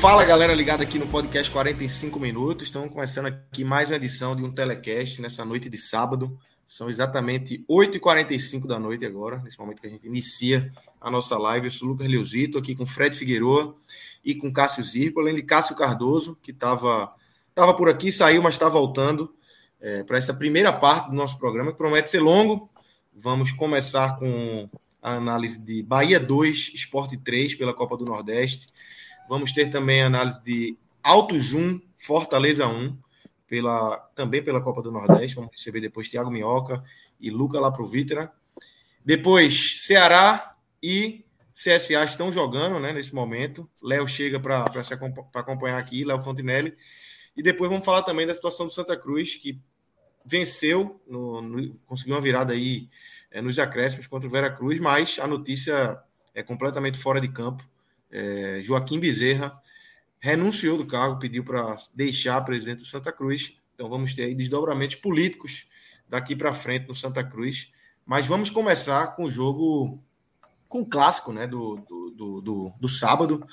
Fala 0.00 0.24
galera 0.24 0.54
ligada 0.54 0.84
aqui 0.84 0.96
no 0.96 1.08
podcast 1.08 1.50
45 1.50 2.20
minutos. 2.20 2.68
Estamos 2.68 2.88
começando 2.92 3.26
aqui 3.26 3.64
mais 3.64 3.90
uma 3.90 3.96
edição 3.96 4.36
de 4.36 4.44
um 4.44 4.50
telecast 4.50 5.20
nessa 5.20 5.44
noite 5.44 5.68
de 5.68 5.76
sábado. 5.76 6.38
São 6.64 6.88
exatamente 6.88 7.64
8h45 7.68 8.68
da 8.68 8.78
noite 8.78 9.04
agora, 9.04 9.38
nesse 9.38 9.58
momento 9.58 9.80
que 9.80 9.88
a 9.88 9.90
gente 9.90 10.06
inicia 10.06 10.70
a 11.00 11.10
nossa 11.10 11.36
live. 11.36 11.66
Eu 11.66 11.70
sou 11.72 11.88
o 11.88 11.90
Lucas 11.90 12.06
Leozito, 12.06 12.58
aqui 12.58 12.76
com 12.76 12.86
Fred 12.86 13.16
Figueroa 13.16 13.74
e 14.24 14.36
com 14.36 14.52
Cássio 14.52 14.84
Zirpo, 14.84 15.18
além 15.18 15.34
de 15.34 15.42
Cássio 15.42 15.74
Cardoso, 15.74 16.38
que 16.40 16.52
estava 16.52 17.12
tava 17.52 17.74
por 17.74 17.88
aqui, 17.88 18.12
saiu, 18.12 18.40
mas 18.40 18.54
está 18.54 18.68
voltando 18.68 19.34
é, 19.80 20.04
para 20.04 20.16
essa 20.16 20.32
primeira 20.32 20.72
parte 20.72 21.10
do 21.10 21.16
nosso 21.16 21.36
programa, 21.40 21.72
que 21.72 21.78
promete 21.78 22.08
ser 22.08 22.20
longo. 22.20 22.70
Vamos 23.12 23.50
começar 23.50 24.16
com 24.16 24.70
a 25.02 25.14
análise 25.14 25.60
de 25.60 25.82
Bahia 25.82 26.20
2, 26.20 26.70
Esporte 26.72 27.16
3 27.16 27.56
pela 27.56 27.74
Copa 27.74 27.96
do 27.96 28.04
Nordeste. 28.04 28.68
Vamos 29.28 29.52
ter 29.52 29.70
também 29.70 30.02
análise 30.02 30.42
de 30.42 30.78
Alto 31.02 31.38
Jum, 31.38 31.80
Fortaleza 31.98 32.66
1, 32.66 32.96
pela, 33.46 33.98
também 34.14 34.42
pela 34.42 34.60
Copa 34.60 34.80
do 34.80 34.90
Nordeste. 34.90 35.36
Vamos 35.36 35.50
receber 35.52 35.80
depois 35.80 36.08
Thiago 36.08 36.30
Minhoca 36.30 36.82
e 37.20 37.30
Luca 37.30 37.60
Laprovitra. 37.60 38.32
Depois, 39.04 39.82
Ceará 39.84 40.54
e 40.82 41.24
CSA 41.52 42.04
estão 42.04 42.32
jogando 42.32 42.78
né, 42.78 42.92
nesse 42.92 43.14
momento. 43.14 43.68
Léo 43.82 44.08
chega 44.08 44.40
para 44.40 44.64
acompanhar 45.34 45.78
aqui, 45.78 46.04
Léo 46.04 46.22
Fontinelli. 46.22 46.74
E 47.36 47.42
depois 47.42 47.70
vamos 47.70 47.84
falar 47.84 48.02
também 48.02 48.26
da 48.26 48.34
situação 48.34 48.66
do 48.66 48.72
Santa 48.72 48.96
Cruz, 48.96 49.36
que 49.36 49.60
venceu, 50.24 51.00
no, 51.06 51.42
no, 51.42 51.74
conseguiu 51.86 52.14
uma 52.14 52.20
virada 52.20 52.52
aí 52.52 52.88
é, 53.30 53.42
nos 53.42 53.58
acréscimos 53.58 54.06
contra 54.06 54.26
o 54.26 54.30
Vera 54.30 54.50
Cruz, 54.50 54.80
mas 54.80 55.18
a 55.18 55.26
notícia 55.26 55.98
é 56.34 56.42
completamente 56.42 56.98
fora 56.98 57.20
de 57.20 57.28
campo 57.28 57.62
é, 58.10 58.60
Joaquim 58.62 58.98
Bezerra 58.98 59.52
renunciou 60.20 60.76
do 60.76 60.86
cargo, 60.86 61.18
pediu 61.18 61.44
para 61.44 61.76
deixar 61.94 62.40
presidente 62.42 62.78
do 62.78 62.86
Santa 62.86 63.12
Cruz. 63.12 63.54
Então 63.74 63.88
vamos 63.88 64.14
ter 64.14 64.24
aí 64.24 64.34
desdobramentos 64.34 64.96
políticos 64.96 65.66
daqui 66.08 66.34
para 66.34 66.52
frente 66.52 66.88
no 66.88 66.94
Santa 66.94 67.22
Cruz. 67.22 67.70
Mas 68.04 68.26
vamos 68.26 68.50
começar 68.50 69.08
com 69.14 69.24
o 69.24 69.30
jogo, 69.30 70.02
com 70.66 70.80
o 70.80 70.88
clássico 70.88 71.32
né, 71.32 71.46
do, 71.46 71.76
do, 71.88 72.10
do, 72.10 72.40
do, 72.40 72.72
do 72.80 72.88
sábado. 72.88 73.46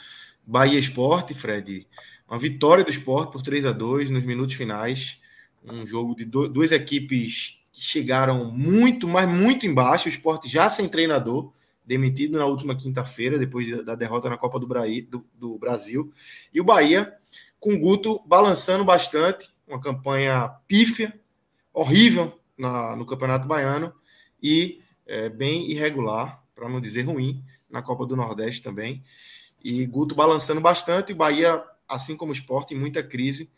Bahia 0.47 0.79
Esporte, 0.79 1.33
Fred. 1.33 1.87
Uma 2.27 2.39
vitória 2.39 2.83
do 2.83 2.89
esporte 2.89 3.31
por 3.31 3.41
3 3.41 3.65
a 3.65 3.71
2 3.71 4.09
nos 4.09 4.23
minutos 4.23 4.55
finais. 4.55 5.21
Um 5.63 5.85
jogo 5.85 6.15
de 6.15 6.25
do, 6.25 6.47
duas 6.47 6.71
equipes 6.71 7.63
que 7.71 7.81
chegaram 7.81 8.51
muito, 8.51 9.07
mas 9.07 9.27
muito 9.27 9.65
embaixo. 9.65 10.05
O 10.05 10.09
esporte 10.09 10.47
já 10.47 10.69
sem 10.69 10.87
treinador 10.87 11.51
demitido 11.85 12.37
na 12.37 12.45
última 12.45 12.75
quinta-feira, 12.75 13.37
depois 13.37 13.85
da 13.85 13.95
derrota 13.95 14.29
na 14.29 14.37
Copa 14.37 14.59
do, 14.59 14.67
do, 14.67 15.25
do, 15.33 15.57
Brasil. 15.57 16.11
E 16.53 16.59
o 16.59 16.63
Bahia, 16.63 17.13
com 17.59 17.73
o 17.73 17.79
Guto 17.79 18.21
balançando 18.25 18.83
bastante, 18.83 19.49
uma 19.67 19.79
campanha 19.79 20.49
pífia, 20.67 21.19
horrível 21.73 22.39
na, 22.57 22.95
no 22.95 23.05
Campeonato 23.05 23.47
Baiano 23.47 23.93
e 24.41 24.81
é, 25.05 25.29
bem 25.29 25.69
irregular, 25.69 26.43
para 26.55 26.69
não 26.69 26.81
dizer 26.81 27.03
ruim, 27.03 27.43
na 27.69 27.81
Copa 27.81 28.05
do 28.05 28.15
Nordeste 28.15 28.61
também. 28.61 29.03
E 29.63 29.85
Guto 29.85 30.15
balançando 30.15 30.61
bastante, 30.61 31.13
o 31.13 31.15
Bahia, 31.15 31.63
assim 31.87 32.15
como 32.15 32.31
o 32.31 32.35
esporte, 32.35 32.73
em 32.73 32.77
muita 32.77 33.03
crise. 33.03 33.49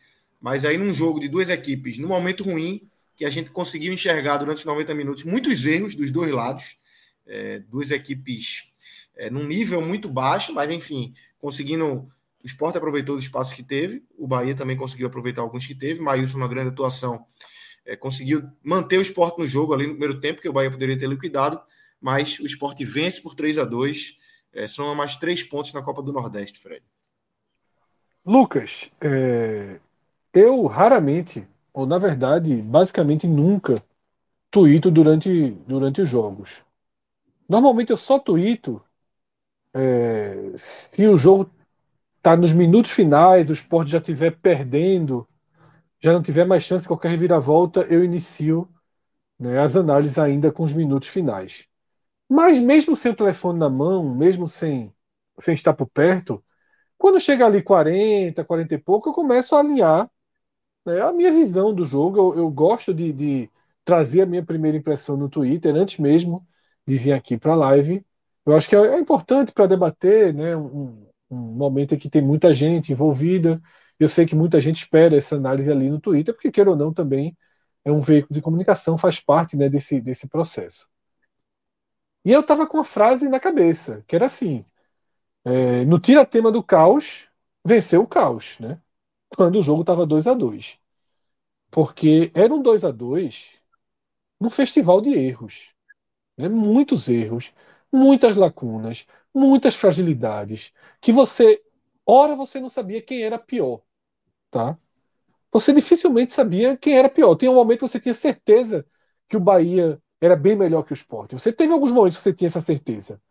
Mas 0.42 0.66
aí 0.66 0.78
num 0.78 0.94
jogo 0.94 1.20
de 1.20 1.28
duas 1.28 1.50
equipes, 1.50 1.98
no 1.98 2.08
momento 2.08 2.44
ruim, 2.44 2.90
que 3.16 3.26
a 3.26 3.30
gente 3.30 3.50
conseguiu 3.50 3.92
enxergar 3.94 4.38
durante 4.38 4.60
os 4.60 4.66
90 4.66 4.94
minutos 4.94 5.24
muitos 5.24 5.66
erros 5.66 5.96
dos 5.96 6.12
dois 6.12 6.32
lados 6.32 6.78
é, 7.28 7.60
duas 7.60 7.92
equipes 7.92 8.72
é, 9.16 9.30
num 9.30 9.44
nível 9.44 9.82
muito 9.82 10.08
baixo, 10.08 10.54
mas 10.54 10.72
enfim, 10.72 11.14
conseguindo. 11.40 12.10
O 12.44 12.46
esporte 12.46 12.78
aproveitou 12.78 13.16
os 13.16 13.24
espaços 13.24 13.54
que 13.54 13.64
teve, 13.64 14.06
o 14.18 14.28
Bahia 14.28 14.56
também 14.56 14.78
conseguiu 14.78 15.08
aproveitar 15.08 15.42
alguns 15.42 15.66
que 15.66 15.76
teve. 15.76 16.00
Maílson, 16.00 16.38
uma 16.38 16.48
grande 16.48 16.70
atuação, 16.70 17.26
é, 17.84 17.96
conseguiu 17.96 18.48
manter 18.64 19.00
o 19.00 19.02
esporte 19.02 19.40
no 19.40 19.48
jogo 19.48 19.74
ali 19.74 19.86
no 19.86 19.92
primeiro 19.92 20.20
tempo, 20.20 20.40
que 20.40 20.48
o 20.48 20.54
Bahia 20.54 20.72
poderia 20.72 20.98
ter 20.98 21.10
liquidado, 21.10 21.60
mas 22.00 22.40
o 22.40 22.46
esporte 22.46 22.86
vence 22.86 23.22
por 23.22 23.34
3 23.34 23.58
a 23.58 23.66
2 23.66 24.20
é, 24.54 24.68
São 24.68 24.94
mais 24.96 25.18
três 25.18 25.44
pontos 25.44 25.74
na 25.74 25.82
Copa 25.82 26.02
do 26.02 26.14
Nordeste, 26.14 26.60
Fred. 26.60 26.84
Lucas, 28.26 28.90
é, 29.02 29.80
eu 30.34 30.66
raramente, 30.66 31.48
ou 31.74 31.86
na 31.86 31.98
verdade, 31.98 32.56
basicamente 32.62 33.28
nunca, 33.28 33.84
tuito 34.52 34.92
durante, 34.92 35.52
durante 35.68 36.02
os 36.02 36.10
jogos. 36.10 36.67
Normalmente 37.48 37.92
eu 37.92 37.98
só 37.98 38.20
tuito 38.20 38.82
é, 39.74 40.54
se 40.56 41.08
o 41.08 41.18
jogo 41.18 41.52
está 42.18 42.36
nos 42.36 42.52
minutos 42.52 42.92
finais, 42.92 43.50
o 43.50 43.54
esporte 43.54 43.92
já 43.92 44.00
estiver 44.00 44.32
perdendo, 44.40 45.28
já 46.00 46.14
não 46.14 46.22
tiver 46.22 46.46
mais 46.46 46.64
chance 46.64 46.84
de 46.84 46.88
qualquer 46.88 47.10
reviravolta, 47.10 47.82
eu 47.90 48.04
inicio 48.04 48.68
né, 49.40 49.60
as 49.60 49.76
análises 49.76 50.18
ainda 50.20 50.52
com 50.52 50.64
os 50.64 50.74
minutos 50.74 51.10
finais. 51.10 51.66
Mas 52.30 52.60
mesmo 52.60 52.96
sem 52.96 53.12
o 53.12 53.16
telefone 53.16 53.60
na 53.60 53.70
mão, 53.70 54.16
mesmo 54.16 54.48
sem, 54.48 54.94
sem 55.40 55.54
estar 55.54 55.74
por 55.74 55.88
perto, 55.88 56.44
quando 56.98 57.20
chega 57.20 57.46
ali 57.46 57.62
40, 57.62 58.44
40 58.46 58.76
e 58.76 58.78
pouco, 58.78 59.10
eu 59.10 59.14
começo 59.14 59.56
a 59.56 59.60
alinhar 59.60 60.10
né, 60.86 61.02
a 61.02 61.14
minha 61.14 61.32
visão 61.32 61.74
do 61.74 61.86
jogo. 61.86 62.20
Eu, 62.20 62.40
eu 62.40 62.52
gosto 62.52 62.94
de, 62.94 63.14
de, 63.14 63.52
trazer 63.86 64.22
a 64.22 64.26
minha 64.26 64.44
primeira 64.46 64.78
impressão 64.78 65.18
no 65.18 65.30
Twitter, 65.30 65.76
antes 65.76 66.00
mesmo 66.00 66.46
de 66.88 66.98
vir 66.98 67.14
aqui 67.14 67.38
para 67.38 67.54
a 67.54 67.56
live. 67.56 68.06
Eu 68.46 68.56
acho 68.56 68.70
que 68.70 68.76
é, 68.76 68.80
é 68.80 69.00
importante 69.00 69.52
para 69.52 69.68
debater, 69.68 70.34
né, 70.34 70.56
um, 70.56 71.08
um, 71.30 71.38
momento 71.38 71.96
em 71.96 71.98
que 71.98 72.10
tem 72.10 72.22
muita 72.22 72.54
gente 72.54 72.92
envolvida. 72.92 73.62
Eu 74.00 74.08
sei 74.10 74.26
que 74.26 74.36
muita 74.36 74.62
gente 74.62 74.78
espera 74.78 75.18
essa 75.18 75.36
análise 75.36 75.72
ali 75.72 75.90
no 75.90 76.00
Twitter, 76.00 76.34
porque, 76.34 76.52
queira 76.52 76.70
ou 76.72 76.76
não, 76.76 76.94
também 76.94 77.38
é 77.84 77.92
um 77.92 78.02
veículo 78.02 78.34
de 78.34 78.42
comunicação, 78.42 78.98
faz 78.98 79.20
parte 79.20 79.58
né, 79.58 79.70
desse, 79.70 80.00
desse 80.02 80.28
processo. 80.28 80.88
E 82.26 82.32
eu 82.32 82.42
estava 82.42 82.68
com 82.68 82.78
uma 82.78 82.84
frase 82.84 83.30
na 83.30 83.40
cabeça, 83.40 84.04
que 84.08 84.16
era 84.16 84.26
assim: 84.26 84.66
é, 85.46 85.86
no 85.86 86.00
tira-tema 86.00 86.52
do 86.52 86.64
caos, 86.64 87.28
venceu 87.66 88.04
o 88.04 88.08
caos, 88.08 88.58
né? 88.60 88.82
Quando 89.36 89.60
o 89.60 89.64
jogo 89.64 89.82
estava 89.82 90.06
2 90.06 90.28
a 90.28 90.34
2 90.34 90.80
Porque 91.72 92.32
era 92.36 92.54
um 92.54 92.62
2 92.62 92.84
a 92.86 92.92
2 92.92 93.50
num 94.40 94.50
festival 94.50 95.02
de 95.02 95.12
erros. 95.12 95.74
Né? 96.38 96.48
Muitos 96.50 97.08
erros, 97.10 97.54
muitas 97.92 98.36
lacunas, 98.36 99.08
muitas 99.34 99.76
fragilidades, 99.76 100.74
que 101.02 101.12
você, 101.12 101.62
ora 102.06 102.36
você 102.36 102.60
não 102.60 102.70
sabia 102.70 103.02
quem 103.02 103.24
era 103.24 103.40
pior, 103.40 103.82
tá? 104.52 104.78
Você 105.52 105.74
dificilmente 105.74 106.34
sabia 106.34 106.78
quem 106.78 106.98
era 106.98 107.10
pior. 107.10 107.36
Tem 107.36 107.50
um 107.50 107.56
momento 107.56 107.80
que 107.80 107.88
você 107.88 108.00
tinha 108.00 108.14
certeza 108.14 108.86
que 109.28 109.38
o 109.38 109.40
Bahia 109.40 110.02
era 110.22 110.36
bem 110.36 110.56
melhor 110.56 110.84
que 110.84 110.94
o 110.94 110.96
Sport. 110.96 111.34
Você 111.34 111.52
teve 111.54 111.74
alguns 111.74 111.92
momentos 111.92 112.18
que 112.18 112.24
você 112.24 112.34
tinha 112.34 112.48
essa 112.50 112.62
certeza. 112.62 113.22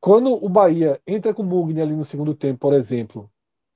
Quando 0.00 0.32
o 0.32 0.48
Bahia 0.48 1.00
entra 1.06 1.34
com 1.34 1.42
o 1.42 1.46
Mugni 1.46 1.80
ali 1.80 1.94
no 1.94 2.04
segundo 2.04 2.34
tempo, 2.34 2.58
por 2.58 2.72
exemplo, 2.72 3.30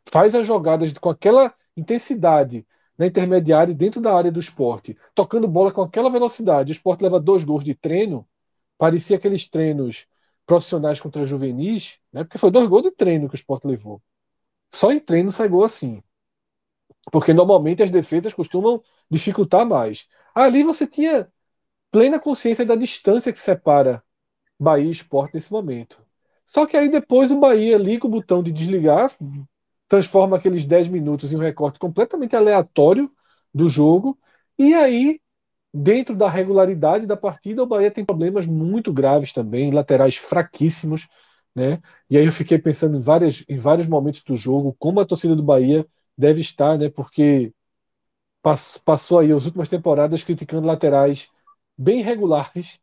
faz 0.06 0.34
as 0.34 0.46
jogadas 0.46 0.92
com 0.94 1.10
aquela 1.10 1.54
intensidade 1.76 2.66
na 2.96 3.06
intermediária 3.06 3.74
dentro 3.74 4.00
da 4.00 4.14
área 4.14 4.32
do 4.32 4.40
esporte, 4.40 4.96
tocando 5.14 5.48
bola 5.48 5.72
com 5.72 5.82
aquela 5.82 6.08
velocidade, 6.10 6.70
o 6.70 6.74
esporte 6.74 7.02
leva 7.02 7.20
dois 7.20 7.44
gols 7.44 7.64
de 7.64 7.74
treino, 7.74 8.26
parecia 8.78 9.16
aqueles 9.16 9.48
treinos 9.48 10.06
profissionais 10.46 11.00
contra 11.00 11.26
juvenis, 11.26 11.98
né? 12.12 12.24
porque 12.24 12.38
foi 12.38 12.50
dois 12.50 12.68
gols 12.68 12.82
de 12.84 12.90
treino 12.90 13.28
que 13.28 13.34
o 13.34 13.36
esporte 13.36 13.66
levou. 13.66 14.02
Só 14.70 14.92
em 14.92 15.00
treino 15.00 15.32
sai 15.32 15.48
gol 15.48 15.64
assim. 15.64 16.02
Porque 17.10 17.32
normalmente 17.32 17.82
as 17.82 17.90
defesas 17.90 18.34
costumam 18.34 18.82
dificultar 19.10 19.66
mais. 19.66 20.08
Ali 20.34 20.62
você 20.62 20.86
tinha 20.86 21.30
plena 21.90 22.18
consciência 22.18 22.66
da 22.66 22.76
distância 22.76 23.32
que 23.32 23.38
separa 23.38 24.02
Bahia 24.58 24.88
e 24.88 24.90
Sport 24.90 25.34
nesse 25.34 25.52
momento. 25.52 25.98
Só 26.44 26.66
que 26.66 26.76
aí 26.76 26.88
depois 26.90 27.30
o 27.30 27.38
Bahia 27.40 27.78
liga 27.78 28.06
o 28.06 28.10
botão 28.10 28.42
de 28.42 28.52
desligar, 28.52 29.12
transforma 29.88 30.36
aqueles 30.36 30.66
10 30.66 30.88
minutos 30.88 31.32
em 31.32 31.36
um 31.36 31.40
recorte 31.40 31.78
completamente 31.78 32.36
aleatório 32.36 33.10
do 33.52 33.68
jogo, 33.68 34.18
e 34.58 34.74
aí, 34.74 35.20
dentro 35.74 36.16
da 36.16 36.30
regularidade 36.30 37.06
da 37.06 37.16
partida, 37.16 37.62
o 37.62 37.66
Bahia 37.66 37.90
tem 37.90 38.04
problemas 38.04 38.46
muito 38.46 38.92
graves 38.92 39.32
também, 39.32 39.72
laterais 39.72 40.16
fraquíssimos, 40.16 41.08
né? 41.54 41.80
E 42.08 42.16
aí 42.16 42.24
eu 42.26 42.32
fiquei 42.32 42.58
pensando 42.58 42.96
em, 42.98 43.00
várias, 43.00 43.44
em 43.48 43.58
vários 43.58 43.88
momentos 43.88 44.22
do 44.22 44.36
jogo, 44.36 44.76
como 44.78 45.00
a 45.00 45.06
torcida 45.06 45.36
do 45.36 45.42
Bahia 45.42 45.86
deve 46.16 46.40
estar, 46.40 46.78
né? 46.78 46.88
Porque 46.90 47.52
passou 48.84 49.18
aí 49.18 49.32
as 49.32 49.44
últimas 49.46 49.68
temporadas 49.68 50.22
criticando 50.22 50.66
laterais 50.66 51.28
bem 51.76 52.02
regulares, 52.02 52.80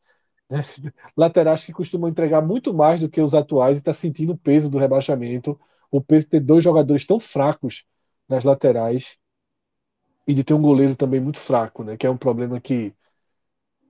né? 0.49 0.63
laterais 1.17 1.65
que 1.65 1.73
costumam 1.73 2.09
entregar 2.09 2.41
muito 2.41 2.73
mais 2.73 2.99
do 3.01 3.09
que 3.09 3.21
os 3.21 3.33
atuais 3.35 3.77
e 3.77 3.79
está 3.79 3.93
sentindo 3.93 4.33
o 4.33 4.37
peso 4.37 4.69
do 4.69 4.79
rebaixamento, 4.79 5.59
o 5.91 6.01
peso 6.01 6.25
de 6.25 6.31
ter 6.31 6.41
dois 6.41 6.63
jogadores 6.63 7.05
tão 7.05 7.19
fracos 7.19 7.85
nas 8.29 8.43
laterais 8.45 9.17
e 10.27 10.33
de 10.33 10.43
ter 10.43 10.53
um 10.53 10.61
goleiro 10.61 10.95
também 10.95 11.19
muito 11.19 11.39
fraco, 11.39 11.83
né? 11.83 11.97
Que 11.97 12.07
é 12.07 12.09
um 12.09 12.17
problema 12.17 12.59
que 12.59 12.93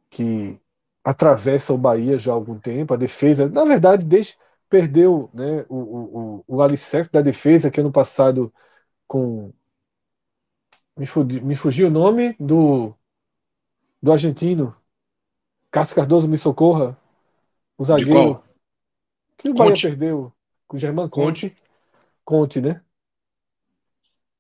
que 0.10 0.60
atravessa 1.04 1.74
o 1.74 1.78
Bahia 1.78 2.18
já 2.18 2.32
há 2.32 2.36
algum 2.36 2.60
tempo. 2.60 2.94
A 2.94 2.98
defesa, 2.98 3.48
na 3.50 3.66
verdade, 3.66 4.04
desde 4.04 4.38
perdeu 4.70 5.30
né, 5.34 5.66
o, 5.68 5.76
o, 5.76 6.44
o, 6.48 6.56
o 6.56 6.62
alicerce 6.62 7.12
da 7.12 7.22
defesa 7.22 7.70
que 7.70 7.82
ano 7.82 7.92
passado 7.92 8.54
com 9.06 9.52
me, 10.96 11.06
fugi, 11.06 11.42
me 11.42 11.56
fugiu 11.56 11.88
o 11.88 11.92
nome 11.92 12.36
do, 12.40 12.94
do 14.02 14.12
argentino. 14.12 14.76
Cássio 15.70 15.96
Cardoso 15.96 16.28
me 16.28 16.38
socorra. 16.38 16.98
O 17.78 17.84
zagueiro. 17.84 18.42
Que 19.38 19.50
o 19.50 19.54
Bahia 19.54 19.74
perdeu 19.74 20.32
com 20.68 20.78
o 20.78 20.80
Germán 20.80 21.10
Conte. 21.10 21.50
Conte, 21.50 22.60
Conte 22.60 22.62
né? 22.62 22.82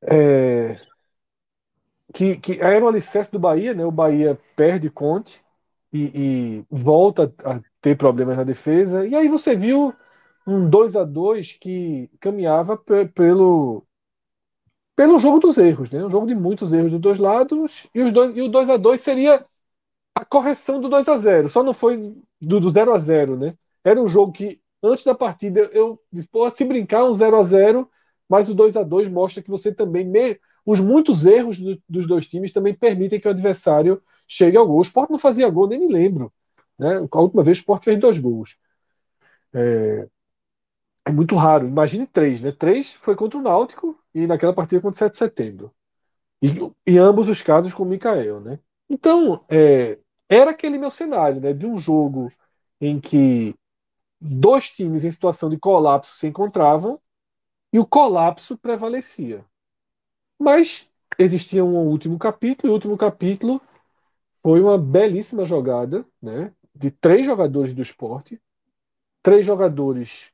É, 0.03 0.77
que, 2.13 2.37
que 2.37 2.59
era 2.61 2.83
o 2.83 2.87
alicerce 2.87 3.31
do 3.31 3.39
Bahia, 3.39 3.73
né? 3.73 3.85
O 3.85 3.91
Bahia 3.91 4.39
perde 4.55 4.89
Conte 4.89 5.41
e, 5.93 6.59
e 6.61 6.65
volta 6.69 7.33
a 7.43 7.61
ter 7.81 7.97
problemas 7.97 8.37
na 8.37 8.43
defesa. 8.43 9.05
E 9.07 9.15
aí 9.15 9.27
você 9.27 9.55
viu 9.55 9.93
um 10.47 10.69
2 10.69 10.95
a 10.95 11.03
2 11.03 11.53
que 11.53 12.09
caminhava 12.19 12.77
pelo 12.77 13.85
pelo 14.95 15.19
jogo 15.19 15.39
dos 15.39 15.57
erros, 15.57 15.89
né? 15.89 16.03
Um 16.05 16.09
jogo 16.09 16.27
de 16.27 16.35
muitos 16.35 16.71
erros 16.73 16.91
dos 16.91 16.99
dois 17.01 17.19
lados 17.19 17.87
e, 17.93 18.01
os 18.01 18.13
dois, 18.13 18.35
e 18.35 18.41
o 18.41 18.49
2 18.49 18.69
a 18.69 18.77
2 18.77 19.01
seria 19.01 19.45
a 20.15 20.25
correção 20.25 20.81
do 20.81 20.89
2 20.89 21.07
a 21.09 21.17
0 21.17 21.49
Só 21.49 21.63
não 21.63 21.73
foi 21.73 22.15
do, 22.41 22.59
do 22.59 22.71
0 22.71 22.93
a 22.93 22.99
0 22.99 23.37
né? 23.37 23.55
Era 23.83 24.01
um 24.01 24.07
jogo 24.07 24.33
que, 24.33 24.61
antes 24.83 25.03
da 25.03 25.15
partida, 25.15 25.61
eu 25.73 25.99
disse, 26.11 26.29
se 26.55 26.65
brincar, 26.65 27.05
um 27.05 27.13
0 27.13 27.37
a 27.37 27.43
0 27.43 27.89
mas 28.29 28.49
o 28.49 28.55
2 28.55 28.77
a 28.77 28.83
2 28.83 29.09
mostra 29.09 29.43
que 29.43 29.49
você 29.49 29.73
também. 29.73 30.05
Me... 30.07 30.39
Os 30.65 30.79
muitos 30.79 31.25
erros 31.25 31.59
do, 31.59 31.81
dos 31.87 32.07
dois 32.07 32.27
times 32.27 32.53
também 32.53 32.73
permitem 32.73 33.19
que 33.19 33.27
o 33.27 33.31
adversário 33.31 34.01
chegue 34.27 34.57
ao 34.57 34.67
gol. 34.67 34.79
O 34.79 34.83
Sport 34.83 35.09
não 35.09 35.19
fazia 35.19 35.49
gol, 35.49 35.67
nem 35.67 35.79
me 35.79 35.87
lembro. 35.91 36.31
Né? 36.77 37.07
A 37.11 37.19
última 37.21 37.43
vez 37.43 37.57
o 37.57 37.61
Sport 37.61 37.83
fez 37.83 37.99
dois 37.99 38.17
gols. 38.17 38.57
É, 39.53 40.07
é 41.05 41.11
muito 41.11 41.35
raro. 41.35 41.67
Imagine 41.67 42.05
três, 42.07 42.41
né? 42.41 42.51
Três 42.51 42.93
foi 42.93 43.15
contra 43.15 43.37
o 43.39 43.41
Náutico 43.41 43.99
e 44.13 44.27
naquela 44.27 44.53
partida 44.53 44.81
contra 44.81 44.95
o 44.95 44.99
7 44.99 45.13
de 45.13 45.19
setembro. 45.19 45.73
E, 46.41 46.49
em 46.87 46.97
ambos 46.97 47.29
os 47.29 47.41
casos 47.41 47.73
com 47.73 47.83
o 47.83 47.85
Mikael, 47.85 48.41
né? 48.41 48.59
Então, 48.89 49.45
é, 49.49 49.99
era 50.29 50.51
aquele 50.51 50.77
meu 50.77 50.91
cenário, 50.91 51.41
né? 51.41 51.53
De 51.53 51.65
um 51.65 51.77
jogo 51.77 52.31
em 52.79 52.99
que 52.99 53.55
dois 54.19 54.69
times 54.69 55.05
em 55.05 55.11
situação 55.11 55.49
de 55.49 55.57
colapso 55.57 56.15
se 56.17 56.27
encontravam 56.27 56.99
e 57.73 57.79
o 57.79 57.85
colapso 57.85 58.57
prevalecia. 58.57 59.45
Mas 60.41 60.89
existia 61.19 61.63
um 61.63 61.77
último 61.87 62.17
capítulo, 62.17 62.67
e 62.67 62.71
o 62.71 62.73
último 62.73 62.97
capítulo 62.97 63.61
foi 64.41 64.59
uma 64.59 64.75
belíssima 64.75 65.45
jogada, 65.45 66.03
né? 66.19 66.51
De 66.73 66.89
três 66.89 67.27
jogadores 67.27 67.75
do 67.75 67.81
esporte, 67.83 68.41
três 69.21 69.45
jogadores 69.45 70.31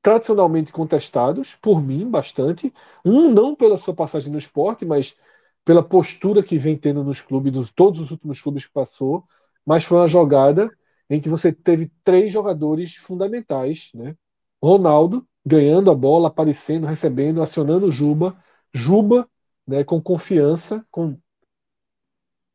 tradicionalmente 0.00 0.72
contestados, 0.72 1.54
por 1.56 1.82
mim, 1.82 2.08
bastante. 2.10 2.72
Um 3.04 3.30
não 3.30 3.54
pela 3.54 3.76
sua 3.76 3.94
passagem 3.94 4.32
no 4.32 4.38
esporte, 4.38 4.86
mas 4.86 5.14
pela 5.62 5.82
postura 5.86 6.42
que 6.42 6.56
vem 6.56 6.74
tendo 6.74 7.04
nos 7.04 7.20
clubes, 7.20 7.52
nos 7.52 7.70
todos 7.70 8.00
os 8.00 8.10
últimos 8.10 8.40
clubes 8.40 8.64
que 8.64 8.72
passou. 8.72 9.24
Mas 9.66 9.84
foi 9.84 9.98
uma 9.98 10.08
jogada 10.08 10.70
em 11.10 11.20
que 11.20 11.28
você 11.28 11.52
teve 11.52 11.92
três 12.02 12.32
jogadores 12.32 12.96
fundamentais, 12.96 13.90
né? 13.94 14.16
Ronaldo 14.62 15.26
ganhando 15.44 15.90
a 15.90 15.94
bola, 15.94 16.28
aparecendo, 16.28 16.86
recebendo, 16.86 17.42
acionando 17.42 17.90
Juba, 17.90 18.42
Juba, 18.74 19.28
né, 19.66 19.84
com 19.84 20.00
confiança, 20.02 20.84
com 20.90 21.16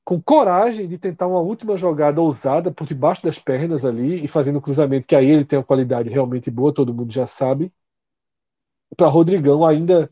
com 0.05 0.21
coragem 0.21 0.87
de 0.87 0.97
tentar 0.97 1.27
uma 1.27 1.39
última 1.39 1.75
jogada 1.75 2.21
ousada 2.21 2.71
por 2.71 2.87
debaixo 2.87 3.23
das 3.23 3.39
pernas 3.39 3.83
ali 3.83 4.23
e 4.23 4.27
fazendo 4.27 4.61
cruzamento, 4.61 5.07
que 5.07 5.15
aí 5.15 5.27
ele 5.29 5.43
tem 5.45 5.57
uma 5.59 5.65
qualidade 5.65 6.09
realmente 6.09 6.49
boa, 6.51 6.73
todo 6.73 6.93
mundo 6.93 7.11
já 7.11 7.25
sabe. 7.27 7.73
Para 8.95 9.07
Rodrigão 9.07 9.65
ainda 9.65 10.11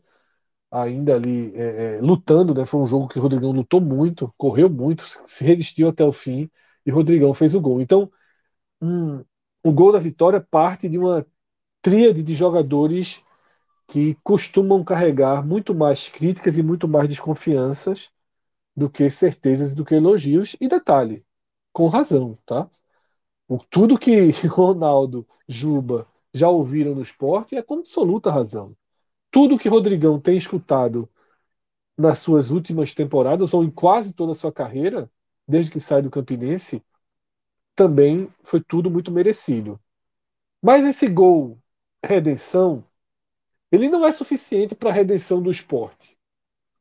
ainda 0.70 1.16
ali 1.16 1.54
é, 1.56 1.96
é, 1.98 2.00
lutando, 2.02 2.54
né? 2.54 2.66
Foi 2.66 2.80
um 2.80 2.86
jogo 2.86 3.08
que 3.08 3.18
o 3.18 3.22
Rodrigão 3.22 3.52
lutou 3.52 3.80
muito, 3.80 4.32
correu 4.38 4.70
muito, 4.70 5.04
se 5.28 5.44
resistiu 5.44 5.88
até 5.88 6.04
o 6.04 6.12
fim 6.12 6.50
e 6.86 6.90
Rodrigão 6.90 7.34
fez 7.34 7.54
o 7.54 7.60
gol. 7.60 7.80
Então, 7.80 8.10
um, 8.82 9.24
o 9.64 9.72
gol 9.72 9.92
da 9.92 10.00
vitória 10.00 10.40
parte 10.40 10.88
de 10.88 10.98
uma 10.98 11.26
tríade 11.82 12.22
de 12.22 12.34
jogadores 12.34 13.22
que 13.86 14.14
costumam 14.24 14.84
carregar 14.84 15.44
muito 15.46 15.74
mais 15.74 16.08
críticas 16.08 16.58
e 16.58 16.62
muito 16.62 16.88
mais 16.88 17.08
desconfianças 17.08 18.10
do 18.76 18.90
que 18.90 19.10
certezas 19.10 19.72
e 19.72 19.74
do 19.74 19.84
que 19.84 19.94
elogios. 19.94 20.56
E 20.60 20.68
detalhe, 20.68 21.24
com 21.72 21.88
razão, 21.88 22.38
tá? 22.46 22.68
O, 23.48 23.58
tudo 23.58 23.98
que 23.98 24.30
Ronaldo, 24.48 25.26
Juba 25.48 26.06
já 26.34 26.48
ouviram 26.48 26.94
no 26.94 27.02
esporte 27.02 27.56
é 27.56 27.62
com 27.62 27.76
absoluta 27.80 28.30
razão. 28.30 28.76
Tudo 29.30 29.58
que 29.58 29.68
Rodrigão 29.68 30.20
tem 30.20 30.36
escutado 30.38 31.08
nas 31.96 32.18
suas 32.18 32.50
últimas 32.50 32.94
temporadas, 32.94 33.54
ou 33.54 33.64
em 33.64 33.70
quase 33.70 34.12
toda 34.12 34.32
a 34.32 34.34
sua 34.34 34.52
carreira, 34.52 35.10
desde 35.46 35.72
que 35.72 35.80
sai 35.80 36.02
do 36.02 36.10
Campinense, 36.10 36.82
também 37.76 38.28
foi 38.42 38.60
tudo 38.62 38.90
muito 38.90 39.10
merecido. 39.12 39.80
Mas 40.62 40.84
esse 40.86 41.08
gol 41.08 41.58
redenção, 42.04 42.84
ele 43.74 43.88
não 43.88 44.04
é 44.04 44.12
suficiente 44.12 44.74
para 44.74 44.90
a 44.90 44.92
redenção 44.92 45.42
do 45.42 45.50
esporte. 45.50 46.16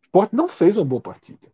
O 0.02 0.06
esporte 0.06 0.36
não 0.36 0.48
fez 0.48 0.78
uma 0.78 0.86
boa 0.86 1.02
partida. 1.02 1.52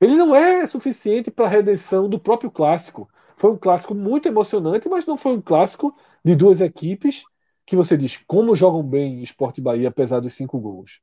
Ele 0.00 0.14
não 0.16 0.34
é 0.34 0.66
suficiente 0.66 1.30
para 1.30 1.46
a 1.46 1.48
redenção 1.48 2.08
do 2.08 2.18
próprio 2.18 2.50
clássico. 2.50 3.08
Foi 3.36 3.50
um 3.50 3.56
clássico 3.56 3.94
muito 3.94 4.28
emocionante, 4.28 4.88
mas 4.88 5.06
não 5.06 5.16
foi 5.16 5.32
um 5.32 5.40
clássico 5.40 5.96
de 6.24 6.34
duas 6.34 6.60
equipes 6.60 7.24
que 7.64 7.74
você 7.74 7.96
diz 7.96 8.16
como 8.26 8.54
jogam 8.54 8.82
bem 8.82 9.22
Esporte 9.22 9.60
Bahia, 9.60 9.88
apesar 9.88 10.20
dos 10.20 10.34
cinco 10.34 10.58
gols. 10.58 11.00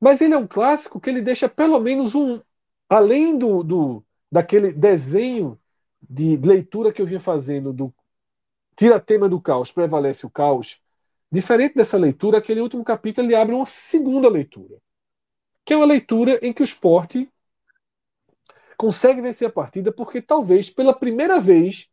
Mas 0.00 0.20
ele 0.20 0.32
é 0.32 0.38
um 0.38 0.46
clássico 0.46 1.00
que 1.00 1.10
ele 1.10 1.20
deixa 1.20 1.48
pelo 1.48 1.78
menos 1.78 2.14
um. 2.14 2.40
Além 2.88 3.36
do, 3.36 3.62
do 3.62 4.04
daquele 4.30 4.72
desenho 4.72 5.58
de 6.00 6.36
leitura 6.36 6.92
que 6.92 7.02
eu 7.02 7.06
vinha 7.06 7.20
fazendo 7.20 7.72
do 7.72 7.92
tira 8.74 8.98
tema 8.98 9.28
do 9.28 9.40
caos, 9.40 9.70
prevalece 9.70 10.24
o 10.24 10.30
caos. 10.30 10.80
Diferente 11.32 11.74
dessa 11.74 11.96
leitura, 11.96 12.38
aquele 12.38 12.60
último 12.60 12.84
capítulo 12.84 13.26
ele 13.26 13.36
abre 13.36 13.54
uma 13.54 13.66
segunda 13.66 14.28
leitura, 14.28 14.78
que 15.64 15.72
é 15.72 15.76
uma 15.76 15.86
leitura 15.86 16.38
em 16.42 16.52
que 16.52 16.62
o 16.62 16.64
esporte 16.64 17.30
consegue 18.76 19.20
vencer 19.20 19.46
a 19.48 19.52
partida 19.52 19.92
porque 19.92 20.22
talvez 20.22 20.70
pela 20.70 20.94
primeira 20.94 21.38
vez 21.38 21.88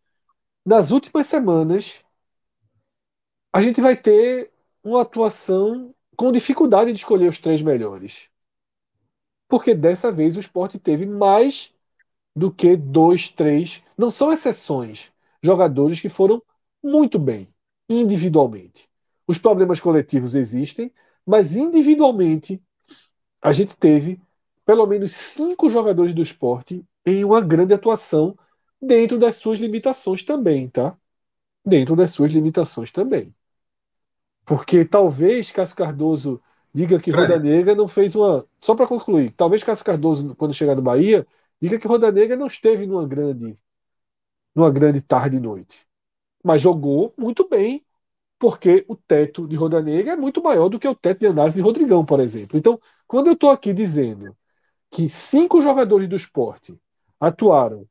nas 0.66 0.92
últimas 0.92 1.28
semanas 1.28 2.02
a 3.54 3.62
gente 3.62 3.82
vai 3.82 3.96
ter 3.96 4.52
uma 4.84 5.02
atuação 5.02 5.94
com 6.16 6.32
dificuldade 6.32 6.92
de 6.92 7.00
escolher 7.00 7.30
os 7.30 7.40
três 7.40 7.62
melhores. 7.62 8.30
Porque 9.48 9.74
dessa 9.74 10.12
vez 10.12 10.36
o 10.36 10.40
esporte 10.40 10.80
teve 10.80 11.06
mais 11.06 11.74
do 12.36 12.52
que 12.54 12.78
dois, 12.78 13.30
três, 13.30 13.84
não 13.98 14.12
são 14.12 14.32
exceções, 14.32 15.12
jogadores 15.44 16.00
que 16.00 16.10
foram 16.10 16.42
muito 16.84 17.20
bem, 17.20 17.50
individualmente. 17.90 18.90
Os 19.28 19.38
problemas 19.38 19.80
coletivos 19.80 20.36
existem, 20.36 20.92
mas 21.26 21.56
individualmente 21.56 22.62
a 23.42 23.54
gente 23.54 23.76
teve 23.78 24.22
pelo 24.66 24.86
menos 24.88 25.14
cinco 25.14 25.70
jogadores 25.70 26.14
do 26.16 26.22
esporte 26.22 26.86
em 27.06 27.24
uma 27.24 27.42
grande 27.42 27.74
atuação 27.74 28.38
dentro 28.82 29.18
das 29.20 29.36
suas 29.38 29.60
limitações 29.60 30.24
também, 30.24 30.70
tá? 30.70 30.98
Dentro 31.66 31.96
das 31.96 32.12
suas 32.12 32.32
limitações 32.32 32.92
também. 32.92 33.34
Porque 34.46 34.86
talvez 34.86 35.52
Cássio 35.52 35.76
Cardoso 35.76 36.42
diga 36.74 37.00
que 37.00 37.12
Roda 37.12 37.38
Negra 37.40 37.76
não 37.76 37.88
fez 37.88 38.16
uma. 38.16 38.46
Só 38.62 38.76
para 38.76 38.88
concluir, 38.88 39.32
talvez 39.32 39.64
Cássio 39.64 39.86
Cardoso, 39.86 40.36
quando 40.36 40.54
chegar 40.54 40.76
no 40.76 40.82
Bahia, 40.82 41.28
diga 41.62 41.78
que 41.80 41.88
Roda 41.88 42.12
Negra 42.12 42.38
não 42.38 42.48
esteve 42.48 42.86
numa 42.86 43.06
grande, 43.08 43.54
numa 44.56 44.72
grande 44.72 45.02
tarde 45.02 45.38
e 45.38 45.40
noite. 45.40 45.86
Mas 46.44 46.62
jogou 46.64 47.16
muito 47.18 47.50
bem, 47.50 47.86
porque 48.40 48.86
o 48.88 48.96
teto 48.96 49.48
de 49.48 49.56
Roda 49.56 49.82
Negra 49.82 50.14
é 50.14 50.16
muito 50.16 50.42
maior 50.44 50.70
do 50.70 50.80
que 50.80 50.88
o 50.88 50.96
teto 50.96 51.20
de 51.22 51.28
análise 51.28 51.56
de 51.58 51.62
Rodrigão, 51.62 52.06
por 52.06 52.20
exemplo. 52.20 52.58
Então, 52.58 52.80
quando 53.08 53.28
eu 53.28 53.34
estou 53.34 53.50
aqui 53.52 53.74
dizendo 53.74 54.36
que 54.92 55.10
cinco 55.10 55.62
jogadores 55.62 56.10
do 56.10 56.16
esporte 56.18 56.80
atuaram 57.20 57.88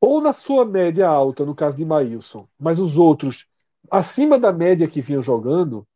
ou 0.00 0.20
na 0.20 0.32
sua 0.32 0.64
média 0.64 1.08
alta, 1.08 1.44
no 1.46 1.54
caso 1.54 1.76
de 1.76 1.84
Maílson, 1.84 2.48
mas 2.58 2.78
os 2.80 2.96
outros 2.96 3.46
acima 3.90 4.38
da 4.38 4.52
média 4.52 4.88
que 4.88 5.00
vinham 5.00 5.22
jogando, 5.22 5.86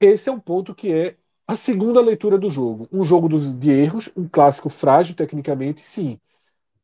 esse 0.00 0.28
é 0.28 0.32
um 0.32 0.40
ponto 0.40 0.74
que 0.74 0.92
é 0.92 1.16
a 1.46 1.56
segunda 1.56 2.00
leitura 2.00 2.38
do 2.38 2.50
jogo. 2.50 2.88
Um 2.92 3.04
jogo 3.04 3.28
de 3.58 3.70
erros, 3.70 4.10
um 4.16 4.28
clássico 4.28 4.68
frágil 4.68 5.14
tecnicamente, 5.14 5.80
sim. 5.80 6.20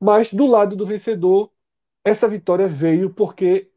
Mas 0.00 0.32
do 0.34 0.46
lado 0.46 0.76
do 0.76 0.86
vencedor, 0.86 1.52
essa 2.04 2.28
vitória 2.28 2.68
veio 2.68 3.10
porque 3.14 3.71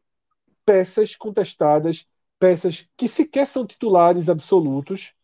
peças 0.66 1.16
contestadas, 1.16 2.06
peças 2.38 2.86
que 2.96 3.08
sequer 3.08 3.46
são 3.46 3.66
titulares 3.66 4.28
absolutos, 4.28 5.14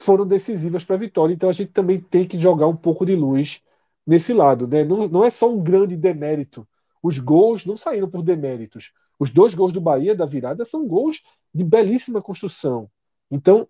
foram 0.00 0.26
decisivas 0.26 0.84
para 0.84 0.96
a 0.96 0.98
vitória. 0.98 1.34
Então 1.34 1.48
a 1.48 1.52
gente 1.52 1.72
também 1.72 2.00
tem 2.00 2.26
que 2.26 2.38
jogar 2.38 2.68
um 2.68 2.76
pouco 2.76 3.06
de 3.06 3.16
luz 3.16 3.60
nesse 4.06 4.32
lado. 4.32 4.68
Né? 4.68 4.84
Não, 4.84 5.08
não 5.08 5.24
é 5.24 5.30
só 5.30 5.50
um 5.50 5.62
grande 5.62 5.96
demérito. 5.96 6.68
Os 7.02 7.18
gols 7.18 7.64
não 7.66 7.76
saíram 7.76 8.08
por 8.08 8.22
deméritos. 8.22 8.92
Os 9.18 9.32
dois 9.32 9.54
gols 9.54 9.72
do 9.72 9.80
Bahia 9.80 10.14
da 10.14 10.26
virada 10.26 10.64
são 10.64 10.86
gols 10.86 11.22
de 11.54 11.64
belíssima 11.64 12.22
construção. 12.22 12.90
Então, 13.30 13.68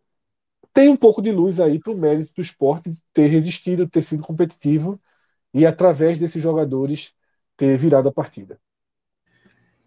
tem 0.72 0.88
um 0.88 0.96
pouco 0.96 1.20
de 1.22 1.30
luz 1.30 1.60
aí 1.60 1.78
para 1.78 1.92
o 1.92 1.96
mérito 1.96 2.32
do 2.34 2.42
esporte 2.42 2.94
ter 3.12 3.28
resistido, 3.28 3.88
ter 3.88 4.02
sido 4.02 4.22
competitivo 4.22 5.00
e, 5.52 5.66
através 5.66 6.18
desses 6.18 6.42
jogadores, 6.42 7.12
ter 7.56 7.76
virado 7.76 8.08
a 8.08 8.12
partida. 8.12 8.58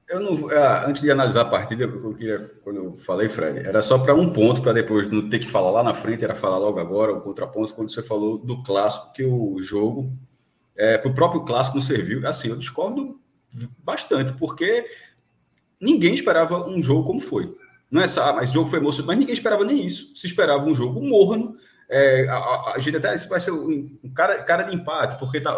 Eu 0.08 0.20
não, 0.20 0.52
é, 0.52 0.86
antes 0.86 1.02
de 1.02 1.10
analisar 1.10 1.42
a 1.42 1.46
partida, 1.46 1.86
eu 1.86 2.14
queria, 2.14 2.40
quando 2.64 2.78
eu 2.78 2.96
falei, 2.96 3.28
Fred, 3.28 3.60
era 3.60 3.82
só 3.82 3.98
para 3.98 4.14
um 4.14 4.32
ponto, 4.32 4.62
para 4.62 4.74
depois 4.74 5.10
não 5.10 5.28
ter 5.30 5.40
que 5.40 5.48
falar 5.48 5.72
lá 5.72 5.84
na 5.84 5.96
frente, 5.96 6.24
era 6.24 6.36
falar 6.36 6.60
logo 6.60 6.80
agora, 6.80 7.12
o 7.12 7.22
contraponto, 7.22 7.74
quando 7.74 7.92
você 7.92 8.04
falou 8.04 8.38
do 8.38 8.62
clássico, 8.62 9.12
que 9.14 9.24
o 9.26 9.58
jogo, 9.60 10.08
é, 10.76 10.98
para 10.98 11.10
o 11.10 11.16
próprio 11.16 11.44
clássico 11.44 11.78
não 11.78 11.82
serviu. 11.82 12.26
Assim, 12.28 12.50
eu 12.50 12.56
discordo 12.56 13.20
bastante, 13.84 14.34
porque 14.34 14.86
ninguém 15.82 16.14
esperava 16.14 16.68
um 16.68 16.84
jogo 16.84 17.08
como 17.08 17.22
foi. 17.22 17.56
Não 17.90 18.02
é 18.02 18.08
só, 18.08 18.34
mas 18.34 18.52
o 18.52 18.54
jogo 18.54 18.70
foi 18.70 18.80
emocionante, 18.80 19.08
mas 19.08 19.18
ninguém 19.18 19.34
esperava 19.34 19.64
nem 19.64 19.86
isso. 19.86 20.16
Se 20.16 20.28
esperava 20.28 20.66
um 20.66 20.76
jogo 20.76 21.02
morno. 21.02 21.56
É, 21.88 22.28
a, 22.28 22.36
a, 22.36 22.74
a, 22.76 22.80
gente 22.80 22.98
até 22.98 23.16
vai 23.28 23.40
ser 23.40 23.52
um, 23.52 23.98
um, 24.04 24.14
cara, 24.14 24.42
cara 24.44 24.64
de 24.64 24.76
empate, 24.76 25.20
porque 25.20 25.40
tá, 25.40 25.54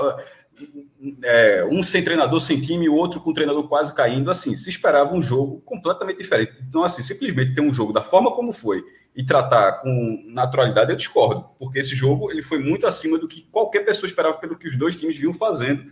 é, 1.24 1.66
um 1.70 1.84
sem 1.84 2.04
treinador, 2.04 2.40
sem 2.40 2.60
time, 2.60 2.90
o 2.90 2.96
outro 2.96 3.20
com 3.20 3.32
o 3.32 3.34
treinador 3.34 3.68
quase 3.68 3.94
caindo. 3.94 4.32
Assim, 4.32 4.56
se 4.56 4.70
esperava 4.70 5.14
um 5.14 5.22
jogo 5.22 5.62
completamente 5.62 6.18
diferente. 6.18 6.54
Então, 6.68 6.84
assim, 6.84 7.02
simplesmente 7.02 7.54
ter 7.54 7.62
um 7.62 7.74
jogo 7.74 7.94
da 7.94 8.04
forma 8.04 8.32
como 8.32 8.52
foi 8.52 8.84
e 9.16 9.24
tratar 9.24 9.74
com 9.82 10.24
naturalidade, 10.28 10.92
eu 10.92 10.96
discordo, 10.96 11.46
porque 11.58 11.80
esse 11.80 11.96
jogo 11.96 12.30
ele 12.32 12.44
foi 12.44 12.60
muito 12.60 12.86
acima 12.86 13.18
do 13.18 13.28
que 13.28 13.42
qualquer 13.52 13.80
pessoa 13.80 14.06
esperava 14.06 14.38
pelo 14.38 14.56
que 14.56 14.68
os 14.68 14.76
dois 14.76 14.96
times 14.96 15.18
vinham 15.18 15.34
fazendo. 15.34 15.92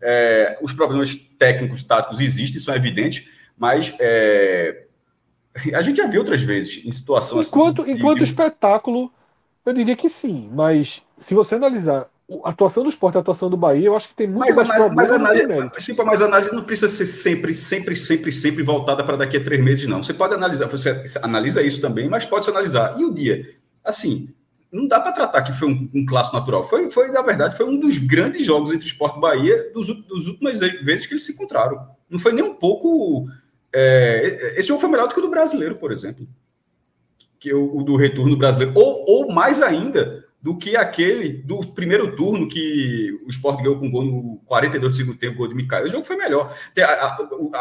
É, 0.00 0.58
os 0.62 0.72
problemas 0.72 1.14
técnicos, 1.38 1.84
táticos 1.84 2.18
existem, 2.18 2.60
são 2.60 2.74
evidentes, 2.74 3.28
mas 3.58 3.94
é, 4.00 4.86
a 5.74 5.82
gente 5.82 5.98
já 5.98 6.06
viu 6.06 6.20
outras 6.20 6.40
vezes 6.40 6.82
em 6.84 6.90
situação 6.90 7.40
enquanto, 7.40 7.82
assim. 7.82 7.92
Enquanto 7.92 8.18
de... 8.18 8.24
espetáculo, 8.24 9.12
eu 9.66 9.72
diria 9.72 9.94
que 9.94 10.08
sim, 10.08 10.50
mas 10.52 11.02
se 11.18 11.34
você 11.34 11.56
analisar 11.56 12.08
a 12.44 12.50
atuação 12.50 12.82
do 12.82 12.88
esporte, 12.88 13.16
a 13.16 13.20
atuação 13.20 13.50
do 13.50 13.56
Bahia, 13.56 13.86
eu 13.86 13.96
acho 13.96 14.08
que 14.08 14.14
tem 14.14 14.26
muito 14.26 14.54
mais 14.54 14.68
problemas. 14.68 14.94
Mas 14.94 15.12
análise, 15.12 15.70
sim, 15.78 15.92
mas 16.04 16.22
a 16.22 16.26
análise 16.26 16.54
não 16.54 16.64
precisa 16.64 16.88
ser 16.88 17.06
sempre, 17.06 17.54
sempre, 17.54 17.96
sempre, 17.96 18.32
sempre 18.32 18.62
voltada 18.62 19.04
para 19.04 19.16
daqui 19.16 19.36
a 19.36 19.44
três 19.44 19.62
meses, 19.62 19.86
não. 19.86 20.02
Você 20.02 20.14
pode 20.14 20.34
analisar, 20.34 20.66
você 20.66 21.04
analisa 21.22 21.62
isso 21.62 21.80
também, 21.80 22.08
mas 22.08 22.24
pode 22.24 22.44
se 22.44 22.50
analisar. 22.50 22.98
E 22.98 23.04
o 23.04 23.12
dia? 23.12 23.54
Assim, 23.84 24.32
não 24.70 24.86
dá 24.86 25.00
para 25.00 25.12
tratar 25.12 25.42
que 25.42 25.52
foi 25.52 25.68
um, 25.68 25.88
um 25.94 26.06
clássico 26.06 26.36
natural. 26.36 26.66
Foi, 26.68 26.90
foi, 26.90 27.10
na 27.10 27.22
verdade, 27.22 27.56
foi 27.56 27.66
um 27.66 27.78
dos 27.78 27.98
grandes 27.98 28.46
jogos 28.46 28.72
entre 28.72 28.86
esporte 28.86 29.18
e 29.18 29.20
Bahia 29.20 29.70
dos, 29.74 29.88
dos 30.06 30.26
últimas 30.26 30.60
vezes 30.60 31.06
que 31.06 31.12
eles 31.12 31.24
se 31.24 31.32
encontraram. 31.32 31.86
Não 32.08 32.18
foi 32.18 32.32
nem 32.32 32.44
um 32.44 32.54
pouco 32.54 33.28
é, 33.72 34.54
esse 34.56 34.68
jogo 34.68 34.80
foi 34.80 34.90
melhor 34.90 35.08
do 35.08 35.14
que 35.14 35.20
o 35.20 35.22
do 35.22 35.30
brasileiro, 35.30 35.76
por 35.76 35.90
exemplo. 35.90 36.26
Que 37.40 37.52
o, 37.54 37.78
o 37.78 37.82
do 37.82 37.96
retorno 37.96 38.36
brasileiro. 38.36 38.72
Ou, 38.76 39.04
ou 39.08 39.32
mais 39.32 39.62
ainda 39.62 40.24
do 40.42 40.58
que 40.58 40.74
aquele 40.74 41.28
do 41.32 41.64
primeiro 41.68 42.16
turno 42.16 42.48
que 42.48 43.16
o 43.24 43.30
Sport 43.30 43.58
ganhou 43.58 43.78
com 43.78 43.88
gol 43.88 44.04
no 44.04 44.40
42 44.44 44.90
do 44.90 44.96
segundo 44.96 45.16
tempo, 45.16 45.38
gol 45.38 45.46
de 45.46 45.54
Micael. 45.54 45.84
O 45.84 45.88
jogo 45.88 46.04
foi 46.04 46.16
melhor. 46.16 46.52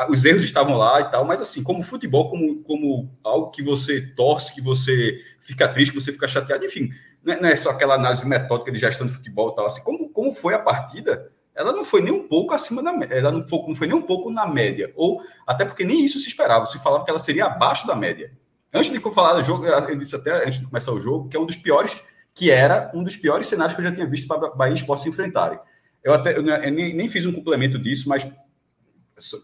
Os 0.10 0.26
erros 0.26 0.44
estavam 0.44 0.76
lá 0.78 1.00
e 1.00 1.12
tal, 1.12 1.24
mas 1.24 1.40
assim, 1.40 1.62
como 1.62 1.84
futebol, 1.84 2.28
como, 2.28 2.64
como 2.64 3.12
algo 3.24 3.52
que 3.52 3.62
você 3.62 4.02
torce, 4.16 4.56
que 4.56 4.62
você 4.62 5.20
fica 5.42 5.68
triste, 5.68 5.92
que 5.92 6.02
você 6.02 6.12
fica 6.12 6.28
chateado, 6.28 6.66
enfim, 6.66 6.90
não 7.24 7.50
é, 7.50 7.54
é 7.54 7.56
só 7.56 7.70
aquela 7.70 7.94
análise 7.94 8.28
metódica 8.28 8.72
de 8.72 8.80
gestão 8.80 9.06
de 9.06 9.14
futebol 9.14 9.52
e 9.52 9.56
tal, 9.56 9.68
assim, 9.68 9.84
como, 9.84 10.10
como 10.10 10.32
foi 10.32 10.56
a 10.56 10.60
partida, 10.60 11.32
ela 11.54 11.72
não 11.72 11.84
foi 11.84 12.02
nem 12.02 12.12
um 12.12 12.28
pouco 12.28 12.54
acima 12.54 12.82
da 12.82 12.92
média, 12.92 13.14
ela 13.14 13.32
não 13.32 13.48
foi, 13.48 13.60
não 13.68 13.76
foi 13.76 13.86
nem 13.86 13.96
um 13.96 14.02
pouco 14.02 14.32
na 14.32 14.48
média, 14.48 14.92
ou 14.96 15.22
até 15.46 15.66
porque 15.66 15.86
nem 15.86 16.04
isso 16.04 16.18
se 16.18 16.28
esperava, 16.28 16.66
se 16.66 16.80
falava 16.80 17.04
que 17.04 17.12
ela 17.12 17.20
seria 17.20 17.46
abaixo 17.46 17.86
da 17.86 17.96
média. 17.96 18.32
Antes 18.74 18.92
de 18.92 19.00
falar 19.14 19.34
do 19.34 19.44
jogo, 19.44 19.68
eu 19.68 19.96
disse 19.98 20.16
até 20.16 20.46
antes 20.46 20.60
de 20.60 20.66
começar 20.66 20.94
o 20.94 21.00
jogo, 21.00 21.28
que 21.28 21.36
é 21.36 21.40
um 21.40 21.46
dos 21.46 21.58
piores, 21.58 22.02
que 22.34 22.50
era 22.50 22.92
um 22.94 23.04
dos 23.04 23.16
piores 23.16 23.48
cenários 23.48 23.76
que 23.76 23.82
eu 23.82 23.86
já 23.86 23.94
tinha 23.94 24.08
visto 24.08 24.28
para 24.28 24.50
Bahia 24.52 24.74
e 24.74 24.78
Sport 24.78 25.02
se 25.02 25.10
enfrentarem. 25.10 25.60
Eu 26.04 26.14
até 26.14 26.36
eu 26.36 26.42
nem, 26.42 26.96
nem 26.96 27.10
fiz 27.10 27.26
um 27.26 27.32
complemento 27.32 27.78
disso, 27.78 28.10
mas 28.10 28.28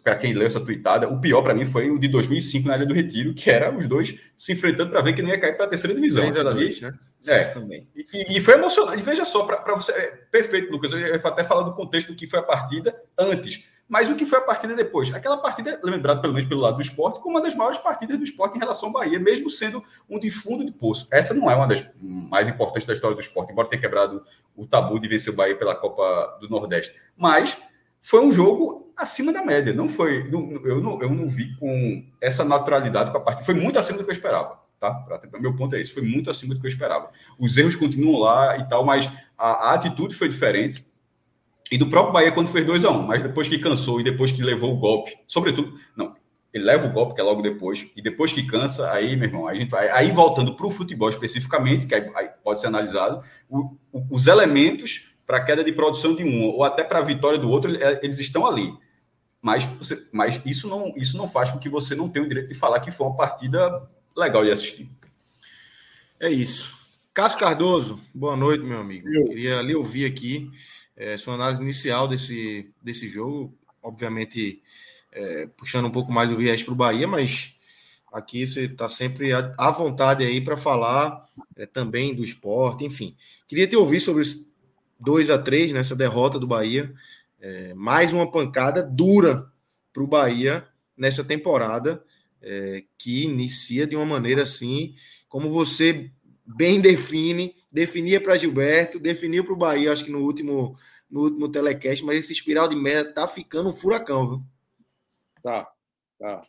para 0.04 0.16
quem 0.16 0.34
leu 0.34 0.48
essa 0.48 0.60
tweetada, 0.60 1.08
o 1.08 1.20
pior 1.20 1.42
para 1.42 1.54
mim 1.54 1.66
foi 1.66 1.92
o 1.92 2.00
de 2.00 2.08
2005 2.08 2.68
na 2.68 2.78
Ilha 2.78 2.86
do 2.86 2.94
Retiro, 2.94 3.34
que 3.34 3.50
era 3.50 3.76
os 3.76 3.86
dois 3.86 4.18
se 4.36 4.54
enfrentando 4.54 4.90
para 4.90 5.02
ver 5.02 5.14
que 5.14 5.22
não 5.22 5.30
ia 5.30 5.40
cair 5.40 5.56
para 5.56 5.66
a 5.66 5.70
terceira 5.70 5.94
divisão. 5.94 6.24
3 6.24 6.46
a 6.46 6.50
2, 6.50 6.82
né? 6.82 6.94
É, 7.26 7.44
também. 7.46 7.88
E, 7.96 8.38
e, 8.38 8.42
foi 8.42 8.54
emocionante. 8.54 9.04
Veja 9.04 9.26
só, 9.26 9.44
para 9.44 9.76
você. 9.76 9.92
É 9.92 10.12
perfeito, 10.32 10.72
Lucas. 10.72 10.92
Eu 10.92 11.00
ia 11.00 11.16
até 11.16 11.44
falar 11.44 11.64
do 11.64 11.74
contexto 11.74 12.08
do 12.08 12.16
que 12.16 12.26
foi 12.26 12.40
a 12.40 12.44
partida 12.44 12.96
antes. 13.18 13.64
Mas 13.88 14.10
o 14.10 14.16
que 14.16 14.26
foi 14.26 14.40
a 14.40 14.42
partida 14.42 14.76
depois? 14.76 15.14
Aquela 15.14 15.38
partida, 15.38 15.80
lembrado 15.84 16.22
pelo 16.22 16.34
menos 16.34 16.48
pelo 16.48 16.62
lado 16.62 16.76
do 16.76 16.82
esporte, 16.82 17.20
como 17.20 17.38
uma 17.38 17.42
das 17.42 17.56
maiores 17.56 17.78
partidas 17.78 18.18
do 18.18 18.24
esporte 18.24 18.58
em 18.58 18.60
relação 18.60 18.90
ao 18.90 18.94
Bahia, 18.94 19.20
mesmo 19.20 19.50
sendo 19.50 19.84
um 20.10 20.20
de 20.20 20.30
fundo 20.30 20.66
de 20.66 20.72
poço. 20.72 21.08
Essa 21.12 21.34
não 21.34 21.50
é 21.50 21.56
uma 21.56 21.68
das 21.68 21.86
mais 21.96 22.50
importantes 22.50 22.86
da 22.86 22.94
história 22.94 23.16
do 23.16 23.22
esporte, 23.22 23.52
embora 23.52 23.70
tenha 23.70 23.82
quebrado 23.82 24.22
o 24.56 24.66
tabu 24.66 25.00
de 25.00 25.08
vencer 25.08 25.32
o 25.32 25.36
Bahia 25.36 25.56
pela 25.56 25.74
Copa 25.74 26.38
do 26.42 26.50
Nordeste. 26.50 26.96
Mas 27.16 27.58
foi 28.02 28.20
um 28.20 28.32
jogo 28.32 28.92
acima 28.96 29.32
da 29.32 29.44
média. 29.44 29.74
Não 29.74 29.88
foi. 29.88 30.28
eu, 30.32 30.82
não, 30.82 31.02
eu 31.02 31.10
não 31.10 31.30
vi 31.30 31.56
com 31.58 32.04
essa 32.20 32.44
naturalidade 32.44 33.12
com 33.12 33.18
a 33.18 33.22
partida. 33.22 33.46
Foi 33.46 33.56
muito 33.56 33.80
acima 33.80 33.98
do 33.98 34.04
que 34.04 34.10
eu 34.10 34.16
esperava 34.16 34.68
tá? 34.80 35.06
Meu 35.40 35.56
ponto 35.56 35.76
é 35.76 35.82
esse, 35.82 35.92
foi 35.92 36.04
muito 36.04 36.30
acima 36.30 36.54
do 36.54 36.62
que 36.62 36.68
eu 36.68 36.70
esperava. 36.70 37.10
Os 37.38 37.58
erros 37.58 37.76
continuam 37.76 38.20
lá 38.20 38.58
e 38.58 38.68
tal, 38.68 38.86
mas 38.86 39.10
a, 39.38 39.70
a 39.70 39.74
atitude 39.74 40.16
foi 40.16 40.28
diferente. 40.30 40.86
E 41.72 41.78
do 41.78 41.90
próprio 41.90 42.14
Bahia 42.14 42.32
quando 42.32 42.50
fez 42.50 42.66
2 42.66 42.86
a 42.86 42.92
1 42.92 42.98
um, 42.98 43.04
mas 43.04 43.22
depois 43.22 43.48
que 43.48 43.60
cansou 43.60 44.00
e 44.00 44.04
depois 44.04 44.32
que 44.32 44.42
levou 44.42 44.74
o 44.74 44.78
golpe, 44.78 45.18
sobretudo, 45.28 45.78
não, 45.96 46.16
ele 46.54 46.64
leva 46.64 46.88
o 46.88 46.92
golpe, 46.92 47.16
que 47.16 47.22
é 47.22 47.24
logo 47.24 47.42
depois, 47.42 47.88
e 47.96 48.02
depois 48.02 48.32
que 48.32 48.44
cansa, 48.46 48.92
aí, 48.92 49.16
meu 49.16 49.28
irmão, 49.28 49.48
a 49.48 49.54
gente 49.54 49.70
vai. 49.70 49.90
Aí 49.90 50.12
voltando 50.12 50.56
para 50.56 50.66
o 50.66 50.72
futebol 50.72 51.10
especificamente, 51.10 51.86
que 51.86 51.94
aí, 51.94 52.10
aí 52.16 52.30
pode 52.44 52.62
ser 52.62 52.68
analisado, 52.68 53.24
o, 53.50 53.76
o, 53.92 54.08
os 54.10 54.28
elementos 54.28 55.14
para 55.26 55.38
a 55.38 55.44
queda 55.44 55.64
de 55.64 55.74
produção 55.74 56.16
de 56.16 56.24
um, 56.24 56.46
ou 56.46 56.64
até 56.64 56.84
para 56.84 57.00
a 57.00 57.04
vitória 57.04 57.38
do 57.38 57.50
outro, 57.50 57.72
eles 58.02 58.18
estão 58.20 58.46
ali. 58.46 58.74
Mas, 59.42 59.68
mas 60.12 60.42
isso, 60.46 60.68
não, 60.68 60.94
isso 60.96 61.18
não 61.18 61.28
faz 61.28 61.52
com 61.52 61.60
que 61.60 61.70
você 61.70 61.94
não 61.94 62.10
tenha 62.10 62.26
o 62.26 62.28
direito 62.28 62.50
de 62.50 62.56
falar 62.56 62.80
que 62.80 62.92
foi 62.92 63.08
uma 63.08 63.16
partida 63.16 63.88
legal 64.16 64.44
de 64.44 64.52
assistir. 64.52 64.90
É 66.20 66.30
isso. 66.30 66.76
Cássio 67.14 67.40
Cardoso, 67.40 68.00
boa 68.14 68.36
noite, 68.36 68.64
meu 68.64 68.80
amigo. 68.80 69.08
Eu. 69.10 69.28
Queria 69.28 69.62
lhe 69.62 69.76
ouvir 69.76 70.06
aqui 70.06 70.50
é, 70.98 71.16
sua 71.16 71.36
análise 71.36 71.62
inicial 71.62 72.08
desse, 72.08 72.70
desse 72.82 73.08
jogo. 73.08 73.54
Obviamente, 73.82 74.62
é, 75.12 75.48
puxando 75.56 75.86
um 75.86 75.92
pouco 75.92 76.12
mais 76.12 76.32
o 76.32 76.36
viés 76.36 76.64
para 76.64 76.74
o 76.74 76.76
Bahia, 76.76 77.08
mas 77.08 77.56
aqui 78.12 78.48
você 78.48 78.64
está 78.64 78.90
sempre 78.90 79.32
à 79.34 79.72
vontade 79.72 80.26
aí 80.26 80.42
para 80.42 80.58
falar 80.58 81.24
é, 81.56 81.66
também 81.68 82.16
do 82.16 82.24
esporte, 82.24 82.84
enfim. 82.84 83.16
Queria 83.48 83.68
te 83.68 83.76
ouvir 83.76 84.00
sobre 84.00 84.24
os 84.24 84.48
2 85.00 85.30
a 85.30 85.38
3 85.38 85.72
nessa 85.72 85.96
derrota 85.96 86.40
do 86.40 86.48
Bahia. 86.48 86.92
É, 87.40 87.74
mais 87.76 88.12
uma 88.12 88.30
pancada 88.30 88.82
dura 88.82 89.50
para 89.94 90.04
o 90.04 90.08
Bahia 90.08 90.68
nessa 90.98 91.24
temporada 91.24 92.04
é, 92.42 92.84
que 92.98 93.24
inicia 93.24 93.86
de 93.86 93.96
uma 93.96 94.06
maneira 94.06 94.44
assim, 94.44 94.96
como 95.30 95.52
você 95.52 96.12
bem 96.48 96.80
define, 96.80 97.54
definia 97.72 98.22
para 98.22 98.38
Gilberto, 98.38 99.00
definiu 99.00 99.44
para 99.44 99.54
o 99.54 99.58
Bahia, 99.58 99.92
acho 99.92 100.06
que 100.06 100.12
no 100.12 100.20
último, 100.20 100.78
no 101.10 101.22
último 101.22 101.50
telecast, 101.50 102.04
mas 102.06 102.20
esse 102.20 102.32
espiral 102.32 102.70
de 102.70 102.76
merda 102.76 103.14
tá 103.14 103.28
ficando 103.28 103.70
um 103.70 103.74
furacão, 103.74 104.30
viu? 104.30 104.44
Tá, 105.44 105.70
tá. 106.18 106.42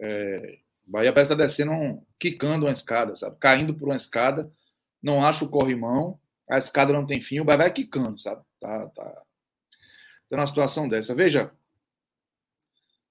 É, 0.00 0.58
Bahia 0.84 1.12
parece 1.12 1.32
estar 1.32 1.40
tá 1.40 1.46
descendo, 1.46 1.70
um, 1.70 2.04
quicando 2.18 2.66
uma 2.66 2.72
escada, 2.72 3.14
sabe? 3.14 3.36
Caindo 3.38 3.74
por 3.74 3.88
uma 3.88 3.96
escada, 3.96 4.52
não 5.00 5.24
acha 5.24 5.44
o 5.44 5.48
corrimão, 5.48 6.18
a 6.50 6.58
escada 6.58 6.92
não 6.92 7.06
tem 7.06 7.20
fim, 7.20 7.38
o 7.38 7.44
Bahia 7.44 7.58
vai 7.58 7.72
quicando, 7.72 8.18
sabe? 8.18 8.42
Tá, 8.58 8.88
tá, 8.88 9.22
tá 10.28 10.36
numa 10.36 10.46
situação 10.48 10.88
dessa. 10.88 11.14
Veja, 11.14 11.52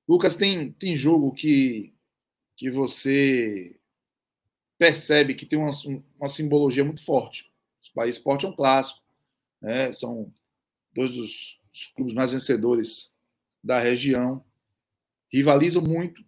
Lucas, 0.06 0.36
tem, 0.36 0.74
tem 0.74 0.94
jogo 0.96 1.32
que, 1.32 1.94
que 2.58 2.70
você 2.70 3.80
percebe 4.78 5.36
que 5.36 5.46
tem 5.46 5.58
uma, 5.58 5.72
uma 6.18 6.28
simbologia 6.28 6.84
muito 6.84 7.04
forte. 7.04 7.52
O 7.92 7.96
Bahia 7.96 8.10
Esporte 8.10 8.46
é 8.46 8.50
um 8.50 8.56
clássico, 8.56 9.02
né? 9.62 9.92
são 9.92 10.34
dois 10.94 11.12
dos, 11.12 11.60
dos 11.72 11.88
clubes 11.96 12.14
mais 12.14 12.32
vencedores 12.32 13.12
da 13.64 13.80
região, 13.80 14.44
rivalizam 15.32 15.82
muito 15.82 16.24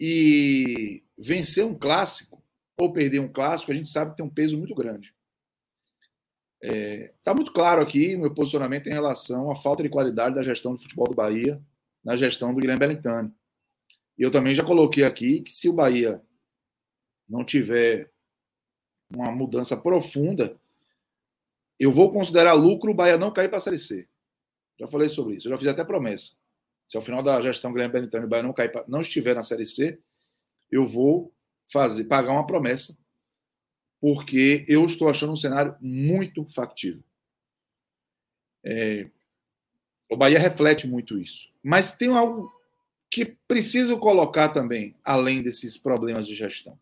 e 0.00 1.02
vencer 1.16 1.64
um 1.64 1.76
clássico 1.76 2.42
ou 2.78 2.92
perder 2.92 3.20
um 3.20 3.32
clássico, 3.32 3.72
a 3.72 3.74
gente 3.74 3.88
sabe 3.88 4.12
que 4.12 4.18
tem 4.18 4.26
um 4.26 4.30
peso 4.30 4.56
muito 4.56 4.74
grande. 4.74 5.12
Está 6.60 6.76
é, 6.76 7.14
tá 7.24 7.34
muito 7.34 7.52
claro 7.52 7.82
aqui 7.82 8.14
o 8.14 8.20
meu 8.20 8.34
posicionamento 8.34 8.88
em 8.88 8.92
relação 8.92 9.50
à 9.50 9.56
falta 9.56 9.82
de 9.82 9.88
qualidade 9.88 10.34
da 10.34 10.42
gestão 10.42 10.74
do 10.74 10.80
futebol 10.80 11.08
do 11.08 11.14
Bahia 11.14 11.60
na 12.04 12.16
gestão 12.16 12.52
do 12.52 12.60
Guilherme 12.60 12.80
Bellintani. 12.80 13.32
E 14.16 14.22
eu 14.22 14.30
também 14.30 14.54
já 14.54 14.64
coloquei 14.64 15.04
aqui 15.04 15.40
que 15.40 15.50
se 15.50 15.68
o 15.68 15.72
Bahia 15.72 16.22
não 17.28 17.44
tiver 17.44 18.10
uma 19.10 19.30
mudança 19.30 19.76
profunda, 19.76 20.58
eu 21.78 21.92
vou 21.92 22.12
considerar 22.12 22.52
lucro 22.54 22.90
o 22.90 22.94
Bahia 22.94 23.16
não 23.16 23.32
cair 23.32 23.48
para 23.48 23.58
a 23.58 23.60
Série 23.60 23.78
C. 23.78 24.08
Já 24.78 24.88
falei 24.88 25.08
sobre 25.08 25.36
isso, 25.36 25.46
eu 25.46 25.50
já 25.50 25.58
fiz 25.58 25.68
até 25.68 25.84
promessa. 25.84 26.36
Se 26.86 26.96
ao 26.96 27.02
final 27.02 27.22
da 27.22 27.40
gestão 27.40 27.72
Guilherme 27.72 27.92
Bellintani 27.92 28.24
o 28.24 28.28
Bahia 28.28 28.42
não, 28.42 28.52
cair 28.52 28.72
não 28.88 29.00
estiver 29.00 29.34
na 29.34 29.42
Série 29.42 29.66
C, 29.66 30.00
eu 30.70 30.84
vou 30.84 31.32
fazer 31.70 32.04
pagar 32.04 32.32
uma 32.32 32.46
promessa, 32.46 32.98
porque 34.00 34.64
eu 34.68 34.84
estou 34.84 35.08
achando 35.08 35.32
um 35.32 35.36
cenário 35.36 35.76
muito 35.80 36.46
factível. 36.46 37.02
É, 38.64 39.10
o 40.10 40.16
Bahia 40.16 40.38
reflete 40.38 40.86
muito 40.86 41.18
isso. 41.18 41.50
Mas 41.62 41.92
tem 41.92 42.16
algo 42.16 42.52
que 43.10 43.24
preciso 43.46 43.98
colocar 43.98 44.50
também, 44.50 44.96
além 45.04 45.42
desses 45.42 45.76
problemas 45.76 46.26
de 46.26 46.34
gestão. 46.34 46.78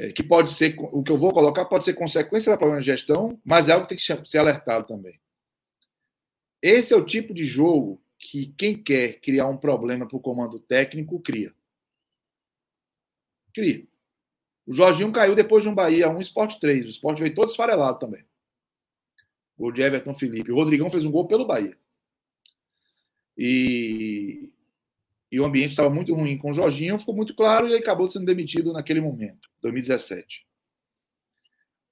É, 0.00 0.12
que 0.12 0.22
pode 0.22 0.50
ser, 0.50 0.74
o 0.78 1.02
que 1.02 1.12
eu 1.12 1.18
vou 1.18 1.30
colocar 1.30 1.66
pode 1.66 1.84
ser 1.84 1.92
consequência 1.92 2.50
da 2.50 2.56
problema 2.56 2.80
de 2.80 2.86
gestão, 2.86 3.38
mas 3.44 3.68
é 3.68 3.72
algo 3.72 3.86
que 3.86 3.94
tem 3.94 4.16
que 4.16 4.26
ser 4.26 4.38
alertado 4.38 4.86
também. 4.86 5.20
Esse 6.62 6.94
é 6.94 6.96
o 6.96 7.04
tipo 7.04 7.34
de 7.34 7.44
jogo 7.44 8.02
que 8.18 8.54
quem 8.56 8.82
quer 8.82 9.20
criar 9.20 9.46
um 9.46 9.58
problema 9.58 10.08
para 10.08 10.16
o 10.16 10.20
comando 10.20 10.58
técnico 10.58 11.20
cria. 11.20 11.54
Cria. 13.52 13.86
O 14.66 14.72
Jorginho 14.72 15.12
caiu 15.12 15.34
depois 15.34 15.64
de 15.64 15.68
um 15.68 15.74
Bahia, 15.74 16.08
um 16.08 16.20
Sport 16.20 16.58
3. 16.58 16.86
O 16.86 16.90
Sport 16.90 17.18
veio 17.18 17.34
todo 17.34 17.50
esfarelado 17.50 17.98
também. 17.98 18.24
Gol 19.58 19.70
de 19.70 19.82
Everton 19.82 20.14
Felipe. 20.14 20.50
O 20.50 20.54
Rodrigão 20.54 20.88
fez 20.88 21.04
um 21.04 21.10
gol 21.10 21.26
pelo 21.26 21.46
Bahia. 21.46 21.76
E, 23.36 24.49
e 25.30 25.38
o 25.38 25.44
ambiente 25.44 25.70
estava 25.70 25.88
muito 25.88 26.12
ruim 26.14 26.36
com 26.36 26.50
o 26.50 26.52
Jorginho, 26.52 26.98
ficou 26.98 27.14
muito 27.14 27.34
claro 27.34 27.66
e 27.66 27.70
ele 27.70 27.82
acabou 27.82 28.10
sendo 28.10 28.26
demitido 28.26 28.72
naquele 28.72 29.00
momento, 29.00 29.48
2017. 29.60 30.46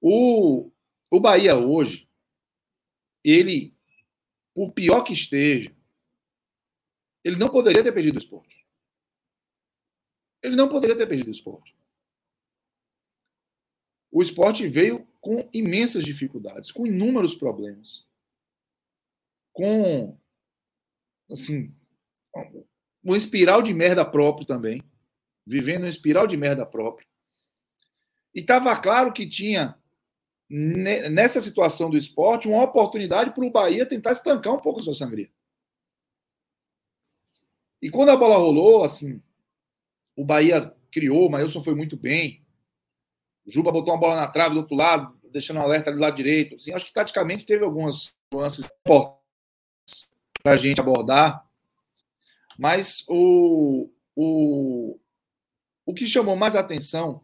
O, 0.00 0.71
o 1.11 1.21
Bahia 1.21 1.57
hoje, 1.57 2.09
ele, 3.23 3.76
por 4.54 4.73
pior 4.73 5.02
que 5.02 5.12
esteja, 5.12 5.75
ele 7.25 7.37
não 7.37 7.49
poderia 7.49 7.83
ter 7.83 7.92
perdido 7.92 8.16
o 8.16 8.18
esporte. 8.18 8.66
Ele 10.42 10.57
não 10.57 10.68
poderia 10.68 10.97
ter 10.97 11.07
perdido 11.07 11.28
o 11.28 11.33
esporte. 11.33 11.76
O 14.11 14.23
esporte 14.23 14.66
veio 14.66 15.07
com 15.21 15.49
imensas 15.52 16.04
dificuldades, 16.04 16.73
com 16.73 16.87
inúmeros 16.87 17.35
problemas, 17.35 18.07
com 19.52 20.18
assim, 21.30 21.75
um 23.09 23.17
espiral 23.17 23.62
de 23.62 23.73
merda 23.73 24.05
próprio 24.05 24.47
também, 24.47 24.83
vivendo 25.47 25.85
um 25.85 25.88
espiral 25.88 26.27
de 26.27 26.37
merda 26.37 26.66
próprio. 26.66 27.09
E 28.35 28.40
estava 28.40 28.77
claro 28.77 29.14
que 29.14 29.27
tinha, 29.27 29.77
nessa 30.49 31.40
situação 31.40 31.88
do 31.88 31.97
esporte, 31.97 32.47
uma 32.47 32.62
oportunidade 32.62 33.33
para 33.33 33.44
o 33.44 33.51
Bahia 33.51 33.88
tentar 33.88 34.12
estancar 34.12 34.55
um 34.55 34.61
pouco 34.61 34.81
a 34.81 34.83
sua 34.83 34.94
sangria. 34.94 35.31
E 37.81 37.88
quando 37.90 38.11
a 38.11 38.16
bola 38.16 38.37
rolou, 38.37 38.85
assim, 38.85 39.23
o 40.14 40.23
Bahia 40.23 40.75
criou, 40.90 41.27
o 41.27 41.31
Mailson 41.31 41.62
foi 41.62 41.75
muito 41.75 41.97
bem. 41.97 42.44
O 43.47 43.51
Juba 43.51 43.73
botou 43.73 43.94
uma 43.94 44.01
bola 44.01 44.16
na 44.16 44.27
trave 44.27 44.55
do 44.55 44.61
outro 44.61 44.77
lado, 44.77 45.18
deixando 45.31 45.61
um 45.61 45.62
alerta 45.62 45.90
do 45.90 45.99
lado 45.99 46.14
direito. 46.14 46.57
Assim, 46.57 46.75
acho 46.75 46.85
que 46.85 46.92
taticamente 46.92 47.47
teve 47.47 47.64
algumas 47.64 48.14
nuances 48.31 48.66
importantes 48.66 50.12
para 50.42 50.53
a 50.53 50.57
gente 50.57 50.79
abordar. 50.79 51.48
Mas 52.59 53.05
o, 53.09 53.88
o, 54.16 54.99
o 55.87 55.94
que 55.94 56.07
chamou 56.07 56.35
mais 56.35 56.57
atenção 56.57 57.23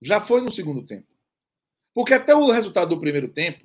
já 0.00 0.20
foi 0.20 0.40
no 0.40 0.50
segundo 0.50 0.86
tempo. 0.86 1.06
Porque 1.94 2.14
até 2.14 2.34
o 2.34 2.50
resultado 2.50 2.88
do 2.88 3.00
primeiro 3.00 3.28
tempo 3.28 3.64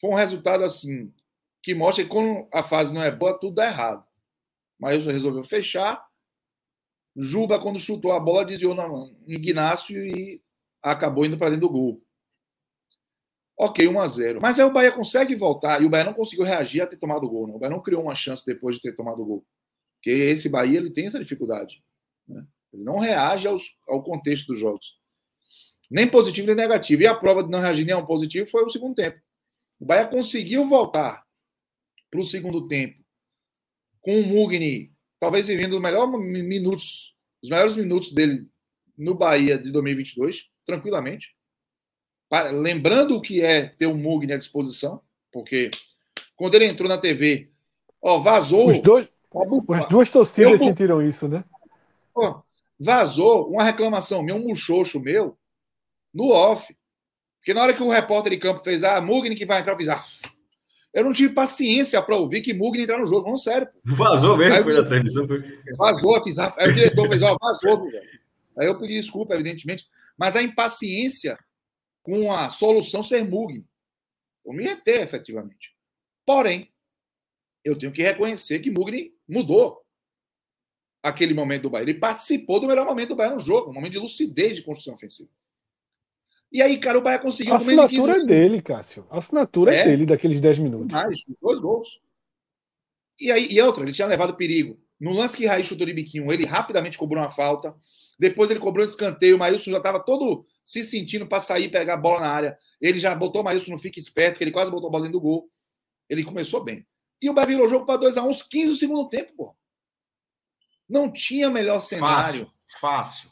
foi 0.00 0.10
um 0.10 0.14
resultado 0.14 0.64
assim 0.64 1.14
que 1.62 1.74
mostra 1.74 2.02
que 2.02 2.10
quando 2.10 2.48
a 2.52 2.62
fase 2.62 2.92
não 2.92 3.02
é 3.02 3.10
boa, 3.10 3.38
tudo 3.38 3.54
dá 3.56 3.66
errado. 3.66 4.04
Mas 4.78 5.04
resolveu 5.04 5.44
fechar. 5.44 6.04
Juba, 7.14 7.60
quando 7.60 7.78
chutou 7.78 8.12
a 8.12 8.18
bola, 8.18 8.44
desviou 8.44 8.74
no 8.74 9.14
Ignácio 9.26 10.04
e 10.06 10.42
acabou 10.82 11.24
indo 11.24 11.36
para 11.36 11.50
dentro 11.50 11.68
do 11.68 11.72
gol. 11.72 12.02
Ok, 13.58 13.86
1 13.86 14.00
a 14.00 14.06
0 14.06 14.40
Mas 14.40 14.58
aí 14.58 14.64
o 14.64 14.72
Bahia 14.72 14.90
consegue 14.90 15.36
voltar 15.36 15.82
e 15.82 15.84
o 15.84 15.90
Bahia 15.90 16.06
não 16.06 16.14
conseguiu 16.14 16.46
reagir 16.46 16.80
a 16.80 16.86
ter 16.86 16.96
tomado 16.96 17.24
o 17.24 17.28
gol. 17.28 17.46
Não. 17.46 17.56
O 17.56 17.58
Bahia 17.58 17.74
não 17.76 17.82
criou 17.82 18.02
uma 18.02 18.14
chance 18.14 18.44
depois 18.44 18.76
de 18.76 18.82
ter 18.82 18.96
tomado 18.96 19.20
o 19.20 19.26
gol. 19.26 19.46
Porque 20.00 20.10
esse 20.10 20.48
Bahia 20.48 20.78
ele 20.78 20.90
tem 20.90 21.06
essa 21.06 21.18
dificuldade. 21.18 21.82
Né? 22.26 22.44
Ele 22.72 22.82
não 22.82 22.98
reage 22.98 23.46
aos, 23.46 23.76
ao 23.86 24.02
contexto 24.02 24.48
dos 24.48 24.58
jogos. 24.58 24.98
Nem 25.90 26.08
positivo 26.08 26.46
nem 26.46 26.56
negativo. 26.56 27.02
E 27.02 27.06
a 27.06 27.14
prova 27.14 27.42
de 27.42 27.50
não 27.50 27.60
reagir 27.60 27.84
nem 27.84 27.94
a 27.94 27.98
um 27.98 28.06
positivo 28.06 28.46
foi 28.46 28.64
o 28.64 28.70
segundo 28.70 28.94
tempo. 28.94 29.20
O 29.78 29.84
Bahia 29.84 30.06
conseguiu 30.06 30.68
voltar 30.68 31.24
para 32.10 32.20
o 32.20 32.24
segundo 32.24 32.66
tempo 32.66 32.98
com 34.00 34.20
o 34.20 34.26
Mugni 34.26 34.92
talvez 35.18 35.46
vivendo 35.46 35.74
os 35.74 35.82
melhores 35.82 36.10
minutos, 36.18 37.14
os 37.42 37.50
melhores 37.50 37.76
minutos 37.76 38.10
dele 38.12 38.48
no 38.96 39.14
Bahia 39.14 39.58
de 39.58 39.70
2022, 39.70 40.46
tranquilamente 40.64 41.34
lembrando 42.52 43.16
o 43.16 43.20
que 43.20 43.40
é 43.40 43.66
ter 43.66 43.86
o 43.86 43.94
Mugni 43.94 44.32
à 44.32 44.38
disposição, 44.38 45.02
porque 45.32 45.70
quando 46.36 46.54
ele 46.54 46.66
entrou 46.66 46.88
na 46.88 46.98
TV, 46.98 47.50
ó, 48.00 48.18
vazou. 48.18 48.70
Os 48.70 48.80
dois, 48.80 49.08
as 49.74 49.88
duas 49.88 50.10
torcidas 50.10 50.58
sentiram 50.58 51.00
isso, 51.00 51.28
né? 51.28 51.44
Ó, 52.14 52.42
vazou 52.78 53.48
uma 53.48 53.62
reclamação 53.62 54.22
minha, 54.22 54.34
um 54.34 54.48
muxoxo 54.48 54.98
meu, 55.00 55.38
no 56.12 56.30
off. 56.30 56.74
Porque 57.38 57.54
na 57.54 57.62
hora 57.62 57.74
que 57.74 57.82
o 57.82 57.90
repórter 57.90 58.32
de 58.32 58.38
campo 58.38 58.62
fez, 58.62 58.82
ah, 58.82 59.00
Mugni 59.00 59.36
que 59.36 59.46
vai 59.46 59.60
entrar, 59.60 59.72
eu 59.72 59.78
fiz, 59.78 59.88
ah, 59.88 60.04
eu 60.92 61.04
não 61.04 61.12
tive 61.12 61.32
paciência 61.32 62.02
para 62.02 62.16
ouvir 62.16 62.42
que 62.42 62.52
Mugni 62.52 62.82
entrar 62.82 62.98
no 62.98 63.06
jogo, 63.06 63.28
não 63.28 63.36
sério. 63.36 63.68
Vazou 63.84 64.36
mesmo, 64.36 64.54
aí, 64.54 64.62
foi 64.62 64.74
na 64.74 64.84
transmissão. 64.84 65.26
Foi... 65.26 65.52
Vazou, 65.76 66.16
eu 66.16 66.22
fiz, 66.22 66.38
ah, 66.38 66.54
aí 66.58 66.70
o 66.70 66.74
diretor 66.74 67.08
fez, 67.08 67.22
ó, 67.22 67.36
vazou, 67.40 67.78
velho. 67.78 68.20
Aí 68.58 68.66
eu 68.66 68.78
pedi 68.78 68.94
desculpa, 68.94 69.34
evidentemente, 69.34 69.86
mas 70.18 70.36
a 70.36 70.42
impaciência 70.42 71.38
com 72.02 72.32
a 72.32 72.48
solução 72.50 73.02
ser 73.02 73.24
Mugni. 73.24 73.64
Eu 74.44 74.52
me 74.52 74.64
reter, 74.64 75.02
efetivamente. 75.02 75.74
Porém, 76.26 76.70
eu 77.64 77.78
tenho 77.78 77.92
que 77.92 78.02
reconhecer 78.02 78.58
que 78.58 78.70
Mugni 78.70 79.12
mudou 79.30 79.80
aquele 81.02 81.32
momento 81.32 81.62
do 81.62 81.70
Bahia. 81.70 81.84
Ele 81.84 81.98
participou 81.98 82.60
do 82.60 82.66
melhor 82.66 82.84
momento 82.84 83.10
do 83.10 83.16
Bahia 83.16 83.34
no 83.34 83.40
jogo, 83.40 83.70
um 83.70 83.74
momento 83.74 83.92
de 83.92 83.98
lucidez 83.98 84.56
de 84.56 84.62
construção 84.62 84.94
ofensiva. 84.94 85.30
E 86.52 86.60
aí, 86.60 86.78
cara, 86.78 86.98
o 86.98 87.02
Bahia 87.02 87.18
conseguiu. 87.18 87.54
A 87.54 87.58
assinatura 87.58 88.16
é 88.16 88.24
dele, 88.24 88.60
Cássio. 88.60 89.06
A 89.08 89.18
assinatura 89.18 89.74
é, 89.74 89.80
é 89.80 89.84
dele 89.84 90.04
daqueles 90.04 90.40
10 90.40 90.58
minutos. 90.58 90.90
Mais, 90.90 91.20
os 91.28 91.36
dois 91.40 91.60
gols. 91.60 92.00
E 93.20 93.30
aí, 93.30 93.46
e 93.50 93.60
outra, 93.62 93.84
ele 93.84 93.92
tinha 93.92 94.08
levado 94.08 94.34
perigo. 94.34 94.80
No 94.98 95.12
lance 95.12 95.36
que 95.36 95.46
Raiz 95.46 95.66
chutou 95.66 95.86
de 95.86 95.94
biquinho, 95.94 96.30
ele 96.30 96.44
rapidamente 96.44 96.98
cobrou 96.98 97.22
uma 97.22 97.30
falta. 97.30 97.74
Depois 98.18 98.50
ele 98.50 98.60
cobrou 98.60 98.84
um 98.84 98.88
escanteio. 98.88 99.36
O 99.36 99.38
Maílson 99.38 99.70
já 99.70 99.78
estava 99.78 99.98
todo 99.98 100.44
se 100.64 100.82
sentindo 100.82 101.26
para 101.26 101.40
sair 101.40 101.64
e 101.64 101.68
pegar 101.70 101.94
a 101.94 101.96
bola 101.96 102.20
na 102.20 102.28
área. 102.28 102.58
Ele 102.80 102.98
já 102.98 103.14
botou 103.14 103.40
o 103.40 103.44
Maílson 103.44 103.70
no 103.70 103.78
fique 103.78 103.98
esperto, 103.98 104.36
que 104.36 104.44
ele 104.44 104.50
quase 104.50 104.70
botou 104.70 104.88
a 104.88 104.90
bola 104.90 105.04
dentro 105.04 105.18
do 105.18 105.22
gol. 105.22 105.48
Ele 106.08 106.22
começou 106.22 106.62
bem. 106.62 106.86
E 107.22 107.28
o 107.28 107.34
Bahia 107.34 107.48
virou 107.48 107.66
o 107.66 107.68
jogo 107.68 107.86
para 107.86 108.00
2x1 108.00 108.26
uns 108.26 108.42
15 108.42 108.70
do 108.70 108.76
segundo 108.76 109.08
tempo, 109.08 109.32
pô. 109.36 109.56
Não 110.88 111.12
tinha 111.12 111.50
melhor 111.50 111.80
cenário. 111.80 112.50
Fácil. 112.66 113.28
fácil. 113.28 113.30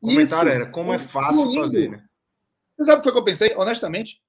O 0.00 0.08
comentário 0.08 0.50
era 0.50 0.70
como 0.70 0.92
é 0.92 0.98
fácil 0.98 1.52
fazer, 1.52 1.90
né? 1.90 2.04
Você 2.76 2.84
sabe 2.84 2.98
o 2.98 3.00
que 3.00 3.04
foi 3.04 3.12
que 3.12 3.18
eu 3.18 3.24
pensei? 3.24 3.54
Honestamente, 3.56 4.22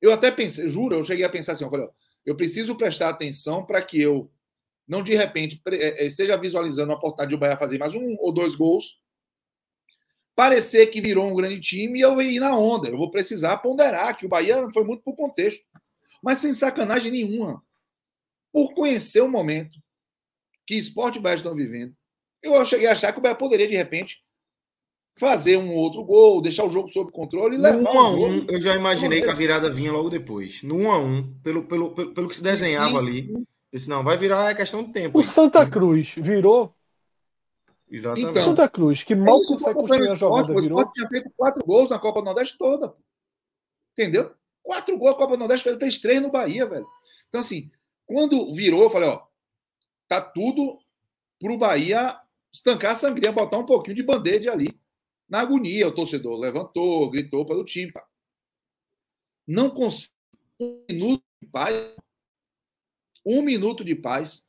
eu 0.00 0.12
até 0.12 0.30
pensei, 0.30 0.68
juro, 0.68 0.96
eu 0.96 1.04
cheguei 1.04 1.24
a 1.24 1.30
pensar 1.30 1.52
assim, 1.52 1.64
eu 1.64 1.70
falei, 1.70 1.86
ó, 1.86 1.90
eu 2.24 2.36
preciso 2.36 2.74
prestar 2.76 3.10
atenção 3.10 3.64
para 3.66 3.82
que 3.82 4.00
eu 4.00 4.32
não 4.86 5.02
de 5.02 5.14
repente 5.14 5.60
é, 5.66 6.02
é, 6.02 6.06
esteja 6.06 6.36
visualizando 6.36 6.92
a 6.92 6.96
oportunidade 6.96 7.28
de 7.28 7.34
o 7.34 7.38
Bahia 7.38 7.56
fazer 7.56 7.78
mais 7.78 7.94
um 7.94 8.16
ou 8.18 8.32
dois 8.32 8.54
gols 8.54 9.02
parecer 10.34 10.86
que 10.86 11.00
virou 11.00 11.26
um 11.26 11.34
grande 11.34 11.60
time 11.60 11.98
e 11.98 12.02
eu 12.02 12.20
ir 12.20 12.40
na 12.40 12.56
onda. 12.56 12.88
Eu 12.88 12.96
vou 12.96 13.10
precisar 13.10 13.58
ponderar 13.58 14.16
que 14.16 14.26
o 14.26 14.28
Bahia 14.28 14.68
foi 14.72 14.84
muito 14.84 15.02
por 15.02 15.14
contexto. 15.14 15.64
Mas 16.22 16.38
sem 16.38 16.52
sacanagem 16.52 17.10
nenhuma. 17.10 17.62
Por 18.52 18.74
conhecer 18.74 19.20
o 19.20 19.28
momento 19.28 19.78
que 20.66 20.74
esporte 20.74 21.18
e 21.18 21.22
Bahia 21.22 21.36
estão 21.36 21.54
vivendo, 21.54 21.94
eu 22.42 22.64
cheguei 22.64 22.86
a 22.86 22.92
achar 22.92 23.12
que 23.12 23.18
o 23.18 23.22
Bahia 23.22 23.34
poderia, 23.34 23.68
de 23.68 23.76
repente, 23.76 24.18
fazer 25.18 25.56
um 25.56 25.74
outro 25.74 26.04
gol, 26.04 26.42
deixar 26.42 26.64
o 26.64 26.70
jogo 26.70 26.88
sob 26.88 27.10
controle 27.10 27.56
e 27.56 27.58
levar 27.58 27.82
no 27.82 27.90
1 27.90 27.98
a 27.98 28.10
1 28.10 28.46
eu 28.48 28.60
já 28.60 28.74
imaginei 28.74 29.22
que 29.22 29.30
a 29.30 29.34
virada 29.34 29.70
vinha 29.70 29.92
logo 29.92 30.10
depois. 30.10 30.62
No 30.62 30.76
1 30.76 30.90
a 30.90 30.98
1 30.98 31.34
pelo, 31.42 31.64
pelo, 31.64 31.94
pelo, 31.94 32.14
pelo 32.14 32.28
que 32.28 32.36
se 32.36 32.42
desenhava 32.42 32.90
sim, 32.90 32.98
ali. 32.98 33.20
Sim. 33.22 33.46
Disse, 33.72 33.88
não, 33.88 34.04
vai 34.04 34.16
virar 34.16 34.50
é 34.50 34.54
questão 34.54 34.82
de 34.82 34.92
tempo. 34.92 35.18
O. 35.18 35.22
Santa 35.22 35.68
Cruz 35.68 36.14
virou 36.16 36.74
Exatamente. 37.92 38.30
Então, 38.30 38.44
Santa 38.44 38.68
Cruz, 38.70 39.02
que 39.02 39.14
mal 39.14 39.42
é 39.42 39.46
consegue 39.46 39.74
construir 39.74 40.10
a 40.10 40.14
jogada, 40.14 40.52
o 40.52 40.58
virou. 40.58 40.80
O 40.80 40.90
tinha 40.90 41.06
feito 41.08 41.30
quatro 41.36 41.62
gols 41.64 41.90
na 41.90 41.98
Copa 41.98 42.20
do 42.20 42.24
Nordeste 42.24 42.56
toda. 42.56 42.94
Entendeu? 43.92 44.32
Quatro 44.62 44.96
gols 44.96 45.12
na 45.12 45.18
Copa 45.18 45.36
do 45.36 45.40
Nordeste, 45.40 45.68
ele 45.68 45.78
fez 45.78 45.98
três 45.98 46.22
no 46.22 46.30
Bahia, 46.30 46.66
velho. 46.66 46.86
Então, 47.28 47.42
assim, 47.42 47.70
quando 48.12 48.52
virou, 48.52 48.82
eu 48.82 48.90
falei, 48.90 49.08
ó, 49.08 49.26
tá 50.06 50.20
tudo 50.20 50.78
pro 51.40 51.56
Bahia 51.56 52.20
estancar 52.52 52.92
a 52.92 52.94
sangria, 52.94 53.32
botar 53.32 53.56
um 53.56 53.64
pouquinho 53.64 53.96
de 53.96 54.02
band-aid 54.02 54.48
ali. 54.50 54.78
Na 55.26 55.40
agonia, 55.40 55.88
o 55.88 55.94
torcedor 55.94 56.38
levantou, 56.38 57.08
gritou 57.10 57.46
pelo 57.46 57.64
time. 57.64 57.90
Não 59.46 59.70
consigo 59.70 60.12
um 60.60 60.84
minuto 60.90 61.24
de 61.40 61.48
paz. 61.48 61.94
Um 63.24 63.40
minuto 63.40 63.82
de 63.82 63.94
paz. 63.94 64.46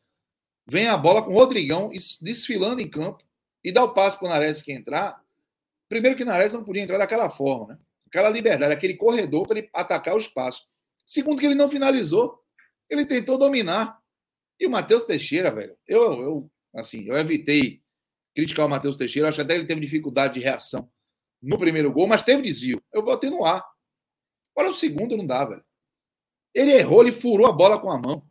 Vem 0.67 0.87
a 0.87 0.97
bola 0.97 1.23
com 1.23 1.31
o 1.31 1.37
Rodrigão 1.37 1.89
desfilando 2.21 2.81
em 2.81 2.89
campo 2.89 3.23
e 3.63 3.71
dá 3.71 3.81
o 3.81 3.93
passo 3.93 4.19
para 4.19 4.25
o 4.25 4.29
Nares 4.29 4.61
que 4.61 4.73
entrar, 4.73 5.23
primeiro 5.87 6.17
que 6.17 6.23
o 6.23 6.25
Nares 6.25 6.51
não 6.51 6.65
podia 6.65 6.83
entrar 6.83 6.97
daquela 6.97 7.29
forma, 7.29 7.67
né? 7.67 7.79
Aquela 8.07 8.29
liberdade, 8.29 8.73
aquele 8.73 8.95
corredor 8.95 9.47
para 9.47 9.59
ele 9.59 9.69
atacar 9.73 10.15
o 10.15 10.19
espaço. 10.19 10.67
Segundo 11.05 11.39
que 11.39 11.45
ele 11.45 11.55
não 11.55 11.69
finalizou, 11.69 12.42
ele 12.89 13.05
tentou 13.05 13.37
dominar. 13.37 13.99
E 14.59 14.65
o 14.65 14.69
Matheus 14.69 15.03
Teixeira, 15.03 15.51
velho, 15.51 15.77
eu, 15.87 16.01
eu 16.21 16.51
assim, 16.75 17.05
eu 17.05 17.17
evitei 17.17 17.81
criticar 18.35 18.65
o 18.65 18.69
Matheus 18.69 18.97
Teixeira, 18.97 19.29
acho 19.29 19.41
até 19.41 19.53
que 19.53 19.59
ele 19.61 19.67
teve 19.67 19.81
dificuldade 19.81 20.35
de 20.35 20.39
reação 20.39 20.89
no 21.41 21.57
primeiro 21.59 21.91
gol, 21.91 22.07
mas 22.07 22.23
teve 22.23 22.41
desvio. 22.41 22.81
Eu 22.91 23.03
botei 23.03 23.29
no 23.29 23.43
ar. 23.43 23.63
Agora 24.55 24.69
o 24.69 24.73
segundo 24.73 25.17
não 25.17 25.25
dá, 25.25 25.43
velho. 25.45 25.63
Ele 26.53 26.71
errou, 26.71 27.01
ele 27.01 27.11
furou 27.11 27.47
a 27.47 27.51
bola 27.51 27.79
com 27.79 27.91
a 27.91 27.97
mão. 27.97 28.27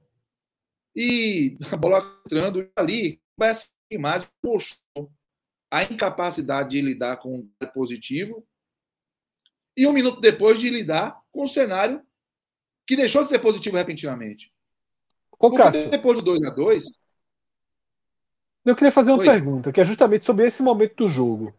E 0.95 1.57
a 1.73 1.77
bola 1.77 2.21
entrando 2.25 2.71
ali, 2.77 3.21
vai 3.37 3.53
mais 3.99 4.27
postou 4.41 5.13
a 5.71 5.85
incapacidade 5.85 6.71
de 6.71 6.81
lidar 6.81 7.19
com 7.19 7.35
um 7.35 7.67
positivo 7.75 8.47
e 9.77 9.87
um 9.87 9.93
minuto 9.93 10.21
depois 10.21 10.61
de 10.61 10.71
lidar 10.71 11.21
com 11.31 11.45
um 11.45 11.47
cenário 11.47 12.03
que 12.87 12.97
deixou 12.97 13.23
de 13.23 13.29
ser 13.29 13.39
positivo 13.39 13.77
repentinamente. 13.77 14.53
Ô, 15.39 15.53
Cássio, 15.55 15.91
depois 15.91 16.17
do 16.19 16.23
2 16.23 16.45
a 16.45 16.51
2 16.51 16.85
Eu 18.65 18.77
queria 18.77 18.93
fazer 18.93 19.11
uma 19.11 19.19
Oi. 19.19 19.27
pergunta, 19.27 19.73
que 19.73 19.81
é 19.81 19.85
justamente 19.85 20.25
sobre 20.25 20.47
esse 20.47 20.63
momento 20.63 20.95
do 20.97 21.09
jogo. 21.09 21.53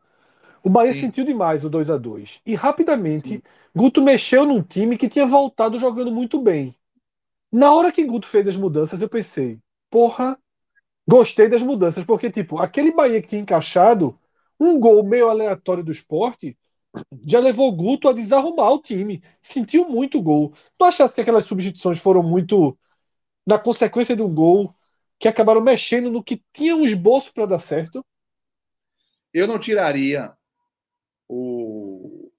O 0.64 0.70
Bahia 0.70 0.94
Sim. 0.94 1.02
sentiu 1.02 1.26
demais 1.26 1.66
o 1.66 1.70
2 1.70 1.90
a 1.90 1.98
2 1.98 2.40
E 2.46 2.56
rapidamente, 2.56 3.30
Sim. 3.30 3.42
Guto 3.76 4.02
mexeu 4.02 4.46
num 4.46 4.62
time 4.62 4.98
que 4.98 5.10
tinha 5.10 5.26
voltado 5.26 5.78
jogando 5.78 6.12
muito 6.12 6.42
bem. 6.42 6.76
Na 7.52 7.74
hora 7.74 7.92
que 7.92 8.04
Guto 8.04 8.28
fez 8.28 8.48
as 8.48 8.56
mudanças, 8.56 9.02
eu 9.02 9.10
pensei, 9.10 9.60
porra, 9.90 10.38
Gostei 11.08 11.50
das 11.50 11.62
mudanças, 11.62 12.06
porque, 12.06 12.32
tipo, 12.32 12.60
aquele 12.60 12.92
Bahia 12.92 13.22
que 13.22 13.28
tinha 13.28 13.42
encaixado, 13.42 14.18
um 14.60 14.80
gol 14.80 15.04
meio 15.04 15.30
aleatório 15.30 15.84
do 15.84 15.92
esporte, 15.92 16.58
já 17.26 17.40
levou 17.40 17.70
o 17.70 17.76
Guto 17.76 18.08
a 18.08 18.14
desarrumar 18.14 18.72
o 18.72 18.82
time. 18.82 19.24
Sentiu 19.42 19.88
muito 19.90 20.22
gol. 20.22 20.54
Tu 20.78 20.86
achasse 20.86 21.16
que 21.16 21.22
aquelas 21.22 21.46
substituições 21.46 22.00
foram 22.00 22.22
muito 22.22 22.78
na 23.46 23.60
consequência 23.60 24.16
de 24.16 24.22
um 24.22 24.34
gol, 24.34 24.74
que 25.20 25.28
acabaram 25.28 25.62
mexendo 25.62 26.10
no 26.10 26.24
que 26.24 26.44
tinha 26.54 26.76
um 26.76 26.84
esboço 26.84 27.34
para 27.34 27.46
dar 27.46 27.60
certo? 27.60 28.06
Eu 29.34 29.48
não 29.48 29.60
tiraria 29.60 30.34
o. 31.28 32.32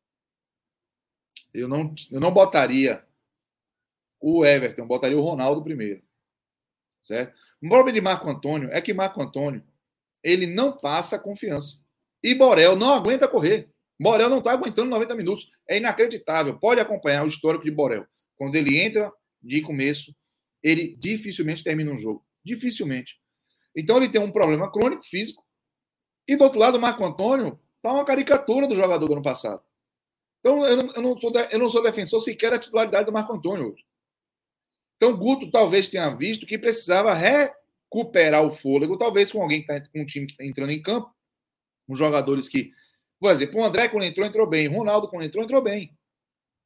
Eu 1.53 1.69
não, 1.69 1.95
eu 2.11 2.21
não 2.21 2.33
botaria 2.33 3.05
o 4.21 4.45
Everton, 4.45 4.87
botaria 4.87 5.19
o 5.19 5.23
Ronaldo 5.23 5.63
primeiro. 5.63 6.03
Certo? 7.03 7.37
O 7.63 7.69
problema 7.69 7.93
de 7.93 8.01
Marco 8.01 8.29
Antônio 8.29 8.71
é 8.71 8.81
que 8.81 8.95
Marco 8.95 9.23
Antônio 9.23 9.63
ele 10.23 10.47
não 10.47 10.77
passa 10.77 11.19
confiança. 11.19 11.83
E 12.23 12.35
Borel 12.35 12.77
não 12.77 12.93
aguenta 12.93 13.29
correr. 13.29 13.74
Borel 14.01 14.29
não 14.29 14.39
está 14.39 14.53
aguentando 14.53 14.91
90 14.91 15.15
minutos. 15.15 15.51
É 15.69 15.77
inacreditável. 15.77 16.59
Pode 16.59 16.81
acompanhar 16.81 17.25
o 17.25 17.29
histórico 17.29 17.65
de 17.65 17.71
Borel. 17.71 18.07
Quando 18.37 18.57
ele 18.57 18.79
entra 18.79 19.13
de 19.43 19.61
começo, 19.63 20.15
ele 20.63 20.97
dificilmente 20.99 21.63
termina 21.63 21.93
um 21.93 21.97
jogo. 21.97 22.25
Dificilmente. 22.45 23.19
Então 23.77 23.97
ele 23.97 24.09
tem 24.09 24.21
um 24.21 24.33
problema 24.33 24.71
crônico 24.71 25.05
físico. 25.05 25.45
E 26.27 26.37
do 26.37 26.45
outro 26.45 26.59
lado, 26.59 26.79
o 26.79 26.81
Marco 26.81 27.05
Antônio 27.05 27.61
está 27.77 27.93
uma 27.93 28.05
caricatura 28.05 28.67
do 28.67 28.75
jogador 28.75 29.07
do 29.07 29.13
ano 29.13 29.23
passado. 29.23 29.63
Então 30.41 30.65
eu 30.65 30.77
não, 30.77 30.93
eu 30.95 31.03
não, 31.03 31.19
sou, 31.19 31.33
eu 31.51 31.59
não 31.59 31.71
sou 31.71 31.83
defensor 31.83 32.21
sequer 32.21 32.51
da 32.51 32.59
titularidade 32.59 33.07
do 33.07 33.13
Marco 33.13 33.33
Antônio 33.33 33.73
hoje. 33.73 33.85
Então, 34.97 35.17
Guto 35.17 35.51
talvez 35.51 35.89
tenha 35.89 36.09
visto 36.15 36.47
que 36.47 36.57
precisava 36.57 37.13
recuperar 37.13 38.43
o 38.43 38.51
fôlego, 38.51 38.97
talvez 38.97 39.31
com 39.31 39.43
alguém 39.43 39.63
que 39.63 39.71
está 39.71 39.91
com 39.91 40.01
um 40.01 40.07
time 40.07 40.27
que 40.27 40.33
está 40.33 40.45
entrando 40.45 40.71
em 40.71 40.83
campo, 40.83 41.13
com 41.87 41.95
jogadores 41.95 42.49
que. 42.49 42.71
Por 43.25 43.31
exemplo, 43.31 43.59
o 43.59 43.65
André, 43.65 43.89
quando 43.89 44.05
entrou, 44.05 44.27
entrou 44.27 44.47
bem. 44.47 44.69
O 44.69 44.73
Ronaldo, 44.73 45.09
quando 45.09 45.25
entrou, 45.25 45.43
entrou 45.43 45.63
bem. 45.63 45.97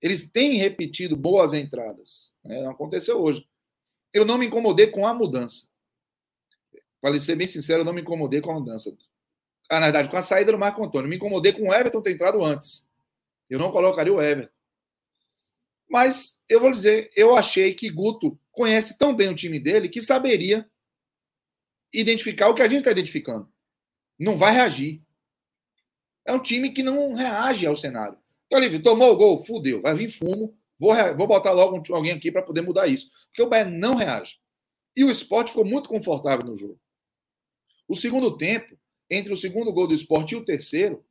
Eles 0.02 0.28
têm 0.28 0.56
repetido 0.56 1.16
boas 1.16 1.54
entradas. 1.54 2.34
Né? 2.42 2.60
Não 2.62 2.72
aconteceu 2.72 3.22
hoje. 3.22 3.48
Eu 4.12 4.24
não 4.24 4.36
me 4.36 4.46
incomodei 4.46 4.88
com 4.88 5.06
a 5.06 5.14
mudança. 5.14 5.68
Para 7.00 7.16
ser 7.20 7.36
bem 7.36 7.46
sincero, 7.46 7.82
eu 7.82 7.84
não 7.84 7.92
me 7.92 8.00
incomodei 8.00 8.40
com 8.40 8.50
a 8.50 8.54
mudança. 8.54 8.92
Ah, 9.70 9.78
na 9.78 9.86
verdade, 9.86 10.10
com 10.10 10.16
a 10.16 10.22
saída 10.22 10.50
do 10.50 10.58
Marco 10.58 10.84
Antônio. 10.84 11.08
Me 11.08 11.14
incomodei 11.14 11.52
com 11.52 11.68
o 11.68 11.72
Everton 11.72 12.02
ter 12.02 12.10
entrado 12.10 12.44
antes. 12.44 12.90
Eu 13.48 13.60
não 13.60 13.70
colocaria 13.70 14.12
o 14.12 14.20
Everton. 14.20 14.52
Mas 15.88 16.40
eu 16.48 16.58
vou 16.58 16.72
dizer, 16.72 17.08
eu 17.14 17.36
achei 17.36 17.72
que 17.72 17.88
Guto 17.88 18.36
conhece 18.50 18.98
tão 18.98 19.14
bem 19.14 19.28
o 19.28 19.36
time 19.36 19.60
dele 19.60 19.88
que 19.88 20.02
saberia 20.02 20.68
identificar 21.94 22.48
o 22.48 22.54
que 22.54 22.62
a 22.62 22.68
gente 22.68 22.78
está 22.78 22.90
identificando. 22.90 23.48
Não 24.18 24.36
vai 24.36 24.52
reagir. 24.52 25.06
É 26.28 26.32
um 26.34 26.38
time 26.38 26.70
que 26.72 26.82
não 26.82 27.14
reage 27.14 27.66
ao 27.66 27.74
cenário. 27.74 28.18
Então, 28.46 28.58
Olívio, 28.58 28.82
tomou 28.82 29.10
o 29.10 29.16
gol, 29.16 29.42
fudeu, 29.42 29.80
vai 29.80 29.94
vir 29.94 30.10
fumo. 30.10 30.54
Vou, 30.78 30.94
vou 31.16 31.26
botar 31.26 31.52
logo 31.52 31.82
alguém 31.90 32.12
aqui 32.12 32.30
para 32.30 32.42
poder 32.42 32.60
mudar 32.60 32.86
isso. 32.86 33.10
Porque 33.28 33.40
o 33.40 33.48
Bahia 33.48 33.64
não 33.64 33.94
reage. 33.94 34.36
E 34.94 35.02
o 35.02 35.10
esporte 35.10 35.48
ficou 35.48 35.64
muito 35.64 35.88
confortável 35.88 36.44
no 36.44 36.54
jogo. 36.54 36.78
O 37.88 37.96
segundo 37.96 38.36
tempo, 38.36 38.78
entre 39.08 39.32
o 39.32 39.38
segundo 39.38 39.72
gol 39.72 39.86
do 39.86 39.94
esporte 39.94 40.34
e 40.34 40.36
o 40.36 40.44
terceiro, 40.44 41.02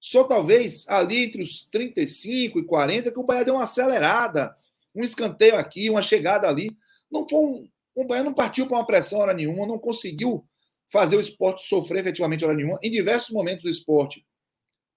só 0.00 0.24
talvez 0.24 0.88
ali 0.88 1.26
entre 1.26 1.42
os 1.42 1.64
35 1.66 2.58
e 2.58 2.64
40 2.64 3.12
que 3.12 3.20
o 3.20 3.22
Bahia 3.22 3.44
deu 3.44 3.54
uma 3.54 3.62
acelerada, 3.62 4.56
um 4.92 5.04
escanteio 5.04 5.54
aqui, 5.54 5.88
uma 5.88 6.02
chegada 6.02 6.48
ali. 6.48 6.76
Não 7.08 7.28
foi 7.28 7.38
um, 7.38 7.68
o 7.94 8.04
Bahia 8.04 8.24
não 8.24 8.34
partiu 8.34 8.66
para 8.66 8.78
uma 8.78 8.86
pressão 8.86 9.20
hora 9.20 9.32
nenhuma, 9.32 9.64
não 9.64 9.78
conseguiu 9.78 10.44
fazer 10.88 11.16
o 11.16 11.20
esporte 11.20 11.62
sofrer 11.62 12.00
efetivamente 12.00 12.44
hora 12.44 12.52
nenhuma. 12.54 12.80
Em 12.82 12.90
diversos 12.90 13.30
momentos 13.30 13.62
do 13.62 13.70
esporte, 13.70 14.26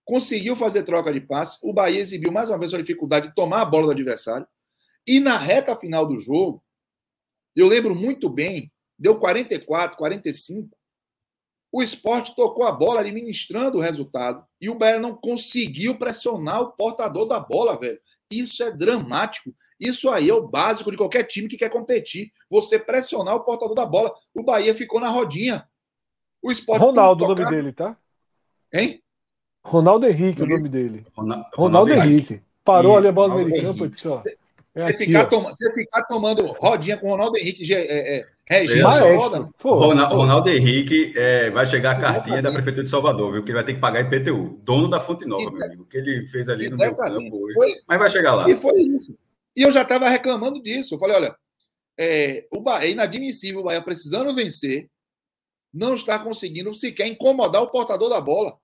conseguiu 0.10 0.56
fazer 0.56 0.82
troca 0.82 1.14
de 1.14 1.22
passe. 1.22 1.60
O 1.62 1.72
Bahia 1.72 2.00
exibiu 2.00 2.32
mais 2.32 2.50
uma 2.50 2.58
vez 2.58 2.74
a 2.74 2.78
dificuldade 2.80 3.28
de 3.28 3.36
tomar 3.36 3.62
a 3.62 3.66
bola 3.66 3.86
do 3.86 3.92
adversário. 3.92 4.48
E 5.06 5.20
na 5.20 5.38
reta 5.38 5.76
final 5.76 6.08
do 6.08 6.18
jogo, 6.18 6.64
eu 7.56 7.68
lembro 7.68 7.94
muito 7.94 8.28
bem, 8.28 8.72
deu 8.98 9.20
44, 9.20 9.96
45. 9.96 10.76
O 11.72 11.84
esporte 11.84 12.36
tocou 12.36 12.66
a 12.66 12.72
bola 12.72 13.02
administrando 13.02 13.78
o 13.78 13.82
resultado 13.82 14.44
e 14.60 14.68
o 14.68 14.74
Bahia 14.74 14.98
não 14.98 15.16
conseguiu 15.16 16.00
pressionar 16.00 16.60
o 16.60 16.72
portador 16.72 17.28
da 17.28 17.40
bola, 17.40 17.78
velho. 17.78 18.02
Isso 18.32 18.64
é 18.64 18.72
dramático. 18.72 19.54
Isso 19.80 20.10
aí 20.10 20.28
é 20.28 20.34
o 20.34 20.48
básico 20.48 20.90
de 20.90 20.98
qualquer 20.98 21.24
time 21.26 21.48
que 21.48 21.58
quer 21.58 21.70
competir. 21.70 22.32
Você 22.50 22.80
pressionar 22.80 23.36
o 23.36 23.44
portador 23.44 23.76
da 23.76 23.86
bola. 23.86 24.12
O 24.34 24.42
Bahia 24.42 24.74
ficou 24.74 25.00
na 25.00 25.10
rodinha. 25.10 25.70
O 26.42 26.52
esporte. 26.52 26.82
Ronaldo, 26.82 27.26
o 27.26 27.28
nome 27.28 27.48
dele, 27.48 27.72
tá? 27.72 27.96
Hein? 28.74 29.04
Ronaldo 29.64 30.08
Henrique, 30.08 30.42
é 30.42 30.46
o 30.46 30.48
nome 30.48 30.70
dele. 30.70 31.06
Ronaldo, 31.16 31.46
Ronaldo 31.54 31.94
Henrique. 31.94 32.42
Parou 32.64 32.92
Isso, 32.92 33.00
ali 33.00 33.08
a 33.08 33.12
bola 33.12 33.36
no 33.36 33.48
meio 33.48 33.62
campo 33.62 33.86
e 33.86 33.90
disse: 33.90 34.08
ó. 34.08 34.22
É 34.76 34.84
você, 34.84 34.90
aqui, 34.90 35.06
ficar 35.06 35.26
toma, 35.26 35.52
você 35.52 35.74
ficar 35.74 36.04
tomando 36.04 36.46
rodinha 36.54 36.96
com 36.98 37.08
o 37.08 37.12
Ronaldo 37.12 37.38
Henrique 37.38 37.74
é, 37.74 38.20
é, 38.20 38.28
Regina 38.50 38.90
Ronaldo, 38.90 39.52
Ronaldo 39.62 40.50
Henrique 40.50 41.14
é, 41.16 41.50
vai 41.50 41.66
chegar 41.66 41.92
a 41.92 42.00
cartinha 42.00 42.42
da 42.42 42.52
Prefeitura 42.52 42.84
de 42.84 42.90
Salvador, 42.90 43.32
viu? 43.32 43.44
Que 43.44 43.50
ele 43.50 43.58
vai 43.58 43.66
ter 43.66 43.74
que 43.74 43.80
pagar 43.80 44.02
IPTU. 44.02 44.58
Dono 44.64 44.88
da 44.88 45.00
Fonte 45.00 45.26
Nova, 45.26 45.52
meu 45.52 45.66
amigo. 45.66 45.84
O 45.84 45.86
que 45.86 45.98
ele 45.98 46.26
fez 46.28 46.48
ali 46.48 46.70
no 46.70 46.78
meu 46.78 46.96
campo 46.96 47.44
hoje. 47.44 47.54
Foi, 47.54 47.76
mas 47.88 48.00
vai 48.00 48.10
chegar 48.10 48.36
lá. 48.36 48.50
E 48.50 48.56
foi 48.56 48.74
isso. 48.74 49.18
E 49.56 49.62
eu 49.62 49.72
já 49.72 49.84
estava 49.84 50.10
reclamando 50.10 50.62
disso. 50.62 50.96
Eu 50.96 51.00
falei, 51.00 51.18
olha, 51.18 51.36
é, 51.98 52.48
o 52.52 52.62
Bahia, 52.62 52.88
é 52.88 52.92
inadmissível 52.92 53.60
o 53.60 53.64
Bahia 53.64 53.82
precisando 53.82 54.34
vencer, 54.34 54.90
não 55.72 55.94
está 55.94 56.18
conseguindo 56.18 56.74
sequer 56.74 57.08
incomodar 57.08 57.62
o 57.62 57.70
portador 57.70 58.10
da 58.10 58.22
bola. 58.22 58.58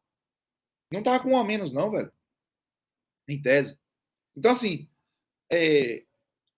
Não 0.92 1.04
tava 1.04 1.22
com 1.22 1.32
um 1.32 1.38
a 1.38 1.44
menos, 1.44 1.74
não, 1.74 1.92
velho. 1.92 2.12
Em 3.28 3.42
tese. 3.42 3.78
Então, 4.36 4.52
assim, 4.52 4.90
é, 5.52 6.04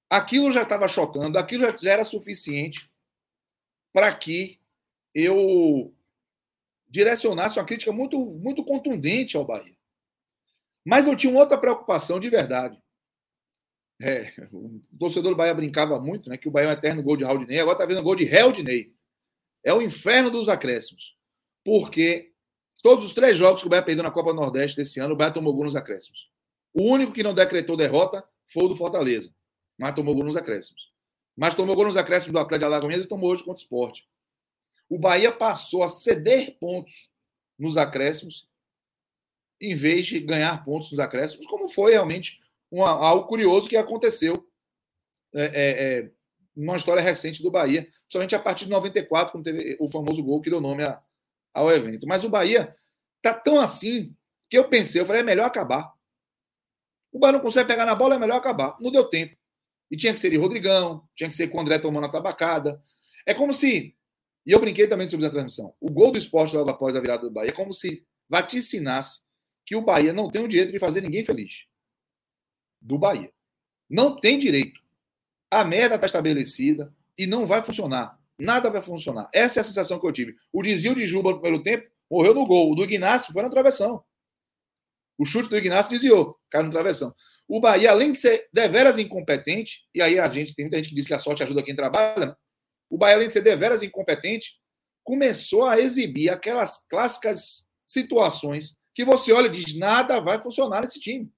aquilo 0.09 0.51
já 0.51 0.63
estava 0.63 0.87
chocando, 0.87 1.37
aquilo 1.37 1.65
já 1.77 1.91
era 1.91 2.03
suficiente 2.03 2.91
para 3.93 4.13
que 4.13 4.59
eu 5.13 5.93
direcionasse 6.87 7.57
uma 7.57 7.65
crítica 7.65 7.91
muito, 7.91 8.19
muito 8.19 8.63
contundente 8.63 9.35
ao 9.35 9.45
Bahia. 9.45 9.75
Mas 10.85 11.07
eu 11.07 11.15
tinha 11.15 11.33
outra 11.33 11.57
preocupação 11.57 12.19
de 12.19 12.29
verdade. 12.29 12.81
É, 14.01 14.31
o 14.51 14.79
torcedor 14.97 15.31
do 15.31 15.37
Bahia 15.37 15.53
brincava 15.53 15.99
muito, 15.99 16.29
né? 16.29 16.37
Que 16.37 16.47
o 16.47 16.51
Bahia 16.51 16.67
é 16.67 16.69
um 16.69 16.73
eterno 16.73 17.03
gol 17.03 17.17
de 17.17 17.23
Raudinei, 17.23 17.59
agora 17.59 17.75
está 17.75 17.85
vendo 17.85 18.03
gol 18.03 18.15
de 18.15 18.23
Realdinei. 18.23 18.93
É 19.63 19.73
o 19.73 19.81
inferno 19.81 20.29
dos 20.29 20.47
acréscimos. 20.47 21.17
Porque 21.65 22.31
todos 22.87 23.03
os 23.03 23.13
três 23.13 23.37
jogos 23.37 23.59
que 23.59 23.67
o 23.67 23.69
Bahia 23.69 23.83
perdeu 23.83 24.01
na 24.01 24.09
Copa 24.09 24.33
Nordeste 24.33 24.77
desse 24.77 24.97
ano, 25.01 25.13
o 25.13 25.17
Bahia 25.17 25.33
tomou 25.33 25.53
gol 25.53 25.65
nos 25.65 25.75
acréscimos. 25.75 26.31
O 26.73 26.83
único 26.83 27.11
que 27.11 27.21
não 27.21 27.33
decretou 27.33 27.75
derrota 27.75 28.23
foi 28.47 28.63
o 28.63 28.69
do 28.69 28.77
Fortaleza, 28.77 29.35
mas 29.77 29.93
tomou 29.93 30.15
gol 30.15 30.23
nos 30.23 30.37
acréscimos. 30.37 30.89
Mas 31.35 31.53
tomou 31.53 31.75
gol 31.75 31.83
nos 31.83 31.97
acréscimos 31.97 32.31
do 32.31 32.39
Atlético 32.39 32.59
de 32.59 32.65
Alagoas 32.73 33.03
e 33.03 33.05
tomou 33.05 33.29
hoje 33.29 33.43
contra 33.43 33.59
o 33.59 33.61
Sport. 33.61 34.03
O 34.87 34.97
Bahia 34.97 35.33
passou 35.33 35.83
a 35.83 35.89
ceder 35.89 36.57
pontos 36.61 37.09
nos 37.59 37.75
acréscimos 37.75 38.47
em 39.59 39.75
vez 39.75 40.07
de 40.07 40.21
ganhar 40.21 40.63
pontos 40.63 40.89
nos 40.89 40.99
acréscimos, 41.01 41.45
como 41.45 41.67
foi 41.67 41.91
realmente 41.91 42.39
uma, 42.71 42.89
algo 42.89 43.27
curioso 43.27 43.67
que 43.67 43.75
aconteceu 43.75 44.47
é, 45.33 45.43
é, 45.43 45.97
é, 45.97 46.11
numa 46.55 46.77
história 46.77 47.03
recente 47.03 47.43
do 47.43 47.51
Bahia, 47.51 47.85
somente 48.07 48.33
a 48.33 48.39
partir 48.39 48.63
de 48.63 48.71
94, 48.71 49.33
quando 49.33 49.43
teve 49.43 49.75
o 49.77 49.89
famoso 49.89 50.23
gol 50.23 50.39
que 50.39 50.49
deu 50.49 50.61
nome 50.61 50.85
a, 50.85 51.03
ao 51.57 51.71
evento. 51.71 52.07
Mas 52.07 52.23
o 52.23 52.29
Bahia 52.29 52.75
tá 53.21 53.33
tão 53.33 53.59
assim 53.59 54.15
que 54.49 54.57
eu 54.57 54.69
pensei, 54.69 55.01
eu 55.01 55.05
falei, 55.05 55.21
é 55.21 55.25
melhor 55.25 55.45
acabar. 55.45 55.91
O 57.11 57.19
Bahia 57.19 57.33
não 57.33 57.39
consegue 57.39 57.67
pegar 57.67 57.85
na 57.85 57.95
bola, 57.95 58.15
é 58.15 58.19
melhor 58.19 58.37
acabar. 58.37 58.77
Não 58.79 58.91
deu 58.91 59.05
tempo. 59.05 59.35
E 59.89 59.97
tinha 59.97 60.13
que 60.13 60.19
ser 60.19 60.29
de 60.29 60.37
Rodrigão, 60.37 61.07
tinha 61.15 61.29
que 61.29 61.35
ser 61.35 61.47
com 61.47 61.57
o 61.57 61.61
André 61.61 61.79
tomando 61.79 62.05
a 62.05 62.11
tabacada. 62.11 62.79
É 63.25 63.33
como 63.33 63.53
se 63.53 63.97
e 64.47 64.51
eu 64.53 64.61
brinquei 64.61 64.87
também 64.87 65.09
sobre 65.09 65.25
a 65.25 65.29
transmissão. 65.29 65.75
O 65.77 65.91
gol 65.91 66.09
do 66.09 66.17
esporte 66.17 66.55
logo 66.55 66.69
após 66.69 66.95
a 66.95 67.01
virada 67.01 67.23
do 67.23 67.31
Bahia 67.31 67.51
é 67.51 67.53
como 67.53 67.73
se 67.73 68.07
vaticinasse 68.29 69.23
que 69.65 69.75
o 69.75 69.81
Bahia 69.81 70.13
não 70.13 70.31
tem 70.31 70.41
o 70.41 70.47
direito 70.47 70.71
de 70.71 70.79
fazer 70.79 71.01
ninguém 71.01 71.25
feliz. 71.25 71.65
Do 72.81 72.97
Bahia. 72.97 73.29
Não 73.89 74.17
tem 74.17 74.39
direito. 74.39 74.79
A 75.51 75.65
merda 75.65 75.95
está 75.95 76.05
estabelecida 76.05 76.95
e 77.17 77.27
não 77.27 77.45
vai 77.45 77.61
funcionar. 77.61 78.16
Nada 78.39 78.69
vai 78.69 78.81
funcionar. 78.81 79.29
Essa 79.33 79.59
é 79.59 79.61
a 79.61 79.63
sensação 79.63 79.99
que 79.99 80.07
eu 80.07 80.11
tive. 80.11 80.35
O 80.53 80.61
desvio 80.61 80.93
de 80.93 81.05
Juba 81.05 81.31
no 81.31 81.39
primeiro 81.39 81.63
tempo 81.63 81.89
morreu 82.09 82.33
no 82.33 82.45
gol. 82.45 82.71
O 82.71 82.75
do 82.75 82.83
Ignacio 82.83 83.33
foi 83.33 83.41
na 83.41 83.49
travessão. 83.49 84.03
O 85.17 85.25
chute 85.25 85.49
do 85.49 85.57
Ignacio 85.57 85.91
desviou, 85.91 86.37
caiu 86.49 86.65
no 86.65 86.71
travessão. 86.71 87.13
O 87.47 87.59
Bahia, 87.59 87.91
além 87.91 88.11
de 88.11 88.19
ser 88.19 88.47
deveras 88.53 88.99
incompetente, 88.99 89.81
e 89.95 90.01
aí 90.01 90.19
a 90.19 90.29
gente 90.29 90.53
tem 90.53 90.65
muita 90.65 90.77
gente 90.77 90.89
que 90.89 90.95
diz 90.95 91.07
que 91.07 91.13
a 91.13 91.19
sorte 91.19 91.41
ajuda 91.41 91.63
quem 91.63 91.75
trabalha, 91.75 92.27
né? 92.27 92.35
o 92.89 92.97
Bahia, 92.97 93.15
além 93.15 93.27
de 93.27 93.33
ser 93.33 93.41
deveras 93.41 93.81
incompetente, 93.81 94.51
começou 95.03 95.65
a 95.65 95.79
exibir 95.79 96.29
aquelas 96.29 96.85
clássicas 96.87 97.65
situações 97.87 98.77
que 98.93 99.05
você 99.05 99.31
olha 99.31 99.47
e 99.47 99.51
diz: 99.51 99.77
nada 99.77 100.19
vai 100.19 100.39
funcionar 100.39 100.81
nesse 100.81 100.99
time. 100.99 101.31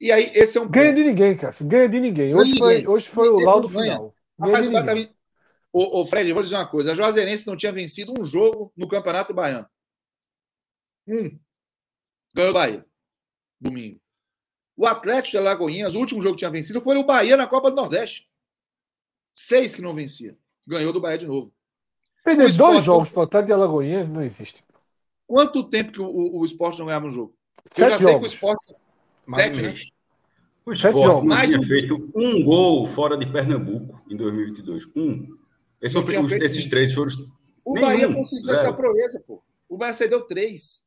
E 0.00 0.12
aí, 0.12 0.30
esse 0.34 0.56
é 0.56 0.60
um. 0.60 0.68
Ganha 0.68 0.92
de 0.92 1.02
ninguém, 1.02 1.36
Cássio. 1.36 1.66
Ganha 1.66 1.88
de 1.88 1.98
ninguém. 1.98 2.34
Hoje 2.34 2.52
ninguém. 2.52 2.84
foi, 2.84 2.86
hoje 2.86 3.08
foi 3.08 3.28
o 3.28 3.40
laudo 3.40 3.68
final. 3.68 4.14
Rapaz, 4.38 4.68
o 4.68 4.72
Ô, 5.72 6.00
ô, 6.00 6.06
Fred, 6.06 6.28
eu 6.28 6.34
vou 6.34 6.42
dizer 6.42 6.56
uma 6.56 6.66
coisa. 6.66 6.92
A 6.92 6.94
Juazeirense 6.94 7.46
não 7.46 7.56
tinha 7.56 7.72
vencido 7.72 8.14
um 8.18 8.24
jogo 8.24 8.72
no 8.76 8.88
Campeonato 8.88 9.34
Baiano. 9.34 9.68
Um. 11.06 11.38
Ganhou 12.34 12.50
o 12.50 12.54
Bahia. 12.54 12.86
Domingo. 13.60 14.00
O 14.76 14.86
Atlético 14.86 15.32
de 15.32 15.38
Alagoinhas, 15.38 15.94
o 15.94 15.98
último 15.98 16.22
jogo 16.22 16.34
que 16.34 16.40
tinha 16.40 16.50
vencido 16.50 16.80
foi 16.80 16.96
o 16.96 17.04
Bahia 17.04 17.36
na 17.36 17.46
Copa 17.46 17.70
do 17.70 17.76
Nordeste. 17.76 18.28
Seis 19.34 19.74
que 19.74 19.82
não 19.82 19.94
vencia. 19.94 20.38
Ganhou 20.66 20.92
do 20.92 21.00
Bahia 21.00 21.18
de 21.18 21.26
novo. 21.26 21.52
Perder 22.24 22.52
dois 22.54 22.84
jogos 22.84 23.10
para 23.10 23.20
o 23.20 23.22
Atlético 23.22 23.46
de 23.46 23.52
Alagoinhas 23.52 24.08
não 24.08 24.22
existe. 24.22 24.64
Quanto 25.26 25.68
tempo 25.68 25.92
que 25.92 26.00
o, 26.00 26.06
o, 26.06 26.40
o 26.40 26.44
esporte 26.44 26.78
não 26.78 26.86
ganhava 26.86 27.06
um 27.06 27.10
jogo? 27.10 27.36
Sete 27.72 27.82
Eu 27.82 27.90
já 27.90 27.98
jogos. 27.98 28.10
sei 28.10 28.18
que 28.18 28.24
o 28.24 28.26
esporte. 28.26 28.74
Mais 29.26 29.56
Sete, 29.56 29.62
né? 29.62 29.74
O 30.64 30.72
esporte 30.72 31.26
não 31.26 31.40
tinha 31.40 31.62
feito 31.62 31.94
um 32.14 32.44
gol 32.44 32.86
fora 32.86 33.16
de 33.16 33.30
Pernambuco 33.30 34.00
em 34.10 34.16
2022. 34.16 34.86
Um. 34.94 35.36
Esse 35.80 35.94
foi, 35.94 36.18
os, 36.18 36.32
esses 36.32 36.66
três 36.66 36.92
foram. 36.92 37.12
O 37.64 37.74
Nenhum, 37.74 37.86
Bahia 37.86 38.14
conseguiu 38.14 38.46
zero. 38.46 38.58
essa 38.58 38.72
proeza, 38.72 39.20
pô. 39.26 39.42
O 39.68 39.76
Bahia 39.76 39.92
cedeu 39.92 40.22
três. 40.22 40.84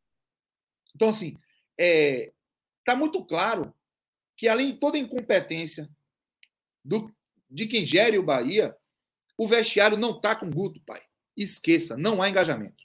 Então, 0.95 1.09
assim, 1.09 1.37
é, 1.77 2.33
tá 2.83 2.95
muito 2.95 3.23
claro 3.25 3.73
que 4.35 4.47
além 4.47 4.73
de 4.73 4.79
toda 4.79 4.97
a 4.97 4.99
incompetência 4.99 5.89
do, 6.83 7.13
de 7.49 7.67
quem 7.67 7.85
gere 7.85 8.17
o 8.17 8.23
Bahia, 8.23 8.75
o 9.37 9.47
vestiário 9.47 9.97
não 9.97 10.15
está 10.15 10.35
com 10.35 10.49
Guto, 10.49 10.81
pai. 10.81 11.01
Esqueça, 11.35 11.95
não 11.95 12.21
há 12.21 12.29
engajamento. 12.29 12.83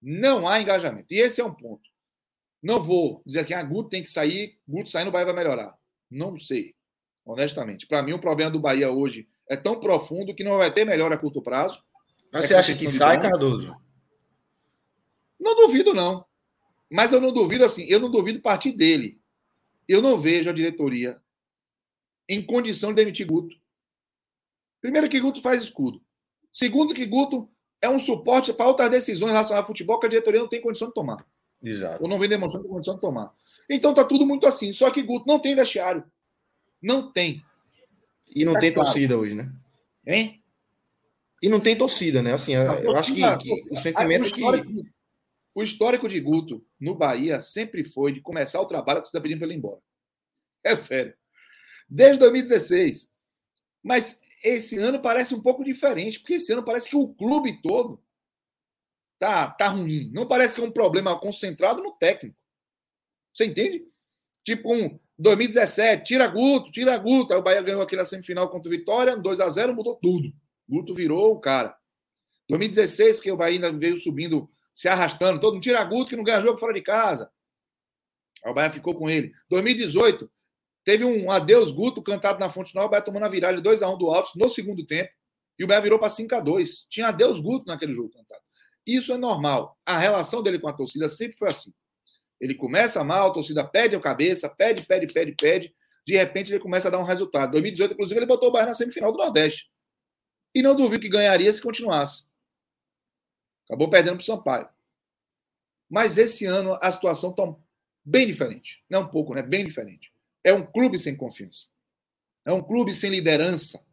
Não 0.00 0.48
há 0.48 0.60
engajamento. 0.60 1.12
E 1.12 1.18
esse 1.18 1.40
é 1.40 1.44
um 1.44 1.54
ponto. 1.54 1.88
Não 2.62 2.82
vou 2.82 3.22
dizer 3.24 3.44
que 3.44 3.54
a 3.54 3.60
ah, 3.60 3.62
Guto 3.62 3.90
tem 3.90 4.02
que 4.02 4.10
sair, 4.10 4.58
Guto 4.66 4.90
saindo, 4.90 5.08
o 5.08 5.12
Bahia 5.12 5.26
vai 5.26 5.34
melhorar. 5.34 5.76
Não 6.10 6.36
sei, 6.36 6.74
honestamente. 7.24 7.86
Para 7.86 8.02
mim, 8.02 8.12
o 8.12 8.20
problema 8.20 8.50
do 8.50 8.60
Bahia 8.60 8.90
hoje 8.90 9.28
é 9.48 9.56
tão 9.56 9.80
profundo 9.80 10.34
que 10.34 10.44
não 10.44 10.58
vai 10.58 10.72
ter 10.72 10.84
melhora 10.84 11.14
a 11.14 11.18
curto 11.18 11.42
prazo. 11.42 11.82
Mas 12.32 12.44
é 12.44 12.48
você 12.48 12.54
acha 12.54 12.74
que 12.74 12.88
sai, 12.88 13.20
Cardoso? 13.20 13.74
Não 15.38 15.56
duvido, 15.56 15.94
não. 15.94 16.24
Mas 16.90 17.12
eu 17.12 17.20
não 17.20 17.32
duvido 17.32 17.64
assim, 17.64 17.84
eu 17.84 18.00
não 18.00 18.10
duvido 18.10 18.40
partir 18.40 18.72
dele. 18.72 19.20
Eu 19.86 20.02
não 20.02 20.18
vejo 20.18 20.50
a 20.50 20.52
diretoria 20.52 21.20
em 22.28 22.44
condição 22.44 22.90
de 22.90 22.96
demitir 22.96 23.26
Guto. 23.26 23.56
Primeiro, 24.80 25.08
que 25.08 25.20
Guto 25.20 25.40
faz 25.40 25.62
escudo. 25.62 26.02
Segundo, 26.52 26.94
que 26.94 27.06
Guto 27.06 27.48
é 27.80 27.88
um 27.88 27.98
suporte 27.98 28.52
para 28.52 28.66
outras 28.66 28.90
decisões 28.90 29.30
relacionadas 29.30 29.64
ao 29.64 29.66
futebol 29.66 29.98
que 29.98 30.06
a 30.06 30.10
diretoria 30.10 30.40
não 30.40 30.48
tem 30.48 30.60
condição 30.60 30.88
de 30.88 30.94
tomar. 30.94 31.24
Exato. 31.62 32.02
Ou 32.02 32.08
não 32.08 32.18
vem 32.18 32.28
demonstrando 32.28 32.68
condição 32.68 32.94
de 32.94 33.00
tomar. 33.00 33.32
Então 33.68 33.94
tá 33.94 34.04
tudo 34.04 34.26
muito 34.26 34.46
assim. 34.46 34.72
Só 34.72 34.90
que 34.90 35.02
Guto 35.02 35.26
não 35.26 35.38
tem 35.38 35.54
vestiário. 35.54 36.04
Não 36.82 37.10
tem. 37.10 37.42
E 38.34 38.44
não 38.44 38.54
tá 38.54 38.60
tem 38.60 38.72
claro. 38.72 38.86
torcida 38.86 39.18
hoje, 39.18 39.34
né? 39.34 39.52
Hein? 40.06 40.42
E 41.42 41.48
não 41.48 41.60
tem 41.60 41.76
torcida, 41.76 42.22
né? 42.22 42.32
Assim, 42.32 42.54
torcida, 42.54 42.84
eu 42.84 42.96
acho 42.96 43.14
que, 43.14 43.38
que 43.38 43.72
o 43.72 43.76
sentimento 43.76 44.24
o 44.24 44.26
histórico, 44.26 44.72
que. 44.72 44.82
O 45.54 45.62
histórico 45.62 46.08
de 46.08 46.20
Guto 46.20 46.64
no 46.80 46.94
Bahia 46.94 47.40
sempre 47.40 47.84
foi 47.84 48.12
de 48.12 48.20
começar 48.20 48.60
o 48.60 48.66
trabalho 48.66 49.00
que 49.02 49.08
você 49.08 49.16
está 49.16 49.20
pedindo 49.20 49.38
para 49.38 49.46
ele 49.46 49.54
ir 49.54 49.58
embora. 49.58 49.80
É 50.64 50.74
sério 50.74 51.14
desde 51.88 52.18
2016. 52.18 53.08
Mas 53.82 54.20
esse 54.44 54.78
ano 54.78 55.00
parece 55.00 55.34
um 55.34 55.40
pouco 55.40 55.64
diferente, 55.64 56.18
porque 56.18 56.34
esse 56.34 56.52
ano 56.52 56.64
parece 56.64 56.90
que 56.90 56.96
o 56.96 57.08
clube 57.14 57.60
todo 57.62 58.02
tá, 59.18 59.50
tá 59.50 59.68
ruim. 59.68 60.10
Não 60.12 60.26
parece 60.26 60.56
que 60.56 60.60
é 60.60 60.64
um 60.64 60.72
problema 60.72 61.18
concentrado 61.18 61.82
no 61.82 61.92
técnico. 61.92 62.36
Você 63.32 63.46
entende? 63.46 63.86
Tipo 64.44 64.74
um 64.74 64.98
2017, 65.18 66.04
tira 66.04 66.26
Guto, 66.26 66.70
tira 66.70 66.96
Guto. 66.96 67.32
Aí 67.32 67.38
o 67.38 67.42
Bahia 67.42 67.62
ganhou 67.62 67.82
aquela 67.82 68.04
semifinal 68.04 68.48
contra 68.48 68.68
o 68.68 68.70
Vitória, 68.70 69.16
2 69.16 69.40
a 69.40 69.48
0 69.48 69.74
mudou 69.74 69.96
tudo. 69.96 70.32
Guto 70.68 70.94
virou 70.94 71.32
o 71.32 71.40
cara. 71.40 71.76
2016, 72.48 73.20
que 73.20 73.30
o 73.30 73.36
Bahia 73.36 73.56
ainda 73.56 73.72
veio 73.72 73.96
subindo, 73.96 74.48
se 74.74 74.88
arrastando, 74.88 75.40
todo 75.40 75.54
mundo 75.54 75.62
tira 75.62 75.82
Guto 75.84 76.10
que 76.10 76.16
não 76.16 76.24
ganha 76.24 76.40
jogo 76.40 76.58
fora 76.58 76.72
de 76.72 76.82
casa. 76.82 77.30
Aí 78.44 78.50
o 78.50 78.54
Bahia 78.54 78.70
ficou 78.70 78.94
com 78.94 79.10
ele. 79.10 79.32
2018, 79.50 80.30
Teve 80.88 81.04
um 81.04 81.30
adeus 81.30 81.70
Guto 81.70 82.02
cantado 82.02 82.40
na 82.40 82.48
Fonte 82.48 82.74
Nova, 82.74 82.86
o 82.86 82.90
Bahia 82.90 83.04
tomando 83.04 83.24
a 83.24 83.28
virada 83.28 83.60
2x1 83.60 83.98
do 83.98 84.06
Alves 84.06 84.32
no 84.34 84.48
segundo 84.48 84.86
tempo. 84.86 85.14
E 85.58 85.62
o 85.62 85.66
Bahia 85.66 85.82
virou 85.82 85.98
para 85.98 86.08
5x2. 86.08 86.86
Tinha 86.88 87.08
adeus 87.08 87.40
Guto 87.40 87.66
naquele 87.66 87.92
jogo 87.92 88.08
cantado. 88.08 88.40
Isso 88.86 89.12
é 89.12 89.18
normal. 89.18 89.76
A 89.84 89.98
relação 89.98 90.42
dele 90.42 90.58
com 90.58 90.66
a 90.66 90.72
torcida 90.72 91.06
sempre 91.06 91.36
foi 91.36 91.48
assim. 91.48 91.74
Ele 92.40 92.54
começa 92.54 93.02
mal, 93.02 93.30
a 93.30 93.34
torcida 93.34 93.66
pede 93.66 93.96
a 93.96 94.00
cabeça, 94.00 94.48
pede, 94.48 94.84
pede, 94.86 95.12
pede, 95.12 95.32
pede. 95.32 95.74
De 96.06 96.16
repente 96.16 96.52
ele 96.52 96.60
começa 96.60 96.88
a 96.88 96.90
dar 96.90 96.98
um 96.98 97.04
resultado. 97.04 97.52
2018, 97.52 97.92
inclusive, 97.92 98.18
ele 98.18 98.26
botou 98.26 98.48
o 98.48 98.52
Bahia 98.52 98.66
na 98.66 98.74
semifinal 98.74 99.12
do 99.12 99.18
Nordeste. 99.18 99.70
E 100.54 100.62
não 100.62 100.74
duvido 100.74 101.02
que 101.02 101.08
ganharia 101.08 101.52
se 101.52 101.60
continuasse. 101.60 102.26
Acabou 103.66 103.90
perdendo 103.90 104.14
para 104.14 104.22
o 104.22 104.24
Sampaio. 104.24 104.68
Mas 105.88 106.16
esse 106.16 106.46
ano 106.46 106.72
a 106.80 106.90
situação 106.90 107.30
está 107.30 107.54
bem 108.04 108.26
diferente. 108.26 108.82
Não 108.88 109.00
é 109.00 109.02
um 109.02 109.08
pouco, 109.08 109.34
né? 109.34 109.42
Bem 109.42 109.66
diferente. 109.66 110.12
É 110.42 110.52
um 110.52 110.64
clube 110.64 110.98
sem 110.98 111.16
confiança. 111.16 111.66
É 112.44 112.52
um 112.52 112.62
clube 112.62 112.94
sem 112.94 113.10
liderança. 113.10 113.84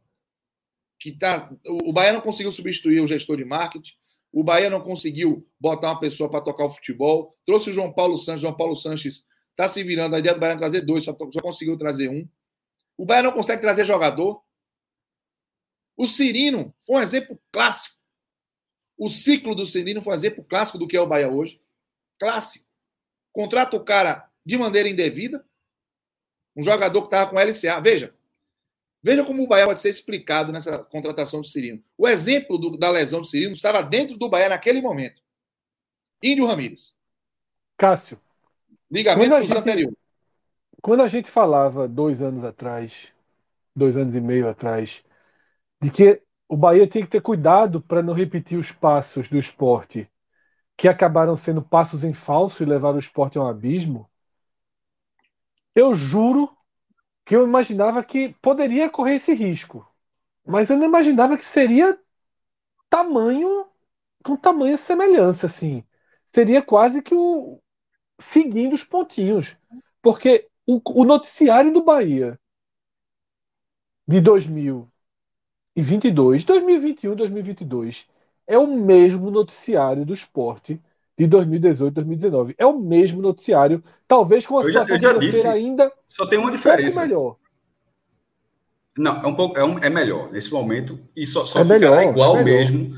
Que 1.00 1.12
tá, 1.12 1.52
o 1.66 1.92
Bahia 1.92 2.14
não 2.14 2.22
conseguiu 2.22 2.52
substituir 2.52 3.02
o 3.02 3.08
gestor 3.08 3.36
de 3.36 3.44
marketing. 3.44 3.94
O 4.36 4.44
Bahia 4.44 4.70
não 4.70 4.82
conseguiu 4.82 5.50
botar 5.58 5.92
uma 5.92 6.00
pessoa 6.02 6.30
para 6.30 6.42
tocar 6.42 6.66
o 6.66 6.70
futebol. 6.70 7.38
Trouxe 7.46 7.70
o 7.70 7.74
João 7.74 7.94
Paulo 7.94 8.18
Sanches. 8.18 8.42
João 8.42 8.54
Paulo 8.54 8.76
Sanches 8.76 9.26
está 9.52 9.66
se 9.66 9.82
virando. 9.82 10.14
A 10.14 10.20
ideia 10.20 10.36
do 10.36 10.42
Bahia 10.42 10.56
é 10.56 10.58
trazer 10.58 10.82
dois, 10.82 11.06
só, 11.06 11.14
só 11.14 11.40
conseguiu 11.42 11.78
trazer 11.78 12.10
um. 12.10 12.28
O 12.98 13.06
Bahia 13.06 13.24
não 13.24 13.32
consegue 13.32 13.62
trazer 13.62 13.86
jogador. 13.86 14.44
O 15.96 16.06
Cirino 16.06 16.76
foi 16.86 16.98
um 16.98 17.00
exemplo 17.00 17.42
clássico. 17.50 17.96
O 18.98 19.08
ciclo 19.08 19.56
do 19.56 19.66
Cirino 19.66 20.02
foi 20.02 20.12
um 20.12 20.16
exemplo 20.18 20.44
clássico 20.44 20.78
do 20.78 20.86
que 20.86 20.98
é 20.98 21.00
o 21.00 21.08
Bahia 21.08 21.30
hoje. 21.30 21.62
Clássico. 22.20 22.66
Contrata 23.32 23.78
o 23.78 23.86
cara 23.86 24.30
de 24.46 24.58
maneira 24.58 24.90
indevida. 24.90 25.48
Um 26.54 26.62
jogador 26.62 27.04
que 27.04 27.08
estava 27.08 27.30
com 27.30 27.40
LCA. 27.40 27.80
Veja. 27.80 28.14
Veja 29.06 29.24
como 29.24 29.44
o 29.44 29.48
Bahia 29.48 29.68
pode 29.68 29.80
ser 29.80 29.90
explicado 29.90 30.52
nessa 30.52 30.80
contratação 30.80 31.40
do 31.40 31.46
Cirino. 31.46 31.80
O 31.96 32.08
exemplo 32.08 32.58
do, 32.58 32.76
da 32.76 32.90
lesão 32.90 33.22
do 33.22 33.28
Cirino 33.28 33.54
estava 33.54 33.84
dentro 33.84 34.18
do 34.18 34.28
Bahia 34.28 34.50
naquele 34.50 34.82
momento. 34.82 35.22
Índio 36.24 36.48
Ramírez. 36.48 36.96
Cássio. 37.78 38.20
Ligamento 38.90 39.44
gente, 39.44 39.56
anterior. 39.56 39.94
Quando 40.82 41.02
a 41.02 41.08
gente 41.08 41.30
falava 41.30 41.88
dois 41.88 42.20
anos 42.20 42.44
atrás, 42.44 43.10
dois 43.76 43.96
anos 43.96 44.16
e 44.16 44.20
meio 44.20 44.50
atrás, 44.50 45.04
de 45.80 45.92
que 45.92 46.24
o 46.50 46.58
Bahia 46.58 46.88
tinha 46.88 47.06
que 47.06 47.12
ter 47.12 47.22
cuidado 47.22 47.80
para 47.80 48.02
não 48.02 48.12
repetir 48.16 48.58
os 48.58 48.72
passos 48.72 49.30
do 49.30 49.38
esporte, 49.38 50.10
que 50.76 50.88
acabaram 50.88 51.38
sendo 51.38 51.62
passos 51.62 52.04
em 52.04 52.12
falso 52.12 52.64
e 52.64 52.66
levaram 52.66 52.96
o 52.96 53.00
esporte 53.00 53.38
a 53.38 53.42
um 53.44 53.48
abismo, 53.48 54.10
eu 55.76 55.94
juro 55.94 56.50
que 57.26 57.36
eu 57.36 57.44
imaginava 57.44 58.04
que 58.04 58.34
poderia 58.42 58.90
correr 58.90 59.16
esse 59.16 59.34
risco. 59.34 59.86
Mas 60.46 60.70
eu 60.70 60.78
não 60.78 60.86
imaginava 60.86 61.36
que 61.36 61.44
seria 61.44 62.00
tamanho 62.90 63.68
com 64.24 64.38
tamanha 64.38 64.78
semelhança, 64.78 65.48
assim. 65.48 65.84
Seria 66.26 66.62
quase 66.62 67.02
que 67.02 67.16
o 67.16 67.60
seguindo 68.20 68.74
os 68.74 68.84
pontinhos. 68.84 69.58
Porque 70.02 70.48
o, 70.68 70.80
o 71.02 71.04
noticiário 71.04 71.74
do 71.74 71.84
Bahia 71.84 72.40
de 74.08 74.22
2022, 74.22 76.44
2021, 76.44 77.16
2022 77.16 78.08
é 78.48 78.58
o 78.58 78.68
mesmo 78.68 79.32
noticiário 79.32 80.06
do 80.06 80.14
esporte 80.14 80.80
de 81.18 81.28
2018, 81.28 81.94
2019. 81.94 82.56
É 82.58 82.66
o 82.66 82.78
mesmo 82.78 83.22
noticiário, 83.22 83.84
talvez 84.08 84.46
com 84.46 84.58
a 84.60 84.64
situação 84.64 84.98
já, 84.98 85.18
disse, 85.18 85.48
ainda 85.48 85.92
só 86.08 86.26
tem 86.26 86.38
uma 86.38 86.52
diferença. 86.52 87.00
Um 87.00 87.04
melhor. 87.04 87.36
Não, 88.98 89.22
é 89.22 89.28
um 89.28 89.36
pouco 89.36 89.58
é, 89.58 89.64
um, 89.64 89.78
é 89.80 89.90
melhor 89.90 90.32
nesse 90.32 90.52
momento 90.52 90.98
e 91.16 91.26
só, 91.26 91.46
só 91.46 91.60
é 91.60 91.64
ficará 91.64 91.80
melhor, 91.98 92.12
igual 92.12 92.38
é 92.38 92.44
mesmo 92.44 92.96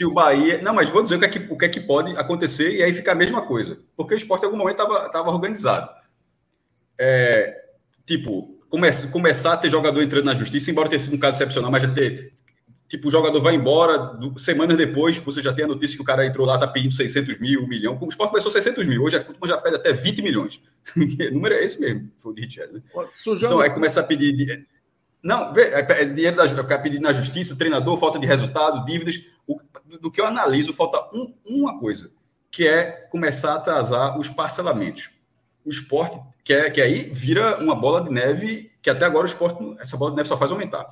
se 0.00 0.04
o 0.04 0.12
Bahia. 0.12 0.62
Não, 0.62 0.72
mas 0.72 0.88
vou 0.88 1.02
dizer 1.02 1.16
o 1.16 1.18
que, 1.18 1.24
é 1.26 1.28
que, 1.28 1.52
o 1.52 1.58
que 1.58 1.64
é 1.66 1.68
que 1.68 1.80
pode 1.80 2.16
acontecer 2.16 2.74
e 2.74 2.82
aí 2.82 2.92
fica 2.92 3.12
a 3.12 3.14
mesma 3.14 3.42
coisa. 3.42 3.78
Porque 3.94 4.14
o 4.14 4.16
esporte 4.16 4.42
em 4.42 4.46
algum 4.46 4.56
momento 4.56 4.80
estava 4.80 5.30
organizado. 5.30 5.90
É, 6.98 7.54
tipo, 8.06 8.58
comece, 8.70 9.08
começar 9.08 9.52
a 9.52 9.56
ter 9.58 9.68
jogador 9.68 10.00
entrando 10.00 10.24
na 10.24 10.34
justiça, 10.34 10.70
embora 10.70 10.88
tenha 10.88 11.00
sido 11.00 11.16
um 11.16 11.18
caso 11.18 11.36
excepcional, 11.36 11.70
mas 11.70 11.82
já 11.82 11.92
ter 11.92 12.32
Tipo, 12.90 13.06
o 13.06 13.10
jogador 13.10 13.40
vai 13.40 13.54
embora, 13.54 14.18
semanas 14.36 14.76
depois, 14.76 15.16
você 15.18 15.40
já 15.40 15.52
tem 15.52 15.64
a 15.64 15.68
notícia 15.68 15.94
que 15.94 16.02
o 16.02 16.04
cara 16.04 16.26
entrou 16.26 16.44
lá, 16.44 16.58
tá 16.58 16.66
pedindo 16.66 16.92
600 16.92 17.38
mil, 17.38 17.62
1 17.62 17.68
milhão. 17.68 17.96
O 18.00 18.08
esporte 18.08 18.30
começou 18.30 18.50
600 18.50 18.84
mil, 18.84 19.04
hoje 19.04 19.16
a 19.16 19.22
Cutman 19.22 19.48
já 19.48 19.56
pede 19.58 19.76
até 19.76 19.92
20 19.92 20.20
milhões. 20.22 20.60
o 20.98 21.32
número 21.32 21.54
é 21.54 21.62
esse 21.62 21.80
mesmo, 21.80 22.10
foi 22.18 22.32
o 22.32 22.34
Richard. 22.34 22.72
Né? 22.72 22.80
Então, 23.46 23.60
aí 23.60 23.72
começa 23.72 24.00
a 24.00 24.02
pedir. 24.02 24.66
Não, 25.22 25.54
vê, 25.54 25.68
é, 25.68 25.86
é 25.88 26.04
dinheiro 26.04 26.36
da, 26.36 26.44
é 26.44 26.78
pedir 26.78 27.00
na 27.00 27.12
justiça, 27.12 27.54
treinador, 27.54 27.96
falta 27.96 28.18
de 28.18 28.26
resultado, 28.26 28.84
dívidas. 28.84 29.22
O, 29.46 29.60
do 30.00 30.10
que 30.10 30.20
eu 30.20 30.26
analiso, 30.26 30.72
falta 30.72 30.98
um, 31.16 31.32
uma 31.46 31.78
coisa, 31.78 32.10
que 32.50 32.66
é 32.66 33.06
começar 33.08 33.52
a 33.52 33.56
atrasar 33.58 34.18
os 34.18 34.28
parcelamentos. 34.28 35.10
O 35.64 35.70
esporte, 35.70 36.18
que, 36.42 36.52
é, 36.52 36.68
que 36.68 36.82
aí 36.82 37.08
vira 37.12 37.62
uma 37.62 37.76
bola 37.76 38.02
de 38.02 38.10
neve, 38.10 38.72
que 38.82 38.90
até 38.90 39.04
agora 39.04 39.26
o 39.26 39.28
esporte, 39.28 39.62
essa 39.78 39.96
bola 39.96 40.10
de 40.10 40.16
neve 40.16 40.28
só 40.28 40.36
faz 40.36 40.50
aumentar 40.50 40.90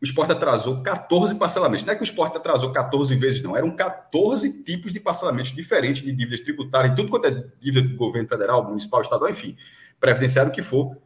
o 0.00 0.04
esporte 0.04 0.30
atrasou 0.30 0.80
14 0.82 1.34
parcelamentos. 1.34 1.84
Não 1.84 1.92
é 1.92 1.96
que 1.96 2.02
o 2.02 2.04
esporte 2.04 2.36
atrasou 2.36 2.70
14 2.72 3.14
vezes, 3.16 3.42
não. 3.42 3.56
Eram 3.56 3.70
14 3.74 4.62
tipos 4.62 4.92
de 4.92 5.00
parcelamentos 5.00 5.52
diferentes 5.52 6.02
de 6.02 6.12
dívidas 6.12 6.40
tributárias, 6.40 6.94
tudo 6.94 7.08
quanto 7.08 7.26
é 7.26 7.44
dívida 7.60 7.88
do 7.88 7.96
governo 7.96 8.28
federal, 8.28 8.64
municipal, 8.64 9.00
estadual, 9.00 9.30
enfim, 9.30 9.56
previdenciário, 9.98 10.50
o 10.50 10.54
que 10.54 10.62
for. 10.62 10.94
O 10.94 11.00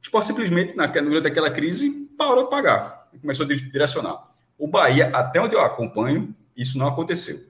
esporte 0.00 0.28
simplesmente, 0.28 0.76
naquela, 0.76 1.08
durante 1.08 1.26
aquela 1.26 1.50
crise, 1.50 1.90
parou 2.16 2.44
de 2.44 2.50
pagar. 2.50 3.08
Começou 3.20 3.44
a 3.44 3.48
direcionar. 3.48 4.22
O 4.56 4.68
Bahia, 4.68 5.10
até 5.12 5.40
onde 5.40 5.54
eu 5.54 5.60
acompanho, 5.60 6.32
isso 6.56 6.78
não 6.78 6.86
aconteceu. 6.86 7.40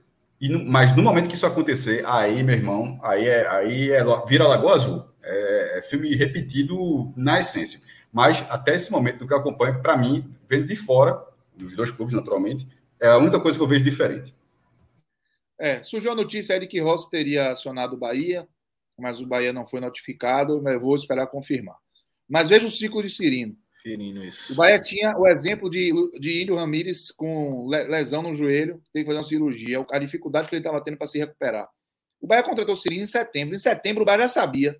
E 0.41 0.49
mas 0.65 0.95
no 0.95 1.03
momento 1.03 1.29
que 1.29 1.35
isso 1.35 1.45
acontecer, 1.45 2.03
aí, 2.05 2.43
meu 2.43 2.55
irmão, 2.55 2.97
aí 3.03 3.27
é, 3.27 3.47
aí 3.47 3.91
é 3.91 4.03
vira 4.27 4.47
Lagoa 4.47 4.73
Azul. 4.73 5.03
É, 5.23 5.79
é 5.79 5.81
filme 5.81 6.15
repetido 6.15 7.11
na 7.15 7.39
essência. 7.39 7.79
Mas 8.11 8.45
até 8.49 8.75
esse 8.75 8.91
momento, 8.91 9.19
do 9.19 9.27
que 9.27 9.33
eu 9.33 9.37
acompanho, 9.37 9.81
para 9.81 9.97
mim, 9.97 10.27
vendo 10.49 10.67
de 10.67 10.75
fora, 10.75 11.23
dos 11.55 11.75
dois 11.75 11.91
clubes, 11.91 12.13
naturalmente, 12.13 12.65
é 12.99 13.07
a 13.07 13.17
única 13.17 13.39
coisa 13.39 13.57
que 13.57 13.63
eu 13.63 13.67
vejo 13.67 13.83
diferente. 13.83 14.33
É, 15.59 15.81
surgiu 15.81 16.11
a 16.11 16.15
notícia 16.15 16.53
aí 16.53 16.59
de 16.59 16.67
que 16.67 16.79
Rossi 16.79 17.09
teria 17.09 17.51
acionado 17.51 17.95
o 17.95 17.99
Bahia, 17.99 18.47
mas 18.97 19.19
o 19.19 19.25
Bahia 19.25 19.51
não 19.51 19.65
foi 19.65 19.79
notificado, 19.79 20.61
mas 20.61 20.79
vou 20.79 20.95
esperar 20.95 21.27
confirmar. 21.27 21.77
Mas 22.27 22.49
veja 22.49 22.67
o 22.67 22.71
ciclo 22.71 23.01
de 23.01 23.09
Cirino. 23.09 23.55
Cirino, 23.71 24.23
isso. 24.23 24.53
O 24.53 24.55
Bahia 24.55 24.79
tinha 24.79 25.17
o 25.17 25.27
exemplo 25.27 25.69
de, 25.69 25.91
de 26.19 26.41
Índio 26.41 26.55
Ramírez 26.55 27.11
com 27.11 27.67
lesão 27.67 28.21
no 28.21 28.33
joelho, 28.33 28.81
tem 28.91 29.03
que 29.03 29.07
fazer 29.07 29.19
uma 29.19 29.23
cirurgia, 29.23 29.85
a 29.89 29.99
dificuldade 29.99 30.49
que 30.49 30.55
ele 30.55 30.59
estava 30.59 30.83
tendo 30.83 30.97
para 30.97 31.07
se 31.07 31.17
recuperar. 31.17 31.67
O 32.19 32.27
Bahia 32.27 32.43
contratou 32.43 32.73
o 32.73 32.77
Cirino 32.77 33.03
em 33.03 33.07
setembro. 33.07 33.55
Em 33.55 33.59
setembro, 33.59 34.01
o 34.03 34.05
Bahia 34.05 34.23
já 34.23 34.27
sabia 34.27 34.77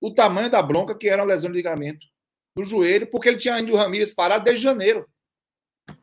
o 0.00 0.12
tamanho 0.12 0.50
da 0.50 0.62
bronca 0.62 0.96
que 0.96 1.08
era 1.08 1.22
uma 1.22 1.28
lesão 1.28 1.50
de 1.50 1.56
ligamento 1.56 2.06
no 2.54 2.64
joelho, 2.64 3.06
porque 3.06 3.28
ele 3.28 3.38
tinha 3.38 3.58
Índio 3.58 3.76
Ramírez 3.76 4.12
parado 4.12 4.44
desde 4.44 4.62
janeiro. 4.62 5.06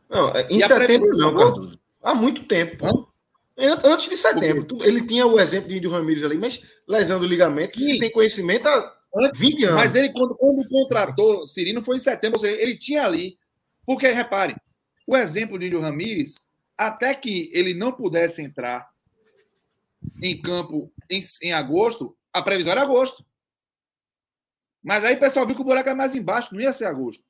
Não, 0.09 0.29
é, 0.29 0.47
em 0.49 0.59
setembro 0.59 1.17
não, 1.17 1.35
Cardoso. 1.35 1.79
Há 2.03 2.13
muito 2.13 2.43
tempo. 2.43 3.09
Antes 3.57 4.09
de 4.09 4.17
setembro. 4.17 4.83
Ele 4.83 5.05
tinha 5.05 5.25
o 5.25 5.39
exemplo 5.39 5.69
de 5.69 5.77
Índio 5.77 5.91
Ramírez 5.91 6.23
ali, 6.23 6.37
mas 6.37 6.61
lesão 6.87 7.19
do 7.19 7.27
ligamento, 7.27 7.79
Sim. 7.79 7.99
tem 7.99 8.11
conhecimento 8.11 8.67
há 8.67 8.97
20 9.35 9.65
anos. 9.65 9.75
Mas 9.75 9.95
ele, 9.95 10.11
quando, 10.11 10.35
quando 10.35 10.67
contratou 10.67 11.45
Cirino, 11.45 11.83
foi 11.83 11.97
em 11.97 11.99
setembro. 11.99 12.37
Ou 12.37 12.39
seja, 12.39 12.61
ele 12.61 12.77
tinha 12.77 13.05
ali. 13.05 13.37
Porque, 13.85 14.07
repare, 14.07 14.55
o 15.07 15.15
exemplo 15.15 15.57
de 15.57 15.67
Índio 15.67 15.79
Ramírez, 15.79 16.47
até 16.77 17.13
que 17.13 17.49
ele 17.53 17.73
não 17.73 17.91
pudesse 17.91 18.41
entrar 18.41 18.89
em 20.21 20.41
campo 20.41 20.91
em, 21.09 21.21
em 21.43 21.53
agosto, 21.53 22.17
a 22.33 22.41
previsão 22.41 22.71
era 22.71 22.81
agosto. 22.81 23.23
Mas 24.83 25.03
aí 25.03 25.15
o 25.15 25.19
pessoal 25.19 25.45
viu 25.45 25.55
que 25.55 25.61
o 25.61 25.65
buraco 25.65 25.89
era 25.89 25.95
mais 25.95 26.15
embaixo, 26.15 26.53
não 26.53 26.61
ia 26.61 26.73
ser 26.73 26.85
agosto. 26.85 27.23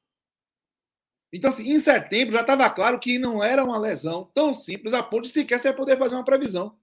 Então, 1.33 1.49
assim, 1.49 1.71
em 1.71 1.79
setembro 1.79 2.33
já 2.33 2.41
estava 2.41 2.69
claro 2.69 2.99
que 2.99 3.17
não 3.17 3.43
era 3.43 3.63
uma 3.63 3.79
lesão 3.79 4.29
tão 4.33 4.53
simples 4.53 4.93
a 4.93 5.01
ponto 5.01 5.23
de 5.23 5.29
sequer 5.29 5.59
você 5.59 5.71
poder 5.71 5.97
fazer 5.97 6.15
uma 6.15 6.25
previsão. 6.25 6.77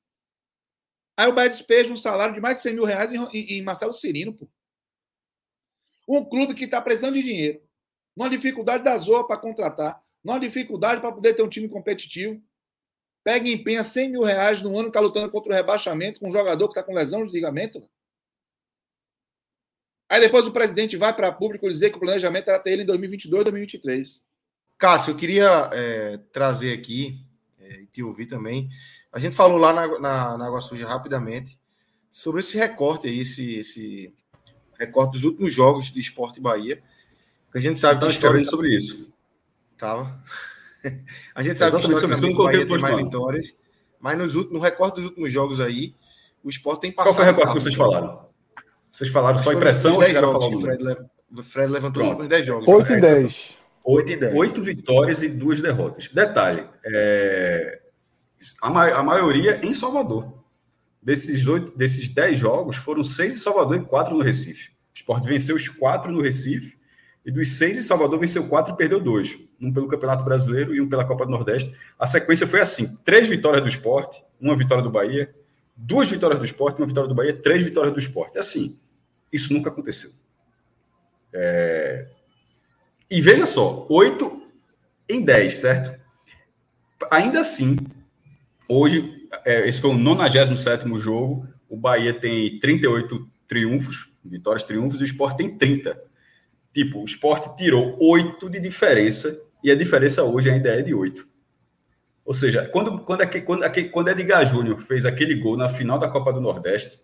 Aí 1.16 1.28
o 1.28 1.34
Bahia 1.34 1.50
despeja 1.50 1.92
um 1.92 1.96
salário 1.96 2.34
de 2.34 2.40
mais 2.40 2.56
de 2.56 2.62
100 2.62 2.74
mil 2.74 2.84
reais 2.84 3.12
em, 3.12 3.18
em, 3.18 3.58
em 3.58 3.62
Marcelo 3.62 3.92
Cirino, 3.92 4.32
pô. 4.32 4.48
Um 6.08 6.24
clube 6.24 6.54
que 6.54 6.64
está 6.64 6.80
precisando 6.80 7.14
de 7.14 7.22
dinheiro, 7.22 7.60
numa 8.16 8.30
dificuldade 8.30 8.82
da 8.82 8.96
Zoa 8.96 9.26
para 9.26 9.36
contratar, 9.36 10.02
numa 10.24 10.38
dificuldade 10.38 11.02
para 11.02 11.12
poder 11.12 11.34
ter 11.34 11.42
um 11.42 11.48
time 11.48 11.68
competitivo, 11.68 12.42
pega 13.22 13.46
e 13.46 13.52
empenha 13.52 13.84
100 13.84 14.10
mil 14.10 14.22
reais 14.22 14.62
no 14.62 14.70
ano 14.70 14.84
que 14.84 14.88
está 14.90 15.00
lutando 15.00 15.30
contra 15.30 15.52
o 15.52 15.54
rebaixamento 15.54 16.20
com 16.20 16.28
um 16.28 16.30
jogador 16.30 16.66
que 16.68 16.72
está 16.72 16.82
com 16.82 16.94
lesão 16.94 17.26
de 17.26 17.32
ligamento. 17.32 17.82
Aí 20.08 20.20
depois 20.20 20.46
o 20.46 20.52
presidente 20.52 20.96
vai 20.96 21.14
para 21.14 21.30
público 21.30 21.68
dizer 21.68 21.90
que 21.90 21.96
o 21.96 22.00
planejamento 22.00 22.48
era 22.48 22.58
ter 22.58 22.70
ele 22.70 22.82
em 22.82 22.86
2022, 22.86 23.44
2023. 23.44 24.24
Cássio, 24.78 25.10
eu 25.10 25.16
queria 25.16 25.68
é, 25.72 26.18
trazer 26.32 26.72
aqui, 26.72 27.20
é, 27.60 27.82
e 27.82 27.86
te 27.86 28.02
ouvir 28.02 28.26
também. 28.26 28.70
A 29.12 29.18
gente 29.18 29.34
falou 29.34 29.58
lá 29.58 29.72
na, 29.72 29.98
na, 29.98 30.38
na 30.38 30.46
Água 30.46 30.60
Suja 30.60 30.86
rapidamente 30.86 31.58
sobre 32.10 32.40
esse 32.40 32.56
recorte 32.56 33.08
aí, 33.08 33.20
esse, 33.20 33.56
esse 33.56 34.14
recorte 34.78 35.12
dos 35.12 35.24
últimos 35.24 35.52
jogos 35.52 35.92
de 35.92 36.00
Esporte 36.00 36.40
Bahia. 36.40 36.82
Que 37.52 37.58
a 37.58 37.60
gente 37.60 37.78
sabe 37.78 38.00
que 38.00 38.10
história 38.10 38.42
sobre 38.44 38.74
isso. 38.74 39.12
Tava. 39.76 40.22
a 41.34 41.42
gente 41.42 41.58
sabe 41.58 41.70
Exatamente 41.70 41.88
que 41.88 41.94
historicamente 41.94 42.34
o 42.34 42.44
Bahia 42.44 42.66
tem 42.66 42.78
mais 42.78 42.96
vitórias, 42.96 43.56
mas 44.00 44.16
nos 44.16 44.34
últimos, 44.34 44.58
no 44.58 44.64
recorte 44.64 44.96
dos 44.96 45.04
últimos 45.06 45.32
jogos 45.32 45.60
aí, 45.60 45.94
o 46.42 46.48
Esporte 46.48 46.82
tem 46.82 46.92
passado. 46.92 47.14
Qual 47.14 47.24
foi 47.24 47.24
o 47.24 47.36
recorte 47.36 47.54
que 47.54 47.60
vocês 47.62 47.74
falaram? 47.74 48.27
Vocês 48.92 49.10
falaram 49.10 49.38
só 49.38 49.52
impressão 49.52 49.94
ou 49.94 50.02
chegaram 50.02 50.30
a 50.30 50.40
falar 50.40 50.54
o 50.54 50.60
Fred, 50.60 50.82
le... 50.82 51.42
Fred 51.42 51.72
levantou 51.72 52.02
Pronto. 52.02 52.22
os 52.22 52.28
10 52.28 52.46
jogos. 52.46 52.68
8 52.68 52.92
e 52.92 53.00
10. 53.00 53.54
8 53.84 54.12
e 54.12 54.16
10. 54.16 54.34
8 54.36 54.62
vitórias 54.62 55.22
e 55.22 55.28
2 55.28 55.60
derrotas. 55.60 56.08
Detalhe, 56.08 56.66
é... 56.84 57.80
a, 58.62 58.70
ma... 58.70 58.88
a 58.88 59.02
maioria 59.02 59.64
em 59.64 59.72
Salvador. 59.72 60.32
Desses, 61.02 61.46
8, 61.46 61.76
desses 61.76 62.08
10 62.08 62.38
jogos, 62.38 62.76
foram 62.76 63.04
6 63.04 63.34
em 63.34 63.38
Salvador 63.38 63.76
e 63.76 63.84
4 63.84 64.14
no 64.14 64.22
Recife. 64.22 64.70
O 64.70 64.96
Sport 64.96 65.24
venceu 65.24 65.56
os 65.56 65.68
4 65.68 66.10
no 66.10 66.20
Recife, 66.20 66.76
e 67.24 67.30
dos 67.30 67.52
6 67.52 67.78
em 67.78 67.82
Salvador, 67.82 68.18
venceu 68.18 68.48
4 68.48 68.74
e 68.74 68.76
perdeu 68.76 69.00
2. 69.00 69.38
Um 69.60 69.72
pelo 69.72 69.86
Campeonato 69.86 70.24
Brasileiro 70.24 70.74
e 70.74 70.80
um 70.80 70.88
pela 70.88 71.04
Copa 71.04 71.24
do 71.24 71.30
Nordeste. 71.30 71.72
A 71.98 72.06
sequência 72.06 72.46
foi 72.46 72.60
assim: 72.60 72.96
3 73.04 73.28
vitórias 73.28 73.62
do 73.62 73.68
Sport, 73.68 74.16
uma 74.40 74.56
vitória 74.56 74.82
do 74.82 74.90
Bahia, 74.90 75.32
duas 75.78 76.08
vitórias 76.10 76.40
do 76.40 76.44
Sport, 76.44 76.78
uma 76.78 76.86
vitória 76.86 77.08
do 77.08 77.14
Bahia, 77.14 77.32
três 77.32 77.62
vitórias 77.62 77.94
do 77.94 78.00
Sport. 78.00 78.36
Assim, 78.36 78.76
isso 79.32 79.52
nunca 79.52 79.70
aconteceu. 79.70 80.10
É... 81.32 82.08
E 83.10 83.20
veja 83.20 83.46
só, 83.46 83.86
8 83.88 84.42
em 85.08 85.24
10, 85.24 85.58
certo? 85.58 85.98
Ainda 87.10 87.40
assim, 87.40 87.76
hoje, 88.68 89.28
é, 89.44 89.66
esse 89.68 89.80
foi 89.80 89.90
o 89.90 89.98
97 89.98 90.84
jogo, 90.98 91.46
o 91.68 91.76
Bahia 91.76 92.12
tem 92.12 92.58
38 92.58 93.28
triunfos, 93.46 94.10
vitórias, 94.24 94.62
triunfos, 94.62 95.00
e 95.00 95.04
o 95.04 95.06
Sport 95.06 95.36
tem 95.36 95.56
30. 95.56 95.98
Tipo, 96.72 97.00
o 97.00 97.04
Sport 97.06 97.56
tirou 97.56 97.96
8 97.98 98.50
de 98.50 98.60
diferença 98.60 99.38
e 99.64 99.70
a 99.70 99.74
diferença 99.74 100.22
hoje 100.22 100.50
ainda 100.50 100.68
é 100.68 100.82
de 100.82 100.94
8. 100.94 101.26
Ou 102.24 102.34
seja, 102.34 102.68
quando, 102.68 102.98
quando, 103.00 103.22
quando, 103.42 103.90
quando 103.90 104.08
Edgar 104.08 104.44
Júnior 104.44 104.78
fez 104.80 105.06
aquele 105.06 105.34
gol 105.34 105.56
na 105.56 105.68
final 105.68 105.98
da 105.98 106.08
Copa 106.08 106.30
do 106.30 106.40
Nordeste, 106.40 107.00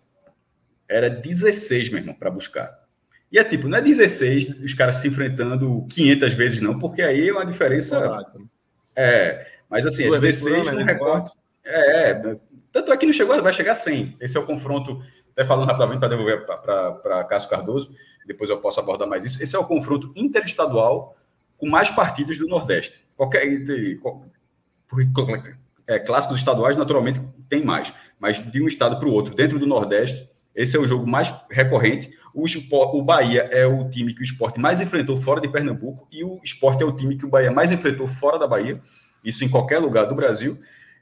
era 0.87 1.09
16, 1.09 1.89
meu 1.89 1.99
irmão, 1.99 2.15
para 2.15 2.31
buscar. 2.31 2.73
E 3.31 3.39
é 3.39 3.43
tipo, 3.43 3.67
não 3.67 3.77
é 3.77 3.81
16 3.81 4.61
os 4.63 4.73
caras 4.73 4.97
se 4.97 5.07
enfrentando 5.07 5.85
500 5.89 6.33
vezes, 6.33 6.61
não, 6.61 6.77
porque 6.79 7.01
aí 7.01 7.29
é 7.29 7.33
uma 7.33 7.45
diferença. 7.45 8.23
É, 8.95 9.47
mas 9.69 9.85
assim, 9.85 10.03
é 10.03 10.09
16 10.09 10.71
no 10.71 10.83
recorte. 10.83 11.31
É, 11.63 12.11
é, 12.11 12.37
tanto 12.71 12.93
é 12.93 12.97
que 12.97 13.05
não 13.05 13.13
chegou, 13.13 13.41
vai 13.41 13.53
chegar 13.53 13.71
a 13.71 13.75
100. 13.75 14.17
Esse 14.21 14.37
é 14.37 14.39
o 14.39 14.45
confronto, 14.45 15.01
até 15.31 15.43
falando 15.43 15.67
rapidamente 15.67 15.99
para 15.99 16.09
devolver 16.09 16.45
para 16.45 17.23
Cássio 17.23 17.49
Cardoso, 17.49 17.91
depois 18.25 18.49
eu 18.49 18.59
posso 18.59 18.79
abordar 18.79 19.07
mais 19.07 19.25
isso. 19.25 19.41
Esse 19.41 19.55
é 19.55 19.59
o 19.59 19.65
confronto 19.65 20.11
interestadual 20.15 21.15
com 21.57 21.67
mais 21.67 21.89
partidas 21.89 22.37
do 22.37 22.47
Nordeste. 22.47 23.03
Qualquer, 23.15 23.45
é, 25.87 25.99
clássicos 25.99 26.37
estaduais, 26.37 26.77
naturalmente, 26.77 27.21
tem 27.49 27.63
mais, 27.63 27.93
mas 28.19 28.39
de 28.39 28.61
um 28.61 28.67
estado 28.67 28.99
para 28.99 29.07
o 29.07 29.13
outro, 29.13 29.33
dentro 29.33 29.57
do 29.59 29.65
Nordeste, 29.65 30.29
esse 30.55 30.77
é 30.77 30.79
o 30.79 30.87
jogo 30.87 31.05
mais 31.05 31.33
recorrente. 31.51 32.09
O, 32.33 32.45
o 32.97 33.03
Bahia 33.03 33.41
é 33.51 33.65
o 33.65 33.89
time 33.89 34.13
que 34.13 34.21
o 34.21 34.23
esporte 34.23 34.59
mais 34.59 34.81
enfrentou 34.81 35.17
fora 35.17 35.41
de 35.41 35.49
Pernambuco 35.49 36.07
e 36.11 36.23
o 36.23 36.39
esporte 36.43 36.81
é 36.81 36.85
o 36.85 36.91
time 36.91 37.17
que 37.17 37.25
o 37.25 37.29
Bahia 37.29 37.51
mais 37.51 37.71
enfrentou 37.71 38.07
fora 38.07 38.39
da 38.39 38.47
Bahia, 38.47 38.81
isso 39.23 39.43
em 39.43 39.49
qualquer 39.49 39.79
lugar 39.79 40.05
do 40.05 40.15
Brasil. 40.15 40.57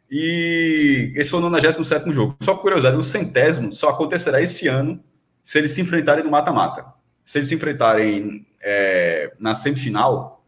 E 0.10 1.12
esse 1.16 1.32
foi 1.32 1.40
o 1.40 1.44
97 1.50 2.12
jogo. 2.12 2.36
Só 2.42 2.56
curiosidade, 2.56 2.98
o 2.98 3.04
centésimo 3.04 3.74
só 3.74 3.90
acontecerá 3.90 4.42
esse 4.42 4.68
ano 4.68 5.02
se 5.44 5.58
eles 5.58 5.72
se 5.72 5.82
enfrentarem 5.82 6.24
no 6.24 6.32
mata-mata. 6.32 6.86
Se 7.26 7.40
eles 7.40 7.48
se 7.48 7.56
enfrentarem 7.56 8.46
é, 8.62 9.34
na 9.40 9.56
semifinal, 9.56 10.44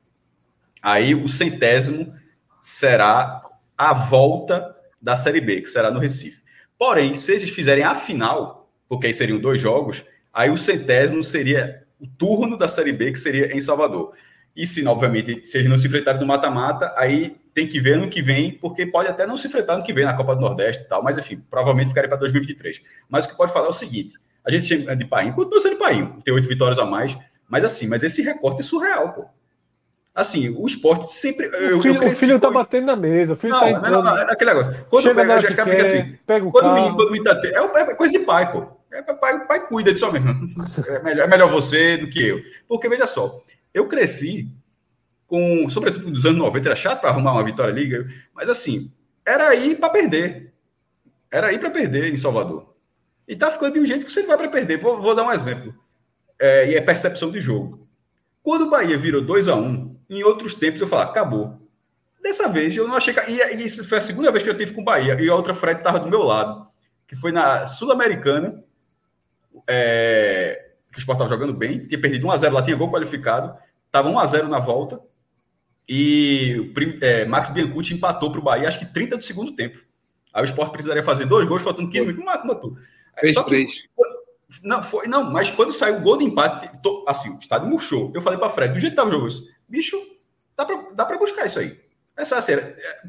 aí 0.82 1.16
o 1.16 1.28
centésimo 1.28 2.14
será 2.62 3.42
a 3.78 3.94
volta 3.94 4.74
da 5.02 5.16
Série 5.16 5.42
B, 5.42 5.62
que 5.62 5.68
será 5.68 5.90
no 5.92 6.00
Recife. 6.00 6.44
Porém, 6.78 7.16
se 7.16 7.34
eles 7.34 7.50
fizerem 7.50 7.84
a 7.84 7.96
final, 7.96 8.65
porque 8.88 9.08
aí 9.08 9.14
seriam 9.14 9.40
dois 9.40 9.60
jogos, 9.60 10.04
aí 10.34 10.50
o 10.50 10.58
centésimo 10.58 11.24
seria 11.24 11.84
o 12.00 12.08
turno 12.08 12.58
da 12.58 12.68
Série 12.68 12.92
B, 12.92 13.12
que 13.12 13.20
seria 13.20 13.56
em 13.56 13.62
Salvador. 13.62 14.14
E 14.56 14.66
se, 14.66 14.86
obviamente, 14.88 15.46
se 15.46 15.58
eles 15.58 15.70
não 15.70 15.78
se 15.78 15.88
enfrentarem 15.88 16.22
no 16.22 16.28
mata-mata, 16.28 16.94
aí 16.98 17.36
tem 17.54 17.68
que 17.68 17.80
ver 17.80 17.96
ano 17.96 18.10
que 18.10 18.22
vem, 18.22 18.52
porque 18.52 18.86
pode 18.86 19.10
até 19.10 19.28
não 19.28 19.36
se 19.36 19.48
enfrentar 19.48 19.74
ano 19.74 19.84
que 19.84 19.94
vem 19.94 20.06
na 20.06 20.14
Copa 20.14 20.36
do 20.36 20.42
Nordeste 20.42 20.84
e 20.84 20.88
tal, 20.88 21.04
mas 21.04 21.18
enfim, 21.18 21.42
provavelmente 21.50 21.90
ficaria 21.90 22.10
para 22.10 22.18
2023. 22.20 22.82
Mas 23.10 23.26
o 23.26 23.30
que 23.30 23.36
pode 23.36 23.52
falar 23.52 23.66
é 23.66 23.70
o 23.70 23.74
seguinte: 23.74 24.18
a 24.46 24.52
gente 24.52 24.66
chama 24.66 24.96
de 24.96 25.06
Painho, 25.06 25.34
continua 25.34 25.60
sendo 25.60 25.78
Painho, 25.78 26.20
tem 26.24 26.34
oito 26.34 26.48
vitórias 26.48 26.80
a 26.80 26.86
mais, 26.86 27.18
mas 27.50 27.64
assim, 27.64 27.88
mas 27.88 28.04
esse 28.04 28.22
recorte 28.22 28.62
é 28.62 28.64
surreal, 28.64 29.12
pô. 29.12 29.26
Assim, 30.16 30.48
o 30.58 30.66
esporte 30.66 31.12
sempre. 31.12 31.48
Eu, 31.48 31.80
o 31.80 31.82
filho, 31.82 32.02
eu 32.02 32.10
o 32.10 32.16
filho 32.16 32.40
tá 32.40 32.50
batendo 32.50 32.86
na 32.86 32.96
mesa, 32.96 33.34
o 33.34 33.36
filho 33.36 33.52
não, 33.52 33.60
tá 33.60 33.70
entrando. 33.70 33.92
Não, 33.92 34.04
não, 34.04 34.18
é 34.18 34.32
aquele 34.32 34.54
negócio. 34.54 34.86
Quando 34.90 35.04
Chega 35.04 35.22
pega, 35.22 35.40
já 35.42 35.66
quer, 35.66 35.82
assim, 35.82 36.18
pega 36.26 36.46
o 36.46 36.52
quando 36.52 36.64
carro. 36.64 36.76
menino, 36.76 36.96
quando 36.96 37.12
menino 37.12 37.26
tá, 37.26 37.42
é, 37.44 37.82
é 37.82 37.96
coisa 37.96 38.14
de 38.14 38.20
pai, 38.20 38.50
pô. 38.50 38.72
É, 38.94 39.02
pai, 39.02 39.36
o 39.36 39.46
pai 39.46 39.68
cuida 39.68 39.92
disso 39.92 40.10
mesmo. 40.14 40.48
É 40.88 41.04
melhor, 41.04 41.26
é 41.26 41.28
melhor 41.28 41.52
você 41.52 41.98
do 41.98 42.08
que 42.08 42.26
eu. 42.26 42.42
Porque, 42.66 42.88
veja 42.88 43.06
só, 43.06 43.42
eu 43.74 43.88
cresci 43.88 44.50
com, 45.28 45.70
sobretudo 45.70 46.10
nos 46.10 46.26
anos 46.26 46.40
90, 46.40 46.66
era 46.66 46.76
chato 46.78 47.02
para 47.02 47.10
arrumar 47.10 47.34
uma 47.34 47.44
vitória 47.44 47.74
liga, 47.74 48.08
mas 48.34 48.48
assim, 48.48 48.90
era 49.26 49.54
ir 49.54 49.76
para 49.76 49.90
perder. 49.90 50.54
Era 51.30 51.52
ir 51.52 51.60
para 51.60 51.72
perder 51.72 52.14
em 52.14 52.18
Salvador. 52.18 52.74
E 53.28 53.36
tá 53.36 53.52
ficando 53.52 53.74
de 53.74 53.80
um 53.82 53.86
jeito 53.86 54.06
que 54.06 54.14
você 54.14 54.22
não 54.22 54.30
vai 54.30 54.38
para 54.38 54.48
perder. 54.48 54.78
Vou, 54.78 55.02
vou, 55.02 55.14
dar 55.14 55.24
um 55.24 55.32
exemplo. 55.32 55.76
É, 56.40 56.70
e 56.72 56.76
é 56.76 56.82
percepção 56.82 57.32
de 57.32 57.40
jogo. 57.42 57.85
Quando 58.46 58.66
o 58.66 58.70
Bahia 58.70 58.96
virou 58.96 59.24
2 59.24 59.48
a 59.48 59.56
1 59.56 59.60
um, 59.60 60.00
em 60.08 60.24
outros 60.24 60.54
tempos 60.54 60.80
eu 60.80 60.88
falo, 60.88 61.02
acabou. 61.02 61.60
Dessa 62.22 62.48
vez 62.48 62.78
eu 62.78 62.88
não 62.88 62.96
achei 62.96 63.12
que. 63.12 63.20
E 63.20 63.66
isso 63.66 63.84
foi 63.90 63.98
a 63.98 64.02
segunda 64.02 64.32
vez 64.32 64.44
que 64.44 64.50
eu 64.52 64.56
tive 64.56 64.72
com 64.72 64.82
o 64.82 64.86
Bahia. 64.86 65.20
E 65.20 65.28
a 65.28 65.34
outra 65.34 65.56
Fred 65.56 65.80
estava 65.80 66.00
do 66.00 66.08
meu 66.08 66.22
lado. 66.22 66.68
Que 67.08 67.16
foi 67.16 67.32
na 67.32 67.66
Sul-Americana. 67.66 68.64
É, 69.68 70.64
que 70.92 70.98
o 70.98 71.00
Sport 71.00 71.16
estava 71.16 71.30
jogando 71.30 71.58
bem. 71.58 71.88
Tinha 71.88 72.00
perdido 72.00 72.28
1x0 72.28 72.52
lá, 72.52 72.62
tinha 72.62 72.78
gol 72.78 72.92
qualificado. 72.92 73.58
Estava 73.84 74.12
1x0 74.12 74.44
na 74.44 74.60
volta. 74.60 75.02
E 75.90 76.72
é, 77.02 77.26
Max 77.26 77.50
Biancucci 77.50 77.96
empatou 77.96 78.30
para 78.30 78.40
o 78.40 78.44
Bahia, 78.44 78.68
acho 78.68 78.78
que 78.78 78.86
30 78.86 79.18
do 79.18 79.26
segundo 79.26 79.56
tempo. 79.56 79.80
Aí 80.32 80.44
o 80.44 80.46
Sport 80.46 80.72
precisaria 80.72 81.02
fazer 81.02 81.26
dois 81.26 81.48
gols, 81.48 81.64
faltando 81.64 81.90
15 81.90 82.06
minutos. 82.06 82.46
Matou. 82.46 82.78
Fez 83.20 83.34
três. 83.46 83.90
Não, 84.64 84.84
foi, 84.84 85.08
não, 85.08 85.32
mas 85.32 85.50
quando 85.50 85.74
saiu 85.74 85.98
o 85.98 86.02
gol 86.02 86.18
de 86.18 86.26
empate, 86.26 86.70
tô, 86.82 87.06
assim, 87.08 87.36
o 87.36 87.40
estádio 87.40 87.68
murchou. 87.68 88.12
Eu 88.14 88.22
falei 88.22 88.40
para 88.40 88.50
Fred, 88.50 88.74
do 88.74 88.80
jeito 88.80 88.94
que 88.94 88.98
tava 88.98 89.10
o 89.10 89.12
jogo, 89.12 89.28
bicho, 89.68 89.98
dá 90.56 90.66
para 90.66 90.88
dá 90.94 91.06
pra 91.06 91.18
buscar 91.18 91.46
isso 91.46 91.60
aí. 91.60 91.80
Essa 92.18 92.38
assim, 92.38 92.54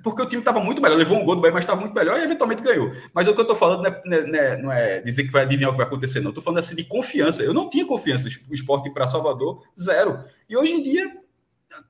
porque 0.02 0.20
o 0.20 0.26
time 0.26 0.42
estava 0.42 0.58
muito 0.58 0.82
melhor, 0.82 0.96
levou 0.96 1.16
um 1.16 1.24
gol 1.24 1.36
do 1.36 1.40
Bahia, 1.40 1.54
mas 1.54 1.62
estava 1.62 1.80
muito 1.80 1.94
melhor 1.94 2.18
e 2.18 2.24
eventualmente 2.24 2.60
ganhou. 2.60 2.92
Mas 3.14 3.28
o 3.28 3.34
que 3.34 3.38
eu 3.38 3.42
estou 3.42 3.56
falando 3.56 3.86
é, 3.86 4.02
não, 4.04 4.38
é, 4.38 4.62
não 4.62 4.72
é, 4.72 5.00
dizer 5.00 5.22
que 5.22 5.30
vai 5.30 5.44
adivinhar 5.44 5.70
o 5.70 5.74
que 5.74 5.78
vai 5.78 5.86
acontecer, 5.86 6.18
não. 6.20 6.30
Estou 6.30 6.42
falando 6.42 6.58
assim 6.58 6.74
de 6.74 6.82
confiança. 6.82 7.40
Eu 7.40 7.54
não 7.54 7.70
tinha 7.70 7.86
confiança 7.86 8.28
no 8.48 8.54
esporte 8.54 8.90
para 8.90 9.06
Salvador, 9.06 9.62
zero. 9.78 10.24
E 10.48 10.56
hoje 10.56 10.72
em 10.72 10.82
dia, 10.82 11.16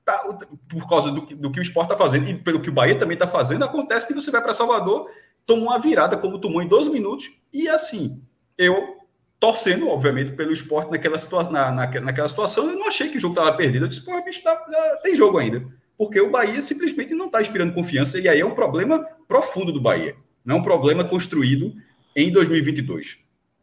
tá, 0.04 0.22
por 0.68 0.86
causa 0.86 1.10
do, 1.10 1.22
do 1.22 1.50
que 1.50 1.58
o 1.58 1.62
esporte 1.62 1.90
está 1.90 1.96
fazendo 1.96 2.28
e 2.28 2.34
pelo 2.34 2.60
que 2.60 2.68
o 2.68 2.72
Bahia 2.72 2.98
também 2.98 3.14
está 3.14 3.26
fazendo, 3.26 3.64
acontece 3.64 4.06
que 4.06 4.14
você 4.14 4.30
vai 4.30 4.42
para 4.42 4.52
Salvador, 4.52 5.10
toma 5.46 5.62
uma 5.62 5.78
virada 5.78 6.18
como 6.18 6.38
tomou 6.38 6.60
em 6.60 6.68
12 6.68 6.90
minutos, 6.90 7.30
e 7.50 7.66
assim, 7.66 8.22
eu 8.58 8.95
torcendo, 9.38 9.88
obviamente, 9.88 10.32
pelo 10.32 10.52
esporte 10.52 10.90
naquela, 10.90 11.18
situa 11.18 11.44
na, 11.44 11.70
na, 11.70 12.00
naquela 12.00 12.28
situação. 12.28 12.70
Eu 12.70 12.78
não 12.78 12.88
achei 12.88 13.08
que 13.08 13.18
o 13.18 13.20
jogo 13.20 13.34
estava 13.34 13.56
perdido. 13.56 13.84
Eu 13.84 13.88
disse, 13.88 14.04
pô, 14.04 14.22
bicho, 14.24 14.42
tá, 14.42 14.54
tá, 14.54 15.00
tem 15.02 15.14
jogo 15.14 15.38
ainda. 15.38 15.64
Porque 15.96 16.20
o 16.20 16.30
Bahia 16.30 16.60
simplesmente 16.60 17.14
não 17.14 17.26
está 17.26 17.40
inspirando 17.40 17.72
confiança. 17.74 18.18
E 18.18 18.28
aí 18.28 18.40
é 18.40 18.46
um 18.46 18.54
problema 18.54 19.06
profundo 19.26 19.72
do 19.72 19.80
Bahia. 19.80 20.14
Não 20.44 20.56
é 20.56 20.58
um 20.58 20.62
problema 20.62 21.04
construído 21.04 21.74
em 22.14 22.30
2022. 22.30 23.18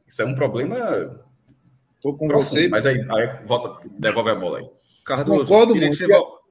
Isso 0.07 0.21
é 0.21 0.25
um 0.25 0.35
problema. 0.35 1.21
Estou 1.95 2.17
com 2.17 2.27
profundo, 2.27 2.49
você. 2.49 2.67
Mas 2.67 2.85
aí, 2.85 2.99
aí 3.09 3.45
volta, 3.45 3.87
devolve 3.97 4.29
a 4.29 4.35
bola 4.35 4.59
aí. 4.59 4.69
Cardoso, 5.05 5.45
Concordo 5.45 5.73
queria 5.73 5.87
muito. 5.89 5.99
que 5.99 6.07
você 6.07 6.13
vol... 6.13 6.43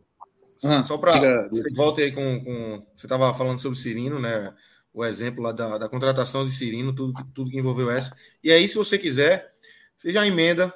Ah, 0.64 0.82
Só 0.82 0.96
para 0.96 1.48
você 1.48 1.70
volte 1.74 2.02
aí 2.02 2.12
com, 2.12 2.44
com. 2.44 2.86
Você 2.94 3.06
estava 3.06 3.34
falando 3.34 3.58
sobre 3.58 3.76
o 3.76 3.80
Cirino, 3.80 4.20
né? 4.20 4.52
O 4.94 5.04
exemplo 5.04 5.42
lá 5.42 5.52
da, 5.52 5.78
da 5.78 5.88
contratação 5.88 6.44
de 6.44 6.50
Cirino, 6.50 6.94
tudo, 6.94 7.14
que- 7.14 7.24
tudo 7.34 7.50
que 7.50 7.58
envolveu 7.58 7.90
essa. 7.90 8.14
E 8.44 8.52
aí, 8.52 8.68
se 8.68 8.76
você 8.76 8.98
quiser, 8.98 9.50
você 9.96 10.10
já 10.12 10.26
emenda 10.26 10.72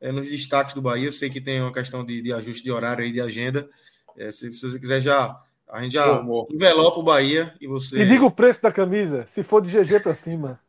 é, 0.00 0.12
nos 0.12 0.28
destaques 0.28 0.74
do 0.74 0.82
Bahia. 0.82 1.08
Eu 1.08 1.12
sei 1.12 1.30
que 1.30 1.40
tem 1.40 1.60
uma 1.62 1.72
questão 1.72 2.04
de, 2.04 2.20
de 2.20 2.32
ajuste 2.32 2.62
de 2.62 2.70
horário 2.70 3.02
aí, 3.04 3.10
de 3.12 3.20
agenda. 3.20 3.68
É, 4.16 4.30
se, 4.30 4.52
se 4.52 4.70
você 4.70 4.78
quiser, 4.78 5.00
já. 5.00 5.40
A 5.66 5.82
gente 5.82 5.92
já 5.94 6.18
Amor. 6.18 6.46
envelopa 6.50 7.00
o 7.00 7.02
Bahia 7.02 7.54
e 7.60 7.66
você. 7.66 8.02
E 8.02 8.06
diga 8.06 8.24
o 8.24 8.30
preço 8.30 8.60
da 8.62 8.70
camisa, 8.70 9.26
se 9.28 9.42
for 9.42 9.62
de 9.62 9.70
GG 9.70 10.00
pra 10.02 10.14
cima. 10.14 10.60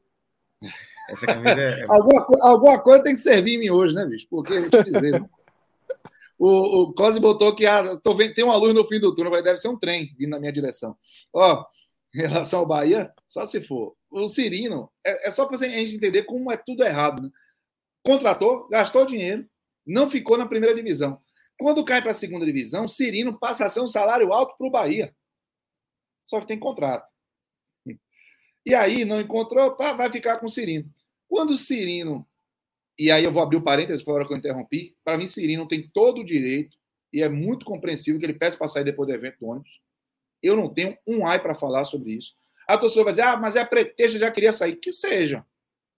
Essa 1.09 1.25
camisa 1.27 1.59
é. 1.61 1.81
é- 1.81 1.85
Alguma, 1.89 2.25
alguma 2.41 2.79
coisa 2.79 3.03
tem 3.03 3.13
que 3.13 3.21
servir 3.21 3.55
em 3.55 3.59
mim 3.59 3.69
hoje, 3.69 3.93
né, 3.93 4.05
bicho? 4.05 4.25
Porque, 4.29 4.57
vou 4.59 4.69
te 4.69 4.83
dizer, 4.83 5.19
né? 5.19 5.29
o, 6.39 6.83
o 6.83 6.93
Cosi 6.93 7.19
botou 7.19 7.53
que 7.55 7.65
ah, 7.65 7.97
tô 7.97 8.15
vendo, 8.15 8.33
tem 8.33 8.43
uma 8.43 8.55
luz 8.55 8.73
no 8.73 8.87
fim 8.87 8.99
do 8.99 9.13
túnel, 9.13 9.31
vai 9.31 9.43
deve 9.43 9.57
ser 9.57 9.67
um 9.67 9.77
trem 9.77 10.15
vindo 10.17 10.29
na 10.31 10.39
minha 10.39 10.51
direção. 10.51 10.95
Ó, 11.33 11.63
em 12.15 12.21
relação 12.21 12.59
ao 12.59 12.65
Bahia, 12.65 13.13
só 13.27 13.45
se 13.45 13.61
for. 13.61 13.95
O 14.09 14.27
Cirino, 14.29 14.89
é, 15.05 15.27
é 15.27 15.31
só 15.31 15.45
para 15.45 15.57
a 15.57 15.67
gente 15.67 15.95
entender 15.95 16.23
como 16.23 16.49
é 16.49 16.55
tudo 16.55 16.83
errado. 16.83 17.21
Né? 17.21 17.29
Contratou, 18.05 18.67
gastou 18.69 19.05
dinheiro, 19.05 19.45
não 19.85 20.09
ficou 20.09 20.37
na 20.37 20.47
primeira 20.47 20.73
divisão. 20.73 21.21
Quando 21.59 21.83
cai 21.83 22.01
para 22.01 22.11
a 22.11 22.15
segunda 22.15 22.45
divisão, 22.45 22.87
Cirino 22.87 23.37
passa 23.37 23.65
a 23.65 23.69
ser 23.69 23.81
um 23.81 23.87
salário 23.87 24.31
alto 24.31 24.57
para 24.57 24.67
o 24.67 24.71
Bahia. 24.71 25.13
Só 26.25 26.39
que 26.39 26.47
tem 26.47 26.57
contrato. 26.57 27.05
E 28.65 28.73
aí, 28.73 29.05
não 29.05 29.21
encontrou, 29.21 29.75
pá, 29.75 29.93
vai 29.93 30.11
ficar 30.11 30.39
com 30.39 30.47
o 30.47 30.49
Cirino. 30.49 30.89
Quando 31.27 31.51
o 31.51 31.57
Cirino. 31.57 32.27
E 32.97 33.11
aí 33.11 33.23
eu 33.25 33.31
vou 33.31 33.43
abrir 33.43 33.57
o 33.57 33.63
parênteses, 33.63 34.03
foi 34.03 34.13
a 34.13 34.15
hora 34.15 34.27
que 34.27 34.33
eu 34.33 34.37
interrompi. 34.37 34.95
Para 35.03 35.17
mim, 35.17 35.27
Cirino 35.27 35.67
tem 35.67 35.87
todo 35.93 36.21
o 36.21 36.25
direito, 36.25 36.77
e 37.11 37.21
é 37.21 37.29
muito 37.29 37.65
compreensível 37.65 38.19
que 38.19 38.25
ele 38.25 38.33
peça 38.33 38.57
para 38.57 38.67
sair 38.67 38.85
depois 38.85 39.07
do 39.07 39.13
evento 39.13 39.39
do 39.39 39.47
ônibus. 39.47 39.81
Eu 40.41 40.55
não 40.55 40.69
tenho 40.69 40.97
um 41.07 41.25
ai 41.25 41.41
para 41.41 41.55
falar 41.55 41.85
sobre 41.85 42.11
isso. 42.11 42.33
A 42.67 42.77
torcida 42.77 43.03
vai 43.03 43.13
dizer, 43.13 43.23
ah, 43.23 43.37
mas 43.37 43.55
é 43.55 43.63
pretexto, 43.63 44.17
já 44.17 44.31
queria 44.31 44.53
sair. 44.53 44.75
Que 44.75 44.91
seja. 44.91 45.45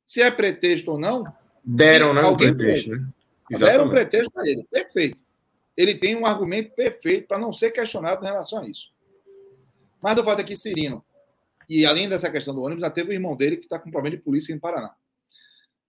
Se 0.06 0.22
é 0.22 0.32
pretexto 0.32 0.92
ou 0.92 1.00
não, 1.00 1.26
Deram, 1.70 2.14
né? 2.14 2.22
O 2.22 2.38
pretexto, 2.38 2.92
né? 2.92 3.12
Deram 3.52 3.88
um 3.88 3.90
pretexto 3.90 4.32
para 4.32 4.48
ele. 4.48 4.64
Perfeito. 4.72 5.20
Ele 5.76 5.96
tem 5.96 6.16
um 6.16 6.26
argumento 6.26 6.74
perfeito 6.74 7.28
para 7.28 7.38
não 7.38 7.52
ser 7.52 7.72
questionado 7.72 8.24
em 8.24 8.28
relação 8.28 8.60
a 8.60 8.66
isso. 8.66 8.94
Mas 10.02 10.18
eu 10.18 10.24
falo 10.24 10.40
aqui, 10.40 10.56
Cirino. 10.56 11.04
E 11.68 11.86
além 11.86 12.08
dessa 12.08 12.32
questão 12.32 12.56
do 12.56 12.62
ônibus, 12.62 12.82
já 12.82 12.90
teve 12.90 13.10
o 13.10 13.14
irmão 13.14 13.36
dele 13.36 13.58
que 13.58 13.66
está 13.66 13.78
com 13.78 13.92
problema 13.92 14.16
de 14.16 14.24
polícia 14.24 14.54
em 14.54 14.60
Paraná. 14.60 14.96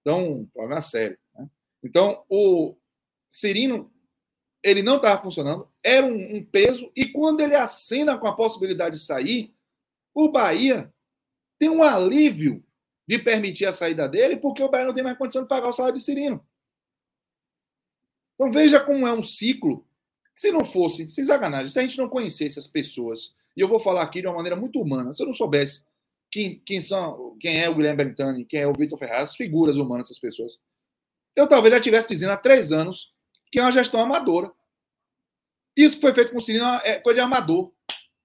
Então, 0.00 0.48
problema 0.52 0.80
sério. 0.80 1.16
né? 1.36 1.48
Então, 1.84 2.24
o 2.28 2.76
Cirino, 3.30 3.92
ele 4.60 4.82
não 4.82 4.96
estava 4.96 5.22
funcionando, 5.22 5.67
era 5.82 6.04
um, 6.04 6.36
um 6.36 6.44
peso, 6.44 6.90
e 6.94 7.06
quando 7.06 7.40
ele 7.40 7.54
acena 7.54 8.18
com 8.18 8.26
a 8.26 8.34
possibilidade 8.34 8.96
de 8.96 9.04
sair, 9.04 9.54
o 10.14 10.30
Bahia 10.30 10.92
tem 11.58 11.68
um 11.68 11.82
alívio 11.82 12.64
de 13.06 13.18
permitir 13.18 13.66
a 13.66 13.72
saída 13.72 14.08
dele, 14.08 14.36
porque 14.36 14.62
o 14.62 14.68
Bahia 14.68 14.86
não 14.86 14.94
tem 14.94 15.04
mais 15.04 15.16
condição 15.16 15.42
de 15.42 15.48
pagar 15.48 15.68
o 15.68 15.72
salário 15.72 15.98
de 15.98 16.04
Cirino. 16.04 16.44
Então 18.34 18.52
veja 18.52 18.78
como 18.80 19.06
é 19.06 19.12
um 19.12 19.22
ciclo. 19.22 19.86
Se 20.36 20.52
não 20.52 20.64
fosse, 20.64 21.08
sem 21.10 21.24
sacanagem, 21.24 21.68
se 21.68 21.78
a 21.78 21.82
gente 21.82 21.98
não 21.98 22.08
conhecesse 22.08 22.58
as 22.58 22.66
pessoas, 22.66 23.34
e 23.56 23.60
eu 23.60 23.66
vou 23.66 23.80
falar 23.80 24.02
aqui 24.02 24.20
de 24.20 24.28
uma 24.28 24.36
maneira 24.36 24.54
muito 24.54 24.80
humana, 24.80 25.12
se 25.12 25.22
eu 25.22 25.26
não 25.26 25.32
soubesse 25.32 25.84
quem, 26.30 26.60
quem 26.64 26.80
são, 26.80 27.36
quem 27.40 27.60
é 27.60 27.68
o 27.68 27.74
Guilherme 27.74 28.04
Bertani, 28.04 28.44
quem 28.44 28.60
é 28.60 28.66
o 28.66 28.72
Vitor 28.72 28.98
Ferraz, 28.98 29.30
as 29.30 29.36
figuras 29.36 29.76
humanas 29.76 30.08
dessas 30.08 30.20
pessoas, 30.20 30.60
eu 31.34 31.48
talvez 31.48 31.72
já 31.72 31.78
estivesse 31.78 32.08
dizendo 32.08 32.30
há 32.30 32.36
três 32.36 32.70
anos 32.70 33.12
que 33.50 33.58
é 33.58 33.62
uma 33.62 33.72
gestão 33.72 34.00
amadora. 34.00 34.52
Isso 35.78 35.94
que 35.94 36.02
foi 36.02 36.12
feito 36.12 36.32
com 36.32 36.38
o 36.38 36.40
Cirino 36.40 36.64
é 36.82 36.98
coisa 36.98 37.14
de 37.14 37.20
amador. 37.20 37.70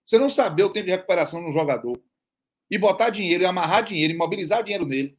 Você 0.04 0.18
não 0.18 0.28
saber 0.28 0.64
o 0.64 0.72
tempo 0.72 0.88
de 0.88 0.92
recuperação 0.92 1.40
de 1.40 1.50
um 1.50 1.52
jogador 1.52 2.02
e 2.70 2.80
botar 2.80 3.12
dinheiro, 3.12 3.44
e 3.44 3.46
amarrar 3.46 3.84
dinheiro, 3.84 4.12
e 4.12 4.18
mobilizar 4.18 4.64
dinheiro 4.64 4.88
nele, 4.88 5.16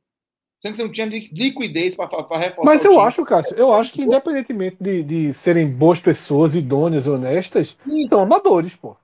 sendo 0.61 0.73
que 0.73 0.77
você 0.77 0.83
não 0.83 0.91
tinha 0.91 1.07
liquidez 1.07 1.95
para 1.95 2.09
reforçar. 2.09 2.65
Mas 2.65 2.85
eu 2.85 2.91
time. 2.91 3.03
acho, 3.03 3.25
Cássio, 3.25 3.57
eu 3.57 3.73
acho 3.73 3.93
que 3.93 4.03
independentemente 4.03 4.77
de, 4.81 5.05
de 5.05 5.35
serem 5.35 5.71
boas 5.71 6.01
pessoas, 6.01 6.57
idôneas, 6.57 7.07
honestas, 7.07 7.79
Sim. 7.85 8.09
são 8.09 8.23
amadores, 8.23 8.75
pô. 8.75 8.97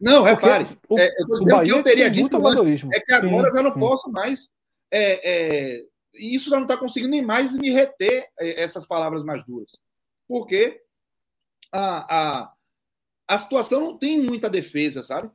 Não, 0.00 0.22
repare, 0.22 0.66
o, 0.88 0.98
é, 0.98 1.10
eu 1.18 1.26
tô 1.26 1.36
dizendo 1.36 1.62
que 1.62 1.70
eu 1.70 1.82
teria 1.82 2.10
dito 2.10 2.46
antes, 2.46 2.82
é 2.94 3.00
que 3.00 3.12
agora 3.12 3.42
sim, 3.42 3.48
eu 3.48 3.56
já 3.56 3.62
não 3.62 3.72
sim. 3.72 3.80
posso 3.80 4.10
mais. 4.10 4.56
É, 4.90 5.30
é, 5.30 5.80
isso 6.14 6.48
já 6.48 6.56
não 6.56 6.62
está 6.62 6.78
conseguindo 6.78 7.10
nem 7.10 7.22
mais 7.22 7.54
me 7.58 7.70
reter 7.70 8.26
é, 8.38 8.62
essas 8.62 8.86
palavras 8.86 9.22
mais 9.22 9.44
duras. 9.44 9.72
Porque 10.26 10.80
a, 11.70 12.40
a, 12.40 12.52
a 13.30 13.38
situação 13.38 13.80
não 13.80 13.96
tem 13.96 14.20
muita 14.20 14.50
defesa, 14.50 15.04
sabe? 15.04 15.30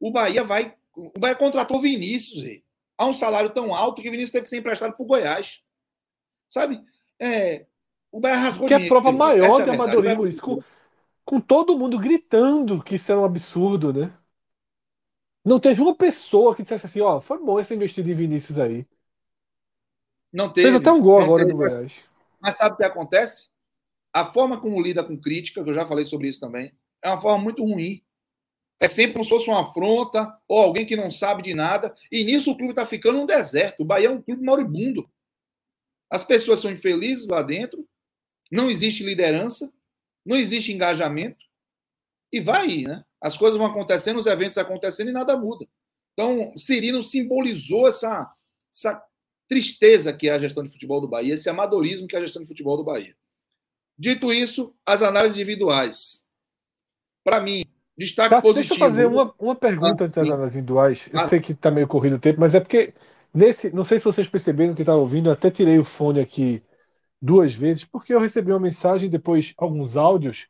O 0.00 0.10
Bahia 0.10 0.42
vai. 0.42 0.74
O 0.94 1.18
Bahia 1.18 1.36
contratou 1.36 1.78
Vinícius, 1.82 2.42
rei. 2.42 2.64
Há 2.96 3.04
um 3.04 3.12
salário 3.12 3.50
tão 3.50 3.74
alto 3.74 4.00
que 4.00 4.08
Vinícius 4.08 4.32
teve 4.32 4.44
que 4.44 4.48
ser 4.48 4.56
emprestado 4.56 4.94
para 4.94 5.02
o 5.02 5.06
Goiás. 5.06 5.60
Sabe? 6.48 6.82
É, 7.20 7.66
o 8.10 8.18
Bahia 8.20 8.38
rasgou 8.38 8.66
Que 8.66 8.72
é 8.72 8.86
a 8.86 8.88
prova 8.88 9.12
maior 9.12 9.62
de 9.62 9.68
amadorismo, 9.68 10.26
isso. 10.26 10.40
Com, 10.40 10.62
com 11.26 11.38
todo 11.38 11.78
mundo 11.78 11.98
gritando 11.98 12.82
que 12.82 12.94
isso 12.94 13.12
era 13.12 13.20
um 13.20 13.26
absurdo, 13.26 13.92
né? 13.92 14.10
Não 15.44 15.60
teve 15.60 15.82
uma 15.82 15.94
pessoa 15.94 16.56
que 16.56 16.62
dissesse 16.62 16.86
assim, 16.86 17.02
ó, 17.02 17.20
foi 17.20 17.38
bom 17.38 17.60
esse 17.60 17.74
investido 17.74 18.10
em 18.10 18.14
Vinícius 18.14 18.58
aí. 18.58 18.86
Não 20.32 20.50
teve. 20.50 20.68
Fez 20.68 20.80
até 20.80 20.90
um 20.90 21.02
gol 21.02 21.20
agora 21.20 21.42
teve, 21.42 21.52
do 21.52 21.58
Goiás. 21.58 21.84
Mas 22.40 22.56
sabe 22.56 22.76
o 22.76 22.78
que 22.78 22.84
acontece? 22.84 23.50
A 24.10 24.32
forma 24.32 24.58
como 24.58 24.80
lida 24.80 25.04
com 25.04 25.20
crítica, 25.20 25.62
que 25.62 25.68
eu 25.68 25.74
já 25.74 25.84
falei 25.84 26.06
sobre 26.06 26.28
isso 26.28 26.40
também, 26.40 26.72
é 27.06 27.10
uma 27.10 27.20
forma 27.20 27.42
muito 27.42 27.64
ruim. 27.64 28.02
É 28.80 28.88
sempre 28.88 29.12
como 29.12 29.24
se 29.24 29.30
fosse 29.30 29.48
uma 29.48 29.62
afronta 29.62 30.36
ou 30.46 30.58
alguém 30.58 30.84
que 30.84 30.96
não 30.96 31.10
sabe 31.10 31.42
de 31.42 31.54
nada. 31.54 31.96
E 32.10 32.24
nisso 32.24 32.50
o 32.50 32.56
clube 32.56 32.72
está 32.72 32.84
ficando 32.84 33.20
um 33.20 33.26
deserto. 33.26 33.82
O 33.82 33.86
Bahia 33.86 34.08
é 34.08 34.10
um 34.10 34.20
clube 34.20 34.42
moribundo. 34.42 35.08
As 36.10 36.24
pessoas 36.24 36.58
são 36.58 36.70
infelizes 36.70 37.26
lá 37.26 37.42
dentro, 37.42 37.88
não 38.50 38.70
existe 38.70 39.02
liderança, 39.02 39.72
não 40.24 40.36
existe 40.36 40.72
engajamento 40.72 41.44
e 42.32 42.40
vai 42.40 42.82
né? 42.82 43.04
As 43.20 43.36
coisas 43.36 43.58
vão 43.58 43.66
acontecendo, 43.66 44.18
os 44.18 44.26
eventos 44.26 44.58
acontecendo 44.58 45.08
e 45.08 45.12
nada 45.12 45.36
muda. 45.36 45.66
Então, 46.12 46.56
Cirino 46.56 47.02
simbolizou 47.02 47.88
essa, 47.88 48.32
essa 48.72 49.02
tristeza 49.48 50.12
que 50.12 50.28
é 50.28 50.32
a 50.32 50.38
gestão 50.38 50.62
de 50.62 50.70
futebol 50.70 51.00
do 51.00 51.08
Bahia, 51.08 51.34
esse 51.34 51.48
amadorismo 51.48 52.06
que 52.06 52.14
é 52.14 52.18
a 52.18 52.22
gestão 52.22 52.42
de 52.42 52.48
futebol 52.48 52.76
do 52.76 52.84
Bahia. 52.84 53.16
Dito 53.98 54.32
isso, 54.32 54.74
as 54.84 55.02
análises 55.02 55.38
individuais. 55.38 56.25
Para 57.26 57.40
mim, 57.40 57.64
destaque 57.98 58.30
Cássio, 58.30 58.50
positivo. 58.50 58.68
Deixa 58.68 58.84
eu 58.84 58.88
fazer 58.88 59.06
uma, 59.06 59.34
uma 59.36 59.56
pergunta 59.56 60.04
ah, 60.04 60.06
antes 60.06 60.14
das 60.14 60.28
individuais. 60.28 61.08
Eu 61.12 61.18
ah. 61.18 61.26
sei 61.26 61.40
que 61.40 61.50
está 61.50 61.72
meio 61.72 61.88
corrido 61.88 62.14
o 62.14 62.20
tempo, 62.20 62.38
mas 62.38 62.54
é 62.54 62.60
porque 62.60 62.94
nesse, 63.34 63.68
não 63.72 63.82
sei 63.82 63.98
se 63.98 64.04
vocês 64.04 64.28
perceberam 64.28 64.76
que 64.76 64.82
estava 64.82 64.98
ouvindo, 64.98 65.28
eu 65.28 65.32
até 65.32 65.50
tirei 65.50 65.76
o 65.76 65.84
fone 65.84 66.20
aqui 66.20 66.62
duas 67.20 67.52
vezes, 67.52 67.84
porque 67.84 68.14
eu 68.14 68.20
recebi 68.20 68.52
uma 68.52 68.60
mensagem 68.60 69.10
depois 69.10 69.52
alguns 69.58 69.96
áudios 69.96 70.46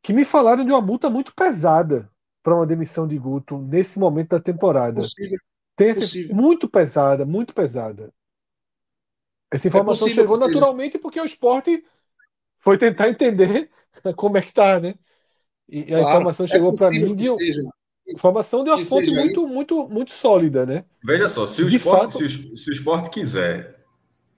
que 0.00 0.12
me 0.12 0.24
falaram 0.24 0.64
de 0.64 0.70
uma 0.70 0.80
multa 0.80 1.10
muito 1.10 1.34
pesada 1.34 2.08
para 2.40 2.54
uma 2.54 2.66
demissão 2.66 3.08
de 3.08 3.18
Guto 3.18 3.58
nesse 3.58 3.98
momento 3.98 4.28
da 4.28 4.40
temporada. 4.40 5.00
Possível. 5.00 5.38
Tem 5.74 5.88
essa, 5.88 6.02
possível. 6.02 6.36
muito 6.36 6.68
pesada, 6.68 7.24
muito 7.24 7.52
pesada. 7.52 8.14
Essa 9.50 9.66
informação 9.66 10.06
é 10.06 10.10
possível, 10.10 10.22
chegou 10.22 10.36
possível. 10.36 10.54
naturalmente 10.54 10.98
porque 11.00 11.20
o 11.20 11.24
esporte 11.24 11.84
foi 12.60 12.78
tentar 12.78 13.08
entender 13.08 13.68
como 14.14 14.38
é 14.38 14.40
que 14.40 14.52
tá, 14.52 14.78
né? 14.78 14.94
E 15.68 15.82
a 15.82 15.86
claro, 15.86 16.02
informação 16.02 16.44
é 16.44 16.48
chegou 16.48 16.72
é 16.72 16.76
para 16.76 16.90
mim 16.90 17.12
de 17.14 17.28
informação 18.08 18.62
de 18.62 18.70
uma 18.70 18.84
fonte 18.84 19.10
muito, 19.10 19.48
muito, 19.48 19.88
muito 19.88 20.12
sólida, 20.12 20.66
né? 20.66 20.84
Veja 21.02 21.28
só, 21.28 21.46
se 21.46 21.62
o, 21.62 21.68
esporte, 21.68 22.12
fato... 22.12 22.28
se, 22.28 22.52
o, 22.52 22.56
se 22.56 22.70
o 22.70 22.72
esporte 22.72 23.10
quiser 23.10 23.82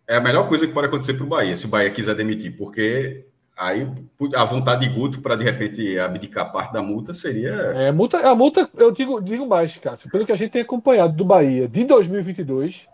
é 0.07 0.17
a 0.17 0.21
melhor 0.21 0.49
coisa 0.49 0.67
que 0.67 0.73
pode 0.73 0.87
acontecer 0.87 1.15
para 1.15 1.25
o 1.25 1.29
Bahia, 1.29 1.57
se 1.57 1.67
o 1.67 1.69
Bahia 1.69 1.91
quiser 1.91 2.15
demitir, 2.15 2.57
porque 2.57 3.27
aí 3.57 3.89
a 4.35 4.45
vontade 4.45 4.87
de 4.87 4.95
Guto 4.95 5.21
para 5.21 5.35
de 5.35 5.43
repente 5.43 5.99
abdicar 5.99 6.53
parte 6.53 6.73
da 6.73 6.83
multa 6.83 7.13
seria. 7.13 7.51
É, 7.51 7.89
a 7.89 7.93
multa, 7.93 8.19
a 8.19 8.35
multa 8.35 8.71
eu 8.77 8.93
digo, 8.93 9.21
digo 9.21 9.47
mais, 9.47 9.77
Cássio, 9.79 10.11
pelo 10.11 10.25
que 10.25 10.33
a 10.33 10.37
gente 10.37 10.53
tem 10.53 10.63
acompanhado 10.63 11.17
do 11.17 11.25
Bahia 11.25 11.67
de 11.67 11.85
2022, 11.85 12.87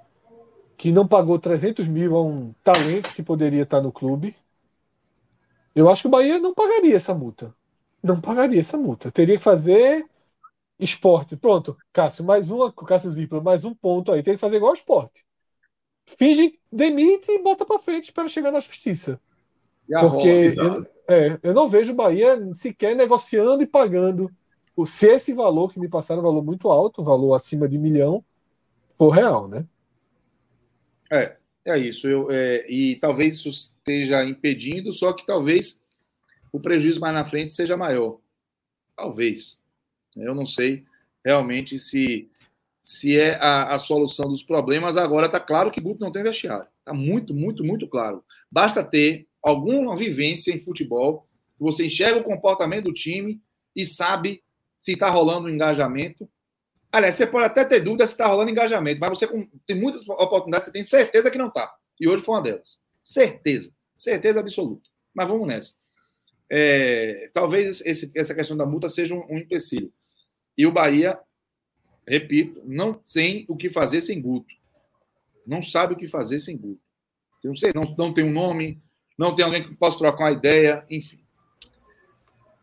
que 0.77 0.91
não 0.91 1.07
pagou 1.07 1.39
300 1.39 1.87
mil 1.87 2.17
a 2.17 2.25
um 2.25 2.55
talento 2.65 3.13
que 3.13 3.23
poderia 3.23 3.63
estar 3.63 3.83
no 3.83 3.93
clube, 3.93 4.35
eu 5.75 5.91
acho 5.91 6.03
que 6.03 6.09
o 6.09 6.11
Bahia 6.11 6.39
não 6.39 6.55
pagaria 6.55 6.97
essa 6.97 7.15
multa. 7.15 7.53
Não 8.03 8.21
pagaria 8.21 8.61
essa 8.61 8.77
multa. 8.77 9.11
Teria 9.11 9.37
que 9.37 9.43
fazer 9.43 10.05
esporte. 10.79 11.37
Pronto, 11.37 11.77
Cássio, 11.93 12.25
mais 12.25 12.51
uma, 12.51 12.73
Cássio 12.73 13.13
Zipla, 13.13 13.41
mais 13.41 13.65
um 13.65 13.75
ponto 13.75 14.11
aí. 14.11 14.23
Tem 14.23 14.35
que 14.35 14.41
fazer 14.41 14.57
igual 14.57 14.75
esporte 14.75 15.25
finge, 16.19 16.59
demite 16.71 17.31
e 17.31 17.43
bota 17.43 17.65
para 17.65 17.79
frente 17.79 18.13
para 18.13 18.29
chegar 18.29 18.51
na 18.51 18.61
justiça. 18.61 19.21
Porque 19.89 20.49
eu, 20.59 20.87
é, 21.09 21.39
eu 21.43 21.55
não 21.55 21.69
vejo 21.69 21.93
o 21.93 21.97
Bahia 21.97 22.39
sequer 22.55 22.95
negociando 22.95 23.63
e 23.63 23.67
pagando. 23.67 24.31
Se 24.87 25.07
esse 25.07 25.33
valor 25.33 25.73
que 25.73 25.79
me 25.79 25.89
passaram 25.89 26.21
um 26.21 26.25
valor 26.25 26.43
muito 26.43 26.69
alto, 26.69 27.03
um 27.03 27.05
valor 27.05 27.35
acima 27.35 27.69
de 27.69 27.77
milhão, 27.77 28.25
for 28.97 29.11
real, 29.11 29.49
né? 29.49 29.67
É, 31.11 31.37
é 31.65 31.79
isso. 31.79 32.09
Eu, 32.09 32.31
é, 32.31 32.65
e 32.71 32.97
talvez 32.97 33.37
isso 33.37 33.49
esteja 33.49 34.25
impedindo, 34.25 34.93
só 34.93 35.13
que 35.13 35.27
talvez 35.27 35.82
o 36.53 36.61
prejuízo 36.61 37.01
mais 37.01 37.15
na 37.15 37.25
frente 37.25 37.53
seja 37.53 37.77
maior. 37.77 38.21
Talvez. 38.97 39.61
Eu 40.15 40.35
não 40.35 40.47
sei 40.47 40.85
realmente 41.25 41.79
se 41.79 42.29
se 42.83 43.17
é 43.17 43.37
a, 43.37 43.75
a 43.75 43.79
solução 43.79 44.29
dos 44.29 44.43
problemas. 44.43 44.97
Agora 44.97 45.27
está 45.27 45.39
claro 45.39 45.71
que 45.71 45.81
Guto 45.81 46.01
não 46.01 46.11
tem 46.11 46.23
vestiário. 46.23 46.67
Está 46.81 46.93
muito, 46.93 47.33
muito, 47.33 47.63
muito 47.63 47.87
claro. 47.87 48.25
Basta 48.51 48.83
ter 48.83 49.29
alguma 49.41 49.97
vivência 49.97 50.53
em 50.53 50.59
futebol, 50.59 51.29
você 51.59 51.87
enxerga 51.87 52.19
o 52.19 52.25
comportamento 52.25 52.85
do 52.85 52.93
time 52.93 53.41
e 53.75 53.87
sabe 53.87 54.43
se 54.77 54.93
está 54.93 55.09
rolando 55.09 55.47
um 55.47 55.51
engajamento. 55.51 56.29
Aliás, 56.91 57.15
você 57.15 57.27
pode 57.27 57.47
até 57.47 57.65
ter 57.65 57.81
dúvida 57.81 58.07
se 58.07 58.15
está 58.15 58.27
rolando 58.27 58.51
engajamento, 58.51 59.01
mas 59.01 59.11
você 59.11 59.29
tem 59.65 59.81
muitas 59.81 60.07
oportunidades, 60.09 60.67
você 60.67 60.73
tem 60.73 60.83
certeza 60.83 61.31
que 61.31 61.39
não 61.39 61.47
está. 61.47 61.73
E 62.01 62.09
hoje 62.09 62.25
foi 62.25 62.35
uma 62.35 62.43
delas. 62.43 62.81
Certeza. 63.01 63.73
Certeza 63.97 64.41
absoluta. 64.41 64.89
Mas 65.15 65.29
vamos 65.29 65.47
nessa. 65.47 65.75
É, 66.55 67.31
talvez 67.33 67.81
esse, 67.87 68.11
essa 68.15 68.35
questão 68.35 68.57
da 68.57 68.67
multa 68.67 68.91
seja 68.91 69.15
um, 69.15 69.25
um 69.31 69.39
empecilho. 69.39 69.91
E 70.57 70.67
o 70.67 70.73
Bahia 70.73 71.19
repito, 72.07 72.61
não 72.65 72.95
tem 72.95 73.45
o 73.49 73.57
que 73.57 73.71
fazer 73.71 74.03
sem 74.03 74.21
Guto. 74.21 74.55
Não 75.47 75.63
sabe 75.63 75.95
o 75.95 75.97
que 75.97 76.07
fazer 76.07 76.39
sem 76.39 76.57
Guto. 76.57 76.81
Não 77.45 77.57
sei, 77.57 77.73
não, 77.75 77.83
não 77.99 78.13
tem 78.13 78.25
um 78.25 78.33
nome, 78.33 78.81
não 79.19 79.35
tem 79.35 79.45
alguém 79.45 79.65
que 79.65 79.75
possa 79.75 79.99
trocar 79.99 80.25
uma 80.25 80.33
ideia, 80.33 80.85
enfim. 80.89 81.19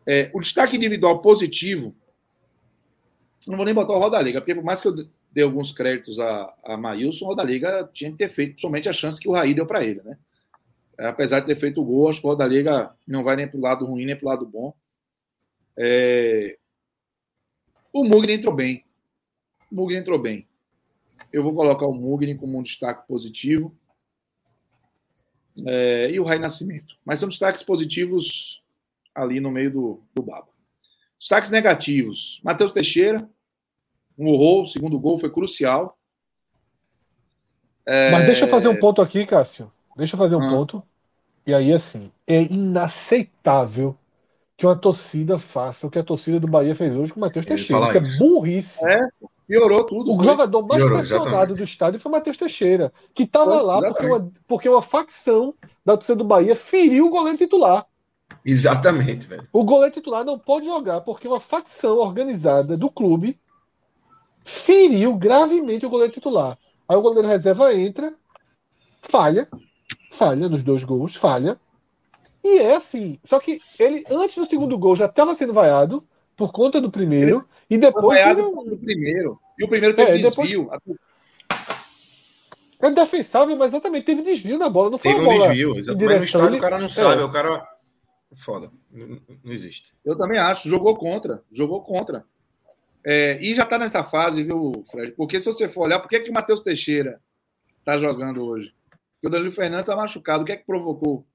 É, 0.06 0.30
o 0.34 0.40
destaque 0.40 0.76
individual 0.76 1.20
positivo, 1.20 1.94
não 3.46 3.56
vou 3.56 3.66
nem 3.66 3.74
botar 3.74 3.92
o 3.92 3.98
Roda 3.98 4.20
Liga, 4.20 4.40
porque 4.40 4.54
por 4.54 4.64
mais 4.64 4.80
que 4.80 4.88
eu 4.88 4.94
dê 5.30 5.42
alguns 5.42 5.70
créditos 5.70 6.18
a, 6.18 6.56
a 6.64 6.76
Maílson, 6.76 7.26
o 7.26 7.28
Roda 7.28 7.42
Liga 7.42 7.88
tinha 7.92 8.10
que 8.10 8.16
ter 8.16 8.30
feito 8.30 8.60
somente 8.60 8.88
a 8.88 8.92
chance 8.92 9.20
que 9.20 9.28
o 9.28 9.32
Raí 9.32 9.52
deu 9.52 9.66
para 9.66 9.84
ele, 9.84 10.02
né? 10.02 10.18
É, 11.00 11.06
apesar 11.06 11.40
de 11.40 11.46
ter 11.46 11.58
feito 11.58 11.80
o 11.80 11.84
gol, 11.84 12.10
acho 12.10 12.20
que 12.20 12.26
o 12.26 12.28
Roda 12.28 12.46
Liga 12.46 12.92
não 13.08 13.24
vai 13.24 13.34
nem 13.34 13.48
para 13.48 13.56
o 13.56 13.62
lado 13.62 13.86
ruim, 13.86 14.04
nem 14.04 14.14
para 14.14 14.26
o 14.26 14.28
lado 14.28 14.46
bom. 14.46 14.74
É... 15.74 16.58
O 17.90 18.04
Mugni 18.04 18.34
entrou 18.34 18.54
bem. 18.54 18.84
O 19.72 19.76
Mugni 19.76 19.96
entrou 19.96 20.18
bem. 20.18 20.46
Eu 21.32 21.42
vou 21.42 21.54
colocar 21.54 21.86
o 21.86 21.94
Mugni 21.94 22.36
como 22.36 22.58
um 22.58 22.62
destaque 22.62 23.08
positivo. 23.08 23.74
É, 25.66 26.10
e 26.10 26.20
o 26.20 26.22
Rai 26.22 26.38
Nascimento. 26.38 26.94
Mas 27.02 27.18
são 27.18 27.30
destaques 27.30 27.62
positivos 27.62 28.62
ali 29.14 29.40
no 29.40 29.50
meio 29.50 29.72
do, 29.72 30.02
do 30.14 30.22
baba. 30.22 30.48
Destaques 31.18 31.50
negativos. 31.50 32.42
Matheus 32.44 32.72
Teixeira, 32.72 33.26
um 34.18 34.28
horror, 34.28 34.64
o 34.64 34.66
segundo 34.66 34.98
gol 34.98 35.18
foi 35.18 35.30
crucial. 35.30 35.98
É... 37.86 38.10
Mas 38.10 38.26
deixa 38.26 38.44
eu 38.44 38.48
fazer 38.48 38.68
um 38.68 38.78
ponto 38.78 39.00
aqui, 39.00 39.24
Cássio. 39.24 39.72
Deixa 39.96 40.14
eu 40.14 40.18
fazer 40.18 40.36
um 40.36 40.46
ah. 40.46 40.50
ponto. 40.50 40.89
E 41.46 41.54
aí, 41.54 41.72
assim, 41.72 42.10
é 42.26 42.42
inaceitável 42.42 43.96
que 44.56 44.66
uma 44.66 44.76
torcida 44.76 45.38
faça 45.38 45.86
o 45.86 45.90
que 45.90 45.98
a 45.98 46.04
torcida 46.04 46.38
do 46.38 46.46
Bahia 46.46 46.74
fez 46.74 46.94
hoje 46.94 47.12
com 47.12 47.18
o 47.18 47.22
Matheus 47.22 47.46
Teixeira. 47.46 47.98
Isso 47.98 48.16
é 48.16 48.18
burrice. 48.18 48.84
É, 48.84 49.00
Piorou 49.50 49.84
tudo. 49.84 50.12
O 50.12 50.16
foi. 50.16 50.24
jogador 50.24 50.64
mais 50.64 50.80
Piorou, 50.80 50.98
pressionado 50.98 51.26
exatamente. 51.26 51.58
do 51.58 51.64
estádio 51.64 51.98
foi 51.98 52.08
o 52.08 52.14
Matheus 52.14 52.36
Teixeira, 52.36 52.92
que 53.12 53.24
estava 53.24 53.60
lá 53.60 53.80
porque 53.80 54.06
uma, 54.06 54.32
porque 54.46 54.68
uma 54.68 54.80
facção 54.80 55.52
da 55.84 55.96
torcida 55.96 56.14
do 56.14 56.24
Bahia 56.24 56.54
feriu 56.54 57.06
o 57.06 57.10
goleiro 57.10 57.36
titular. 57.36 57.84
Exatamente, 58.44 59.26
velho. 59.26 59.48
O 59.52 59.64
goleiro 59.64 59.92
titular 59.92 60.24
não 60.24 60.38
pode 60.38 60.66
jogar 60.66 61.00
porque 61.00 61.26
uma 61.26 61.40
facção 61.40 61.96
organizada 61.98 62.76
do 62.76 62.88
clube 62.88 63.36
feriu 64.44 65.16
gravemente 65.16 65.84
o 65.84 65.90
goleiro 65.90 66.12
titular. 66.12 66.56
Aí 66.88 66.96
o 66.96 67.02
goleiro 67.02 67.26
reserva 67.26 67.74
entra, 67.74 68.14
falha, 69.02 69.48
falha 70.10 70.48
nos 70.48 70.62
dois 70.62 70.84
gols, 70.84 71.14
falha. 71.16 71.58
E 72.42 72.58
é 72.58 72.76
assim. 72.76 73.18
Só 73.24 73.38
que 73.38 73.58
ele, 73.78 74.04
antes 74.10 74.36
do 74.36 74.48
segundo 74.48 74.76
gol, 74.78 74.96
já 74.96 75.06
estava 75.06 75.34
sendo 75.34 75.52
vaiado 75.52 76.02
por 76.36 76.52
conta 76.52 76.80
do 76.80 76.90
primeiro. 76.90 77.46
E 77.68 77.74
Foi 77.74 77.78
depois 77.78 78.06
vaiado 78.18 78.42
no 78.50 78.76
primeiro. 78.78 79.38
E 79.58 79.64
o 79.64 79.68
primeiro 79.68 79.94
teve 79.94 80.10
É, 80.12 80.18
e 80.18 80.22
depois- 80.22 80.48
desvio. 80.48 80.70
é 82.82 82.90
defensável, 82.90 83.56
mas 83.56 83.68
exatamente 83.72 84.04
teve 84.06 84.22
desvio 84.22 84.58
na 84.58 84.68
bola. 84.70 84.90
Não 84.90 84.98
foi 84.98 85.12
Teve 85.12 85.22
um 85.22 85.28
bola 85.28 85.48
desvio. 85.48 85.76
exato. 85.76 85.98
Mas 86.04 86.16
no 86.18 86.24
estádio 86.24 86.48
ele- 86.48 86.56
o 86.56 86.60
cara 86.60 86.78
não 86.78 86.88
sabe. 86.88 87.22
É. 87.22 87.24
O 87.24 87.30
cara. 87.30 87.68
Foda. 88.34 88.70
Não, 88.90 89.20
não 89.44 89.52
existe. 89.52 89.92
Eu 90.04 90.16
também 90.16 90.38
acho. 90.38 90.68
Jogou 90.68 90.96
contra. 90.96 91.42
Jogou 91.50 91.82
contra. 91.82 92.24
É, 93.04 93.38
e 93.42 93.54
já 93.54 93.66
tá 93.66 93.78
nessa 93.78 94.04
fase, 94.04 94.42
viu, 94.44 94.84
Fred? 94.90 95.12
Porque 95.12 95.40
se 95.40 95.46
você 95.46 95.68
for 95.68 95.82
olhar, 95.84 95.98
por 96.00 96.08
que, 96.08 96.20
que 96.20 96.30
o 96.30 96.34
Matheus 96.34 96.62
Teixeira 96.62 97.20
tá 97.84 97.98
jogando 97.98 98.44
hoje? 98.44 98.72
Porque 99.20 99.26
o 99.26 99.30
Danilo 99.30 99.52
Fernandes 99.52 99.86
tá 99.86 99.94
machucado. 99.94 100.42
O 100.42 100.46
que 100.46 100.52
é 100.52 100.56
que 100.56 100.64
provocou? 100.64 101.26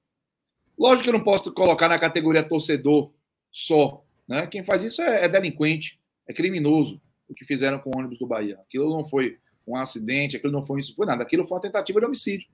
Lógico 0.76 1.04
que 1.04 1.08
eu 1.10 1.12
não 1.14 1.22
posso 1.22 1.52
colocar 1.54 1.88
na 1.88 1.98
categoria 2.00 2.42
torcedor 2.42 3.12
só. 3.52 4.04
Né? 4.26 4.46
Quem 4.48 4.64
faz 4.64 4.82
isso 4.82 5.00
é, 5.00 5.24
é 5.24 5.28
delinquente, 5.28 6.00
é 6.26 6.32
criminoso. 6.32 7.00
O 7.28 7.34
que 7.34 7.44
fizeram 7.44 7.78
com 7.78 7.90
o 7.90 7.98
ônibus 7.98 8.18
do 8.18 8.26
Bahia. 8.26 8.58
Aquilo 8.60 8.90
não 8.90 9.04
foi 9.04 9.38
um 9.66 9.76
acidente, 9.76 10.36
aquilo 10.36 10.52
não 10.52 10.64
foi 10.64 10.80
isso, 10.80 10.94
foi 10.94 11.06
nada. 11.06 11.22
Aquilo 11.22 11.46
foi 11.46 11.56
uma 11.56 11.62
tentativa 11.62 12.00
de 12.00 12.06
homicídio. 12.06 12.48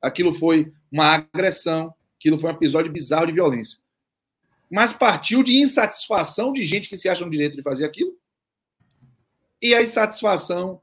Aquilo 0.00 0.32
foi 0.32 0.72
uma 0.90 1.14
agressão, 1.14 1.92
aquilo 2.18 2.38
foi 2.38 2.50
um 2.50 2.54
episódio 2.54 2.90
bizarro 2.90 3.26
de 3.26 3.32
violência. 3.32 3.80
Mas 4.70 4.92
partiu 4.92 5.42
de 5.42 5.60
insatisfação 5.60 6.52
de 6.52 6.64
gente 6.64 6.88
que 6.88 6.96
se 6.96 7.08
acha 7.08 7.24
no 7.24 7.30
direito 7.30 7.56
de 7.56 7.62
fazer 7.62 7.84
aquilo. 7.84 8.16
E 9.60 9.74
a 9.74 9.82
insatisfação 9.82 10.80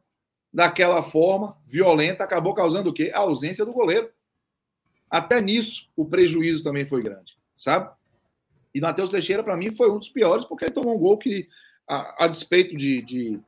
daquela 0.56 1.03
forma 1.03 1.58
violenta 1.68 2.24
acabou 2.24 2.53
causando 2.53 2.89
o 2.89 2.93
quê? 2.93 3.12
A 3.14 3.20
ausência 3.20 3.66
do 3.66 3.74
goleiro. 3.74 4.10
Até 5.10 5.41
nisso 5.41 5.89
o 5.97 6.06
prejuízo 6.06 6.64
também 6.64 6.86
foi 6.86 7.03
grande, 7.03 7.38
sabe? 7.53 7.93
E 8.74 8.80
Matheus 8.80 9.10
Teixeira, 9.10 9.43
para 9.43 9.58
mim, 9.58 9.76
foi 9.76 9.91
um 9.91 9.99
dos 9.99 10.08
piores, 10.08 10.45
porque 10.45 10.64
ele 10.64 10.74
tomou 10.74 10.95
um 10.95 10.99
gol 10.99 11.18
que, 11.18 11.49
a, 11.86 12.24
a 12.24 12.28
despeito 12.28 12.74
de, 12.78 13.01
de, 13.01 13.39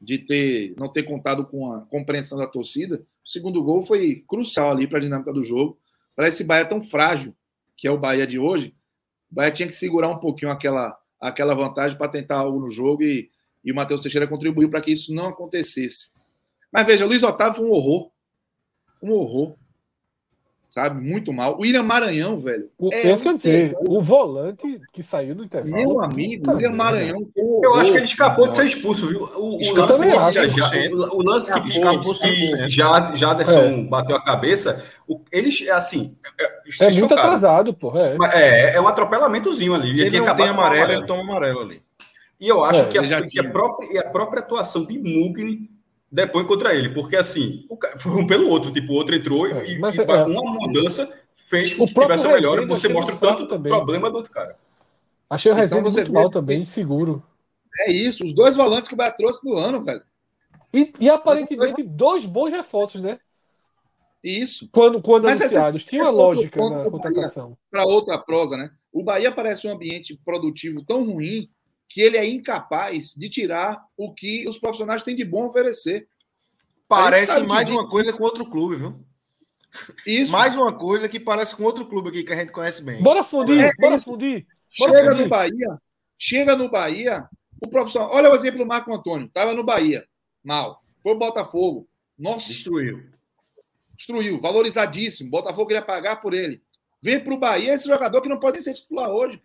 de 0.00 0.18
ter, 0.18 0.72
não 0.78 0.88
ter 0.88 1.02
contado 1.02 1.44
com 1.44 1.72
a 1.72 1.80
compreensão 1.80 2.38
da 2.38 2.46
torcida, 2.46 3.04
o 3.24 3.28
segundo 3.28 3.62
gol 3.62 3.82
foi 3.82 4.24
crucial 4.28 4.70
ali 4.70 4.86
para 4.86 4.98
a 4.98 5.02
dinâmica 5.02 5.32
do 5.32 5.42
jogo. 5.42 5.80
Para 6.14 6.28
esse 6.28 6.44
Bahia 6.44 6.64
tão 6.64 6.80
frágil, 6.80 7.34
que 7.76 7.88
é 7.88 7.90
o 7.90 7.98
Bahia 7.98 8.26
de 8.26 8.38
hoje, 8.38 8.72
o 9.32 9.34
Bahia 9.34 9.50
tinha 9.50 9.66
que 9.66 9.74
segurar 9.74 10.08
um 10.08 10.18
pouquinho 10.18 10.52
aquela, 10.52 10.96
aquela 11.20 11.54
vantagem 11.56 11.98
para 11.98 12.08
tentar 12.10 12.36
algo 12.36 12.60
no 12.60 12.70
jogo 12.70 13.02
e, 13.02 13.30
e 13.64 13.72
o 13.72 13.74
Matheus 13.74 14.02
Teixeira 14.02 14.28
contribuiu 14.28 14.70
para 14.70 14.80
que 14.80 14.92
isso 14.92 15.12
não 15.12 15.26
acontecesse. 15.26 16.09
Mas 16.72 16.86
veja, 16.86 17.04
Luiz 17.06 17.22
Otávio 17.22 17.54
foi 17.58 17.66
um 17.66 17.72
horror. 17.72 18.10
Um 19.02 19.12
horror. 19.12 19.54
Sabe? 20.68 21.00
Muito 21.04 21.32
mal. 21.32 21.56
O 21.56 21.62
William 21.62 21.82
Maranhão, 21.82 22.38
velho. 22.38 22.70
O, 22.78 22.94
é 22.94 23.12
dizer, 23.14 23.38
terror. 23.72 23.90
o 23.90 24.00
volante 24.00 24.80
que 24.92 25.02
saiu 25.02 25.34
no 25.34 25.42
intervalo. 25.42 25.74
Meu 25.74 26.00
amigo, 26.00 26.48
o 26.48 26.54
William. 26.54 26.70
Maranhão 26.70 27.26
foi 27.34 27.42
um 27.42 27.60
Eu 27.64 27.70
acho 27.74 27.80
horror. 27.80 27.90
que 27.92 27.96
ele 27.98 28.04
escapou 28.06 28.48
de 28.48 28.54
ser 28.54 28.66
expulso, 28.68 29.08
viu? 29.08 29.24
O, 29.24 29.56
o 29.56 29.60
Escapou 29.60 29.86
lance 29.98 30.04
que, 30.04 30.48
já, 30.60 30.90
o, 30.92 31.16
o 31.18 31.22
lance 31.24 31.52
que, 31.60 31.68
Escapou 31.70 32.14
que 32.14 32.28
100%. 32.28 32.68
já 32.68 33.14
Jaderson 33.16 33.88
bateu 33.88 34.14
a 34.14 34.24
cabeça, 34.24 34.84
o, 35.08 35.20
eles, 35.32 35.68
assim, 35.70 36.16
é, 36.40 36.44
É 36.44 36.84
muito 36.84 36.98
chocaram. 37.00 37.22
atrasado, 37.22 37.74
pô. 37.74 37.98
É. 37.98 38.16
Mas 38.16 38.32
É, 38.32 38.76
é 38.76 38.80
um 38.80 38.86
atropelamentozinho 38.86 39.74
ali. 39.74 39.96
Se 39.96 40.02
ele 40.02 40.20
não 40.20 40.26
tem 40.36 40.46
amarelo, 40.46 40.76
amarelo. 40.76 40.92
ele 41.00 41.06
toma 41.06 41.22
amarelo 41.22 41.60
ali. 41.62 41.82
E 42.38 42.46
eu 42.46 42.62
acho 42.64 42.82
É, 42.82 42.84
que, 42.84 42.96
a, 42.96 43.00
ele 43.00 43.10
já 43.10 43.20
que 43.26 43.40
a 43.40 43.50
própria, 43.50 44.02
a 44.02 44.08
própria 44.08 44.38
atuação 44.40 44.84
de 44.84 44.96
Mugni 45.00 45.68
depõe 46.10 46.44
contra 46.46 46.74
ele, 46.74 46.88
porque 46.90 47.16
assim, 47.16 47.64
o 47.68 47.76
ca- 47.76 47.96
foi 47.98 48.12
um 48.12 48.26
pelo 48.26 48.48
outro, 48.48 48.70
tipo, 48.72 48.92
o 48.92 48.96
outro 48.96 49.14
entrou 49.14 49.46
e- 49.46 49.52
É, 49.52 49.70
e, 49.72 49.78
mas 49.78 49.94
e 49.96 50.00
é- 50.00 50.04
uma 50.24 50.42
mudança 50.54 51.12
fez 51.36 51.72
com 51.72 51.84
O 51.84 51.86
que 51.86 51.94
tivesse 51.94 52.26
a 52.26 52.32
melhora, 52.32 52.60
Rezende 52.62 52.80
você 52.80 52.88
mostra 52.88 53.16
tanto 53.16 53.46
também. 53.46 53.72
problema 53.72 54.10
do 54.10 54.16
outro 54.16 54.32
cara. 54.32 54.56
Achei 55.28 55.50
o 55.50 55.54
Então 55.54 55.60
Rezende 55.62 55.82
você 55.82 56.00
muito 56.00 56.12
vê 56.12 56.18
mal 56.18 56.30
também, 56.30 56.64
seguro. 56.64 57.22
É 57.86 57.92
isso, 57.92 58.24
os 58.24 58.32
dois 58.34 58.56
volantes 58.56 58.88
que 58.88 58.94
o 58.94 58.96
Bahia 58.96 59.12
trouxe 59.12 59.48
no 59.48 59.56
ano, 59.56 59.84
velho. 59.84 60.02
E, 60.74 60.92
e 61.00 61.08
aparentemente 61.10 61.82
dois 61.82 62.24
bons 62.26 62.50
reforços, 62.50 63.00
né? 63.00 63.18
Isso. 64.22 64.68
Quando, 64.72 65.00
quando 65.00 65.24
Mas 65.24 65.40
essa- 65.40 65.46
anunciados. 65.68 65.84
Tinha 65.84 66.02
uma 66.02 66.10
é 66.10 66.14
lógica 66.14 66.68
na 66.68 66.82
do 66.84 66.90
contratação. 66.90 67.56
Para 67.70 67.84
outra 67.86 68.18
prosa, 68.18 68.56
né? 68.56 68.70
O 68.92 69.02
Bahia 69.02 69.32
parece 69.32 69.66
um 69.66 69.72
ambiente 69.72 70.18
produtivo 70.24 70.84
tão 70.84 71.04
ruim 71.04 71.48
que 71.90 72.00
ele 72.00 72.16
é 72.16 72.24
incapaz 72.26 73.12
de 73.14 73.28
tirar 73.28 73.84
o 73.96 74.14
que 74.14 74.48
os 74.48 74.56
profissionais 74.56 75.02
têm 75.02 75.14
de 75.16 75.24
bom 75.24 75.42
a 75.42 75.46
oferecer. 75.48 76.08
Parece 76.88 77.40
mais 77.40 77.68
que- 77.68 77.74
uma 77.74 77.88
coisa 77.88 78.12
com 78.12 78.22
outro 78.24 78.48
clube, 78.48 78.76
viu? 78.76 79.04
Isso. 80.06 80.32
Mais 80.32 80.56
uma 80.56 80.72
coisa 80.72 81.08
que 81.08 81.20
parece 81.20 81.54
com 81.54 81.64
outro 81.64 81.84
clube 81.86 82.08
aqui 82.08 82.24
que 82.24 82.32
a 82.32 82.36
gente 82.36 82.52
conhece 82.52 82.82
bem. 82.82 83.02
Bora 83.02 83.22
fundir, 83.22 83.60
É 83.60 83.70
bora 83.80 83.96
isso. 83.96 84.04
fundir. 84.06 84.46
Bora 84.78 84.92
Chega 84.94 85.10
fundir. 85.10 85.24
no 85.24 85.28
Bahia, 85.28 85.78
chega 86.18 86.56
no 86.56 86.70
Bahia, 86.70 87.28
o 87.60 87.68
profissional. 87.68 88.10
Olha 88.12 88.30
o 88.30 88.34
exemplo 88.34 88.58
do 88.58 88.66
Marco 88.66 88.92
Antônio. 88.94 89.26
Estava 89.26 89.52
no 89.52 89.62
Bahia, 89.64 90.04
mal. 90.42 90.80
Foi 91.02 91.12
o 91.12 91.18
Botafogo. 91.18 91.88
Nossa, 92.18 92.48
Destruiu. 92.48 93.02
destruiu, 93.96 94.40
valorizadíssimo. 94.40 95.30
Botafogo 95.30 95.66
queria 95.66 95.82
pagar 95.82 96.16
por 96.20 96.34
ele. 96.34 96.62
Vem 97.02 97.18
para 97.22 97.32
o 97.34 97.38
Bahia 97.38 97.74
esse 97.74 97.86
jogador 97.88 98.20
que 98.22 98.28
não 98.28 98.38
pode 98.40 98.60
ser 98.62 98.74
titular 98.74 99.08
hoje. 99.10 99.40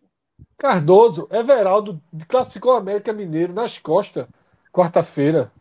Cardoso, 0.58 1.28
Everaldo 1.32 2.02
classificou 2.28 2.74
o 2.74 2.78
América 2.78 3.12
Mineiro 3.12 3.54
nas 3.54 3.78
costas, 3.78 4.26
quarta-feira. 4.72 5.52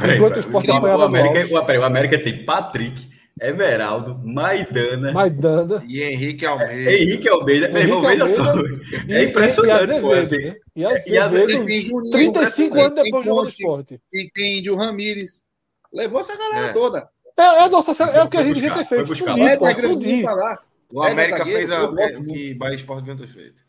Peraí, 0.00 0.16
Enquanto 0.16 0.38
o 0.40 0.62
peraí. 0.62 0.80
O, 0.96 1.02
América, 1.02 1.40
auge. 1.40 1.54
o, 1.54 1.64
peraí, 1.64 1.78
o 1.80 1.84
América 1.84 2.18
tem 2.22 2.44
Patrick, 2.44 3.08
Everaldo, 3.40 4.18
Maidana, 4.24 5.12
Maidana. 5.12 5.84
E 5.86 6.00
Henrique 6.02 6.46
Almeida. 6.46 6.90
Henrique 6.92 7.28
Almeida. 7.28 7.68
Meu 7.68 7.82
irmão, 7.82 8.00
veja 8.00 8.28
só. 8.28 8.42
É 9.08 9.24
impressionante, 9.24 9.92
e 9.92 10.00
pô. 10.00 10.12
Assim, 10.12 10.38
né? 10.38 10.56
E 10.74 10.80
e 10.80 11.18
Azevedo, 11.18 11.18
Azevedo- 11.22 11.62
E 11.62 11.66
tem 11.66 11.82
Juninho, 11.82 12.12
35 12.32 12.78
anos 12.78 12.94
tem 12.94 13.04
depois 13.04 13.26
no 13.26 13.34
Conte, 13.34 13.50
esporte. 13.52 14.00
E 14.12 14.30
tem 14.32 14.58
Índio 14.60 14.76
Ramírez. 14.76 15.44
Levou 15.92 16.20
essa 16.20 16.36
galera 16.36 16.68
É. 16.68 16.72
toda. 16.72 17.08
É, 17.38 17.42
é, 17.64 17.68
nossa, 17.68 17.90
é 18.04 18.22
o 18.22 18.30
que 18.30 18.36
a 18.38 18.44
gente 18.44 18.54
devia 18.54 18.70
buscar, 18.70 18.84
ter 18.84 18.88
feito. 18.88 19.06
foi 19.06 19.26
buscar. 19.26 19.38
É, 19.38 19.56
tá 20.22 20.32
lá. 20.32 20.58
O 20.90 21.02
América 21.02 21.44
fez 21.44 21.68
o 21.70 22.24
que, 22.24 22.54
Bahia 22.54 22.76
Sport 22.76 23.00
deviam 23.00 23.16
ter 23.18 23.26
feito. 23.26 23.62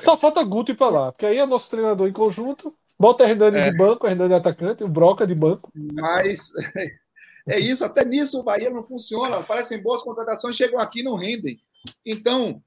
Só 0.00 0.16
falta 0.16 0.42
Guto 0.42 0.72
ir 0.72 0.76
pra 0.76 0.88
lá, 0.88 1.12
porque 1.12 1.26
aí 1.26 1.38
é 1.38 1.46
nosso 1.46 1.70
treinador 1.70 2.08
em 2.08 2.12
conjunto. 2.12 2.74
Bota 2.98 3.24
Hernani 3.24 3.58
É. 3.58 3.70
de 3.70 3.78
banco, 3.78 4.06
Hernani 4.06 4.34
atacante, 4.34 4.84
o 4.84 4.88
Broca 4.88 5.26
de 5.26 5.34
banco. 5.34 5.70
Mas 5.74 6.52
é 7.48 7.58
isso, 7.58 7.84
até 7.84 8.04
nisso 8.04 8.38
o 8.40 8.42
Bahia 8.42 8.70
não 8.70 8.82
funciona. 8.82 9.42
Parecem 9.42 9.82
boas 9.82 10.02
contratações, 10.02 10.56
chegam 10.56 10.78
aqui 10.78 11.00
e 11.00 11.04
não 11.04 11.16
rendem. 11.16 11.58
Então, 12.04 12.62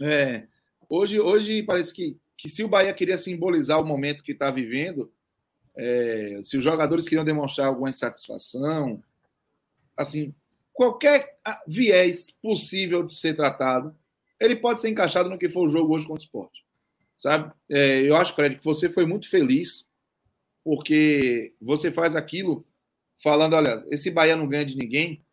é, 0.00 0.44
hoje, 0.88 1.20
hoje 1.20 1.62
parece 1.62 1.92
que, 1.92 2.18
que 2.36 2.48
se 2.48 2.64
o 2.64 2.68
Bahia 2.68 2.94
queria 2.94 3.18
simbolizar 3.18 3.78
o 3.80 3.84
momento 3.84 4.24
que 4.24 4.32
está 4.32 4.50
vivendo, 4.50 5.12
é, 5.76 6.40
se 6.42 6.56
os 6.56 6.64
jogadores 6.64 7.06
queriam 7.06 7.24
demonstrar 7.24 7.66
alguma 7.66 7.90
insatisfação, 7.90 9.02
assim, 9.96 10.34
qualquer 10.72 11.38
viés 11.66 12.30
possível 12.42 13.02
de 13.06 13.14
ser 13.14 13.36
tratado, 13.36 13.94
ele 14.42 14.56
pode 14.56 14.80
ser 14.80 14.88
encaixado 14.88 15.28
no 15.28 15.38
que 15.38 15.48
for 15.48 15.64
o 15.64 15.68
jogo 15.68 15.94
hoje 15.94 16.06
contra 16.06 16.20
o 16.20 16.24
esporte. 16.24 16.64
Sabe? 17.16 17.52
É, 17.70 18.02
eu 18.02 18.16
acho, 18.16 18.34
Fred, 18.34 18.56
que 18.56 18.64
você 18.64 18.88
foi 18.88 19.06
muito 19.06 19.28
feliz 19.28 19.90
porque 20.64 21.54
você 21.60 21.90
faz 21.90 22.14
aquilo 22.16 22.64
falando, 23.22 23.54
olha, 23.54 23.84
esse 23.90 24.10
Bahia 24.10 24.36
não 24.36 24.48
ganha 24.48 24.64
de 24.64 24.76
ninguém, 24.76 25.24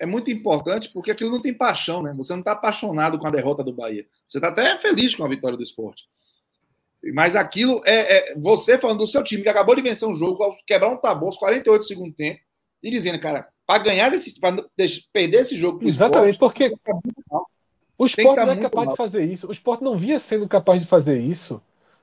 é 0.00 0.06
muito 0.06 0.30
importante 0.30 0.90
porque 0.92 1.10
aquilo 1.10 1.30
não 1.30 1.40
tem 1.40 1.52
paixão, 1.52 2.02
né? 2.02 2.12
Você 2.16 2.32
não 2.32 2.40
está 2.40 2.52
apaixonado 2.52 3.18
com 3.18 3.26
a 3.26 3.30
derrota 3.30 3.64
do 3.64 3.72
Bahia. 3.72 4.06
Você 4.26 4.38
está 4.38 4.48
até 4.48 4.78
feliz 4.78 5.14
com 5.14 5.24
a 5.24 5.28
vitória 5.28 5.56
do 5.56 5.62
esporte. 5.62 6.04
Mas 7.14 7.36
aquilo 7.36 7.82
é, 7.84 8.32
é 8.32 8.34
você 8.36 8.78
falando 8.78 8.98
do 8.98 9.06
seu 9.06 9.22
time 9.22 9.42
que 9.42 9.48
acabou 9.48 9.74
de 9.74 9.82
vencer 9.82 10.08
um 10.08 10.14
jogo, 10.14 10.56
quebrar 10.66 10.90
um 10.90 10.96
tabu 10.96 11.26
aos 11.26 11.38
48 11.38 11.80
do 11.80 11.86
segundo 11.86 12.12
tempo, 12.12 12.40
e 12.82 12.90
dizendo, 12.90 13.20
cara, 13.20 13.48
para 13.66 13.82
ganhar 13.82 14.08
desse, 14.08 14.38
para 14.40 14.64
perder 15.12 15.38
esse 15.38 15.56
jogo 15.56 15.86
Exatamente, 15.86 16.32
esporte, 16.32 16.70
porque 16.70 16.92
mal. 17.30 17.46
O 17.98 18.06
esporte 18.06 18.36
tá 18.36 18.46
não 18.46 18.52
é 18.52 18.56
capaz 18.60 18.86
mal. 18.86 18.94
de 18.94 18.96
fazer 18.96 19.24
isso. 19.24 19.48
O 19.48 19.52
esporte 19.52 19.82
não 19.82 19.96
via 19.96 20.20
sendo 20.20 20.48
capaz 20.48 20.80
de 20.80 20.86
fazer 20.86 21.18
isso 21.18 21.60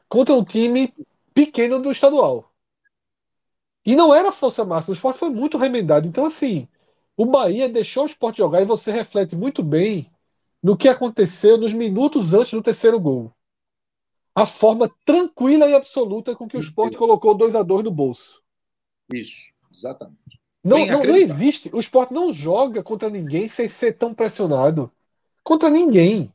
contra 0.10 0.36
um 0.36 0.44
time 0.44 0.94
pequeno 1.34 1.82
do 1.82 1.90
estadual. 1.90 2.52
E 3.86 3.96
não 3.96 4.14
era 4.14 4.32
força 4.32 4.66
máxima. 4.66 4.92
O 4.92 4.96
esporte 4.96 5.20
foi 5.20 5.30
muito 5.30 5.58
remendado. 5.58 6.08
Então, 6.08 6.26
assim, 6.26 6.68
o 7.16 7.26
Bahia 7.26 7.70
deixou 7.70 8.04
o 8.04 8.08
esporte 8.08 8.40
jogar 8.40 8.62
e 8.62 8.66
você 8.66 8.92
reflete 8.92 9.36
muito 9.36 9.64
bem 9.64 10.12
no 10.62 10.76
que 10.76 10.90
aconteceu 10.90 11.58
nos 11.58 11.72
minutos 11.72 12.34
antes 12.34 12.52
do 12.52 12.62
terceiro 12.62 13.00
gol. 13.00 13.32
A 14.34 14.46
forma 14.46 14.94
tranquila 15.06 15.70
e 15.70 15.76
absoluta 15.76 16.36
com 16.36 16.48
que 16.48 16.58
o 16.58 16.60
esporte 16.60 16.98
colocou 16.98 17.34
2 17.36 17.56
a 17.56 17.64
2 17.64 17.84
no 17.84 17.92
bolso. 17.92 18.44
Isso, 19.14 19.50
exatamente. 19.74 20.42
Não, 20.62 20.86
não, 20.86 21.04
não, 21.04 21.16
existe. 21.16 21.70
O 21.72 21.80
esporte 21.80 22.14
não 22.14 22.34
joga 22.34 22.84
contra 22.84 23.10
ninguém 23.10 23.48
sem 23.48 23.70
ser 23.70 23.94
tão 23.94 24.14
pressionado. 24.14 24.92
Contra 25.46 25.70
ninguém. 25.70 26.34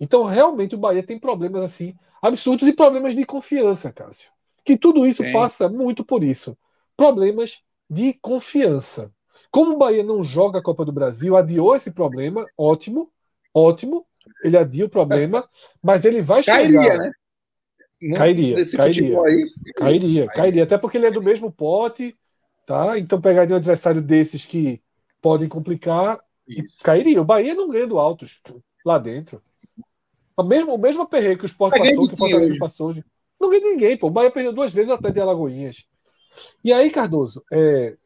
Então, 0.00 0.24
realmente, 0.24 0.76
o 0.76 0.78
Bahia 0.78 1.02
tem 1.02 1.18
problemas 1.18 1.62
assim, 1.62 1.94
absurdos 2.22 2.68
e 2.68 2.72
problemas 2.72 3.14
de 3.14 3.26
confiança, 3.26 3.92
Cássio. 3.92 4.30
Que 4.64 4.76
tudo 4.76 5.04
isso 5.04 5.24
Sim. 5.24 5.32
passa 5.32 5.68
muito 5.68 6.04
por 6.04 6.22
isso. 6.22 6.56
Problemas 6.96 7.60
de 7.90 8.12
confiança. 8.14 9.10
Como 9.50 9.72
o 9.72 9.78
Bahia 9.78 10.04
não 10.04 10.22
joga 10.22 10.60
a 10.60 10.62
Copa 10.62 10.84
do 10.84 10.92
Brasil, 10.92 11.36
adiou 11.36 11.74
esse 11.74 11.90
problema, 11.90 12.46
ótimo, 12.56 13.10
ótimo. 13.52 14.06
Ele 14.44 14.56
adia 14.56 14.86
o 14.86 14.88
problema, 14.88 15.46
mas 15.82 16.04
ele 16.04 16.22
vai 16.22 16.44
chegar. 16.44 16.58
Cairia, 16.58 16.98
né? 16.98 17.12
Cairia, 18.16 18.56
cairia, 18.76 19.22
aí. 19.22 19.50
cairia, 19.76 20.26
cairia. 20.28 20.62
Até 20.64 20.78
porque 20.78 20.96
ele 20.96 21.06
é 21.06 21.10
do 21.10 21.22
mesmo 21.22 21.52
pote, 21.52 22.16
tá? 22.66 22.98
Então 22.98 23.20
pegaria 23.20 23.54
um 23.54 23.58
adversário 23.58 24.02
desses 24.02 24.44
que 24.44 24.80
podem 25.20 25.48
complicar 25.48 26.20
e 26.46 26.62
cairia. 26.82 27.20
O 27.20 27.24
Bahia 27.24 27.54
não 27.54 27.68
ganha 27.68 27.86
do 27.86 27.98
Altos 27.98 28.40
lá 28.84 28.98
dentro. 28.98 29.42
O 30.36 30.42
mesmo, 30.42 30.74
o 30.74 30.78
mesmo 30.78 31.02
aperreio 31.02 31.38
que 31.38 31.44
o 31.44 31.46
Sport 31.46 31.76
passou, 31.76 32.08
que 32.08 32.14
o 32.14 32.16
Fortaleza 32.16 32.58
passou 32.58 32.88
hoje. 32.88 33.04
Não 33.40 33.50
ganha 33.50 33.62
ninguém, 33.62 33.96
pô. 33.96 34.06
O 34.06 34.10
Bahia 34.10 34.30
perdeu 34.30 34.52
duas 34.52 34.72
vezes 34.72 34.90
até 34.90 35.10
de 35.10 35.20
Alagoinhas. 35.20 35.84
E 36.64 36.72
aí, 36.72 36.90
Cardoso, 36.90 37.44
é... 37.52 37.96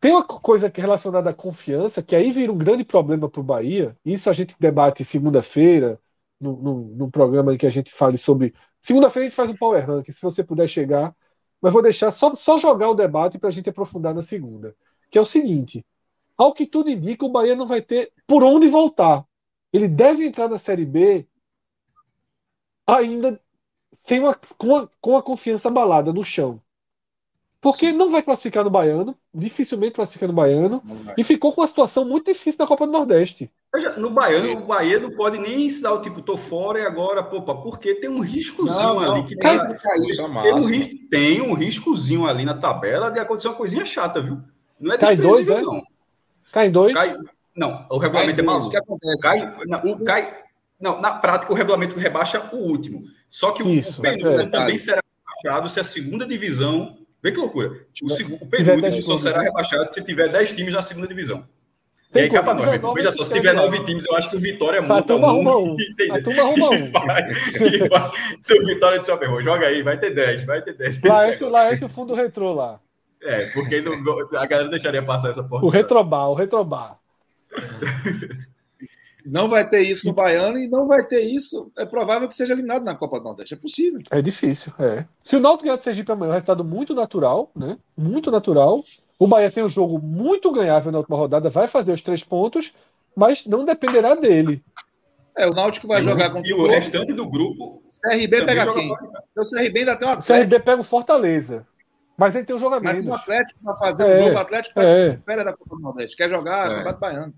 tem 0.00 0.12
uma 0.12 0.24
coisa 0.24 0.70
que 0.70 0.80
é 0.80 0.82
relacionada 0.82 1.30
à 1.30 1.34
confiança, 1.34 2.02
que 2.02 2.16
aí 2.16 2.32
vira 2.32 2.52
um 2.52 2.58
grande 2.58 2.84
problema 2.84 3.28
para 3.28 3.40
o 3.40 3.44
Bahia. 3.44 3.96
Isso 4.04 4.28
a 4.28 4.32
gente 4.32 4.56
debate 4.58 5.04
segunda-feira, 5.04 6.00
no, 6.40 7.10
programa 7.10 7.54
em 7.54 7.58
que 7.58 7.66
a 7.66 7.70
gente 7.70 7.92
fale 7.92 8.18
sobre. 8.18 8.54
Segunda-feira 8.80 9.26
a 9.26 9.28
gente 9.28 9.36
faz 9.36 9.50
um 9.50 9.56
Power 9.56 9.84
Rank, 9.86 10.10
se 10.10 10.20
você 10.20 10.42
puder 10.44 10.68
chegar. 10.68 11.14
Mas 11.60 11.72
vou 11.72 11.82
deixar 11.82 12.10
só, 12.10 12.34
só 12.34 12.58
jogar 12.58 12.90
o 12.90 12.94
debate 12.94 13.38
para 13.38 13.48
a 13.48 13.52
gente 13.52 13.70
aprofundar 13.70 14.14
na 14.14 14.22
segunda. 14.22 14.74
Que 15.10 15.18
é 15.18 15.20
o 15.20 15.26
seguinte: 15.26 15.84
ao 16.36 16.52
que 16.52 16.66
tudo 16.66 16.90
indica, 16.90 17.24
o 17.24 17.30
Bahia 17.30 17.56
não 17.56 17.66
vai 17.66 17.80
ter 17.80 18.12
por 18.26 18.44
onde 18.44 18.68
voltar. 18.68 19.24
Ele 19.72 19.88
deve 19.88 20.26
entrar 20.26 20.48
na 20.48 20.58
Série 20.58 20.84
B 20.84 21.26
ainda 22.86 23.40
sem 24.02 24.20
uma, 24.20 24.38
com, 24.56 24.76
a, 24.76 24.88
com 25.00 25.16
a 25.16 25.22
confiança 25.22 25.68
abalada 25.68 26.12
no 26.12 26.22
chão. 26.22 26.60
Porque 27.60 27.90
não 27.90 28.10
vai 28.10 28.22
classificar 28.22 28.62
no 28.62 28.70
Baiano, 28.70 29.16
dificilmente 29.34 29.94
classifica 29.94 30.28
no 30.28 30.32
Baiano, 30.32 30.80
e 31.18 31.24
ficou 31.24 31.52
com 31.52 31.62
uma 31.62 31.66
situação 31.66 32.04
muito 32.04 32.32
difícil 32.32 32.58
na 32.60 32.66
Copa 32.66 32.86
do 32.86 32.92
Nordeste. 32.92 33.50
No 33.98 34.08
Baiano, 34.08 34.48
Sim. 34.48 34.54
o 34.56 34.66
Bahia 34.66 35.00
não 35.00 35.10
pode 35.10 35.38
nem 35.38 35.68
se 35.68 35.82
dar 35.82 35.92
o 35.92 36.00
tipo, 36.00 36.22
tô 36.22 36.36
fora 36.36 36.78
e 36.78 36.86
agora, 36.86 37.24
popa, 37.24 37.56
porque 37.56 37.96
tem 37.96 38.08
um 38.08 38.20
riscozinho 38.20 38.94
não, 38.94 39.00
não, 39.00 39.12
ali 39.12 39.24
que 39.24 39.36
tem, 39.36 39.58
tá, 39.58 39.74
tem, 40.42 40.54
um, 40.54 41.08
tem 41.10 41.42
um 41.42 41.54
riscozinho 41.54 42.26
ali 42.26 42.44
na 42.44 42.54
tabela 42.54 43.10
de 43.10 43.18
acontecer 43.18 43.48
uma 43.48 43.56
coisinha 43.56 43.84
chata, 43.84 44.22
viu? 44.22 44.38
Não 44.78 44.94
é 44.94 44.98
cai 44.98 45.16
dois, 45.16 45.48
é? 45.48 45.60
Cai 46.56 46.70
dois? 46.70 46.94
Cai, 46.94 47.14
não, 47.54 47.86
o 47.90 47.98
regulamento 47.98 48.36
cai 48.36 48.42
é 48.42 48.46
maluco. 48.46 48.70
Que 48.70 48.76
acontece. 48.78 49.22
Cai, 49.22 49.54
não, 49.66 50.04
cai, 50.04 50.34
não, 50.80 51.02
na 51.02 51.12
prática, 51.12 51.52
o 51.52 51.54
regulamento 51.54 51.98
rebaixa 51.98 52.48
o 52.50 52.56
último. 52.56 53.02
Só 53.28 53.50
que 53.50 53.62
Isso, 53.62 53.98
o 53.98 54.02
penúltimo 54.02 54.40
é 54.40 54.46
também 54.46 54.78
será 54.78 55.02
rebaixado 55.36 55.68
se 55.68 55.80
a 55.80 55.84
segunda 55.84 56.24
divisão. 56.24 56.96
Vê 57.22 57.30
que 57.30 57.38
loucura. 57.38 57.72
O, 58.02 58.08
segundo, 58.08 58.42
o 58.42 58.46
penúltimo 58.46 59.02
só 59.02 59.18
será 59.18 59.42
rebaixado 59.42 59.84
se 59.92 60.02
tiver 60.02 60.32
10 60.32 60.54
times 60.54 60.72
na 60.72 60.80
segunda 60.80 61.06
divisão. 61.06 61.46
Tem 62.10 62.22
e 62.22 62.24
aí, 62.24 62.30
capa 62.30 62.54
nós. 62.54 62.94
Veja 62.94 63.12
só, 63.12 63.22
se 63.22 63.34
tiver 63.34 63.52
nove 63.52 63.84
times, 63.84 64.06
eu 64.08 64.16
acho 64.16 64.30
que 64.30 64.36
o 64.36 64.40
Vitória 64.40 64.80
monta 64.80 65.14
um. 65.14 65.26
Arruma 65.26 65.58
um. 65.58 65.76
A 66.10 66.22
turma 66.22 66.42
arruma 66.42 66.70
um. 66.70 66.90
se 68.40 68.58
o 68.58 68.64
Vitória 68.64 68.98
disser, 68.98 69.20
meu 69.20 69.42
joga 69.42 69.66
aí, 69.66 69.82
vai 69.82 69.98
ter 69.98 70.08
10, 70.08 70.44
vai 70.44 70.62
ter 70.62 70.72
10. 70.72 71.02
Lá 71.02 71.28
é, 71.28 71.38
lá 71.38 71.68
o 71.82 71.88
fundo 71.90 72.14
retrô 72.14 72.54
lá. 72.54 72.80
É, 73.22 73.46
porque 73.46 73.80
não, 73.80 73.94
a 74.38 74.46
galera 74.46 74.68
deixaria 74.68 75.04
passar 75.04 75.30
essa 75.30 75.42
porta. 75.42 75.66
O 75.66 75.70
retrobar, 75.70 76.30
o 76.30 76.34
retrobar. 76.34 76.98
Não 79.26 79.48
vai 79.48 79.68
ter 79.68 79.80
isso 79.80 80.06
no 80.06 80.12
Baiano 80.12 80.56
e 80.56 80.68
não 80.68 80.86
vai 80.86 81.04
ter 81.04 81.20
isso. 81.20 81.70
É 81.76 81.84
provável 81.84 82.28
que 82.28 82.36
seja 82.36 82.52
eliminado 82.52 82.84
na 82.84 82.94
Copa 82.94 83.18
do 83.18 83.24
Nordeste. 83.24 83.54
É 83.54 83.56
possível. 83.56 84.00
É 84.08 84.22
difícil, 84.22 84.72
é. 84.78 85.04
Se 85.24 85.34
o 85.34 85.40
Náutico 85.40 85.64
ganhar 85.64 85.76
de 85.76 85.82
Sergipe 85.82 86.12
amanhã, 86.12 86.28
é 86.28 86.30
um 86.30 86.34
resultado 86.34 86.64
muito 86.64 86.94
natural, 86.94 87.50
né? 87.54 87.76
Muito 87.96 88.30
natural. 88.30 88.80
O 89.18 89.26
Bahia 89.26 89.50
tem 89.50 89.64
um 89.64 89.68
jogo 89.68 89.98
muito 89.98 90.52
ganhável 90.52 90.92
na 90.92 90.98
última 90.98 91.16
rodada, 91.16 91.50
vai 91.50 91.66
fazer 91.66 91.92
os 91.92 92.02
três 92.02 92.22
pontos, 92.22 92.72
mas 93.16 93.44
não 93.46 93.64
dependerá 93.64 94.14
dele. 94.14 94.62
É, 95.36 95.46
o 95.48 95.52
Náutico 95.52 95.88
vai 95.88 96.00
e 96.00 96.04
jogar 96.04 96.30
com 96.30 96.40
o, 96.40 96.62
o 96.62 96.68
restante 96.68 97.12
do 97.12 97.28
grupo. 97.28 97.82
CRB 98.00 98.44
pega 98.44 98.72
quem? 98.72 98.92
O 98.92 99.44
CRB 99.44 99.80
ainda 99.80 99.96
tem 99.96 100.08
um 100.08 100.10
Atlético. 100.12 100.32
O 100.32 100.36
CRB 100.36 100.60
pega 100.60 100.80
o 100.80 100.84
Fortaleza. 100.84 101.66
Mas 102.16 102.34
ele 102.34 102.44
tem 102.44 102.56
um 102.56 102.58
jogamento. 102.58 102.94
Mas 102.94 103.02
tem 103.02 103.10
um 103.10 103.14
Atlético 103.14 103.60
para 103.62 103.76
fazer 103.76 104.04
é, 104.04 104.14
um 104.14 104.26
jogo. 104.26 104.38
Atlético 104.38 104.80
é. 104.80 105.18
férias 105.24 105.44
da 105.44 105.52
Copa 105.52 105.76
do 105.76 105.82
Nordeste. 105.82 106.16
Quer 106.16 106.30
jogar 106.30 106.66
é. 106.66 106.68
Campeonato 106.68 107.00
Baiano. 107.00 107.34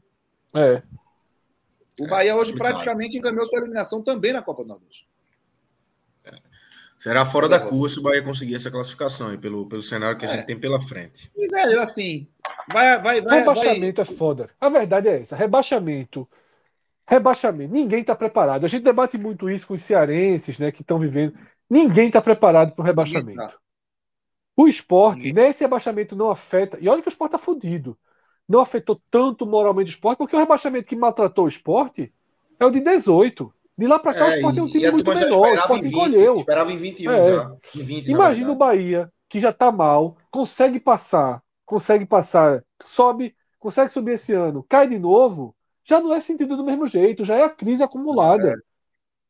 É. 0.55 0.83
O 2.01 2.07
Bahia 2.07 2.37
hoje 2.37 2.53
praticamente 2.53 3.19
encaminhou 3.19 3.47
sua 3.47 3.59
eliminação 3.59 4.03
também 4.03 4.33
na 4.33 4.41
Copa 4.41 4.63
do 4.63 4.69
Nordeste. 4.69 5.07
É. 6.25 6.39
Será 6.97 7.25
fora 7.25 7.49
da 7.49 7.59
curva 7.59 7.89
se 7.89 7.99
o 7.99 8.03
Bahia 8.03 8.23
conseguir 8.23 8.55
essa 8.55 8.71
classificação 8.71 9.35
e 9.35 9.39
pelo, 9.39 9.67
pelo 9.67 9.83
cenário 9.83 10.17
que 10.17 10.25
a 10.25 10.29
gente 10.29 10.43
é. 10.43 10.45
tem 10.45 10.59
pela 10.59 10.81
frente. 10.81 11.31
E, 11.37 11.49
velho, 11.49 11.81
assim, 11.81 12.29
vai, 12.73 13.03
vai, 13.03 13.21
vai. 13.21 13.41
Rebaixamento 13.41 14.05
vai... 14.05 14.15
é 14.15 14.17
foda. 14.17 14.51
A 14.61 14.69
verdade 14.69 15.09
é 15.09 15.23
essa. 15.23 15.35
Rebaixamento. 15.35 16.29
Rebaixamento. 17.05 17.73
Ninguém 17.73 18.03
está 18.03 18.15
preparado. 18.15 18.65
A 18.65 18.69
gente 18.69 18.85
debate 18.85 19.19
muito 19.19 19.51
isso 19.51 19.67
com 19.67 19.75
os 19.75 19.83
cearenses, 19.83 20.57
né, 20.57 20.71
que 20.71 20.83
estão 20.83 21.01
vivendo. 21.01 21.35
Ninguém 21.69 22.07
está 22.07 22.23
preparado 22.23 22.73
para 22.73 22.83
o 22.83 22.87
rebaixamento. 22.87 23.43
O 24.59 24.69
esporte, 24.69 25.33
nesse 25.33 25.61
rebaixamento 25.61 26.17
não 26.17 26.31
afeta. 26.31 26.77
E 26.81 26.89
olha 26.89 27.01
que 27.01 27.09
o 27.09 27.11
esporte 27.11 27.35
está 27.35 27.39
fudido 27.39 27.97
não 28.49 28.61
afetou 28.61 29.01
tanto 29.11 29.45
moralmente 29.45 29.91
o 29.91 29.95
esporte, 29.95 30.19
porque 30.19 30.35
o 30.35 30.39
rebaixamento 30.39 30.87
que 30.87 30.97
maltratou 30.97 31.45
o 31.45 31.49
esporte 31.49 32.13
é 32.59 32.65
o 32.65 32.71
de 32.71 32.81
18. 32.81 33.53
De 33.77 33.87
lá 33.87 33.99
para 33.99 34.15
cá, 34.15 34.27
é, 34.27 34.29
o 34.29 34.35
esporte 34.37 34.59
é 34.59 34.63
um 34.63 34.67
time 34.67 34.91
muito 34.91 35.15
menor. 35.15 35.51
O 35.51 35.55
esporte 35.55 35.83
20, 35.83 35.93
encolheu. 35.93 36.37
Esperava 36.37 36.73
em 36.73 36.77
21 36.77 37.13
é. 37.13 37.31
já. 37.37 37.57
Em 37.75 37.83
20, 37.83 38.09
Imagina 38.09 38.51
o 38.51 38.57
Bahia, 38.57 39.13
que 39.29 39.39
já 39.39 39.51
está 39.51 39.71
mal, 39.71 40.17
consegue 40.31 40.81
passar, 40.81 41.43
consegue 41.67 42.07
passar, 42.07 42.65
sobe, 42.83 43.37
consegue 43.59 43.93
subir 43.93 44.13
esse 44.13 44.33
ano, 44.33 44.65
cai 44.67 44.89
de 44.89 44.99
novo, 44.99 45.55
já 45.85 46.01
não 46.01 46.13
é 46.13 46.21
sentido 46.21 46.57
do 46.57 46.65
mesmo 46.65 46.87
jeito, 46.87 47.25
já 47.25 47.37
é 47.37 47.45
a 47.45 47.51
crise 47.51 47.83
acumulada. 47.83 48.49
É. 48.51 48.55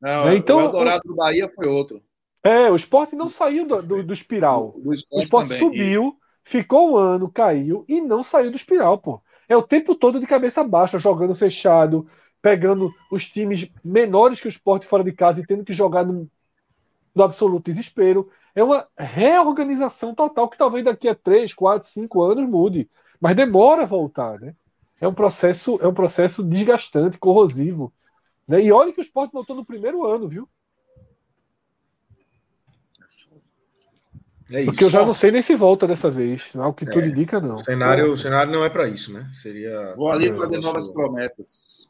Não, 0.01 0.27
né? 0.27 0.37
então, 0.37 0.59
o 0.59 0.63
Eldorado 0.63 1.03
do 1.05 1.17
Bahia 1.17 1.49
foi 1.49 1.67
outro. 1.67 2.01
É, 2.43 2.71
o 2.71 2.77
esporte 2.77 3.17
não 3.17 3.29
saiu 3.29 3.67
do, 3.67 3.83
do, 3.83 4.03
do 4.03 4.13
espiral. 4.13 4.75
O, 4.77 4.91
o 4.91 5.21
esporte 5.21 5.59
subiu 5.59 6.17
ficou 6.49 6.93
um 6.93 6.97
ano, 6.97 7.31
caiu 7.31 7.85
e 7.87 8.01
não 8.01 8.25
saiu 8.25 8.51
do 8.51 8.57
espiral, 8.57 8.97
pô. 8.97 9.21
É 9.47 9.55
o 9.55 9.63
tempo 9.63 9.95
todo 9.95 10.19
de 10.19 10.27
cabeça 10.27 10.65
baixa, 10.65 10.99
jogando 10.99 11.35
fechado, 11.35 12.07
pegando 12.41 12.91
os 13.13 13.27
times 13.27 13.69
menores 13.85 14.41
que 14.41 14.47
o 14.47 14.49
esporte 14.49 14.87
fora 14.87 15.05
de 15.05 15.13
casa 15.13 15.41
e 15.41 15.47
tendo 15.47 15.63
que 15.63 15.75
jogar 15.75 16.07
no, 16.07 16.27
no 17.15 17.23
absoluto 17.23 17.67
desespero. 17.67 18.31
É 18.55 18.65
uma 18.65 18.87
reorganização 18.97 20.15
total 20.15 20.49
que 20.49 20.57
talvez 20.57 20.83
daqui 20.83 21.07
a 21.07 21.15
3, 21.15 21.53
4, 21.53 21.87
5 21.89 22.23
anos 22.23 22.49
mude. 22.49 22.89
Mas 23.21 23.37
demora 23.37 23.83
a 23.83 23.87
voltar, 23.87 24.41
né? 24.41 24.55
É 25.01 25.07
um 25.07 25.15
processo, 25.15 25.79
é 25.83 25.87
um 25.87 25.95
processo 25.95 26.43
desgastante, 26.43 27.19
corrosivo. 27.19 27.93
Né? 28.47 28.63
E 28.63 28.73
olha 28.73 28.93
que 28.93 29.01
o 29.01 29.03
esporte 29.03 29.33
voltou 29.33 29.55
no 29.55 29.67
primeiro 29.67 30.05
ano, 30.07 30.29
viu? 30.29 30.49
É 34.51 34.65
Porque 34.65 34.85
eu 34.85 34.91
já 34.91 35.05
não 35.05 35.13
sei 35.13 35.31
nem 35.31 35.43
se 35.43 35.55
volta 35.55 35.87
dessa 35.87 36.11
vez. 36.11 36.45
Não 36.55 36.65
é 36.65 36.67
o 36.69 36.73
que 36.73 36.85
é. 36.85 36.91
tudo 36.91 37.07
indica, 37.07 37.39
não. 37.41 37.55
O 37.55 37.65
cenário, 37.65 38.13
o 38.13 38.17
cenário 38.17 38.51
não 38.51 38.65
é 38.65 38.71
para 38.71 38.89
isso, 38.89 39.13
né? 39.13 39.29
Seria. 39.33 39.95
Vou 39.95 40.11
ali 40.11 40.33
fazer 40.33 40.59
novas 40.59 40.89
promessas. 40.89 41.89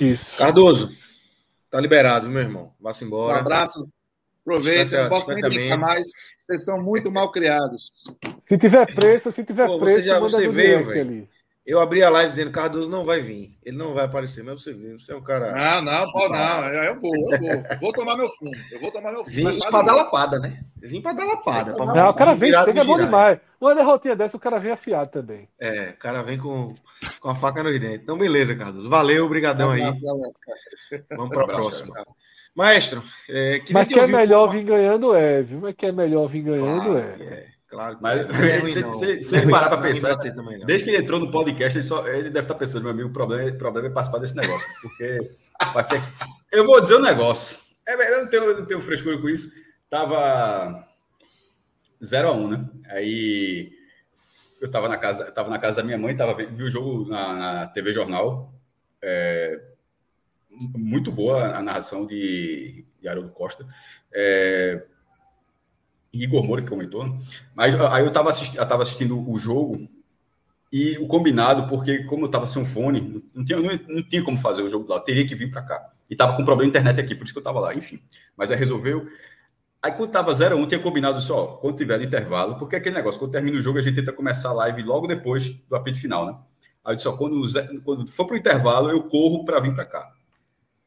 Isso. 0.00 0.36
Cardoso, 0.36 0.90
tá 1.68 1.80
liberado, 1.80 2.28
meu 2.28 2.42
irmão. 2.42 2.72
Vá-se 2.80 3.04
embora. 3.04 3.38
Um 3.38 3.40
abraço. 3.40 3.88
Aproveita, 4.42 5.02
não 5.02 5.08
posso 5.10 5.48
nem 5.48 5.76
mais. 5.76 6.10
Vocês 6.46 6.64
são 6.64 6.82
muito 6.82 7.10
mal 7.10 7.30
criados. 7.30 7.90
Se 8.46 8.56
tiver 8.56 8.86
preço, 8.94 9.30
se 9.30 9.44
tiver 9.44 9.66
Pô, 9.66 9.78
preço, 9.78 9.96
você 9.96 10.02
já 10.02 10.18
você 10.18 10.48
veio, 10.48 10.86
velho. 10.86 11.28
Eu 11.68 11.80
abri 11.80 12.02
a 12.02 12.08
live 12.08 12.30
dizendo 12.30 12.50
Cardoso 12.50 12.90
não 12.90 13.04
vai 13.04 13.20
vir, 13.20 13.54
ele 13.62 13.76
não 13.76 13.92
vai 13.92 14.06
aparecer, 14.06 14.42
mas 14.42 14.62
você 14.62 14.72
viu, 14.72 14.98
você 14.98 15.12
é 15.12 15.16
um 15.16 15.22
cara. 15.22 15.52
Não, 15.52 15.82
não, 15.82 16.12
pode 16.12 16.32
não. 16.32 16.64
Eu 16.64 16.98
vou, 16.98 17.14
eu 17.14 17.38
vou. 17.38 17.78
Vou 17.78 17.92
tomar 17.92 18.16
meu 18.16 18.26
fundo. 18.26 18.58
Eu 18.72 18.80
vou 18.80 18.90
tomar 18.90 19.12
meu 19.12 19.22
fundo. 19.22 19.34
Vim 19.34 19.60
para 19.60 19.82
dar 19.82 19.94
lapada, 19.94 20.38
né? 20.38 20.64
Vim 20.78 21.02
para 21.02 21.12
dar 21.12 21.26
lapada. 21.26 21.72
Não, 21.72 21.84
não, 21.84 22.08
o 22.08 22.14
cara 22.14 22.34
vem, 22.34 22.54
chega 22.64 22.84
bom 22.84 22.98
demais. 22.98 23.38
Uma 23.60 23.74
derrotinha 23.74 24.16
dessa, 24.16 24.34
o 24.34 24.40
cara 24.40 24.58
vem 24.58 24.72
afiado 24.72 25.10
também. 25.10 25.46
É, 25.60 25.90
o 25.90 25.98
cara 25.98 26.22
vem 26.22 26.38
com, 26.38 26.74
com 27.20 27.28
a 27.28 27.34
faca 27.34 27.62
nos 27.62 27.78
dentes. 27.78 28.00
Então, 28.02 28.16
beleza, 28.16 28.56
Cardoso. 28.56 28.88
Valeu, 28.88 29.26
obrigadão 29.26 29.72
aí. 29.72 29.82
Vamos 31.10 31.28
para 31.28 31.42
a 31.42 31.48
próxima. 31.48 32.02
Maestro, 32.54 33.02
é, 33.28 33.58
que 33.58 33.74
mas 33.74 33.86
que 33.86 34.00
é 34.00 34.06
melhor 34.06 34.48
vir 34.48 34.64
ganhando 34.64 35.14
é, 35.14 35.42
viu? 35.42 35.60
Mas 35.60 35.74
que 35.74 35.84
é 35.84 35.92
melhor 35.92 36.28
vir 36.28 36.42
ganhando 36.44 36.96
é. 36.96 37.57
É. 37.68 37.74
Claro, 37.74 37.98
mas 38.00 38.26
se, 38.98 39.22
se, 39.22 39.36
ele 39.36 39.50
parar 39.50 39.68
para 39.68 39.82
pensar, 39.82 40.16
também, 40.16 40.64
desde 40.64 40.84
que 40.84 40.90
ele 40.90 41.02
entrou 41.02 41.20
no 41.20 41.30
podcast, 41.30 41.78
ele, 41.78 41.86
só, 41.86 42.06
ele 42.06 42.30
deve 42.30 42.40
estar 42.40 42.54
tá 42.54 42.60
pensando, 42.60 42.82
meu 42.82 42.92
amigo, 42.92 43.08
o 43.08 43.12
problema, 43.12 43.50
o 43.50 43.58
problema 43.58 43.88
é 43.88 43.90
participar 43.90 44.18
desse 44.18 44.34
negócio. 44.34 44.66
Porque 44.80 45.30
eu 46.50 46.64
vou 46.64 46.80
dizer 46.80 46.96
um 46.96 47.02
negócio. 47.02 47.58
É, 47.86 48.14
eu, 48.14 48.24
não 48.24 48.30
tenho, 48.30 48.44
eu 48.44 48.58
não 48.58 48.66
tenho 48.66 48.80
frescura 48.80 49.18
com 49.18 49.28
isso. 49.28 49.50
Tava. 49.88 50.86
0x1, 52.02 52.48
né? 52.48 52.68
Aí 52.90 53.70
eu 54.60 54.70
tava 54.70 54.88
na 54.88 54.96
casa, 54.96 55.30
tava 55.32 55.50
na 55.50 55.58
casa 55.58 55.78
da 55.78 55.82
minha 55.82 55.98
mãe, 55.98 56.16
tava 56.16 56.34
vendo, 56.34 56.54
vi 56.54 56.62
o 56.62 56.70
jogo 56.70 57.08
na, 57.08 57.34
na 57.34 57.66
TV 57.68 57.92
Jornal. 57.92 58.52
É, 59.02 59.60
muito 60.76 61.12
boa 61.12 61.56
a 61.56 61.62
narração 61.62 62.06
de, 62.06 62.84
de 63.00 63.08
Haroldo 63.08 63.32
Costa. 63.32 63.66
É, 64.12 64.84
Igor 66.12 66.44
Moura 66.44 66.62
que 66.62 66.68
comentou. 66.68 67.04
Mas 67.54 67.74
aí 67.74 68.02
eu 68.02 68.08
estava 68.08 68.30
assisti 68.30 68.58
assistindo 68.58 69.30
o 69.30 69.38
jogo 69.38 69.88
e 70.72 70.98
o 70.98 71.06
combinado, 71.06 71.66
porque 71.66 72.04
como 72.04 72.24
eu 72.24 72.26
estava 72.26 72.46
sem 72.46 72.60
um 72.60 72.66
fone, 72.66 73.22
não 73.34 73.44
tinha, 73.44 73.58
não, 73.58 73.70
não, 73.88 74.02
tinha 74.02 74.22
como 74.22 74.36
fazer 74.36 74.62
o 74.62 74.68
jogo 74.68 74.88
lá, 74.88 75.00
teria 75.00 75.26
que 75.26 75.34
vir 75.34 75.50
para 75.50 75.62
cá. 75.62 75.90
E 76.08 76.14
estava 76.14 76.36
com 76.36 76.44
problema 76.44 76.70
de 76.70 76.78
internet 76.78 77.00
aqui, 77.00 77.14
por 77.14 77.24
isso 77.24 77.32
que 77.32 77.38
eu 77.38 77.42
estava 77.42 77.60
lá, 77.60 77.74
enfim. 77.74 78.00
Mas 78.36 78.50
aí 78.50 78.58
resolveu. 78.58 79.06
Aí 79.82 79.92
quando 79.92 80.08
estava 80.08 80.34
0 80.34 80.56
1 80.56 80.66
tinha 80.66 80.80
combinado 80.80 81.20
só, 81.20 81.58
quando 81.60 81.76
tiver 81.76 82.02
intervalo, 82.02 82.58
porque 82.58 82.74
é 82.74 82.78
aquele 82.78 82.96
negócio, 82.96 83.18
quando 83.18 83.32
termina 83.32 83.56
o 83.56 83.62
jogo, 83.62 83.78
a 83.78 83.80
gente 83.80 83.94
tenta 83.94 84.12
começar 84.12 84.50
a 84.50 84.52
live 84.52 84.82
logo 84.82 85.06
depois 85.06 85.48
do 85.68 85.76
apito 85.76 86.00
final, 86.00 86.26
né? 86.26 86.38
Aí 86.84 86.92
eu 86.92 86.96
disse, 86.96 87.08
ó, 87.08 87.16
quando, 87.16 87.40
quando 87.84 88.06
for 88.06 88.26
pro 88.26 88.36
intervalo, 88.36 88.90
eu 88.90 89.02
corro 89.04 89.44
para 89.44 89.60
vir 89.60 89.74
para 89.74 89.84
cá. 89.84 90.12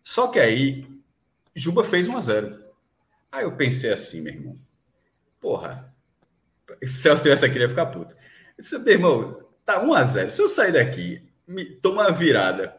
Só 0.03 0.27
que 0.27 0.39
aí, 0.39 0.85
Juba 1.55 1.83
fez 1.83 2.07
1 2.07 2.17
a 2.17 2.21
0 2.21 2.59
Aí 3.31 3.43
eu 3.45 3.51
pensei 3.53 3.93
assim, 3.93 4.21
meu 4.21 4.33
irmão, 4.33 4.57
porra, 5.41 5.91
se 6.83 7.01
Celso 7.01 7.23
tivesse 7.23 7.45
aqui, 7.45 7.55
ele 7.55 7.65
ia 7.65 7.69
ficar 7.69 7.87
puto. 7.87 8.13
Eu 8.13 8.61
disse, 8.61 8.77
meu 8.79 8.93
irmão, 8.93 9.37
tá 9.65 9.81
1 9.81 9.93
a 9.93 10.03
0 10.03 10.31
Se 10.31 10.41
eu 10.41 10.47
sair 10.47 10.71
daqui, 10.71 11.21
me, 11.47 11.65
toma 11.65 12.03
uma 12.03 12.11
virada, 12.11 12.75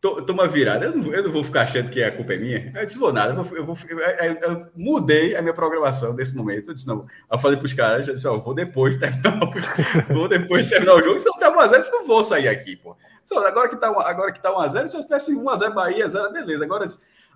to, 0.00 0.22
toma 0.22 0.42
uma 0.44 0.48
virada, 0.48 0.86
eu 0.86 0.96
não, 0.96 1.12
eu 1.12 1.24
não, 1.24 1.32
vou 1.32 1.42
ficar 1.42 1.62
achando 1.62 1.90
que 1.90 2.02
a 2.02 2.14
culpa 2.14 2.34
é 2.34 2.36
minha. 2.36 2.72
Eu 2.74 2.86
disse, 2.86 2.98
vou 2.98 3.12
nada, 3.12 3.32
eu, 3.32 3.42
vou, 3.42 3.56
eu, 3.56 3.64
vou, 3.64 3.76
eu, 3.88 4.66
mudei 4.76 5.34
a 5.34 5.42
minha 5.42 5.54
programação 5.54 6.14
nesse 6.14 6.36
momento. 6.36 6.70
Eu 6.70 6.74
disse, 6.74 6.86
não, 6.86 7.06
eu 7.30 7.38
falei 7.38 7.56
para 7.56 7.66
os 7.66 7.72
caras, 7.72 8.06
eu 8.06 8.14
disse, 8.14 8.28
ó, 8.28 8.36
vou 8.36 8.54
depois 8.54 8.96
terminar 8.96 9.40
o, 9.42 9.50
vou 10.14 10.28
depois 10.28 10.68
terminar 10.68 10.94
o 10.94 11.02
jogo, 11.02 11.18
se 11.18 11.26
não 11.26 11.38
der 11.38 11.50
1 11.50 11.58
a 11.58 11.66
0 11.66 11.82
eu 11.82 11.90
não 11.90 12.06
vou 12.06 12.22
sair 12.22 12.48
aqui, 12.48 12.76
pô. 12.76 12.96
Só, 13.24 13.46
agora 13.46 13.68
que 13.68 13.76
tá, 13.76 13.88
agora 13.88 14.32
que 14.32 14.40
tá 14.40 14.54
1 14.56 14.60
a 14.60 14.68
0 14.68 14.88
se 14.88 14.96
eu 14.96 15.02
tivesse 15.02 15.34
1 15.34 15.48
a 15.48 15.56
0 15.56 15.74
Bahia, 15.74 16.08
0 16.08 16.32
beleza. 16.32 16.64
Agora, 16.64 16.86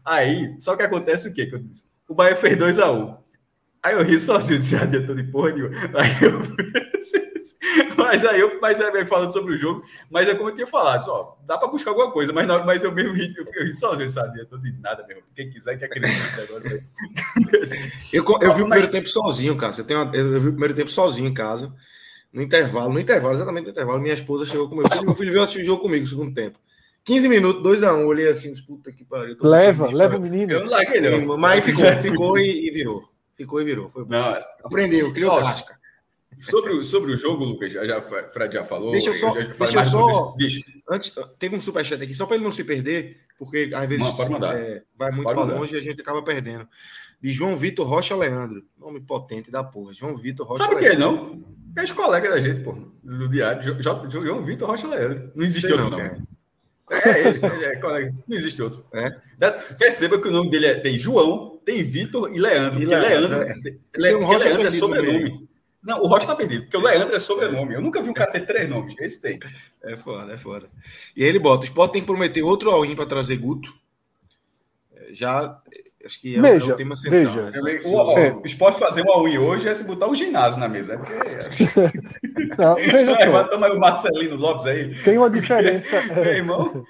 aí, 0.04 0.56
só 0.60 0.76
que 0.76 0.82
acontece 0.82 1.28
o 1.28 1.34
quê? 1.34 1.46
Que 1.46 1.56
eu 1.56 1.58
disse, 1.58 1.84
o 2.08 2.14
Bahia 2.14 2.36
fez 2.36 2.58
2 2.58 2.78
a 2.78 2.90
1 2.90 3.21
Aí 3.82 3.94
eu 3.94 4.02
ri 4.02 4.18
sozinho, 4.18 4.60
disse, 4.60 4.76
adiantou 4.76 5.14
de 5.14 5.24
porra 5.24 5.50
nenhuma. 5.50 5.74
Aí 5.94 6.22
eu... 6.22 6.40
mas 7.96 8.24
aí 8.24 8.40
eu, 8.40 8.60
mas 8.60 8.80
aí 8.80 9.04
falando 9.04 9.32
sobre 9.32 9.54
o 9.54 9.58
jogo, 9.58 9.84
mas 10.08 10.28
é 10.28 10.34
como 10.34 10.50
eu 10.50 10.54
tinha 10.54 10.66
falado, 10.66 11.08
ó, 11.08 11.36
dá 11.44 11.58
para 11.58 11.68
buscar 11.68 11.90
alguma 11.90 12.10
coisa, 12.10 12.32
mas, 12.32 12.46
não, 12.46 12.64
mas 12.64 12.84
eu 12.84 12.92
mesmo 12.92 13.12
ri, 13.12 13.34
eu, 13.36 13.44
eu 13.52 13.64
ri 13.64 13.74
sozinho, 13.74 14.10
sabe? 14.10 14.40
Eu 14.40 14.46
tô 14.46 14.56
de 14.58 14.72
nada 14.80 15.04
mesmo. 15.06 15.22
Quem 15.34 15.50
quiser 15.50 15.76
que 15.76 15.84
acredite 15.84 16.14
nesse 16.14 16.40
negócio 16.40 16.72
aí. 16.72 16.82
eu, 18.12 18.24
eu 18.40 18.54
vi 18.54 18.62
o 18.62 18.66
primeiro 18.66 18.90
tempo 18.90 19.08
sozinho, 19.08 19.56
cara. 19.56 19.74
Eu, 19.76 19.84
tenho 19.84 20.02
uma, 20.02 20.14
eu 20.14 20.40
vi 20.40 20.48
o 20.48 20.52
primeiro 20.52 20.74
tempo 20.74 20.90
sozinho 20.90 21.28
em 21.28 21.34
casa, 21.34 21.72
no 22.32 22.40
intervalo, 22.40 22.92
no 22.92 23.00
intervalo, 23.00 23.34
exatamente 23.34 23.64
no 23.64 23.70
intervalo. 23.70 24.00
Minha 24.00 24.14
esposa 24.14 24.46
chegou 24.46 24.68
com 24.68 24.76
meu 24.76 24.88
filho, 24.88 25.04
meu 25.04 25.14
filho 25.14 25.32
veio 25.32 25.42
assistir 25.42 25.62
o 25.62 25.66
jogo 25.66 25.82
comigo 25.82 26.04
no 26.04 26.08
segundo 26.08 26.32
tempo. 26.32 26.58
15 27.04 27.28
minutos, 27.28 27.62
2x1, 27.62 27.96
um, 27.96 28.06
olhei 28.06 28.28
assim, 28.28 28.54
puta 28.64 28.92
que 28.92 29.04
pariu. 29.04 29.36
Leva, 29.40 29.92
leva 29.92 30.16
o 30.16 30.20
menino. 30.20 30.52
Eu 30.52 30.60
não 30.60 30.70
larguei, 30.70 31.00
não. 31.00 31.36
Mas 31.36 31.64
ficou, 31.64 31.84
ficou 32.00 32.38
e, 32.38 32.68
e 32.68 32.70
virou. 32.70 33.11
Ficou 33.42 33.60
e 33.60 33.64
virou. 33.64 33.88
Foi 33.88 34.04
não, 34.08 34.36
Aprendeu, 34.62 35.12
criou 35.12 35.32
só, 35.32 35.40
casca. 35.42 35.76
Sobre 36.36 36.74
o, 36.74 36.84
sobre 36.84 37.12
o 37.12 37.16
jogo, 37.16 37.44
Lucas, 37.44 37.72
já, 37.72 37.84
já 37.84 38.00
Fred 38.00 38.54
já 38.54 38.62
falou. 38.62 38.92
Deixa 38.92 39.10
eu 39.10 39.14
só. 39.14 39.36
Eu 39.36 39.52
deixa 39.52 39.80
eu 39.80 39.84
só 39.84 40.36
antes, 40.88 41.12
teve 41.40 41.56
um 41.56 41.60
superchat 41.60 42.00
aqui, 42.00 42.14
só 42.14 42.24
para 42.24 42.36
ele 42.36 42.44
não 42.44 42.52
se 42.52 42.62
perder, 42.62 43.20
porque 43.36 43.70
às 43.74 43.88
vezes 43.88 44.06
é, 44.54 44.82
vai 44.96 45.10
muito 45.10 45.24
para 45.24 45.42
longe 45.42 45.74
e 45.74 45.78
a 45.78 45.82
gente 45.82 46.00
acaba 46.00 46.22
perdendo. 46.22 46.68
De 47.20 47.32
João 47.32 47.56
Vitor 47.56 47.86
Rocha 47.86 48.16
Leandro. 48.16 48.64
Nome 48.78 49.00
potente 49.00 49.50
da 49.50 49.64
porra. 49.64 49.92
João 49.92 50.16
Vitor 50.16 50.46
Rocha 50.46 50.62
Sabe 50.62 50.76
Leandro. 50.76 51.02
Sabe 51.02 51.18
quem 51.18 51.44
não? 51.44 51.72
É 51.76 51.82
os 51.82 51.92
colegas 51.92 52.30
da 52.30 52.40
gente, 52.40 52.62
pô, 52.62 52.76
do 53.02 53.28
diário. 53.28 53.82
João 53.82 54.44
Vitor 54.44 54.68
Rocha 54.68 54.86
Leandro. 54.86 55.30
Não 55.34 55.44
existe 55.44 55.72
outro, 55.72 55.90
não. 55.90 55.98
não. 55.98 56.26
É 56.92 57.28
esse, 57.30 57.44
é, 57.46 57.76
colega. 57.76 58.14
Não 58.28 58.36
existe 58.36 58.62
outro. 58.62 58.84
É. 58.92 59.10
Perceba 59.78 60.20
que 60.20 60.28
o 60.28 60.30
nome 60.30 60.50
dele 60.50 60.66
é, 60.66 60.74
tem 60.74 60.98
João, 60.98 61.51
tem 61.64 61.82
Vitor 61.82 62.34
e 62.34 62.38
Leandro. 62.38 62.80
E 62.80 62.84
Leandro, 62.84 63.28
Leandro, 63.28 63.42
é, 63.42 63.54
Le, 63.96 64.14
um 64.16 64.28
Leandro 64.28 64.66
é 64.66 64.70
sobrenome. 64.70 65.48
Não, 65.82 66.00
o 66.00 66.06
Rocha 66.06 66.28
tá 66.28 66.36
perdido, 66.36 66.62
porque 66.62 66.76
o 66.76 66.80
Leandro 66.80 67.16
é 67.16 67.18
sobrenome. 67.18 67.74
Eu 67.74 67.80
nunca 67.80 68.00
vi 68.00 68.08
um 68.08 68.14
cara 68.14 68.30
ter 68.30 68.46
três 68.46 68.68
nomes. 68.68 68.94
Esse 69.00 69.20
tem. 69.20 69.40
É 69.82 69.96
foda, 69.96 70.32
é 70.32 70.38
foda. 70.38 70.68
E 71.16 71.24
aí 71.24 71.28
ele 71.28 71.40
bota: 71.40 71.62
o 71.62 71.64
Sport 71.64 71.92
tem 71.92 72.02
que 72.02 72.06
prometer 72.06 72.42
outro 72.42 72.70
all-in 72.70 72.94
para 72.94 73.06
trazer 73.06 73.36
Guto. 73.36 73.74
É, 74.94 75.12
já. 75.12 75.58
Acho 76.04 76.20
que 76.20 76.36
é, 76.36 76.40
veja, 76.40 76.70
é 76.70 76.74
o 76.74 76.76
tema 76.76 76.96
central. 76.96 77.46
Veja, 77.46 77.62
né? 77.62 77.80
o, 77.84 77.94
o, 77.94 78.18
é. 78.18 78.32
o 78.32 78.46
Sport 78.46 78.78
fazer 78.78 79.02
um 79.02 79.10
all-in 79.10 79.38
hoje 79.38 79.68
é 79.68 79.74
se 79.74 79.84
botar 79.84 80.06
o 80.06 80.14
ginásio 80.14 80.60
na 80.60 80.68
mesa. 80.68 80.94
É 80.94 80.96
porque. 80.96 81.12
Não, 82.58 82.74
veja 82.76 83.58
Vai, 83.58 83.70
o 83.70 83.80
Marcelino 83.80 84.36
Lopes 84.36 84.66
aí. 84.66 84.94
Tem 85.02 85.18
uma 85.18 85.30
diferença. 85.30 86.02
Meu 86.14 86.24
irmão. 86.24 86.86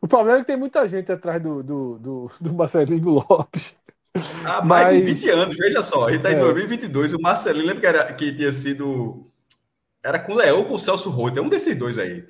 O 0.00 0.08
problema 0.08 0.38
é 0.38 0.40
que 0.40 0.46
tem 0.46 0.56
muita 0.56 0.86
gente 0.88 1.10
atrás 1.10 1.40
do, 1.40 1.62
do, 1.62 1.98
do, 1.98 2.30
do 2.40 2.52
Marcelino 2.52 3.10
Lopes. 3.10 3.74
Há 4.44 4.64
mais 4.64 4.86
Mas... 4.86 4.94
de 4.94 5.12
20 5.12 5.30
anos, 5.30 5.56
veja 5.56 5.82
só. 5.82 6.08
Gente 6.08 6.18
está 6.18 6.30
em 6.30 6.36
é. 6.36 6.38
2022. 6.38 7.14
O 7.14 7.20
Marcelinho, 7.20 7.66
lembra 7.66 7.80
que, 7.80 7.86
era, 7.86 8.12
que 8.12 8.32
tinha 8.32 8.52
sido. 8.52 9.26
Era 10.02 10.18
com 10.18 10.32
o 10.32 10.36
Leão 10.36 10.58
ou 10.58 10.64
com 10.66 10.74
o 10.74 10.78
Celso 10.78 11.10
Roth? 11.10 11.36
É 11.36 11.40
um 11.40 11.48
desses 11.48 11.76
dois 11.76 11.98
aí. 11.98 12.24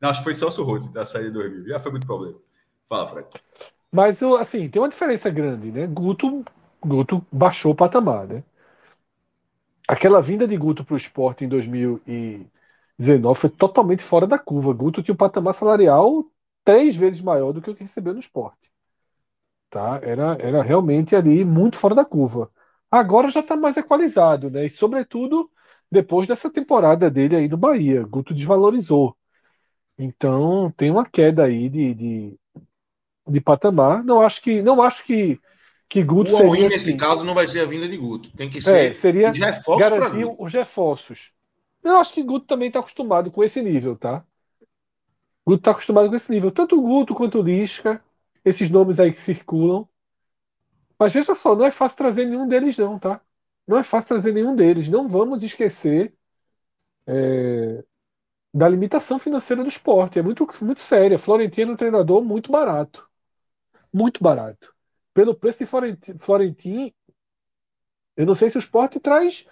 Não, 0.00 0.08
acho 0.08 0.20
que 0.20 0.24
foi 0.24 0.34
Celso 0.34 0.62
Roth 0.62 0.90
da 0.92 1.04
saída 1.04 1.28
de 1.28 1.34
2000. 1.34 1.68
Já 1.68 1.78
foi 1.78 1.90
muito 1.90 2.06
problema. 2.06 2.38
Fala, 2.88 3.06
Fred. 3.08 3.28
Mas, 3.92 4.22
assim, 4.22 4.68
tem 4.68 4.80
uma 4.80 4.88
diferença 4.88 5.28
grande, 5.28 5.70
né? 5.70 5.86
Guto, 5.86 6.44
Guto 6.80 7.24
baixou 7.32 7.72
o 7.72 7.74
patamar, 7.74 8.26
né? 8.26 8.42
Aquela 9.86 10.20
vinda 10.20 10.46
de 10.46 10.56
Guto 10.56 10.84
para 10.84 10.94
o 10.94 10.98
esporte 10.98 11.44
em 11.44 11.48
2019 11.48 13.40
foi 13.40 13.50
totalmente 13.50 14.02
fora 14.02 14.26
da 14.26 14.38
curva. 14.38 14.72
Guto 14.72 15.02
tinha 15.02 15.14
um 15.14 15.16
patamar 15.16 15.54
salarial 15.54 16.24
três 16.64 16.94
vezes 16.94 17.20
maior 17.20 17.52
do 17.52 17.60
que 17.60 17.70
o 17.70 17.74
que 17.74 17.82
recebeu 17.82 18.12
no 18.12 18.20
esporte. 18.20 18.67
Tá? 19.70 20.00
Era, 20.02 20.36
era 20.40 20.62
realmente 20.62 21.14
ali 21.14 21.44
muito 21.44 21.76
fora 21.76 21.94
da 21.94 22.04
curva. 22.04 22.50
Agora 22.90 23.28
já 23.28 23.40
está 23.40 23.54
mais 23.54 23.76
equalizado, 23.76 24.50
né? 24.50 24.66
E 24.66 24.70
sobretudo 24.70 25.50
depois 25.90 26.28
dessa 26.28 26.50
temporada 26.50 27.10
dele 27.10 27.36
aí 27.36 27.48
no 27.48 27.56
Bahia. 27.56 28.02
Guto 28.04 28.32
desvalorizou. 28.32 29.14
Então 29.98 30.72
tem 30.76 30.90
uma 30.90 31.04
queda 31.04 31.44
aí 31.44 31.68
de, 31.68 31.94
de, 31.94 32.38
de 33.26 33.40
patamar. 33.40 34.02
Não 34.04 34.22
acho 34.22 34.40
que 34.40 34.62
não 34.62 34.80
acho 34.82 35.04
que 35.04 35.38
que 35.88 36.02
Guto 36.02 36.34
o 36.34 36.36
seria, 36.36 36.52
assim, 36.52 36.68
nesse 36.68 36.96
caso 36.96 37.24
não 37.24 37.34
vai 37.34 37.46
ser 37.46 37.60
a 37.60 37.64
vinda 37.64 37.88
de 37.88 37.96
Guto. 37.96 38.30
Tem 38.36 38.50
que 38.50 38.60
ser 38.60 38.90
é, 38.90 38.94
seria 38.94 39.30
os 39.30 39.38
reforços 39.38 39.90
garantir 39.90 40.34
os 40.38 40.52
reforços. 40.52 41.30
Eu 41.82 41.96
acho 41.96 42.12
que 42.12 42.22
Guto 42.22 42.46
também 42.46 42.68
está 42.68 42.80
acostumado 42.80 43.30
com 43.30 43.42
esse 43.42 43.62
nível, 43.62 43.96
tá? 43.96 44.22
Guto 45.46 45.60
está 45.60 45.70
acostumado 45.70 46.10
com 46.10 46.16
esse 46.16 46.30
nível. 46.30 46.50
Tanto 46.50 46.78
o 46.78 46.82
Guto 46.82 47.14
quanto 47.14 47.38
o 47.38 47.42
Lisca 47.42 48.02
esses 48.44 48.70
nomes 48.70 49.00
aí 49.00 49.10
que 49.12 49.18
circulam. 49.18 49.88
Mas 50.98 51.12
veja 51.12 51.34
só, 51.34 51.54
não 51.54 51.64
é 51.66 51.70
fácil 51.70 51.96
trazer 51.96 52.24
nenhum 52.26 52.48
deles, 52.48 52.76
não, 52.76 52.98
tá? 52.98 53.20
Não 53.66 53.78
é 53.78 53.84
fácil 53.84 54.08
trazer 54.08 54.32
nenhum 54.32 54.54
deles. 54.56 54.88
Não 54.88 55.08
vamos 55.08 55.42
esquecer 55.42 56.14
é, 57.06 57.84
da 58.52 58.68
limitação 58.68 59.18
financeira 59.18 59.62
do 59.62 59.68
esporte. 59.68 60.18
É 60.18 60.22
muito, 60.22 60.46
muito 60.62 60.80
séria. 60.80 61.18
Florentino 61.18 61.72
é 61.72 61.74
um 61.74 61.76
treinador 61.76 62.22
muito 62.24 62.50
barato. 62.50 63.08
Muito 63.92 64.22
barato. 64.22 64.74
Pelo 65.14 65.34
preço 65.34 65.60
de 65.60 65.66
Florentino, 66.18 66.92
eu 68.16 68.26
não 68.26 68.34
sei 68.34 68.50
se 68.50 68.56
o 68.56 68.60
esporte 68.60 68.98
traz 68.98 69.46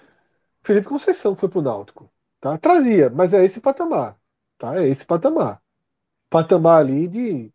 Felipe 0.63 0.89
Conceição, 0.89 1.35
que 1.35 1.41
foi 1.41 1.49
pro 1.49 1.63
Náutico. 1.63 2.11
Tá? 2.41 2.59
Trazia, 2.59 3.11
mas 3.11 3.33
é 3.33 3.45
esse 3.45 3.61
patamar. 3.61 4.19
Tá? 4.59 4.81
É 4.81 4.89
esse 4.89 5.07
patamar. 5.07 5.63
Patamar 6.29 6.81
ali 6.81 7.09
de 7.09 7.53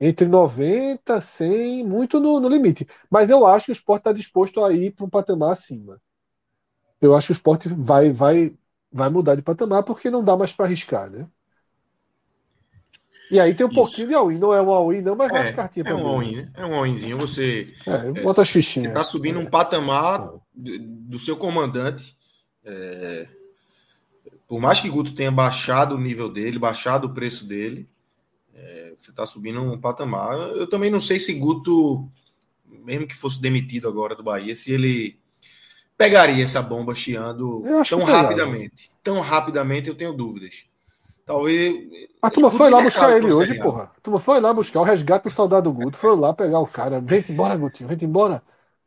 entre 0.00 0.26
90, 0.26 1.20
100, 1.20 1.84
muito 1.84 2.18
no, 2.18 2.40
no 2.40 2.48
limite. 2.48 2.88
Mas 3.10 3.28
eu 3.28 3.46
acho 3.46 3.66
que 3.66 3.72
o 3.72 3.74
esporte 3.74 4.00
está 4.00 4.12
disposto 4.12 4.64
a 4.64 4.72
ir 4.72 4.92
para 4.92 5.04
um 5.04 5.10
patamar 5.10 5.52
acima. 5.52 5.96
Eu 7.00 7.14
acho 7.14 7.28
que 7.28 7.32
o 7.32 7.34
esporte 7.34 7.68
vai, 7.68 8.10
vai, 8.10 8.52
vai 8.90 9.10
mudar 9.10 9.34
de 9.34 9.42
patamar 9.42 9.82
porque 9.82 10.10
não 10.10 10.24
dá 10.24 10.36
mais 10.36 10.52
para 10.52 10.64
arriscar, 10.64 11.10
né? 11.10 11.26
E 13.30 13.38
aí 13.38 13.54
tem 13.54 13.64
um 13.64 13.68
Isso. 13.68 13.76
pouquinho 13.76 14.08
de 14.08 14.14
all-in, 14.14 14.38
não 14.38 14.52
é 14.52 14.60
um 14.60 14.70
all-in, 14.70 15.02
não, 15.02 15.14
mas 15.14 15.32
é, 15.32 15.38
as 15.38 15.52
cartinhas 15.52 15.86
É 15.86 15.94
um 15.94 16.06
all-in, 16.06 16.36
né? 16.36 16.52
É 16.54 16.66
um 16.66 16.74
all-inzinho, 16.74 17.16
você. 17.16 17.72
É, 17.86 18.10
bota 18.22 18.42
as 18.42 18.50
fichinhas. 18.50 18.86
Você 18.86 18.88
está 18.88 19.04
subindo 19.04 19.38
um 19.38 19.46
patamar 19.46 20.32
do 20.52 21.18
seu 21.18 21.36
comandante. 21.36 22.16
É, 22.64 23.28
por 24.48 24.60
mais 24.60 24.80
que 24.80 24.90
Guto 24.90 25.14
tenha 25.14 25.30
baixado 25.30 25.94
o 25.94 26.00
nível 26.00 26.28
dele, 26.28 26.58
baixado 26.58 27.06
o 27.06 27.14
preço 27.14 27.46
dele, 27.46 27.88
você 28.96 29.10
está 29.10 29.24
subindo 29.24 29.60
um 29.60 29.78
patamar. 29.78 30.36
Eu 30.36 30.66
também 30.66 30.90
não 30.90 31.00
sei 31.00 31.18
se 31.18 31.32
Guto, 31.34 32.08
mesmo 32.66 33.06
que 33.06 33.16
fosse 33.16 33.40
demitido 33.40 33.88
agora 33.88 34.14
do 34.14 34.22
Bahia, 34.22 34.54
se 34.54 34.72
ele 34.72 35.18
pegaria 35.96 36.44
essa 36.44 36.62
bomba 36.62 36.94
chiando 36.94 37.62
tão 37.88 38.02
rapidamente. 38.02 38.90
Tão 39.02 39.20
rapidamente, 39.20 39.88
eu 39.88 39.94
tenho 39.94 40.12
dúvidas. 40.12 40.66
Talvez. 41.24 41.88
A 42.20 42.30
turma 42.30 42.50
foi 42.50 42.70
lá 42.70 42.82
buscar 42.82 43.16
ele 43.16 43.32
hoje, 43.32 43.54
porra. 43.58 43.92
A 43.96 44.00
turma 44.00 44.18
foi 44.18 44.40
lá 44.40 44.52
buscar 44.52 44.80
o 44.80 44.84
resgate 44.84 45.24
do 45.24 45.30
soldado 45.30 45.72
Guto, 45.72 45.96
foi 45.96 46.16
lá 46.16 46.32
pegar 46.34 46.58
o 46.58 46.66
cara. 46.66 47.00
Vem 47.00 47.24
embora, 47.28 47.56
Gutinho, 47.56 47.88
vem 47.88 47.98
embora. 48.02 48.42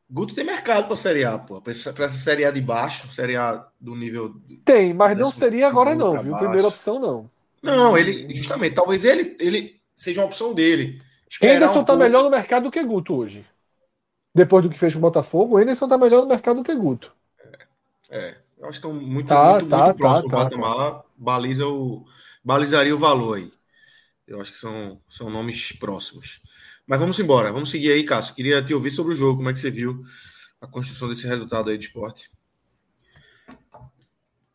Guto 0.09 0.35
tem 0.35 0.43
mercado 0.43 0.85
para 0.85 0.95
Série 0.95 1.23
A, 1.23 1.39
pô. 1.39 1.61
Para 1.61 1.71
essa 1.71 2.17
Série 2.17 2.45
A 2.45 2.51
de 2.51 2.61
baixo, 2.61 3.11
Série 3.11 3.35
A 3.35 3.65
do 3.79 3.95
nível. 3.95 4.35
Tem, 4.65 4.93
mas 4.93 5.17
não 5.17 5.31
seria 5.31 5.67
agora, 5.67 5.95
não, 5.95 6.11
viu? 6.21 6.31
Baixo. 6.31 6.45
Primeira 6.45 6.67
opção, 6.67 6.99
não. 6.99 7.29
Não, 7.63 7.97
ele, 7.97 8.33
justamente, 8.35 8.75
talvez 8.75 9.05
ele, 9.05 9.35
ele 9.39 9.81
seja 9.95 10.19
uma 10.19 10.27
opção 10.27 10.53
dele. 10.53 11.01
Henderson 11.41 11.79
um 11.79 11.83
tá 11.83 11.93
pouco. 11.93 12.03
melhor 12.03 12.23
no 12.23 12.29
mercado 12.29 12.63
do 12.63 12.71
que 12.71 12.83
Guto 12.83 13.15
hoje. 13.15 13.45
Depois 14.35 14.63
do 14.63 14.69
que 14.69 14.77
fez 14.77 14.93
com 14.93 14.99
o 14.99 15.01
Botafogo, 15.01 15.55
o 15.55 15.59
Henderson 15.59 15.87
tá 15.87 15.97
melhor 15.97 16.21
no 16.21 16.27
mercado 16.27 16.57
do 16.57 16.63
que 16.63 16.75
Guto. 16.75 17.13
É, 18.09 18.17
é 18.17 18.37
eu 18.59 18.69
acho 18.69 18.79
que 18.79 18.87
estão 18.87 18.93
muito, 18.93 19.27
tá, 19.27 19.53
muito, 19.53 19.69
tá, 19.69 19.85
muito 19.85 19.97
próximo 19.97 20.29
tá, 20.29 20.35
do 20.35 20.43
tá, 20.43 20.49
patamar. 20.49 20.91
Tá. 20.91 21.03
Baliza 21.17 21.67
o, 21.67 22.05
balizaria 22.43 22.95
o 22.95 22.99
valor 22.99 23.37
aí. 23.37 23.51
Eu 24.27 24.41
acho 24.41 24.51
que 24.51 24.57
são, 24.57 24.99
são 25.09 25.29
nomes 25.29 25.71
próximos. 25.73 26.41
Mas 26.85 26.99
vamos 26.99 27.19
embora, 27.19 27.51
vamos 27.51 27.69
seguir 27.69 27.91
aí, 27.91 28.03
Cássio. 28.03 28.35
Queria 28.35 28.61
te 28.61 28.73
ouvir 28.73 28.91
sobre 28.91 29.13
o 29.13 29.15
jogo, 29.15 29.37
como 29.37 29.49
é 29.49 29.53
que 29.53 29.59
você 29.59 29.71
viu 29.71 30.03
a 30.61 30.67
construção 30.67 31.09
desse 31.09 31.27
resultado 31.27 31.69
aí 31.69 31.77
de 31.77 31.85
esporte. 31.85 32.29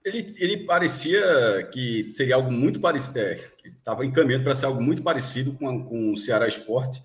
Ele, 0.04 0.34
ele 0.38 0.56
parecia 0.64 1.68
que 1.72 2.08
seria 2.08 2.36
algo 2.36 2.50
muito 2.50 2.80
parecido, 2.80 3.18
é, 3.18 3.44
estava 3.64 4.06
encaminhando 4.06 4.44
para 4.44 4.54
ser 4.54 4.66
algo 4.66 4.80
muito 4.80 5.02
parecido 5.02 5.52
com, 5.52 5.84
com 5.84 6.12
o 6.12 6.16
Ceará 6.16 6.46
Esporte. 6.46 7.02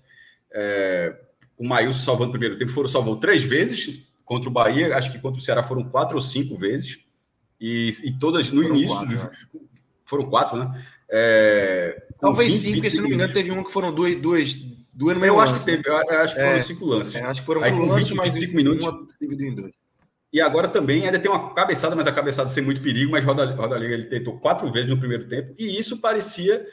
É, 0.52 1.18
o 1.58 1.66
Maílson 1.66 2.00
salvando 2.00 2.30
o 2.30 2.32
primeiro 2.32 2.58
tempo, 2.58 2.72
foram 2.72 2.88
salvou 2.88 3.16
três 3.16 3.44
vezes 3.44 4.02
contra 4.24 4.48
o 4.48 4.52
Bahia, 4.52 4.96
acho 4.96 5.12
que 5.12 5.18
contra 5.18 5.38
o 5.38 5.42
Ceará 5.42 5.62
foram 5.62 5.84
quatro 5.84 6.16
ou 6.16 6.20
cinco 6.20 6.56
vezes, 6.56 6.98
e, 7.60 7.90
e 8.04 8.12
todas 8.12 8.50
no 8.50 8.62
foram 8.62 8.76
início. 8.76 8.96
Quatro, 8.96 9.16
do, 9.16 9.68
foram 10.04 10.30
quatro, 10.30 10.58
né? 10.58 10.84
É, 11.08 12.06
Talvez 12.20 12.52
20, 12.52 12.62
cinco, 12.62 12.74
porque 12.76 12.90
se 12.90 13.00
não 13.00 13.08
me 13.08 13.14
engano, 13.14 13.32
teve 13.32 13.50
um 13.50 13.62
que 13.62 13.70
foram 13.70 13.92
duas, 13.92 14.14
duas, 14.16 14.54
duas 14.92 15.16
no 15.16 15.24
Eu 15.24 15.40
acho 15.40 15.54
que 15.54 15.64
teve, 15.64 15.88
eu 15.88 15.96
acho 15.96 16.34
que 16.34 16.40
foram 16.40 16.54
é, 16.54 16.60
cinco 16.60 16.84
lances. 16.84 17.14
É, 17.14 17.22
acho 17.22 17.40
que 17.40 17.46
foram 17.46 17.62
Aí, 17.62 17.72
com 17.72 17.78
lances, 17.80 18.08
20, 18.08 18.16
mas 18.16 18.28
25 18.30 18.56
minutos. 18.56 18.86
Uma 18.86 19.06
dividido 19.20 19.50
em 19.50 19.54
dois. 19.54 19.83
E 20.34 20.40
agora 20.40 20.66
também 20.66 21.06
ainda 21.06 21.16
tem 21.16 21.30
uma 21.30 21.54
cabeçada, 21.54 21.94
mas 21.94 22.08
a 22.08 22.12
cabeçada 22.12 22.48
sem 22.48 22.60
muito 22.60 22.82
perigo, 22.82 23.12
mas 23.12 23.24
Roda, 23.24 23.46
Roda 23.54 23.76
ele 23.76 24.02
tentou 24.02 24.36
quatro 24.40 24.68
vezes 24.72 24.90
no 24.90 24.98
primeiro 24.98 25.28
tempo, 25.28 25.54
e 25.56 25.78
isso 25.78 26.00
parecia 26.00 26.66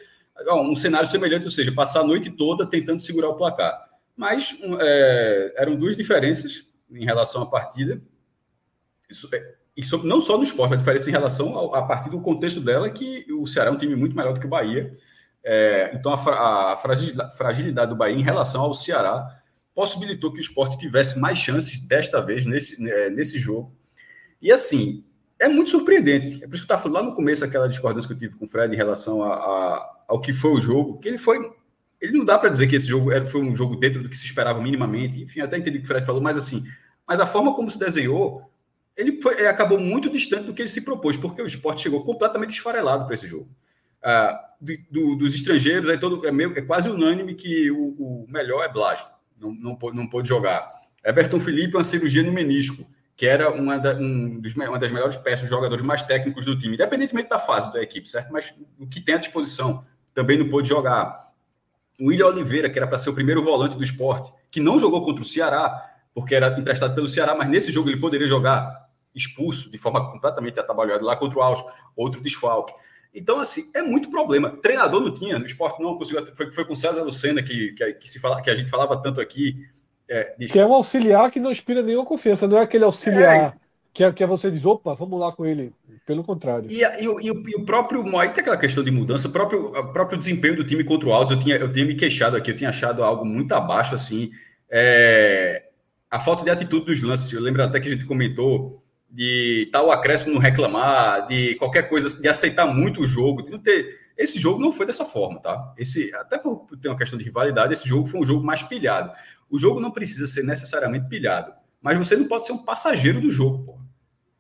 um 0.48 0.76
cenário 0.76 1.08
semelhante, 1.08 1.46
ou 1.46 1.52
seja, 1.52 1.72
passar 1.72 2.00
a 2.00 2.04
noite 2.04 2.32
toda 2.32 2.66
tentando 2.66 3.00
segurar 3.00 3.30
o 3.30 3.36
placar. 3.36 3.80
Mas 4.18 4.58
é, 4.80 5.54
eram 5.58 5.76
duas 5.76 5.96
diferenças 5.96 6.66
em 6.92 7.06
relação 7.06 7.44
à 7.44 7.46
partida. 7.46 8.02
Isso, 9.08 9.30
é, 9.32 9.54
isso 9.78 10.04
não 10.04 10.22
só 10.22 10.38
no 10.38 10.44
esporte, 10.44 10.74
a 10.74 10.78
diferença 10.78 11.08
em 11.10 11.14
relação 11.14 11.72
à 11.76 11.84
partida, 11.84 12.16
o 12.16 12.22
contexto 12.22 12.62
dela 12.62 12.90
que 12.90 13.32
o 13.32 13.46
Ceará 13.46 13.70
é 13.70 13.74
um 13.74 13.78
time 13.78 13.96
muito 13.96 14.16
melhor 14.16 14.34
do 14.34 14.40
que 14.40 14.48
o 14.48 14.50
Bahia. 14.50 14.98
É, 15.44 15.92
então 15.94 16.12
a, 16.12 16.74
a 16.74 16.78
fragilidade 16.78 17.92
do 17.92 17.96
Bahia 17.96 18.16
em 18.16 18.24
relação 18.24 18.64
ao 18.64 18.74
Ceará 18.74 19.40
possibilitou 19.82 20.32
que 20.32 20.38
o 20.38 20.42
esporte 20.42 20.78
tivesse 20.78 21.18
mais 21.20 21.40
chances 21.40 21.80
desta 21.80 22.22
vez 22.22 22.46
nesse, 22.46 22.80
né, 22.80 23.10
nesse 23.10 23.40
jogo. 23.40 23.76
E 24.40 24.52
assim, 24.52 25.04
é 25.40 25.50
muito 25.50 25.72
surpreendente. 25.72 26.44
É 26.44 26.48
por 26.48 26.54
isso 26.54 26.66
que 26.68 26.72
eu 26.72 26.76
estava 26.76 26.84
falando 26.84 26.98
lá 26.98 27.04
no 27.10 27.16
começo, 27.16 27.44
aquela 27.44 27.68
discordância 27.68 28.08
que 28.08 28.14
eu 28.14 28.18
tive 28.20 28.38
com 28.38 28.46
o 28.46 28.48
Fred 28.48 28.72
em 28.72 28.78
relação 28.78 29.24
a, 29.24 29.34
a, 29.34 30.04
ao 30.08 30.22
que 30.22 30.34
foi 30.34 30.52
o 30.52 30.62
jogo, 30.62 31.00
que 31.00 31.08
ele 31.08 31.18
foi. 31.18 31.52
Ele 32.00 32.16
não 32.16 32.24
dá 32.24 32.38
para 32.38 32.50
dizer 32.50 32.68
que 32.68 32.76
esse 32.76 32.86
jogo 32.86 33.10
foi 33.26 33.42
um 33.42 33.56
jogo 33.56 33.76
dentro 33.76 34.04
do 34.04 34.10
que 34.10 34.16
se 34.16 34.24
esperava 34.24 34.62
minimamente. 34.62 35.20
Enfim, 35.20 35.42
até 35.42 35.58
entendi 35.58 35.78
o 35.78 35.82
que 35.82 35.86
o 35.86 35.88
Fred 35.88 36.06
falou, 36.06 36.22
mas 36.22 36.38
assim, 36.38 36.64
mas 37.08 37.20
a 37.20 37.26
forma 37.26 37.56
como 37.56 37.72
se 37.72 37.80
desenhou, 37.80 38.44
ele, 38.96 39.20
foi, 39.20 39.40
ele 39.40 39.48
acabou 39.48 39.80
muito 39.80 40.12
distante 40.12 40.46
do 40.46 40.54
que 40.54 40.62
ele 40.62 40.70
se 40.70 40.82
propôs, 40.82 41.18
porque 41.18 41.42
o 41.42 41.48
esporte 41.48 41.82
chegou 41.82 42.04
completamente 42.04 42.52
esfarelado 42.52 43.06
para 43.06 43.16
esse 43.16 43.28
jogo. 43.28 43.50
Ah, 44.04 44.48
do, 44.60 44.74
do, 44.92 45.16
dos 45.16 45.34
estrangeiros, 45.34 45.90
aí 45.90 46.00
todo, 46.00 46.24
é, 46.28 46.32
meio, 46.32 46.56
é 46.56 46.62
quase 46.62 46.88
unânime 46.88 47.34
que 47.34 47.72
o, 47.72 47.96
o 47.98 48.26
melhor 48.30 48.64
é 48.64 48.72
Blasio 48.72 49.08
não, 49.42 49.54
não, 49.54 49.78
não 49.94 50.08
pôde 50.08 50.30
jogar. 50.30 50.82
Everton 51.04 51.40
Felipe, 51.40 51.76
uma 51.76 51.84
cirurgia 51.84 52.24
no 52.24 52.32
menisco, 52.32 52.86
que 53.16 53.26
era 53.26 53.52
uma, 53.52 53.78
da, 53.78 53.96
um 53.96 54.40
dos, 54.40 54.56
uma 54.56 54.80
das 54.80 54.92
melhores 54.92 55.18
peças, 55.18 55.50
jogadores 55.50 55.84
mais 55.84 56.02
técnicos 56.04 56.46
do 56.46 56.58
time, 56.58 56.76
independentemente 56.76 57.30
da 57.30 57.40
fase 57.40 57.74
da 57.74 57.82
equipe, 57.82 58.08
certo? 58.08 58.32
Mas 58.32 58.54
o 58.80 58.88
que 58.88 59.02
tem 59.02 59.16
à 59.16 59.18
disposição, 59.18 59.84
também 60.14 60.38
não 60.38 60.50
pôde 60.50 60.70
jogar. 60.70 61.32
O 62.00 62.08
William 62.08 62.28
Oliveira, 62.28 62.70
que 62.70 62.78
era 62.78 62.88
para 62.88 62.98
ser 62.98 63.10
o 63.10 63.14
primeiro 63.14 63.44
volante 63.44 63.76
do 63.76 63.84
esporte, 63.84 64.32
que 64.50 64.60
não 64.60 64.80
jogou 64.80 65.04
contra 65.04 65.24
o 65.24 65.28
Ceará, 65.28 65.90
porque 66.14 66.36
era 66.36 66.48
emprestado 66.60 66.94
pelo 66.94 67.08
Ceará, 67.08 67.36
mas 67.36 67.48
nesse 67.48 67.72
jogo 67.72 67.90
ele 67.90 68.00
poderia 68.00 68.28
jogar 68.28 68.90
expulso, 69.14 69.70
de 69.70 69.78
forma 69.78 70.12
completamente 70.12 70.60
atabalhada 70.60 71.04
lá 71.04 71.16
contra 71.16 71.40
o 71.40 71.42
Alves, 71.42 71.64
outro 71.96 72.22
desfalque. 72.22 72.74
Então, 73.14 73.40
assim, 73.40 73.70
é 73.76 73.82
muito 73.82 74.10
problema. 74.10 74.58
Treinador 74.62 75.02
não 75.02 75.14
tinha, 75.14 75.38
no 75.38 75.46
esporte 75.46 75.82
não 75.82 75.98
conseguiu. 75.98 76.34
Foi, 76.36 76.52
foi 76.52 76.66
com 76.66 76.76
César 76.76 77.04
Lucena 77.04 77.44
que, 77.44 77.74
que, 77.74 77.94
que, 77.94 78.10
se 78.10 78.20
fala, 78.20 78.42
que 78.42 78.50
a 78.50 78.56
gente 78.56 78.70
falava 78.70 79.02
tanto 79.02 79.20
aqui. 79.20 79.68
É, 80.08 80.36
de... 80.38 80.48
Que 80.48 80.60
é 80.60 80.66
um 80.66 80.74
auxiliar 80.74 81.30
que 81.30 81.40
não 81.40 81.52
inspira 81.52 81.82
nenhuma 81.82 82.06
confiança, 82.06 82.48
não 82.48 82.58
é 82.58 82.62
aquele 82.62 82.84
auxiliar 82.84 83.36
é, 83.36 83.54
que, 83.94 84.04
é, 84.04 84.12
que 84.12 84.24
é 84.24 84.28
você 84.28 84.50
diz, 84.50 84.66
opa, 84.66 84.94
vamos 84.94 85.20
lá 85.20 85.32
com 85.32 85.46
ele. 85.46 85.74
Pelo 86.06 86.24
contrário. 86.24 86.70
E, 86.70 86.82
e, 86.82 87.06
e, 87.06 87.28
e 87.28 87.56
o 87.56 87.66
próprio. 87.66 88.18
Aí 88.18 88.30
tem 88.30 88.42
aquela 88.42 88.58
questão 88.58 88.84
de 88.84 88.92
mudança, 88.92 89.28
o 89.28 89.32
próprio, 89.32 89.66
o 89.66 89.94
próprio 89.94 90.18
desempenho 90.18 90.56
do 90.56 90.66
time 90.66 90.84
contra 90.84 91.08
o 91.08 91.14
Alves, 91.14 91.32
eu 91.32 91.40
tinha, 91.40 91.58
eu 91.58 91.72
tinha 91.72 91.86
me 91.86 91.96
queixado 91.96 92.36
aqui, 92.36 92.52
eu 92.52 92.56
tinha 92.56 92.70
achado 92.70 93.04
algo 93.04 93.26
muito 93.26 93.52
abaixo, 93.54 93.94
assim. 93.94 94.32
É, 94.70 95.66
a 96.10 96.20
falta 96.20 96.44
de 96.44 96.50
atitude 96.50 96.86
dos 96.86 97.02
lances. 97.02 97.32
Eu 97.32 97.42
lembro 97.42 97.64
até 97.64 97.80
que 97.80 97.88
a 97.88 97.92
gente 97.92 98.06
comentou 98.06 98.81
de 99.12 99.70
tal 99.72 99.92
acréscimo 99.92 100.34
não 100.34 100.40
reclamar, 100.40 101.28
de 101.28 101.56
qualquer 101.56 101.90
coisa, 101.90 102.22
de 102.22 102.28
aceitar 102.28 102.66
muito 102.66 103.02
o 103.02 103.06
jogo, 103.06 103.44
de 103.44 103.52
não 103.52 103.60
ter. 103.60 104.00
Esse 104.18 104.40
jogo 104.40 104.62
não 104.62 104.72
foi 104.72 104.86
dessa 104.86 105.04
forma, 105.04 105.40
tá? 105.42 105.74
Esse, 105.78 106.14
até 106.16 106.38
por 106.38 106.66
ter 106.82 106.88
uma 106.88 106.98
questão 106.98 107.20
de 107.20 107.26
rivalidade, 107.26 107.74
esse 107.74 107.88
jogo 107.88 108.08
foi 108.08 108.20
um 108.20 108.26
jogo 108.26 108.46
mais 108.46 108.64
pilhado. 108.64 109.12
O 109.50 109.60
jogo 109.60 109.80
não 109.80 109.92
precisa 109.92 110.28
ser 110.28 110.44
necessariamente 110.44 111.10
pilhado, 111.10 111.52
mas 111.82 111.98
você 111.98 112.16
não 112.16 112.26
pode 112.26 112.46
ser 112.46 112.54
um 112.54 112.60
passageiro 112.60 113.20
do 113.20 113.30
jogo, 113.30 113.66
pô. 113.66 113.82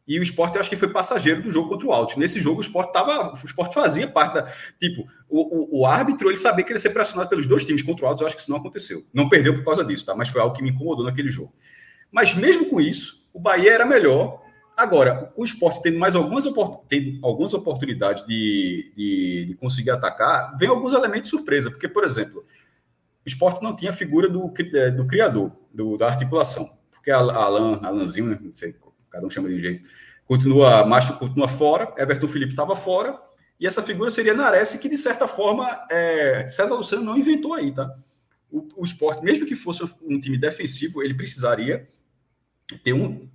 E 0.07 0.19
o 0.19 0.23
esporte, 0.23 0.55
eu 0.55 0.61
acho 0.61 0.69
que 0.69 0.75
foi 0.75 0.89
passageiro 0.89 1.41
do 1.41 1.49
jogo 1.49 1.69
contra 1.69 1.87
o 1.87 1.93
Alto. 1.93 2.19
Nesse 2.19 2.39
jogo, 2.39 2.57
o 2.57 2.61
esporte 2.61 2.91
tava, 2.91 3.33
o 3.33 3.45
esporte 3.45 3.73
fazia 3.73 4.07
parte 4.07 4.33
da. 4.33 4.51
Tipo, 4.79 5.07
o, 5.29 5.77
o, 5.77 5.81
o, 5.81 5.85
árbitro 5.85 6.29
ele 6.29 6.37
sabia 6.37 6.65
que 6.65 6.71
ele 6.71 6.77
ia 6.77 6.81
ser 6.81 6.89
pressionado 6.89 7.29
pelos 7.29 7.47
dois 7.47 7.65
times 7.65 7.81
contra 7.81 8.05
o 8.05 8.07
Alto. 8.09 8.21
Eu 8.21 8.27
acho 8.27 8.35
que 8.35 8.41
isso 8.41 8.51
não 8.51 8.57
aconteceu. 8.57 9.05
Não 9.13 9.29
perdeu 9.29 9.53
por 9.53 9.63
causa 9.63 9.85
disso, 9.85 10.05
tá? 10.05 10.15
Mas 10.15 10.27
foi 10.27 10.41
algo 10.41 10.55
que 10.55 10.63
me 10.63 10.71
incomodou 10.71 11.05
naquele 11.05 11.29
jogo. 11.29 11.53
Mas 12.11 12.33
mesmo 12.33 12.65
com 12.65 12.81
isso, 12.81 13.25
o 13.33 13.39
Bahia 13.39 13.71
era 13.71 13.85
melhor 13.85 14.41
Agora, 14.81 15.31
o 15.35 15.43
esporte 15.43 15.79
tendo 15.79 15.99
mais 15.99 16.15
algumas, 16.15 16.43
tendo 16.89 17.23
algumas 17.23 17.53
oportunidades 17.53 18.25
de, 18.25 18.91
de, 18.97 19.45
de, 19.49 19.53
conseguir 19.53 19.91
atacar, 19.91 20.57
vem 20.57 20.67
alguns 20.67 20.91
elementos 20.91 21.29
de 21.29 21.37
surpresa, 21.37 21.69
porque, 21.69 21.87
por 21.87 22.03
exemplo, 22.03 22.39
o 23.23 23.27
esporte 23.27 23.61
não 23.61 23.75
tinha 23.75 23.91
a 23.91 23.93
figura 23.93 24.27
do, 24.27 24.51
é, 24.73 24.89
do 24.89 25.05
criador, 25.05 25.55
do, 25.71 25.99
da 25.99 26.07
articulação, 26.07 26.67
porque 26.93 27.11
a 27.11 27.17
Alan, 27.17 27.79
Alanzinho, 27.83 28.25
né, 28.25 28.39
não 28.41 28.51
sei, 28.55 28.75
cada 29.11 29.23
um 29.23 29.29
chama 29.29 29.49
de 29.49 29.53
um 29.53 29.59
jeito, 29.59 29.87
continua, 30.25 30.83
macho 30.83 31.15
continua 31.19 31.47
fora, 31.47 31.93
Everton 31.95 32.27
Felipe 32.27 32.53
estava 32.53 32.75
fora, 32.75 33.21
e 33.59 33.67
essa 33.67 33.83
figura 33.83 34.09
seria 34.09 34.33
Nares, 34.33 34.73
que 34.73 34.89
de 34.89 34.97
certa 34.97 35.27
forma 35.27 35.79
é, 35.91 36.47
César 36.47 36.73
Luciano 36.73 37.03
não 37.03 37.15
inventou 37.15 37.53
aí, 37.53 37.71
tá? 37.71 37.87
O, 38.51 38.67
o 38.77 38.83
esporte, 38.83 39.23
mesmo 39.23 39.45
que 39.45 39.53
fosse 39.53 39.83
um 40.01 40.19
time 40.19 40.39
defensivo, 40.39 41.03
ele 41.03 41.13
precisaria 41.13 41.87
ter 42.83 42.93
um. 42.93 43.29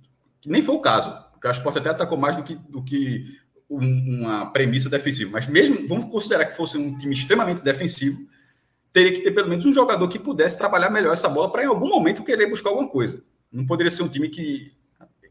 Nem 0.45 0.61
foi 0.61 0.75
o 0.75 0.81
caso 0.81 1.26
o 1.43 1.51
esporte 1.51 1.79
até 1.79 1.89
atacou 1.89 2.17
mais 2.17 2.35
do 2.35 2.43
que, 2.43 2.55
do 2.55 2.83
que 2.83 3.39
uma 3.69 4.47
premissa 4.51 4.89
defensiva. 4.89 5.31
Mas 5.31 5.47
mesmo, 5.47 5.87
vamos 5.87 6.09
considerar 6.09 6.45
que 6.45 6.55
fosse 6.55 6.77
um 6.77 6.97
time 6.97 7.13
extremamente 7.13 7.61
defensivo, 7.61 8.17
teria 8.93 9.13
que 9.13 9.21
ter 9.21 9.31
pelo 9.31 9.49
menos 9.49 9.65
um 9.65 9.73
jogador 9.73 10.07
que 10.07 10.17
pudesse 10.17 10.57
trabalhar 10.57 10.89
melhor 10.89 11.13
essa 11.13 11.29
bola 11.29 11.51
para 11.51 11.63
em 11.63 11.67
algum 11.67 11.89
momento 11.89 12.23
querer 12.23 12.49
buscar 12.49 12.69
alguma 12.69 12.89
coisa. 12.89 13.21
Não 13.51 13.65
poderia 13.65 13.91
ser 13.91 14.03
um 14.03 14.09
time 14.09 14.29
que, 14.29 14.71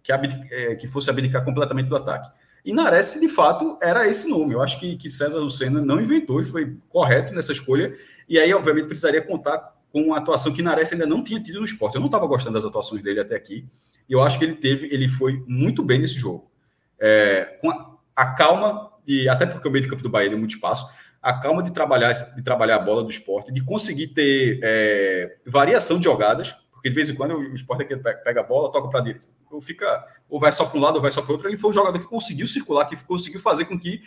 que, 0.03 0.13
é, 0.13 0.75
que 0.77 0.87
fosse 0.87 1.11
abdicar 1.11 1.45
completamente 1.45 1.89
do 1.89 1.97
ataque. 1.97 2.31
E 2.65 2.73
Nares, 2.73 3.19
de 3.21 3.29
fato, 3.29 3.79
era 3.81 4.09
esse 4.09 4.29
nome. 4.29 4.55
Eu 4.55 4.61
acho 4.61 4.81
que, 4.81 4.97
que 4.97 5.09
César 5.09 5.39
Lucena 5.39 5.81
não 5.81 6.01
inventou 6.01 6.41
e 6.41 6.45
foi 6.45 6.77
correto 6.89 7.33
nessa 7.33 7.53
escolha. 7.53 7.97
E 8.29 8.39
aí, 8.39 8.53
obviamente, 8.53 8.87
precisaria 8.87 9.23
contar 9.23 9.73
com 9.93 10.03
uma 10.03 10.19
atuação 10.19 10.53
que 10.53 10.63
Nares 10.63 10.93
ainda 10.93 11.07
não 11.07 11.23
tinha 11.23 11.41
tido 11.41 11.61
no 11.61 11.65
esporte. 11.65 11.95
Eu 11.95 12.01
não 12.01 12.07
estava 12.07 12.27
gostando 12.27 12.55
das 12.55 12.65
atuações 12.65 13.03
dele 13.03 13.21
até 13.21 13.37
aqui. 13.37 13.65
E 14.09 14.13
eu 14.13 14.23
acho 14.23 14.39
que 14.39 14.45
ele 14.45 14.55
teve, 14.55 14.87
ele 14.93 15.09
foi 15.09 15.43
muito 15.47 15.83
bem 15.83 15.99
nesse 15.99 16.15
jogo. 16.15 16.51
É, 16.99 17.59
com 17.61 17.71
a, 17.71 17.97
a, 18.15 18.27
calma, 18.35 18.91
e 19.07 19.29
até 19.29 19.47
porque 19.47 19.69
o 19.69 19.71
meio 19.71 19.85
de 19.85 19.91
campo 19.91 20.03
do 20.03 20.09
Bahia 20.09 20.31
deu 20.31 20.39
muito 20.39 20.55
espaço, 20.55 20.89
a 21.23 21.35
calma 21.35 21.63
de 21.63 21.73
trabalhar, 21.73 22.13
de 22.13 22.43
trabalhar 22.43 22.77
a 22.77 22.79
bola 22.79 23.03
do 23.03 23.11
esporte, 23.11 23.53
de 23.53 23.63
conseguir 23.65 24.09
ter 24.09 24.61
é, 24.63 25.37
variação 25.45 25.99
de 25.99 26.05
jogadas, 26.05 26.55
porque 26.71 26.89
de 26.89 26.95
vez 26.95 27.09
em 27.09 27.15
quando 27.15 27.37
o 27.37 27.55
esporte 27.55 27.83
é 27.83 27.85
que 27.85 27.97
pega 27.97 28.41
a 28.41 28.45
bola, 28.45 28.71
toca 28.71 28.89
para 28.89 29.01
direita, 29.01 29.27
ou 29.51 29.61
fica, 29.61 30.05
ou 30.29 30.39
vai 30.39 30.53
só 30.53 30.65
para 30.65 30.79
um 30.79 30.81
lado, 30.83 30.97
ou 30.97 31.03
vai 31.03 31.11
só 31.11 31.21
para 31.21 31.33
outro. 31.33 31.49
Ele 31.49 31.57
foi 31.57 31.71
um 31.71 31.73
jogador 31.73 31.99
que 31.99 32.07
conseguiu 32.07 32.47
circular, 32.47 32.85
que 32.85 32.97
conseguiu 33.05 33.41
fazer 33.41 33.65
com 33.65 33.79
que, 33.79 34.03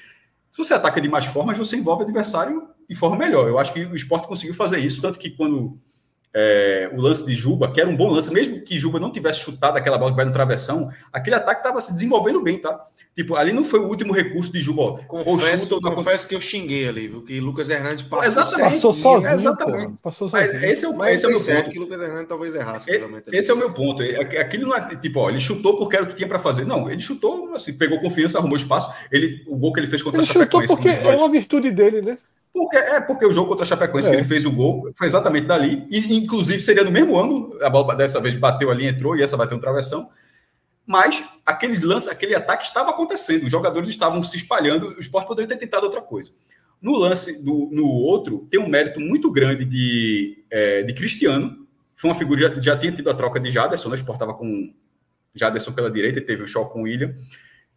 se 0.52 0.58
você 0.58 0.74
ataca 0.74 1.02
de 1.02 1.10
mais 1.10 1.26
formas, 1.26 1.58
você 1.58 1.76
envolve 1.76 2.04
o 2.04 2.06
adversário 2.06 2.70
de 2.90 2.96
forma 2.96 3.18
melhor. 3.18 3.48
Eu 3.48 3.60
acho 3.60 3.74
que 3.74 3.86
o 3.86 3.96
esporte 3.96 4.28
conseguiu 4.28 4.56
fazer 4.56 4.80
isso, 4.80 5.02
tanto 5.02 5.20
que 5.20 5.30
quando 5.30 5.78
é, 6.34 6.90
o 6.94 7.02
lance 7.02 7.26
de 7.26 7.36
Juba, 7.36 7.72
que 7.72 7.82
era 7.82 7.90
um 7.90 7.96
bom 7.96 8.10
lance, 8.10 8.32
mesmo 8.32 8.62
que 8.62 8.80
Juba 8.80 9.00
não 9.00 9.12
tivesse 9.12 9.40
chutado 9.40 9.78
aquela 9.78 9.98
bola 9.98 10.12
que 10.12 10.18
vai 10.18 10.26
no 10.26 10.32
travessão, 10.32 10.92
aquele 11.12 11.36
ataque 11.36 11.62
estava 11.62 11.82
se 11.82 11.94
desenvolvendo 11.94 12.42
bem, 12.42 12.60
tá? 12.60 12.80
Tipo, 13.16 13.36
ali 13.36 13.52
não 13.52 13.66
foi 13.66 13.80
o 13.80 13.88
último 13.88 14.14
recurso 14.14 14.50
de 14.54 14.62
Juba. 14.62 14.82
Ó, 14.82 14.98
confesso, 15.00 15.68
chuta, 15.68 15.92
confesso 15.92 16.28
que 16.28 16.36
eu 16.36 16.40
xinguei 16.40 16.88
ali, 16.88 17.08
viu? 17.08 17.22
Que 17.22 17.40
Lucas 17.42 17.70
Hernandes 17.70 18.04
passou, 18.04 18.26
exatamente, 18.26 18.76
passou 18.76 18.94
sozinho. 18.94 19.34
Exatamente. 19.34 19.98
Passou 20.02 20.30
sozinho. 20.30 20.54
Mas 20.54 20.64
esse 20.64 20.86
é 20.86 20.88
o, 20.88 20.96
Mas 20.96 21.16
esse 21.16 21.26
é 21.26 21.28
o 21.28 21.32
meu 21.32 21.64
ponto. 21.64 21.72
que 21.72 21.80
Lucas 21.80 22.02
Hernandes 22.02 22.28
talvez 22.30 22.56
errasse. 22.56 22.90
Esse 23.34 23.52
é 23.52 23.54
o 23.54 23.58
meu 23.58 23.74
ponto. 23.74 24.04
Aquilo 24.40 24.68
não 24.68 24.76
é, 24.78 24.96
tipo, 24.96 25.20
ó, 25.20 25.30
ele 25.30 25.40
chutou 25.42 25.76
porque 25.76 25.98
era 25.98 26.06
o 26.06 26.08
que 26.08 26.16
tinha 26.16 26.30
para 26.30 26.40
fazer. 26.40 26.66
Não, 26.66 26.90
ele 26.90 27.02
chutou, 27.02 27.54
assim, 27.54 27.74
pegou 27.74 28.00
confiança, 28.00 28.38
arrumou 28.38 28.56
espaço. 28.56 28.94
Ele, 29.12 29.44
o 29.48 29.58
gol 29.58 29.74
que 29.74 29.82
ele 29.82 29.88
fez 29.88 30.02
contra 30.02 30.22
ele 30.22 30.30
a 30.30 30.34
Chapecoense. 30.34 30.68
Chutou 30.68 30.84
porque 30.92 31.06
é 31.06 31.16
uma 31.16 31.30
virtude 31.30 31.72
dele, 31.72 32.02
né? 32.02 32.18
Porque, 32.60 32.76
é 32.76 33.00
porque 33.00 33.26
o 33.26 33.32
jogo 33.32 33.48
contra 33.48 33.64
a 33.64 33.66
Chapecoense 33.66 34.10
é. 34.10 34.12
que 34.12 34.18
ele 34.18 34.28
fez 34.28 34.44
o 34.44 34.52
gol 34.52 34.92
foi 34.94 35.08
exatamente 35.08 35.48
dali. 35.48 35.88
E, 35.90 36.18
inclusive, 36.18 36.62
seria 36.62 36.84
no 36.84 36.92
mesmo 36.92 37.18
ângulo. 37.18 37.58
A 37.64 37.70
bola 37.70 37.96
dessa 37.96 38.20
vez 38.20 38.36
bateu 38.36 38.70
ali, 38.70 38.86
entrou, 38.86 39.16
e 39.16 39.24
essa 39.24 39.38
bateu 39.38 39.56
um 39.56 39.62
travessão. 39.62 40.10
Mas 40.86 41.24
aquele 41.46 41.80
lance, 41.80 42.10
aquele 42.10 42.36
ataque 42.36 42.66
estava 42.66 42.90
acontecendo. 42.90 43.44
Os 43.46 43.52
jogadores 43.52 43.88
estavam 43.88 44.22
se 44.22 44.36
espalhando. 44.36 44.90
O 44.90 45.00
esporte 45.00 45.26
poderia 45.26 45.48
ter 45.48 45.56
tentado 45.56 45.86
outra 45.86 46.02
coisa. 46.02 46.32
No 46.82 46.98
lance, 46.98 47.46
do, 47.46 47.70
no 47.72 47.86
outro, 47.86 48.46
tem 48.52 48.60
um 48.60 48.68
mérito 48.68 49.00
muito 49.00 49.32
grande 49.32 49.64
de, 49.64 50.44
é, 50.52 50.84
de 50.84 50.94
Cristiano. 50.94 51.66
Foi 51.96 52.10
uma 52.10 52.18
figura, 52.18 52.42
já, 52.42 52.60
já 52.60 52.78
tinha 52.78 52.92
tido 52.92 53.10
a 53.10 53.14
troca 53.14 53.40
de 53.40 53.50
Jaderson, 53.50 53.88
né? 53.88 53.94
o 53.94 53.96
esporte 53.96 54.18
estava 54.18 54.38
com 54.38 54.74
Jaderson 55.34 55.72
pela 55.72 55.90
direita 55.90 56.20
e 56.20 56.22
teve 56.22 56.44
um 56.44 56.48
choque 56.48 56.74
com 56.74 56.82
o 56.82 56.84
William 56.84 57.16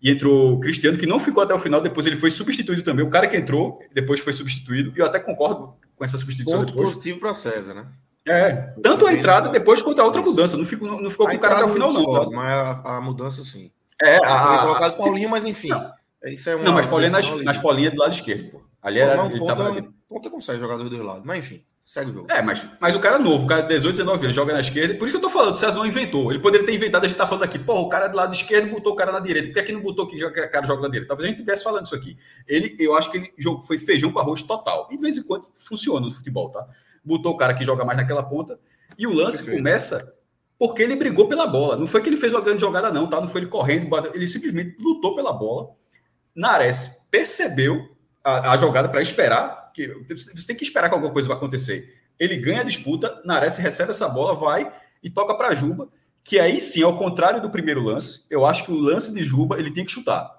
e 0.03 0.11
entrou 0.11 0.59
Cristiano, 0.59 0.99
que 0.99 1.07
não 1.07 1.21
ficou 1.21 1.43
até 1.43 1.55
o 1.55 1.59
final, 1.59 1.81
depois 1.81 2.07
ele 2.07 2.17
foi 2.17 2.31
substituído 2.31 2.83
também. 2.83 3.05
O 3.05 3.11
cara 3.11 3.29
que 3.29 3.37
entrou, 3.37 3.79
depois 3.95 4.21
foi 4.21 4.33
substituído, 4.33 4.93
e 4.97 4.99
eu 4.99 5.07
até 5.07 5.21
concordo 5.21 5.75
com 5.95 6.05
essa 6.05 6.19
substituição 6.19 6.61
Ponto 6.61 6.71
depois. 6.73 6.89
positivo 6.89 7.21
para 7.21 7.33
César, 7.33 7.75
né? 7.75 7.87
É, 8.27 8.53
tanto 8.83 9.07
a 9.07 9.13
entrada 9.13 9.49
depois 9.49 9.81
quanto 9.81 10.01
a 10.01 10.05
outra 10.05 10.21
mudança. 10.23 10.57
Não 10.57 10.65
ficou, 10.65 11.01
não 11.01 11.11
ficou 11.11 11.29
com 11.29 11.35
o 11.35 11.39
cara 11.39 11.57
até 11.57 11.65
o 11.65 11.69
final, 11.69 11.93
não. 11.93 12.31
Mas 12.31 12.53
a, 12.53 12.97
a, 12.97 13.01
mudança, 13.01 13.45
sim. 13.45 13.71
É, 14.01 14.17
a. 14.25 14.55
a 14.55 14.63
colocado 14.63 14.97
Paulinho, 14.97 15.29
mas 15.29 15.45
enfim. 15.45 15.69
Não, 15.69 15.93
isso 16.27 16.51
é 16.51 16.57
uma 16.57 16.65
não 16.65 16.73
mas 16.73 16.87
Paulinho 16.87 17.13
nas, 17.13 17.31
nas 17.43 17.59
Paulinhas 17.59 17.93
do 17.93 18.01
lado 18.01 18.13
esquerdo, 18.13 18.51
pô. 18.51 18.63
Ali 18.81 19.01
era. 19.01 19.17
Não, 19.17 19.27
ele 19.27 19.39
ponta, 19.39 19.57
tava... 19.57 19.89
ponta 20.09 20.31
consegue 20.31 20.61
jogar 20.61 20.77
dos 20.77 20.91
dois 20.91 21.03
lados. 21.03 21.23
Mas 21.25 21.39
enfim. 21.39 21.65
Segue 21.93 22.11
o 22.11 22.15
jogo. 22.15 22.27
É, 22.31 22.41
mas, 22.41 22.67
mas 22.81 22.95
o 22.97 23.01
cara 23.01 23.17
é 23.17 23.19
novo, 23.19 23.45
o 23.45 23.47
cara 23.47 23.61
de 23.61 23.69
18, 23.69 23.97
19 23.97 24.25
anos, 24.25 24.35
joga 24.35 24.55
na 24.55 24.61
esquerda. 24.61 24.95
Por 24.95 25.07
isso 25.07 25.13
que 25.13 25.23
eu 25.23 25.29
tô 25.29 25.29
falando, 25.29 25.53
o 25.53 25.59
César 25.59 25.79
não 25.79 25.85
inventou. 25.85 26.33
Ele 26.33 26.41
poderia 26.41 26.65
ter 26.65 26.75
inventado, 26.75 27.05
a 27.05 27.07
gente 27.07 27.19
tá 27.19 27.27
falando 27.27 27.45
aqui, 27.45 27.59
pô, 27.59 27.81
o 27.81 27.89
cara 27.91 28.09
do 28.09 28.17
lado 28.17 28.33
esquerdo 28.33 28.71
botou 28.71 28.95
o 28.95 28.97
cara 28.97 29.13
na 29.13 29.21
direita. 29.21 29.49
Por 29.49 29.53
que 29.53 29.61
aqui 29.61 29.73
não 29.73 29.83
botou 29.83 30.07
que 30.07 30.25
o 30.25 30.33
cara 30.33 30.67
joga 30.67 30.81
na 30.81 30.89
direita? 30.89 31.09
Talvez 31.09 31.27
a 31.27 31.29
gente 31.29 31.41
estivesse 31.41 31.63
falando 31.63 31.85
isso 31.85 31.95
aqui. 31.95 32.17
Ele, 32.49 32.75
eu 32.81 32.95
acho 32.95 33.11
que 33.11 33.19
ele 33.19 33.35
jogo, 33.37 33.61
foi 33.67 33.77
feijão 33.77 34.11
com 34.11 34.19
arroz 34.19 34.43
total. 34.43 34.89
E 34.91 34.97
de 34.97 35.03
vez 35.03 35.19
em 35.19 35.23
quando 35.23 35.49
funciona 35.55 36.07
no 36.07 36.11
futebol, 36.11 36.49
tá? 36.49 36.67
Botou 37.05 37.31
o 37.31 37.37
cara 37.37 37.53
que 37.53 37.63
joga 37.63 37.85
mais 37.85 37.99
naquela 37.99 38.23
ponta. 38.23 38.59
E 38.97 39.07
o 39.07 39.13
lance 39.13 39.41
Perfeito. 39.41 39.59
começa 39.59 40.15
porque 40.59 40.83
ele 40.83 40.97
brigou 40.97 41.29
pela 41.29 41.47
bola. 41.47 41.77
Não 41.77 41.87
foi 41.87 42.01
que 42.01 42.09
ele 42.09 42.17
fez 42.17 42.33
uma 42.33 42.41
grande 42.41 42.63
jogada, 42.63 42.91
não, 42.91 43.07
tá? 43.07 43.21
Não 43.21 43.29
foi 43.29 43.43
ele 43.43 43.51
correndo, 43.51 43.95
ele 44.15 44.27
simplesmente 44.27 44.79
lutou 44.81 45.15
pela 45.15 45.35
bola. 45.35 45.69
Nares 46.35 47.07
percebeu 47.11 47.87
a, 48.25 48.53
a 48.53 48.57
jogada 48.57 48.89
para 48.89 49.03
esperar, 49.03 49.62
que 49.73 49.89
você 50.09 50.47
tem 50.47 50.57
que 50.57 50.65
esperar 50.65 50.89
que 50.89 50.95
alguma 50.95 51.13
coisa 51.13 51.29
vai 51.29 51.37
acontecer 51.37 52.03
ele 52.23 52.37
ganha 52.37 52.61
a 52.61 52.65
disputa, 52.65 53.21
Nares 53.25 53.57
recebe 53.57 53.91
essa 53.91 54.09
bola, 54.09 54.35
vai 54.35 54.73
e 55.03 55.11
toca 55.11 55.35
para 55.35 55.55
Juba, 55.55 55.89
que 56.23 56.39
aí 56.39 56.61
sim, 56.61 56.81
ao 56.81 56.97
contrário 56.97 57.43
do 57.43 57.51
primeiro 57.51 57.83
lance, 57.83 58.25
eu 58.31 58.47
acho 58.47 58.65
que 58.65 58.71
o 58.71 58.79
lance 58.79 59.13
de 59.13 59.25
Juba 59.25 59.59
ele 59.59 59.73
tem 59.73 59.85
que 59.85 59.91
chutar. 59.91 60.31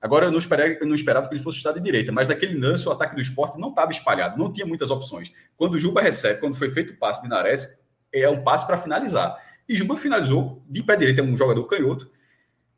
Agora 0.00 0.26
eu 0.26 0.30
não, 0.30 0.38
esperava, 0.38 0.68
eu 0.80 0.86
não 0.86 0.94
esperava 0.94 1.28
que 1.28 1.34
ele 1.34 1.42
fosse 1.42 1.58
chutar 1.58 1.72
de 1.72 1.80
direita, 1.80 2.12
mas 2.12 2.28
naquele 2.28 2.56
lance 2.58 2.88
o 2.88 2.92
ataque 2.92 3.16
do 3.16 3.20
esporte 3.20 3.58
não 3.58 3.70
estava 3.70 3.90
espalhado, 3.90 4.38
não 4.38 4.52
tinha 4.52 4.64
muitas 4.64 4.88
opções. 4.90 5.32
Quando 5.56 5.74
o 5.74 5.80
Juba 5.80 6.00
recebe, 6.00 6.38
quando 6.38 6.54
foi 6.54 6.70
feito 6.70 6.92
o 6.92 6.96
passe 6.96 7.22
de 7.22 7.28
Nares, 7.28 7.84
é 8.12 8.28
um 8.28 8.42
passe 8.44 8.64
para 8.64 8.76
finalizar. 8.76 9.36
E 9.68 9.76
Juba 9.76 9.96
finalizou 9.96 10.62
de 10.68 10.82
pé 10.84 10.96
direito, 10.96 11.20
é 11.20 11.24
um 11.24 11.36
jogador 11.36 11.64
canhoto. 11.64 12.08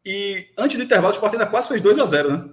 E 0.03 0.49
antes 0.57 0.79
do 0.79 0.83
intervalo, 0.83 1.09
o 1.09 1.13
esporte 1.13 1.35
ainda 1.35 1.47
quase 1.47 1.69
fez 1.69 1.83
2 1.83 1.99
a 1.99 2.07
0 2.07 2.31
né? 2.31 2.49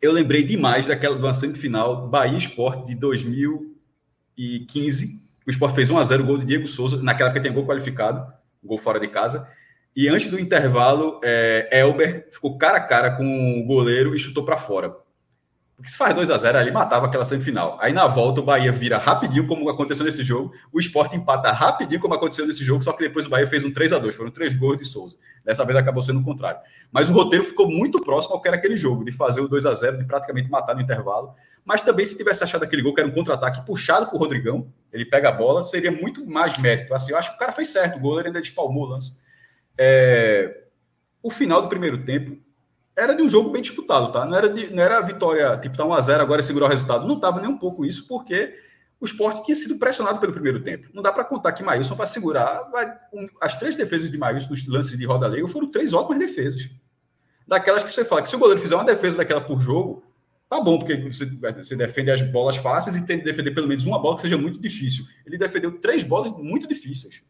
Eu 0.00 0.12
lembrei 0.12 0.42
demais 0.44 0.86
daquela 0.86 1.16
do 1.16 1.32
semifinal 1.32 2.06
Bahia 2.08 2.38
Esporte 2.38 2.86
de 2.86 2.94
2000 2.94 3.76
2015. 4.36 5.26
O 5.46 5.50
Sport 5.50 5.74
fez 5.74 5.90
1 5.90 5.98
a 5.98 6.04
0 6.04 6.22
o 6.22 6.26
gol 6.26 6.38
de 6.38 6.44
Diego 6.44 6.66
Souza, 6.66 7.02
naquela 7.02 7.30
época 7.30 7.42
tem 7.42 7.52
gol 7.52 7.66
qualificado, 7.66 8.26
gol 8.62 8.78
fora 8.78 9.00
de 9.00 9.08
casa. 9.08 9.48
E 9.94 10.08
antes 10.08 10.28
do 10.28 10.38
intervalo, 10.38 11.20
é, 11.24 11.68
Elber 11.72 12.28
ficou 12.30 12.58
cara 12.58 12.78
a 12.78 12.80
cara 12.80 13.12
com 13.12 13.60
o 13.60 13.64
goleiro 13.64 14.14
e 14.14 14.18
chutou 14.18 14.44
para 14.44 14.58
fora. 14.58 14.94
Porque 15.76 15.90
se 15.90 15.98
faz 15.98 16.14
2 16.14 16.30
a 16.30 16.38
0 16.38 16.58
ali 16.58 16.70
matava 16.70 17.04
aquela 17.04 17.24
semifinal. 17.24 17.76
Aí 17.82 17.92
na 17.92 18.06
volta 18.06 18.40
o 18.40 18.42
Bahia 18.44 18.72
vira 18.72 18.96
rapidinho, 18.96 19.46
como 19.46 19.68
aconteceu 19.68 20.06
nesse 20.06 20.24
jogo. 20.24 20.54
O 20.72 20.80
Sport 20.80 21.12
empata 21.12 21.52
rapidinho, 21.52 22.00
como 22.00 22.14
aconteceu 22.14 22.46
nesse 22.46 22.64
jogo, 22.64 22.82
só 22.82 22.94
que 22.94 23.02
depois 23.02 23.26
o 23.26 23.28
Bahia 23.28 23.46
fez 23.46 23.62
um 23.62 23.70
3 23.70 23.92
a 23.92 23.98
2 23.98 24.14
Foram 24.14 24.30
três 24.30 24.54
gols 24.54 24.78
de 24.78 24.86
Souza. 24.86 25.16
Dessa 25.44 25.66
vez 25.66 25.76
acabou 25.76 26.02
sendo 26.02 26.20
o 26.20 26.24
contrário. 26.24 26.60
Mas 26.90 27.10
o 27.10 27.12
roteiro 27.12 27.44
ficou 27.44 27.70
muito 27.70 28.02
próximo 28.02 28.34
ao 28.34 28.40
que 28.40 28.48
era 28.48 28.56
aquele 28.56 28.74
jogo, 28.74 29.04
de 29.04 29.12
fazer 29.12 29.42
o 29.42 29.48
2 29.48 29.66
a 29.66 29.72
0 29.74 29.98
de 29.98 30.04
praticamente 30.06 30.50
matar 30.50 30.74
no 30.74 30.80
intervalo. 30.80 31.34
Mas 31.62 31.82
também, 31.82 32.06
se 32.06 32.16
tivesse 32.16 32.42
achado 32.42 32.62
aquele 32.62 32.80
gol, 32.80 32.94
que 32.94 33.00
era 33.02 33.08
um 33.10 33.12
contra-ataque 33.12 33.66
puxado 33.66 34.06
por 34.06 34.18
Rodrigão, 34.18 34.72
ele 34.90 35.04
pega 35.04 35.28
a 35.28 35.32
bola, 35.32 35.62
seria 35.62 35.92
muito 35.92 36.24
mais 36.24 36.56
mérito. 36.56 36.94
Assim, 36.94 37.12
eu 37.12 37.18
acho 37.18 37.30
que 37.30 37.36
o 37.36 37.38
cara 37.38 37.52
fez 37.52 37.68
certo, 37.68 37.98
o 37.98 38.00
goleiro 38.00 38.28
ainda 38.28 38.40
despalmou 38.40 38.84
o 38.84 38.86
lance. 38.86 39.18
É... 39.76 40.62
O 41.22 41.30
final 41.30 41.60
do 41.60 41.68
primeiro 41.68 41.98
tempo 41.98 42.38
era 42.96 43.14
de 43.14 43.22
um 43.22 43.28
jogo 43.28 43.50
bem 43.50 43.60
disputado, 43.60 44.10
tá? 44.10 44.24
Não 44.24 44.36
era, 44.36 44.48
de, 44.48 44.72
não 44.72 44.82
era 44.82 44.98
a 44.98 45.02
vitória, 45.02 45.56
tipo, 45.58 45.76
tá 45.76 45.84
1x0, 45.84 46.20
agora 46.20 46.42
segurar 46.42 46.66
o 46.66 46.70
resultado. 46.70 47.06
Não 47.06 47.16
estava 47.16 47.40
nem 47.40 47.50
um 47.50 47.58
pouco 47.58 47.84
isso, 47.84 48.08
porque 48.08 48.54
o 48.98 49.04
esporte 49.04 49.44
tinha 49.44 49.54
sido 49.54 49.78
pressionado 49.78 50.18
pelo 50.18 50.32
primeiro 50.32 50.62
tempo. 50.62 50.88
Não 50.94 51.02
dá 51.02 51.12
para 51.12 51.24
contar 51.24 51.52
que 51.52 51.62
Maílson 51.62 51.94
vai 51.94 52.06
segurar. 52.06 52.70
Vai, 52.70 52.90
um, 53.12 53.28
as 53.40 53.54
três 53.54 53.76
defesas 53.76 54.10
de 54.10 54.16
Maílson 54.16 54.48
nos 54.48 54.66
lances 54.66 54.96
de 54.96 55.04
roda 55.04 55.26
leiga 55.26 55.46
foram 55.46 55.70
três 55.70 55.92
ótimas 55.92 56.18
defesas. 56.18 56.70
Daquelas 57.46 57.84
que 57.84 57.92
você 57.92 58.04
fala 58.04 58.22
que 58.22 58.28
se 58.28 58.34
o 58.34 58.38
goleiro 58.38 58.60
fizer 58.60 58.74
uma 58.74 58.84
defesa 58.84 59.18
daquela 59.18 59.40
por 59.40 59.60
jogo, 59.60 60.02
Tá 60.48 60.60
bom, 60.60 60.78
porque 60.78 60.96
você, 60.96 61.26
você 61.26 61.74
defende 61.74 62.10
as 62.10 62.22
bolas 62.22 62.56
fáceis 62.56 62.94
e 62.94 63.04
tem 63.04 63.18
que 63.18 63.24
defender 63.24 63.50
pelo 63.50 63.66
menos 63.66 63.84
uma 63.84 64.00
bola 64.00 64.14
que 64.14 64.22
seja 64.22 64.38
muito 64.38 64.60
difícil. 64.60 65.04
Ele 65.26 65.36
defendeu 65.36 65.80
três 65.80 66.04
bolas 66.04 66.30
muito 66.30 66.68
difíceis. 66.68 67.20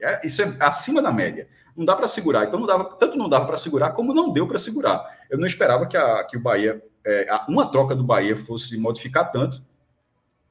É, 0.00 0.26
isso 0.26 0.42
é 0.42 0.56
acima 0.60 1.00
da 1.00 1.12
média. 1.12 1.48
Não 1.76 1.84
dá 1.84 1.94
para 1.94 2.06
segurar. 2.06 2.46
Então, 2.46 2.58
não 2.58 2.66
dava, 2.66 2.84
tanto 2.96 3.16
não 3.16 3.28
dava 3.28 3.46
para 3.46 3.56
segurar, 3.56 3.92
como 3.92 4.14
não 4.14 4.32
deu 4.32 4.46
para 4.46 4.58
segurar. 4.58 5.04
Eu 5.30 5.38
não 5.38 5.46
esperava 5.46 5.86
que, 5.86 5.96
a, 5.96 6.24
que 6.24 6.36
o 6.36 6.40
Bahia, 6.40 6.82
é, 7.04 7.28
uma 7.48 7.70
troca 7.70 7.94
do 7.94 8.04
Bahia 8.04 8.36
fosse 8.36 8.76
modificar 8.76 9.30
tanto 9.30 9.62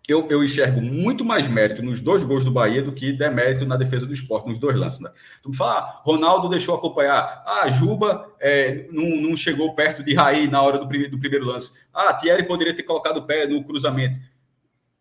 eu, 0.08 0.28
eu 0.30 0.44
enxergo 0.44 0.82
muito 0.82 1.26
mais 1.26 1.48
mérito 1.48 1.82
nos 1.82 2.02
dois 2.02 2.24
gols 2.24 2.44
do 2.44 2.52
Bahia 2.52 2.82
do 2.82 2.92
que 2.92 3.12
demérito 3.12 3.66
na 3.66 3.76
defesa 3.76 4.06
do 4.06 4.14
esporte, 4.14 4.48
nos 4.48 4.60
dois 4.60 4.78
lances. 4.78 5.00
Né? 5.00 5.10
Tu 5.42 5.50
me 5.50 5.56
fala, 5.56 5.80
ah, 5.80 6.02
Ronaldo 6.04 6.48
deixou 6.48 6.76
acompanhar. 6.76 7.44
Ah, 7.46 7.70
Juba 7.70 8.32
é, 8.40 8.88
não, 8.92 9.04
não, 9.30 9.36
chegou 9.36 9.74
perto 9.74 10.04
de 10.04 10.14
Raí 10.14 10.48
na 10.48 10.62
hora 10.62 10.78
do, 10.78 10.88
primeiro, 10.88 11.12
do 11.12 11.20
primeiro 11.20 11.46
lance. 11.46 11.72
Ah, 11.94 12.14
Thierry 12.14 12.48
poderia 12.48 12.76
ter 12.76 12.84
colocado 12.84 13.18
o 13.18 13.24
pé 13.24 13.48
no 13.48 13.64
cruzamento. 13.64 14.20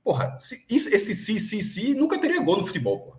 Porra, 0.03 0.37
se, 0.41 0.65
isso, 0.71 0.95
esse 0.95 1.15
sim, 1.15 1.39
sim, 1.39 1.63
sim, 1.63 1.95
nunca 1.95 2.19
teria 2.19 2.43
gol 2.43 2.59
no 2.59 2.67
futebol. 2.67 3.01
Porra. 3.01 3.19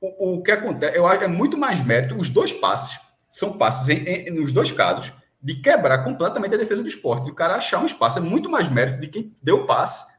O, 0.00 0.34
o 0.34 0.42
que 0.42 0.50
acontece, 0.50 0.96
eu 0.96 1.06
acho 1.06 1.24
é 1.24 1.28
muito 1.28 1.58
mais 1.58 1.84
mérito. 1.84 2.16
Os 2.16 2.28
dois 2.28 2.52
passes 2.52 2.98
são 3.28 3.58
passes, 3.58 3.88
em, 3.88 4.04
em, 4.04 4.30
nos 4.30 4.52
dois 4.52 4.72
casos, 4.72 5.12
de 5.42 5.54
quebrar 5.56 6.04
completamente 6.04 6.54
a 6.54 6.58
defesa 6.58 6.82
do 6.82 6.88
esporte. 6.88 7.30
O 7.30 7.34
cara 7.34 7.54
achar 7.54 7.80
um 7.80 7.86
espaço 7.86 8.18
é 8.18 8.22
muito 8.22 8.50
mais 8.50 8.68
mérito 8.68 9.00
de 9.00 9.08
quem 9.08 9.36
deu 9.42 9.56
o 9.56 9.66
passe 9.66 10.10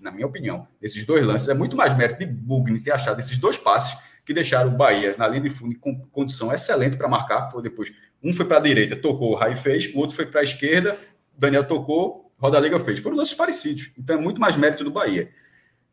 na 0.00 0.10
minha 0.10 0.26
opinião, 0.26 0.66
desses 0.80 1.04
dois 1.04 1.26
lances, 1.26 1.48
é 1.48 1.54
muito 1.54 1.76
mais 1.76 1.96
mérito 1.96 2.18
de 2.18 2.26
Bugni 2.26 2.80
ter 2.80 2.92
achado 2.92 3.18
esses 3.18 3.38
dois 3.38 3.56
passes 3.56 3.96
que 4.24 4.34
deixaram 4.34 4.70
o 4.70 4.76
Bahia 4.76 5.14
na 5.16 5.26
linha 5.26 5.42
de 5.42 5.50
fundo 5.50 5.76
com 5.78 5.98
condição 6.08 6.52
excelente 6.52 6.96
para 6.96 7.08
marcar. 7.08 7.50
Foi 7.50 7.62
depois, 7.62 7.92
um 8.22 8.32
foi 8.32 8.44
para 8.44 8.58
a 8.58 8.60
direita, 8.60 8.94
tocou, 8.94 9.32
o 9.32 9.34
Rai 9.34 9.56
fez, 9.56 9.92
o 9.94 9.98
outro 9.98 10.14
foi 10.14 10.26
para 10.26 10.40
a 10.40 10.44
esquerda, 10.44 10.98
Daniel 11.36 11.66
tocou, 11.66 12.30
Roda 12.38 12.60
Liga 12.60 12.78
fez. 12.78 13.00
Foram 13.00 13.16
lances 13.16 13.34
parecidos. 13.34 13.90
Então 13.98 14.16
é 14.16 14.20
muito 14.20 14.40
mais 14.40 14.56
mérito 14.56 14.84
do 14.84 14.90
Bahia. 14.90 15.30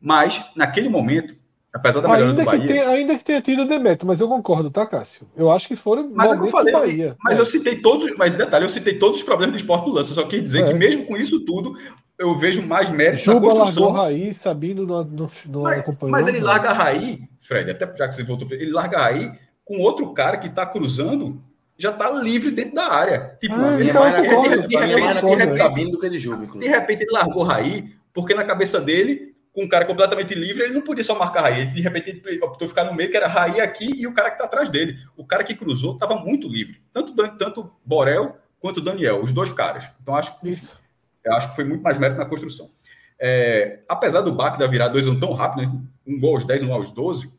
Mas, 0.00 0.44
naquele 0.54 0.88
momento, 0.88 1.34
apesar 1.74 2.00
da 2.00 2.08
melhora 2.08 2.30
ainda 2.30 2.42
do 2.42 2.46
Bahia. 2.46 2.66
Que 2.66 2.78
ainda 2.78 3.18
que 3.18 3.24
tenha 3.24 3.40
tido 3.40 3.66
demérito, 3.66 4.06
mas 4.06 4.20
eu 4.20 4.28
concordo, 4.28 4.70
tá, 4.70 4.86
Cássio? 4.86 5.26
Eu 5.36 5.50
acho 5.50 5.68
que 5.68 5.76
foram. 5.76 6.10
Mas 6.12 6.32
é 6.32 6.34
eu 6.34 6.48
falei, 6.48 6.72
Bahia. 6.72 7.16
Mas 7.22 7.38
é. 7.38 7.40
eu 7.40 7.46
citei 7.46 7.76
todos, 7.76 8.16
mas 8.16 8.36
detalhe, 8.36 8.64
eu 8.64 8.68
citei 8.68 8.98
todos 8.98 9.18
os 9.18 9.22
problemas 9.22 9.54
do 9.54 9.58
esporte 9.58 9.84
do 9.84 9.92
lance. 9.92 10.10
Eu 10.10 10.14
só 10.14 10.24
quis 10.24 10.42
dizer 10.42 10.64
é. 10.64 10.66
que, 10.66 10.74
mesmo 10.74 11.04
com 11.04 11.16
isso 11.16 11.44
tudo, 11.44 11.76
eu 12.18 12.34
vejo 12.34 12.62
mais 12.62 12.90
mérito 12.90 13.22
Juba 13.22 13.48
na 13.48 13.54
construção. 13.54 13.84
largou 13.84 14.02
Raí, 14.02 14.34
Sabino 14.34 14.84
no, 14.84 15.04
no, 15.04 15.30
no 15.46 15.62
mas, 15.62 15.84
mas 16.00 16.28
ele 16.28 16.40
larga 16.40 16.70
a 16.70 16.72
Raí, 16.72 17.20
Fred, 17.40 17.70
até 17.70 17.86
já 17.96 18.08
que 18.08 18.14
você 18.14 18.24
voltou, 18.24 18.48
ele 18.50 18.72
larga 18.72 18.98
a 18.98 19.02
Raí 19.02 19.32
com 19.64 19.78
outro 19.80 20.12
cara 20.14 20.38
que 20.38 20.48
está 20.48 20.64
cruzando, 20.64 21.40
já 21.76 21.90
está 21.90 22.10
livre 22.10 22.50
dentro 22.50 22.74
da 22.74 22.90
área. 22.90 23.36
Tipo, 23.40 23.54
ah, 23.56 23.78
ele 23.78 23.90
então, 23.90 24.02
mais, 24.02 24.22
de, 24.22 24.60
de, 24.62 24.68
de, 24.68 24.76
repente, 24.76 25.54
Sabino 25.54 25.90
do 25.90 25.98
que 25.98 26.08
de 26.08 26.18
Juba, 26.18 26.58
De 26.58 26.66
repente 26.66 27.02
ele 27.02 27.12
largou 27.12 27.42
Raí, 27.44 27.92
porque 28.12 28.34
na 28.34 28.44
cabeça 28.44 28.80
dele, 28.80 29.27
com 29.58 29.64
um 29.64 29.68
cara 29.68 29.84
completamente 29.84 30.34
livre, 30.34 30.62
ele 30.62 30.74
não 30.74 30.82
podia 30.82 31.02
só 31.02 31.18
marcar 31.18 31.42
Raí. 31.42 31.66
De 31.66 31.80
repente 31.80 32.22
ele 32.24 32.40
optou 32.44 32.68
ficar 32.68 32.84
no 32.84 32.94
meio, 32.94 33.10
que 33.10 33.16
era 33.16 33.26
Raí 33.26 33.60
aqui 33.60 33.90
e 34.00 34.06
o 34.06 34.14
cara 34.14 34.30
que 34.30 34.36
está 34.36 34.44
atrás 34.44 34.70
dele. 34.70 34.96
O 35.16 35.24
cara 35.24 35.42
que 35.42 35.54
cruzou 35.54 35.94
estava 35.94 36.14
muito 36.16 36.46
livre. 36.46 36.80
Tanto, 36.92 37.12
tanto 37.36 37.76
Borel 37.84 38.36
quanto 38.60 38.80
Daniel, 38.80 39.22
os 39.22 39.32
dois 39.32 39.50
caras. 39.50 39.90
Então 40.00 40.14
acho 40.14 40.38
que. 40.38 40.50
Isso 40.50 40.78
eu 41.24 41.34
acho 41.34 41.50
que 41.50 41.56
foi 41.56 41.64
muito 41.64 41.82
mais 41.82 41.98
mérito 41.98 42.18
na 42.18 42.26
construção. 42.26 42.70
É, 43.18 43.80
apesar 43.88 44.20
do 44.20 44.32
baque 44.32 44.58
da 44.58 44.66
virada 44.66 44.92
2 44.92 45.18
tão 45.18 45.32
rápido, 45.32 45.62
né? 45.62 45.80
um 46.06 46.18
gol 46.18 46.34
aos 46.34 46.44
10, 46.44 46.62
um 46.62 46.72
aos 46.72 46.90
12, 46.90 47.30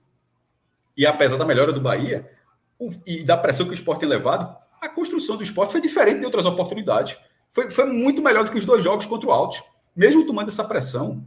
e 0.97 1.05
apesar 1.05 1.37
da 1.37 1.45
melhora 1.45 1.71
do 1.71 1.79
Bahia 1.79 2.29
o, 2.77 2.89
e 3.05 3.23
da 3.23 3.37
pressão 3.37 3.65
que 3.65 3.71
o 3.71 3.73
esporte 3.73 4.01
tem 4.01 4.09
levado, 4.09 4.55
a 4.81 4.89
construção 4.89 5.37
do 5.37 5.43
esporte 5.43 5.71
foi 5.71 5.81
diferente 5.81 6.19
de 6.19 6.25
outras 6.25 6.45
oportunidades. 6.45 7.17
Foi, 7.49 7.69
foi 7.69 7.85
muito 7.85 8.21
melhor 8.21 8.43
do 8.43 8.51
que 8.51 8.57
os 8.57 8.65
dois 8.65 8.83
jogos 8.83 9.05
contra 9.05 9.27
o 9.27 9.31
Altos. 9.31 9.63
Mesmo 9.95 10.25
tomando 10.25 10.49
essa 10.49 10.63
pressão, 10.63 11.25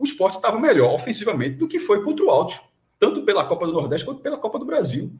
o 0.00 0.04
esporte 0.04 0.36
estava 0.36 0.58
melhor 0.58 0.94
ofensivamente 0.94 1.58
do 1.58 1.68
que 1.68 1.78
foi 1.78 2.02
contra 2.02 2.24
o 2.24 2.30
Altos, 2.30 2.58
tanto 2.98 3.22
pela 3.22 3.44
Copa 3.44 3.66
do 3.66 3.72
Nordeste 3.72 4.06
quanto 4.06 4.22
pela 4.22 4.38
Copa 4.38 4.58
do 4.58 4.64
Brasil. 4.64 5.12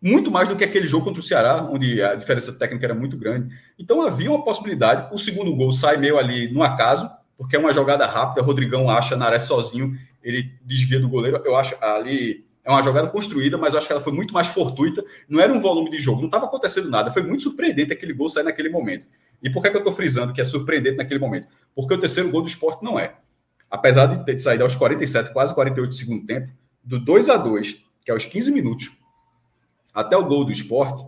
Muito 0.00 0.30
mais 0.30 0.48
do 0.48 0.56
que 0.56 0.64
aquele 0.64 0.86
jogo 0.86 1.04
contra 1.04 1.20
o 1.20 1.24
Ceará, 1.24 1.68
onde 1.70 2.00
a 2.00 2.14
diferença 2.14 2.52
técnica 2.52 2.86
era 2.86 2.94
muito 2.94 3.16
grande. 3.16 3.54
Então 3.78 4.00
havia 4.00 4.30
uma 4.30 4.44
possibilidade. 4.44 5.12
O 5.12 5.18
segundo 5.18 5.54
gol 5.54 5.72
sai 5.72 5.96
meio 5.96 6.18
ali 6.18 6.52
no 6.52 6.62
acaso, 6.62 7.10
porque 7.36 7.56
é 7.56 7.58
uma 7.58 7.72
jogada 7.72 8.06
rápida. 8.06 8.42
Rodrigão 8.42 8.88
acha 8.88 9.16
Nares 9.16 9.42
sozinho, 9.42 9.96
ele 10.22 10.52
desvia 10.64 11.00
do 11.00 11.08
goleiro. 11.08 11.42
Eu 11.44 11.56
acho 11.56 11.76
ali 11.80 12.44
é 12.64 12.70
uma 12.70 12.82
jogada 12.82 13.08
construída, 13.08 13.58
mas 13.58 13.74
eu 13.74 13.78
acho 13.78 13.88
que 13.88 13.92
ela 13.92 14.02
foi 14.02 14.12
muito 14.12 14.32
mais 14.32 14.46
fortuita. 14.46 15.04
Não 15.28 15.40
era 15.40 15.52
um 15.52 15.60
volume 15.60 15.90
de 15.90 15.98
jogo, 15.98 16.20
não 16.20 16.26
estava 16.26 16.46
acontecendo 16.46 16.88
nada. 16.88 17.10
Foi 17.10 17.22
muito 17.22 17.42
surpreendente 17.42 17.92
aquele 17.92 18.12
gol 18.12 18.28
sair 18.28 18.44
naquele 18.44 18.68
momento. 18.68 19.08
E 19.42 19.50
por 19.50 19.60
que, 19.60 19.70
que 19.70 19.76
eu 19.76 19.80
estou 19.80 19.92
frisando 19.92 20.32
que 20.32 20.40
é 20.40 20.44
surpreendente 20.44 20.96
naquele 20.96 21.18
momento? 21.18 21.48
Porque 21.74 21.92
o 21.92 21.98
terceiro 21.98 22.30
gol 22.30 22.42
do 22.42 22.48
esporte 22.48 22.84
não 22.84 22.98
é. 22.98 23.14
Apesar 23.72 24.04
de 24.04 24.22
ter 24.22 24.38
saído 24.38 24.64
aos 24.64 24.74
47, 24.74 25.32
quase 25.32 25.54
48 25.54 25.88
do 25.88 25.94
segundo 25.94 26.26
tempo, 26.26 26.52
do 26.84 26.98
2 26.98 27.30
a 27.30 27.38
2 27.38 27.78
que 28.04 28.10
é 28.10 28.12
aos 28.12 28.26
15 28.26 28.52
minutos, 28.52 28.92
até 29.94 30.14
o 30.14 30.26
gol 30.26 30.44
do 30.44 30.52
esporte, 30.52 31.06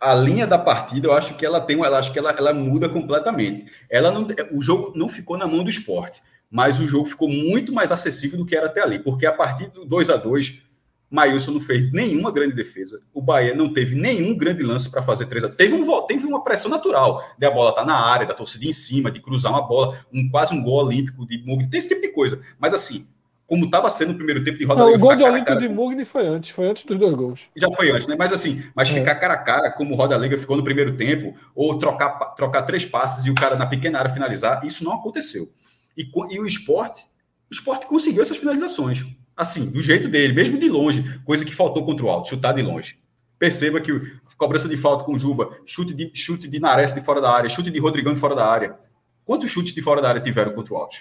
a 0.00 0.14
linha 0.14 0.46
da 0.46 0.56
partida, 0.58 1.08
eu 1.08 1.12
acho 1.12 1.34
que 1.34 1.44
ela 1.44 1.60
tem, 1.60 1.76
eu 1.76 1.94
acho 1.96 2.12
que 2.12 2.18
ela, 2.20 2.30
ela 2.30 2.54
muda 2.54 2.88
completamente. 2.88 3.66
Ela 3.90 4.12
não, 4.12 4.24
o 4.52 4.62
jogo 4.62 4.92
não 4.94 5.08
ficou 5.08 5.36
na 5.36 5.48
mão 5.48 5.64
do 5.64 5.70
esporte, 5.70 6.22
mas 6.48 6.78
o 6.78 6.86
jogo 6.86 7.06
ficou 7.06 7.28
muito 7.28 7.72
mais 7.72 7.90
acessível 7.90 8.38
do 8.38 8.46
que 8.46 8.54
era 8.54 8.66
até 8.66 8.80
ali, 8.80 9.00
porque 9.00 9.26
a 9.26 9.32
partir 9.32 9.66
do 9.68 9.84
2 9.84 10.10
a 10.10 10.16
2 10.16 10.62
Maílson 11.10 11.52
não 11.52 11.60
fez 11.60 11.90
nenhuma 11.90 12.30
grande 12.30 12.54
defesa. 12.54 13.00
O 13.14 13.22
Bahia 13.22 13.54
não 13.54 13.72
teve 13.72 13.94
nenhum 13.94 14.36
grande 14.36 14.62
lance 14.62 14.90
para 14.90 15.02
fazer 15.02 15.26
3 15.26 15.44
a 15.44 15.48
teve, 15.48 15.74
um, 15.74 16.06
teve 16.06 16.26
uma 16.26 16.44
pressão 16.44 16.70
natural 16.70 17.24
de 17.38 17.46
a 17.46 17.50
bola 17.50 17.70
estar 17.70 17.82
tá 17.82 17.86
na 17.86 17.98
área, 17.98 18.26
da 18.26 18.34
torcida 18.34 18.66
em 18.66 18.72
cima, 18.72 19.10
de 19.10 19.20
cruzar 19.20 19.52
uma 19.52 19.66
bola, 19.66 19.98
um 20.12 20.28
quase 20.28 20.54
um 20.54 20.62
gol 20.62 20.84
olímpico 20.84 21.26
de 21.26 21.38
Mugni, 21.38 21.68
tem 21.68 21.78
esse 21.78 21.88
tipo 21.88 22.02
de 22.02 22.08
coisa. 22.08 22.40
Mas 22.58 22.74
assim, 22.74 23.06
como 23.46 23.64
estava 23.64 23.88
sendo 23.88 24.12
o 24.12 24.14
primeiro 24.14 24.44
tempo 24.44 24.58
de 24.58 24.64
roda 24.66 24.84
não, 24.84 24.92
O 24.92 24.98
gol 24.98 25.16
do 25.16 25.24
Olímpico 25.24 25.58
de 25.58 25.68
Mugni 25.70 26.04
foi 26.04 26.26
antes, 26.26 26.50
foi 26.50 26.68
antes 26.68 26.84
dos 26.84 26.98
dois 26.98 27.14
gols. 27.14 27.46
Já 27.56 27.70
foi 27.70 27.90
antes, 27.90 28.06
né? 28.06 28.14
Mas 28.18 28.30
assim, 28.30 28.62
mas 28.74 28.90
é. 28.90 28.92
ficar 28.92 29.14
cara 29.14 29.34
a 29.34 29.38
cara, 29.38 29.70
como 29.72 29.94
o 29.94 29.96
Roda 29.96 30.18
Liga 30.18 30.36
ficou 30.36 30.54
no 30.54 30.62
primeiro 30.62 30.98
tempo, 30.98 31.32
ou 31.54 31.78
trocar, 31.78 32.34
trocar 32.34 32.62
três 32.62 32.84
passes 32.84 33.24
e 33.24 33.30
o 33.30 33.34
cara 33.34 33.56
na 33.56 33.66
pequena 33.66 33.98
área 33.98 34.12
finalizar, 34.12 34.62
isso 34.66 34.84
não 34.84 34.92
aconteceu. 34.92 35.50
E, 35.96 36.06
e 36.30 36.38
o 36.38 36.46
esporte, 36.46 37.04
o 37.50 37.54
esporte 37.54 37.86
conseguiu 37.86 38.20
essas 38.20 38.36
finalizações 38.36 39.06
assim, 39.38 39.70
do 39.70 39.80
jeito 39.80 40.08
dele, 40.08 40.32
mesmo 40.32 40.58
de 40.58 40.68
longe, 40.68 41.20
coisa 41.24 41.44
que 41.44 41.54
faltou 41.54 41.86
contra 41.86 42.04
o 42.04 42.10
Alto, 42.10 42.28
chutar 42.28 42.52
de 42.52 42.60
longe. 42.60 42.98
Perceba 43.38 43.80
que 43.80 43.92
cobrança 44.36 44.68
de 44.68 44.76
falta 44.76 45.04
com 45.04 45.12
o 45.14 45.18
Juba, 45.18 45.56
chute 45.64 45.94
de, 45.94 46.10
chute 46.12 46.48
de 46.48 46.58
Nares 46.58 46.92
de 46.92 47.00
fora 47.00 47.20
da 47.20 47.30
área, 47.30 47.48
chute 47.48 47.70
de 47.70 47.78
Rodrigão 47.78 48.12
de 48.12 48.18
fora 48.18 48.34
da 48.34 48.44
área. 48.44 48.76
Quantos 49.24 49.48
chutes 49.50 49.72
de 49.72 49.80
fora 49.80 50.02
da 50.02 50.08
área 50.08 50.20
tiveram 50.20 50.52
contra 50.52 50.74
o 50.74 50.76
Alto? 50.76 50.96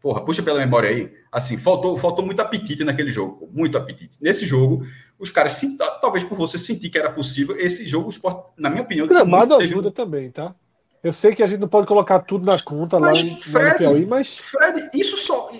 Porra, 0.00 0.24
puxa 0.24 0.42
pela 0.42 0.58
memória 0.58 0.88
aí. 0.88 1.12
Assim, 1.30 1.56
faltou, 1.58 1.96
faltou 1.96 2.24
muito 2.24 2.40
apetite 2.40 2.84
naquele 2.84 3.10
jogo, 3.10 3.48
muito 3.52 3.76
apetite. 3.76 4.18
Nesse 4.20 4.46
jogo, 4.46 4.84
os 5.18 5.30
caras, 5.30 5.60
talvez 6.00 6.24
por 6.24 6.36
você 6.36 6.56
sentir 6.56 6.88
que 6.88 6.98
era 6.98 7.10
possível, 7.10 7.56
esse 7.58 7.86
jogo, 7.86 8.06
o 8.06 8.10
esporte, 8.10 8.50
na 8.58 8.70
minha 8.70 8.82
opinião, 8.82 9.06
o 9.06 9.08
gramado 9.08 9.54
ajuda 9.54 9.90
teve... 9.90 9.94
também, 9.94 10.30
tá? 10.30 10.54
Eu 11.02 11.12
sei 11.12 11.34
que 11.34 11.42
a 11.42 11.48
gente 11.48 11.58
não 11.58 11.66
pode 11.66 11.88
colocar 11.88 12.20
tudo 12.20 12.46
na 12.46 12.56
conta 12.62 13.00
mas, 13.00 13.20
lá, 13.20 13.26
em, 13.26 13.36
Fred, 13.36 13.64
lá 13.64 13.72
no 13.72 13.78
Piauí, 13.78 14.06
mas. 14.06 14.38
Fred, 14.38 14.88
isso 14.94 15.16
só, 15.16 15.50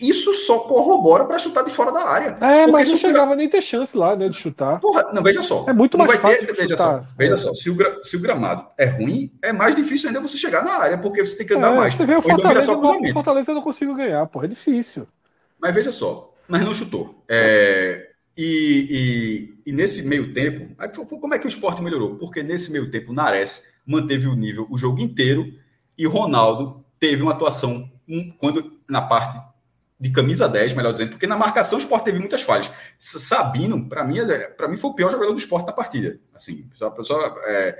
isso 0.00 0.34
só 0.34 0.58
corrobora 0.60 1.24
para 1.24 1.38
chutar 1.38 1.62
de 1.62 1.70
fora 1.70 1.92
da 1.92 2.00
área. 2.00 2.36
É, 2.40 2.66
mas 2.66 2.90
não 2.90 2.96
chegava 2.96 3.36
nem 3.36 3.48
ter 3.48 3.62
chance 3.62 3.96
lá, 3.96 4.16
né, 4.16 4.28
de 4.28 4.36
chutar. 4.36 4.80
Porra, 4.80 5.12
não, 5.12 5.22
veja 5.22 5.40
só. 5.40 5.66
É 5.68 5.72
muito 5.72 5.96
mais 5.96 6.10
vai 6.10 6.18
fácil. 6.18 6.46
Ter, 6.48 6.54
veja 6.54 6.76
só, 6.76 7.04
veja 7.16 7.34
é. 7.34 7.36
só 7.36 7.54
se, 7.54 7.70
o, 7.70 7.76
se 8.02 8.16
o 8.16 8.20
gramado 8.20 8.66
é 8.76 8.86
ruim, 8.86 9.32
é 9.40 9.52
mais 9.52 9.76
difícil 9.76 10.08
ainda 10.08 10.20
você 10.20 10.36
chegar 10.36 10.64
na 10.64 10.72
área, 10.72 10.98
porque 10.98 11.24
você 11.24 11.36
tem 11.36 11.46
que 11.46 11.54
andar 11.54 11.72
é, 11.72 11.76
mais. 11.76 11.94
Você 11.94 12.04
vê 12.04 12.14
o 12.14 12.18
então 12.18 12.30
Fortaleza, 12.30 12.72
não, 12.72 13.12
Fortaleza 13.12 13.50
eu 13.52 13.54
não 13.54 13.62
consigo 13.62 13.94
ganhar, 13.94 14.26
porra, 14.26 14.46
é 14.46 14.48
difícil. 14.48 15.06
Mas 15.60 15.72
veja 15.76 15.92
só, 15.92 16.32
mas 16.48 16.64
não 16.64 16.74
chutou. 16.74 17.22
É, 17.28 18.08
e, 18.36 19.54
e, 19.64 19.70
e, 19.70 19.72
nesse 19.72 20.02
meio 20.02 20.32
tempo, 20.32 20.74
como 21.20 21.34
é 21.34 21.38
que 21.38 21.46
o 21.46 21.48
esporte 21.48 21.80
melhorou? 21.82 22.16
Porque 22.16 22.42
nesse 22.42 22.72
meio 22.72 22.90
tempo, 22.90 23.12
Nares 23.12 23.70
manteve 23.86 24.28
o 24.28 24.34
nível 24.34 24.66
o 24.70 24.78
jogo 24.78 25.00
inteiro 25.00 25.52
e 25.98 26.06
Ronaldo 26.06 26.84
teve 26.98 27.22
uma 27.22 27.32
atuação 27.32 27.90
um, 28.08 28.30
quando 28.32 28.80
na 28.88 29.02
parte 29.02 29.40
de 30.02 30.10
camisa 30.10 30.48
10, 30.48 30.74
melhor 30.74 30.90
dizendo, 30.90 31.10
porque 31.10 31.28
na 31.28 31.36
marcação 31.36 31.78
o 31.78 31.80
esporte 31.80 32.06
teve 32.06 32.18
muitas 32.18 32.42
falhas. 32.42 32.72
Sabino, 32.98 33.88
para 33.88 34.02
mim, 34.02 34.16
para 34.56 34.66
mim 34.66 34.76
foi 34.76 34.90
o 34.90 34.94
pior 34.94 35.10
jogador 35.10 35.32
do 35.32 35.38
esporte 35.38 35.66
na 35.66 35.72
partida. 35.72 36.18
Assim, 36.34 36.68
só, 36.74 36.92
só 37.04 37.20
é, 37.46 37.78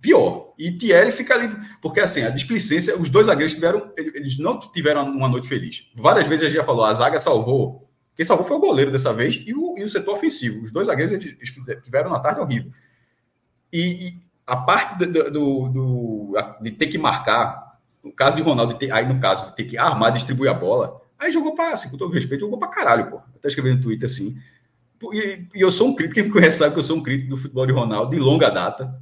pior. 0.00 0.54
E 0.56 0.70
Thierry 0.70 1.10
fica 1.10 1.34
ali, 1.34 1.52
porque 1.82 1.98
assim, 1.98 2.22
a 2.22 2.30
displicência, 2.30 2.96
os 2.96 3.10
dois 3.10 3.26
zagueiros 3.26 3.52
tiveram, 3.52 3.92
eles 3.96 4.38
não 4.38 4.60
tiveram 4.60 5.04
uma 5.10 5.28
noite 5.28 5.48
feliz. 5.48 5.88
Várias 5.96 6.28
vezes 6.28 6.44
a 6.44 6.48
gente 6.48 6.56
já 6.56 6.64
falou, 6.64 6.84
a 6.84 6.94
zaga 6.94 7.18
salvou. 7.18 7.88
Quem 8.14 8.24
salvou 8.24 8.46
foi 8.46 8.56
o 8.56 8.60
goleiro 8.60 8.92
dessa 8.92 9.12
vez 9.12 9.42
e 9.44 9.52
o, 9.52 9.76
e 9.76 9.82
o 9.82 9.88
setor 9.88 10.14
ofensivo. 10.14 10.62
Os 10.62 10.70
dois 10.70 10.86
zagueiros 10.86 11.14
eles 11.14 11.52
tiveram 11.82 12.10
uma 12.10 12.20
tarde 12.20 12.40
horrível. 12.40 12.70
E, 13.72 14.06
e 14.06 14.22
a 14.46 14.56
parte 14.56 15.06
do, 15.06 15.30
do, 15.30 15.68
do, 15.68 16.34
de 16.60 16.70
ter 16.70 16.86
que 16.86 16.98
marcar, 16.98 17.72
no 18.02 18.12
caso 18.12 18.36
de 18.36 18.42
Ronaldo, 18.42 18.74
ter, 18.74 18.92
aí 18.92 19.06
no 19.06 19.18
caso 19.18 19.48
de 19.48 19.56
ter 19.56 19.64
que 19.64 19.78
armar, 19.78 20.12
distribuir 20.12 20.50
a 20.50 20.54
bola, 20.54 21.00
aí 21.18 21.32
jogou 21.32 21.54
para, 21.54 21.72
assim, 21.72 21.90
com 21.90 21.96
todo 21.96 22.12
respeito, 22.12 22.40
jogou 22.40 22.58
para 22.58 22.68
caralho, 22.68 23.10
pô. 23.10 23.20
Até 23.34 23.48
escrevendo 23.48 23.76
no 23.76 23.82
Twitter 23.82 24.06
assim. 24.06 24.36
E, 25.12 25.46
e, 25.54 25.60
eu 25.60 25.70
sou 25.70 25.88
um 25.88 25.94
crítico, 25.94 26.14
quem 26.14 26.24
me 26.24 26.30
conhece 26.30 26.58
sabe 26.58 26.74
que 26.74 26.78
eu 26.78 26.84
sou 26.84 26.96
um 26.96 27.02
crítico 27.02 27.30
do 27.30 27.36
futebol 27.36 27.66
de 27.66 27.72
Ronaldo 27.72 28.10
de 28.10 28.18
longa 28.18 28.50
data. 28.50 29.00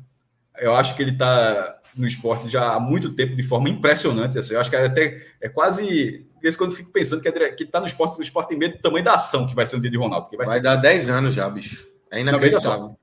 Eu 0.59 0.75
acho 0.75 0.95
que 0.95 1.03
ele 1.03 1.13
está 1.13 1.79
no 1.97 2.07
esporte 2.07 2.49
já 2.49 2.75
há 2.75 2.81
muito 2.81 3.13
tempo 3.13 3.35
de 3.35 3.43
forma 3.43 3.69
impressionante. 3.69 4.39
Assim. 4.39 4.55
Eu 4.55 4.61
acho 4.61 4.71
que 4.71 4.77
é 4.77 4.87
até 4.87 5.21
é 5.41 5.49
quase. 5.49 6.27
Esse 6.43 6.59
quando 6.59 6.71
eu 6.71 6.77
fico 6.77 6.91
pensando 6.91 7.21
que, 7.23 7.29
é, 7.29 7.53
que 7.53 7.65
tá 7.65 7.81
no 7.81 7.87
esporte, 7.87 8.19
o 8.19 8.23
esporte 8.23 8.49
tem 8.49 8.59
medo 8.59 8.77
do 8.77 8.83
tamanho 8.83 9.05
da 9.05 9.15
ação 9.15 9.47
que 9.47 9.55
vai 9.55 9.67
ser 9.67 9.77
o 9.77 9.81
dia 9.81 9.91
de 9.91 9.97
Ronaldo. 9.99 10.29
vai, 10.37 10.47
vai 10.47 10.57
ser... 10.57 10.63
dar 10.63 10.77
10 10.77 11.11
anos 11.11 11.35
já, 11.35 11.49
bicho. 11.49 11.87
É 12.11 12.21
inacreditável 12.21 12.97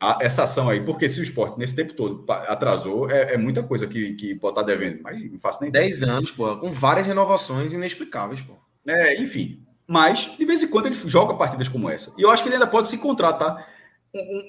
a, 0.00 0.18
essa 0.20 0.44
ação 0.44 0.68
aí, 0.68 0.84
porque 0.84 1.08
se 1.08 1.20
o 1.20 1.22
esporte 1.22 1.58
nesse 1.58 1.74
tempo 1.74 1.94
todo 1.94 2.24
atrasou, 2.28 3.10
é, 3.10 3.34
é 3.34 3.36
muita 3.36 3.62
coisa 3.62 3.86
que, 3.86 4.14
que 4.14 4.34
pode 4.34 4.52
estar 4.52 4.62
tá 4.62 4.66
devendo, 4.66 5.02
mas 5.02 5.30
não 5.30 5.38
faço 5.38 5.62
nem 5.62 5.70
10 5.70 6.02
anos, 6.02 6.30
pô, 6.30 6.56
com 6.56 6.70
várias 6.70 7.06
renovações 7.06 7.72
inexplicáveis, 7.72 8.40
pô. 8.40 8.54
É, 8.86 9.20
enfim. 9.20 9.62
Mas, 9.86 10.36
de 10.36 10.44
vez 10.44 10.62
em 10.62 10.68
quando, 10.68 10.86
ele 10.86 10.96
joga 11.06 11.34
partidas 11.34 11.68
como 11.68 11.88
essa. 11.88 12.12
E 12.18 12.22
eu 12.22 12.30
acho 12.30 12.42
que 12.42 12.48
ele 12.48 12.56
ainda 12.56 12.66
pode 12.66 12.88
se 12.88 12.98
contratar. 12.98 13.56
Tá? 13.56 13.66
Um, 14.14 14.18
um, 14.20 14.42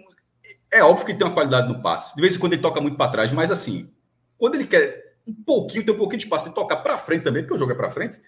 é 0.71 0.83
óbvio 0.83 1.05
que 1.05 1.11
ele 1.11 1.19
tem 1.19 1.27
uma 1.27 1.33
qualidade 1.33 1.67
no 1.67 1.81
passe. 1.81 2.15
De 2.15 2.21
vez 2.21 2.35
em 2.35 2.39
quando 2.39 2.53
ele 2.53 2.61
toca 2.61 2.81
muito 2.81 2.97
para 2.97 3.11
trás, 3.11 3.31
mas 3.31 3.51
assim, 3.51 3.91
quando 4.37 4.55
ele 4.55 4.65
quer 4.65 5.15
um 5.27 5.33
pouquinho, 5.33 5.85
tem 5.85 5.93
um 5.93 5.97
pouquinho 5.97 6.19
de 6.19 6.25
espaço 6.25 6.49
e 6.49 6.53
tocar 6.53 6.77
para 6.77 6.97
frente 6.97 7.23
também, 7.23 7.43
porque 7.43 7.53
o 7.53 7.57
jogo 7.57 7.71
é 7.71 7.75
para 7.75 7.91
frente, 7.91 8.19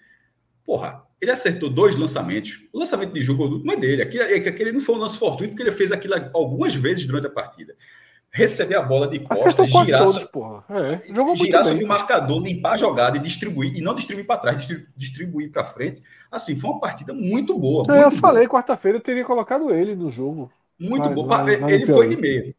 Porra, 0.70 1.02
ele 1.20 1.30
acertou 1.30 1.68
dois 1.68 1.94
lançamentos. 1.96 2.60
O 2.72 2.78
lançamento 2.78 3.12
de 3.12 3.22
jogo 3.22 3.60
não 3.62 3.74
é 3.74 3.76
dele. 3.76 4.02
Aquele, 4.02 4.22
é 4.22 4.36
aquele 4.36 4.72
não 4.72 4.80
foi 4.80 4.94
um 4.94 4.98
lance 4.98 5.18
fortuito, 5.18 5.52
porque 5.52 5.62
ele 5.62 5.76
fez 5.76 5.92
aquilo 5.92 6.14
algumas 6.32 6.74
vezes 6.74 7.06
durante 7.06 7.26
a 7.26 7.30
partida. 7.30 7.74
Receber 8.32 8.76
a 8.76 8.82
bola 8.82 9.08
de 9.08 9.18
costas, 9.18 9.68
girar, 9.68 10.04
todos, 10.04 10.24
porra. 10.24 10.64
É, 10.70 10.98
girar 11.34 11.64
sobre 11.64 11.84
o 11.84 11.88
marcador, 11.88 12.40
limpar 12.40 12.74
a 12.74 12.76
jogada 12.76 13.16
e 13.16 13.20
distribuir, 13.20 13.76
e 13.76 13.80
não 13.80 13.94
distribuir 13.94 14.24
para 14.24 14.38
trás, 14.38 14.68
distribuir 14.96 15.50
para 15.50 15.64
frente. 15.64 16.00
Assim, 16.30 16.58
foi 16.58 16.70
uma 16.70 16.80
partida 16.80 17.12
muito 17.12 17.58
boa. 17.58 17.84
É, 17.88 18.02
muito 18.02 18.14
eu 18.14 18.20
falei, 18.20 18.46
quarta-feira 18.46 18.98
eu 18.98 19.02
teria 19.02 19.24
colocado 19.24 19.70
ele 19.70 19.96
no 19.96 20.10
jogo. 20.10 20.50
Muito 20.78 21.04
vai, 21.04 21.14
boa. 21.14 21.26
Vai, 21.26 21.56
vai 21.56 21.72
ele 21.72 21.86
foi 21.86 22.08
de 22.08 22.16
meio. 22.16 22.54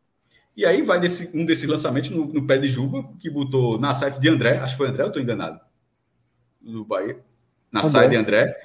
E 0.56 0.66
aí 0.66 0.82
vai 0.82 1.00
desse, 1.00 1.36
um 1.36 1.46
desses 1.46 1.68
lançamentos 1.68 2.10
no, 2.10 2.26
no 2.26 2.46
pé 2.46 2.58
de 2.58 2.68
Juba, 2.68 3.10
que 3.22 3.30
botou 3.30 3.80
na 3.80 3.94
safe 3.94 4.20
de 4.20 4.30
André, 4.30 4.60
acho 4.60 4.74
que 4.74 4.78
foi 4.78 4.90
André, 4.90 5.04
eu 5.04 5.08
estou 5.08 5.22
enganado. 5.22 5.58
Do 6.62 6.84
Bahia 6.84 7.16
na 7.72 7.84
saída 7.84 8.10
de 8.10 8.16
André. 8.18 8.56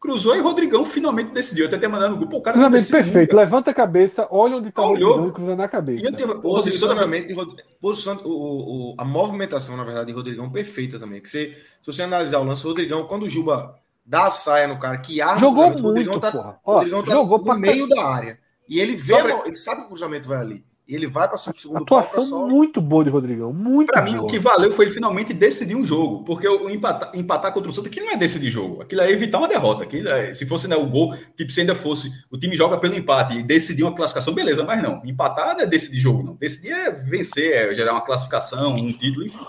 Cruzou 0.00 0.34
e 0.34 0.40
Rodrigão 0.40 0.84
finalmente 0.84 1.30
decidiu. 1.30 1.66
Até 1.66 1.78
ter 1.78 1.86
mandado 1.86 2.10
no 2.10 2.16
grupo. 2.16 2.38
O 2.38 2.42
cara 2.42 2.54
Cruzamento 2.54 2.90
perfeito. 2.90 3.30
Nunca. 3.30 3.44
Levanta 3.44 3.70
a 3.70 3.74
cabeça, 3.74 4.26
olha 4.30 4.56
onde 4.56 4.68
está 4.68 4.82
o 4.82 4.88
Rodrigão 4.88 5.28
e 5.28 5.32
cruza 5.32 5.54
na 5.54 5.68
cabeça. 5.68 6.08
E 6.08 6.12
teve, 6.12 6.34
posicionamento 6.40 7.56
posição, 7.80 8.20
o, 8.24 8.94
o, 8.94 8.94
a 8.98 9.04
movimentação, 9.04 9.76
na 9.76 9.84
verdade, 9.84 10.08
de 10.08 10.12
Rodrigão 10.12 10.50
perfeita 10.50 10.98
também. 10.98 11.20
Que 11.20 11.30
você, 11.30 11.56
se 11.80 11.86
você 11.86 12.02
analisar 12.02 12.40
o 12.40 12.44
lance, 12.44 12.64
o 12.64 12.68
Rodrigão, 12.70 13.06
quando 13.06 13.22
o 13.22 13.30
Juba 13.30 13.76
dá 14.04 14.26
a 14.26 14.30
saia 14.32 14.66
no 14.66 14.78
cara, 14.78 14.98
que 14.98 15.20
arma 15.22 15.38
jogou 15.38 15.68
muito, 15.68 15.82
Rodrigão 15.82 16.18
tá. 16.18 16.58
Rodrigão 16.64 17.04
tá 17.04 17.12
jogou 17.12 17.38
no 17.38 17.54
meio 17.58 17.88
da 17.88 18.04
área. 18.04 18.38
E 18.68 18.80
ele 18.80 18.96
vê, 18.96 19.14
ele 19.46 19.56
sabe 19.56 19.82
que 19.82 19.86
o 19.86 19.88
cruzamento 19.90 20.28
vai 20.28 20.38
ali. 20.38 20.64
E 20.92 20.94
ele 20.94 21.06
vai 21.06 21.26
para 21.26 21.36
o 21.36 21.38
segundo 21.38 21.84
Atuação 21.84 22.22
só... 22.22 22.46
muito 22.46 22.78
boa 22.78 23.02
de 23.02 23.08
Rodrigão. 23.08 23.50
Muito 23.50 23.90
Para 23.90 24.02
mim, 24.02 24.18
o 24.18 24.26
que 24.26 24.38
valeu 24.38 24.70
foi 24.70 24.84
ele 24.84 24.92
finalmente 24.92 25.32
decidir 25.32 25.74
um 25.74 25.82
jogo. 25.82 26.22
Porque 26.22 26.46
o 26.46 26.68
empatar, 26.68 27.10
empatar 27.14 27.50
contra 27.50 27.70
o 27.70 27.72
Santos, 27.72 27.90
aquilo 27.90 28.04
não 28.04 28.12
é 28.12 28.16
decidir 28.18 28.50
jogo. 28.50 28.82
Aquilo 28.82 29.00
é 29.00 29.10
evitar 29.10 29.38
uma 29.38 29.48
derrota. 29.48 29.84
Aquilo 29.84 30.10
é, 30.10 30.34
se 30.34 30.44
fosse 30.44 30.68
né, 30.68 30.76
o 30.76 30.84
gol, 30.84 31.16
tipo, 31.34 31.50
se 31.50 31.62
ainda 31.62 31.74
fosse 31.74 32.12
o 32.30 32.36
time 32.36 32.54
joga 32.54 32.76
pelo 32.76 32.94
empate 32.94 33.38
e 33.38 33.42
decidir 33.42 33.84
uma 33.84 33.94
classificação, 33.94 34.34
beleza, 34.34 34.64
mas 34.64 34.82
não. 34.82 35.00
Empatar 35.02 35.54
não 35.54 35.62
é 35.62 35.66
decidir 35.66 35.98
jogo, 35.98 36.22
não. 36.22 36.34
Decidir 36.36 36.72
é 36.72 36.90
vencer, 36.90 37.54
é 37.54 37.74
gerar 37.74 37.92
uma 37.92 38.04
classificação, 38.04 38.74
um 38.74 38.92
título, 38.92 39.24
enfim. 39.24 39.40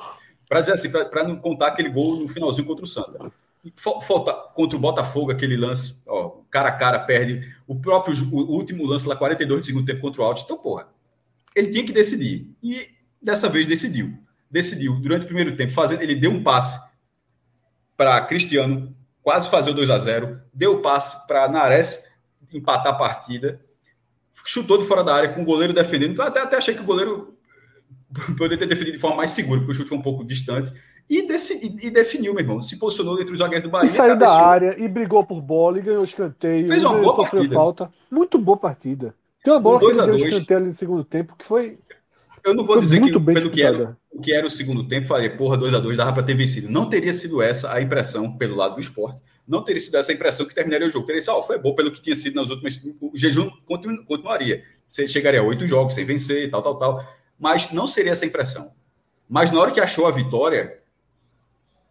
Para 0.48 0.61
dizer 0.61 0.72
assim, 0.72 0.90
para 0.90 1.28
não 1.28 1.36
contar 1.36 1.68
aquele 1.68 1.90
gol 1.90 2.15
no 2.15 2.30
finalzinho 2.30 2.65
contra 2.65 2.86
o 2.86 2.88
Santos. 2.88 3.20
Falta 3.76 4.32
contra 4.53 4.78
o 4.78 4.80
Botafogo, 4.80 5.30
aquele 5.30 5.57
lance, 5.57 6.02
ó, 6.07 6.38
cara 6.49 6.70
a 6.70 6.72
cara, 6.72 6.99
perde. 6.99 7.53
O 7.68 7.78
próprio 7.78 8.15
o 8.32 8.53
último 8.53 8.88
lance 8.88 9.06
lá, 9.06 9.18
42 9.18 9.60
de 9.60 9.65
segundo 9.65 9.86
tempo 9.86 9.99
contra 9.99 10.22
o 10.22 10.26
Alto. 10.26 10.41
Então, 10.45 10.57
porra, 10.57 10.88
ele 11.56 11.70
tinha 11.70 11.86
que 11.86 11.92
decidir. 11.92 12.52
E 12.62 12.88
dessa 13.22 13.50
vez 13.50 13.68
decidiu. 13.68 14.18
Decidiu 14.50 14.96
durante 15.00 15.24
o 15.24 15.28
primeiro 15.28 15.56
tempo, 15.56 15.74
fazendo, 15.74 16.02
ele 16.02 16.16
deu 16.16 16.32
um 16.32 16.44
passe 16.44 16.80
para 17.96 18.22
Cristiano 18.22 18.92
quase 19.22 19.50
fazer 19.50 19.72
o 19.72 19.74
2 19.74 19.90
a 19.90 19.98
0 19.98 20.42
deu 20.54 20.76
o 20.76 20.82
passe 20.82 21.26
para 21.26 21.48
Nares 21.48 22.06
empatar 22.54 22.94
a 22.94 22.98
partida, 22.98 23.60
chutou 24.46 24.78
de 24.78 24.86
fora 24.86 25.04
da 25.04 25.16
área 25.16 25.34
com 25.34 25.42
o 25.42 25.46
goleiro 25.46 25.74
defendendo. 25.74 26.22
Até, 26.22 26.42
até 26.42 26.58
achei 26.58 26.76
que 26.76 26.82
o 26.82 26.86
goleiro 26.86 27.34
poderia 28.38 28.58
ter 28.58 28.68
defendido 28.68 28.96
de 28.96 29.00
forma 29.00 29.18
mais 29.18 29.32
segura, 29.32 29.60
porque 29.60 29.72
o 29.72 29.76
chute 29.76 29.90
foi 29.90 29.98
um 29.98 30.02
pouco 30.02 30.24
distante. 30.24 30.72
E, 31.10 31.20
e, 31.20 31.88
e 31.88 31.92
definiu, 31.92 32.34
meu 32.34 32.44
irmão. 32.44 32.62
Se 32.62 32.78
posicionou 32.78 33.20
entre 33.20 33.34
os 33.34 33.40
zagueiros 33.40 33.68
do 33.68 33.72
Bahia. 33.72 33.90
E 33.90 33.94
saiu 33.94 34.18
da 34.18 34.32
área 34.32 34.76
e 34.82 34.88
brigou 34.88 35.26
por 35.26 35.42
bola 35.42 35.80
e 35.80 35.82
ganhou 35.82 36.04
escanteio. 36.04 36.68
Fez 36.68 36.84
uma 36.84 36.98
boa 36.98 37.16
partida. 37.16 37.54
Falta. 37.54 37.92
Muito 38.10 38.38
boa 38.38 38.58
partida. 38.58 39.14
Tem 39.44 39.53
uma 39.53 39.60
bola 39.60 39.80
que 39.80 39.86
ele 39.86 40.06
deu 40.06 40.15
escanteio 40.15 40.60
ali 40.60 40.68
no 40.68 40.74
segundo 40.74 41.03
tempo 41.03 41.36
que 41.38 41.45
foi. 41.45 41.78
Eu 42.44 42.53
não 42.53 42.65
vou 42.65 42.80
dizer 42.80 43.02
que 43.02 43.20
pelo 43.20 43.49
que 43.49 43.61
era, 43.61 43.98
o 44.11 44.22
que 44.22 44.34
era 44.34 44.45
o 44.45 44.49
segundo 44.49 44.88
tempo, 44.88 45.07
falei, 45.07 45.30
porra, 45.30 45.57
2 45.57 45.74
a 45.74 45.80
2 45.80 45.98
dava 45.98 46.14
para 46.14 46.24
ter 46.24 46.34
vencido. 46.34 46.70
Não 46.70 46.90
teria 46.90 47.14
sido 47.14 47.41
essa 47.41 47.74
a 47.74 47.82
impressão 47.82 48.38
pelo 48.38 48.56
lado 48.56 48.76
do 48.76 48.82
esporte. 48.82 49.22
Não 49.48 49.64
teria 49.64 49.82
sido 49.82 49.98
essa 49.98 50.14
impressão 50.14 50.45
que 50.45 50.56
terminaria 50.56 50.88
o 50.88 50.90
jogo. 50.90 51.06
Teria 51.06 51.22
sido, 51.22 51.34
oh, 51.34 51.44
foi 51.44 51.57
bom 51.60 51.74
pelo 51.76 51.91
que 51.91 52.02
tinha 52.02 52.15
sido 52.15 52.36
nas 52.36 52.49
últimas. 52.49 52.80
O 53.02 53.11
jejum 53.14 53.49
continu, 53.65 54.03
continuaria. 54.06 54.64
Você 54.88 55.07
chegaria 55.07 55.41
a 55.41 55.44
oito 55.44 55.68
jogos 55.68 55.94
sem 55.94 56.06
vencer, 56.06 56.49
tal, 56.49 56.61
tal, 56.61 56.78
tal. 56.78 57.14
Mas 57.40 57.72
não 57.72 57.88
seria 57.88 58.11
essa 58.11 58.26
impressão. 58.26 58.72
Mas 59.30 59.52
na 59.52 59.60
hora 59.60 59.72
que 59.72 59.82
achou 59.82 60.06
a 60.06 60.11
vitória, 60.11 60.78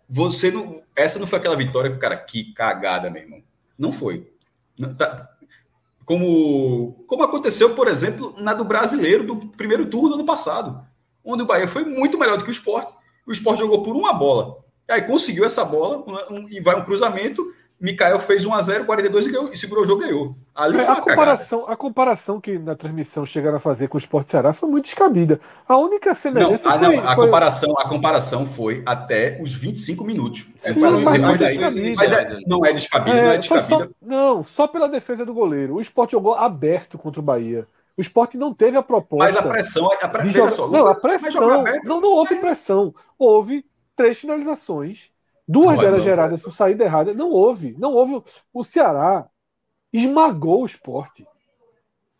você 0.08 0.50
não. 0.50 0.82
Essa 0.94 1.18
não 1.18 1.26
foi 1.26 1.38
aquela 1.38 1.56
vitória 1.56 1.90
que 1.90 1.96
o 1.96 2.00
cara, 2.00 2.16
que 2.16 2.52
cagada, 2.52 3.10
meu 3.10 3.22
irmão. 3.22 3.42
Não 3.78 3.92
foi. 3.92 4.30
Não, 4.78 4.94
tá, 4.94 5.28
como, 6.12 6.94
como 7.06 7.22
aconteceu, 7.22 7.74
por 7.74 7.89
exemplo, 7.89 8.34
na 8.36 8.52
do 8.52 8.64
brasileiro 8.64 9.24
do 9.24 9.36
primeiro 9.48 9.86
turno 9.86 10.10
do 10.10 10.14
ano 10.16 10.26
passado, 10.26 10.84
onde 11.24 11.43
o 11.43 11.47
Bahia 11.47 11.66
foi 11.66 11.86
muito 11.86 12.18
melhor 12.18 12.36
do 12.36 12.44
que 12.44 12.51
o 12.51 12.52
esporte. 12.52 12.94
O 13.26 13.32
esporte 13.32 13.60
jogou 13.60 13.82
por 13.82 13.97
uma 13.97 14.12
bola. 14.12 14.59
E 14.86 14.93
aí 14.93 15.02
conseguiu 15.02 15.43
essa 15.43 15.64
bola 15.64 16.05
um, 16.06 16.34
um, 16.34 16.48
e 16.51 16.60
vai 16.60 16.78
um 16.78 16.84
cruzamento 16.84 17.43
Mikael 17.82 18.20
fez 18.20 18.46
1x0, 18.46 18.86
42 18.86 19.26
e, 19.26 19.30
ganhou, 19.32 19.52
e 19.52 19.56
segurou 19.56 19.82
o 19.82 19.86
jogo 19.86 20.02
ganhou. 20.02 20.32
Ali 20.54 20.78
é, 20.78 20.88
a, 20.88 21.00
comparação, 21.00 21.64
a 21.68 21.76
comparação 21.76 22.40
que 22.40 22.56
na 22.56 22.76
transmissão 22.76 23.26
chegaram 23.26 23.56
a 23.56 23.60
fazer 23.60 23.88
com 23.88 23.96
o 23.96 23.98
Sport 23.98 24.28
Ceará 24.28 24.52
foi 24.52 24.68
muito 24.68 24.84
descabida. 24.84 25.40
A 25.66 25.76
única 25.76 26.14
semelhança. 26.14 26.62
Não, 26.62 26.72
ah, 26.72 26.78
não 26.78 27.09
a, 27.09 27.14
foi... 27.16 27.24
comparação, 27.24 27.78
a 27.80 27.88
comparação 27.88 28.46
foi 28.46 28.84
até 28.86 29.36
os 29.42 29.52
25 29.52 30.04
minutos. 30.04 30.46
Sim, 30.59 30.78
mas, 30.78 31.20
mas, 31.20 31.40
daí, 31.40 31.94
mas 31.96 32.12
é, 32.12 32.38
não 32.46 32.64
é 32.64 32.72
descabida, 32.72 33.16
é, 33.16 33.22
não 33.24 33.32
é 33.32 33.38
descabida. 33.38 33.78
Só, 33.78 33.88
não, 34.00 34.44
só 34.44 34.68
pela 34.68 34.88
defesa 34.88 35.26
do 35.26 35.34
goleiro. 35.34 35.74
O 35.74 35.80
Sport 35.80 36.12
jogou 36.12 36.34
aberto 36.34 36.96
contra 36.96 37.18
o 37.18 37.24
Bahia. 37.24 37.66
O 37.96 38.00
esporte 38.00 38.38
não 38.38 38.54
teve 38.54 38.76
a 38.76 38.82
proposta. 38.82 39.16
Mas 39.16 39.36
a 39.36 39.42
pressão. 39.42 39.90
A 39.92 40.50
só, 40.50 40.68
não, 40.68 40.86
a 40.86 40.94
pressão. 40.94 41.64
Não, 41.84 42.00
não 42.00 42.10
houve 42.10 42.36
pressão. 42.36 42.94
Houve 43.18 43.64
três 43.96 44.18
finalizações 44.18 45.10
Duas 45.47 45.77
não, 45.77 45.82
delas 45.82 45.98
não, 45.98 46.05
geradas 46.05 46.40
por 46.40 46.55
saída 46.55 46.85
errada. 46.85 47.14
Não 47.14 47.31
houve. 47.31 47.74
Não 47.78 47.93
houve. 47.93 48.23
O 48.52 48.64
Ceará 48.64 49.27
esmagou 49.93 50.62
o 50.62 50.66
esporte. 50.66 51.27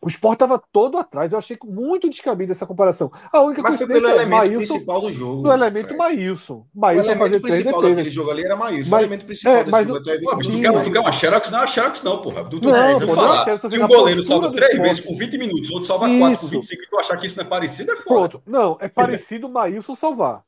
O 0.05 0.09
esporte 0.09 0.43
estava 0.43 0.61
todo 0.73 0.99
atrás. 0.99 1.31
Eu 1.31 1.39
achei 1.39 1.57
muito 1.65 2.11
descabida 2.11 2.51
essa 2.51 2.67
comparação. 2.67 3.09
A 3.33 3.41
única 3.41 3.63
Mas 3.63 3.77
foi 3.77 3.87
pelo 3.87 4.09
é 4.09 4.11
elemento 4.11 4.31
Maílson, 4.31 4.75
principal 4.75 5.01
do 5.01 5.13
jogo. 5.13 5.49
O 5.49 5.53
elemento 5.53 5.97
Maílson. 5.97 6.67
Maílson 6.75 7.07
o 7.07 7.11
elemento 7.13 7.41
principal 7.41 7.83
daquele 7.83 8.11
jogo 8.11 8.31
ali 8.33 8.45
era 8.45 8.57
Maílson. 8.57 8.91
Mas, 8.91 9.01
o 9.01 9.05
elemento 9.05 9.27
principal 9.27 9.55
é, 9.55 9.65
mas, 9.71 9.87
desse 9.87 10.11
jogo. 10.17 10.43
Tu, 10.43 10.61
quer, 10.61 10.83
tu 10.83 10.91
quer 10.91 11.01
uma 11.01 11.13
Xerox? 11.13 11.51
Não 11.51 11.59
é 11.59 11.61
uma 11.61 11.67
Xerox 11.69 12.03
não, 12.03 12.21
porra. 12.21 12.45
Tu, 12.51 12.61
tu, 12.61 12.69
não, 12.69 12.99
pô, 12.99 13.15
falar 13.15 13.47
não, 13.47 13.59
que 13.71 13.79
o 13.79 13.87
goleiro 13.87 14.23
salva 14.25 14.53
três 14.53 14.77
vezes 14.77 15.01
por 15.01 15.17
20 15.17 15.39
minutos, 15.39 15.71
outro 15.71 15.85
salva 15.85 16.09
quatro 16.19 16.41
por 16.41 16.51
25 16.51 16.83
e 16.83 16.87
tu 16.89 16.99
achar 16.99 17.17
que 17.17 17.27
isso 17.27 17.37
não 17.37 17.45
é 17.45 17.49
parecido, 17.49 17.93
é 17.93 17.97
foda. 17.97 18.05
Pronto. 18.05 18.43
Não, 18.45 18.77
é 18.81 18.89
parecido 18.89 19.47
o 19.47 19.51
Maílson 19.51 19.95
salvar. 19.95 20.43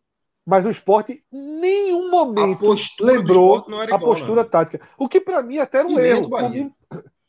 Mas 0.47 0.67
o 0.67 0.71
esporte 0.71 1.25
em 1.33 1.61
nenhum 1.61 2.11
momento 2.11 2.67
lembrou 3.01 3.65
a 3.91 3.99
postura 3.99 4.43
não. 4.43 4.49
tática. 4.49 4.81
O 4.99 5.09
que 5.09 5.21
para 5.21 5.43
mim 5.43 5.59
até 5.59 5.79
era 5.79 5.89
um 5.89 5.99
e 5.99 6.07
erro. 6.07 6.31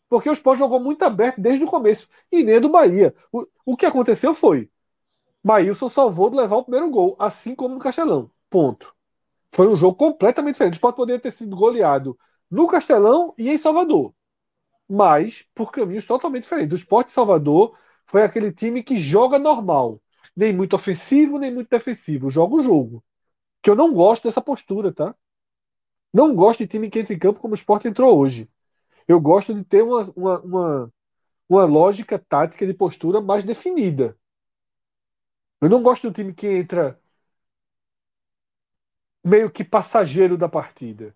Porque 0.10 0.30
o 0.30 0.34
esporte 0.34 0.60
jogou 0.60 0.80
muito 0.80 1.02
aberto 1.04 1.40
desde 1.40 1.64
o 1.64 1.68
começo. 1.68 2.10
E 2.32 2.44
nem 2.44 2.60
do 2.60 2.70
Bahia. 2.70 3.16
O, 3.32 3.46
o 3.66 3.78
que 3.78 3.86
aconteceu 3.86 4.34
foi. 4.34 4.70
Maílson 5.42 5.90
salvou 5.90 6.30
de 6.30 6.38
levar 6.38 6.58
o 6.58 6.64
primeiro 6.64 6.90
gol, 6.90 7.16
assim 7.18 7.56
como 7.56 7.76
no 7.76 7.80
Castelão. 7.80 8.30
Ponto. 8.50 8.94
Foi 9.52 9.68
um 9.68 9.76
jogo 9.76 9.96
completamente 9.96 10.56
diferente. 10.56 10.74
O 10.74 10.76
esporte 10.76 10.98
poderia 10.98 11.22
ter 11.22 11.32
sido 11.32 11.56
goleado 11.56 12.18
no 12.52 12.68
Castelão 12.68 13.34
e 13.38 13.50
em 13.50 13.58
Salvador. 13.58 14.14
Mas 14.90 15.46
por 15.56 15.72
caminhos 15.72 16.06
totalmente 16.06 16.44
diferentes. 16.44 16.74
O 16.74 16.76
esporte 16.76 17.12
Salvador 17.12 17.78
foi 18.06 18.24
aquele 18.24 18.52
time 18.52 18.84
que 18.84 18.98
joga 18.98 19.40
normal 19.40 20.02
nem 20.36 20.54
muito 20.54 20.76
ofensivo, 20.76 21.40
nem 21.40 21.54
muito 21.54 21.70
defensivo. 21.70 22.30
Joga 22.30 22.56
o 22.56 22.64
jogo. 22.64 23.04
Que 23.64 23.70
eu 23.70 23.76
não 23.76 23.94
gosto 23.94 24.26
dessa 24.26 24.42
postura, 24.42 24.94
tá? 24.94 25.16
Não 26.14 26.36
gosto 26.36 26.60
de 26.60 26.68
time 26.68 26.90
que 26.90 27.00
entra 27.00 27.14
em 27.14 27.20
campo 27.20 27.40
como 27.40 27.54
o 27.54 27.58
Sport 27.58 27.86
entrou 27.86 28.18
hoje. 28.18 28.50
Eu 29.08 29.22
gosto 29.22 29.54
de 29.54 29.64
ter 29.64 29.84
uma, 29.84 30.04
uma, 30.16 30.40
uma, 30.42 30.94
uma 31.50 31.66
lógica 31.66 32.20
tática 32.20 32.68
de 32.68 32.74
postura 32.74 33.22
mais 33.22 33.46
definida. 33.46 34.18
Eu 35.62 35.70
não 35.70 35.84
gosto 35.84 36.04
de 36.04 36.08
um 36.08 36.14
time 36.14 36.34
que 36.34 36.48
entra 36.48 36.98
meio 39.24 39.52
que 39.52 39.64
passageiro 39.64 40.38
da 40.38 40.48
partida. 40.48 41.14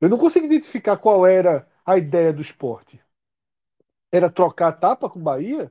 Eu 0.00 0.08
não 0.10 0.18
consigo 0.18 0.46
identificar 0.46 0.96
qual 0.98 1.26
era 1.26 1.68
a 1.86 1.98
ideia 1.98 2.32
do 2.32 2.42
esporte. 2.42 3.00
Era 4.12 4.30
trocar 4.30 4.68
a 4.68 4.72
tapa 4.72 5.08
com 5.08 5.18
o 5.18 5.22
Bahia? 5.22 5.70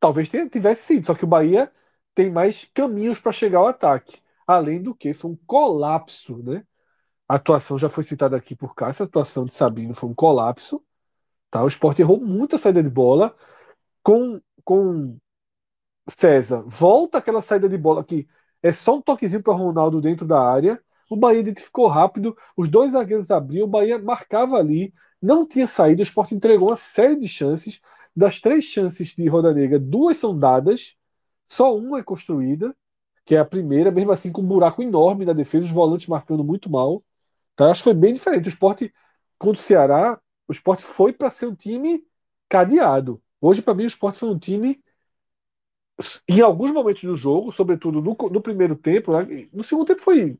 Talvez 0.00 0.28
tivesse 0.28 0.82
sido, 0.84 1.06
só 1.06 1.14
que 1.14 1.24
o 1.24 1.28
Bahia 1.28 1.72
tem 2.18 2.32
mais 2.32 2.68
caminhos 2.74 3.20
para 3.20 3.30
chegar 3.30 3.60
ao 3.60 3.68
ataque. 3.68 4.20
Além 4.44 4.82
do 4.82 4.92
que 4.92 5.14
foi 5.14 5.30
um 5.30 5.38
colapso, 5.46 6.38
né? 6.38 6.64
A 7.28 7.36
atuação 7.36 7.78
já 7.78 7.88
foi 7.88 8.02
citada 8.02 8.36
aqui 8.36 8.56
por 8.56 8.74
Cássio, 8.74 9.04
a 9.04 9.06
atuação 9.06 9.44
de 9.44 9.52
Sabino 9.52 9.94
foi 9.94 10.08
um 10.08 10.14
colapso. 10.14 10.82
Tá? 11.48 11.62
O 11.62 11.68
Sport 11.68 12.00
errou 12.00 12.20
muita 12.20 12.58
saída 12.58 12.82
de 12.82 12.90
bola. 12.90 13.36
Com, 14.02 14.40
com 14.64 15.16
César, 16.08 16.64
volta 16.66 17.18
aquela 17.18 17.40
saída 17.40 17.68
de 17.68 17.78
bola 17.78 18.02
que 18.02 18.26
é 18.64 18.72
só 18.72 18.96
um 18.96 19.00
toquezinho 19.00 19.42
para 19.42 19.54
Ronaldo 19.54 20.00
dentro 20.00 20.26
da 20.26 20.42
área. 20.42 20.82
O 21.08 21.14
Bahia 21.14 21.38
identificou 21.38 21.86
rápido, 21.86 22.36
os 22.56 22.68
dois 22.68 22.92
zagueiros 22.92 23.30
abriam, 23.30 23.68
o 23.68 23.70
Bahia 23.70 23.96
marcava 23.96 24.56
ali, 24.56 24.92
não 25.22 25.46
tinha 25.46 25.68
saída, 25.68 26.00
o 26.00 26.02
Sport 26.02 26.32
entregou 26.32 26.70
uma 26.70 26.76
série 26.76 27.14
de 27.14 27.28
chances. 27.28 27.80
Das 28.16 28.40
três 28.40 28.64
chances 28.64 29.14
de 29.14 29.28
Roda 29.28 29.54
Negra, 29.54 29.78
duas 29.78 30.16
são 30.16 30.36
dadas, 30.36 30.97
só 31.48 31.76
uma 31.76 31.98
é 31.98 32.02
construída, 32.02 32.76
que 33.24 33.34
é 33.34 33.38
a 33.38 33.44
primeira, 33.44 33.90
mesmo 33.90 34.12
assim 34.12 34.30
com 34.30 34.42
um 34.42 34.46
buraco 34.46 34.82
enorme 34.82 35.24
na 35.24 35.32
defesa, 35.32 35.66
os 35.66 35.72
volantes 35.72 36.06
marcando 36.06 36.44
muito 36.44 36.70
mal. 36.70 37.02
Tá? 37.56 37.70
Acho 37.70 37.80
que 37.80 37.84
foi 37.84 37.94
bem 37.94 38.14
diferente. 38.14 38.46
O 38.46 38.48
esporte 38.48 38.92
contra 39.38 39.60
o 39.60 39.64
Ceará, 39.64 40.20
o 40.46 40.52
esporte 40.52 40.84
foi 40.84 41.12
para 41.12 41.30
ser 41.30 41.46
um 41.46 41.54
time 41.54 42.04
cadeado. 42.48 43.20
Hoje, 43.40 43.62
para 43.62 43.74
mim, 43.74 43.84
o 43.84 43.86
esporte 43.86 44.18
foi 44.18 44.28
um 44.28 44.38
time. 44.38 44.82
Em 46.28 46.40
alguns 46.40 46.70
momentos 46.70 47.02
do 47.02 47.16
jogo, 47.16 47.50
sobretudo 47.50 48.00
no, 48.00 48.16
no 48.30 48.40
primeiro 48.40 48.76
tempo, 48.76 49.12
né? 49.12 49.48
no 49.52 49.64
segundo 49.64 49.86
tempo 49.86 50.00
foi, 50.02 50.38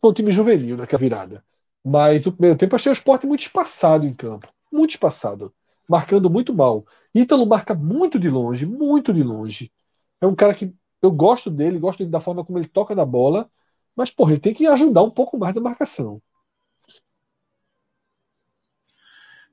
foi 0.00 0.10
um 0.10 0.14
time 0.14 0.32
juvenil 0.32 0.76
naquela 0.76 1.00
virada. 1.00 1.44
Mas 1.84 2.24
no 2.24 2.32
primeiro 2.32 2.58
tempo 2.58 2.76
achei 2.76 2.92
o 2.92 2.94
esporte 2.94 3.26
muito 3.26 3.40
espaçado 3.40 4.06
em 4.06 4.14
campo. 4.14 4.52
Muito 4.70 4.90
espaçado. 4.90 5.54
Marcando 5.88 6.28
muito 6.28 6.54
mal. 6.54 6.86
Ítalo 7.14 7.46
marca 7.46 7.74
muito 7.74 8.18
de 8.18 8.28
longe, 8.28 8.66
muito 8.66 9.12
de 9.12 9.22
longe. 9.22 9.72
É 10.20 10.26
um 10.26 10.34
cara 10.34 10.54
que 10.54 10.74
eu 11.00 11.10
gosto 11.10 11.50
dele, 11.50 11.78
gosto 11.78 12.04
da 12.06 12.20
forma 12.20 12.44
como 12.44 12.58
ele 12.58 12.68
toca 12.68 12.94
na 12.94 13.04
bola, 13.04 13.50
mas, 13.94 14.10
porra, 14.10 14.32
ele 14.32 14.40
tem 14.40 14.54
que 14.54 14.66
ajudar 14.66 15.02
um 15.02 15.10
pouco 15.10 15.36
mais 15.38 15.54
na 15.54 15.60
marcação. 15.60 16.22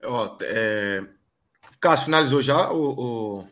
Ó, 0.03 0.37
é... 0.41 1.03
Cássio, 1.79 2.05
finalizou 2.05 2.41
já 2.41 2.71
o, 2.71 3.39
o... 3.39 3.45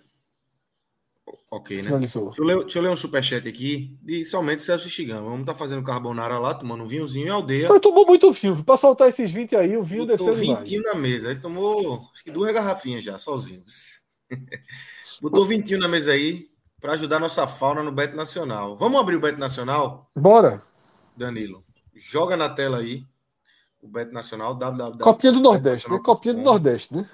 Ok, 1.50 1.78
né? 1.78 1.84
Finalizou. 1.84 2.26
Deixa 2.26 2.42
eu, 2.42 2.46
ler, 2.46 2.60
deixa 2.60 2.80
eu 2.80 2.84
ler 2.84 2.90
um 2.90 2.96
superchat 2.96 3.48
aqui 3.48 3.98
de 4.02 4.26
somente 4.26 4.62
Celso 4.62 4.90
Chigama. 4.90 5.22
Vamos 5.22 5.42
estar 5.42 5.54
tá 5.54 5.60
fazendo 5.60 5.84
carbonara 5.84 6.40
lá, 6.40 6.54
tomando 6.54 6.84
um 6.84 6.88
vinhozinho 6.88 7.28
em 7.28 7.32
aldeia. 7.32 7.70
Mas 7.70 7.82
tomou 7.82 8.06
muito 8.06 8.32
vinho. 8.32 8.64
Para 8.64 8.78
soltar 8.78 9.10
esses 9.10 9.30
20 9.32 9.56
aí, 9.56 9.78
o 9.78 9.84
vinho 9.84 10.06
Botou 10.06 10.28
desceu 10.28 10.34
20 10.34 10.80
na 10.80 10.96
mesa. 10.96 11.32
Ele 11.32 11.40
tomou 11.40 12.10
acho 12.14 12.24
que 12.24 12.32
duas 12.32 12.52
garrafinhas 12.54 13.04
já, 13.04 13.18
sozinho. 13.18 13.64
Botou 15.22 15.46
20 15.46 15.78
na 15.78 15.88
mesa 15.88 16.12
aí 16.12 16.53
para 16.84 16.96
ajudar 16.96 17.18
nossa 17.18 17.48
fauna 17.48 17.82
no 17.82 17.94
Bet 17.94 18.14
Nacional. 18.14 18.76
Vamos 18.76 19.00
abrir 19.00 19.16
o 19.16 19.22
Bet 19.22 19.40
Nacional? 19.40 20.12
Bora. 20.14 20.62
Danilo, 21.16 21.64
joga 21.96 22.36
na 22.36 22.50
tela 22.50 22.80
aí 22.80 23.08
o 23.82 23.88
Bet 23.88 24.12
Nacional. 24.12 24.54
www. 24.54 25.02
Copinha 25.02 25.32
do 25.32 25.40
Nordeste, 25.40 25.90
né? 25.90 26.00
Copinha 26.04 26.34
do 26.34 26.42
Nordeste, 26.42 26.94
né? 26.94 27.10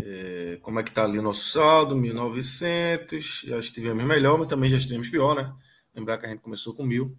É, 0.00 0.58
como 0.62 0.80
é 0.80 0.82
que 0.82 0.90
tá 0.90 1.04
ali 1.04 1.16
o 1.16 1.22
nosso 1.22 1.48
saldo? 1.50 1.94
1.900. 1.94 3.46
Já 3.46 3.58
estivemos 3.60 4.02
melhor, 4.02 4.36
mas 4.36 4.48
também 4.48 4.68
já 4.68 4.78
estivemos 4.78 5.08
pior, 5.08 5.36
né? 5.36 5.52
Lembrar 5.94 6.18
que 6.18 6.26
a 6.26 6.28
gente 6.28 6.42
começou 6.42 6.74
com 6.74 6.82
mil. 6.82 7.16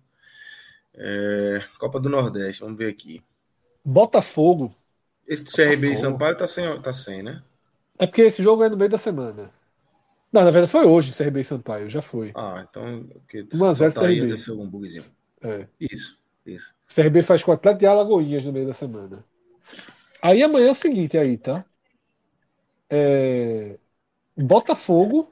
É, 0.93 1.61
Copa 1.77 1.97
do 1.97 2.09
Nordeste, 2.09 2.61
vamos 2.61 2.77
ver 2.77 2.89
aqui. 2.89 3.23
Botafogo 3.85 4.75
Esse 5.25 5.45
do 5.45 5.51
CRB 5.51 5.93
e 5.93 5.95
Sampaio 5.95 6.35
tá 6.35 6.45
sem, 6.45 6.81
tá 6.81 6.91
sem, 6.91 7.23
né? 7.23 7.41
É 7.97 8.05
porque 8.05 8.23
esse 8.23 8.43
jogo 8.43 8.65
é 8.65 8.69
no 8.69 8.75
meio 8.75 8.89
da 8.89 8.97
semana. 8.97 9.62
Não, 10.33 10.43
na 10.43 10.49
verdade 10.49 10.71
foi 10.71 10.83
hoje 10.83 11.15
CRB 11.15 11.41
e 11.41 11.43
Sampaio, 11.43 11.87
já 11.87 12.01
foi. 12.01 12.31
Ah, 12.33 12.65
então. 12.67 13.07
1x0 13.31 13.93
CRB. 13.93 14.21
Deve 14.21 14.39
ser 14.39 14.49
algum 14.49 14.67
bugzinho. 14.67 15.03
É. 15.43 15.67
Isso, 15.79 16.19
isso. 16.43 16.73
O 16.89 16.95
CRB 16.95 17.21
faz 17.21 17.43
com 17.43 17.51
o 17.51 17.53
Atlético 17.53 17.81
de 17.81 17.85
Alagoinhas 17.85 18.43
no 18.43 18.51
meio 18.51 18.65
da 18.65 18.73
semana. 18.73 19.23
Aí 20.23 20.41
amanhã 20.41 20.69
é 20.69 20.71
o 20.71 20.75
seguinte 20.75 21.19
aí, 21.19 21.37
tá? 21.37 21.63
É... 22.89 23.77
Botafogo 24.35 25.31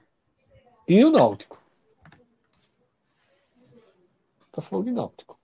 e 0.88 1.04
o 1.04 1.10
Náutico. 1.10 1.60
Botafogo 4.42 4.88
e 4.88 4.92
Náutico. 4.92 5.40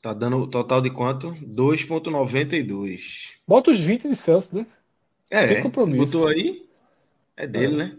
Tá 0.00 0.14
dando 0.14 0.46
total 0.46 0.80
de 0.80 0.90
quanto? 0.90 1.32
2,92. 1.32 3.38
Bota 3.44 3.72
os 3.72 3.80
20 3.80 4.08
de 4.08 4.14
Celso, 4.14 4.54
né? 4.54 4.64
É, 5.30 5.46
Tem 5.46 5.62
compromisso. 5.62 6.12
botou 6.12 6.26
aí? 6.28 6.66
É 7.36 7.46
dele, 7.46 7.76
né? 7.76 7.96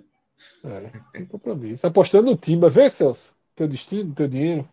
É, 0.64 0.92
tem 1.14 1.26
compromisso. 1.26 1.86
Apostando 1.86 2.32
no 2.32 2.38
Timba. 2.38 2.70
Vê, 2.70 2.90
Celso. 2.90 3.34
Teu 3.56 3.68
destino, 3.68 4.14
teu 4.14 4.28
dinheiro. 4.28 4.68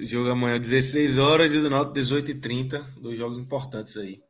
Jogo 0.00 0.30
amanhã 0.30 0.58
16 0.58 1.18
horas 1.18 1.52
e 1.52 1.60
do 1.60 1.68
Náutico 1.68 1.94
18h30. 1.98 2.84
Dois 3.00 3.18
jogos 3.18 3.38
importantes 3.38 3.96
aí. 3.96 4.22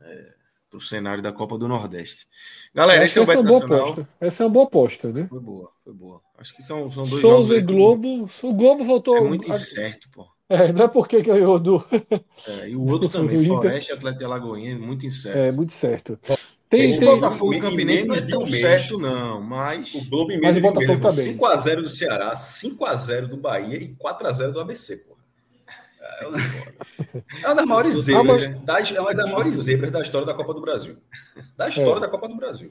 É, 0.00 0.34
pro 0.68 0.80
cenário 0.80 1.22
da 1.22 1.32
Copa 1.32 1.56
do 1.58 1.68
Nordeste. 1.68 2.26
Galera, 2.74 3.04
esse 3.04 3.18
é 3.18 3.22
o 3.22 3.24
essa, 3.24 3.32
é 3.34 3.36
Beto 3.36 3.52
Nacional. 3.52 4.08
essa 4.20 4.42
é 4.42 4.46
uma 4.46 4.52
boa 4.52 4.64
aposta, 4.66 5.12
né? 5.12 5.26
Foi 5.28 5.40
boa, 5.40 5.70
foi 5.84 5.92
boa. 5.92 6.20
Acho 6.38 6.56
que 6.56 6.62
são, 6.62 6.90
são 6.90 7.06
dois 7.06 7.20
Souza 7.20 7.54
jogos. 7.54 7.58
e 7.58 7.60
Globo. 7.60 8.30
O 8.42 8.54
Globo 8.54 8.84
voltou. 8.84 9.16
É 9.16 9.20
muito 9.20 9.50
incerto, 9.50 10.08
pô. 10.10 10.26
É, 10.52 10.72
não 10.72 10.84
é 10.84 10.88
porque 10.88 11.22
ganhou 11.22 11.58
do. 11.58 11.84
É, 12.46 12.68
e 12.68 12.76
o 12.76 12.82
outro 12.86 13.08
também, 13.10 13.36
Inter. 13.36 13.46
Floresta 13.48 13.92
e 13.92 13.94
Atlético 13.94 14.18
de 14.18 14.24
Alagoinha, 14.24 14.76
muito 14.78 15.06
incerto. 15.06 15.38
É, 15.38 15.52
muito 15.52 15.72
certo. 15.72 16.18
Tem, 16.68 16.82
Esse 16.84 16.98
tem- 16.98 17.08
Botafogo 17.08 17.52
em 17.54 17.60
Campinense 17.60 18.06
não 18.06 18.14
é 18.14 18.20
tão 18.22 18.46
certo, 18.46 18.98
não, 18.98 19.40
mas. 19.40 19.94
O 19.94 20.08
Globo 20.08 20.32
em 20.32 20.40
Mas 20.40 20.56
o 20.56 20.60
Botafogo 20.60 20.86
mês, 20.88 21.00
tá 21.00 21.22
bem. 21.22 21.36
5x0 21.36 21.82
do 21.82 21.88
Ceará, 21.88 22.32
5x0 22.34 23.26
do 23.26 23.36
Bahia 23.36 23.76
e 23.76 23.94
4x0 23.94 24.52
do 24.52 24.60
ABC, 24.60 24.96
pô. 24.98 25.16
É 26.20 26.26
uma, 26.26 26.38
é 26.38 27.46
uma 27.46 27.54
das 27.54 27.64
maiores 27.66 27.96
Ah, 27.96 28.00
zebras, 28.00 28.26
mas- 28.26 28.42
né? 28.90 28.96
é 28.96 29.00
uma 29.00 29.14
das 29.14 29.30
maiores 29.30 29.54
zebras 29.56 29.90
da 29.92 30.00
história 30.00 30.26
da 30.26 30.34
Copa 30.34 30.54
do 30.54 30.60
Brasil. 30.60 30.96
Da 31.56 31.68
história 31.68 31.98
É. 31.98 32.00
da 32.00 32.08
Copa 32.08 32.28
do 32.28 32.36
Brasil. 32.36 32.70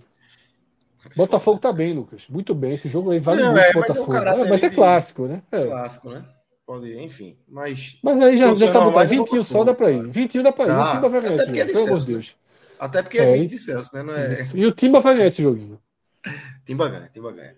Botafogo 1.15 1.59
tá 1.59 1.71
bem, 1.73 1.93
Lucas. 1.93 2.23
Muito 2.29 2.53
bem. 2.53 2.71
Esse 2.75 2.87
jogo 2.89 3.11
aí 3.11 3.19
vale 3.19 3.41
Não, 3.41 3.51
muito 3.51 3.63
é, 3.63 3.71
pro 3.71 3.79
mas 3.81 3.89
é 3.89 3.93
um 3.93 4.05
Botafogo. 4.05 4.43
É, 4.45 4.49
mas 4.49 4.63
é 4.63 4.69
clássico, 4.69 5.27
né? 5.27 5.41
É. 5.51 5.65
Clássico, 5.65 6.09
né? 6.09 6.23
Pode, 6.71 6.97
enfim. 7.03 7.37
Mas. 7.49 7.99
Mas 8.01 8.21
aí 8.21 8.37
já, 8.37 8.55
já 8.55 8.71
tá 8.71 9.01
é 9.01 9.05
21 9.05 9.43
só 9.43 9.65
dá 9.65 9.73
pra 9.73 9.91
ir. 9.91 9.97
cara. 9.97 10.07
21 10.09 10.41
dá 10.43 10.51
pra 10.53 10.63
ir. 10.63 10.67
Dá. 10.69 10.83
o 10.89 10.93
Timba 10.95 11.09
vai 11.09 11.21
ganhar 11.21 11.33
Até 11.35 11.45
porque 11.45 11.59
é 11.59 11.65
de 11.65 11.73
de 11.73 11.77
Celso, 11.79 12.07
Deus. 12.07 12.35
Até 12.79 13.03
porque 13.03 13.19
É, 13.19 13.23
é 13.23 13.37
20 13.39 13.49
de 13.49 13.57
Celso, 13.59 13.89
né? 13.93 14.03
Não 14.03 14.13
é. 14.15 14.41
Isso. 14.41 14.57
E 14.57 14.65
o 14.65 14.71
Timba 14.71 15.01
vai 15.01 15.15
ganhar 15.15 15.27
esse 15.27 15.43
joguinho. 15.43 15.77
Timba 16.65 16.87
ganha, 16.87 17.09
Timba 17.13 17.33
ganha. 17.33 17.55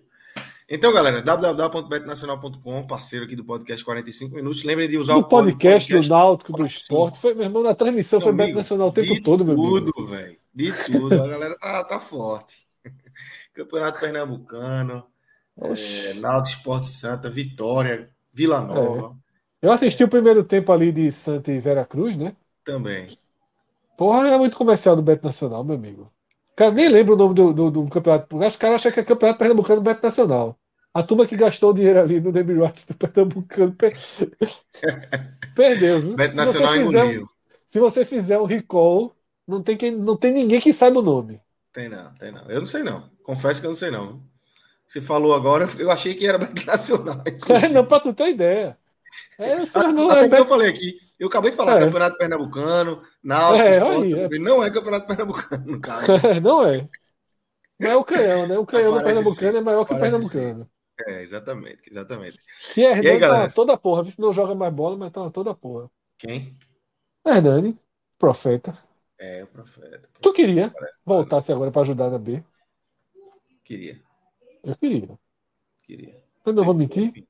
Então, 0.68 0.92
galera, 0.92 1.22
www.betnacional.com, 1.22 2.86
parceiro 2.88 3.24
aqui 3.24 3.36
do 3.36 3.44
podcast 3.44 3.84
45 3.84 4.34
minutos. 4.34 4.64
Lembre 4.64 4.88
de 4.88 4.98
usar 4.98 5.12
No 5.12 5.20
o 5.20 5.24
código 5.24 5.52
podcast 5.58 5.92
do 5.92 6.08
Náutico, 6.08 6.50
do 6.50 6.56
45. 6.58 6.82
esporte. 6.82 7.20
Foi, 7.20 7.34
meu 7.34 7.44
irmão, 7.44 7.62
na 7.62 7.74
transmissão 7.76 8.20
foi 8.20 8.32
Meu 8.32 8.36
Beto 8.38 8.46
amigo, 8.46 8.58
Nacional 8.58 8.88
o 8.88 8.92
tempo 8.92 9.14
de 9.14 9.22
todo, 9.22 9.44
meu 9.44 9.54
amigo. 9.54 9.92
tudo, 9.92 10.06
velho. 10.08 10.36
De 10.52 10.72
tudo. 10.86 11.22
A 11.22 11.28
galera 11.28 11.56
tá, 11.56 11.84
tá 11.84 12.00
forte. 12.00 12.66
Campeonato 13.54 14.00
Pernambucano, 14.00 15.06
Oxi. 15.56 16.08
é, 16.08 16.14
Náutico 16.14 16.56
Esporte 16.58 16.88
Santa, 16.88 17.30
Vitória, 17.30 18.10
Vila 18.34 18.60
Nova 18.60 19.16
Eu 19.62 19.72
assisti 19.72 20.04
o 20.04 20.08
primeiro 20.08 20.44
tempo 20.44 20.72
ali 20.72 20.92
de 20.92 21.10
Santa 21.12 21.52
e 21.52 21.58
Vera 21.58 21.84
Cruz, 21.84 22.16
né? 22.16 22.36
também. 22.64 23.18
Porra, 23.96 24.28
é 24.28 24.38
muito 24.38 24.56
comercial 24.56 24.96
do 24.96 25.02
Beto 25.02 25.24
Nacional, 25.24 25.62
meu 25.64 25.76
amigo. 25.76 26.10
Cara, 26.56 26.70
nem 26.72 26.88
lembro 26.88 27.14
o 27.14 27.16
nome 27.16 27.34
do, 27.34 27.52
do, 27.52 27.70
do 27.70 27.88
campeonato. 27.88 28.36
Os 28.36 28.56
caras 28.56 28.76
acham 28.76 28.92
que 28.92 29.00
é 29.00 29.04
campeonato 29.04 29.38
pernambucano 29.38 29.80
do 29.80 29.84
Beto 29.84 30.02
Nacional. 30.02 30.58
A 30.92 31.02
turma 31.02 31.26
que 31.26 31.36
gastou 31.36 31.70
o 31.70 31.74
dinheiro 31.74 32.00
ali 32.00 32.20
no 32.20 32.30
Demi 32.32 32.54
Rights 32.54 32.84
do 32.86 32.94
Pernambucano 32.94 33.72
per- 33.72 33.96
perdeu, 35.54 36.00
viu? 36.00 36.16
Beto 36.16 36.36
Nacional 36.36 36.72
um- 36.74 36.76
engoliu. 36.76 37.28
Se 37.66 37.80
você 37.80 38.04
fizer 38.04 38.38
um 38.38 38.44
recall, 38.44 39.14
não 39.46 39.62
tem, 39.62 39.76
quem, 39.76 39.90
não 39.96 40.16
tem 40.16 40.32
ninguém 40.32 40.60
que 40.60 40.72
saiba 40.72 41.00
o 41.00 41.02
nome. 41.02 41.40
Tem 41.72 41.88
não, 41.88 42.14
tem 42.14 42.30
não. 42.30 42.48
Eu 42.48 42.60
não 42.60 42.66
sei 42.66 42.82
não. 42.84 43.10
Confesso 43.24 43.60
que 43.60 43.66
eu 43.66 43.70
não 43.70 43.76
sei 43.76 43.90
não. 43.90 44.22
Você 44.88 45.00
falou 45.00 45.34
agora, 45.34 45.66
eu 45.78 45.90
achei 45.90 46.14
que 46.14 46.26
era 46.26 46.38
Beto 46.38 46.66
Nacional. 46.66 47.22
não, 47.72 47.84
pra 47.84 48.00
tu 48.00 48.12
ter 48.14 48.30
ideia. 48.30 48.78
É, 49.38 49.64
senhor 49.64 49.92
não 49.92 50.10
Até 50.10 50.24
é 50.24 50.28
que 50.28 50.34
eu 50.36 50.46
falei 50.46 50.68
aqui. 50.68 50.98
Eu 51.18 51.28
acabei 51.28 51.50
de 51.52 51.56
falar 51.56 51.76
É. 51.76 51.80
Campeonato 51.80 52.18
Pernambucano, 52.18 53.02
Náutico, 53.22 53.62
É, 53.64 53.70
Esporte, 53.76 54.14
aí, 54.34 54.38
não 54.40 54.62
é 54.62 54.70
Campeonato 54.70 55.06
Pernambucano, 55.06 55.80
cara. 55.80 56.06
não 56.40 56.66
é. 56.66 56.88
Não 57.78 57.90
é 57.90 57.96
o 57.96 58.04
canhão, 58.04 58.46
né? 58.46 58.58
O 58.58 58.66
canhão 58.66 58.92
do 58.92 58.98
Parece 59.00 59.20
Pernambucano 59.20 59.52
ser, 59.52 59.58
é 59.58 59.60
maior 59.60 59.84
que 59.84 59.94
o 59.94 59.98
parece 59.98 60.16
Pernambucano. 60.16 60.70
É, 61.08 61.22
exatamente, 61.22 61.90
exatamente. 61.90 62.38
E 62.76 62.80
Hernani 62.82 63.20
tá 63.20 63.48
toda 63.50 63.76
porra. 63.76 64.04
Se 64.04 64.20
não 64.20 64.32
joga 64.32 64.54
mais 64.54 64.72
bola, 64.72 64.96
mas 64.96 65.12
tá 65.12 65.28
toda 65.30 65.52
porra. 65.54 65.90
Quem? 66.18 66.56
Hernani, 67.26 67.76
profeta. 68.18 68.76
É, 69.18 69.42
o 69.42 69.46
profeta. 69.48 70.08
Tu 70.20 70.32
queria 70.32 70.70
Parece- 70.70 70.98
voltasse 71.04 71.52
agora 71.52 71.70
pra 71.72 71.82
ajudar 71.82 72.10
na 72.10 72.18
B? 72.18 72.42
Queria, 73.64 74.00
Eu 74.64 74.76
queria. 74.76 75.08
queria. 75.82 76.16
Eu 76.44 76.52
não 76.52 76.64
vou 76.64 76.74
mentir. 76.74 77.26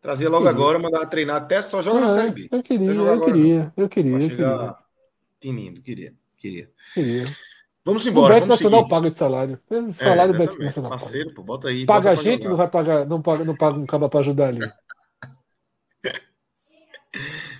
Trazia 0.00 0.28
logo 0.30 0.46
agora, 0.46 0.78
mandava 0.78 1.06
treinar 1.06 1.36
até 1.36 1.60
só 1.60 1.82
joga 1.82 2.00
na 2.00 2.06
Ah, 2.06 2.10
Série 2.10 2.30
B. 2.30 2.48
eu 2.52 2.62
queria, 2.62 2.84
Você 2.92 2.98
eu 2.98 3.08
agora, 3.12 3.32
queria, 3.32 3.72
eu 3.76 3.88
queria, 3.88 4.12
eu 4.14 4.20
chegar 4.20 4.84
tinindo, 5.40 5.82
queria, 5.82 6.14
queria. 6.36 6.70
queria. 6.94 7.24
Vamos 7.84 8.04
O 8.04 8.08
embora, 8.10 8.34
Beto 8.34 8.46
vamos 8.46 8.54
Nacional 8.60 8.80
seguir. 8.80 8.90
paga 8.90 9.10
de 9.10 9.18
salário. 9.18 9.60
O 9.70 9.74
É, 9.74 9.92
salário 9.94 10.32
do 10.32 10.38
Beto 10.38 10.52
exatamente. 10.52 10.64
Nacional. 10.66 10.90
Parceiro, 10.90 11.34
pô, 11.34 11.42
bota 11.42 11.68
aí. 11.68 11.84
Paga 11.86 12.10
bota 12.10 12.20
a 12.20 12.22
gente, 12.22 12.42
jogar. 12.42 12.50
não 12.50 12.56
vai 12.56 12.68
pagar, 12.68 13.06
não 13.06 13.22
paga, 13.22 13.44
não 13.44 13.56
paga 13.56 13.78
um 13.78 13.86
caba 13.86 14.08
pra 14.08 14.20
ajudar 14.20 14.48
ali. 14.48 14.60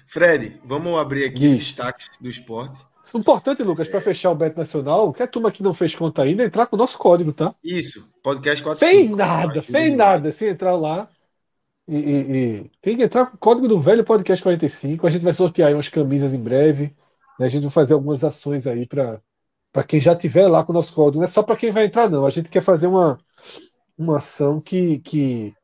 Fred, 0.06 0.60
vamos 0.64 0.98
abrir 0.98 1.24
aqui 1.24 1.40
Diz. 1.40 1.52
os 1.52 1.58
destaques 1.58 2.10
do 2.20 2.28
esporte. 2.28 2.86
Isso 3.04 3.16
é 3.16 3.20
importante, 3.20 3.62
Lucas, 3.62 3.88
para 3.88 4.00
fechar 4.00 4.30
o 4.30 4.34
Beto 4.34 4.58
Nacional, 4.58 5.12
que 5.12 5.22
a 5.22 5.26
turma 5.26 5.50
que 5.50 5.62
não 5.62 5.72
fez 5.72 5.94
conta 5.94 6.22
ainda, 6.22 6.44
entrar 6.44 6.66
com 6.66 6.76
o 6.76 6.78
nosso 6.78 6.98
código, 6.98 7.32
tá? 7.32 7.54
Isso, 7.64 8.06
podcast 8.28 8.62
45. 8.62 8.78
Fez 8.78 9.10
nada, 9.16 9.60
demais. 9.60 9.96
nada. 9.96 10.32
Se 10.32 10.46
entrar 10.48 10.76
lá 10.76 11.08
e, 11.86 11.96
e- 11.96 12.36
e- 12.36 12.70
tem 12.82 12.96
que 12.96 13.02
entrar 13.02 13.26
com 13.26 13.36
o 13.36 13.38
código 13.38 13.66
do 13.66 13.80
velho 13.80 14.04
podcast 14.04 14.42
45. 14.42 15.06
A 15.06 15.10
gente 15.10 15.22
vai 15.24 15.32
sortear 15.32 15.68
aí 15.68 15.74
umas 15.74 15.88
camisas 15.88 16.34
em 16.34 16.40
breve. 16.40 16.94
né? 17.38 17.46
A 17.46 17.48
gente 17.48 17.62
vai 17.62 17.70
fazer 17.70 17.94
algumas 17.94 18.22
ações 18.22 18.66
aí 18.66 18.86
para 18.86 19.20
quem 19.86 20.00
já 20.00 20.14
tiver 20.14 20.46
lá 20.48 20.62
com 20.64 20.72
o 20.72 20.74
nosso 20.74 20.92
código. 20.92 21.18
Não 21.18 21.24
é 21.24 21.30
só 21.30 21.42
para 21.42 21.56
quem 21.56 21.70
vai 21.72 21.86
entrar, 21.86 22.10
não. 22.10 22.26
A 22.26 22.30
gente 22.30 22.50
quer 22.50 22.62
fazer 22.62 22.86
uma, 22.86 23.18
uma 23.96 24.18
ação 24.18 24.60
que, 24.60 24.98
que 25.00 25.54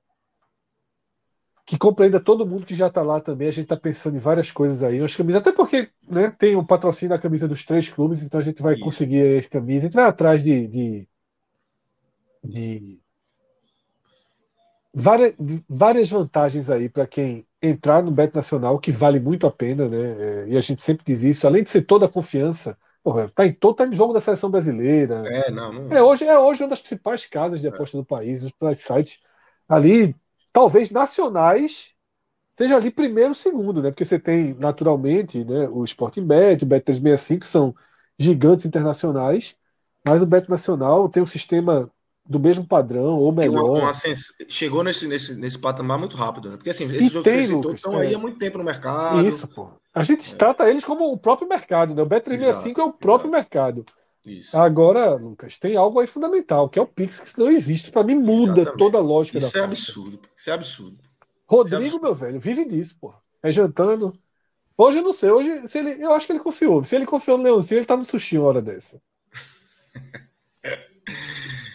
que 1.67 1.79
compreenda 1.79 2.21
todo 2.21 2.47
mundo 2.47 2.67
que 2.67 2.75
já 2.75 2.89
está 2.89 3.03
lá 3.03 3.21
também. 3.21 3.49
A 3.49 3.51
gente 3.51 3.65
está 3.65 3.77
pensando 3.77 4.17
em 4.17 4.21
várias 4.21 4.51
coisas 4.51 4.83
aí, 4.83 5.01
umas 5.01 5.17
camisas, 5.17 5.41
até 5.41 5.51
porque 5.53 5.89
né, 6.07 6.31
tem 6.39 6.57
um 6.57 6.65
patrocínio 6.65 7.15
da 7.17 7.21
camisa 7.21 7.49
dos 7.49 7.65
três 7.65 7.89
clubes, 7.89 8.23
então 8.23 8.39
a 8.39 8.43
gente 8.43 8.63
vai 8.63 8.75
Isso. 8.75 8.85
conseguir 8.85 9.39
as 9.39 9.47
camisas. 9.47 9.93
Vai 9.93 10.05
atrás 10.05 10.43
de, 10.43 10.67
de, 10.69 11.09
de 12.45 13.01
várias, 14.93 15.35
várias 15.69 16.11
vantagens 16.11 16.71
aí 16.71 16.89
para 16.89 17.07
quem 17.07 17.47
entrar 17.63 18.03
no 18.03 18.11
Beto 18.11 18.37
Nacional, 18.37 18.79
que 18.79 18.93
vale 18.93 19.19
muito 19.19 19.47
a 19.47 19.51
pena, 19.51 19.89
né? 19.89 20.45
É, 20.45 20.49
E 20.49 20.57
a 20.57 20.61
gente 20.61 20.83
sempre 20.83 21.05
diz 21.05 21.23
isso, 21.23 21.47
além 21.47 21.63
de 21.63 21.71
ser 21.71 21.83
toda 21.83 22.07
a 22.07 22.09
confiança, 22.09 22.77
porra, 23.03 23.31
tá 23.35 23.47
em 23.47 23.53
todo 23.53 23.77
tá 23.77 23.87
em 23.87 23.93
jogo 23.95 24.13
da 24.13 24.21
seleção 24.21 24.51
brasileira. 24.51 25.23
É, 25.27 25.51
não, 25.51 25.73
não. 25.73 25.93
É 25.93 26.03
hoje, 26.03 26.25
é 26.25 26.39
hoje 26.39 26.63
uma 26.63 26.69
das 26.69 26.81
principais 26.81 27.27
casas 27.27 27.61
de 27.61 27.69
aposta 27.69 27.97
do 27.97 28.05
país, 28.05 28.43
os 28.43 28.53
principais 28.53 28.83
sites 28.83 29.21
ali, 29.69 30.15
talvez 30.53 30.91
nacionais, 30.91 31.93
seja 32.59 32.77
ali 32.77 32.91
primeiro, 32.91 33.35
segundo, 33.35 33.83
né? 33.83 33.91
Porque 33.91 34.05
você 34.05 34.19
tem 34.19 34.55
naturalmente, 34.55 35.45
né, 35.45 35.69
o 35.69 35.85
Sporting 35.85 36.27
Bet, 36.27 36.65
o 36.65 36.67
Bet 36.67 36.85
365 36.85 37.47
são 37.47 37.75
gigantes 38.19 38.67
internacionais, 38.67 39.57
mas 40.07 40.23
o 40.23 40.27
Bet 40.27 40.49
Nacional 40.49 41.09
tem 41.09 41.23
um 41.23 41.27
sistema 41.27 41.91
do 42.27 42.41
mesmo 42.41 42.67
padrão 42.67 43.19
ou 43.19 43.29
uma- 43.31 43.43
melhor. 43.43 43.65
uma 43.79 43.93
sens- 43.93 44.33
Chegou 44.49 44.83
nesse, 44.83 45.07
nesse, 45.07 45.35
nesse 45.35 45.59
patamar 45.59 45.99
muito 45.99 46.17
rápido, 46.17 46.51
né? 46.51 46.57
Porque 46.57 46.71
assim, 46.71 46.85
esses 46.85 47.15
estão 47.15 48.01
é. 48.01 48.07
aí 48.07 48.15
há 48.15 48.19
muito 48.19 48.39
tempo 48.39 48.57
no 48.59 48.65
mercado. 48.65 49.27
Isso, 49.27 49.47
pô. 49.49 49.69
A 49.95 50.03
gente 50.03 50.35
trata 50.35 50.69
eles 50.69 50.85
como 50.85 51.13
o 51.13 51.19
próprio 51.19 51.49
mercado, 51.49 51.95
né? 51.95 52.03
O 52.03 52.07
Bet365 52.07 52.79
é 52.79 52.83
o 52.85 52.93
próprio 52.93 53.31
mercado. 53.31 53.85
Isso. 54.27 54.57
Agora, 54.57 55.15
Lucas, 55.15 55.59
tem 55.59 55.77
algo 55.77 56.01
aí 56.01 56.07
fundamental, 56.07 56.69
que 56.71 56.79
é 56.79 56.83
o 56.83 56.87
Pix, 56.87 57.21
que 57.21 57.39
não 57.39 57.51
existe. 57.51 57.91
Para 57.91 58.03
mim, 58.05 58.15
muda 58.15 58.63
Exatamente. 58.63 58.79
toda 58.79 58.97
a 58.97 59.01
lógica 59.03 59.37
Isso 59.37 59.53
da 59.53 59.59
é 59.59 59.63
coisa. 59.67 59.73
absurdo. 59.83 60.19
pô. 60.19 60.29
Isso 60.35 60.51
é 60.51 60.53
absurdo. 60.55 60.99
Rodrigo, 61.47 61.97
é 61.99 62.01
meu 62.01 62.15
velho, 62.15 62.41
vive 62.41 62.65
disso, 62.65 62.97
pô. 62.99 63.13
É 63.43 63.53
jantando. 63.53 64.15
Hoje 64.79 64.99
eu 64.99 65.05
não 65.05 65.13
sei, 65.13 65.31
hoje 65.31 65.69
se 65.69 65.79
ele, 65.79 66.03
eu 66.03 66.13
acho 66.15 66.27
que 66.27 66.33
ele 66.33 66.41
confiou. 66.41 66.83
Se 66.85 66.97
ele 66.97 67.05
confiou 67.07 67.37
no 67.37 67.45
Leãozinho, 67.45 67.79
ele 67.81 67.87
tá 67.87 67.97
no 67.99 68.05
sushi 68.05 68.39
uma 68.39 68.49
hora 68.49 68.63
dessa. 68.63 68.99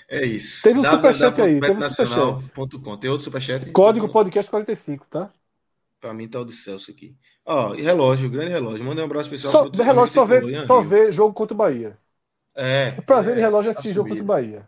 É 0.09 0.25
isso. 0.25 0.63
Teve 0.63 0.79
um 0.79 0.83
superchat 0.83 1.39
aí, 1.39 1.59
teve 1.59 1.73
um. 1.73 2.97
Tem 2.97 3.09
outro 3.11 3.23
superchat? 3.23 3.69
Código 3.71 4.09
podcast 4.09 4.49
45, 4.49 5.05
tá? 5.07 5.31
Pra 6.01 6.13
mim 6.13 6.27
tá 6.27 6.39
o 6.39 6.45
de 6.45 6.53
Celso 6.53 6.89
aqui. 6.89 7.15
Ó, 7.45 7.75
e 7.75 7.81
relógio, 7.81 8.29
grande 8.29 8.51
relógio. 8.51 8.83
Manda 8.83 9.01
um 9.01 9.05
abraço 9.05 9.25
especial 9.33 9.51
Só, 9.51 9.69
pro 9.69 9.83
relógio 9.83 10.13
só 10.13 10.25
vê, 10.25 10.41
Ian 10.45 10.65
só 10.65 10.79
Rio. 10.79 10.89
vê 10.89 11.11
jogo 11.11 11.33
contra 11.33 11.53
o 11.53 11.57
Bahia. 11.57 11.97
É. 12.55 12.95
O 12.97 13.01
prazer 13.03 13.35
de 13.35 13.41
é, 13.41 13.43
relógio 13.43 13.69
é 13.69 13.73
tá 13.73 13.79
assistir 13.79 13.95
jogo 13.95 14.09
contra 14.09 14.23
o 14.23 14.27
Bahia. 14.27 14.67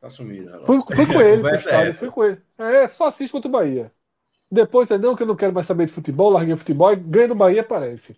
Tá 0.00 0.10
sumido. 0.10 0.50
relógio. 0.50 0.66
Fui, 0.66 0.96
fui 0.96 1.06
com 1.06 1.20
ele, 1.20 1.36
Conversa 1.42 1.70
é 1.70 1.92
fui 1.92 2.10
com 2.10 2.24
ele. 2.24 2.38
É, 2.58 2.88
só 2.88 3.06
assiste 3.06 3.32
contra 3.32 3.48
o 3.48 3.52
Bahia. 3.52 3.90
Depois, 4.50 4.90
é 4.90 4.98
não, 4.98 5.16
que 5.16 5.22
eu 5.22 5.26
não 5.26 5.36
quero 5.36 5.54
mais 5.54 5.66
saber 5.66 5.86
de 5.86 5.92
futebol, 5.92 6.30
larguei 6.30 6.52
o 6.52 6.58
futebol, 6.58 6.92
e 6.92 6.96
ganha 6.96 7.28
do 7.28 7.34
Bahia, 7.34 7.62
aparece. 7.62 8.16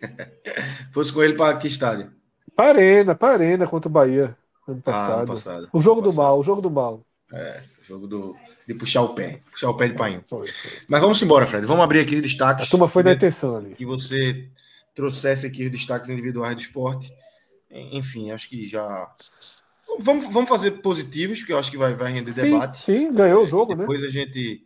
Fosse 0.92 1.12
com 1.12 1.22
ele 1.22 1.34
pra 1.34 1.56
que 1.56 1.68
estádio? 1.68 2.10
Pra 2.56 2.68
arena, 2.68 3.14
pra 3.14 3.28
arena 3.28 3.66
contra 3.66 3.88
o 3.88 3.92
Bahia. 3.92 4.36
Ano 4.66 4.78
Ah, 4.84 4.90
passado. 4.92 5.18
ano 5.18 5.26
passado. 5.26 5.68
O 5.72 5.80
jogo 5.80 6.00
Ano 6.00 6.10
do 6.10 6.16
mal, 6.16 6.38
o 6.38 6.42
jogo 6.42 6.60
do 6.60 6.70
mal. 6.70 7.04
É, 7.32 7.62
jogo 7.82 8.06
do, 8.06 8.36
de 8.66 8.74
puxar 8.74 9.02
o 9.02 9.14
pé. 9.14 9.40
Puxar 9.50 9.68
o 9.70 9.74
pé 9.76 9.88
de 9.88 9.94
painho. 9.94 10.24
Foi, 10.28 10.46
foi. 10.46 10.70
Mas 10.88 11.00
vamos 11.00 11.20
embora, 11.22 11.46
Fred. 11.46 11.66
Vamos 11.66 11.82
abrir 11.84 12.00
aqui 12.00 12.14
os 12.14 12.20
A 12.20 12.22
destaques. 12.22 12.68
turma 12.70 12.88
foi 12.88 13.02
na 13.02 13.12
intenção 13.12 13.56
ali. 13.56 13.74
que 13.74 13.84
você 13.84 14.48
trouxesse 14.94 15.46
aqui 15.46 15.64
os 15.66 15.70
destaques 15.70 16.08
individuais 16.08 16.54
do 16.54 16.60
esporte. 16.62 17.12
Enfim, 17.70 18.30
acho 18.30 18.48
que 18.48 18.66
já. 18.66 19.12
Vamos, 20.00 20.32
vamos 20.32 20.48
fazer 20.48 20.70
positivos, 20.82 21.38
porque 21.40 21.52
eu 21.52 21.58
acho 21.58 21.70
que 21.70 21.76
vai, 21.78 21.94
vai 21.94 22.12
render 22.12 22.32
Sim, 22.32 22.42
debate. 22.42 22.76
sim, 22.78 23.12
ganhou 23.12 23.42
o 23.42 23.46
jogo, 23.46 23.72
né? 23.74 23.80
Depois 23.80 24.02
a 24.04 24.08
gente. 24.08 24.62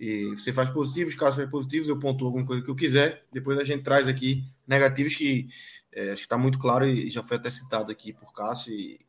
e 0.00 0.26
você 0.36 0.52
faz 0.52 0.68
positivos, 0.70 1.14
caso 1.14 1.36
faz 1.36 1.48
positivos, 1.50 1.88
eu 1.88 1.98
pontuo 1.98 2.26
alguma 2.26 2.44
coisa 2.46 2.62
que 2.62 2.70
eu 2.70 2.74
quiser. 2.74 3.24
Depois 3.32 3.58
a 3.58 3.64
gente 3.64 3.82
traz 3.82 4.06
aqui 4.08 4.44
negativos 4.66 5.14
que 5.16 5.48
é, 5.92 6.06
acho 6.08 6.16
que 6.16 6.20
está 6.26 6.36
muito 6.38 6.58
claro 6.58 6.86
e 6.86 7.08
já 7.10 7.22
foi 7.22 7.36
até 7.36 7.48
citado 7.50 7.90
aqui 7.90 8.12
por 8.12 8.32
Cássio 8.32 8.72
e 8.74 9.00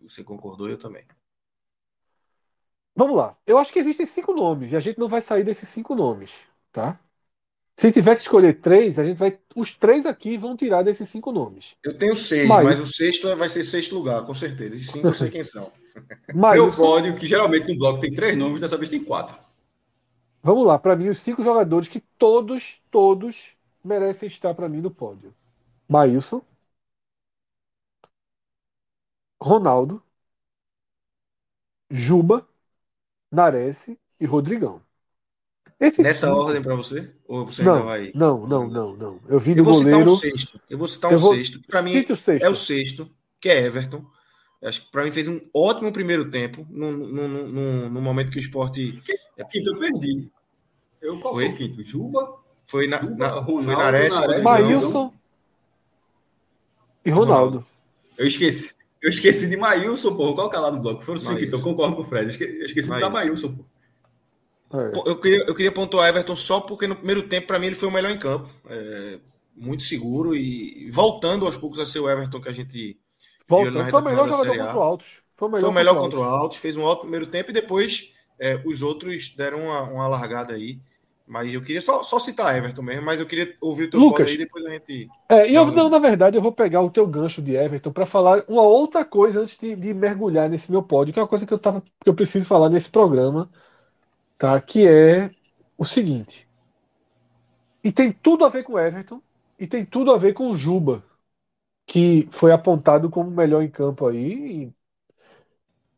você 0.00 0.22
concordou, 0.24 0.68
eu 0.68 0.78
também. 0.78 1.04
Vamos 2.94 3.16
lá. 3.16 3.36
Eu 3.46 3.56
acho 3.58 3.72
que 3.72 3.78
existem 3.78 4.06
cinco 4.06 4.32
nomes 4.32 4.72
e 4.72 4.76
a 4.76 4.80
gente 4.80 4.98
não 4.98 5.08
vai 5.08 5.20
sair 5.22 5.44
desses 5.44 5.68
cinco 5.68 5.94
nomes, 5.94 6.32
tá? 6.72 6.98
Se 7.76 7.90
tiver 7.90 8.14
que 8.14 8.20
escolher 8.20 8.60
três, 8.60 8.98
a 8.98 9.04
gente 9.04 9.16
vai. 9.16 9.38
Os 9.56 9.72
três 9.72 10.04
aqui 10.04 10.36
vão 10.36 10.54
tirar 10.56 10.82
desses 10.82 11.08
cinco 11.08 11.32
nomes. 11.32 11.74
Eu 11.82 11.96
tenho 11.96 12.14
seis, 12.14 12.46
Mas- 12.46 12.64
mas, 12.64 12.80
o 12.80 12.86
sexto 12.86 13.34
vai 13.36 13.48
ser 13.48 13.64
sexto 13.64 13.94
lugar, 13.94 14.26
com 14.26 14.34
certeza. 14.34 14.74
Esses 14.74 14.90
cinco 14.90 15.06
eu 15.06 15.14
sei 15.14 15.30
quem 15.30 15.42
são. 15.42 15.72
Meu 16.28 16.36
Maílson, 16.36 16.76
pódio, 16.76 17.16
que 17.16 17.26
geralmente 17.26 17.68
no 17.72 17.78
bloco 17.78 18.00
tem 18.00 18.12
três 18.12 18.36
nomes, 18.36 18.60
dessa 18.60 18.76
vez 18.76 18.90
tem 18.90 19.02
quatro. 19.02 19.34
vamos 20.42 20.66
lá. 20.66 20.78
Para 20.78 20.94
mim, 20.94 21.08
os 21.08 21.20
cinco 21.20 21.42
jogadores 21.42 21.88
que 21.88 22.00
todos, 22.18 22.80
todos 22.90 23.52
merecem 23.82 24.26
estar 24.28 24.52
para 24.54 24.68
mim 24.68 24.80
no 24.82 24.90
pódio: 24.90 25.34
Maílson, 25.88 26.42
Ronaldo, 29.40 30.02
Juba, 31.90 32.46
Nares 33.30 33.88
e 34.18 34.26
Rodrigão. 34.26 34.82
Esses 35.78 35.98
Nessa 36.04 36.26
cinco- 36.26 36.40
ordem 36.40 36.62
para 36.62 36.74
você? 36.74 37.14
Ou 37.26 37.46
você 37.46 37.62
ainda 37.62 37.74
Não, 37.74 37.84
vai. 37.84 38.12
não, 38.14 38.46
não, 38.46 38.68
não, 38.68 38.96
não. 38.96 39.20
Eu 39.26 39.40
vi 39.40 39.52
Eu 39.52 39.56
do 39.58 39.64
vou 39.64 39.74
citar 39.74 39.92
goleiro. 39.92 40.12
um 40.12 40.16
sexto. 40.16 40.60
Eu 40.68 40.78
vou 40.78 40.86
citar 40.88 41.10
um 41.10 41.14
Eu 41.14 41.18
vou- 41.18 41.34
sexto. 41.34 41.60
Para 41.66 41.82
mim 41.82 41.92
o 41.98 42.16
sexto. 42.16 42.44
é 42.44 42.50
o 42.50 42.54
sexto, 42.54 43.10
que 43.40 43.48
é 43.48 43.62
Everton. 43.64 44.04
Acho 44.62 44.84
que 44.84 44.90
para 44.92 45.04
mim 45.04 45.12
fez 45.12 45.26
um 45.26 45.40
ótimo 45.56 45.90
primeiro 45.90 46.30
tempo, 46.30 46.66
no, 46.68 46.92
no, 46.92 47.28
no, 47.28 47.48
no- 47.48 47.90
no 47.90 48.02
momento 48.02 48.30
que 48.30 48.36
o 48.36 48.40
esporte 48.40 49.02
O 49.38 49.46
quinto 49.46 49.70
eu 49.74 49.78
perdi. 49.78 50.30
Eu, 51.00 51.18
qual 51.18 51.34
Oi? 51.34 51.46
foi 51.46 51.54
o 51.54 51.56
quinto? 51.56 51.82
Juba? 51.82 52.38
foi 52.66 52.86
na, 52.86 53.00
Juba, 53.00 53.16
na, 53.16 53.28
Ronaldo, 53.40 53.62
foi 53.64 53.74
Nares, 53.74 54.14
Nares. 54.14 54.44
Maílson 54.44 55.14
e 57.04 57.10
Ronaldo. 57.10 57.66
Eu 58.18 58.26
esqueci. 58.26 58.76
Eu 59.02 59.08
esqueci 59.08 59.48
de 59.48 59.56
Maílson, 59.56 60.10
pô. 60.14 60.26
Vou 60.26 60.34
colocar 60.34 60.60
lá 60.60 60.70
no 60.70 60.80
bloco. 60.80 61.02
Foram 61.02 61.18
cinco, 61.18 61.32
Maílson. 61.34 61.48
então 61.48 61.60
concordo 61.62 61.96
com 61.96 62.02
o 62.02 62.04
Fred. 62.04 62.24
Eu 62.24 62.28
esque- 62.30 62.44
Eu 62.44 62.64
esqueci 62.64 62.90
de 62.90 63.00
dar 63.00 63.10
Maílson. 63.10 63.48
Maílson, 63.48 63.64
pô. 64.70 64.78
É. 64.78 64.92
Eu 65.10 65.16
queria, 65.16 65.44
eu 65.46 65.54
queria 65.54 65.72
pontuar 65.72 66.08
Everton 66.08 66.36
só 66.36 66.60
porque 66.60 66.86
no 66.86 66.94
primeiro 66.94 67.22
tempo, 67.24 67.46
para 67.48 67.58
mim, 67.58 67.66
ele 67.66 67.74
foi 67.74 67.88
o 67.88 67.92
melhor 67.92 68.10
em 68.12 68.18
campo. 68.18 68.48
É, 68.68 69.18
muito 69.56 69.82
seguro 69.82 70.34
e 70.34 70.88
voltando 70.92 71.44
aos 71.44 71.56
poucos 71.56 71.78
a 71.80 71.86
ser 71.86 71.98
o 72.00 72.08
Everton 72.08 72.40
que 72.40 72.48
a 72.48 72.52
gente 72.52 72.98
Voltando. 73.48 73.90
Foi 73.90 74.00
o 74.00 74.04
melhor 74.04 74.28
jogador 74.28 74.56
contra 74.56 74.78
o 74.78 74.82
Altos. 74.82 75.08
Foi 75.36 75.48
o 75.48 75.50
melhor, 75.50 75.60
Foi 75.60 75.70
o 75.70 75.72
melhor 75.72 75.94
contra 75.96 76.18
o 76.20 76.22
Altos, 76.22 76.58
fez 76.58 76.76
um 76.76 76.82
ótimo 76.82 77.02
primeiro 77.02 77.26
tempo 77.26 77.50
e 77.50 77.54
depois 77.54 78.12
é, 78.38 78.60
os 78.64 78.80
outros 78.80 79.30
deram 79.34 79.64
uma, 79.64 79.82
uma 79.82 80.06
largada 80.08 80.54
aí. 80.54 80.78
Mas 81.30 81.52
eu 81.54 81.62
queria 81.62 81.80
só, 81.80 82.02
só 82.02 82.18
citar 82.18 82.56
Everton 82.56 82.82
mesmo, 82.82 83.02
mas 83.04 83.20
eu 83.20 83.26
queria 83.26 83.56
ouvir 83.60 83.84
o 83.84 83.90
teu 83.90 84.00
Lucas. 84.00 84.30
aí 84.30 84.36
depois 84.36 84.64
a 84.66 84.70
gente. 84.70 85.12
É, 85.30 85.50
e 85.50 85.54
eu, 85.54 85.66
Não, 85.66 85.72
não, 85.72 85.88
na 85.90 85.98
verdade, 85.98 86.36
eu 86.36 86.42
vou 86.42 86.52
pegar 86.52 86.82
o 86.82 86.90
teu 86.90 87.06
gancho 87.06 87.42
de 87.42 87.54
Everton 87.56 87.92
para 87.92 88.06
falar 88.06 88.44
uma 88.48 88.62
outra 88.62 89.04
coisa 89.04 89.40
antes 89.42 89.58
de, 89.58 89.76
de 89.76 89.94
mergulhar 89.94 90.48
nesse 90.50 90.70
meu 90.70 90.82
pódio, 90.82 91.12
que 91.14 91.20
é 91.20 91.22
uma 91.22 91.28
coisa 91.28 91.46
que 91.46 91.54
eu, 91.54 91.58
tava, 91.58 91.82
que 91.82 92.08
eu 92.08 92.14
preciso 92.14 92.46
falar 92.48 92.68
nesse 92.70 92.90
programa, 92.90 93.50
tá? 94.38 94.60
Que 94.60 94.88
é 94.88 95.30
o 95.78 95.84
seguinte. 95.84 96.48
E 97.82 97.92
tem 97.92 98.12
tudo 98.12 98.44
a 98.44 98.48
ver 98.48 98.64
com 98.64 98.78
Everton, 98.78 99.22
e 99.58 99.66
tem 99.66 99.84
tudo 99.84 100.12
a 100.12 100.18
ver 100.18 100.32
com 100.34 100.50
o 100.50 100.56
Juba, 100.56 101.02
que 101.86 102.28
foi 102.32 102.52
apontado 102.52 103.10
como 103.10 103.30
o 103.30 103.34
melhor 103.34 103.62
em 103.62 103.70
campo 103.70 104.06
aí. 104.08 104.72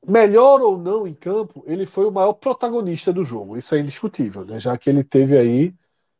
Melhor 0.06 0.60
ou 0.60 0.78
não 0.78 1.06
em 1.06 1.14
campo, 1.14 1.62
ele 1.66 1.86
foi 1.86 2.04
o 2.06 2.10
maior 2.10 2.32
protagonista 2.34 3.12
do 3.12 3.24
jogo. 3.24 3.56
Isso 3.56 3.74
é 3.74 3.80
indiscutível, 3.80 4.44
né? 4.44 4.58
Já 4.58 4.76
que 4.76 4.90
ele 4.90 5.04
teve 5.04 5.36
aí 5.38 5.74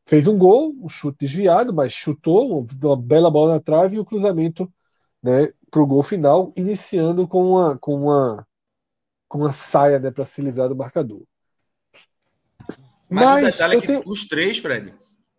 fez 0.07 0.27
um 0.27 0.37
gol, 0.37 0.75
um 0.81 0.89
chute 0.89 1.19
desviado, 1.21 1.73
mas 1.73 1.93
chutou 1.93 2.67
uma 2.83 2.97
bela 2.97 3.31
bola 3.31 3.55
na 3.55 3.61
trave 3.61 3.97
e 3.97 3.99
o 3.99 4.05
cruzamento, 4.05 4.73
né, 5.23 5.53
para 5.71 5.81
o 5.81 5.87
gol 5.87 6.03
final, 6.03 6.53
iniciando 6.57 7.27
com 7.27 7.53
uma 7.53 7.79
com 7.79 7.95
uma 7.95 8.47
com 9.29 9.39
uma 9.39 9.53
saia, 9.53 9.99
né, 9.99 10.11
para 10.11 10.25
se 10.27 10.43
livrar 10.43 10.69
do 10.69 10.77
marcador. 10.77 11.23
Mas, 13.09 13.29
o 13.29 13.33
Mas 13.33 13.45
detalhe 13.47 13.77
é 13.77 13.81
que 13.81 13.87
tenho- 13.87 14.03
os 14.05 14.25
três, 14.27 14.59
Fred, 14.59 14.93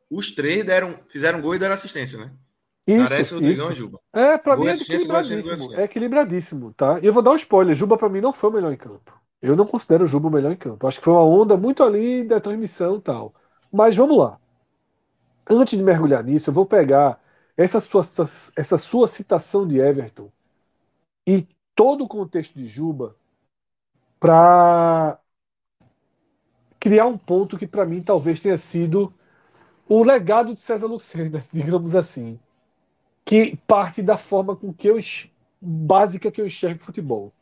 os 0.10 0.32
três 0.32 0.64
deram, 0.64 1.00
fizeram 1.08 1.42
gol 1.42 1.56
e 1.56 1.60
deram 1.60 1.76
assistência, 1.76 2.18
né? 2.18 2.32
Isso, 2.88 3.00
Nares, 3.00 3.32
Rodrigão 3.32 3.66
isso. 3.66 3.72
e 3.72 3.76
Juba. 3.76 4.00
É, 4.14 4.38
pra 4.38 4.56
Gol 4.56 4.66
mim 4.66 4.72
é 4.72 4.74
equilibradíssimo. 4.74 5.74
É 5.74 5.84
equilibradíssimo, 5.84 6.74
tá? 6.74 7.00
E 7.00 7.06
eu 7.06 7.14
vou 7.14 7.24
dar 7.24 7.32
um 7.32 7.36
spoiler. 7.36 7.76
Juba, 7.76 7.98
pra 7.98 8.10
mim, 8.10 8.22
não 8.22 8.34
foi 8.34 8.50
o 8.50 8.54
melhor 8.54 8.74
em 8.74 8.78
campo. 8.78 9.14
Eu 9.42 9.56
não 9.56 9.66
considero 9.66 10.04
o 10.04 10.08
Juba 10.08 10.28
o 10.28 10.32
melhor 10.32 10.52
em 10.52 10.58
campo. 10.58 10.88
Acho 10.88 11.00
que 11.00 11.06
foi 11.06 11.14
uma 11.14 11.24
onda 11.24 11.58
muito 11.58 11.84
ali 11.84 12.24
da 12.24 12.40
transmissão 12.40 12.98
e 12.98 13.02
tal. 13.02 13.34
Mas 13.72 13.96
vamos 13.96 14.18
lá. 14.18 14.40
Antes 15.50 15.78
de 15.78 15.84
mergulhar 15.84 16.24
nisso, 16.24 16.50
eu 16.50 16.54
vou 16.54 16.66
pegar 16.66 17.20
essa 17.58 17.80
sua, 17.80 18.04
essa 18.56 18.78
sua 18.78 19.08
citação 19.08 19.68
de 19.68 19.78
Everton 19.80 20.32
e 21.28 21.48
todo 21.76 22.04
o 22.06 22.08
contexto 22.08 22.56
de 22.58 22.68
Juba 22.68 23.16
para 24.20 25.20
criar 26.80 27.06
um 27.08 27.18
ponto 27.18 27.58
que 27.58 27.68
para 27.68 27.86
mim 27.86 28.02
talvez 28.02 28.40
tenha 28.42 28.58
sido 28.58 29.14
o 29.90 30.04
legado 30.04 30.56
de 30.56 30.62
César 30.62 30.88
Lucena, 30.88 31.44
digamos 31.54 31.96
assim 31.96 32.40
que 33.26 33.56
parte 33.68 34.02
da 34.02 34.18
forma 34.18 34.56
com 34.56 34.74
que 34.74 34.88
eu 34.90 35.00
básica 35.62 36.32
que 36.32 36.42
eu 36.42 36.46
enxergo 36.46 36.84
futebol. 36.84 37.34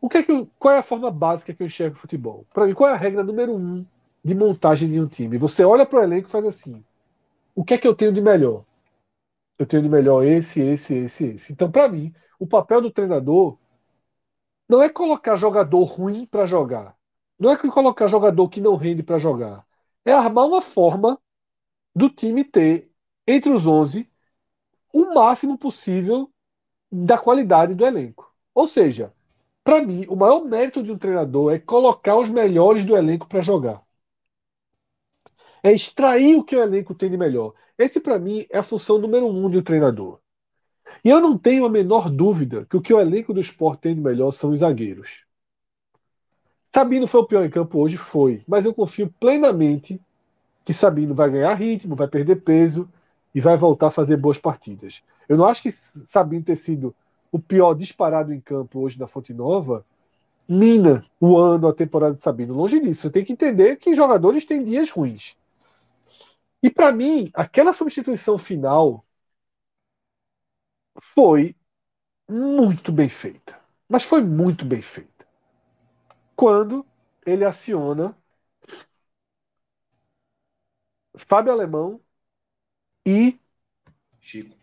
O 0.00 0.08
que 0.08 0.18
é 0.18 0.24
que 0.24 0.32
eu- 0.32 0.48
qual 0.58 0.74
é 0.74 0.78
a 0.78 0.82
forma 0.84 1.10
básica 1.10 1.54
que 1.54 1.62
eu 1.62 1.66
enxergo 1.68 1.96
futebol? 1.96 2.46
Para 2.54 2.66
mim, 2.66 2.74
qual 2.74 2.90
é 2.90 2.94
a 2.94 2.96
regra 2.96 3.24
número 3.24 3.56
um 3.56 3.84
de 4.24 4.34
montagem 4.34 4.90
de 4.90 5.00
um 5.00 5.08
time? 5.08 5.38
Você 5.38 5.64
olha 5.64 5.86
para 5.86 6.00
o 6.00 6.02
elenco 6.02 6.28
e 6.28 6.32
faz 6.32 6.46
assim: 6.46 6.84
o 7.54 7.64
que 7.64 7.74
é 7.74 7.78
que 7.78 7.88
eu 7.88 7.94
tenho 7.96 8.12
de 8.12 8.20
melhor? 8.22 8.64
Eu 9.58 9.66
tenho 9.66 9.82
de 9.82 9.88
melhor 9.88 10.24
esse, 10.24 10.60
esse, 10.60 10.94
esse, 10.96 11.24
esse. 11.26 11.52
Então, 11.52 11.70
para 11.70 11.88
mim, 11.88 12.14
o 12.38 12.46
papel 12.46 12.80
do 12.82 12.90
treinador 12.90 13.58
não 14.68 14.82
é 14.82 14.88
colocar 14.88 15.36
jogador 15.36 15.84
ruim 15.84 16.26
para 16.26 16.46
jogar. 16.46 16.96
Não 17.38 17.50
é 17.50 17.56
colocar 17.56 18.08
jogador 18.08 18.48
que 18.48 18.60
não 18.60 18.76
rende 18.76 19.02
para 19.02 19.18
jogar. 19.18 19.66
É 20.04 20.12
armar 20.12 20.46
uma 20.46 20.62
forma 20.62 21.20
do 21.94 22.10
time 22.10 22.44
ter 22.44 22.90
entre 23.26 23.50
os 23.52 23.66
11 23.66 24.10
o 24.96 25.12
máximo 25.12 25.58
possível 25.58 26.30
da 26.90 27.18
qualidade 27.18 27.74
do 27.74 27.84
elenco. 27.84 28.32
Ou 28.54 28.66
seja, 28.66 29.12
para 29.62 29.82
mim, 29.82 30.06
o 30.08 30.16
maior 30.16 30.42
mérito 30.42 30.82
de 30.82 30.90
um 30.90 30.96
treinador 30.96 31.52
é 31.52 31.58
colocar 31.58 32.16
os 32.16 32.30
melhores 32.30 32.86
do 32.86 32.96
elenco 32.96 33.28
para 33.28 33.42
jogar. 33.42 33.82
É 35.62 35.70
extrair 35.70 36.36
o 36.36 36.42
que 36.42 36.56
o 36.56 36.62
elenco 36.62 36.94
tem 36.94 37.10
de 37.10 37.18
melhor. 37.18 37.52
Esse, 37.76 38.00
para 38.00 38.18
mim, 38.18 38.46
é 38.48 38.56
a 38.56 38.62
função 38.62 38.96
número 38.96 39.26
um 39.26 39.50
de 39.50 39.58
um 39.58 39.62
treinador. 39.62 40.18
E 41.04 41.10
eu 41.10 41.20
não 41.20 41.36
tenho 41.36 41.66
a 41.66 41.68
menor 41.68 42.08
dúvida 42.08 42.64
que 42.64 42.76
o 42.78 42.80
que 42.80 42.94
o 42.94 42.98
elenco 42.98 43.34
do 43.34 43.40
esporte 43.40 43.82
tem 43.82 43.94
de 43.94 44.00
melhor 44.00 44.30
são 44.30 44.50
os 44.50 44.60
zagueiros. 44.60 45.26
Sabino 46.74 47.06
foi 47.06 47.20
o 47.20 47.26
pior 47.26 47.44
em 47.44 47.50
campo 47.50 47.78
hoje? 47.78 47.98
Foi. 47.98 48.42
Mas 48.48 48.64
eu 48.64 48.72
confio 48.72 49.12
plenamente 49.20 50.00
que 50.64 50.72
Sabino 50.72 51.14
vai 51.14 51.30
ganhar 51.30 51.52
ritmo, 51.54 51.94
vai 51.94 52.08
perder 52.08 52.36
peso 52.36 52.88
e 53.36 53.40
vai 53.40 53.54
voltar 53.54 53.88
a 53.88 53.90
fazer 53.90 54.16
boas 54.16 54.38
partidas. 54.38 55.02
Eu 55.28 55.36
não 55.36 55.44
acho 55.44 55.60
que 55.60 55.70
Sabino 55.70 56.42
ter 56.42 56.56
sido 56.56 56.96
o 57.30 57.38
pior 57.38 57.74
disparado 57.74 58.32
em 58.32 58.40
campo 58.40 58.80
hoje 58.80 58.98
na 58.98 59.06
Fonte 59.06 59.34
Nova 59.34 59.84
mina 60.48 61.04
o 61.20 61.36
ano, 61.36 61.68
a 61.68 61.74
temporada 61.74 62.14
de 62.14 62.22
Sabino. 62.22 62.54
Longe 62.54 62.80
disso. 62.80 63.02
Você 63.02 63.10
tem 63.10 63.26
que 63.26 63.34
entender 63.34 63.76
que 63.76 63.92
jogadores 63.92 64.46
têm 64.46 64.64
dias 64.64 64.88
ruins. 64.88 65.36
E 66.62 66.70
para 66.70 66.90
mim, 66.92 67.30
aquela 67.34 67.74
substituição 67.74 68.38
final 68.38 69.04
foi 71.02 71.54
muito 72.26 72.90
bem 72.90 73.10
feita. 73.10 73.60
Mas 73.86 74.04
foi 74.04 74.22
muito 74.22 74.64
bem 74.64 74.80
feita. 74.80 75.26
Quando 76.34 76.82
ele 77.26 77.44
aciona 77.44 78.16
Fábio 81.18 81.52
Alemão 81.52 82.00
e 83.06 83.38
Chico. 84.20 84.56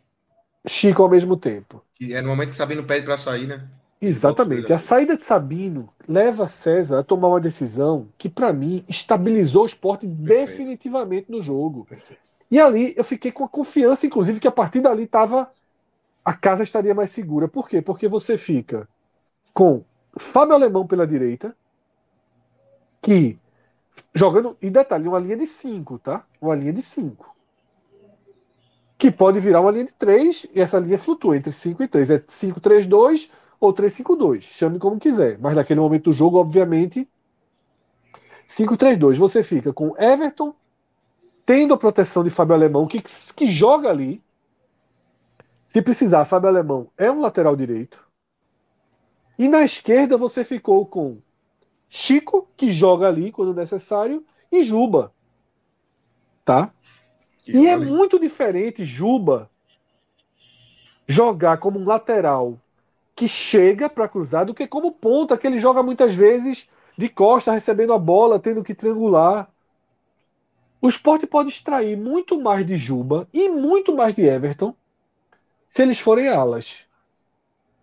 Chico 0.67 1.01
ao 1.01 1.09
mesmo 1.09 1.37
tempo. 1.37 1.81
Que 1.95 2.13
é 2.13 2.21
no 2.21 2.27
momento 2.27 2.49
que 2.49 2.55
Sabino 2.57 2.83
pede 2.83 3.05
para 3.05 3.17
sair, 3.17 3.47
né? 3.47 3.65
Exatamente. 4.01 4.73
A 4.73 4.77
saída 4.77 5.15
de 5.15 5.23
Sabino 5.23 5.87
leva 6.05 6.45
César 6.49 6.99
a 6.99 7.03
tomar 7.03 7.29
uma 7.29 7.39
decisão 7.39 8.09
que, 8.17 8.27
para 8.27 8.51
mim, 8.51 8.83
estabilizou 8.89 9.63
o 9.63 9.65
esporte 9.65 10.05
Perfeito. 10.05 10.49
definitivamente 10.49 11.31
no 11.31 11.41
jogo. 11.41 11.85
Perfeito. 11.85 12.21
E 12.51 12.59
ali 12.59 12.93
eu 12.97 13.03
fiquei 13.05 13.31
com 13.31 13.45
a 13.45 13.49
confiança, 13.49 14.05
inclusive, 14.05 14.41
que 14.41 14.47
a 14.47 14.51
partir 14.51 14.81
dali 14.81 15.07
tava, 15.07 15.49
a 16.23 16.33
casa 16.33 16.63
estaria 16.63 16.93
mais 16.93 17.11
segura. 17.11 17.47
Por 17.47 17.69
quê? 17.69 17.81
Porque 17.81 18.09
você 18.09 18.37
fica 18.37 18.87
com 19.53 19.83
Fábio 20.17 20.53
Alemão 20.53 20.85
pela 20.85 21.07
direita, 21.07 21.55
que 23.01 23.37
jogando, 24.13 24.57
e 24.61 24.69
detalhe, 24.69 25.07
uma 25.07 25.19
linha 25.19 25.37
de 25.37 25.47
5, 25.47 25.99
tá? 25.99 26.25
Uma 26.41 26.55
linha 26.55 26.73
de 26.73 26.81
5. 26.81 27.32
Que 29.03 29.11
pode 29.11 29.37
virar 29.41 29.59
uma 29.59 29.69
linha 29.69 29.83
de 29.83 29.91
3, 29.91 30.47
e 30.55 30.61
essa 30.61 30.79
linha 30.79 30.97
flutua 30.97 31.35
entre 31.35 31.51
5 31.51 31.83
e 31.83 31.87
3. 31.89 32.09
É 32.09 32.19
5-3-2 32.19 33.29
ou 33.59 33.73
3-5-2. 33.73 34.43
Chame 34.43 34.79
como 34.79 34.97
quiser. 34.97 35.37
Mas 35.39 35.53
naquele 35.53 35.81
momento 35.81 36.05
do 36.05 36.13
jogo, 36.13 36.37
obviamente, 36.37 37.05
5-3-2. 38.47 39.17
Você 39.17 39.43
fica 39.43 39.73
com 39.73 39.93
Everton, 40.01 40.55
tendo 41.45 41.73
a 41.73 41.77
proteção 41.77 42.23
de 42.23 42.29
Fábio 42.29 42.55
Alemão, 42.55 42.87
que, 42.87 43.03
que 43.35 43.45
joga 43.45 43.89
ali. 43.89 44.23
Se 45.73 45.81
precisar, 45.81 46.23
Fábio 46.23 46.47
Alemão 46.47 46.89
é 46.97 47.11
um 47.11 47.19
lateral 47.19 47.57
direito. 47.57 48.01
E 49.37 49.49
na 49.49 49.65
esquerda 49.65 50.15
você 50.15 50.45
ficou 50.45 50.85
com 50.85 51.17
Chico, 51.89 52.47
que 52.55 52.71
joga 52.71 53.09
ali 53.09 53.33
quando 53.33 53.53
necessário, 53.53 54.25
e 54.49 54.63
Juba. 54.63 55.11
Tá? 56.45 56.71
Que 57.43 57.51
E 57.51 57.67
é 57.67 57.73
ali. 57.73 57.85
muito 57.85 58.19
diferente 58.19 58.85
Juba 58.85 59.49
jogar 61.07 61.57
como 61.57 61.79
um 61.79 61.85
lateral 61.85 62.57
que 63.15 63.27
chega 63.27 63.89
para 63.89 64.07
cruzar 64.07 64.45
do 64.45 64.53
que 64.53 64.65
como 64.65 64.91
ponta, 64.91 65.37
que 65.37 65.45
ele 65.45 65.59
joga 65.59 65.83
muitas 65.83 66.13
vezes 66.13 66.67
de 66.97 67.09
costa, 67.09 67.51
recebendo 67.51 67.93
a 67.93 67.99
bola, 67.99 68.39
tendo 68.39 68.63
que 68.63 68.73
triangular. 68.73 69.49
O 70.81 70.89
esporte 70.89 71.25
pode 71.25 71.49
extrair 71.49 71.95
muito 71.97 72.39
mais 72.41 72.65
de 72.65 72.75
Juba 72.75 73.27
e 73.33 73.49
muito 73.49 73.95
mais 73.95 74.15
de 74.15 74.23
Everton 74.25 74.75
se 75.69 75.81
eles 75.81 75.99
forem 75.99 76.27
alas. 76.27 76.79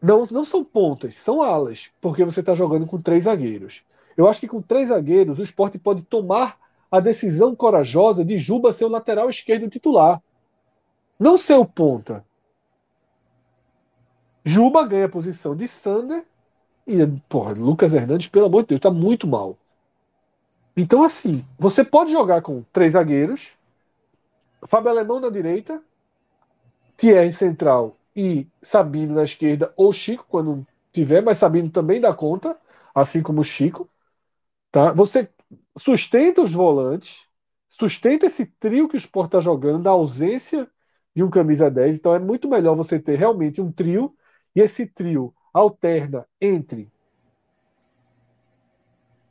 Não, 0.03 0.27
não 0.31 0.45
são 0.45 0.65
pontas, 0.65 1.15
são 1.17 1.43
alas, 1.43 1.91
porque 2.01 2.25
você 2.25 2.41
está 2.41 2.55
jogando 2.55 2.87
com 2.87 3.01
três 3.01 3.25
zagueiros. 3.25 3.83
Eu 4.17 4.29
acho 4.29 4.41
que 4.41 4.49
com 4.49 4.63
três 4.63 4.89
zagueiros 4.89 5.39
o 5.39 5.43
esporte 5.43 5.79
pode 5.79 6.03
tomar 6.03 6.59
a 6.91 7.01
decisão 7.01 7.55
corajosa 7.55 8.25
de 8.25 8.39
Juba 8.39 8.73
ser 8.73 8.85
o 8.85 8.89
lateral 8.89 9.31
esquerdo 9.31 9.71
titular. 9.71 10.21
Não 11.19 11.39
ser 11.39 11.55
o 11.55 11.65
ponta. 11.65 12.25
Juba 14.45 14.87
ganha 14.87 15.07
a 15.07 15.09
posição 15.09 15.55
de 15.55 15.69
Sander 15.69 16.25
e, 16.87 17.07
porra, 17.29 17.53
Lucas 17.53 17.93
Hernandes, 17.93 18.29
pelo 18.29 18.47
amor 18.47 18.63
de 18.63 18.69
Deus, 18.69 18.79
está 18.79 18.91
muito 18.91 19.27
mal. 19.27 19.57
Então, 20.77 21.03
assim, 21.03 21.45
você 21.59 21.85
pode 21.85 22.11
jogar 22.11 22.43
com 22.43 22.65
três 22.73 22.95
zagueiros, 22.95 23.51
Fábio 24.67 24.91
Alemão 24.91 25.21
na 25.21 25.29
direita, 25.29 25.83
Thierry 26.97 27.33
central 27.33 27.95
e 28.17 28.47
Sabino 28.63 29.15
na 29.15 29.25
esquerda, 29.25 29.73
ou 29.77 29.93
Chico, 29.93 30.25
quando 30.29 30.67
tiver, 30.93 31.23
mas 31.23 31.39
Sabino 31.39 31.71
também 31.71 32.01
dá 32.01 32.15
conta, 32.15 32.57
assim 32.95 33.23
como 33.23 33.43
o 33.43 33.45
Chico. 33.45 33.89
Tá? 34.73 34.93
Você 34.93 35.29
sustenta 35.77 36.43
os 36.43 36.53
volantes, 36.53 37.23
sustenta 37.69 38.27
esse 38.27 38.47
trio 38.47 38.89
que 38.89 38.97
o 38.97 38.99
Sport 38.99 39.27
está 39.27 39.41
jogando, 39.41 39.85
na 39.85 39.91
ausência 39.91 40.69
de 41.15 41.23
um 41.23 41.31
camisa 41.31 41.71
10. 41.71 41.97
Então 41.97 42.15
é 42.15 42.19
muito 42.19 42.49
melhor 42.49 42.77
você 42.77 42.99
ter 42.99 43.17
realmente 43.17 43.61
um 43.61 43.71
trio, 43.71 44.15
e 44.55 44.61
esse 44.61 44.87
trio 44.87 45.33
alterna 45.53 46.27
entre 46.41 46.91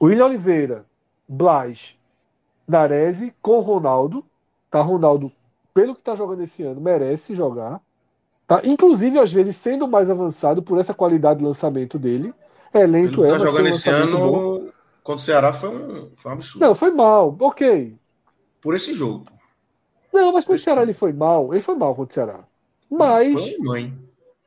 William 0.02 0.26
Oliveira, 0.26 0.86
Blas, 1.28 1.96
Narese 2.68 3.34
com 3.42 3.60
Ronaldo. 3.60 4.24
Tá? 4.72 4.82
Ronaldo, 4.82 5.32
pelo 5.74 5.94
que 5.94 6.02
está 6.02 6.16
jogando 6.16 6.44
esse 6.44 6.64
ano, 6.64 6.80
merece 6.80 7.36
jogar. 7.36 7.82
Tá? 8.48 8.62
Inclusive, 8.64 9.20
às 9.20 9.32
vezes, 9.32 9.58
sendo 9.58 9.88
mais 9.88 10.10
avançado 10.10 10.64
por 10.64 10.80
essa 10.80 10.94
qualidade 10.94 11.40
de 11.40 11.46
lançamento 11.46 12.00
dele. 12.00 12.34
É 12.74 12.86
lento, 12.86 13.24
Ele 13.24 13.32
é, 13.34 13.38
tá 13.38 13.46
jogando 13.46 13.68
esse 13.68 13.90
lançamento 13.90 14.18
bom. 14.18 14.69
Contra 15.10 15.24
o 15.24 15.26
Ceará 15.26 15.52
foi 15.52 15.70
um, 15.70 16.12
foi 16.16 16.32
um 16.32 16.34
absurdo. 16.36 16.66
Não, 16.68 16.76
foi 16.76 16.92
mal, 16.92 17.36
ok. 17.40 17.96
Por 18.62 18.76
esse 18.76 18.94
jogo. 18.94 19.26
pô. 19.26 19.32
Não, 20.14 20.32
mas 20.34 20.46
com 20.46 20.54
o 20.54 20.60
Ceará 20.60 20.84
ele 20.84 20.94
foi 20.94 21.12
mal. 21.14 21.52
Ele 21.52 21.62
foi 21.62 21.74
mal 21.76 21.96
contra 21.96 22.12
o 22.12 22.14
Ceará. 22.14 22.40
Mas, 22.92 23.34
Foi 23.34 23.58
mãe. 23.60 23.94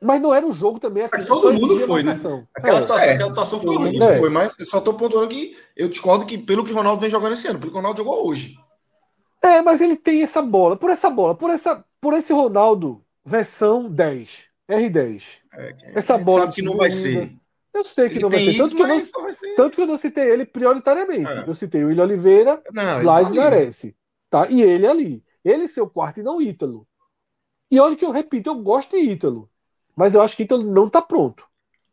mas 0.01 0.21
não 0.21 0.33
era 0.33 0.45
o 0.45 0.51
jogo 0.53 0.79
também. 0.79 1.07
Mas 1.11 1.25
todo 1.25 1.51
mundo 1.53 1.79
foi, 1.81 2.01
né? 2.03 2.13
Aquela 2.53 2.79
É. 2.79 2.81
situação, 2.81 2.99
É. 3.09 3.13
aquela 3.13 3.29
situação 3.29 3.59
foi 3.59 3.73
Todo 3.75 3.85
mundo 3.85 4.03
É. 4.03 4.19
foi, 4.19 4.29
mas 4.29 4.57
eu 4.59 4.65
só 4.65 4.79
tô 4.79 4.93
pontuando 4.93 5.27
que 5.29 5.57
eu 5.75 5.89
discordo 5.89 6.25
que 6.25 6.37
pelo 6.37 6.63
que 6.63 6.71
o 6.71 6.75
Ronaldo 6.75 7.01
vem 7.01 7.09
jogando 7.09 7.33
esse 7.33 7.47
ano, 7.47 7.59
pelo 7.59 7.71
que 7.71 7.77
o 7.77 7.79
Ronaldo 7.79 7.97
jogou 7.99 8.27
hoje. 8.27 8.57
É, 9.41 9.61
mas 9.61 9.81
ele 9.81 9.97
tem 9.97 10.23
essa 10.23 10.41
bola. 10.41 10.77
Por 10.77 10.89
essa 10.89 11.09
bola, 11.09 11.35
por, 11.35 11.49
essa, 11.49 11.83
por 11.99 12.13
esse 12.13 12.31
Ronaldo, 12.31 13.01
versão 13.25 13.89
10, 13.89 14.43
R10. 14.69 15.23
É, 15.53 15.75
Essa 15.95 16.17
bola 16.17 16.41
sabe 16.41 16.53
que 16.55 16.61
não 16.61 16.75
vai 16.77 16.89
ser. 16.91 17.33
Eu 17.73 17.83
sei 17.83 18.09
que 18.09 18.15
Ele 18.15 18.21
não 18.23 18.29
vai 18.29 18.39
ser. 18.39 18.51
isso, 18.51 18.59
Tanto 18.59 18.75
que, 18.75 18.83
não, 18.85 19.31
ser. 19.33 19.55
tanto 19.55 19.75
que 19.75 19.81
eu 19.81 19.87
não 19.87 19.97
citei 19.97 20.31
ele 20.31 20.45
prioritariamente. 20.45 21.31
É. 21.31 21.47
Eu 21.47 21.55
citei 21.55 21.83
o 21.83 21.87
William 21.87 22.03
Oliveira, 22.03 22.61
Blas 22.71 23.27
tá 23.27 23.33
e. 23.33 23.37
Nares. 23.37 23.93
Tá? 24.29 24.47
E 24.49 24.61
ele 24.61 24.85
ali. 24.87 25.23
Ele 25.43 25.67
ser 25.67 25.81
o 25.81 25.89
quarto 25.89 26.19
e 26.19 26.23
não 26.23 26.41
Ítalo. 26.41 26.87
E 27.69 27.79
olha 27.79 27.95
que 27.95 28.05
eu 28.05 28.11
repito, 28.11 28.49
eu 28.49 28.55
gosto 28.55 28.91
de 28.91 29.01
Ítalo. 29.01 29.49
Mas 29.95 30.13
eu 30.13 30.21
acho 30.21 30.35
que 30.35 30.43
Ítalo 30.43 30.63
não 30.63 30.89
tá 30.89 31.01
pronto. 31.01 31.45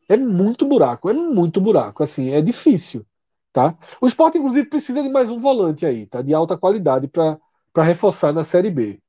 É 0.09 0.17
muito 0.17 0.67
buraco, 0.67 1.09
é 1.09 1.13
muito 1.13 1.61
buraco. 1.61 2.03
Assim, 2.03 2.31
é 2.31 2.41
difícil. 2.43 3.07
Tá? 3.53 3.77
O 4.01 4.07
Sport, 4.07 4.37
inclusive, 4.37 4.69
precisa 4.69 5.03
de 5.03 5.09
mais 5.09 5.29
um 5.29 5.39
volante 5.39 5.85
aí, 5.85 6.07
tá? 6.07 6.23
De 6.23 6.33
alta 6.33 6.57
qualidade 6.57 7.09
para 7.09 7.39
reforçar 7.83 8.33
na 8.33 8.45
Série 8.45 8.71
B. 8.71 9.01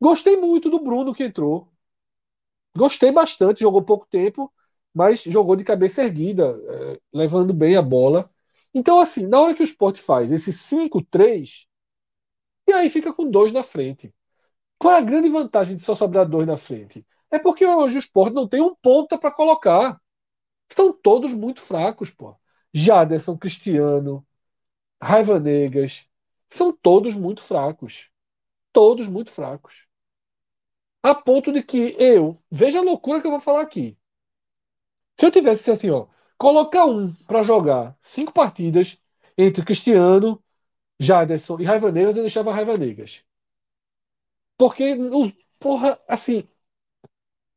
Gostei 0.00 0.36
muito 0.36 0.70
do 0.70 0.78
Bruno 0.78 1.12
que 1.12 1.24
entrou. 1.24 1.68
Gostei 2.76 3.10
bastante, 3.10 3.60
jogou 3.60 3.82
pouco 3.82 4.06
tempo, 4.08 4.52
mas 4.94 5.22
jogou 5.22 5.56
de 5.56 5.64
cabeça 5.64 6.02
erguida, 6.02 6.58
eh, 6.68 7.00
levando 7.12 7.52
bem 7.54 7.76
a 7.76 7.82
bola. 7.82 8.30
Então, 8.74 9.00
assim, 9.00 9.26
na 9.26 9.40
hora 9.40 9.54
que 9.54 9.62
o 9.62 9.64
Sport 9.64 9.98
faz 9.98 10.32
esse 10.32 10.52
5-3, 10.52 11.66
e 12.68 12.72
aí 12.72 12.90
fica 12.90 13.12
com 13.12 13.30
dois 13.30 13.52
na 13.52 13.62
frente. 13.62 14.14
Qual 14.78 14.94
é 14.94 14.98
a 14.98 15.02
grande 15.02 15.28
vantagem 15.28 15.76
de 15.76 15.84
só 15.84 15.94
sobrar 15.94 16.28
dois 16.28 16.46
na 16.46 16.56
frente? 16.56 17.06
É 17.30 17.38
porque 17.38 17.66
hoje 17.66 17.96
o 17.98 18.00
Sport 18.00 18.32
não 18.34 18.48
tem 18.48 18.60
um 18.62 18.74
ponta 18.76 19.18
para 19.18 19.30
colocar. 19.32 20.00
São 20.72 20.92
todos 20.92 21.34
muito 21.34 21.60
fracos, 21.60 22.10
pô. 22.10 22.36
Jaderson, 22.74 23.36
Cristiano, 23.38 24.26
Raiva 25.02 25.40
Negas, 25.40 26.06
são 26.48 26.72
todos 26.72 27.16
muito 27.16 27.42
fracos. 27.42 28.10
Todos 28.72 29.08
muito 29.08 29.30
fracos. 29.32 29.86
A 31.02 31.14
ponto 31.14 31.52
de 31.52 31.62
que 31.62 31.94
eu, 31.98 32.42
veja 32.50 32.78
a 32.78 32.82
loucura 32.82 33.20
que 33.20 33.26
eu 33.26 33.30
vou 33.30 33.40
falar 33.40 33.60
aqui. 33.62 33.98
Se 35.20 35.26
eu 35.26 35.30
tivesse 35.30 35.70
assim, 35.70 35.90
ó, 35.90 36.06
colocar 36.38 36.86
um 36.86 37.12
para 37.28 37.42
jogar 37.42 37.94
cinco 38.00 38.32
partidas 38.32 38.98
entre 39.36 39.62
Cristiano, 39.62 40.42
Jaderson 41.00 41.60
e 41.60 41.64
Raiva 41.64 41.92
Negas, 41.92 42.16
eu 42.16 42.22
deixava 42.22 42.52
Raiva 42.54 42.78
Negas. 42.78 43.22
Porque, 44.56 44.96
porra, 45.58 45.98
assim, 46.06 46.46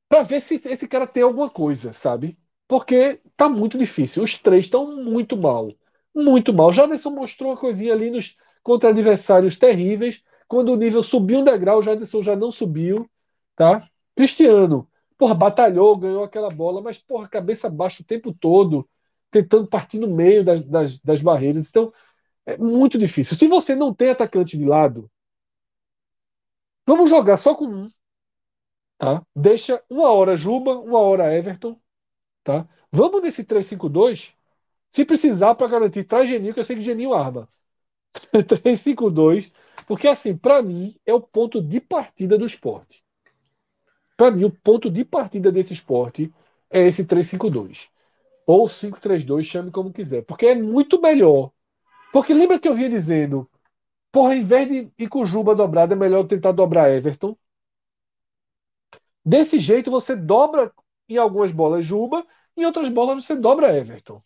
para 0.09 0.23
ver 0.23 0.41
se 0.41 0.55
esse 0.65 0.87
cara 0.87 1.07
tem 1.07 1.23
alguma 1.23 1.49
coisa, 1.49 1.93
sabe? 1.93 2.37
Porque 2.67 3.19
tá 3.35 3.49
muito 3.49 3.77
difícil. 3.77 4.23
Os 4.23 4.35
três 4.37 4.65
estão 4.65 4.95
muito 5.03 5.35
mal. 5.37 5.69
Muito 6.15 6.53
mal. 6.53 6.71
Jaderson 6.71 7.09
mostrou 7.11 7.51
uma 7.51 7.57
coisinha 7.57 7.93
ali 7.93 8.11
nos 8.11 8.37
contra 8.61 8.89
adversários 8.89 9.57
terríveis. 9.57 10.23
Quando 10.47 10.71
o 10.71 10.75
nível 10.75 11.01
subiu 11.03 11.39
um 11.39 11.43
degrau, 11.43 11.79
o 11.79 11.81
Jaderson 11.83 12.21
já 12.21 12.35
não 12.35 12.51
subiu, 12.51 13.09
tá? 13.55 13.87
Cristiano, 14.15 14.87
porra, 15.23 15.33
batalhou, 15.35 15.97
ganhou 15.97 16.23
aquela 16.23 16.49
bola, 16.49 16.81
mas, 16.81 16.97
porra, 16.97 17.27
cabeça 17.29 17.69
baixa 17.69 18.01
o 18.03 18.05
tempo 18.05 18.33
todo, 18.33 18.89
tentando 19.31 19.67
partir 19.67 19.99
no 19.99 20.07
meio 20.13 20.43
das, 20.43 20.63
das, 20.65 20.99
das 20.99 21.21
barreiras. 21.21 21.67
Então, 21.69 21.93
é 22.45 22.57
muito 22.57 22.97
difícil. 22.99 23.37
Se 23.37 23.47
você 23.47 23.75
não 23.75 23.93
tem 23.93 24.09
atacante 24.11 24.57
de 24.57 24.65
lado, 24.65 25.09
vamos 26.87 27.09
jogar 27.09 27.35
só 27.37 27.53
com 27.55 27.65
um, 27.67 27.89
tá? 28.97 29.25
Deixa 29.35 29.83
uma 29.89 30.09
hora 30.11 30.35
Juba, 30.35 30.77
uma 30.79 30.99
hora 30.99 31.33
Everton, 31.35 31.79
tá? 32.43 32.67
Vamos 32.91 33.23
nesse 33.23 33.45
3-5-2. 33.45 34.33
Se 34.93 35.05
precisar 35.05 35.55
para 35.55 35.67
garantir, 35.69 36.05
traz 36.05 36.29
Geninho, 36.29 36.53
que 36.55 36.59
eu 36.61 36.65
sei 36.65 36.77
que 36.77 36.83
Geninho 36.83 37.13
arma. 37.15 37.49
3-5-2, 38.63 39.51
porque 39.87 40.07
assim, 40.07 40.37
para 40.37 40.61
mim 40.63 40.95
é 41.05 41.13
o 41.13 41.21
ponto 41.21 41.61
de 41.61 41.81
partida 41.81 42.37
do 42.37 42.45
esporte. 42.47 43.02
Para 44.17 44.31
mim, 44.31 44.43
o 44.45 44.51
ponto 44.51 44.89
de 44.89 45.03
partida 45.05 45.51
desse 45.51 45.73
esporte 45.73 46.33
é 46.69 46.87
esse 46.87 47.05
3-5-2. 47.05 47.89
Ou 48.47 48.67
5-3-2, 48.69 49.45
chame 49.47 49.71
como 49.71 49.93
quiser. 49.93 50.23
Porque 50.25 50.47
é 50.47 50.55
muito 50.55 51.01
melhor. 51.01 51.51
Porque 52.13 52.33
lembra 52.33 52.59
que 52.59 52.67
eu 52.67 52.75
vinha 52.75 52.89
dizendo 52.89 53.49
Porra, 54.11 54.35
em 54.35 54.43
vez 54.43 54.69
de 54.69 54.91
ir 54.97 55.09
com 55.09 55.25
Juba 55.25 55.55
dobrado, 55.55 55.93
é 55.93 55.95
melhor 55.97 56.25
tentar 56.27 56.51
dobrar 56.53 56.89
Everton. 56.91 57.37
Desse 59.25 59.59
jeito 59.59 59.91
você 59.91 60.15
dobra 60.15 60.73
em 61.09 61.17
algumas 61.17 61.51
bolas 61.51 61.85
Juba, 61.85 62.25
em 62.55 62.65
outras 62.65 62.87
bolas 62.89 63.25
você 63.25 63.35
dobra 63.35 63.75
Everton. 63.77 64.21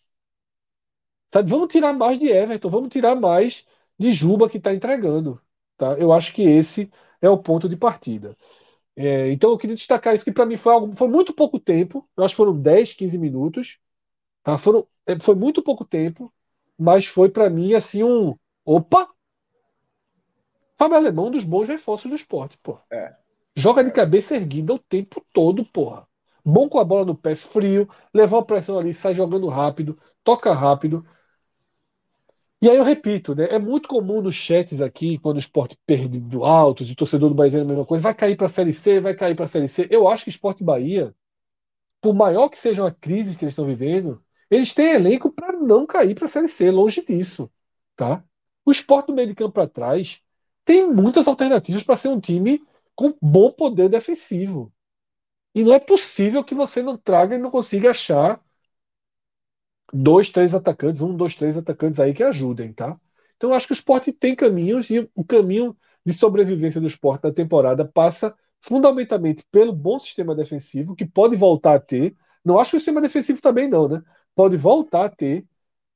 Sabe? 1.32 1.50
Vamos 1.50 1.68
tirar 1.68 1.92
mais 1.92 2.18
de 2.18 2.28
Everton, 2.28 2.70
vamos 2.70 2.88
tirar 2.90 3.14
mais 3.14 3.66
de 3.98 4.12
Juba 4.12 4.48
que 4.48 4.58
está 4.58 4.74
entregando. 4.74 5.40
Tá? 5.76 5.92
Eu 5.98 6.12
acho 6.12 6.32
que 6.34 6.42
esse 6.42 6.90
é 7.20 7.28
o 7.28 7.38
ponto 7.38 7.68
de 7.68 7.76
partida. 7.76 8.36
É, 9.00 9.30
então 9.30 9.50
eu 9.50 9.58
queria 9.58 9.76
destacar 9.76 10.14
isso, 10.16 10.24
que 10.24 10.32
para 10.32 10.44
mim 10.44 10.56
foi, 10.56 10.72
algo, 10.72 10.96
foi 10.96 11.06
muito 11.06 11.32
pouco 11.32 11.60
tempo, 11.60 12.08
eu 12.16 12.24
acho 12.24 12.32
que 12.32 12.36
foram 12.36 12.60
10, 12.60 12.94
15 12.94 13.16
minutos. 13.16 13.78
Tá? 14.44 14.58
Foram, 14.58 14.86
é, 15.06 15.18
foi 15.20 15.34
muito 15.36 15.62
pouco 15.62 15.84
tempo, 15.84 16.32
mas 16.78 17.06
foi 17.06 17.30
para 17.30 17.50
mim 17.50 17.74
assim 17.74 18.02
um. 18.04 18.36
Opa! 18.64 19.08
Fábio 20.78 20.96
Alemão 20.96 21.30
dos 21.30 21.44
bons 21.44 21.68
reforços 21.68 22.08
do 22.10 22.16
esporte, 22.16 22.58
pô. 22.62 22.78
É. 22.92 23.14
Joga 23.54 23.84
de 23.84 23.92
cabeça 23.92 24.34
erguida 24.36 24.74
o 24.74 24.78
tempo 24.78 25.24
todo, 25.32 25.64
porra. 25.64 26.06
Bom 26.44 26.68
com 26.68 26.78
a 26.78 26.84
bola 26.84 27.04
no 27.04 27.14
pé, 27.14 27.36
frio, 27.36 27.88
levou 28.14 28.38
a 28.38 28.44
pressão 28.44 28.78
ali, 28.78 28.94
sai 28.94 29.14
jogando 29.14 29.48
rápido, 29.48 29.98
toca 30.24 30.52
rápido. 30.54 31.04
E 32.60 32.68
aí 32.68 32.76
eu 32.76 32.84
repito, 32.84 33.34
né? 33.36 33.44
É 33.50 33.58
muito 33.58 33.88
comum 33.88 34.20
nos 34.20 34.34
chats 34.34 34.80
aqui, 34.80 35.16
quando 35.18 35.36
o 35.36 35.40
esporte 35.40 35.78
perde 35.86 36.18
do 36.18 36.44
alto, 36.44 36.82
o 36.82 36.94
torcedor 36.96 37.28
do 37.28 37.34
Bahia 37.34 37.58
é 37.58 37.60
a 37.62 37.64
mesma 37.64 37.86
coisa, 37.86 38.02
vai 38.02 38.14
cair 38.14 38.36
para 38.36 38.46
a 38.46 38.48
Série 38.48 38.72
C, 38.72 39.00
vai 39.00 39.14
cair 39.14 39.36
para 39.36 39.44
a 39.44 39.48
Série 39.48 39.68
C. 39.68 39.86
Eu 39.90 40.08
acho 40.08 40.24
que 40.24 40.30
o 40.30 40.32
Esporte 40.32 40.64
Bahia, 40.64 41.14
por 42.00 42.14
maior 42.14 42.48
que 42.48 42.58
seja 42.58 42.86
a 42.86 42.92
crise 42.92 43.36
que 43.36 43.44
eles 43.44 43.52
estão 43.52 43.66
vivendo, 43.66 44.22
eles 44.50 44.74
têm 44.74 44.92
elenco 44.92 45.30
para 45.30 45.52
não 45.52 45.86
cair 45.86 46.14
para 46.14 46.24
a 46.26 46.28
Série 46.28 46.48
C, 46.48 46.70
longe 46.70 47.04
disso. 47.04 47.50
Tá? 47.96 48.24
O 48.64 48.72
esporte 48.72 49.08
do 49.08 49.14
meio 49.14 49.28
de 49.28 49.34
campo 49.34 49.52
para 49.52 49.68
trás 49.68 50.20
tem 50.64 50.86
muitas 50.92 51.28
alternativas 51.28 51.82
para 51.84 51.96
ser 51.96 52.08
um 52.08 52.20
time 52.20 52.62
com 52.94 53.14
bom 53.22 53.52
poder 53.52 53.88
defensivo. 53.88 54.72
E 55.54 55.62
não 55.62 55.72
é 55.72 55.78
possível 55.78 56.42
que 56.42 56.54
você 56.54 56.82
não 56.82 56.96
traga 56.96 57.36
e 57.36 57.38
não 57.38 57.50
consiga 57.50 57.90
achar 57.90 58.40
dois, 59.92 60.30
três 60.30 60.54
atacantes, 60.54 61.00
um, 61.00 61.14
dois, 61.16 61.34
três 61.34 61.56
atacantes 61.56 62.00
aí 62.00 62.12
que 62.14 62.22
ajudem, 62.22 62.72
tá? 62.72 62.98
Então 63.36 63.52
acho 63.52 63.66
que 63.66 63.72
o 63.72 63.74
esporte 63.74 64.12
tem 64.12 64.34
caminhos 64.34 64.90
e 64.90 65.08
o 65.14 65.24
caminho 65.24 65.76
de 66.04 66.12
sobrevivência 66.12 66.80
do 66.80 66.86
esporte 66.86 67.24
na 67.24 67.32
temporada 67.32 67.84
passa 67.84 68.34
fundamentalmente 68.60 69.44
pelo 69.50 69.72
bom 69.72 69.98
sistema 69.98 70.34
defensivo, 70.34 70.94
que 70.96 71.06
pode 71.06 71.36
voltar 71.36 71.74
a 71.74 71.80
ter. 71.80 72.16
Não 72.44 72.58
acho 72.58 72.72
que 72.72 72.76
o 72.76 72.80
sistema 72.80 73.00
defensivo 73.00 73.40
também 73.40 73.68
não, 73.68 73.88
né? 73.88 74.02
Pode 74.34 74.56
voltar 74.56 75.04
a 75.06 75.08
ter, 75.08 75.46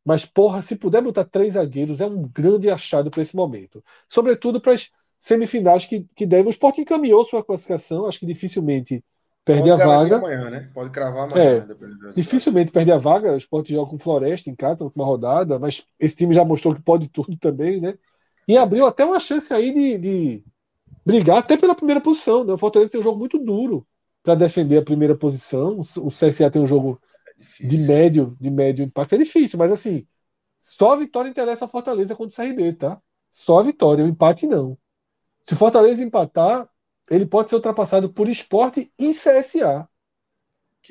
mas 0.05 0.25
porra, 0.25 0.63
se 0.63 0.77
puder 0.77 1.03
botar 1.03 1.25
três 1.25 1.55
zagueiros 1.55 2.01
é 2.01 2.07
um 2.07 2.23
grande 2.29 2.71
achado 2.71 3.11
para 3.11 3.23
esse 3.23 3.35
momento. 3.37 3.85
Sobretudo 4.09 4.61
para 4.61 4.73
as 4.75 4.91
semifinais 5.19 5.87
que, 5.87 6.07
que 6.15 6.27
devem. 6.27 6.47
O 6.47 6.51
esporte 6.51 6.81
encaminhou 6.81 7.25
sua 7.25 7.45
classificação, 7.45 8.07
acho 8.07 8.21
que 8.21 8.27
dificilmente 8.27 9.05
Perde 9.45 9.71
a 9.71 9.77
vaga. 9.77 10.17
Amanhã, 10.17 10.51
né? 10.51 10.71
Pode 10.73 10.91
cravar 10.91 11.25
amanhã. 11.25 11.43
É, 11.43 11.67
né, 11.67 11.75
dificilmente 12.15 12.71
perde 12.71 12.93
a 12.93 12.99
vaga. 12.99 13.33
O 13.33 13.37
Sport 13.37 13.69
joga 13.71 13.91
com 13.91 13.99
Floresta 13.99 14.49
em 14.49 14.55
casa, 14.55 14.89
uma 14.95 15.05
rodada, 15.05 15.59
mas 15.59 15.85
esse 15.99 16.15
time 16.15 16.35
já 16.35 16.45
mostrou 16.45 16.75
que 16.75 16.83
pode 16.83 17.09
tudo 17.09 17.37
também, 17.37 17.81
né? 17.81 17.95
E 18.47 18.57
abriu 18.57 18.87
até 18.87 19.05
uma 19.05 19.19
chance 19.19 19.53
aí 19.53 19.73
de, 19.73 19.99
de 19.99 20.45
brigar 21.05 21.39
até 21.39 21.57
pela 21.57 21.75
primeira 21.75 22.01
posição. 22.01 22.45
Né? 22.45 22.53
O 22.53 22.59
Fortaleza 22.59 22.93
tem 22.93 23.01
um 23.01 23.05
jogo 23.05 23.19
muito 23.19 23.39
duro 23.39 23.87
para 24.23 24.35
defender 24.35 24.79
a 24.79 24.85
primeira 24.85 25.17
posição. 25.17 25.81
O 25.81 26.09
CSA 26.09 26.51
tem 26.51 26.63
um 26.63 26.67
jogo 26.67 27.01
é 27.61 27.67
de 27.67 27.79
médio, 27.79 28.37
de 28.41 28.51
médio 28.51 28.85
impacto. 28.85 29.15
É 29.15 29.19
difícil, 29.19 29.59
mas 29.59 29.73
assim, 29.73 30.07
só 30.61 30.93
a 30.93 30.97
vitória 30.97 31.29
interessa 31.29 31.65
a 31.65 31.69
Fortaleza 31.69 32.15
contra 32.15 32.43
o 32.43 32.47
CRB, 32.47 32.75
tá? 32.75 33.01
Só 33.31 33.59
a 33.59 33.63
vitória, 33.63 34.05
o 34.05 34.09
empate 34.09 34.47
não. 34.47 34.79
Se 35.47 35.55
o 35.55 35.57
Fortaleza 35.57 36.03
empatar, 36.03 36.69
ele 37.13 37.27
pode 37.27 37.51
ser 37.51 37.57
ultrapassado 37.57 38.09
por 38.09 38.27
esporte 38.27 38.91
e 38.99 39.13
CSA. 39.13 39.87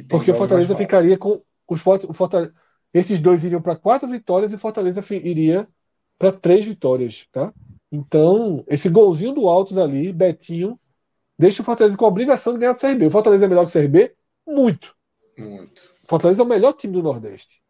Porque 0.07 0.31
o 0.31 0.35
Fortaleza 0.35 0.75
ficaria 0.75 1.17
com. 1.17 1.41
O 1.67 1.73
esporte, 1.73 2.05
o 2.07 2.13
Fortaleza, 2.13 2.53
esses 2.93 3.19
dois 3.19 3.43
iriam 3.43 3.61
para 3.61 3.75
quatro 3.75 4.07
vitórias 4.07 4.51
e 4.51 4.55
o 4.55 4.59
Fortaleza 4.59 5.01
iria 5.15 5.67
para 6.19 6.31
três 6.31 6.63
vitórias. 6.63 7.25
Tá? 7.31 7.51
Então, 7.91 8.63
esse 8.67 8.87
golzinho 8.87 9.33
do 9.33 9.47
Altos 9.47 9.79
ali, 9.79 10.13
Betinho, 10.13 10.79
deixa 11.39 11.63
o 11.63 11.65
Fortaleza 11.65 11.97
com 11.97 12.05
a 12.05 12.09
obrigação 12.09 12.53
de 12.53 12.59
ganhar 12.59 12.73
do 12.73 12.79
CRB. 12.79 13.07
O 13.07 13.11
Fortaleza 13.11 13.45
é 13.45 13.47
melhor 13.47 13.65
que 13.65 13.75
o 13.75 13.81
CRB? 13.81 14.13
Muito. 14.45 14.95
Muito. 15.39 15.81
O 16.03 16.07
Fortaleza 16.07 16.41
é 16.41 16.45
o 16.45 16.47
melhor 16.47 16.73
time 16.73 16.93
do 16.93 17.01
Nordeste. 17.01 17.63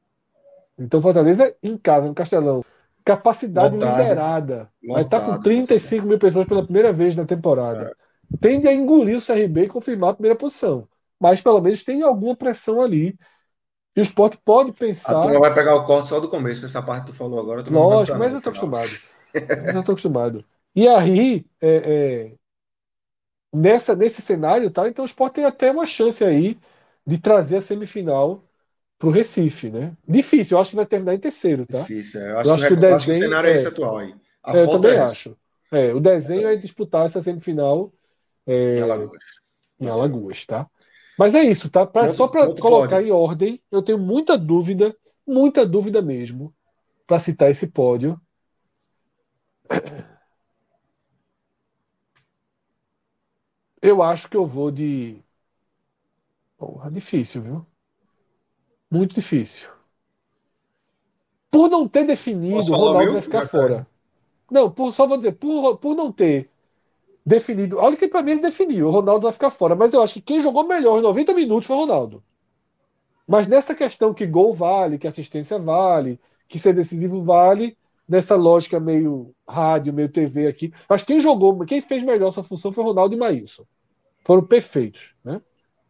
Então, 0.78 1.02
Fortaleza 1.02 1.56
em 1.64 1.78
casa, 1.78 2.08
no 2.08 2.14
Castelão. 2.14 2.66
Capacidade 3.06 3.76
lotado, 3.76 3.98
liberada. 3.98 4.70
Lotado, 4.84 4.94
Vai 4.94 5.04
estar 5.04 5.22
com 5.22 5.42
35 5.42 6.06
mil 6.06 6.20
pessoas 6.20 6.48
pela 6.48 6.64
primeira 6.64 6.92
vez 6.92 7.16
na 7.16 7.26
temporada. 7.26 7.96
É 7.98 8.11
tende 8.40 8.68
a 8.68 8.74
engolir 8.74 9.18
o 9.18 9.22
CRB 9.22 9.64
e 9.64 9.68
confirmar 9.68 10.12
a 10.12 10.14
primeira 10.14 10.38
posição. 10.38 10.88
Mas 11.20 11.42
pelo 11.42 11.62
menos 11.62 11.84
tem 11.84 12.02
alguma 12.02 12.36
pressão 12.36 12.82
ali. 12.82 13.18
E 13.96 14.00
o 14.00 14.04
esporte 14.04 14.40
pode 14.44 14.72
pensar. 14.72 15.20
A 15.20 15.22
turma 15.22 15.40
vai 15.40 15.54
pegar 15.54 15.76
o 15.76 15.84
corte 15.84 16.08
só 16.08 16.20
do 16.20 16.30
começo, 16.30 16.66
essa 16.66 16.82
parte 16.82 17.06
que 17.06 17.12
tu 17.12 17.18
falou 17.18 17.40
agora. 17.40 17.64
Lógico, 17.70 18.18
mas 18.18 18.32
eu 18.32 18.38
estou 18.38 18.52
acostumado. 18.52 18.90
eu 19.34 19.80
estou 19.80 19.94
acostumado. 19.94 20.46
E 20.74 20.88
aí, 20.88 21.46
é, 21.60 21.76
é, 21.76 22.32
nessa, 23.54 23.96
nesse 23.96 24.22
cenário, 24.22 24.72
tá? 24.72 24.88
então 24.88 25.04
o 25.04 25.06
esporte 25.06 25.36
tem 25.36 25.46
até 25.46 25.72
uma 25.72 25.86
chance 25.86 26.24
aí 26.24 26.58
de 27.06 27.20
trazer 27.20 27.58
a 27.58 27.62
semifinal 27.62 28.44
para 28.98 29.10
o 29.10 29.12
Recife, 29.12 29.70
né? 29.70 29.94
Difícil, 30.08 30.56
eu 30.56 30.62
acho 30.62 30.70
que 30.70 30.76
vai 30.76 30.86
terminar 30.86 31.16
em 31.16 31.20
terceiro, 31.20 31.66
tá? 31.66 31.80
Difícil, 31.80 32.22
é. 32.22 32.32
eu 32.32 32.40
acho, 32.40 32.50
eu 32.50 32.54
acho 32.54 32.68
que, 32.68 32.74
o, 32.74 32.76
desenho, 32.76 32.96
acho 32.96 33.06
que 33.06 33.12
o 33.12 33.16
cenário 33.16 33.50
é, 33.50 33.56
esse 33.56 33.68
atual 33.68 33.98
aí. 33.98 34.16
A 34.44 34.56
é, 34.56 34.64
eu 34.64 34.68
também 34.70 34.92
é 34.92 35.00
acho. 35.00 35.38
É, 35.72 35.94
o 35.94 36.00
desenho 36.00 36.48
é 36.48 36.56
disputar 36.56 37.06
essa 37.06 37.22
semifinal 37.22 37.92
é, 38.46 38.78
em 38.78 38.82
Alagoas. 38.82 39.24
Em 39.80 39.88
Alagoas, 39.88 40.46
tá? 40.46 40.70
Mas 41.18 41.36
é 41.36 41.44
isso, 41.44 41.70
tá? 41.70 41.86
Pra, 41.86 42.14
só 42.14 42.28
para 42.28 42.48
colocar 42.56 42.98
pódio. 42.98 43.08
em 43.08 43.12
ordem, 43.12 43.64
eu 43.72 43.82
tenho 43.82 44.00
muita 44.00 44.38
dúvida, 44.38 44.96
muita 45.26 45.66
dúvida 45.66 46.02
mesmo, 46.02 46.54
para 47.06 47.20
citar 47.20 47.52
esse 47.52 47.68
pódio. 47.68 48.20
Eu 53.82 54.04
acho 54.04 54.30
que 54.30 54.38
eu 54.38 54.46
vou 54.46 54.72
de. 54.72 55.22
Porra, 56.58 56.92
difícil, 56.92 57.42
viu? 57.42 57.66
Muito 58.90 59.16
difícil. 59.16 59.70
Por 61.50 61.70
não 61.70 61.88
ter 61.88 62.06
definido, 62.06 62.72
o 62.72 62.76
Ronaldo 62.76 63.14
vai 63.14 63.22
ficar 63.22 63.48
fora. 63.48 63.88
Não, 64.50 64.72
por, 64.72 64.94
só 64.94 65.08
vou 65.08 65.18
dizer, 65.18 65.34
por, 65.34 65.78
por 65.78 65.96
não 65.96 66.12
ter 66.12 66.50
definido. 67.26 67.78
Olha 67.78 67.96
que 67.96 68.08
para 68.08 68.22
mim 68.22 68.32
ele 68.32 68.42
definiu. 68.42 68.88
O 68.88 68.92
Ronaldo 68.92 69.24
vai 69.24 69.34
ficar 69.34 69.52
fora. 69.52 69.76
Mas 69.76 69.94
eu 69.94 70.02
acho 70.02 70.16
que 70.16 70.22
quem 70.22 70.40
jogou 70.40 70.68
melhor 70.68 71.00
em 71.00 71.04
90 71.04 71.34
minutos 71.34 71.68
foi 71.68 71.76
o 71.76 71.80
Ronaldo. 71.80 72.24
Mas 73.28 73.48
nessa 73.48 73.74
questão 73.74 74.14
que 74.14 74.26
gol 74.26 74.54
vale, 74.54 74.98
que 74.98 75.08
assistência 75.08 75.58
vale, 75.58 76.20
que 76.48 76.60
ser 76.60 76.74
decisivo 76.74 77.24
vale, 77.24 77.78
nessa 78.08 78.36
lógica 78.36 78.80
meio 78.80 79.34
rádio, 79.48 79.94
meio 79.94 80.10
TV 80.10 80.48
aqui. 80.48 80.74
Mas 80.90 81.04
quem 81.04 81.20
jogou, 81.20 81.58
quem 81.66 81.80
fez 81.80 82.04
melhor 82.04 82.34
sua 82.34 82.44
função 82.44 82.74
foi 82.74 82.84
o 82.84 82.88
Ronaldo 82.88 83.16
e 83.16 83.18
Maílson. 83.18 83.64
Foram 84.26 84.44
perfeitos. 84.44 85.14
Né? 85.24 85.42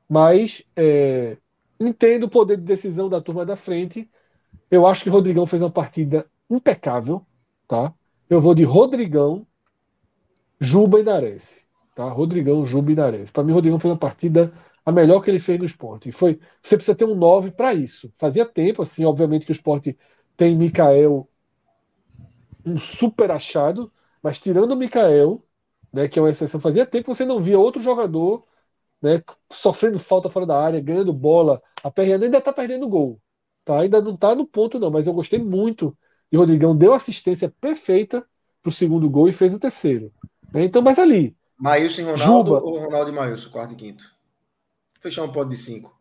Mas 0.07 0.63
é, 0.75 1.37
entendo 1.79 2.25
o 2.25 2.29
poder 2.29 2.57
de 2.57 2.63
decisão 2.63 3.09
da 3.09 3.19
turma 3.19 3.45
da 3.45 3.55
frente. 3.55 4.07
Eu 4.69 4.85
acho 4.85 5.03
que 5.03 5.09
o 5.09 5.13
Rodrigão 5.13 5.45
fez 5.47 5.61
uma 5.61 5.71
partida 5.71 6.27
impecável. 6.49 7.25
Tá? 7.67 7.93
Eu 8.29 8.39
vou 8.39 8.53
de 8.53 8.63
Rodrigão, 8.63 9.47
Juba 10.61 10.99
e 10.99 11.03
Nares. 11.03 11.65
Tá? 11.95 12.05
Rodrigão, 12.05 12.65
Juba 12.65 12.91
e 12.91 12.95
Nares. 12.95 13.31
Para 13.31 13.43
mim, 13.43 13.51
Rodrigão 13.53 13.79
fez 13.79 13.91
uma 13.91 13.99
partida 13.99 14.53
a 14.85 14.91
melhor 14.91 15.21
que 15.21 15.29
ele 15.29 15.39
fez 15.39 15.59
no 15.59 15.65
esporte. 15.65 16.09
E 16.09 16.11
foi, 16.11 16.39
você 16.61 16.77
precisa 16.77 16.95
ter 16.95 17.05
um 17.05 17.15
9 17.15 17.51
para 17.51 17.73
isso. 17.73 18.13
Fazia 18.17 18.45
tempo, 18.45 18.81
assim, 18.81 19.03
obviamente 19.05 19.45
que 19.45 19.51
o 19.51 19.53
esporte 19.53 19.97
tem 20.37 20.55
Mikael 20.55 21.27
um 22.65 22.77
super 22.77 23.31
achado, 23.31 23.91
mas 24.21 24.39
tirando 24.39 24.71
o 24.71 24.75
Mikael, 24.75 25.43
né, 25.91 26.07
que 26.07 26.19
é 26.19 26.21
uma 26.21 26.29
exceção, 26.29 26.59
fazia 26.59 26.85
tempo 26.85 27.05
que 27.05 27.15
você 27.15 27.25
não 27.25 27.41
via 27.41 27.59
outro 27.59 27.81
jogador 27.81 28.45
né, 29.01 29.23
sofrendo 29.51 29.99
falta 29.99 30.29
fora 30.29 30.45
da 30.45 30.59
área, 30.59 30.81
ganhando 30.81 31.13
bola, 31.13 31.61
aperreando, 31.83 32.25
ainda 32.25 32.37
está 32.37 32.53
perdendo 32.53 32.87
gol. 32.87 33.21
Tá? 33.65 33.81
Ainda 33.81 34.01
não 34.01 34.15
está 34.15 34.35
no 34.35 34.47
ponto, 34.47 34.79
não, 34.79 34.91
mas 34.91 35.07
eu 35.07 35.13
gostei 35.13 35.39
muito. 35.39 35.97
E 36.31 36.37
o 36.37 36.39
Rodrigão 36.39 36.75
deu 36.75 36.93
assistência 36.93 37.53
perfeita 37.61 38.25
para 38.61 38.69
o 38.69 38.73
segundo 38.73 39.09
gol 39.09 39.27
e 39.27 39.33
fez 39.33 39.53
o 39.53 39.59
terceiro. 39.59 40.13
Né? 40.51 40.65
Então, 40.65 40.81
mas 40.81 40.99
ali. 40.99 41.35
Maílson 41.57 42.01
e 42.01 42.03
Ronaldo 42.05 42.51
Juba, 42.51 42.63
ou 42.63 42.79
Ronaldo 42.79 43.11
e 43.11 43.13
Maílson, 43.13 43.49
quarto 43.49 43.73
e 43.73 43.75
quinto? 43.75 44.03
Fechar 44.99 45.23
um 45.23 45.31
pódio 45.31 45.55
de 45.55 45.57
cinco. 45.57 45.95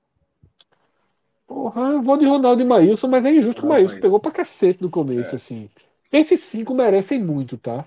Porra, 1.47 1.81
eu 1.83 2.03
vou 2.03 2.17
de 2.17 2.27
Ronaldo 2.27 2.63
e 2.63 2.65
Maílson, 2.65 3.09
mas 3.09 3.25
é 3.25 3.33
injusto 3.33 3.61
que 3.61 3.67
o 3.67 3.71
Maílson 3.71 4.01
pegou 4.01 4.21
pra 4.21 4.31
cacete 4.31 4.83
no 4.83 4.89
começo, 4.89 5.33
é. 5.33 5.37
assim. 5.37 5.69
Esses 6.13 6.41
cinco 6.41 6.75
merecem 6.75 7.23
muito, 7.23 7.57
tá? 7.57 7.87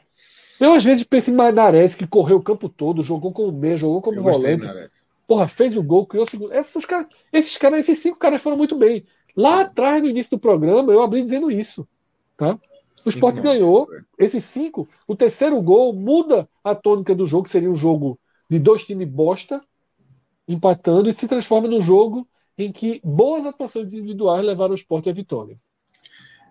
Eu 0.59 0.73
às 0.73 0.83
vezes 0.83 1.03
penso 1.03 1.31
em 1.31 1.33
Nares, 1.33 1.95
que 1.95 2.07
correu 2.07 2.37
o 2.37 2.43
campo 2.43 2.69
todo, 2.69 3.01
jogou 3.01 3.31
como 3.31 3.51
meia, 3.51 3.75
jogou 3.77 4.01
como 4.01 4.17
eu 4.17 4.23
volante. 4.23 4.67
Porra, 5.27 5.47
fez 5.47 5.75
o 5.75 5.83
gol, 5.83 6.05
criou 6.05 6.25
o 6.25 6.29
segundo. 6.29 6.53
Esses 6.53 6.85
caras, 6.85 7.07
esses 7.31 7.57
caras, 7.57 7.79
esses 7.79 7.99
cinco 7.99 8.19
caras 8.19 8.41
foram 8.41 8.57
muito 8.57 8.75
bem. 8.75 9.05
Lá 9.35 9.61
atrás, 9.61 10.01
no 10.01 10.09
início 10.09 10.31
do 10.31 10.39
programa, 10.39 10.93
eu 10.93 11.01
abri 11.01 11.23
dizendo 11.23 11.49
isso, 11.49 11.87
tá? 12.37 12.59
O 13.05 13.09
Sport 13.09 13.39
ganhou 13.39 13.87
esses 14.17 14.43
cinco. 14.43 14.87
O 15.07 15.15
terceiro 15.15 15.61
gol 15.61 15.93
muda 15.93 16.47
a 16.63 16.73
tônica 16.73 17.13
do 17.13 17.25
jogo, 17.25 17.49
seria 17.49 17.69
um 17.69 17.75
jogo 17.75 18.19
de 18.49 18.59
dois 18.59 18.85
times 18.85 19.07
bosta, 19.07 19.61
empatando, 20.47 21.09
e 21.09 21.13
se 21.13 21.27
transforma 21.27 21.67
num 21.67 21.81
jogo 21.81 22.27
em 22.57 22.71
que 22.71 23.01
boas 23.03 23.45
atuações 23.45 23.91
individuais 23.91 24.45
levaram 24.45 24.73
o 24.73 24.75
Sport 24.75 25.07
à 25.07 25.11
vitória. 25.11 25.57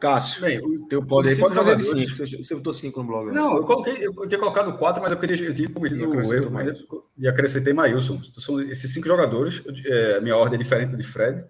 Cássio, 0.03 0.43
Bem, 0.43 0.59
o 0.59 0.85
teu 0.89 1.01
pode, 1.01 1.29
aí, 1.29 1.39
pode 1.39 1.55
fazer 1.55 1.77
de 1.77 1.85
5. 1.85 2.43
Você 2.43 2.55
botou 2.57 2.73
5 2.73 3.01
no 3.01 3.07
blog. 3.07 3.31
Não, 3.31 3.59
eu 3.59 3.63
coloquei, 3.63 4.05
eu 4.05 4.27
tinha 4.27 4.39
colocado 4.39 4.77
4, 4.77 5.01
mas 5.01 5.13
eu 5.13 5.17
queria 5.17 5.47
eu 5.47 5.55
tinha 5.55 5.69
cometido 5.71 6.09
o 6.09 6.35
erro, 6.35 6.51
mas 6.51 6.85
e 7.17 7.29
acrescentei 7.29 7.73
Maílson. 7.73 8.21
São 8.37 8.61
esses 8.61 8.93
cinco 8.93 9.07
jogadores, 9.07 9.63
é, 9.87 10.21
minha 10.21 10.37
ordem 10.37 10.59
é 10.59 10.63
diferente 10.63 10.97
de 10.97 11.05
Fred, 11.05 11.45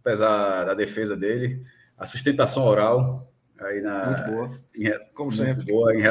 apesar 0.00 0.64
da 0.64 0.74
defesa 0.74 1.16
dele, 1.16 1.64
a 1.96 2.04
sustentação 2.04 2.66
oral, 2.66 3.26
aí 3.64 3.80
na, 3.80 4.06
muito 4.06 4.32
boa, 4.32 4.46
em, 4.76 4.90
como 5.14 5.30
muito 5.30 5.44
sempre. 5.44 5.64
Boa, 5.64 5.94
em, 5.94 6.02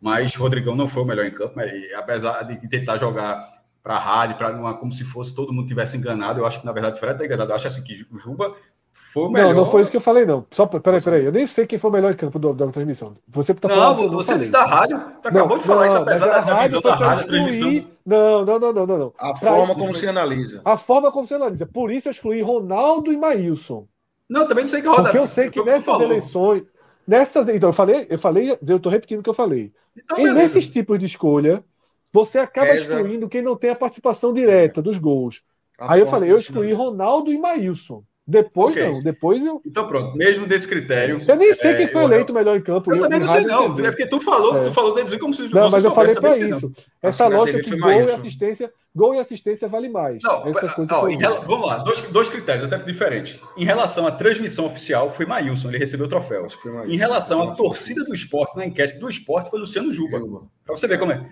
mas 0.00 0.34
Rodrigão 0.34 0.76
não 0.76 0.86
foi 0.86 1.02
o 1.02 1.06
melhor 1.06 1.26
em 1.26 1.32
campo, 1.32 1.54
mas, 1.56 1.70
apesar 1.94 2.42
de 2.42 2.68
tentar 2.68 2.96
jogar 2.96 3.58
para 3.82 3.94
a 3.94 3.98
rádio, 3.98 4.36
para 4.36 4.74
como 4.74 4.92
se 4.92 5.04
fosse 5.04 5.34
todo 5.34 5.52
mundo 5.52 5.66
tivesse 5.66 5.96
enganado, 5.96 6.40
eu 6.40 6.46
acho 6.46 6.60
que 6.60 6.66
na 6.66 6.72
verdade 6.72 6.96
o 6.96 6.98
Fred 6.98 7.14
está 7.14 7.24
enganado. 7.24 7.50
Eu 7.50 7.56
acho 7.56 7.66
assim 7.66 7.82
que 7.82 8.06
o 8.12 8.18
Juba 8.18 8.54
foi 8.92 9.24
o 9.24 9.30
melhor. 9.30 9.54
Não, 9.54 9.64
não 9.64 9.70
foi 9.70 9.82
isso 9.82 9.90
que 9.90 9.96
eu 9.96 10.00
falei, 10.00 10.26
não. 10.26 10.44
Só, 10.50 10.66
peraí, 10.66 11.00
peraí. 11.00 11.24
Eu 11.24 11.32
nem 11.32 11.46
sei 11.46 11.66
quem 11.66 11.78
foi 11.78 11.90
o 11.90 11.92
melhor 11.92 12.12
em 12.12 12.16
campo 12.16 12.38
do, 12.38 12.52
da 12.52 12.66
transmissão. 12.66 13.16
Você 13.28 13.54
tá 13.54 13.68
falando. 13.68 14.02
Não, 14.02 14.10
você 14.10 14.36
disse 14.36 14.50
da 14.50 14.64
rádio. 14.64 14.98
Você 14.98 15.28
acabou 15.28 15.56
não, 15.56 15.58
de 15.58 15.64
falar 15.64 15.80
não, 15.80 15.86
isso, 15.86 15.96
apesar 15.96 16.26
da, 16.26 16.40
da 16.40 16.62
visão 16.62 16.80
da 16.80 16.94
rádio, 16.94 17.22
da 17.22 17.28
transmissão. 17.28 17.84
Não, 18.04 18.44
não, 18.44 18.58
não, 18.58 18.72
não, 18.72 18.86
não. 18.86 18.98
não. 18.98 19.12
A 19.18 19.32
pra 19.32 19.50
forma 19.50 19.74
como 19.74 19.94
se 19.94 20.06
analisa. 20.06 20.60
A 20.64 20.76
forma 20.76 21.12
como 21.12 21.26
se 21.26 21.34
analisa. 21.34 21.66
Por 21.66 21.90
isso 21.90 22.08
eu 22.08 22.12
excluí 22.12 22.42
Ronaldo 22.42 23.12
e 23.12 23.16
Maílson. 23.16 23.86
Não, 24.28 24.46
também 24.46 24.64
não 24.64 24.70
sei 24.70 24.82
que 24.82 24.88
roda. 24.88 25.04
Porque 25.04 25.18
eu 25.18 25.26
sei 25.26 25.50
que 25.50 25.62
nessas 25.62 26.00
eleições. 26.00 26.64
Nessas, 27.08 27.48
então, 27.48 27.70
eu 27.70 27.72
falei, 27.72 28.06
eu 28.10 28.18
falei, 28.18 28.58
eu 28.66 28.78
tô 28.78 28.90
repetindo 28.90 29.20
o 29.20 29.22
que 29.22 29.30
eu 29.30 29.34
falei. 29.34 29.72
Então, 29.96 30.18
e 30.18 30.30
nesses 30.30 30.66
tipos 30.66 30.98
de 30.98 31.06
escolha, 31.06 31.64
você 32.12 32.38
acaba 32.38 32.74
excluindo 32.74 33.30
quem 33.30 33.40
não 33.40 33.56
tem 33.56 33.70
a 33.70 33.74
participação 33.74 34.30
direta 34.30 34.82
dos 34.82 34.98
gols. 34.98 35.42
A 35.78 35.94
Aí 35.94 36.00
eu 36.00 36.06
falei, 36.06 36.30
eu 36.30 36.36
excluí 36.36 36.70
Ronaldo 36.74 37.32
e 37.32 37.38
Maílson. 37.38 38.04
Depois 38.30 38.76
okay. 38.76 38.90
não, 38.90 39.02
depois 39.02 39.42
eu. 39.42 39.62
Então 39.64 39.86
pronto, 39.86 40.14
mesmo 40.14 40.46
desse 40.46 40.68
critério. 40.68 41.18
Eu 41.26 41.36
nem 41.36 41.54
sei 41.54 41.70
é, 41.70 41.76
quem 41.78 41.88
foi 41.88 42.04
eleito 42.04 42.30
eu... 42.30 42.34
melhor 42.34 42.58
em 42.58 42.60
campo. 42.60 42.94
Eu, 42.94 43.00
também 43.00 43.20
não 43.20 43.26
sei, 43.26 43.42
não. 43.44 43.72
É 43.78 43.90
porque 43.90 44.06
tu 44.06 44.20
falou, 44.20 44.58
é. 44.58 44.64
tu 44.64 44.70
falou 44.70 44.94
deles 44.94 45.16
como 45.16 45.32
se 45.32 45.48
Não, 45.48 45.70
mas 45.70 45.82
eu 45.82 45.94
falei 45.94 46.14
para 46.14 46.36
isso. 46.36 46.70
Essa 47.00 47.26
lógica 47.26 47.58
que 47.60 47.74
gol 47.74 47.90
e 47.90 48.12
assistência, 48.12 48.70
gol 48.94 49.14
e 49.14 49.18
assistência 49.18 49.66
vale 49.66 49.88
mais. 49.88 50.22
Não, 50.22 50.42
ó, 50.42 51.06
rel... 51.06 51.42
vamos 51.46 51.66
lá, 51.66 51.78
dois, 51.78 52.02
dois 52.02 52.28
critérios 52.28 52.66
até 52.66 52.76
diferentes. 52.84 53.40
Em 53.56 53.64
relação 53.64 54.06
à 54.06 54.10
transmissão 54.10 54.66
oficial, 54.66 55.08
foi 55.08 55.24
Maílson, 55.24 55.70
ele 55.70 55.78
recebeu 55.78 56.04
o 56.04 56.08
troféu. 56.10 56.46
Em 56.86 56.98
relação 56.98 57.48
à 57.48 57.54
torcida 57.54 58.04
do 58.04 58.12
esporte, 58.12 58.54
na 58.58 58.66
enquete 58.66 58.98
do 58.98 59.08
esporte, 59.08 59.48
foi 59.48 59.58
Luciano 59.58 59.90
Juba. 59.90 60.20
Para 60.66 60.76
você 60.76 60.86
ver 60.86 60.98
como 60.98 61.12
é. 61.12 61.26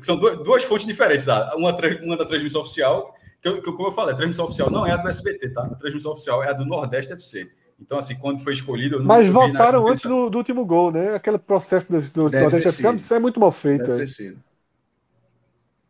São 0.00 0.16
duas, 0.16 0.38
duas 0.38 0.64
fontes 0.64 0.86
diferentes, 0.86 1.26
tá? 1.26 1.54
Uma, 1.54 1.76
uma 2.02 2.16
da 2.16 2.24
transmissão 2.24 2.62
oficial 2.62 3.14
que, 3.40 3.52
que, 3.52 3.72
como 3.72 3.88
eu 3.88 3.92
falei, 3.92 4.14
a 4.14 4.16
transmissão 4.16 4.46
oficial 4.46 4.70
não 4.70 4.86
é 4.86 4.92
a 4.92 4.96
do 4.96 5.08
SBT, 5.08 5.50
tá? 5.50 5.62
A 5.62 5.74
transmissão 5.74 6.12
oficial 6.12 6.42
é 6.42 6.50
a 6.50 6.52
do 6.52 6.64
Nordeste 6.64 7.12
FC. 7.12 7.48
Então, 7.80 7.98
assim, 7.98 8.16
quando 8.16 8.40
foi 8.40 8.52
escolhido. 8.52 9.02
Mas 9.04 9.28
votaram 9.28 9.86
antes 9.86 10.02
do, 10.02 10.28
do, 10.28 10.38
último 10.38 10.64
gol, 10.64 10.90
né? 10.90 11.14
Aquele 11.14 11.38
processo 11.38 11.90
do, 11.90 12.00
do 12.00 12.22
Nordeste 12.22 12.68
FC, 12.68 12.94
isso 12.96 13.14
é 13.14 13.18
muito 13.20 13.38
mal 13.38 13.52
feito. 13.52 13.84
Deve 13.84 13.94
é. 13.94 13.96
ter 13.98 14.06
sido. 14.08 14.38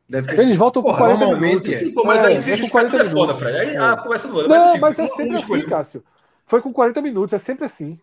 Deve 0.09 0.27
ter 0.27 0.35
Eles 0.35 0.49
sido. 0.49 0.59
voltam 0.59 0.83
com 0.83 0.95
40 0.95 1.37
minutos. 1.37 1.71
É. 1.71 1.91
Pô, 1.93 2.05
mas 2.05 2.25
aí 2.25 2.37
é, 2.37 2.39
é 2.39 2.61
com 2.61 2.69
40 2.69 2.97
minutos. 2.97 3.13
Foda, 3.13 3.35
Fred. 3.35 3.57
Aí 3.57 3.75
é. 3.75 3.79
a 3.79 3.97
conversa 3.97 4.29
não, 4.29 4.49
mas, 4.49 4.63
assim, 4.63 4.79
mas 4.79 4.99
é 4.99 5.09
sempre 5.09 5.37
assim, 5.37 5.67
Cássio. 5.67 6.05
Foi 6.47 6.61
com 6.63 6.73
40 6.73 7.03
minutos, 7.03 7.33
é 7.35 7.39
sempre 7.39 7.65
assim. 7.65 7.99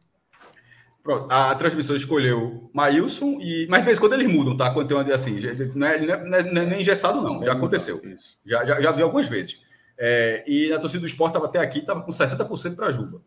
Pronto, 1.05 1.31
a, 1.31 1.53
transmissão 1.53 1.95
escolheu 1.95 2.67
Maílson 2.73 3.37
e. 3.39 3.67
Mas 3.69 3.81
de 3.81 3.85
vez 3.85 3.97
em 3.99 4.01
quando 4.01 4.13
eles 4.13 4.27
mudam, 4.27 4.57
tá? 4.57 4.71
Quando 4.71 4.87
tem 4.87 4.97
uma 4.97 5.13
assim. 5.13 5.39
Não 5.75 5.85
é, 5.85 5.99
não 5.99 6.35
é, 6.35 6.51
não 6.51 6.61
é 6.63 6.65
nem 6.65 6.81
engessado, 6.81 7.21
não. 7.21 7.43
Já 7.43 7.53
aconteceu. 7.53 8.01
Já, 8.43 8.65
já, 8.65 8.81
já 8.81 8.91
vi 8.91 9.03
algumas 9.03 9.29
vezes. 9.29 9.59
É, 9.99 10.43
e 10.47 10.73
a 10.73 10.79
torcida 10.79 11.01
do 11.01 11.05
esporte 11.05 11.29
estava 11.29 11.45
até 11.45 11.59
aqui, 11.59 11.77
estava 11.77 12.01
com 12.01 12.09
60% 12.09 12.75
para 12.75 12.89
Juba. 12.89 13.21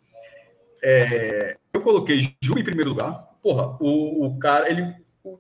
É, 0.83 1.57
eu 1.73 1.81
coloquei 1.81 2.35
Juba 2.43 2.59
em 2.59 2.65
primeiro 2.65 2.91
lugar. 2.91 3.13
Porra, 3.41 3.77
o, 3.79 4.27
o 4.27 4.39
cara, 4.41 4.69
ele. 4.69 4.93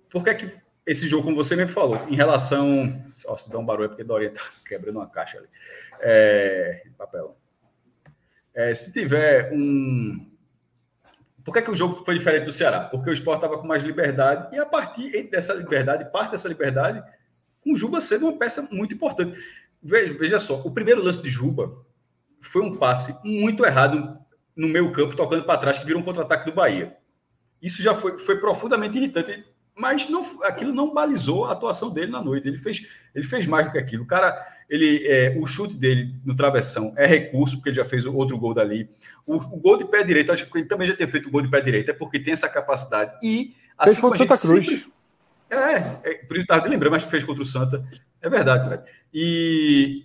por 0.08 0.22
que 0.22 0.30
é 0.30 0.34
que 0.34 0.48
esse 0.86 1.08
jogo, 1.08 1.24
como 1.24 1.34
você 1.34 1.56
mesmo 1.56 1.72
falou, 1.72 2.06
em 2.08 2.14
relação. 2.14 3.02
Ó, 3.26 3.36
se 3.36 3.50
dá 3.50 3.58
um 3.58 3.66
barulho 3.66 3.86
é 3.86 3.88
porque 3.88 4.04
Doria 4.04 4.30
tá 4.30 4.42
quebrando 4.64 5.00
uma 5.00 5.10
caixa 5.10 5.38
ali. 5.38 5.48
É, 6.00 6.84
papel. 6.96 7.36
É, 8.54 8.72
se 8.76 8.92
tiver 8.92 9.52
um 9.52 10.27
por 11.48 11.54
que, 11.54 11.60
é 11.60 11.62
que 11.62 11.70
o 11.70 11.74
jogo 11.74 12.04
foi 12.04 12.18
diferente 12.18 12.44
do 12.44 12.52
Ceará? 12.52 12.80
Porque 12.80 13.08
o 13.08 13.12
esporte 13.12 13.38
estava 13.38 13.58
com 13.58 13.66
mais 13.66 13.82
liberdade 13.82 14.54
e 14.54 14.58
a 14.58 14.66
partir 14.66 15.30
dessa 15.30 15.54
liberdade, 15.54 16.12
parte 16.12 16.32
dessa 16.32 16.46
liberdade, 16.46 17.02
com 17.64 17.74
Juba 17.74 18.02
sendo 18.02 18.26
uma 18.26 18.38
peça 18.38 18.68
muito 18.70 18.92
importante. 18.92 19.34
Veja, 19.82 20.12
veja 20.18 20.38
só, 20.38 20.60
o 20.60 20.70
primeiro 20.70 21.02
lance 21.02 21.22
de 21.22 21.30
Juba 21.30 21.74
foi 22.42 22.60
um 22.60 22.76
passe 22.76 23.18
muito 23.26 23.64
errado 23.64 24.18
no 24.54 24.68
meio 24.68 24.92
campo, 24.92 25.16
tocando 25.16 25.42
para 25.42 25.58
trás, 25.58 25.78
que 25.78 25.86
virou 25.86 26.02
um 26.02 26.04
contra-ataque 26.04 26.50
do 26.50 26.54
Bahia. 26.54 26.92
Isso 27.62 27.80
já 27.80 27.94
foi, 27.94 28.18
foi 28.18 28.38
profundamente 28.38 28.98
irritante 28.98 29.42
mas 29.78 30.08
não, 30.08 30.42
aquilo 30.42 30.74
não 30.74 30.92
balizou 30.92 31.46
a 31.46 31.52
atuação 31.52 31.88
dele 31.88 32.10
na 32.10 32.20
noite. 32.20 32.48
Ele 32.48 32.58
fez, 32.58 32.84
ele 33.14 33.24
fez 33.24 33.46
mais 33.46 33.68
do 33.68 33.72
que 33.72 33.78
aquilo. 33.78 34.02
O 34.02 34.06
cara, 34.06 34.44
ele, 34.68 35.06
é, 35.06 35.36
o 35.38 35.46
chute 35.46 35.76
dele 35.76 36.12
no 36.24 36.36
travessão 36.36 36.92
é 36.96 37.06
recurso, 37.06 37.56
porque 37.56 37.70
ele 37.70 37.76
já 37.76 37.84
fez 37.84 38.04
outro 38.06 38.38
gol 38.38 38.52
dali. 38.52 38.88
O, 39.26 39.36
o 39.36 39.60
gol 39.60 39.76
de 39.76 39.84
pé 39.84 40.02
direito, 40.02 40.32
acho 40.32 40.46
que 40.46 40.58
ele 40.58 40.66
também 40.66 40.88
já 40.88 40.96
tem 40.96 41.06
feito 41.06 41.28
o 41.28 41.30
gol 41.30 41.42
de 41.42 41.48
pé 41.48 41.60
direito, 41.60 41.90
é 41.90 41.94
porque 41.94 42.18
tem 42.18 42.32
essa 42.32 42.48
capacidade. 42.48 43.12
E 43.22 43.54
assim 43.76 44.00
como 44.00 44.14
a 44.14 44.16
gente 44.16 44.28
Santa 44.36 44.48
Cruz. 44.48 44.66
Sempre, 44.66 44.92
é, 45.50 46.10
é, 46.10 46.14
por 46.26 46.36
isso 46.36 46.42
estava 46.42 46.66
lembrando, 46.68 46.92
mas 46.92 47.04
fez 47.04 47.24
contra 47.24 47.42
o 47.42 47.46
Santa. 47.46 47.82
É 48.20 48.28
verdade, 48.28 48.66
Fred. 48.66 48.82
E, 49.12 50.04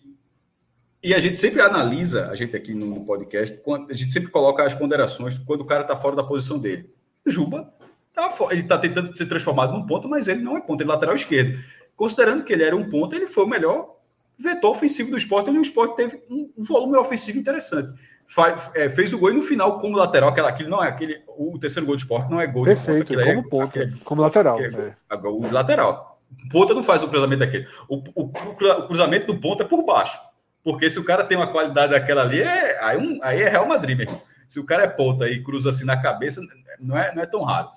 e 1.04 1.14
a 1.14 1.20
gente 1.20 1.36
sempre 1.38 1.62
analisa, 1.62 2.30
a 2.30 2.36
gente 2.36 2.56
aqui 2.56 2.74
no 2.74 3.06
podcast, 3.06 3.60
a 3.90 3.94
gente 3.94 4.12
sempre 4.12 4.30
coloca 4.30 4.64
as 4.64 4.74
ponderações 4.74 5.38
quando 5.38 5.62
o 5.62 5.66
cara 5.66 5.82
está 5.82 5.96
fora 5.96 6.16
da 6.16 6.24
posição 6.24 6.58
dele. 6.58 6.90
O 7.26 7.32
Juba 7.32 7.74
Tá 8.14 8.32
ele 8.52 8.62
está 8.62 8.78
tentando 8.78 9.16
ser 9.18 9.26
transformado 9.26 9.74
num 9.74 9.88
ponto, 9.88 10.08
mas 10.08 10.28
ele 10.28 10.42
não 10.42 10.56
é 10.56 10.62
ponto, 10.62 10.82
ele 10.82 10.90
é 10.90 10.94
lateral 10.94 11.16
esquerdo. 11.16 11.60
Considerando 11.96 12.44
que 12.44 12.54
ele 12.54 12.64
era 12.64 12.76
um 12.76 12.88
ponto, 12.90 13.16
ele 13.16 13.26
foi 13.26 13.44
o 13.44 13.48
melhor 13.48 13.93
vetor 14.38 14.72
ofensivo 14.72 15.12
do 15.12 15.18
esporte, 15.18 15.50
e 15.50 15.58
o 15.58 15.62
esporte 15.62 15.96
teve 15.96 16.22
um 16.30 16.52
volume 16.64 16.98
ofensivo 16.98 17.40
interessante. 17.40 17.94
Faz, 18.28 18.72
é, 18.74 18.90
fez 18.90 19.14
o 19.14 19.20
gol 19.20 19.32
e 19.32 19.34
no 19.34 19.44
final, 19.44 19.80
como 19.80 19.98
lateral, 19.98 20.30
aquela, 20.30 20.50
aquele 20.50 20.70
não 20.70 20.84
é 20.84 20.88
aquele. 20.88 21.22
O 21.28 21.60
terceiro 21.60 21.86
gol 21.86 21.96
do 21.96 22.00
esporte 22.00 22.32
não 22.32 22.40
é 22.40 22.48
gol 22.48 22.64
Perfeito, 22.64 23.16
de 23.16 23.16
ponta, 23.16 23.26
como 23.26 23.40
é, 23.40 23.50
ponto, 23.50 23.64
aquele, 23.64 23.98
como 24.04 24.22
lateral. 24.22 24.60
é. 24.60 24.96
O 25.12 25.52
lateral. 25.52 26.20
Ponta 26.50 26.74
não 26.74 26.84
faz 26.84 27.04
o 27.04 27.08
cruzamento 27.08 27.40
daquele. 27.42 27.68
O, 27.88 27.98
o, 28.16 28.24
o, 28.24 28.88
cruzamento 28.88 29.28
do 29.28 29.40
ponto 29.40 29.62
é 29.62 29.66
por 29.66 29.84
baixo. 29.86 30.20
Porque 30.64 30.90
se 30.90 30.98
o 30.98 31.04
cara 31.04 31.24
tem 31.24 31.38
uma 31.38 31.52
qualidade 31.52 31.92
daquela 31.92 32.22
ali, 32.22 32.42
é, 32.42 32.82
aí, 32.82 32.98
um, 32.98 33.20
aí 33.22 33.42
é 33.42 33.50
Real 33.50 33.68
Madrid, 33.68 33.98
meu 33.98 34.06
irmão. 34.06 34.22
Se 34.48 34.60
o 34.60 34.66
cara 34.66 34.84
é 34.84 34.88
ponta 34.88 35.28
e 35.28 35.44
cruza 35.44 35.70
assim 35.70 35.86
na 35.86 36.02
cabeça, 36.02 36.42
não 36.80 36.98
é, 36.98 37.14
não 37.14 37.22
é 37.22 37.26
tão 37.26 37.44
raro. 37.44 37.70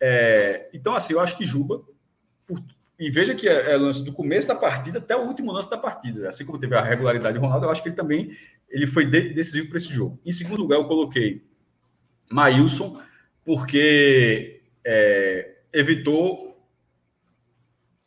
É, 0.00 0.68
então, 0.72 0.94
assim, 0.94 1.14
eu 1.14 1.20
acho 1.20 1.36
que 1.36 1.44
Juba, 1.44 1.80
por, 2.46 2.62
e 2.98 3.10
veja 3.10 3.34
que 3.34 3.48
é, 3.48 3.72
é, 3.72 3.76
lance 3.76 4.04
do 4.04 4.12
começo 4.12 4.48
da 4.48 4.56
partida 4.56 4.98
até 4.98 5.14
o 5.14 5.26
último 5.26 5.52
lance 5.52 5.70
da 5.70 5.78
partida. 5.78 6.28
Assim 6.28 6.44
como 6.44 6.58
teve 6.58 6.74
a 6.74 6.82
regularidade 6.82 7.38
de 7.38 7.40
Ronaldo, 7.40 7.66
eu 7.66 7.70
acho 7.70 7.82
que 7.82 7.88
ele 7.88 7.96
também 7.96 8.36
ele 8.68 8.86
foi 8.86 9.04
de, 9.04 9.32
decisivo 9.32 9.68
para 9.68 9.78
esse 9.78 9.92
jogo. 9.92 10.18
Em 10.26 10.32
segundo 10.32 10.60
lugar, 10.60 10.76
eu 10.76 10.84
coloquei 10.84 11.42
Maílson, 12.30 13.00
porque 13.44 14.60
é, 14.84 15.58
evitou 15.72 16.60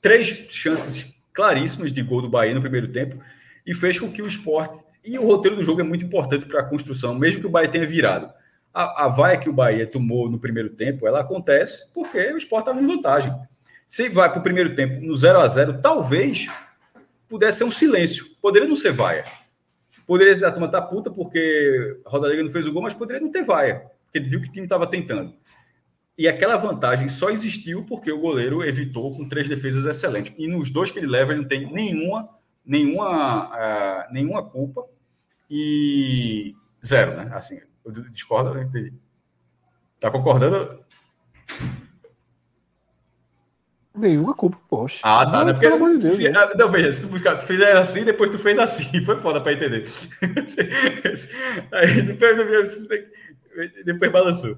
três 0.01 0.27
chances 0.49 1.07
claríssimas 1.33 1.93
de 1.93 2.01
gol 2.01 2.21
do 2.21 2.29
Bahia 2.29 2.53
no 2.53 2.61
primeiro 2.61 2.91
tempo 2.91 3.17
e 3.65 3.73
fez 3.73 3.97
com 3.97 4.11
que 4.11 4.21
o 4.21 4.27
esporte. 4.27 4.83
E 5.05 5.17
o 5.17 5.25
roteiro 5.25 5.55
do 5.55 5.63
jogo 5.63 5.79
é 5.79 5.83
muito 5.83 6.05
importante 6.05 6.45
para 6.45 6.59
a 6.59 6.65
construção, 6.65 7.17
mesmo 7.17 7.39
que 7.39 7.47
o 7.47 7.49
Bahia 7.49 7.69
tenha 7.69 7.87
virado. 7.87 8.31
A, 8.73 9.05
a 9.05 9.07
vaia 9.07 9.37
que 9.37 9.49
o 9.49 9.53
Bahia 9.53 9.87
tomou 9.87 10.29
no 10.29 10.39
primeiro 10.39 10.69
tempo, 10.69 11.07
ela 11.07 11.21
acontece 11.21 11.93
porque 11.93 12.19
o 12.31 12.37
esporte 12.37 12.67
estava 12.67 12.81
em 12.81 12.87
vantagem. 12.87 13.33
Se 13.91 14.07
vai 14.07 14.29
para 14.29 14.39
o 14.39 14.41
primeiro 14.41 14.73
tempo 14.73 15.05
no 15.05 15.13
0 15.13 15.41
a 15.41 15.47
0 15.49 15.81
talvez 15.81 16.47
pudesse 17.27 17.57
ser 17.57 17.63
um 17.65 17.71
silêncio. 17.71 18.25
Poderia 18.41 18.65
não 18.65 18.75
ser 18.77 18.93
vaia. 18.93 19.25
Poderia 20.07 20.33
ser 20.33 20.45
a 20.45 20.51
turma 20.53 20.71
tá 20.71 20.81
puta 20.81 21.11
porque 21.11 21.99
a 22.05 22.09
Rodallega 22.09 22.41
não 22.41 22.49
fez 22.49 22.65
o 22.65 22.71
gol, 22.71 22.83
mas 22.83 22.93
poderia 22.93 23.21
não 23.21 23.29
ter 23.29 23.43
vaia, 23.43 23.91
porque 24.05 24.21
viu 24.21 24.41
que 24.41 24.47
o 24.47 24.51
time 24.53 24.65
estava 24.65 24.87
tentando. 24.87 25.33
E 26.17 26.25
aquela 26.25 26.55
vantagem 26.55 27.09
só 27.09 27.31
existiu 27.31 27.85
porque 27.85 28.09
o 28.09 28.21
goleiro 28.21 28.63
evitou 28.63 29.13
com 29.13 29.27
três 29.27 29.49
defesas 29.49 29.83
excelentes. 29.83 30.33
E 30.37 30.47
nos 30.47 30.71
dois 30.71 30.89
que 30.89 30.97
ele 30.97 31.07
leva, 31.07 31.33
ele 31.33 31.41
não 31.41 31.49
tem 31.49 31.69
nenhuma, 31.69 32.29
nenhuma, 32.65 33.49
uh, 33.49 34.13
nenhuma 34.13 34.41
culpa 34.41 34.85
e 35.49 36.55
zero, 36.85 37.17
né? 37.17 37.29
Assim, 37.33 37.59
Discorda, 38.09 38.53
não 38.53 38.63
entendi. 38.63 38.93
Tá 39.99 40.09
concordando? 40.09 40.79
Nenhuma 43.93 44.33
culpa, 44.33 44.57
poxa. 44.69 44.99
Ah, 45.03 45.25
tá. 45.25 45.31
Não, 45.39 45.45
né? 45.45 45.53
Porque, 45.53 45.67
pelo 45.67 45.75
amor 45.83 45.97
de 45.97 46.07
Deus. 46.07 46.19
Né? 46.19 46.31
Não, 46.57 46.69
veja, 46.69 46.91
se 46.93 47.01
tu, 47.01 47.07
buscar, 47.07 47.35
tu 47.35 47.45
fizer 47.45 47.73
assim, 47.73 48.05
depois 48.05 48.31
tu 48.31 48.39
fez 48.39 48.57
assim. 48.57 49.03
Foi 49.03 49.17
foda 49.17 49.41
pra 49.41 49.53
entender. 49.53 49.89
Aí 51.71 52.01
depois, 52.01 52.87
depois 53.85 54.11
balançou. 54.11 54.57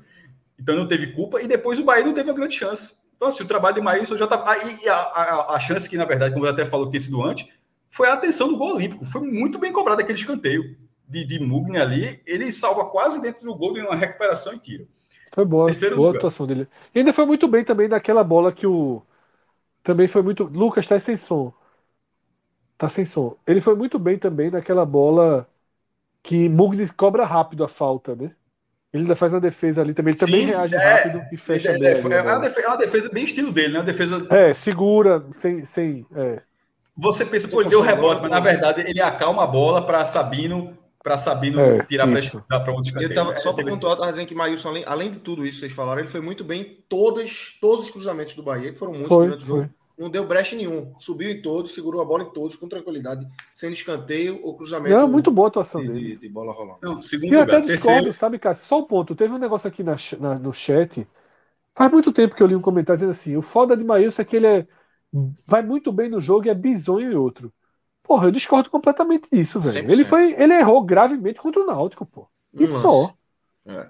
Então 0.60 0.76
não 0.76 0.88
teve 0.88 1.08
culpa. 1.08 1.42
E 1.42 1.48
depois 1.48 1.80
o 1.80 1.84
Bahia 1.84 2.06
não 2.06 2.14
teve 2.14 2.30
uma 2.30 2.36
grande 2.36 2.56
chance. 2.56 2.94
Então, 3.16 3.28
assim, 3.28 3.44
o 3.44 3.48
trabalho 3.48 3.76
de 3.76 3.82
Maílson 3.82 4.18
já 4.18 4.28
tá. 4.28 4.44
Aí 4.46 4.88
a, 4.88 4.96
a, 4.96 5.56
a, 5.56 5.60
chance 5.60 5.90
que, 5.90 5.98
na 5.98 6.06
verdade, 6.06 6.34
como 6.34 6.46
eu 6.46 6.52
até 6.52 6.66
falou 6.66 6.86
que 6.86 6.92
tinha 6.92 7.02
sido 7.02 7.24
antes, 7.24 7.48
foi 7.90 8.08
a 8.08 8.14
atenção 8.14 8.50
do 8.50 8.58
gol 8.58 8.76
olímpico. 8.76 9.06
Foi 9.06 9.22
muito 9.22 9.58
bem 9.58 9.72
cobrado 9.72 10.02
aquele 10.02 10.18
escanteio 10.18 10.76
de, 11.08 11.26
de 11.26 11.40
Mugni 11.40 11.78
ali. 11.78 12.22
Ele 12.26 12.52
salva 12.52 12.90
quase 12.90 13.22
dentro 13.22 13.46
do 13.46 13.56
gol 13.56 13.74
de 13.74 13.82
uma 13.82 13.96
recuperação 13.96 14.54
e 14.54 14.60
tira. 14.60 14.86
Foi 15.32 15.46
boa, 15.46 15.66
Terceiro 15.66 15.96
boa 15.96 16.08
lugar. 16.08 16.20
atuação 16.20 16.46
dele. 16.46 16.68
E 16.94 17.00
ainda 17.00 17.12
foi 17.12 17.26
muito 17.26 17.48
bem 17.48 17.64
também 17.64 17.88
naquela 17.88 18.24
bola 18.24 18.52
que 18.52 18.68
o. 18.68 19.02
Também 19.84 20.08
foi 20.08 20.22
muito. 20.22 20.46
Lucas 20.46 20.88
tá 20.88 21.00
sem 21.00 21.18
som. 21.18 21.54
Tá 22.78 22.90
sem 22.90 23.06
som. 23.06 23.36
Ele 23.46 23.62
foi 23.62 23.76
muito 23.76 24.00
bem 24.00 24.18
também 24.18 24.50
naquela 24.50 24.86
bola 24.86 25.48
que 26.22 26.48
Mugni 26.48 26.88
cobra 26.90 27.26
rápido 27.26 27.64
a 27.64 27.68
falta, 27.68 28.16
né? 28.16 28.32
Ele 28.94 29.04
ainda 29.04 29.16
faz 29.16 29.34
uma 29.34 29.42
defesa 29.42 29.82
ali 29.82 29.94
também. 29.94 30.12
Ele 30.12 30.20
Sim, 30.20 30.26
também 30.26 30.46
reage 30.46 30.76
é, 30.76 30.94
rápido 30.94 31.22
e 31.32 31.38
fecha 31.38 31.72
é, 31.72 31.80
bem. 31.80 31.88
É, 31.88 32.18
é, 32.18 32.22
uma 32.22 32.40
defesa, 32.40 32.66
é, 32.66 32.70
uma 32.70 32.78
defesa, 32.78 33.10
bem 33.12 33.24
estilo 33.24 33.52
dele, 33.52 33.74
né? 33.74 33.80
Uma 33.80 33.86
defesa. 33.86 34.28
É, 34.30 34.54
segura, 34.54 35.26
sem. 35.32 35.66
sem 35.66 36.06
é. 36.16 36.42
Você 36.96 37.26
pensa, 37.26 37.48
pô, 37.48 37.62
ele 37.62 37.72
deu 37.72 37.82
rebote, 37.82 38.22
mas 38.22 38.30
na 38.30 38.40
verdade 38.40 38.82
ele 38.82 39.02
acalma 39.02 39.44
a 39.44 39.48
bola 39.48 39.84
para 39.84 40.06
Sabino 40.06 40.78
para 41.04 41.18
Sabino 41.18 41.60
é, 41.60 41.84
tirar 41.84 42.08
para 42.48 42.74
onde 42.74 42.94
Eu 42.96 43.14
tava, 43.14 43.36
Só 43.36 43.52
para 43.52 43.66
pontuar, 43.66 43.98
eu 44.00 44.06
dizendo 44.06 44.26
que 44.26 44.34
Maílson, 44.34 44.70
além, 44.70 44.84
além 44.88 45.12
de 45.12 45.20
tudo 45.20 45.46
isso 45.46 45.58
que 45.58 45.66
vocês 45.66 45.74
falaram, 45.74 46.00
ele 46.00 46.08
foi 46.08 46.22
muito 46.22 46.46
bem 46.46 46.62
em 46.62 46.78
todos, 46.88 47.58
todos 47.60 47.86
os 47.86 47.92
cruzamentos 47.92 48.34
do 48.34 48.42
Bahia, 48.42 48.72
que 48.72 48.80
foram 48.80 48.94
muitos 48.94 49.10
foi, 49.10 49.26
durante 49.26 49.44
o 49.44 49.46
jogo. 49.46 49.70
Não 50.00 50.10
deu 50.10 50.26
brecha 50.26 50.56
nenhum. 50.56 50.94
Subiu 50.98 51.30
em 51.30 51.42
todos, 51.42 51.74
segurou 51.74 52.02
a 52.02 52.06
bola 52.06 52.24
em 52.24 52.32
todos, 52.32 52.56
com 52.56 52.68
tranquilidade, 52.68 53.28
sem 53.54 53.72
escanteio 53.72 54.40
ou 54.42 54.56
cruzamento. 54.56 54.96
Não, 54.96 55.08
muito 55.08 55.30
boa 55.30 55.48
a 55.48 55.50
atuação 55.50 55.82
de, 55.82 55.88
dele. 55.88 56.00
De, 56.00 56.18
de 56.18 56.30
bola 56.30 56.54
rolando. 56.54 56.80
Não, 56.82 57.02
segundo 57.02 57.34
e 57.34 57.38
lugar, 57.38 57.44
até 57.44 57.62
discordo, 57.62 57.96
terceiro... 57.96 58.14
sabe, 58.14 58.40
Cássio? 58.40 58.66
Só 58.66 58.80
um 58.80 58.86
ponto. 58.86 59.14
Teve 59.14 59.34
um 59.34 59.38
negócio 59.38 59.68
aqui 59.68 59.84
na, 59.84 59.98
na, 60.20 60.40
no 60.40 60.54
chat. 60.54 61.06
Faz 61.76 61.92
muito 61.92 62.12
tempo 62.12 62.34
que 62.34 62.42
eu 62.42 62.48
li 62.48 62.56
um 62.56 62.62
comentário 62.62 62.98
dizendo 62.98 63.12
assim: 63.12 63.36
o 63.36 63.42
foda 63.42 63.78
de 63.78 63.84
Maílson 63.84 64.22
é 64.22 64.26
que 64.26 64.36
ele 64.38 64.48
é, 64.48 64.68
vai 65.46 65.62
muito 65.62 65.92
bem 65.92 66.10
no 66.10 66.20
jogo 66.20 66.48
e 66.48 66.50
é 66.50 66.56
bizonho 66.56 67.12
em 67.12 67.16
outro. 67.16 67.54
Porra, 68.04 68.28
eu 68.28 68.32
discordo 68.32 68.70
completamente 68.70 69.30
disso, 69.32 69.60
velho. 69.60 69.92
Ele 69.92 70.04
foi, 70.04 70.36
ele 70.38 70.54
errou 70.54 70.84
gravemente 70.84 71.40
contra 71.40 71.62
o 71.62 71.66
Náutico, 71.66 72.06
pô. 72.06 72.28
E 72.54 72.66
um 72.66 72.82
só. 72.82 73.14
É. 73.66 73.88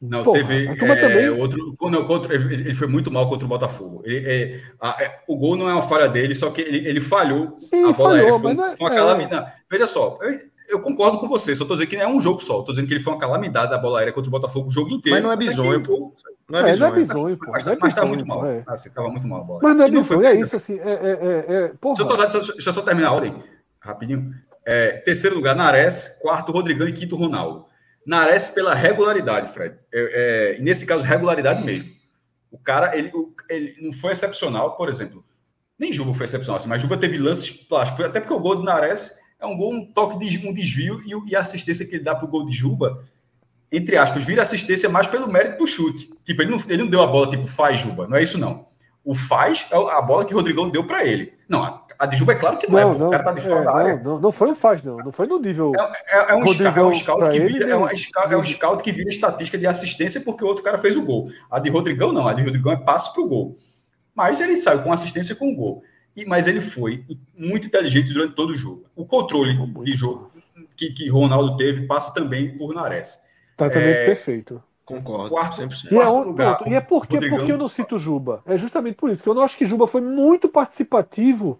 Não, 0.00 0.22
Porra, 0.22 0.38
teve 0.38 0.66
é, 0.68 0.74
também... 0.76 1.28
outro. 1.30 1.76
Não, 1.90 2.06
contra, 2.06 2.32
ele 2.32 2.72
foi 2.72 2.86
muito 2.86 3.10
mal 3.10 3.28
contra 3.28 3.44
o 3.44 3.48
Botafogo. 3.48 4.00
Ele, 4.04 4.24
é, 4.26 4.60
a, 4.80 5.02
é, 5.02 5.20
o 5.26 5.36
gol 5.36 5.56
não 5.56 5.68
é 5.68 5.72
uma 5.72 5.82
falha 5.82 6.08
dele, 6.08 6.36
só 6.36 6.50
que 6.50 6.60
ele, 6.60 6.88
ele 6.88 7.00
falhou. 7.00 7.58
Sim, 7.58 7.82
a 7.82 7.92
bola 7.92 8.16
falhou, 8.16 8.40
foi, 8.40 8.54
foi 8.54 8.76
uma 8.78 8.92
é- 8.92 8.96
calamidade. 8.96 9.52
Veja 9.68 9.88
só, 9.88 10.16
eu, 10.22 10.38
eu, 10.68 10.80
concordo 10.80 11.18
com 11.18 11.26
você, 11.26 11.52
só 11.52 11.64
tô 11.64 11.74
dizendo 11.74 11.90
que 11.90 11.96
não 11.96 12.04
é 12.04 12.08
um 12.08 12.20
jogo 12.20 12.40
só. 12.40 12.62
Tô 12.62 12.70
dizendo 12.70 12.86
que 12.86 12.94
ele 12.94 13.02
foi 13.02 13.12
uma 13.12 13.18
calamidade 13.18 13.72
da 13.72 13.78
bola 13.78 13.98
aérea 13.98 14.12
contra 14.12 14.28
o 14.28 14.30
Botafogo 14.30 14.68
o 14.68 14.72
jogo 14.72 14.90
inteiro. 14.90 15.16
Mas 15.16 15.24
não 15.24 15.32
é 15.32 15.36
bizonho, 15.36 15.82
pô. 15.82 16.14
Não 16.48 16.60
é, 16.60 16.72
bizonho, 16.72 16.90
não 16.90 16.96
é 16.96 17.00
bizonho, 17.00 17.36
pô. 17.36 17.50
Mas, 17.50 17.64
mas, 17.64 17.78
mas 17.78 17.94
tá 17.94 18.06
muito 18.06 18.26
mal. 18.26 18.46
É. 18.46 18.64
Você 18.68 18.88
tava 18.88 19.08
muito 19.10 19.28
mal 19.28 19.42
a 19.42 19.44
bola. 19.44 19.60
Mas 19.62 19.76
não 19.76 19.84
é 19.84 19.90
bizonho, 19.90 20.24
é 20.24 20.34
isso, 20.34 20.56
assim. 20.56 20.78
É, 20.78 20.92
é, 20.92 21.44
é, 21.48 21.72
Deixa, 21.82 22.02
eu, 22.02 22.52
deixa 22.54 22.70
eu 22.70 22.72
só 22.72 22.82
terminar 22.82 23.08
a 23.08 23.12
ordem, 23.12 23.34
rapidinho. 23.78 24.30
É, 24.64 24.92
terceiro 24.98 25.36
lugar, 25.36 25.54
Nares. 25.54 26.18
Quarto, 26.22 26.50
Rodrigão 26.50 26.88
e 26.88 26.92
quinto, 26.92 27.16
Ronaldo. 27.16 27.66
Nares 28.06 28.48
pela 28.48 28.74
regularidade, 28.74 29.52
Fred. 29.52 29.76
É, 29.92 30.56
é, 30.56 30.62
nesse 30.62 30.86
caso, 30.86 31.04
regularidade 31.04 31.62
mesmo. 31.62 31.90
O 32.50 32.58
cara, 32.58 32.96
ele, 32.96 33.12
ele 33.50 33.76
não 33.82 33.92
foi 33.92 34.12
excepcional, 34.12 34.74
por 34.74 34.88
exemplo. 34.88 35.22
Nem 35.78 35.92
Juba 35.92 36.14
foi 36.14 36.24
excepcional, 36.24 36.56
assim, 36.56 36.68
mas 36.68 36.80
Juba 36.80 36.96
teve 36.96 37.18
lances 37.18 37.50
plásticos. 37.50 38.04
Até 38.06 38.20
porque 38.20 38.32
o 38.32 38.40
gol 38.40 38.56
do 38.56 38.62
Nares 38.62 39.18
é 39.38 39.46
um 39.46 39.56
gol, 39.56 39.72
um 39.72 39.92
toque 39.92 40.18
de 40.18 40.46
um 40.46 40.52
desvio 40.52 41.00
e, 41.04 41.30
e 41.30 41.36
a 41.36 41.40
assistência 41.40 41.84
que 41.86 41.96
ele 41.96 42.04
dá 42.04 42.14
para 42.14 42.26
o 42.26 42.30
gol 42.30 42.46
de 42.46 42.56
Juba, 42.56 43.04
entre 43.70 43.96
aspas, 43.96 44.24
vira 44.24 44.42
assistência 44.42 44.88
mais 44.88 45.06
pelo 45.06 45.30
mérito 45.30 45.58
do 45.58 45.66
chute. 45.66 46.10
Tipo, 46.24 46.42
ele 46.42 46.50
não, 46.50 46.62
ele 46.68 46.82
não 46.82 46.90
deu 46.90 47.02
a 47.02 47.06
bola 47.06 47.30
tipo 47.30 47.46
faz 47.46 47.80
Juba, 47.80 48.06
não 48.06 48.16
é 48.16 48.22
isso 48.22 48.38
não. 48.38 48.66
O 49.04 49.14
faz 49.14 49.66
é 49.70 49.76
a 49.76 50.02
bola 50.02 50.24
que 50.24 50.34
o 50.34 50.36
Rodrigão 50.36 50.68
deu 50.68 50.84
para 50.84 51.04
ele. 51.04 51.32
Não, 51.48 51.82
a 51.98 52.06
de 52.06 52.16
Juba 52.16 52.32
é 52.32 52.34
claro 52.34 52.58
que 52.58 52.70
não, 52.70 52.78
é, 52.78 52.84
não 52.84 52.94
é, 52.94 52.98
não, 52.98 53.08
o 53.08 53.10
cara 53.10 53.24
tá 53.24 53.32
de 53.32 53.40
fora 53.40 53.60
é, 53.60 53.64
da 53.64 53.74
área. 53.74 54.02
Não, 54.02 54.20
não, 54.20 54.30
foi 54.30 54.50
um 54.50 54.54
faz, 54.54 54.82
não. 54.82 54.98
Não 54.98 55.10
foi 55.10 55.26
no 55.26 55.38
nível. 55.38 55.72
É, 55.74 56.18
é, 56.18 56.32
é 56.32 56.34
um, 56.34 56.46
scout, 56.46 56.78
é 56.78 56.82
um 56.82 56.94
scout 56.94 57.30
que 57.30 57.40
vira, 57.40 57.70
é, 57.70 57.76
um, 57.76 57.88
é 57.88 58.36
um 58.36 58.44
scout 58.44 58.82
que 58.82 58.92
vira 58.92 59.08
estatística 59.08 59.56
de 59.56 59.66
assistência 59.66 60.20
porque 60.20 60.44
o 60.44 60.46
outro 60.46 60.62
cara 60.62 60.76
fez 60.76 60.96
o 60.96 61.02
gol. 61.02 61.30
A 61.50 61.58
de 61.58 61.70
Rodrigão, 61.70 62.12
não. 62.12 62.28
A 62.28 62.34
de 62.34 62.42
Rodrigão 62.42 62.72
é 62.72 62.76
passe 62.76 63.12
pro 63.14 63.26
gol. 63.26 63.56
Mas 64.14 64.40
ele 64.40 64.56
saiu 64.56 64.82
com 64.82 64.92
assistência 64.92 65.34
com 65.34 65.50
o 65.50 65.54
gol. 65.54 65.82
E, 66.14 66.26
mas 66.26 66.46
ele 66.46 66.60
foi 66.60 67.04
muito 67.34 67.66
inteligente 67.66 68.12
durante 68.12 68.34
todo 68.34 68.50
o 68.50 68.56
jogo. 68.56 68.84
O 68.94 69.06
controle 69.06 69.56
de 69.84 69.94
jogo 69.94 70.30
que, 70.76 70.90
que 70.90 71.08
Ronaldo 71.08 71.56
teve 71.56 71.86
passa 71.86 72.12
também 72.12 72.56
por 72.58 72.74
Nares. 72.74 73.18
Tá 73.58 73.68
também 73.68 73.88
é, 73.88 74.06
perfeito. 74.06 74.62
Concordo, 74.84 75.30
quarto, 75.30 75.60
100%. 75.60 75.90
E 75.90 75.96
é, 75.96 76.08
um, 76.08 76.22
lugar, 76.22 76.62
e 76.64 76.74
é 76.74 76.80
porque, 76.80 77.18
porque 77.28 77.50
eu 77.50 77.58
não 77.58 77.68
cito 77.68 77.98
Juba. 77.98 78.40
É 78.46 78.56
justamente 78.56 78.94
por 78.94 79.10
isso 79.10 79.20
que 79.20 79.28
eu 79.28 79.34
não 79.34 79.42
acho 79.42 79.58
que 79.58 79.66
Juba 79.66 79.88
foi 79.88 80.00
muito 80.00 80.48
participativo 80.48 81.58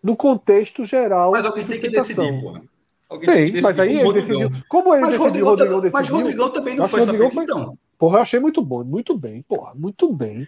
no 0.00 0.16
contexto 0.16 0.84
geral. 0.84 1.32
Mas 1.32 1.44
alguém 1.44 1.66
tem 1.66 1.80
que 1.80 1.90
decidir, 1.90 2.40
porra. 2.40 2.62
Alguém 3.10 3.28
tem, 3.28 3.52
tem 3.52 3.60
mas 3.60 3.80
aí 3.80 3.98
ele 3.98 4.12
decidiu. 4.12 4.52
Como 4.68 4.94
ele 4.94 5.02
mas 5.02 5.18
decidiu, 5.18 5.44
Rodrigão, 5.44 5.80
decidiu. 5.80 6.00
Mas 6.00 6.08
Rodrigão 6.08 6.50
também 6.50 6.76
não 6.76 6.88
foi 6.88 7.00
essa 7.00 7.12
então. 7.12 7.76
Porra, 7.98 8.18
eu 8.18 8.22
achei 8.22 8.38
muito 8.38 8.62
bom, 8.62 8.84
muito 8.84 9.18
bem, 9.18 9.42
porra, 9.42 9.72
muito 9.74 10.12
bem. 10.12 10.46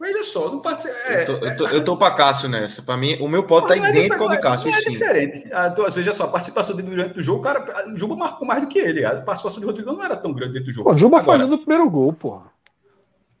Veja 0.00 0.22
só, 0.24 0.50
não 0.50 0.60
pode 0.60 0.82
ser. 0.82 0.88
É, 1.06 1.22
eu, 1.22 1.26
tô, 1.26 1.46
eu, 1.46 1.56
tô, 1.56 1.68
eu 1.68 1.84
tô 1.84 1.96
pra 1.96 2.10
Cássio 2.10 2.48
nessa. 2.48 2.82
Pra 2.82 2.96
mim, 2.96 3.16
o 3.20 3.28
meu 3.28 3.44
pódio 3.44 3.68
tá 3.68 3.76
é 3.76 3.90
idêntico 3.90 4.24
ao 4.24 4.28
de 4.28 4.40
Cássio. 4.40 4.70
É, 4.70 4.76
é 4.76 4.90
diferente. 4.90 5.48
Ah, 5.52 5.68
então, 5.72 5.88
veja 5.88 6.12
só, 6.12 6.24
a 6.24 6.28
participação 6.28 6.74
dele 6.74 6.90
durante 6.90 7.18
o 7.18 7.22
jogo, 7.22 7.38
o 7.38 7.42
cara, 7.42 7.88
o 7.88 7.96
Juba 7.96 8.16
marcou 8.16 8.46
mais 8.46 8.60
do 8.60 8.66
que 8.66 8.78
ele. 8.78 9.04
A 9.04 9.22
participação 9.22 9.60
de 9.60 9.66
Rodrigo 9.66 9.92
não 9.92 10.02
era 10.02 10.16
tão 10.16 10.32
grande 10.32 10.54
dentro 10.54 10.66
do 10.66 10.72
jogo. 10.72 10.90
O 10.90 10.96
Juba 10.96 11.20
falhou 11.20 11.46
no 11.46 11.58
primeiro 11.58 11.88
gol, 11.88 12.12
porra. 12.12 12.52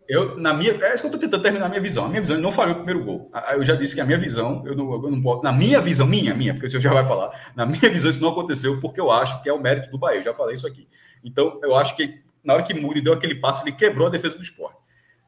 Eu, 0.08 0.38
na 0.38 0.52
minha, 0.52 0.72
é 0.72 0.94
isso 0.94 1.02
que 1.02 1.06
eu 1.06 1.12
tô 1.12 1.18
tentando 1.18 1.42
terminar 1.42 1.66
a 1.66 1.68
minha 1.68 1.80
visão. 1.80 2.04
A 2.04 2.08
minha 2.08 2.20
visão, 2.20 2.36
ele 2.36 2.42
não 2.42 2.52
falhou 2.52 2.74
o 2.74 2.76
primeiro 2.76 3.02
gol. 3.02 3.30
Eu 3.52 3.64
já 3.64 3.74
disse 3.74 3.94
que 3.94 4.00
a 4.00 4.04
minha 4.04 4.18
visão, 4.18 4.62
eu 4.66 4.76
não, 4.76 4.92
eu 4.92 5.10
não 5.10 5.22
posso. 5.22 5.42
Na 5.42 5.50
minha 5.50 5.80
visão, 5.80 6.06
minha, 6.06 6.34
minha, 6.34 6.52
porque 6.52 6.66
o 6.66 6.70
senhor 6.70 6.82
já 6.82 6.92
vai 6.92 7.04
falar. 7.04 7.30
Na 7.56 7.64
minha 7.64 7.90
visão, 7.90 8.10
isso 8.10 8.20
não 8.20 8.28
aconteceu 8.28 8.78
porque 8.80 9.00
eu 9.00 9.10
acho 9.10 9.42
que 9.42 9.48
é 9.48 9.52
o 9.52 9.60
mérito 9.60 9.90
do 9.90 9.98
Bahia. 9.98 10.20
Eu 10.20 10.24
já 10.24 10.34
falei 10.34 10.54
isso 10.54 10.66
aqui. 10.66 10.86
Então, 11.24 11.58
eu 11.62 11.74
acho 11.74 11.96
que 11.96 12.22
na 12.44 12.54
hora 12.54 12.62
que 12.62 12.74
Muri 12.74 13.00
deu 13.00 13.14
aquele 13.14 13.34
passe, 13.36 13.64
ele 13.64 13.72
quebrou 13.72 14.06
a 14.06 14.10
defesa 14.10 14.36
do 14.36 14.42
esporte. 14.42 14.83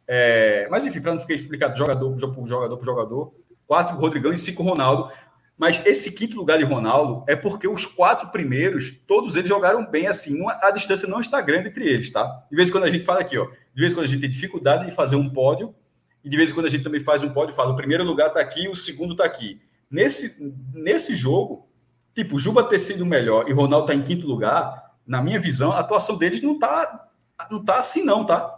É, 0.08 0.68
mas 0.70 0.86
enfim, 0.86 1.00
para 1.00 1.12
não 1.12 1.20
ficar 1.20 1.34
explicado 1.34 1.76
jogador 1.76 2.10
por 2.32 2.46
jogador 2.46 2.76
por 2.76 2.84
jogador, 2.84 3.34
quatro 3.66 3.96
Rodrigão 3.96 4.32
e 4.32 4.38
cinco 4.38 4.62
Ronaldo. 4.62 5.10
Mas 5.58 5.80
esse 5.86 6.12
quinto 6.12 6.36
lugar 6.36 6.58
de 6.58 6.64
Ronaldo 6.64 7.24
é 7.26 7.34
porque 7.34 7.66
os 7.66 7.86
quatro 7.86 8.28
primeiros, 8.28 8.92
todos 9.06 9.36
eles 9.36 9.48
jogaram 9.48 9.90
bem 9.90 10.06
assim. 10.06 10.38
A 10.60 10.70
distância 10.70 11.08
não 11.08 11.20
está 11.20 11.40
grande 11.40 11.68
entre 11.68 11.88
eles, 11.88 12.10
tá? 12.10 12.40
De 12.50 12.54
vez 12.54 12.68
em 12.68 12.72
quando 12.72 12.84
a 12.84 12.90
gente 12.90 13.06
fala 13.06 13.20
aqui, 13.20 13.38
ó. 13.38 13.46
De 13.46 13.80
vez 13.80 13.92
em 13.92 13.94
quando 13.94 14.04
a 14.04 14.08
gente 14.08 14.20
tem 14.20 14.30
dificuldade 14.30 14.84
de 14.84 14.92
fazer 14.92 15.16
um 15.16 15.30
pódio, 15.30 15.74
e 16.22 16.28
de 16.28 16.36
vez 16.36 16.50
em 16.50 16.54
quando 16.54 16.66
a 16.66 16.70
gente 16.70 16.84
também 16.84 17.00
faz 17.00 17.22
um 17.22 17.30
pódio 17.30 17.52
e 17.52 17.56
fala: 17.56 17.72
o 17.72 17.76
primeiro 17.76 18.04
lugar 18.04 18.28
está 18.28 18.40
aqui, 18.40 18.68
o 18.68 18.76
segundo 18.76 19.12
está 19.12 19.24
aqui. 19.24 19.60
Nesse, 19.90 20.54
nesse 20.74 21.14
jogo, 21.14 21.66
tipo, 22.14 22.38
Juba 22.38 22.64
ter 22.64 22.78
sido 22.78 23.06
melhor 23.06 23.48
e 23.48 23.52
Ronaldo 23.52 23.86
está 23.86 23.94
em 23.94 24.02
quinto 24.04 24.26
lugar, 24.26 24.90
na 25.06 25.22
minha 25.22 25.40
visão, 25.40 25.72
a 25.72 25.78
atuação 25.78 26.18
deles 26.18 26.42
não 26.42 26.54
está 26.54 27.06
não 27.50 27.64
tá 27.64 27.78
assim, 27.78 28.02
não, 28.02 28.24
tá? 28.24 28.55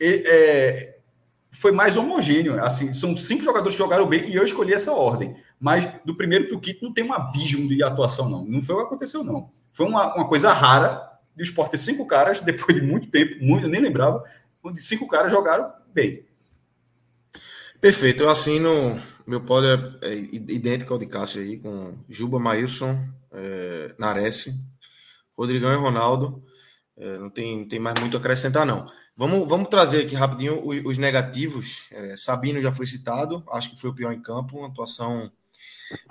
É, 0.00 0.98
foi 1.52 1.72
mais 1.72 1.96
homogêneo. 1.96 2.62
Assim, 2.62 2.92
são 2.92 3.16
cinco 3.16 3.42
jogadores 3.42 3.74
que 3.74 3.82
jogaram 3.82 4.06
bem 4.06 4.28
e 4.28 4.34
eu 4.34 4.44
escolhi 4.44 4.72
essa 4.72 4.92
ordem. 4.92 5.36
Mas 5.58 5.90
do 6.04 6.14
primeiro 6.14 6.48
para 6.48 6.56
o 6.56 6.60
quinto 6.60 6.84
não 6.84 6.92
tem 6.92 7.04
um 7.04 7.12
abismo 7.12 7.68
de 7.68 7.82
atuação, 7.82 8.28
não. 8.28 8.44
Não 8.44 8.62
foi 8.62 8.74
o 8.74 8.78
que 8.78 8.84
aconteceu, 8.84 9.24
não. 9.24 9.50
Foi 9.72 9.86
uma, 9.86 10.14
uma 10.14 10.28
coisa 10.28 10.52
rara 10.52 11.06
de 11.34 11.42
o 11.42 11.44
Sport 11.44 11.70
ter 11.70 11.78
cinco 11.78 12.06
caras, 12.06 12.40
depois 12.42 12.78
de 12.78 12.84
muito 12.84 13.10
tempo, 13.10 13.36
muito, 13.44 13.66
eu 13.66 13.70
nem 13.70 13.80
lembrava, 13.80 14.24
onde 14.64 14.80
cinco 14.80 15.06
caras 15.06 15.30
jogaram 15.30 15.70
bem. 15.92 16.24
Perfeito, 17.80 18.22
eu 18.22 18.30
assino. 18.30 19.00
Meu 19.26 19.40
pódio 19.40 19.68
é, 20.02 20.08
é 20.08 20.14
idêntico 20.14 20.92
ao 20.92 20.98
de 20.98 21.06
Cássio 21.06 21.42
aí, 21.42 21.58
com 21.58 21.94
Juba, 22.08 22.38
Maílson, 22.38 22.96
é, 23.32 23.94
Nares, 23.98 24.48
Rodrigão 25.36 25.72
e 25.72 25.76
Ronaldo. 25.76 26.42
É, 26.96 27.18
não 27.18 27.28
tem, 27.28 27.66
tem 27.66 27.78
mais 27.78 27.98
muito 28.00 28.16
a 28.16 28.20
acrescentar, 28.20 28.64
não. 28.64 28.86
Vamos, 29.16 29.48
vamos 29.48 29.68
trazer 29.68 30.04
aqui 30.04 30.14
rapidinho 30.14 30.60
os, 30.66 30.84
os 30.84 30.98
negativos. 30.98 31.86
É, 31.90 32.16
Sabino 32.16 32.60
já 32.60 32.70
foi 32.70 32.86
citado, 32.86 33.42
acho 33.50 33.70
que 33.70 33.80
foi 33.80 33.90
o 33.90 33.94
pior 33.94 34.12
em 34.12 34.20
campo, 34.20 34.58
uma 34.58 34.68
atuação 34.68 35.30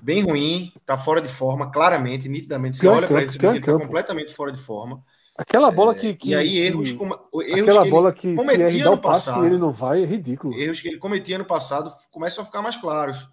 bem 0.02 0.24
ruim, 0.24 0.72
tá 0.86 0.98
fora 0.98 1.22
de 1.22 1.28
forma, 1.28 1.70
claramente, 1.70 2.28
nitidamente. 2.28 2.78
Você 2.78 2.88
olha 2.88 3.08
para 3.08 3.22
ele, 3.22 3.32
ele 3.32 3.62
tá 3.62 3.74
completamente 3.74 4.34
fora 4.34 4.52
de 4.52 4.60
forma. 4.60 5.04
Aquela 5.38 5.70
bola 5.70 5.92
é, 5.92 5.96
que, 5.96 6.14
que, 6.16 6.30
E 6.30 6.36
aí, 6.36 6.58
erros 6.60 6.94
como. 6.94 7.14
Erros 7.46 7.62
aquela 7.62 7.84
que 7.84 7.90
bola 7.90 8.14
que, 8.14 8.36
cometia 8.36 8.68
que 8.68 8.84
no 8.84 8.98
passado. 8.98 9.46
ele 9.46 9.58
não 9.58 9.72
vai, 9.72 10.02
é 10.02 10.06
ridículo. 10.06 10.54
Erros 10.56 10.80
que 10.80 10.88
ele 10.88 10.98
cometia 10.98 11.38
no 11.38 11.46
passado 11.46 11.92
começam 12.10 12.42
a 12.42 12.46
ficar 12.46 12.62
mais 12.62 12.78
claros. 12.78 13.28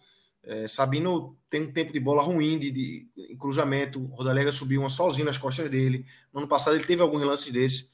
É, 0.45 0.67
Sabino 0.67 1.37
tem 1.49 1.63
um 1.63 1.73
tempo 1.73 1.93
de 1.93 2.01
bola 2.01 2.21
ruim, 2.21 2.59
de, 2.59 2.73
de 2.73 3.09
cruzamento. 3.39 4.05
Rodalega 4.07 4.51
subiu 4.51 4.81
uma 4.81 4.91
sozinho 4.91 5.25
nas 5.25 5.39
costas 5.39 5.71
dele. 5.71 6.05
No 6.33 6.41
ano 6.41 6.49
passado 6.49 6.75
ele 6.75 6.85
teve 6.85 7.01
alguns 7.01 7.23
lances 7.23 7.53
desses. 7.53 7.89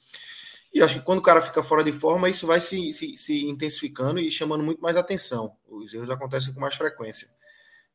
E 0.75 0.83
acho 0.83 0.97
que 0.97 1.05
quando 1.05 1.19
o 1.19 1.23
cara 1.23 1.41
fica 1.41 1.63
fora 1.63 1.83
de 1.83 1.93
forma, 1.93 2.29
isso 2.29 2.47
vai 2.47 2.61
se, 2.61 2.93
se, 2.93 3.17
se 3.17 3.47
intensificando 3.47 4.21
e 4.21 4.31
chamando 4.31 4.63
muito 4.63 4.81
mais 4.81 4.97
atenção. 4.97 5.57
Os 5.67 5.93
erros 5.95 6.11
acontecem 6.11 6.53
com 6.53 6.61
mais 6.61 6.75
frequência. 6.75 7.29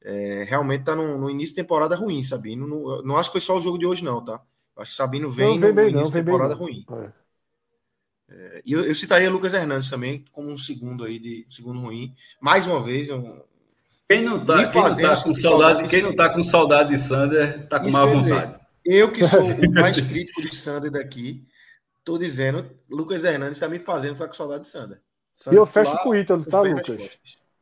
É, 0.01 0.45
realmente 0.47 0.81
está 0.81 0.95
no, 0.95 1.17
no, 1.17 1.29
início 1.29 1.55
de 1.55 1.61
temporada 1.61 1.95
ruim, 1.95 2.21
Sabino. 2.23 2.67
Não, 2.67 3.01
não 3.03 3.17
acho 3.17 3.29
que 3.29 3.33
foi 3.33 3.41
só 3.41 3.57
o 3.57 3.61
jogo 3.61 3.77
de 3.77 3.85
hoje, 3.85 4.03
não, 4.03 4.23
tá? 4.23 4.41
Acho 4.75 4.91
que 4.91 4.97
Sabino 4.97 5.31
vem, 5.31 5.59
não, 5.59 5.59
vem 5.59 5.69
no, 5.69 5.75
bem, 5.75 5.89
início 5.89 6.07
de 6.07 6.13
temporada 6.13 6.55
ruim. 6.55 6.85
É, 8.29 8.61
e 8.65 8.73
eu, 8.73 8.83
eu, 8.83 8.95
citaria 8.95 9.29
Lucas 9.29 9.53
Hernandes 9.53 9.89
também 9.89 10.25
como 10.31 10.49
um 10.49 10.57
segundo 10.57 11.05
aí 11.05 11.19
de 11.19 11.45
segundo 11.47 11.79
ruim. 11.79 12.13
Mais 12.41 12.67
uma 12.67 12.81
vez, 12.81 13.09
um, 13.09 13.39
quem 14.09 14.23
não 14.23 14.43
tá, 14.43 14.67
quem 14.67 14.81
não 14.81 14.95
tá 14.95 15.23
com 15.23 15.33
saudade, 15.33 15.89
quem 15.89 16.01
não 16.01 16.15
tá 16.15 16.29
com 16.29 16.43
saudade 16.43 16.89
de 16.89 16.99
Sander, 16.99 17.67
tá 17.67 17.79
com 17.79 17.89
má 17.89 18.05
vontade. 18.05 18.59
eu 18.83 19.11
que 19.11 19.23
sou 19.23 19.41
o 19.43 19.71
mais 19.71 19.99
crítico 20.01 20.41
de 20.41 20.53
Sander 20.53 20.91
daqui, 20.91 21.45
tô 22.03 22.17
dizendo, 22.17 22.69
Lucas 22.89 23.23
Hernandes 23.23 23.57
está 23.57 23.67
me 23.67 23.79
fazendo 23.79 24.15
ficar 24.15 24.27
com 24.27 24.33
saudade 24.33 24.63
de 24.63 24.69
Sander. 24.69 25.01
Sander 25.33 25.57
e 25.57 25.61
eu 25.61 25.65
fecho 25.65 25.97
com 26.03 26.09
o 26.09 26.15
Ítalo, 26.15 26.45
tá, 26.45 26.61
Lucas? 26.61 27.17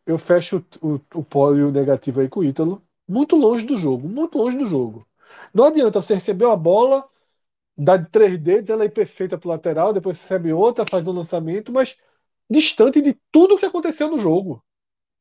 Eu 0.05 0.17
fecho 0.17 0.65
o, 0.81 0.95
o, 0.95 1.01
o 1.15 1.23
pódio 1.23 1.71
negativo 1.71 2.21
aí 2.21 2.27
com 2.27 2.41
o 2.41 2.43
Ítalo. 2.43 2.81
Muito 3.07 3.35
longe 3.35 3.65
do 3.65 3.77
jogo, 3.77 4.07
muito 4.07 4.37
longe 4.37 4.57
do 4.57 4.65
jogo. 4.65 5.05
Não 5.53 5.65
adianta 5.65 6.01
você 6.01 6.15
receber 6.15 6.45
a 6.45 6.55
bola, 6.55 7.07
dá 7.77 7.97
de 7.97 8.09
três 8.09 8.39
dedos, 8.39 8.69
ela 8.69 8.85
é 8.85 8.89
perfeita 8.89 9.37
pro 9.37 9.49
lateral, 9.49 9.93
depois 9.93 10.21
recebe 10.21 10.53
outra, 10.53 10.85
faz 10.89 11.07
um 11.07 11.11
lançamento, 11.11 11.71
mas 11.71 11.97
distante 12.49 13.01
de 13.01 13.17
tudo 13.31 13.57
que 13.57 13.65
aconteceu 13.65 14.09
no 14.09 14.19
jogo. 14.19 14.63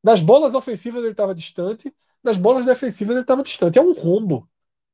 Das 0.03 0.19
bolas 0.19 0.53
ofensivas 0.53 1.03
ele 1.03 1.11
estava 1.11 1.35
distante, 1.35 1.93
das 2.23 2.37
bolas 2.37 2.65
defensivas 2.65 3.15
ele 3.15 3.23
estava 3.23 3.43
distante. 3.43 3.77
É 3.77 3.81
um 3.81 3.93
rombo, 3.93 4.49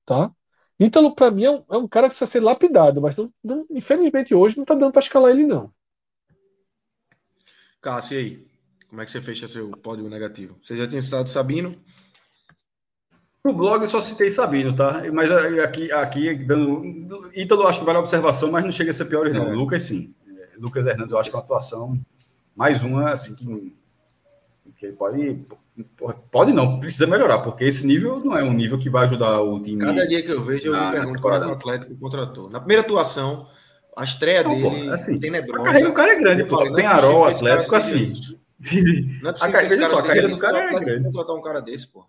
tá? 0.05 0.31
Ítalo, 0.79 1.15
para 1.15 1.31
mim, 1.31 1.43
é 1.43 1.51
um, 1.51 1.63
é 1.71 1.77
um, 1.77 1.87
cara 1.87 2.07
que 2.07 2.15
precisa 2.15 2.31
ser 2.31 2.39
lapidado, 2.39 3.01
mas 3.01 3.15
não, 3.15 3.33
não, 3.43 3.65
infelizmente 3.71 4.35
hoje 4.35 4.57
não 4.57 4.63
está 4.63 4.75
dando 4.75 4.91
para 4.91 5.01
escalar 5.01 5.31
ele, 5.31 5.43
não. 5.43 5.71
Cássio, 7.81 8.15
e 8.15 8.17
aí? 8.19 8.47
Como 8.87 9.01
é 9.01 9.05
que 9.05 9.11
você 9.11 9.21
fecha 9.21 9.47
seu 9.47 9.69
pódio 9.71 10.07
negativo? 10.07 10.57
Você 10.61 10.77
já 10.77 10.87
tinha 10.87 11.01
citado 11.01 11.29
Sabino? 11.29 11.75
No 13.43 13.53
blog 13.53 13.83
eu 13.83 13.89
só 13.89 14.01
citei 14.01 14.31
Sabino, 14.31 14.75
tá? 14.75 15.01
Mas 15.13 15.31
aqui, 15.31 15.91
aqui 15.91 16.35
dando. 16.35 16.83
Ítalo 17.35 17.67
acho 17.67 17.79
que 17.79 17.85
vale 17.85 17.97
a 17.97 18.01
observação, 18.01 18.51
mas 18.51 18.63
não 18.63 18.71
chega 18.71 18.91
a 18.91 18.93
ser 18.93 19.05
pior, 19.05 19.29
não. 19.29 19.49
É. 19.49 19.53
Lucas, 19.53 19.83
sim. 19.83 20.13
Lucas 20.57 20.85
Hernandes, 20.85 21.11
eu 21.11 21.19
acho 21.19 21.29
que 21.29 21.35
é 21.35 21.39
uma 21.39 21.43
atuação 21.43 21.99
mais 22.55 22.81
uma, 22.81 23.11
assim, 23.11 23.35
que 23.35 23.45
que 24.75 24.85
ele 24.85 24.95
pode. 24.95 25.45
Pode 26.31 26.53
não, 26.53 26.79
precisa 26.79 27.05
melhorar, 27.05 27.39
porque 27.39 27.63
esse 27.63 27.85
nível 27.85 28.19
não 28.19 28.35
é 28.35 28.43
um 28.43 28.53
nível 28.53 28.79
que 28.79 28.89
vai 28.89 29.03
ajudar 29.03 29.41
o 29.41 29.61
time. 29.61 29.79
Cada 29.79 30.07
dia 30.07 30.23
que 30.23 30.31
eu 30.31 30.41
vejo, 30.43 30.73
eu 30.73 30.85
me 30.85 30.91
pergunto 30.91 31.21
qual 31.21 31.35
é 31.35 31.45
o 31.45 31.51
Atlético 31.51 31.95
contratou. 31.97 32.49
Na 32.49 32.59
primeira 32.59 32.81
atuação, 32.81 33.47
a 33.95 34.03
estreia 34.03 34.43
não, 34.43 34.55
dele 34.55 34.85
pô, 34.85 34.91
assim, 34.91 35.19
tenebrosa. 35.19 35.61
A 35.61 35.65
carreira 35.65 35.89
do 35.89 35.93
cara 35.93 36.11
é 36.11 36.15
grande, 36.15 36.45
pô. 36.45 36.73
Tem 36.73 36.85
Arol, 36.85 37.25
Atlético, 37.25 37.75
assim. 37.75 38.09
Não 39.21 39.29
é 39.29 39.33
a, 39.39 39.61
veja 39.61 39.87
só, 39.87 39.99
a 39.99 40.03
carreira 40.03 40.27
do 40.27 40.39
cara 40.39 40.59
é 40.59 40.79
grande. 40.79 41.03
contratar 41.05 41.35
um 41.35 41.41
cara 41.41 41.61
desse, 41.61 41.87
pô. 41.87 42.05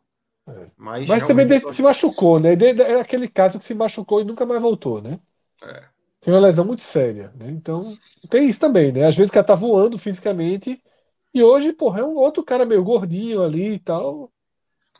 É. 0.49 0.67
Mas, 0.77 1.07
Mas 1.07 1.27
também 1.27 1.47
se 1.73 1.83
machucou, 1.83 2.41
né? 2.41 2.55
É 2.55 3.01
aquele 3.01 3.29
caso 3.29 3.59
que 3.59 3.67
se 3.67 3.75
machucou 3.75 4.21
e 4.21 4.25
nunca 4.25 4.47
mais 4.47 4.61
voltou, 4.61 5.03
né? 5.03 5.19
É. 5.63 5.83
Tem 6.21 6.33
uma 6.33 6.41
lesão 6.41 6.65
muito 6.65 6.83
séria, 6.83 7.31
né? 7.39 7.51
Então, 7.51 7.97
tem 8.29 8.49
isso 8.49 8.59
também, 8.59 8.91
né? 8.91 9.05
Às 9.05 9.15
vezes 9.15 9.31
o 9.31 9.33
cara 9.33 9.47
tá 9.47 9.55
voando 9.55 9.99
fisicamente 9.99 10.83
e 11.39 11.43
hoje, 11.43 11.73
porra, 11.73 12.01
é 12.01 12.05
um 12.05 12.16
outro 12.16 12.43
cara 12.43 12.65
meio 12.65 12.82
gordinho 12.82 13.43
ali 13.43 13.74
e 13.74 13.78
tal. 13.78 14.31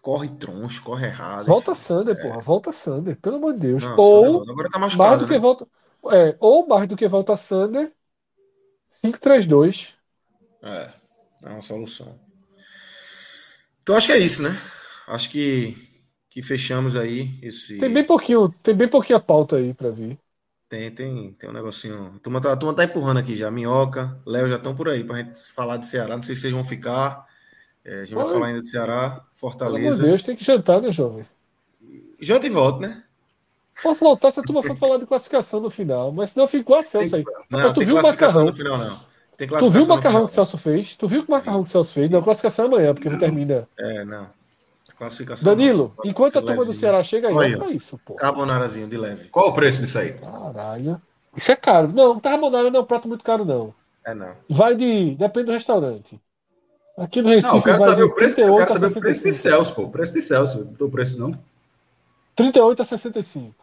Corre 0.01 0.29
troncho, 0.29 0.83
corre 0.83 1.07
errado. 1.07 1.47
Volta 1.47 1.73
enfim. 1.73 1.81
Sander, 1.81 2.17
é. 2.17 2.23
porra, 2.23 2.41
volta 2.41 2.73
Sander, 2.73 3.17
pelo 3.17 3.37
amor 3.37 3.55
de 3.55 3.61
Deus. 3.61 3.83
Não, 3.83 3.97
ou 3.97 4.43
agora 4.49 4.71
tá 4.71 4.79
mais 4.79 4.95
do 4.95 5.27
né? 5.27 5.27
que 5.27 5.39
volta, 5.39 5.67
é, 6.13 6.37
ou 6.39 6.67
mais 6.67 6.87
do 6.87 6.97
que 6.97 7.09
volta 7.09 7.37
Sander, 7.37 7.93
5-3-2. 9.05 9.89
É, 10.63 10.91
é 11.43 11.49
uma 11.51 11.63
solução. 11.63 12.19
Então 13.83 13.97
acho 13.97 14.07
que 14.07 14.13
é 14.13 14.19
isso, 14.19 14.43
né? 14.43 14.57
Acho 15.09 15.31
que, 15.31 15.77
que 16.31 16.41
fechamos 16.41 16.95
aí 16.95 17.37
esse. 17.43 17.79
Tem 17.79 17.93
bem 17.93 18.07
pouquinho, 18.07 18.49
tem 18.63 18.77
bem 18.77 18.89
pouquinho 18.89 19.19
a 19.19 19.21
pauta 19.21 19.57
aí 19.57 19.75
para 19.75 19.91
vir. 19.91 20.17
Tem, 20.69 20.91
tem, 20.91 21.33
tem 21.33 21.49
um 21.49 21.53
negocinho. 21.53 22.13
A 22.17 22.19
turma, 22.19 22.41
tá, 22.41 22.53
a 22.53 22.57
turma 22.57 22.75
tá 22.75 22.85
empurrando 22.85 23.19
aqui 23.19 23.35
já. 23.35 23.51
Minhoca, 23.51 24.19
Léo 24.27 24.47
já 24.47 24.57
estão 24.57 24.75
por 24.75 24.89
aí 24.89 25.03
pra 25.03 25.17
gente 25.17 25.41
falar 25.53 25.79
de 25.79 25.87
Ceará. 25.87 26.15
Não 26.15 26.23
sei 26.23 26.35
se 26.35 26.43
vocês 26.43 26.53
vão 26.53 26.63
ficar. 26.63 27.27
É, 27.85 28.01
a 28.01 28.05
gente 28.05 28.15
Oi. 28.15 28.23
vai 28.23 28.33
falar 28.33 28.47
ainda 28.49 28.61
de 28.61 28.69
Ceará, 28.69 29.25
Fortaleza. 29.35 30.03
Meu 30.03 30.11
Deus, 30.11 30.23
tem 30.23 30.37
que 30.37 30.45
jantar, 30.45 30.83
né, 30.83 30.93
jovem? 30.93 31.25
Janta 32.21 32.47
e 32.47 32.51
volta, 32.51 32.87
né? 32.87 33.03
Posso 33.83 34.01
voltar 34.01 34.31
se 34.31 34.41
a 34.41 34.43
turma 34.43 34.63
for 34.63 34.77
falar 34.77 34.99
de 34.99 35.07
classificação 35.07 35.61
no 35.61 35.71
final, 35.71 36.13
mas 36.13 36.31
senão 36.31 36.45
eu 36.45 36.49
fico 36.49 36.65
com 36.65 36.75
a 36.75 36.83
Celso 36.83 37.17
aí. 37.17 37.25
Não, 37.49 37.73
tu 37.73 37.81
viu 37.81 37.97
o 37.97 38.03
macarrão? 38.03 38.45
No 38.47 38.53
final, 38.53 38.77
não. 38.77 39.01
tu 39.39 39.71
viu 39.71 39.85
o 39.85 39.89
macarrão 39.89 40.27
que 40.27 40.33
o 40.33 40.35
Celso 40.35 40.59
fez? 40.59 40.97
Tu 40.97 41.09
viu 41.09 41.23
o 41.23 41.31
macarrão 41.31 41.63
que 41.63 41.69
o 41.69 41.73
Celso 41.73 41.93
fez? 41.93 42.11
Não, 42.11 42.21
classificação 42.21 42.65
é 42.65 42.69
amanhã, 42.69 42.93
porque 42.95 43.09
não 43.09 43.19
termina. 43.19 43.69
É, 43.79 44.05
não. 44.05 44.27
Classificação. 44.99 45.45
Danilo, 45.45 45.95
não. 45.97 46.11
enquanto 46.11 46.41
a 46.41 46.43
turma 46.43 46.65
do 46.65 46.75
Ceará 46.75 47.05
chega 47.05 47.29
aí, 47.29 47.35
olha 47.35 47.65
é 47.67 47.71
isso, 47.71 47.97
pô. 48.05 48.15
Carbonarazinho 48.15 48.89
de 48.89 48.97
leve. 48.97 49.29
Qual 49.29 49.49
o 49.49 49.53
preço 49.53 49.81
disso 49.81 49.97
aí? 49.97 50.15
Caralho. 50.15 51.01
Isso 51.37 51.53
é 51.53 51.57
caro. 51.57 51.87
Não, 51.87 52.19
carbonara 52.19 52.69
não 52.69 52.81
é 52.81 52.83
um 52.83 52.87
prato 52.87 53.07
muito 53.07 53.23
caro, 53.23 53.45
não. 53.45 53.73
É 54.05 54.13
não. 54.13 54.35
Vai 54.51 54.75
de. 54.75 55.15
Depende 55.15 55.47
do 55.47 55.53
restaurante. 55.53 56.21
Aqui 56.97 57.23
no 57.23 57.29
Recife. 57.29 57.47
Não, 57.47 57.59
eu 57.59 57.63
quero 57.63 57.81
saber 57.81 58.03
o 58.03 58.13
preço, 58.13 58.41
eu 58.41 58.57
quero 58.57 58.73
saber 58.73 58.87
o 58.87 59.01
preço 59.01 59.23
de 59.23 59.33
Celso, 59.33 59.73
pô. 59.73 59.83
O 59.83 59.91
preço 59.91 60.13
de 60.13 60.21
Celso. 60.21 60.69
Não 60.79 60.87
o 60.89 60.91
preço, 60.91 61.21
não. 61.21 61.39
38 62.35 62.83
a 62.83 62.85
65. 62.85 63.55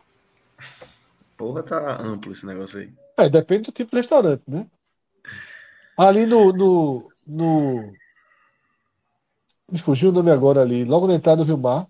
Porra, 1.35 1.63
tá 1.63 2.01
amplo 2.01 2.31
esse 2.31 2.45
negócio 2.45 2.79
aí. 2.79 2.89
É, 3.17 3.27
depende 3.27 3.63
do 3.63 3.71
tipo 3.73 3.91
de 3.91 3.97
restaurante, 3.97 4.43
né? 4.47 4.65
Ali 5.97 6.25
no, 6.25 6.53
no, 6.53 7.11
no 7.27 7.93
me 9.71 9.79
fugiu 9.79 10.09
o 10.09 10.11
nome 10.11 10.31
agora 10.31 10.61
ali. 10.61 10.83
Logo 10.83 11.07
na 11.07 11.15
entrada 11.15 11.43
do 11.43 11.47
Rio 11.47 11.57
Mar. 11.57 11.87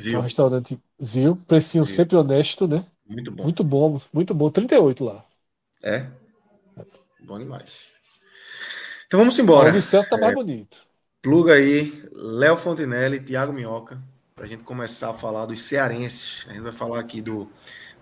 Zil. 0.00 0.16
É 0.16 0.18
um 0.18 0.22
restaurante 0.22 0.78
Zil. 1.02 1.36
Precinho 1.46 1.84
Zil. 1.84 1.96
sempre 1.96 2.16
honesto, 2.16 2.68
né? 2.68 2.84
Muito 3.08 3.30
bom. 3.30 3.42
Muito 3.42 3.64
bom, 3.64 4.00
muito 4.12 4.34
bom. 4.34 4.50
38 4.50 5.04
lá. 5.04 5.24
É? 5.82 6.06
Bom 7.24 7.38
demais. 7.38 7.86
Então 9.06 9.18
vamos 9.18 9.38
embora. 9.38 9.70
O 9.70 9.72
Vicente 9.72 10.08
tá 10.08 10.16
é, 10.16 10.20
mais 10.20 10.34
bonito. 10.34 10.78
Pluga 11.22 11.54
aí, 11.54 12.04
Léo 12.12 12.56
Fontinelli 12.56 13.16
e 13.16 13.20
Thiago 13.20 13.52
Minhoca, 13.52 13.98
para 14.34 14.44
a 14.44 14.46
gente 14.46 14.62
começar 14.62 15.10
a 15.10 15.14
falar 15.14 15.46
dos 15.46 15.62
cearenses. 15.62 16.46
A 16.48 16.52
gente 16.52 16.62
vai 16.62 16.72
falar 16.72 17.00
aqui 17.00 17.20
do, 17.20 17.48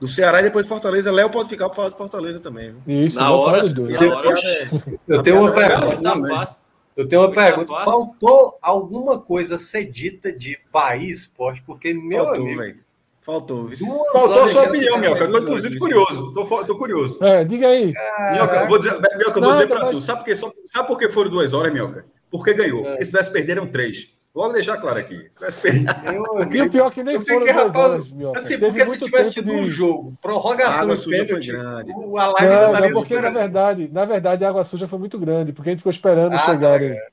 do 0.00 0.08
Ceará 0.08 0.40
e 0.40 0.44
depois 0.44 0.66
Fortaleza. 0.66 1.12
Léo 1.12 1.30
pode 1.30 1.48
ficar 1.48 1.66
para 1.68 1.76
falar 1.76 1.88
de 1.90 1.96
Fortaleza 1.96 2.40
também. 2.40 2.74
Isso, 2.86 3.16
na 3.16 3.30
hora, 3.30 3.62
na 3.62 4.16
hora 4.16 4.28
é, 4.30 4.68
eu 5.08 5.22
tenho 5.22 5.40
uma 5.40 5.52
pergunta. 5.52 6.02
Tá 6.02 6.56
eu 6.96 7.06
tenho 7.06 7.22
uma 7.22 7.32
pergunta. 7.32 7.84
Faltou 7.84 8.58
alguma 8.62 9.18
coisa 9.18 9.58
ser 9.58 9.84
dita 9.84 10.32
de 10.32 10.58
país 10.72 11.20
esporte? 11.20 11.62
Porque, 11.62 11.92
meu 11.92 12.24
Faltou, 12.24 12.42
amigo... 12.42 12.60
Véio. 12.60 12.86
Faltou. 13.26 13.68
Faltou 14.12 14.42
a 14.44 14.46
sua 14.46 14.62
opinião, 14.68 14.98
Mioca. 14.98 15.24
Eu 15.24 15.32
tô, 15.32 15.38
inclusive, 15.38 15.78
curioso. 15.80 16.32
Tô, 16.32 16.64
tô 16.64 16.78
curioso. 16.78 17.22
É, 17.24 17.44
diga 17.44 17.66
aí. 17.66 17.92
Mioca, 18.32 18.66
vou 18.66 18.78
dizer, 18.78 19.00
Mioca, 19.16 19.40
vou 19.40 19.52
dizer 19.52 19.66
pra 19.66 19.90
tu. 19.90 20.00
Sabe 20.00 20.20
por, 20.20 20.24
que, 20.26 20.36
sabe 20.36 20.86
por 20.86 20.96
que 20.96 21.08
foram 21.08 21.28
duas 21.28 21.52
horas, 21.52 21.72
Mioca? 21.72 22.06
Porque 22.30 22.54
ganhou. 22.54 22.86
É. 22.86 22.90
Porque 22.90 23.04
se 23.04 23.10
tivesse 23.10 23.32
perderam 23.32 23.66
três. 23.66 24.15
Logo 24.36 24.52
deixar 24.52 24.76
claro 24.76 24.98
aqui. 24.98 25.26
E 26.52 26.60
o 26.60 26.70
pior 26.70 26.88
é 26.88 26.90
que 26.90 27.02
nem 27.02 27.18
foram 27.18 27.46
duas 27.46 27.74
horas, 27.74 28.10
Mioca. 28.10 28.38
Assim, 28.38 28.58
porque 28.58 28.86
se 28.86 28.98
tivesse 28.98 29.30
tido 29.32 29.50
um 29.50 29.66
jogo, 29.66 30.16
prorrogação 30.20 30.92
e 30.92 31.10
pênalti, 31.10 31.52
grande. 31.52 31.92
a 31.92 32.26
live 32.26 32.54
não, 32.54 32.80
não, 32.80 32.92
porque 32.92 33.18
na 33.18 33.30
verdade, 33.30 33.88
na 33.90 34.04
verdade 34.04 34.44
a 34.44 34.48
água 34.50 34.62
suja 34.62 34.86
foi 34.86 34.98
muito 34.98 35.18
grande, 35.18 35.54
porque 35.54 35.70
a 35.70 35.72
gente 35.72 35.80
ficou 35.80 35.90
esperando 35.90 36.34
ah, 36.34 36.38
chegarem. 36.38 36.90
É. 36.90 37.06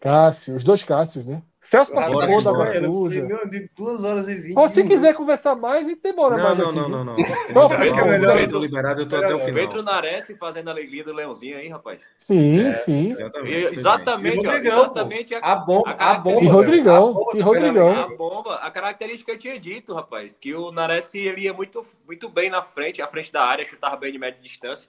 Cássio, 0.00 0.54
os 0.54 0.62
dois 0.62 0.84
Cássios, 0.84 1.24
né? 1.24 1.42
Celso 1.60 1.92
participou 1.92 2.42
da 2.42 2.50
Água 2.50 2.66
Suja. 2.66 3.22
Meu 3.24 3.42
amigo, 3.42 3.68
duas 3.76 4.04
horas 4.04 4.28
e 4.28 4.34
vinte. 4.36 4.56
Ou 4.56 4.68
se 4.68 4.84
quiser 4.84 5.14
conversar 5.14 5.56
mais, 5.56 5.84
a 5.84 5.88
gente 5.88 6.00
demora 6.00 6.36
não, 6.36 6.44
mais. 6.44 6.58
Não, 6.58 6.66
aqui, 6.66 6.76
não, 6.76 6.88
não, 6.88 7.04
não, 7.04 7.16
não. 7.16 7.24
Não, 7.52 7.66
acho 7.66 7.92
que 7.92 8.00
é 8.00 8.04
melhor. 8.04 8.36
Pedro 8.36 8.58
liberado, 8.60 9.02
eu 9.02 9.08
tô 9.08 9.16
até 9.16 9.34
o 9.34 9.38
final. 9.38 9.54
Pedro 9.54 9.82
Nares 9.82 10.38
fazendo 10.38 10.68
a 10.68 10.70
alegria 10.70 11.02
do 11.02 11.12
Leãozinho 11.12 11.58
aí, 11.58 11.68
rapaz. 11.68 12.02
Sim, 12.16 12.60
é, 12.60 12.74
sim. 12.74 13.10
Exatamente. 13.10 14.46
exatamente, 14.46 15.34
a, 15.34 15.56
bomba. 15.56 15.96
A, 15.98 16.14
bomba, 16.14 16.44
e 16.44 16.46
Rodrigão. 16.46 17.26
E 17.34 17.40
Rodrigão. 17.40 18.02
A 18.02 18.16
bomba, 18.16 18.54
a 18.56 18.70
característica 18.70 19.32
que 19.32 19.36
eu 19.36 19.38
tinha 19.38 19.58
dito, 19.58 19.92
rapaz, 19.92 20.36
que 20.36 20.54
o 20.54 20.70
Nares 20.70 21.12
ele 21.14 21.42
ia 21.42 21.52
muito, 21.52 21.84
muito 22.06 22.28
bem 22.28 22.50
na 22.50 22.62
frente, 22.62 23.02
à 23.02 23.08
frente 23.08 23.32
da 23.32 23.42
área, 23.42 23.66
chutava 23.66 23.96
bem 23.96 24.12
de 24.12 24.18
média 24.18 24.40
distância. 24.40 24.88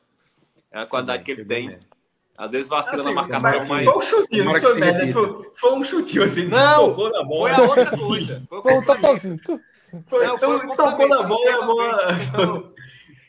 É 0.72 0.82
a 0.82 0.86
qualidade 0.86 1.24
que 1.24 1.32
ele 1.32 1.44
tem. 1.44 1.80
Às 2.40 2.54
vezes 2.54 2.70
vacila 2.70 2.96
assim, 2.96 3.14
na 3.14 3.16
marcação, 3.16 3.66
mas. 3.66 3.84
Foi 3.84 3.98
um 3.98 4.02
chutinho, 4.02 4.46
não 4.46 4.62
foi 4.62 4.80
merda. 4.80 5.12
Foi, 5.12 5.52
foi 5.54 5.74
um 5.74 5.84
chutinho 5.84 6.24
assim. 6.24 6.46
Não, 6.46 6.88
tocou 6.88 7.12
na 7.12 7.24
bola. 7.26 7.54
Foi 7.54 7.66
a 7.66 7.68
outra 7.68 7.98
coisa. 7.98 8.44
Foi 8.48 8.78
o 8.78 8.86
totalzinho. 8.86 9.38
Foi, 10.08 10.26
não, 10.26 10.38
foi 10.38 10.56
então, 10.58 10.76
tocou 10.76 11.08
na 11.10 11.24
bola 11.24 11.52
a 11.52 11.62
bola. 11.66 12.74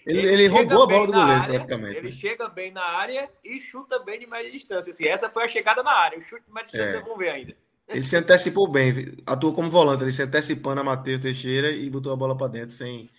Ele, 0.06 0.26
ele 0.26 0.46
roubou 0.48 0.82
a 0.82 0.86
bola 0.86 1.06
do 1.06 1.12
goleiro, 1.12 1.42
área, 1.42 1.54
praticamente. 1.54 1.96
Ele 1.98 2.10
chega 2.10 2.48
bem 2.48 2.72
na 2.72 2.82
área 2.82 3.28
e 3.44 3.60
chuta 3.60 3.98
bem 3.98 4.18
de 4.18 4.26
média 4.26 4.50
distância. 4.50 4.90
Assim, 4.90 5.06
essa 5.06 5.28
foi 5.28 5.44
a 5.44 5.48
chegada 5.48 5.82
na 5.82 5.92
área. 5.92 6.18
O 6.18 6.22
chute 6.22 6.42
de 6.46 6.52
média 6.52 6.68
distância 6.68 6.96
é. 6.96 7.00
vamos 7.02 7.18
ver 7.18 7.28
ainda. 7.28 7.54
Ele 7.86 8.02
se 8.02 8.16
antecipou 8.16 8.66
bem, 8.66 9.14
atuou 9.26 9.52
como 9.52 9.70
volante, 9.70 10.02
ele 10.02 10.10
se 10.10 10.22
antecipando 10.22 10.80
a 10.80 10.84
Matheus 10.84 11.20
Teixeira 11.20 11.70
e 11.70 11.88
botou 11.90 12.12
a 12.12 12.16
bola 12.16 12.36
para 12.36 12.48
dentro 12.48 12.74
sem. 12.74 13.10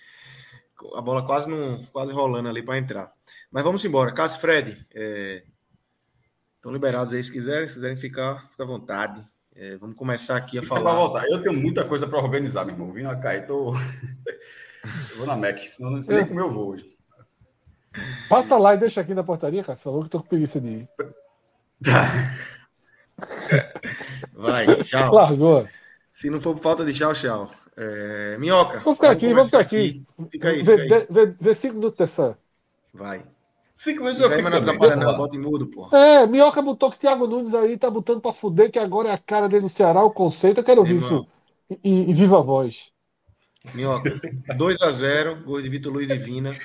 A 0.95 1.01
bola 1.01 1.23
quase, 1.23 1.47
não, 1.47 1.77
quase 1.93 2.11
rolando 2.11 2.49
ali 2.49 2.63
para 2.63 2.80
entrar. 2.80 3.13
Mas 3.51 3.63
vamos 3.63 3.85
embora. 3.85 4.11
Cássio 4.11 4.41
Fred, 4.41 4.77
é, 4.93 5.43
Estão 6.61 6.71
liberados 6.71 7.11
aí 7.11 7.23
se 7.23 7.31
quiserem, 7.31 7.67
se 7.67 7.73
quiserem 7.73 7.97
ficar, 7.97 8.47
fica 8.51 8.61
à 8.61 8.67
vontade. 8.67 9.19
É, 9.55 9.77
vamos 9.77 9.95
começar 9.95 10.38
aqui 10.38 10.59
a 10.59 10.61
falar. 10.61 10.93
voltar. 10.93 11.27
Eu 11.27 11.41
tenho 11.41 11.59
muita 11.59 11.83
coisa 11.83 12.05
para 12.05 12.19
organizar, 12.19 12.63
meu 12.63 12.75
irmão. 12.75 12.93
Vindo 12.93 13.09
a 13.09 13.15
cair, 13.15 13.47
tô... 13.47 13.73
eu 15.09 15.17
vou 15.17 15.25
na 15.25 15.35
MEC, 15.35 15.67
senão 15.67 15.89
não 15.89 16.03
sei 16.03 16.17
nem 16.17 16.27
como 16.27 16.39
eu 16.39 16.51
vou 16.51 16.73
hoje. 16.73 16.95
Passa 18.29 18.59
lá 18.59 18.75
e 18.75 18.77
deixa 18.77 19.01
aqui 19.01 19.15
na 19.15 19.23
portaria, 19.23 19.63
cara. 19.63 19.75
Você 19.75 19.81
falou 19.81 20.03
que 20.03 20.09
tô 20.11 20.19
com 20.21 20.27
preguiça 20.27 20.61
de 20.61 20.67
ir. 20.67 20.89
Tá. 21.83 22.11
Vai, 24.38 24.75
tchau. 24.83 25.15
Largou. 25.15 25.67
Se 26.13 26.29
não 26.29 26.39
for 26.39 26.53
por 26.53 26.61
falta 26.61 26.85
de 26.85 26.93
tchau, 26.93 27.13
tchau. 27.13 27.49
É... 27.75 28.38
Minhoca. 28.38 28.81
Vamos 28.81 28.99
ficar 28.99 29.09
aqui, 29.09 29.29
vamos 29.29 29.47
ficar 29.47 29.61
aqui. 29.61 30.05
Fica 30.29 30.49
aí, 30.49 30.61
vê, 30.61 30.77
fica 30.77 30.95
aí. 30.95 31.07
Vê, 31.09 31.25
vê 31.41 31.55
cinco 31.55 31.77
minutos 31.77 31.97
dessa. 31.97 32.38
Vai. 32.93 33.23
Cinco 33.81 34.03
minutos 34.03 34.21
eu 34.21 34.29
fico 34.29 34.43
mas 34.43 34.51
não 34.51 34.59
atrapalha 34.59 34.95
não, 34.95 35.17
bota 35.17 35.35
em 35.35 35.39
mudo, 35.39 35.65
pô. 35.65 35.89
É, 35.95 36.27
Minhoca 36.27 36.61
botou 36.61 36.91
que 36.91 36.99
Thiago 36.99 37.25
Nunes 37.25 37.55
aí 37.55 37.75
tá 37.75 37.89
botando 37.89 38.21
pra 38.21 38.31
fuder, 38.31 38.71
que 38.71 38.77
agora 38.77 39.09
é 39.09 39.11
a 39.11 39.17
cara 39.17 39.49
dele 39.49 39.63
no 39.63 39.69
Ceará, 39.69 40.03
o 40.03 40.11
conceito. 40.11 40.59
Eu 40.59 40.63
quero 40.63 40.81
ouvir 40.81 40.97
isso 40.97 41.27
em, 41.83 42.13
viva 42.13 42.39
voz. 42.43 42.91
Minhoca, 43.73 44.21
2x0, 44.55 45.41
gol 45.41 45.59
de 45.59 45.67
Vitor 45.67 45.91
Luiz 45.91 46.11
e 46.11 46.15
Vina. 46.15 46.55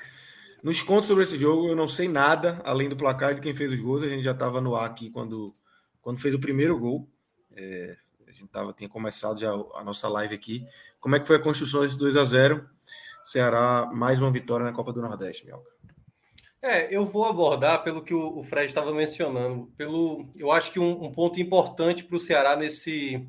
Nos 0.62 0.82
contos 0.82 1.06
sobre 1.06 1.24
esse 1.24 1.38
jogo, 1.38 1.68
eu 1.68 1.74
não 1.74 1.88
sei 1.88 2.06
nada, 2.06 2.60
além 2.66 2.86
do 2.86 2.96
placar 2.96 3.32
e 3.32 3.36
de 3.36 3.40
quem 3.40 3.54
fez 3.54 3.72
os 3.72 3.80
gols. 3.80 4.02
A 4.02 4.10
gente 4.10 4.22
já 4.22 4.32
estava 4.32 4.60
no 4.60 4.76
ar 4.76 4.84
aqui 4.84 5.08
quando, 5.08 5.54
quando 6.02 6.20
fez 6.20 6.34
o 6.34 6.38
primeiro 6.38 6.78
gol. 6.78 7.08
É, 7.56 7.96
a 8.28 8.30
gente 8.30 8.48
tava, 8.48 8.74
tinha 8.74 8.90
começado 8.90 9.40
já 9.40 9.52
a 9.74 9.82
nossa 9.82 10.06
live 10.06 10.34
aqui. 10.34 10.66
Como 11.00 11.16
é 11.16 11.18
que 11.18 11.26
foi 11.26 11.36
a 11.36 11.42
construção 11.42 11.80
desse 11.80 11.98
2x0? 11.98 12.62
Ceará, 13.24 13.90
mais 13.90 14.20
uma 14.20 14.30
vitória 14.30 14.66
na 14.66 14.72
Copa 14.72 14.92
do 14.92 15.00
Nordeste, 15.00 15.46
Minhoca. 15.46 15.75
É, 16.66 16.88
eu 16.90 17.06
vou 17.06 17.24
abordar 17.24 17.84
pelo 17.84 18.02
que 18.02 18.12
o 18.12 18.42
Fred 18.42 18.66
estava 18.66 18.92
mencionando. 18.92 19.72
Pelo, 19.76 20.28
eu 20.34 20.50
acho 20.50 20.72
que 20.72 20.80
um, 20.80 21.04
um 21.04 21.12
ponto 21.12 21.40
importante 21.40 22.02
para 22.02 22.16
o 22.16 22.20
Ceará 22.20 22.56
nesse, 22.56 23.24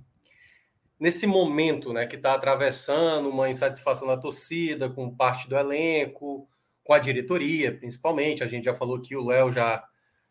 nesse 1.00 1.28
momento, 1.28 1.94
né, 1.94 2.08
que 2.08 2.16
está 2.16 2.34
atravessando 2.34 3.30
uma 3.30 3.48
insatisfação 3.48 4.08
na 4.08 4.18
torcida, 4.18 4.90
com 4.90 5.16
parte 5.16 5.48
do 5.48 5.56
elenco, 5.56 6.50
com 6.84 6.94
a 6.94 6.98
diretoria, 6.98 7.78
principalmente. 7.78 8.44
A 8.44 8.48
gente 8.48 8.66
já 8.66 8.74
falou 8.74 9.00
que 9.00 9.16
o 9.16 9.24
Léo 9.24 9.52
já, 9.52 9.84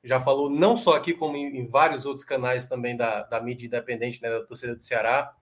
já 0.02 0.18
falou, 0.18 0.50
não 0.50 0.76
só 0.76 0.94
aqui, 0.94 1.14
como 1.14 1.36
em, 1.36 1.58
em 1.58 1.64
vários 1.64 2.04
outros 2.06 2.24
canais 2.24 2.66
também 2.66 2.96
da, 2.96 3.22
da 3.22 3.40
mídia 3.40 3.66
independente, 3.66 4.20
né, 4.20 4.30
da 4.30 4.44
torcida 4.44 4.74
do 4.74 4.82
Ceará. 4.82 5.32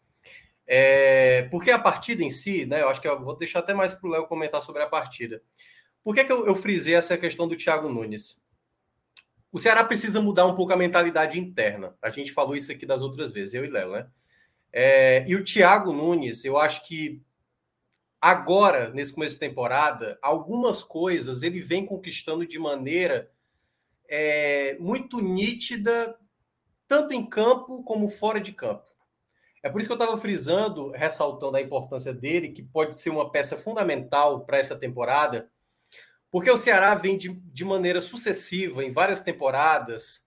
É, 0.66 1.48
porque 1.50 1.70
a 1.70 1.78
partida 1.78 2.22
em 2.22 2.28
si, 2.28 2.66
né, 2.66 2.82
eu 2.82 2.90
acho 2.90 3.00
que 3.00 3.08
eu 3.08 3.24
vou 3.24 3.38
deixar 3.38 3.60
até 3.60 3.72
mais 3.72 3.94
para 3.94 4.06
o 4.06 4.12
Léo 4.12 4.26
comentar 4.26 4.60
sobre 4.60 4.82
a 4.82 4.86
partida. 4.86 5.40
Por 6.04 6.14
que, 6.14 6.24
que 6.24 6.30
eu, 6.30 6.46
eu 6.46 6.54
frisei 6.54 6.94
essa 6.94 7.16
questão 7.16 7.48
do 7.48 7.56
Thiago 7.56 7.88
Nunes? 7.88 8.44
O 9.50 9.58
Ceará 9.58 9.82
precisa 9.82 10.20
mudar 10.20 10.44
um 10.44 10.54
pouco 10.54 10.72
a 10.72 10.76
mentalidade 10.76 11.38
interna. 11.38 11.96
A 12.02 12.10
gente 12.10 12.30
falou 12.30 12.54
isso 12.54 12.70
aqui 12.70 12.84
das 12.84 13.00
outras 13.00 13.32
vezes, 13.32 13.54
eu 13.54 13.64
e 13.64 13.70
Léo, 13.70 13.92
né? 13.92 14.08
É, 14.70 15.24
e 15.26 15.34
o 15.34 15.44
Thiago 15.44 15.92
Nunes, 15.92 16.44
eu 16.44 16.58
acho 16.58 16.86
que 16.86 17.22
agora, 18.20 18.90
nesse 18.90 19.12
começo 19.12 19.34
de 19.34 19.40
temporada, 19.40 20.18
algumas 20.20 20.82
coisas 20.82 21.42
ele 21.42 21.60
vem 21.60 21.86
conquistando 21.86 22.46
de 22.46 22.58
maneira 22.58 23.30
é, 24.08 24.76
muito 24.80 25.20
nítida, 25.20 26.18
tanto 26.86 27.14
em 27.14 27.24
campo 27.24 27.82
como 27.84 28.08
fora 28.08 28.40
de 28.40 28.52
campo. 28.52 28.90
É 29.62 29.70
por 29.70 29.78
isso 29.78 29.88
que 29.88 29.92
eu 29.92 29.98
estava 29.98 30.20
frisando, 30.20 30.90
ressaltando 30.90 31.56
a 31.56 31.62
importância 31.62 32.12
dele, 32.12 32.50
que 32.50 32.62
pode 32.62 32.94
ser 32.94 33.10
uma 33.10 33.30
peça 33.30 33.56
fundamental 33.56 34.44
para 34.44 34.58
essa 34.58 34.76
temporada, 34.76 35.48
porque 36.34 36.50
o 36.50 36.58
Ceará 36.58 36.96
vem 36.96 37.16
de, 37.16 37.28
de 37.32 37.64
maneira 37.64 38.00
sucessiva, 38.00 38.82
em 38.82 38.90
várias 38.90 39.20
temporadas, 39.20 40.26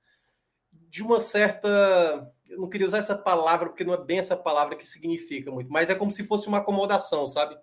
de 0.72 1.04
uma 1.04 1.20
certa. 1.20 1.68
Eu 2.48 2.60
não 2.60 2.70
queria 2.70 2.88
usar 2.88 3.00
essa 3.00 3.14
palavra, 3.14 3.68
porque 3.68 3.84
não 3.84 3.94
é 3.94 4.02
bem 4.02 4.18
essa 4.18 4.38
palavra 4.38 4.78
que 4.78 4.88
significa 4.88 5.52
muito, 5.52 5.70
mas 5.70 5.90
é 5.90 5.96
como 5.96 6.10
se 6.10 6.24
fosse 6.24 6.48
uma 6.48 6.60
acomodação, 6.60 7.28
sabe? 7.28 7.58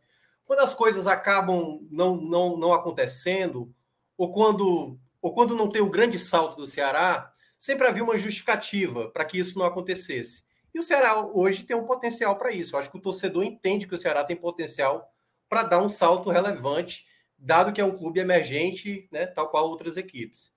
Quando 0.44 0.60
as 0.60 0.74
coisas 0.74 1.06
acabam 1.06 1.88
não, 1.90 2.16
não, 2.16 2.58
não 2.58 2.74
acontecendo, 2.74 3.74
ou 4.14 4.30
quando, 4.30 4.98
ou 5.22 5.32
quando 5.32 5.56
não 5.56 5.70
tem 5.70 5.80
o 5.80 5.88
grande 5.88 6.18
salto 6.18 6.58
do 6.58 6.66
Ceará, 6.66 7.32
sempre 7.58 7.88
havia 7.88 8.04
uma 8.04 8.18
justificativa 8.18 9.08
para 9.08 9.24
que 9.24 9.38
isso 9.38 9.58
não 9.58 9.64
acontecesse. 9.64 10.44
E 10.74 10.78
o 10.78 10.82
Ceará 10.82 11.18
hoje 11.18 11.64
tem 11.64 11.74
um 11.74 11.86
potencial 11.86 12.36
para 12.36 12.52
isso. 12.52 12.76
Eu 12.76 12.80
acho 12.80 12.90
que 12.90 12.98
o 12.98 13.00
torcedor 13.00 13.42
entende 13.42 13.86
que 13.86 13.94
o 13.94 13.98
Ceará 13.98 14.22
tem 14.22 14.36
potencial 14.36 15.10
para 15.48 15.62
dar 15.62 15.78
um 15.78 15.88
salto 15.88 16.28
relevante, 16.28 17.06
dado 17.44 17.72
que 17.72 17.80
é 17.80 17.84
um 17.84 17.96
clube 17.96 18.20
emergente, 18.20 19.06
né, 19.12 19.26
tal 19.26 19.50
qual 19.50 19.68
outras 19.68 19.98
equipes. 19.98 20.52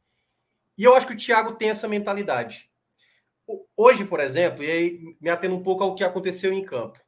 E 0.78 0.86
eu 0.86 0.96
acho 0.96 1.06
que 1.06 1.14
o 1.14 1.18
Thiago 1.18 1.56
tem 1.56 1.70
essa 1.70 1.88
mentalidade. 1.88 2.72
Hoje, 3.76 4.06
por 4.06 4.22
exemplo, 4.22 4.64
e 4.64 4.72
aí 4.72 5.00
me 5.20 5.30
atendo 5.30 5.56
um 5.56 5.64
pouco 5.64 5.84
ao 5.84 5.96
que 5.96 6.04
aconteceu 6.04 6.54
em 6.54 6.64
campo. 6.64 7.00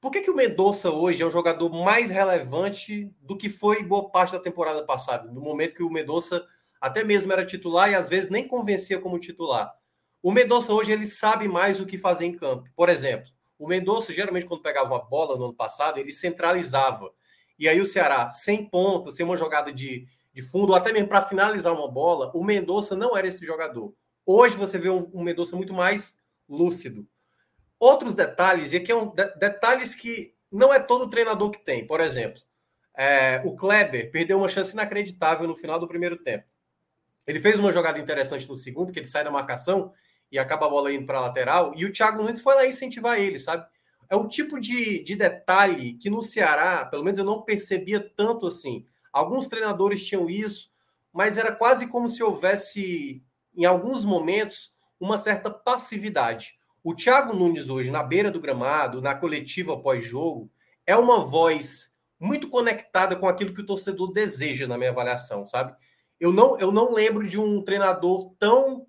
Por 0.00 0.10
que, 0.10 0.22
que 0.22 0.30
o 0.30 0.34
Mendonça 0.34 0.90
hoje 0.90 1.22
é 1.22 1.26
um 1.26 1.30
jogador 1.30 1.70
mais 1.70 2.10
relevante 2.10 3.14
do 3.20 3.36
que 3.36 3.50
foi 3.50 3.84
boa 3.84 4.10
parte 4.10 4.32
da 4.32 4.40
temporada 4.40 4.84
passada? 4.84 5.30
No 5.30 5.40
momento 5.40 5.74
que 5.74 5.82
o 5.82 5.90
Mendonça 5.90 6.44
até 6.80 7.04
mesmo 7.04 7.32
era 7.32 7.46
titular 7.46 7.90
e 7.90 7.94
às 7.94 8.08
vezes 8.08 8.30
nem 8.30 8.48
convencia 8.48 8.98
como 8.98 9.18
titular. 9.18 9.72
O 10.22 10.32
Mendonça 10.32 10.72
hoje 10.72 10.90
ele 10.90 11.06
sabe 11.06 11.48
mais 11.48 11.80
o 11.80 11.86
que 11.86 11.98
fazer 11.98 12.24
em 12.24 12.36
campo. 12.36 12.68
Por 12.74 12.88
exemplo, 12.88 13.30
o 13.58 13.68
Mendonça 13.68 14.12
geralmente 14.12 14.46
quando 14.46 14.62
pegava 14.62 14.88
uma 14.88 15.04
bola 15.04 15.36
no 15.36 15.44
ano 15.44 15.54
passado, 15.54 15.98
ele 15.98 16.12
centralizava. 16.12 17.12
E 17.62 17.68
aí 17.68 17.80
o 17.80 17.86
Ceará, 17.86 18.28
sem 18.28 18.68
ponta, 18.68 19.12
sem 19.12 19.24
uma 19.24 19.36
jogada 19.36 19.72
de, 19.72 20.04
de 20.34 20.42
fundo, 20.42 20.70
ou 20.70 20.74
até 20.74 20.92
mesmo 20.92 21.06
para 21.06 21.22
finalizar 21.22 21.72
uma 21.72 21.88
bola, 21.88 22.32
o 22.34 22.42
Mendonça 22.42 22.96
não 22.96 23.16
era 23.16 23.28
esse 23.28 23.46
jogador. 23.46 23.94
Hoje 24.26 24.56
você 24.56 24.76
vê 24.78 24.90
um, 24.90 25.08
um 25.14 25.22
Mendonça 25.22 25.54
muito 25.54 25.72
mais 25.72 26.16
lúcido. 26.48 27.06
Outros 27.78 28.16
detalhes, 28.16 28.72
e 28.72 28.78
aqui 28.78 28.90
é 28.90 28.96
um 28.96 29.14
de, 29.14 29.24
detalhes 29.36 29.94
que 29.94 30.34
não 30.50 30.74
é 30.74 30.80
todo 30.80 31.08
treinador 31.08 31.52
que 31.52 31.64
tem. 31.64 31.86
Por 31.86 32.00
exemplo, 32.00 32.42
é, 32.96 33.40
o 33.44 33.54
Kleber 33.54 34.10
perdeu 34.10 34.38
uma 34.38 34.48
chance 34.48 34.72
inacreditável 34.72 35.46
no 35.46 35.54
final 35.54 35.78
do 35.78 35.86
primeiro 35.86 36.16
tempo. 36.16 36.44
Ele 37.24 37.38
fez 37.38 37.60
uma 37.60 37.70
jogada 37.70 38.00
interessante 38.00 38.48
no 38.48 38.56
segundo, 38.56 38.90
que 38.90 38.98
ele 38.98 39.06
sai 39.06 39.22
da 39.22 39.30
marcação 39.30 39.92
e 40.32 40.36
acaba 40.36 40.66
a 40.66 40.68
bola 40.68 40.92
indo 40.92 41.06
para 41.06 41.18
a 41.18 41.22
lateral, 41.28 41.74
e 41.76 41.84
o 41.84 41.92
Thiago 41.92 42.24
Nunes 42.24 42.40
foi 42.40 42.56
lá 42.56 42.66
incentivar 42.66 43.20
ele, 43.20 43.38
sabe? 43.38 43.64
É 44.12 44.14
o 44.14 44.28
tipo 44.28 44.60
de, 44.60 45.02
de 45.02 45.16
detalhe 45.16 45.94
que 45.94 46.10
no 46.10 46.22
Ceará, 46.22 46.84
pelo 46.84 47.02
menos 47.02 47.18
eu 47.18 47.24
não 47.24 47.40
percebia 47.40 47.98
tanto 48.14 48.46
assim. 48.46 48.84
Alguns 49.10 49.46
treinadores 49.46 50.06
tinham 50.06 50.28
isso, 50.28 50.70
mas 51.10 51.38
era 51.38 51.50
quase 51.50 51.86
como 51.86 52.06
se 52.06 52.22
houvesse, 52.22 53.24
em 53.56 53.64
alguns 53.64 54.04
momentos, 54.04 54.70
uma 55.00 55.16
certa 55.16 55.50
passividade. 55.50 56.58
O 56.84 56.94
Thiago 56.94 57.32
Nunes 57.32 57.70
hoje, 57.70 57.90
na 57.90 58.02
beira 58.02 58.30
do 58.30 58.38
gramado, 58.38 59.00
na 59.00 59.14
coletiva 59.14 59.80
pós-jogo, 59.80 60.50
é 60.86 60.94
uma 60.94 61.24
voz 61.24 61.94
muito 62.20 62.50
conectada 62.50 63.16
com 63.16 63.26
aquilo 63.26 63.54
que 63.54 63.62
o 63.62 63.66
torcedor 63.66 64.12
deseja, 64.12 64.66
na 64.66 64.76
minha 64.76 64.90
avaliação, 64.90 65.46
sabe? 65.46 65.74
Eu 66.20 66.30
não, 66.34 66.58
eu 66.58 66.70
não 66.70 66.92
lembro 66.92 67.26
de 67.26 67.40
um 67.40 67.62
treinador 67.62 68.34
tão 68.38 68.86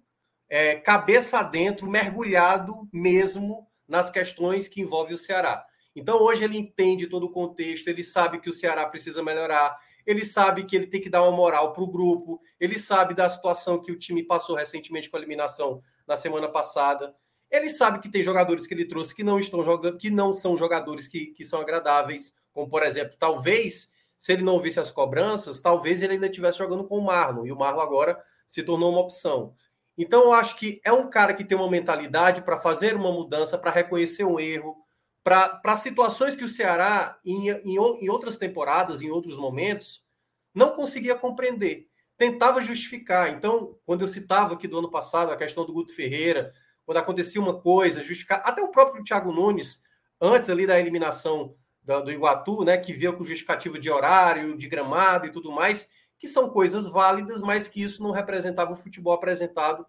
é, 0.49 0.75
cabeça 0.75 1.39
adentro, 1.39 1.89
mergulhado 1.89 2.89
mesmo 2.91 3.65
nas 3.93 4.09
questões 4.09 4.67
que 4.67 4.81
envolvem 4.81 5.13
o 5.13 5.17
Ceará. 5.19 5.63
Então, 5.95 6.19
hoje 6.19 6.43
ele 6.43 6.57
entende 6.57 7.05
todo 7.05 7.27
o 7.27 7.31
contexto, 7.31 7.87
ele 7.87 8.03
sabe 8.03 8.39
que 8.39 8.49
o 8.49 8.53
Ceará 8.53 8.87
precisa 8.87 9.21
melhorar, 9.21 9.77
ele 10.03 10.25
sabe 10.25 10.63
que 10.63 10.75
ele 10.75 10.87
tem 10.87 10.99
que 10.99 11.11
dar 11.11 11.21
uma 11.21 11.31
moral 11.31 11.73
para 11.73 11.83
o 11.83 11.91
grupo, 11.91 12.41
ele 12.59 12.79
sabe 12.79 13.13
da 13.13 13.29
situação 13.29 13.79
que 13.79 13.91
o 13.91 13.99
time 13.99 14.23
passou 14.23 14.55
recentemente 14.55 15.11
com 15.11 15.15
a 15.15 15.19
eliminação 15.19 15.79
na 16.07 16.17
semana 16.17 16.49
passada. 16.49 17.15
Ele 17.51 17.69
sabe 17.69 17.99
que 17.99 18.09
tem 18.09 18.23
jogadores 18.23 18.65
que 18.65 18.73
ele 18.73 18.85
trouxe 18.85 19.13
que 19.13 19.23
não 19.23 19.37
estão 19.37 19.63
jogando, 19.63 19.95
que 19.99 20.09
não 20.09 20.33
são 20.33 20.57
jogadores 20.57 21.07
que, 21.07 21.27
que 21.27 21.45
são 21.45 21.61
agradáveis, 21.61 22.33
como 22.51 22.67
por 22.67 22.81
exemplo, 22.81 23.15
talvez, 23.19 23.91
se 24.17 24.33
ele 24.33 24.41
não 24.41 24.59
visse 24.59 24.79
as 24.79 24.89
cobranças, 24.89 25.61
talvez 25.61 26.01
ele 26.01 26.13
ainda 26.13 26.25
estivesse 26.25 26.57
jogando 26.57 26.83
com 26.83 26.97
o 26.97 27.05
Marlon, 27.05 27.45
e 27.45 27.51
o 27.51 27.55
Marlon 27.55 27.81
agora 27.81 28.19
se 28.47 28.63
tornou 28.63 28.91
uma 28.91 29.01
opção. 29.01 29.53
Então, 29.97 30.23
eu 30.23 30.33
acho 30.33 30.55
que 30.55 30.81
é 30.83 30.91
um 30.91 31.09
cara 31.09 31.33
que 31.33 31.43
tem 31.43 31.57
uma 31.57 31.69
mentalidade 31.69 32.41
para 32.41 32.57
fazer 32.57 32.95
uma 32.95 33.11
mudança, 33.11 33.57
para 33.57 33.71
reconhecer 33.71 34.23
um 34.23 34.39
erro, 34.39 34.75
para 35.23 35.75
situações 35.75 36.35
que 36.35 36.43
o 36.43 36.49
Ceará, 36.49 37.17
em, 37.23 37.49
em, 37.49 37.75
em, 37.75 38.09
outras 38.09 38.35
temporadas, 38.35 39.01
em 39.01 39.09
outros 39.09 39.37
momentos, 39.37 40.03
não 40.53 40.71
conseguia 40.71 41.15
compreender. 41.15 41.87
Tentava 42.17 42.61
justificar. 42.61 43.29
Então, 43.29 43.77
quando 43.85 44.01
eu 44.01 44.07
citava 44.07 44.53
aqui 44.53 44.67
do 44.67 44.79
ano 44.79 44.91
passado 44.91 45.31
a 45.31 45.37
questão 45.37 45.65
do 45.65 45.73
Guto 45.73 45.95
Ferreira, 45.95 46.53
quando 46.85 46.97
acontecia 46.97 47.41
uma 47.41 47.59
coisa, 47.59 48.03
justificar. 48.03 48.41
Até 48.43 48.61
o 48.61 48.69
próprio 48.69 49.03
Thiago 49.03 49.31
Nunes, 49.31 49.83
antes 50.19 50.49
ali 50.49 50.67
da 50.67 50.79
eliminação 50.79 51.55
do, 51.81 52.01
do 52.01 52.11
Iguatu, 52.11 52.63
né, 52.65 52.77
que 52.77 52.93
veio 52.93 53.15
com 53.15 53.23
justificativa 53.23 53.79
de 53.79 53.89
horário, 53.89 54.57
de 54.57 54.67
gramado 54.67 55.25
e 55.25 55.31
tudo 55.31 55.51
mais, 55.51 55.89
que 56.23 56.27
são 56.29 56.49
coisas 56.49 56.87
válidas, 56.87 57.41
mas 57.41 57.67
que 57.67 57.83
isso 57.83 58.01
não 58.01 58.09
representava 58.09 58.71
o 58.71 58.77
futebol 58.77 59.11
apresentado 59.11 59.85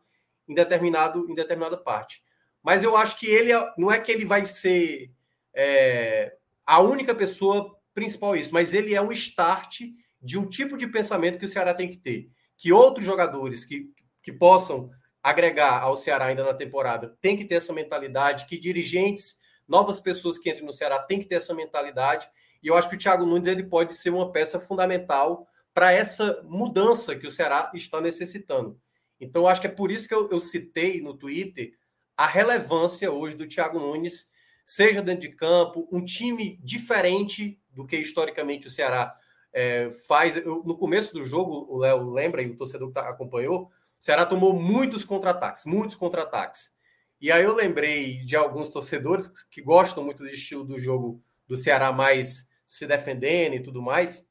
em, 0.48 0.52
determinado, 0.52 1.30
em 1.30 1.34
determinada 1.34 1.76
parte. 1.76 2.24
Mas 2.60 2.82
eu 2.82 2.96
acho 2.96 3.20
que 3.20 3.26
ele 3.26 3.52
não 3.78 3.92
é 3.92 4.00
que 4.00 4.10
ele 4.10 4.24
vai 4.24 4.44
ser 4.44 5.12
é, 5.54 6.36
a 6.66 6.80
única 6.80 7.14
pessoa 7.14 7.78
principal 7.94 8.34
isso, 8.34 8.52
mas 8.52 8.74
ele 8.74 8.96
é 8.96 9.00
um 9.00 9.12
start 9.12 9.82
de 10.20 10.36
um 10.36 10.44
tipo 10.44 10.76
de 10.76 10.88
pensamento 10.88 11.38
que 11.38 11.44
o 11.44 11.48
Ceará 11.48 11.72
tem 11.72 11.88
que 11.88 11.98
ter. 11.98 12.28
Que 12.56 12.72
outros 12.72 13.06
jogadores 13.06 13.64
que, 13.64 13.88
que 14.20 14.32
possam 14.32 14.90
agregar 15.22 15.82
ao 15.82 15.96
Ceará 15.96 16.24
ainda 16.24 16.42
na 16.42 16.52
temporada 16.52 17.16
tem 17.20 17.36
que 17.36 17.44
ter 17.44 17.54
essa 17.54 17.72
mentalidade, 17.72 18.46
que 18.46 18.58
dirigentes, 18.58 19.38
novas 19.68 20.00
pessoas 20.00 20.36
que 20.36 20.50
entrem 20.50 20.66
no 20.66 20.72
Ceará 20.72 20.98
tem 20.98 21.20
que 21.20 21.26
ter 21.26 21.36
essa 21.36 21.54
mentalidade. 21.54 22.28
E 22.60 22.66
eu 22.66 22.76
acho 22.76 22.88
que 22.88 22.96
o 22.96 22.98
Thiago 22.98 23.24
Nunes 23.24 23.46
ele 23.46 23.62
pode 23.62 23.94
ser 23.94 24.10
uma 24.10 24.32
peça 24.32 24.58
fundamental 24.58 25.46
para 25.74 25.92
essa 25.92 26.40
mudança 26.44 27.16
que 27.16 27.26
o 27.26 27.30
Ceará 27.30 27.70
está 27.74 28.00
necessitando. 28.00 28.80
Então, 29.20 29.46
acho 29.46 29.60
que 29.60 29.66
é 29.66 29.70
por 29.70 29.90
isso 29.90 30.08
que 30.08 30.14
eu, 30.14 30.30
eu 30.30 30.38
citei 30.38 31.02
no 31.02 31.14
Twitter 31.14 31.74
a 32.16 32.26
relevância 32.26 33.10
hoje 33.10 33.36
do 33.36 33.48
Thiago 33.48 33.80
Nunes, 33.80 34.30
seja 34.64 35.02
dentro 35.02 35.28
de 35.28 35.34
campo, 35.34 35.88
um 35.92 36.04
time 36.04 36.58
diferente 36.62 37.60
do 37.70 37.84
que 37.84 37.96
historicamente 37.96 38.68
o 38.68 38.70
Ceará 38.70 39.14
é, 39.52 39.90
faz. 40.06 40.36
Eu, 40.36 40.62
no 40.64 40.76
começo 40.76 41.12
do 41.12 41.24
jogo, 41.24 41.66
o 41.68 41.78
Léo 41.78 42.10
lembra, 42.10 42.40
e 42.40 42.50
o 42.50 42.56
torcedor 42.56 42.88
que 42.88 42.94
tá, 42.94 43.08
acompanhou, 43.08 43.64
o 43.64 43.70
Ceará 43.98 44.24
tomou 44.24 44.52
muitos 44.52 45.04
contra-ataques, 45.04 45.66
muitos 45.66 45.96
contra-ataques. 45.96 46.72
E 47.20 47.32
aí 47.32 47.42
eu 47.42 47.54
lembrei 47.54 48.18
de 48.18 48.36
alguns 48.36 48.68
torcedores 48.68 49.42
que 49.50 49.60
gostam 49.60 50.04
muito 50.04 50.22
do 50.22 50.28
estilo 50.28 50.64
do 50.64 50.78
jogo 50.78 51.22
do 51.48 51.56
Ceará 51.56 51.92
mais 51.92 52.48
se 52.66 52.86
defendendo 52.86 53.54
e 53.54 53.62
tudo 53.62 53.82
mais. 53.82 54.28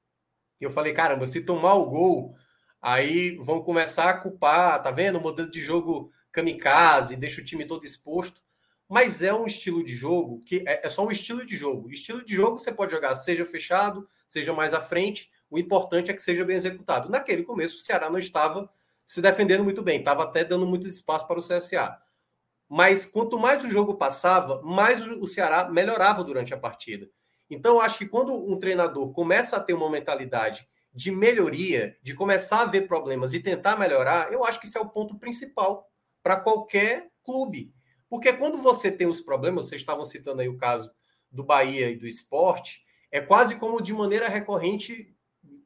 E 0.64 0.66
eu 0.66 0.72
falei, 0.72 0.94
caramba, 0.94 1.28
se 1.28 1.42
tomar 1.42 1.74
o 1.74 1.90
gol, 1.90 2.38
aí 2.82 3.36
vão 3.36 3.62
começar 3.62 4.10
a 4.10 4.18
culpar, 4.18 4.82
tá 4.82 4.92
vendo? 4.92 5.18
O 5.18 5.22
modelo 5.22 5.52
de 5.52 5.60
jogo 5.60 6.10
kamikaze, 6.32 7.18
deixa 7.18 7.42
o 7.42 7.44
time 7.44 7.66
todo 7.66 7.86
exposto. 7.86 8.42
Mas 8.88 9.22
é 9.22 9.34
um 9.34 9.46
estilo 9.46 9.84
de 9.84 9.94
jogo 9.94 10.42
que 10.46 10.64
é, 10.66 10.86
é 10.86 10.90
só 10.90 11.06
um 11.06 11.12
estilo 11.12 11.46
de 11.46 11.58
jogo. 11.58 11.92
Estilo 11.92 12.24
de 12.24 12.34
jogo 12.34 12.58
você 12.58 12.72
pode 12.72 12.94
jogar 12.94 13.14
seja 13.16 13.46
fechado, 13.46 14.08
seja 14.26 14.54
mais 14.54 14.74
à 14.74 14.80
frente. 14.80 15.30
O 15.50 15.60
importante 15.60 16.10
é 16.10 16.14
que 16.14 16.22
seja 16.22 16.46
bem 16.46 16.56
executado. 16.56 17.10
Naquele 17.10 17.44
começo, 17.44 17.76
o 17.76 17.80
Ceará 17.82 18.10
não 18.10 18.18
estava 18.18 18.70
se 19.06 19.22
defendendo 19.22 19.66
muito 19.66 19.82
bem, 19.82 20.00
estava 20.00 20.24
até 20.24 20.46
dando 20.46 20.66
muito 20.66 20.88
espaço 20.88 21.28
para 21.28 21.40
o 21.40 21.44
CSA. 21.44 21.98
Mas 22.70 23.06
quanto 23.06 23.38
mais 23.38 23.66
o 23.66 23.70
jogo 23.70 23.96
passava, 23.96 24.62
mais 24.62 25.06
o 25.06 25.28
Ceará 25.28 25.70
melhorava 25.70 26.24
durante 26.24 26.54
a 26.54 26.58
partida. 26.58 27.10
Então, 27.50 27.80
acho 27.80 27.98
que 27.98 28.08
quando 28.08 28.34
um 28.34 28.58
treinador 28.58 29.12
começa 29.12 29.58
a 29.58 29.60
ter 29.60 29.74
uma 29.74 29.90
mentalidade 29.90 30.68
de 30.94 31.12
melhoria, 31.12 31.98
de 32.02 32.14
começar 32.14 32.62
a 32.62 32.66
ver 32.66 32.88
problemas 32.88 33.34
e 33.34 33.40
tentar 33.40 33.78
melhorar, 33.78 34.32
eu 34.32 34.46
acho 34.46 34.60
que 34.60 34.68
isso 34.68 34.78
é 34.78 34.82
o 34.82 34.90
ponto 34.90 35.18
principal 35.18 35.90
para 36.22 36.38
qualquer 36.38 37.10
clube. 37.24 37.74
Porque 38.10 38.32
quando 38.34 38.62
você 38.62 38.92
tem 38.92 39.08
os 39.08 39.20
problemas, 39.20 39.68
vocês 39.68 39.82
estavam 39.82 40.06
citando 40.06 40.42
aí 40.42 40.48
o 40.48 40.58
caso 40.58 40.92
do 41.32 41.44
Bahia 41.44 41.90
e 41.90 41.96
do 41.96 42.06
esporte, 42.06 42.84
é 43.12 43.20
quase 43.20 43.56
como 43.56 43.82
de 43.82 43.94
maneira 43.94 44.28
recorrente 44.28 45.16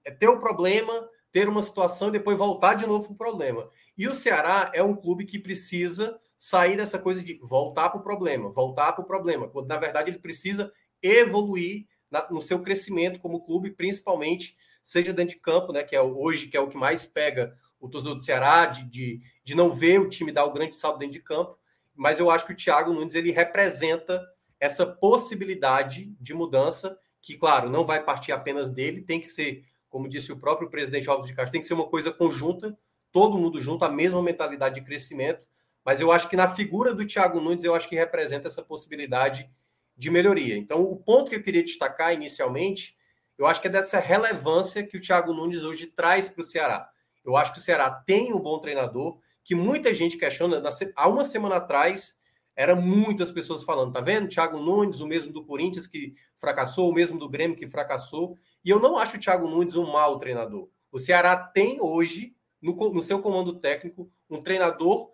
é 0.04 0.12
ter 0.12 0.30
o 0.30 0.40
problema, 0.40 1.10
ter 1.32 1.50
uma 1.50 1.62
situação 1.62 2.08
e 2.08 2.12
depois 2.12 2.38
voltar 2.38 2.76
de 2.76 2.88
novo 2.88 3.06
para 3.06 3.14
o 3.14 3.18
problema. 3.18 3.70
E 3.98 4.08
o 4.08 4.16
Ceará 4.16 4.72
é 4.74 4.82
um 4.82 4.96
clube 4.96 5.26
que 5.26 5.38
precisa 5.38 6.18
sair 6.38 6.78
dessa 6.78 6.98
coisa 6.98 7.22
de 7.22 7.38
voltar 7.42 7.90
para 7.90 8.00
o 8.00 8.04
problema, 8.04 8.50
voltar 8.50 8.94
para 8.94 9.04
o 9.04 9.08
problema, 9.08 9.50
quando 9.50 9.68
na 9.68 9.78
verdade 9.78 10.10
ele 10.10 10.20
precisa 10.20 10.72
evoluir 11.02 11.86
na, 12.10 12.28
no 12.30 12.42
seu 12.42 12.62
crescimento 12.62 13.20
como 13.20 13.46
clube, 13.46 13.72
principalmente 13.72 14.58
seja 14.84 15.12
dentro 15.12 15.36
de 15.36 15.42
campo, 15.42 15.74
né, 15.74 15.84
que 15.84 15.96
é 15.96 16.02
hoje 16.02 16.48
que 16.48 16.56
é 16.56 16.60
o 16.60 16.70
que 16.70 16.78
mais 16.78 17.06
pega 17.06 17.58
o 17.80 17.90
torcedor 17.90 18.16
do 18.16 18.24
Ceará, 18.24 18.66
de, 18.68 18.84
de, 18.86 19.22
de 19.44 19.56
não 19.56 19.70
ver 19.70 20.00
o 20.00 20.10
time 20.10 20.32
dar 20.32 20.46
o 20.46 20.54
grande 20.54 20.76
salto 20.76 20.98
dentro 20.98 21.14
de 21.14 21.22
campo, 21.22 21.58
mas 21.94 22.20
eu 22.20 22.32
acho 22.32 22.46
que 22.46 22.54
o 22.54 22.56
Thiago 22.56 22.94
Nunes 22.94 23.14
ele 23.14 23.32
representa 23.32 24.26
essa 24.60 24.86
possibilidade 24.86 26.16
de 26.20 26.34
mudança, 26.34 26.98
que, 27.22 27.38
claro, 27.38 27.70
não 27.70 27.86
vai 27.86 28.04
partir 28.04 28.32
apenas 28.32 28.70
dele, 28.70 29.02
tem 29.02 29.20
que 29.20 29.28
ser, 29.28 29.66
como 29.90 30.08
disse 30.08 30.32
o 30.32 30.40
próprio 30.40 30.70
presidente 30.70 31.10
Alves 31.10 31.28
de 31.28 31.34
Castro, 31.34 31.52
tem 31.52 31.62
que 31.62 31.68
ser 31.68 31.74
uma 31.74 31.88
coisa 31.88 32.12
conjunta, 32.12 32.78
todo 33.12 33.38
mundo 33.38 33.60
junto, 33.60 33.84
a 33.84 33.90
mesma 33.90 34.22
mentalidade 34.22 34.76
de 34.76 34.86
crescimento, 34.86 35.48
mas 35.84 36.00
eu 36.00 36.12
acho 36.12 36.30
que 36.30 36.36
na 36.36 36.50
figura 36.50 36.94
do 36.94 37.06
Thiago 37.06 37.40
Nunes, 37.40 37.64
eu 37.64 37.76
acho 37.76 37.88
que 37.88 37.96
representa 37.96 38.48
essa 38.48 38.62
possibilidade 38.62 39.50
de 39.98 40.12
melhoria. 40.12 40.56
Então, 40.56 40.84
o 40.84 40.96
ponto 40.96 41.30
que 41.30 41.36
eu 41.36 41.44
queria 41.44 41.64
destacar 41.64 42.14
inicialmente, 42.14 42.96
eu 43.38 43.48
acho 43.48 43.60
que 43.60 43.68
é 43.68 43.72
dessa 43.72 44.00
relevância 44.00 44.86
que 44.86 44.98
o 44.98 45.02
Thiago 45.02 45.34
Nunes 45.34 45.64
hoje 45.64 45.88
traz 45.88 46.30
para 46.30 46.42
o 46.42 46.44
Ceará. 46.44 46.90
Eu 47.26 47.36
acho 47.36 47.52
que 47.52 47.60
o 47.60 47.62
Ceará 47.62 47.90
tem 47.90 48.34
um 48.34 48.40
bom 48.40 48.60
treinador, 48.60 49.20
que 49.44 49.56
muita 49.56 49.94
gente 49.94 50.18
questiona. 50.18 50.62
Há 50.96 51.08
uma 51.08 51.26
semana 51.26 51.56
atrás, 51.56 52.20
era 52.56 52.76
muitas 52.76 53.32
pessoas 53.32 53.64
falando, 53.64 53.94
tá 53.94 54.02
vendo? 54.02 54.28
Thiago 54.28 54.60
Nunes, 54.60 55.00
o 55.00 55.08
mesmo 55.08 55.32
do 55.32 55.44
Corinthians 55.44 55.88
que 55.88 56.16
fracassou, 56.38 56.90
o 56.90 56.94
mesmo 56.94 57.20
do 57.20 57.30
Grêmio 57.30 57.58
que 57.58 57.68
fracassou. 57.68 58.38
E 58.64 58.70
eu 58.70 58.80
não 58.80 58.98
acho 58.98 59.18
o 59.18 59.20
Thiago 59.20 59.48
Nunes 59.48 59.76
um 59.76 59.92
mau 59.92 60.18
treinador. 60.18 60.70
O 60.92 61.00
Ceará 61.00 61.36
tem 61.36 61.80
hoje, 61.82 62.36
no, 62.62 62.74
no 62.74 63.02
seu 63.02 63.22
comando 63.22 63.60
técnico, 63.60 64.10
um 64.30 64.42
treinador 64.42 65.12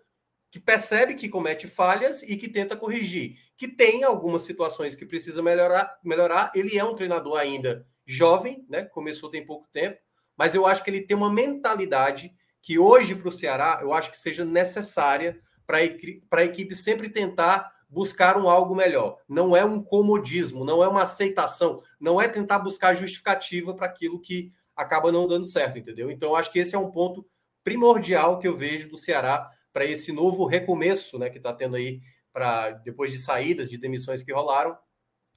que 0.54 0.60
percebe 0.60 1.16
que 1.16 1.28
comete 1.28 1.66
falhas 1.66 2.22
e 2.22 2.36
que 2.36 2.48
tenta 2.48 2.76
corrigir. 2.76 3.38
Que 3.56 3.66
tem 3.66 4.04
algumas 4.04 4.42
situações 4.42 4.94
que 4.94 5.04
precisa 5.04 5.42
melhorar, 5.42 5.98
melhorar. 6.00 6.52
Ele 6.54 6.78
é 6.78 6.84
um 6.84 6.94
treinador 6.94 7.36
ainda 7.36 7.84
jovem, 8.06 8.64
né? 8.68 8.84
Começou 8.84 9.28
tem 9.28 9.44
pouco 9.44 9.66
tempo, 9.72 9.98
mas 10.36 10.54
eu 10.54 10.64
acho 10.64 10.84
que 10.84 10.90
ele 10.90 11.00
tem 11.00 11.16
uma 11.16 11.28
mentalidade 11.28 12.32
que 12.62 12.78
hoje 12.78 13.16
para 13.16 13.28
o 13.28 13.32
Ceará 13.32 13.80
eu 13.82 13.92
acho 13.92 14.12
que 14.12 14.16
seja 14.16 14.44
necessária 14.44 15.40
para 15.66 15.78
a 15.78 16.44
equipe 16.44 16.72
sempre 16.72 17.10
tentar 17.10 17.72
buscar 17.88 18.36
um 18.36 18.48
algo 18.48 18.76
melhor. 18.76 19.18
Não 19.28 19.56
é 19.56 19.64
um 19.64 19.82
comodismo, 19.82 20.64
não 20.64 20.84
é 20.84 20.86
uma 20.86 21.02
aceitação, 21.02 21.82
não 21.98 22.22
é 22.22 22.28
tentar 22.28 22.60
buscar 22.60 22.94
justificativa 22.94 23.74
para 23.74 23.86
aquilo 23.86 24.20
que 24.20 24.52
acaba 24.76 25.10
não 25.10 25.26
dando 25.26 25.46
certo, 25.46 25.80
entendeu? 25.80 26.12
Então 26.12 26.36
acho 26.36 26.52
que 26.52 26.60
esse 26.60 26.76
é 26.76 26.78
um 26.78 26.92
ponto 26.92 27.26
primordial 27.64 28.38
que 28.38 28.46
eu 28.46 28.56
vejo 28.56 28.88
do 28.88 28.96
Ceará 28.96 29.50
para 29.74 29.84
esse 29.84 30.12
novo 30.12 30.46
recomeço, 30.46 31.18
né, 31.18 31.28
que 31.28 31.38
está 31.38 31.52
tendo 31.52 31.74
aí 31.74 32.00
para 32.32 32.70
depois 32.70 33.10
de 33.10 33.18
saídas, 33.18 33.68
de 33.68 33.76
demissões 33.76 34.22
que 34.22 34.32
rolaram. 34.32 34.78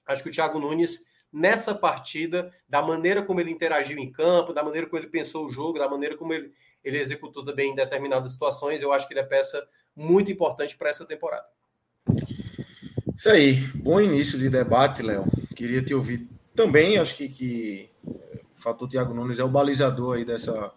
Acho 0.05 0.21
que 0.21 0.29
o 0.29 0.31
Thiago 0.31 0.59
Nunes 0.59 1.01
nessa 1.33 1.73
partida, 1.73 2.53
da 2.69 2.81
maneira 2.81 3.23
como 3.23 3.41
ele 3.41 3.51
interagiu 3.51 3.97
em 3.97 4.11
campo, 4.11 4.53
da 4.53 4.63
maneira 4.63 4.87
como 4.87 5.01
ele 5.01 5.09
pensou 5.09 5.47
o 5.47 5.49
jogo, 5.49 5.79
da 5.79 5.89
maneira 5.89 6.15
como 6.15 6.33
ele, 6.33 6.51
ele 6.83 6.99
executou 6.99 7.43
também 7.43 7.71
em 7.71 7.75
determinadas 7.75 8.31
situações, 8.31 8.81
eu 8.81 8.93
acho 8.93 9.07
que 9.07 9.13
ele 9.13 9.21
é 9.21 9.25
peça 9.25 9.67
muito 9.95 10.31
importante 10.31 10.77
para 10.77 10.89
essa 10.89 11.05
temporada. 11.05 11.45
Isso 13.15 13.29
aí, 13.29 13.55
bom 13.75 13.99
início 13.99 14.37
de 14.37 14.49
debate, 14.49 15.01
Léo. 15.01 15.25
Queria 15.55 15.81
te 15.81 15.95
ouvir 15.95 16.27
também, 16.55 16.99
acho 16.99 17.15
que, 17.15 17.27
que 17.27 17.89
o 18.05 18.21
fator 18.53 18.87
Thiago 18.87 19.13
Nunes 19.13 19.39
é 19.39 19.43
o 19.43 19.49
balizador 19.49 20.17
aí 20.17 20.23
dessa, 20.25 20.71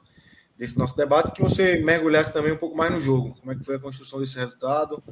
desse 0.61 0.79
nosso 0.79 0.95
debate, 0.95 1.33
que 1.33 1.41
você 1.41 1.79
mergulhasse 1.79 2.31
também 2.31 2.53
um 2.53 2.57
pouco 2.59 2.77
mais 2.77 2.93
no 2.93 3.01
jogo. 3.01 3.35
Como 3.41 3.51
é 3.51 3.57
que 3.57 3.65
foi 3.65 3.77
a 3.77 3.79
construção 3.79 4.21
desse 4.21 4.39
resultado, 4.39 5.03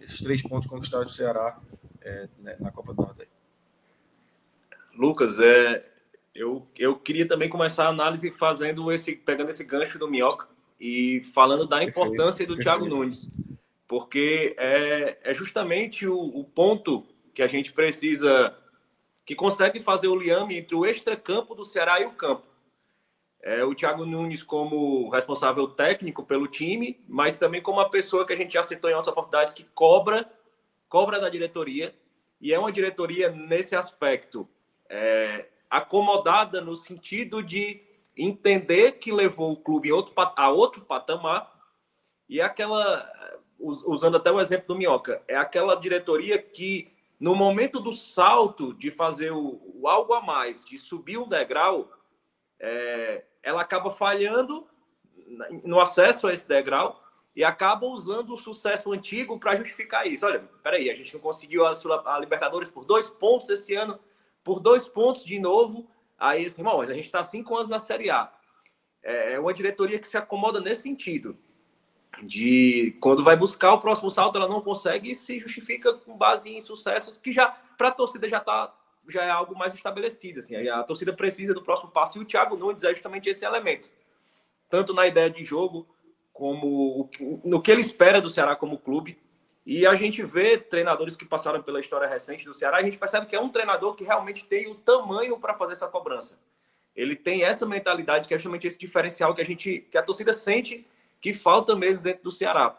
esses 0.00 0.20
três 0.20 0.42
pontos 0.42 0.68
conquistados 0.68 1.12
do 1.12 1.16
Ceará 1.16 1.60
é, 2.00 2.28
né, 2.40 2.56
na 2.58 2.72
Copa 2.72 2.92
do 2.92 3.02
Nordeste? 3.02 3.30
Lucas, 4.98 5.38
é, 5.38 5.86
eu, 6.34 6.66
eu 6.76 6.96
queria 6.96 7.24
também 7.24 7.48
começar 7.48 7.84
a 7.84 7.90
análise 7.90 8.32
fazendo 8.32 8.90
esse, 8.90 9.14
pegando 9.14 9.50
esse 9.50 9.62
gancho 9.62 9.96
do 9.96 10.10
Minhoca 10.10 10.48
e 10.80 11.20
falando 11.32 11.68
da 11.68 11.84
importância 11.84 12.44
perfeito, 12.44 12.48
do 12.48 12.56
perfeito. 12.56 12.78
Thiago 12.80 12.86
Nunes, 12.86 13.28
porque 13.86 14.56
é, 14.58 15.18
é 15.22 15.32
justamente 15.32 16.04
o, 16.04 16.18
o 16.18 16.42
ponto 16.42 17.06
que 17.32 17.42
a 17.42 17.46
gente 17.46 17.72
precisa, 17.72 18.56
que 19.24 19.36
consegue 19.36 19.78
fazer 19.78 20.08
o 20.08 20.16
liame 20.16 20.56
entre 20.56 20.74
o 20.74 20.84
extracampo 20.84 21.54
do 21.54 21.64
Ceará 21.64 22.00
e 22.00 22.06
o 22.06 22.10
campo 22.10 22.55
é, 23.46 23.64
o 23.64 23.76
Thiago 23.76 24.04
Nunes 24.04 24.42
como 24.42 25.08
responsável 25.08 25.68
técnico 25.68 26.24
pelo 26.24 26.48
time, 26.48 27.00
mas 27.06 27.38
também 27.38 27.62
como 27.62 27.78
uma 27.78 27.88
pessoa 27.88 28.26
que 28.26 28.32
a 28.32 28.36
gente 28.36 28.54
já 28.54 28.62
citou 28.64 28.90
em 28.90 28.94
outras 28.94 29.12
oportunidades 29.12 29.54
que 29.54 29.62
cobra, 29.72 30.28
cobra 30.88 31.20
da 31.20 31.28
diretoria, 31.28 31.94
e 32.40 32.52
é 32.52 32.58
uma 32.58 32.72
diretoria 32.72 33.30
nesse 33.30 33.76
aspecto 33.76 34.48
é, 34.88 35.46
acomodada 35.70 36.60
no 36.60 36.74
sentido 36.74 37.40
de 37.40 37.80
entender 38.16 38.98
que 38.98 39.12
levou 39.12 39.52
o 39.52 39.56
clube 39.56 39.92
outro, 39.92 40.12
a 40.16 40.50
outro 40.50 40.80
patamar, 40.84 41.48
e 42.28 42.40
aquela, 42.40 43.08
usando 43.60 44.16
até 44.16 44.32
o 44.32 44.40
exemplo 44.40 44.66
do 44.66 44.74
Minhoca, 44.74 45.22
é 45.28 45.36
aquela 45.36 45.76
diretoria 45.76 46.36
que 46.36 46.92
no 47.20 47.36
momento 47.36 47.78
do 47.78 47.92
salto 47.92 48.74
de 48.74 48.90
fazer 48.90 49.30
o, 49.30 49.60
o 49.72 49.86
algo 49.86 50.14
a 50.14 50.20
mais, 50.20 50.64
de 50.64 50.76
subir 50.78 51.16
um 51.16 51.28
degrau, 51.28 51.92
é, 52.58 53.24
ela 53.42 53.60
acaba 53.60 53.90
falhando 53.90 54.66
no 55.64 55.80
acesso 55.80 56.26
a 56.26 56.32
esse 56.32 56.46
degrau 56.46 57.02
e 57.34 57.44
acaba 57.44 57.86
usando 57.86 58.32
o 58.32 58.36
sucesso 58.36 58.92
antigo 58.92 59.38
para 59.38 59.56
justificar 59.56 60.06
isso. 60.06 60.24
Olha, 60.24 60.40
peraí, 60.62 60.90
a 60.90 60.94
gente 60.94 61.12
não 61.12 61.20
conseguiu 61.20 61.66
a, 61.66 61.72
a, 62.06 62.18
Libertadores 62.18 62.70
por 62.70 62.84
dois 62.84 63.08
pontos 63.08 63.50
esse 63.50 63.74
ano, 63.74 63.98
por 64.42 64.58
dois 64.58 64.88
pontos 64.88 65.24
de 65.24 65.38
novo. 65.38 65.88
Aí, 66.18 66.46
assim, 66.46 66.62
mas 66.62 66.88
a 66.88 66.94
gente 66.94 67.06
está 67.06 67.22
cinco 67.22 67.54
anos 67.54 67.68
na 67.68 67.78
Série 67.78 68.08
A. 68.08 68.32
É, 69.02 69.34
é 69.34 69.40
uma 69.40 69.52
diretoria 69.52 69.98
que 69.98 70.08
se 70.08 70.16
acomoda 70.16 70.60
nesse 70.60 70.82
sentido. 70.82 71.36
De 72.22 72.96
quando 73.00 73.22
vai 73.22 73.36
buscar 73.36 73.74
o 73.74 73.78
próximo 73.78 74.10
salto, 74.10 74.38
ela 74.38 74.48
não 74.48 74.62
consegue 74.62 75.10
e 75.10 75.14
se 75.14 75.38
justifica 75.38 75.92
com 75.92 76.16
base 76.16 76.50
em 76.50 76.62
sucessos 76.62 77.18
que 77.18 77.30
já, 77.30 77.48
para 77.76 77.88
a 77.88 77.92
torcida, 77.92 78.26
já 78.26 78.38
está 78.38 78.74
já 79.08 79.24
é 79.24 79.30
algo 79.30 79.56
mais 79.56 79.74
estabelecido. 79.74 80.38
Assim, 80.38 80.56
a 80.68 80.82
torcida 80.82 81.12
precisa 81.12 81.54
do 81.54 81.62
próximo 81.62 81.90
passo 81.90 82.18
e 82.18 82.22
o 82.22 82.24
Thiago 82.24 82.56
Nunes 82.56 82.84
é 82.84 82.90
justamente 82.90 83.28
esse 83.28 83.44
elemento. 83.44 83.90
Tanto 84.68 84.92
na 84.92 85.06
ideia 85.06 85.30
de 85.30 85.44
jogo, 85.44 85.86
como 86.32 87.08
no 87.44 87.62
que 87.62 87.70
ele 87.70 87.80
espera 87.80 88.20
do 88.20 88.28
Ceará 88.28 88.54
como 88.54 88.78
clube. 88.78 89.18
E 89.64 89.86
a 89.86 89.94
gente 89.96 90.22
vê 90.22 90.58
treinadores 90.58 91.16
que 91.16 91.24
passaram 91.24 91.60
pela 91.62 91.80
história 91.80 92.06
recente 92.06 92.44
do 92.44 92.54
Ceará, 92.54 92.76
a 92.76 92.82
gente 92.82 92.98
percebe 92.98 93.26
que 93.26 93.34
é 93.34 93.40
um 93.40 93.48
treinador 93.48 93.94
que 93.96 94.04
realmente 94.04 94.44
tem 94.44 94.70
o 94.70 94.76
tamanho 94.76 95.40
para 95.40 95.54
fazer 95.54 95.72
essa 95.72 95.88
cobrança. 95.88 96.38
ele 96.94 97.16
tem 97.16 97.42
essa 97.42 97.66
mentalidade 97.66 98.28
que 98.28 98.34
é 98.34 98.38
justamente 98.38 98.66
esse 98.66 98.78
diferencial 98.78 99.34
que 99.34 99.42
a 99.42 99.44
gente, 99.44 99.80
que 99.90 99.98
a 99.98 100.02
torcida 100.02 100.32
sente 100.32 100.86
que 101.20 101.32
falta 101.32 101.74
mesmo 101.74 102.02
dentro 102.02 102.22
do 102.24 102.30
Ceará. 102.30 102.76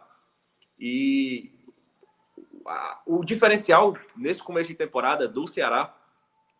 E 0.79 1.51
o 3.05 3.23
diferencial 3.23 3.97
nesse 4.15 4.41
começo 4.41 4.69
de 4.69 4.75
temporada 4.75 5.27
do 5.27 5.47
Ceará, 5.47 5.95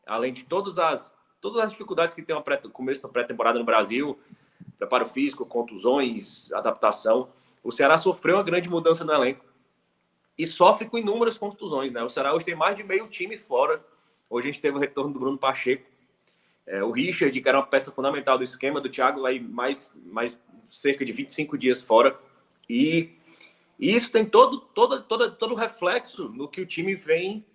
além 0.08 0.34
de 0.34 0.44
todas 0.44 0.78
as 0.80 1.16
todas 1.40 1.62
as 1.62 1.72
dificuldades 1.72 2.14
que 2.14 2.22
tem 2.22 2.36
o 2.36 2.70
começo 2.72 3.04
da 3.04 3.10
pré-temporada 3.10 3.60
no 3.60 3.66
Brasil, 3.66 4.20
preparo 4.78 5.06
físico, 5.06 5.46
contusões, 5.46 6.52
adaptação, 6.52 7.30
o 7.64 7.72
Ceará 7.72 7.98
sofreu 7.98 8.38
uma 8.38 8.44
grande 8.44 8.70
mudança 8.70 9.04
no 9.04 9.14
elenco 9.14 9.46
e 10.38 10.46
sofre 10.46 10.88
com 10.88 10.98
inúmeras 10.98 11.38
contusões, 11.38 11.92
né? 11.92 12.04
O 12.04 12.10
Ceará 12.10 12.34
hoje 12.34 12.46
tem 12.46 12.56
mais 12.56 12.76
de 12.76 12.84
meio 12.84 13.08
time 13.08 13.38
fora. 13.38 13.84
Hoje 14.30 14.50
a 14.50 14.52
gente 14.52 14.62
teve 14.62 14.78
o 14.78 14.80
retorno 14.80 15.12
do 15.12 15.20
Bruno 15.20 15.38
Pacheco, 15.38 15.86
é, 16.66 16.84
o 16.84 16.92
Richard, 16.92 17.40
que 17.40 17.48
era 17.48 17.58
uma 17.58 17.66
peça 17.66 17.92
fundamental 17.92 18.38
do 18.38 18.44
esquema 18.44 18.82
do 18.82 18.90
Thiago, 18.90 19.26
aí 19.26 19.40
mais, 19.40 19.92
mais 19.96 20.42
cerca 20.70 21.06
de 21.06 21.12
25 21.12 21.58
dias 21.58 21.82
fora. 21.82 22.20
E, 22.70 23.16
e 23.80 23.96
isso 23.96 24.12
tem 24.12 24.26
todo, 24.26 24.60
todo, 24.60 25.02
todo, 25.02 25.32
todo 25.32 25.56
reflexo 25.56 26.30
no 26.30 26.48
que 26.48 26.62
o 26.62 26.66
time 26.66 26.94
vem, 26.94 27.46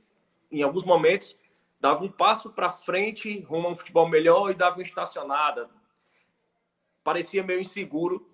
em 0.51 0.62
alguns 0.62 0.85
momentos, 0.85 1.37
dava 1.83 2.05
um 2.05 2.09
passo 2.09 2.49
para 2.49 2.71
frente, 2.71 3.41
rumo 3.41 3.67
a 3.67 3.71
um 3.73 3.77
futebol 3.77 4.09
melhor 4.09 4.53
e 4.53 4.55
dava 4.55 4.77
uma 4.77 4.85
estacionada. 4.85 5.69
Parecia 7.03 7.43
meio 7.43 7.61
inseguro. 7.61 8.31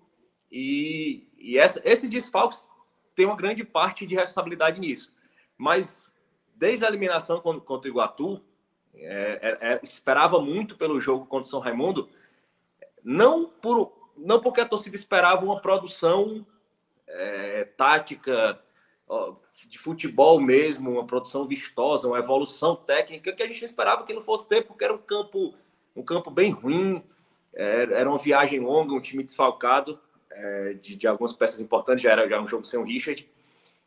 E, 0.51 1.27
e 1.35 1.57
essa, 1.57 1.81
esses 1.83 2.11
desfalques 2.11 2.63
têm 3.15 3.25
uma 3.25 3.35
grande 3.35 3.63
parte 3.63 4.05
de 4.05 4.13
responsabilidade 4.13 4.79
nisso. 4.79 5.11
Mas 5.57 6.15
desde 6.55 6.85
a 6.85 6.89
eliminação 6.89 7.41
contra 7.41 7.87
o 7.87 7.91
Iguatu, 7.91 8.39
é, 8.93 9.39
é, 9.41 9.71
é, 9.71 9.79
esperava 9.81 10.39
muito 10.39 10.77
pelo 10.77 11.01
jogo 11.01 11.25
contra 11.25 11.47
o 11.47 11.49
São 11.49 11.59
Raimundo, 11.59 12.07
não, 13.03 13.49
por, 13.49 14.11
não 14.15 14.39
porque 14.39 14.61
a 14.61 14.67
torcida 14.67 14.95
esperava 14.95 15.43
uma 15.43 15.59
produção 15.59 16.45
é, 17.07 17.63
tática 17.63 18.61
ó, 19.07 19.33
de 19.69 19.77
futebol 19.77 20.41
mesmo, 20.41 20.91
uma 20.91 21.05
produção 21.05 21.45
vistosa, 21.45 22.07
uma 22.07 22.17
evolução 22.17 22.75
técnica 22.75 23.31
que 23.31 23.43
a 23.43 23.47
gente 23.47 23.63
esperava 23.63 24.03
que 24.03 24.13
não 24.13 24.21
fosse 24.21 24.47
ter, 24.49 24.65
porque 24.65 24.83
era 24.83 24.93
um 24.93 24.97
campo, 24.97 25.53
um 25.95 26.01
campo 26.01 26.31
bem 26.31 26.51
ruim, 26.51 27.03
é, 27.53 27.83
era 27.83 28.09
uma 28.09 28.17
viagem 28.17 28.59
longa, 28.59 28.95
um 28.95 28.99
time 28.99 29.23
desfalcado 29.23 29.99
é, 30.31 30.73
de, 30.73 30.95
de, 30.95 31.07
algumas 31.07 31.33
peças 31.33 31.59
importantes, 31.59 32.01
já 32.01 32.11
era 32.11 32.27
já 32.27 32.41
um 32.41 32.47
jogo 32.47 32.63
sem 32.63 32.79
o 32.79 32.83
Richard. 32.83 33.29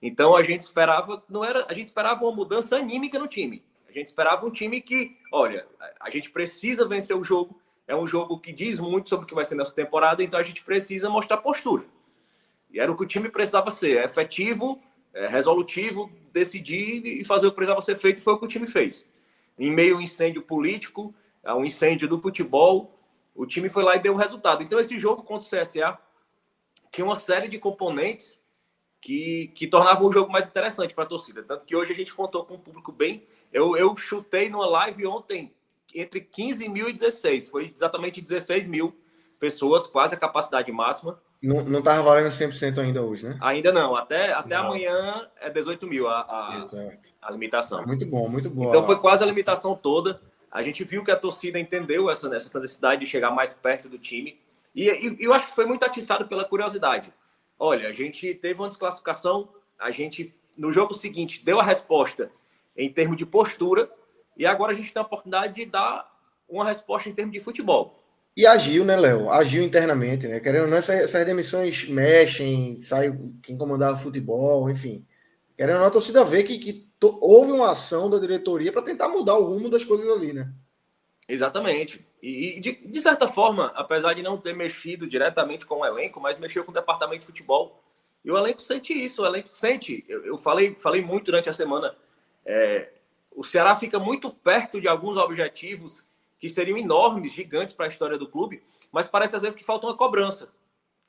Então 0.01 0.37
a 0.37 0.43
gente 0.43 0.63
esperava, 0.63 1.23
não 1.29 1.45
era, 1.45 1.67
a 1.69 1.75
gente 1.75 1.89
esperava 1.89 2.25
uma 2.25 2.33
mudança 2.33 2.77
anímica 2.77 3.19
no 3.19 3.27
time. 3.27 3.65
A 3.89 3.93
gente 3.93 4.07
esperava 4.07 4.47
um 4.47 4.51
time 4.51 4.81
que, 4.81 5.17
olha, 5.33 5.67
a 6.01 6.11
gente 6.11 6.31
precisa 6.31 6.87
vencer 6.87 7.17
o 7.17 7.25
jogo. 7.25 7.61
É 7.87 7.95
um 7.95 8.07
jogo 8.07 8.39
que 8.39 8.53
diz 8.53 8.79
muito 8.79 9.09
sobre 9.09 9.25
o 9.25 9.29
que 9.29 9.35
vai 9.35 9.45
ser 9.45 9.57
nessa 9.57 9.75
temporada, 9.75 10.23
então 10.23 10.39
a 10.39 10.43
gente 10.45 10.63
precisa 10.63 11.11
mostrar 11.11 11.39
postura. 11.39 11.85
E 12.73 12.81
era 12.81 12.91
o 12.91 12.97
que 12.97 13.03
o 13.03 13.07
time 13.07 13.29
precisava 13.29 13.71
ser: 13.71 14.03
efetivo, 14.05 14.81
é 15.15 15.27
resolutivo, 15.27 16.11
decidir 16.33 17.05
e 17.07 17.25
fazer 17.25 17.47
o 17.47 17.51
que 17.51 17.57
precisava 17.57 17.81
ser 17.81 17.99
feito, 17.99 18.19
e 18.19 18.23
foi 18.23 18.35
o 18.35 18.39
que 18.39 18.45
o 18.45 18.49
time 18.49 18.67
fez. 18.67 19.07
Em 19.59 19.71
meio 19.71 19.97
a 19.97 19.99
um 19.99 20.03
incêndio 20.03 20.43
político, 20.43 21.15
a 21.45 21.55
um 21.55 21.65
incêndio 21.65 22.09
do 22.09 22.19
futebol, 22.19 22.99
o 23.35 23.47
time 23.47 23.69
foi 23.69 23.83
lá 23.83 23.97
e 23.97 24.01
deu 24.01 24.15
o 24.15 24.17
resultado. 24.17 24.63
Então, 24.63 24.79
esse 24.79 24.99
jogo 24.99 25.23
contra 25.23 25.47
o 25.47 25.63
CSA 25.63 25.99
tinha 26.91 27.05
uma 27.05 27.17
série 27.17 27.49
de 27.49 27.59
componentes 27.59 28.43
que, 29.01 29.49
que 29.55 29.67
tornavam 29.67 30.07
o 30.07 30.13
jogo 30.13 30.31
mais 30.31 30.47
interessante 30.47 30.95
para 30.95 31.05
a 31.05 31.07
torcida. 31.07 31.43
Tanto 31.43 31.65
que 31.65 31.75
hoje 31.75 31.93
a 31.93 31.97
gente 31.97 32.15
contou 32.15 32.45
com 32.45 32.55
um 32.55 32.59
público 32.59 32.93
bem 32.93 33.27
eu, 33.53 33.77
eu 33.77 33.95
chutei 33.97 34.49
numa 34.49 34.67
live 34.67 35.07
ontem 35.07 35.53
entre 35.95 36.21
15 36.23 36.69
mil 36.69 36.89
e 36.89 36.93
16. 36.93 37.51
Foi 37.51 37.71
exatamente 37.73 38.21
16 38.21 38.67
mil 38.67 38.97
pessoas, 39.39 39.87
quase 39.87 40.15
a 40.15 40.19
capacidade 40.19 40.73
máxima. 40.73 41.21
Não, 41.43 41.65
não 41.65 41.83
tava 41.83 42.03
valendo 42.03 42.29
100% 42.29 42.79
ainda 42.79 43.03
hoje, 43.03 43.27
né? 43.27 43.37
Ainda 43.41 43.73
não. 43.73 43.97
Até, 43.97 44.33
até 44.33 44.55
amanhã 44.55 45.29
é 45.41 45.51
18 45.51 45.87
mil 45.89 46.07
a, 46.07 46.21
a, 46.21 46.65
a, 47.21 47.31
limitação. 47.33 47.85
Muito 47.85 48.07
bom, 48.07 48.29
muito 48.29 48.49
bom. 48.49 48.69
Então 48.69 48.87
foi 48.87 48.97
quase 49.01 49.25
a 49.25 49.27
limitação 49.27 49.75
toda. 49.75 50.21
A 50.51 50.63
gente 50.63 50.85
viu 50.85 51.03
que 51.03 51.11
a 51.11 51.17
torcida 51.17 51.59
entendeu 51.59 52.09
essa, 52.09 52.33
essa 52.35 52.61
necessidade 52.61 53.01
de 53.01 53.11
chegar 53.11 53.33
mais 53.33 53.53
perto 53.53 53.89
do 53.89 53.99
time. 53.99 54.39
E, 54.73 54.89
e 54.89 55.25
eu 55.25 55.35
acho 55.35 55.49
que 55.49 55.55
foi 55.55 55.67
muito 55.67 55.85
atiçado 55.85 56.29
pela 56.29 56.45
curiosidade. 56.45 57.13
Olha, 57.59 57.89
a 57.89 57.93
gente 57.93 58.35
teve 58.35 58.61
uma 58.61 58.69
desclassificação, 58.69 59.49
a 59.79 59.91
gente, 59.91 60.33
no 60.57 60.71
jogo 60.71 60.95
seguinte, 60.95 61.45
deu 61.45 61.59
a 61.59 61.65
resposta 61.65 62.31
em 62.77 62.91
termos 62.91 63.17
de 63.17 63.27
postura, 63.27 63.91
e 64.37 64.47
agora 64.47 64.73
a 64.73 64.75
gente 64.75 64.93
tem 64.93 65.01
a 65.01 65.05
oportunidade 65.05 65.55
de 65.55 65.67
dar 65.67 66.11
uma 66.49 66.65
resposta 66.65 67.09
em 67.09 67.15
termos 67.15 67.33
de 67.33 67.41
futebol. 67.41 68.02
E 68.37 68.47
agiu, 68.47 68.85
né, 68.85 68.97
Léo? 68.97 69.31
Agiu 69.31 69.63
internamente, 69.63 70.27
né? 70.27 70.41
Querendo 70.41 70.63
ou 70.63 70.69
não, 70.69 70.77
essas, 70.79 71.01
essas 71.01 71.27
demissões 71.27 71.89
mexem, 71.89 72.81
sai 72.81 73.13
quem 73.43 73.59
comandava 73.59 73.99
futebol, 73.99 74.71
enfim. 74.71 75.07
Querendo 75.57 75.77
ou 75.77 75.81
não, 75.81 75.89
a 75.89 75.91
torcida 75.91 76.25
vê 76.25 76.43
que, 76.43 76.59
que 76.59 76.89
houve 77.21 77.53
uma 77.53 77.71
ação 77.71 78.09
da 78.09 78.19
diretoria 78.19 78.73
para 78.73 78.83
tentar 78.83 79.09
mudar 79.09 79.37
o 79.37 79.45
rumo 79.45 79.69
das 79.69 79.85
coisas 79.85 80.09
ali, 80.09 80.33
né? 80.33 80.51
Exatamente. 81.29 82.07
E, 82.23 82.61
de, 82.61 82.73
de, 82.73 83.01
certa 83.01 83.29
forma, 83.29 83.73
apesar 83.75 84.15
de 84.15 84.23
não 84.23 84.39
ter 84.39 84.55
mexido 84.55 85.07
diretamente 85.07 85.67
com 85.67 85.81
o 85.81 85.87
elenco, 85.87 86.21
mas 86.21 86.39
mexeu 86.39 86.65
com 86.65 86.71
o 86.71 86.75
departamento 86.75 87.21
de 87.21 87.27
futebol. 87.27 87.83
E 88.25 88.31
o 88.31 88.39
elenco 88.39 88.63
sente 88.63 88.93
isso, 88.93 89.23
o 89.23 89.27
elenco 89.27 89.49
sente. 89.49 90.05
Eu, 90.09 90.25
eu 90.25 90.39
falei, 90.39 90.75
falei 90.81 91.03
muito 91.03 91.27
durante 91.27 91.49
a 91.49 91.53
semana 91.53 91.95
é, 92.45 92.89
o 93.31 93.45
Ceará 93.45 93.75
fica 93.75 93.99
muito 93.99 94.31
perto 94.31 94.81
de 94.81 94.89
alguns 94.89 95.17
objetivos 95.17 96.07
que 96.43 96.49
seriam 96.49 96.77
enormes, 96.77 97.31
gigantes 97.31 97.73
para 97.73 97.87
a 97.87 97.89
história 97.89 98.19
do 98.19 98.29
clube, 98.29 98.65
mas 98.91 99.07
parece 99.07 99.37
às 99.37 99.43
vezes 99.43 99.57
que 99.57 99.63
falta 99.63 99.87
uma 99.87 99.97
cobrança, 99.97 100.53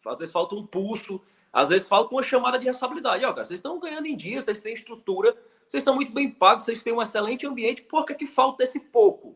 às 0.05 0.19
vezes 0.19 0.31
falta 0.31 0.53
um 0.53 0.63
pulso, 0.63 1.25
às 1.51 1.69
vezes 1.69 1.87
falta 1.87 2.13
uma 2.13 2.21
chamada 2.21 2.59
de 2.59 2.65
responsabilidade. 2.65 3.23
Cara, 3.23 3.43
vocês 3.43 3.57
estão 3.57 3.79
ganhando 3.79 4.05
em 4.05 4.15
dia, 4.15 4.43
vocês 4.43 4.61
têm 4.61 4.75
estrutura, 4.75 5.35
vocês 5.67 5.83
são 5.83 5.95
muito 5.95 6.13
bem 6.13 6.29
pagos, 6.29 6.65
vocês 6.65 6.83
têm 6.83 6.93
um 6.93 7.01
excelente 7.01 7.47
ambiente, 7.47 7.81
por 7.81 8.05
que, 8.05 8.13
que 8.13 8.27
falta 8.27 8.63
esse 8.63 8.79
pouco? 8.79 9.35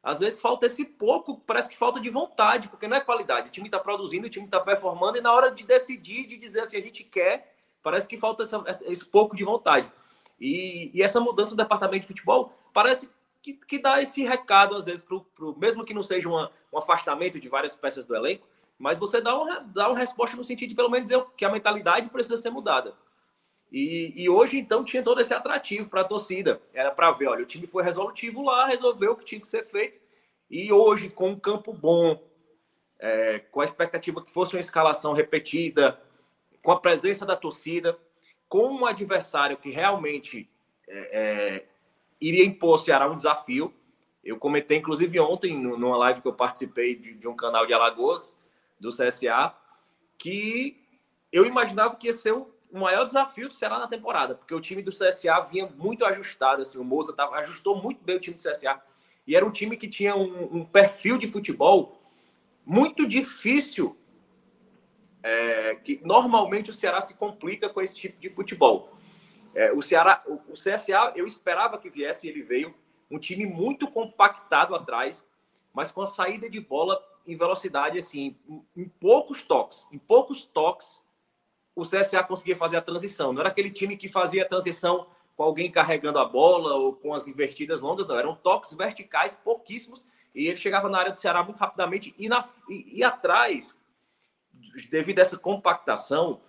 Às 0.00 0.20
vezes 0.20 0.38
falta 0.38 0.66
esse 0.66 0.84
pouco, 0.84 1.40
parece 1.40 1.68
que 1.68 1.76
falta 1.76 1.98
de 1.98 2.10
vontade, 2.10 2.68
porque 2.68 2.86
não 2.86 2.96
é 2.96 3.00
qualidade. 3.00 3.48
O 3.48 3.50
time 3.50 3.66
está 3.66 3.80
produzindo, 3.80 4.28
o 4.28 4.30
time 4.30 4.46
está 4.46 4.60
performando, 4.60 5.18
e 5.18 5.20
na 5.20 5.32
hora 5.32 5.50
de 5.50 5.64
decidir, 5.64 6.28
de 6.28 6.36
dizer 6.36 6.60
assim, 6.60 6.76
a 6.76 6.80
gente 6.80 7.02
quer, 7.02 7.56
parece 7.82 8.06
que 8.06 8.16
falta 8.16 8.44
essa, 8.44 8.64
esse 8.86 9.04
pouco 9.04 9.34
de 9.34 9.42
vontade. 9.42 9.90
E, 10.38 10.92
e 10.94 11.02
essa 11.02 11.18
mudança 11.18 11.50
do 11.50 11.56
departamento 11.56 12.02
de 12.02 12.06
futebol 12.06 12.52
parece 12.72 13.10
que, 13.44 13.52
que 13.52 13.78
dá 13.78 14.00
esse 14.00 14.24
recado, 14.24 14.74
às 14.74 14.86
vezes, 14.86 15.02
pro, 15.02 15.20
pro, 15.20 15.54
mesmo 15.58 15.84
que 15.84 15.92
não 15.92 16.02
seja 16.02 16.26
uma, 16.26 16.50
um 16.72 16.78
afastamento 16.78 17.38
de 17.38 17.46
várias 17.46 17.74
peças 17.74 18.06
do 18.06 18.16
elenco, 18.16 18.48
mas 18.78 18.96
você 18.96 19.20
dá 19.20 19.36
uma, 19.36 19.60
dá 19.60 19.90
uma 19.90 19.98
resposta 19.98 20.34
no 20.34 20.42
sentido 20.42 20.70
de, 20.70 20.74
pelo 20.74 20.88
menos, 20.88 21.10
dizer 21.10 21.22
que 21.36 21.44
a 21.44 21.50
mentalidade 21.50 22.08
precisa 22.08 22.38
ser 22.38 22.48
mudada. 22.48 22.96
E, 23.70 24.14
e 24.16 24.30
hoje, 24.30 24.58
então, 24.58 24.82
tinha 24.82 25.02
todo 25.02 25.20
esse 25.20 25.34
atrativo 25.34 25.90
para 25.90 26.00
a 26.00 26.04
torcida. 26.04 26.58
Era 26.72 26.90
para 26.90 27.12
ver, 27.12 27.26
olha, 27.26 27.42
o 27.42 27.46
time 27.46 27.66
foi 27.66 27.84
resolutivo 27.84 28.42
lá, 28.42 28.64
resolveu 28.66 29.12
o 29.12 29.16
que 29.16 29.26
tinha 29.26 29.40
que 29.40 29.46
ser 29.46 29.64
feito. 29.66 30.00
E 30.48 30.72
hoje, 30.72 31.10
com 31.10 31.28
um 31.28 31.38
campo 31.38 31.70
bom, 31.70 32.18
é, 32.98 33.40
com 33.40 33.60
a 33.60 33.64
expectativa 33.64 34.24
que 34.24 34.30
fosse 34.30 34.54
uma 34.56 34.60
escalação 34.60 35.12
repetida, 35.12 36.00
com 36.62 36.72
a 36.72 36.80
presença 36.80 37.26
da 37.26 37.36
torcida, 37.36 37.98
com 38.48 38.68
um 38.68 38.86
adversário 38.86 39.58
que 39.58 39.68
realmente 39.68 40.48
é, 40.88 41.20
é, 41.20 41.73
iria 42.28 42.44
impor 42.44 42.72
ao 42.72 42.78
Ceará 42.78 43.10
um 43.10 43.16
desafio. 43.16 43.72
Eu 44.24 44.38
comentei, 44.38 44.78
inclusive, 44.78 45.20
ontem, 45.20 45.58
numa 45.58 45.96
live 45.98 46.22
que 46.22 46.28
eu 46.28 46.32
participei 46.32 46.94
de, 46.94 47.14
de 47.14 47.28
um 47.28 47.36
canal 47.36 47.66
de 47.66 47.74
Alagoas, 47.74 48.34
do 48.80 48.90
CSA, 48.90 49.54
que 50.18 50.82
eu 51.30 51.44
imaginava 51.44 51.96
que 51.96 52.06
ia 52.06 52.12
ser 52.12 52.32
o 52.32 52.48
maior 52.72 53.04
desafio 53.04 53.48
do 53.48 53.54
Ceará 53.54 53.78
na 53.78 53.86
temporada, 53.86 54.34
porque 54.34 54.54
o 54.54 54.60
time 54.60 54.82
do 54.82 54.90
CSA 54.90 55.40
vinha 55.50 55.68
muito 55.76 56.04
ajustado, 56.04 56.62
assim, 56.62 56.78
o 56.78 56.84
Moza 56.84 57.12
tava, 57.12 57.36
ajustou 57.36 57.80
muito 57.80 58.02
bem 58.02 58.16
o 58.16 58.20
time 58.20 58.36
do 58.36 58.42
CSA, 58.42 58.80
e 59.26 59.36
era 59.36 59.44
um 59.44 59.50
time 59.50 59.76
que 59.76 59.88
tinha 59.88 60.16
um, 60.16 60.58
um 60.58 60.64
perfil 60.64 61.18
de 61.18 61.28
futebol 61.28 62.00
muito 62.64 63.06
difícil 63.06 63.96
é, 65.22 65.74
que 65.76 66.00
normalmente 66.04 66.70
o 66.70 66.72
Ceará 66.72 67.00
se 67.00 67.14
complica 67.14 67.68
com 67.68 67.80
esse 67.80 67.94
tipo 67.94 68.20
de 68.20 68.28
futebol. 68.28 68.92
É, 69.54 69.72
o 69.72 69.80
Ceará, 69.80 70.22
o, 70.26 70.52
CSA, 70.52 71.12
eu 71.14 71.26
esperava 71.26 71.78
que 71.78 71.88
viesse, 71.88 72.28
ele 72.28 72.42
veio, 72.42 72.74
um 73.10 73.18
time 73.18 73.46
muito 73.46 73.88
compactado 73.90 74.74
atrás, 74.74 75.24
mas 75.72 75.92
com 75.92 76.02
a 76.02 76.06
saída 76.06 76.48
de 76.48 76.60
bola 76.60 77.00
em 77.26 77.36
velocidade, 77.36 77.98
assim, 77.98 78.36
em, 78.48 78.66
em 78.76 78.88
poucos 78.88 79.42
toques, 79.42 79.86
em 79.92 79.98
poucos 79.98 80.44
toques, 80.44 81.02
o 81.76 81.82
CSA 81.82 82.22
conseguia 82.22 82.56
fazer 82.56 82.76
a 82.76 82.82
transição. 82.82 83.32
Não 83.32 83.40
era 83.40 83.48
aquele 83.48 83.70
time 83.70 83.96
que 83.96 84.08
fazia 84.08 84.42
a 84.42 84.48
transição 84.48 85.06
com 85.36 85.42
alguém 85.42 85.70
carregando 85.70 86.18
a 86.18 86.24
bola 86.24 86.74
ou 86.74 86.94
com 86.94 87.12
as 87.12 87.26
invertidas 87.26 87.80
longas, 87.80 88.06
não. 88.06 88.18
Eram 88.18 88.34
toques 88.36 88.72
verticais, 88.72 89.34
pouquíssimos, 89.34 90.06
e 90.34 90.46
ele 90.46 90.56
chegava 90.56 90.88
na 90.88 90.98
área 90.98 91.12
do 91.12 91.18
Ceará 91.18 91.42
muito 91.42 91.58
rapidamente 91.58 92.14
e, 92.18 92.28
na, 92.28 92.48
e, 92.68 92.98
e 92.98 93.04
atrás 93.04 93.76
devido 94.90 95.18
a 95.18 95.22
essa 95.22 95.36
compactação, 95.36 96.40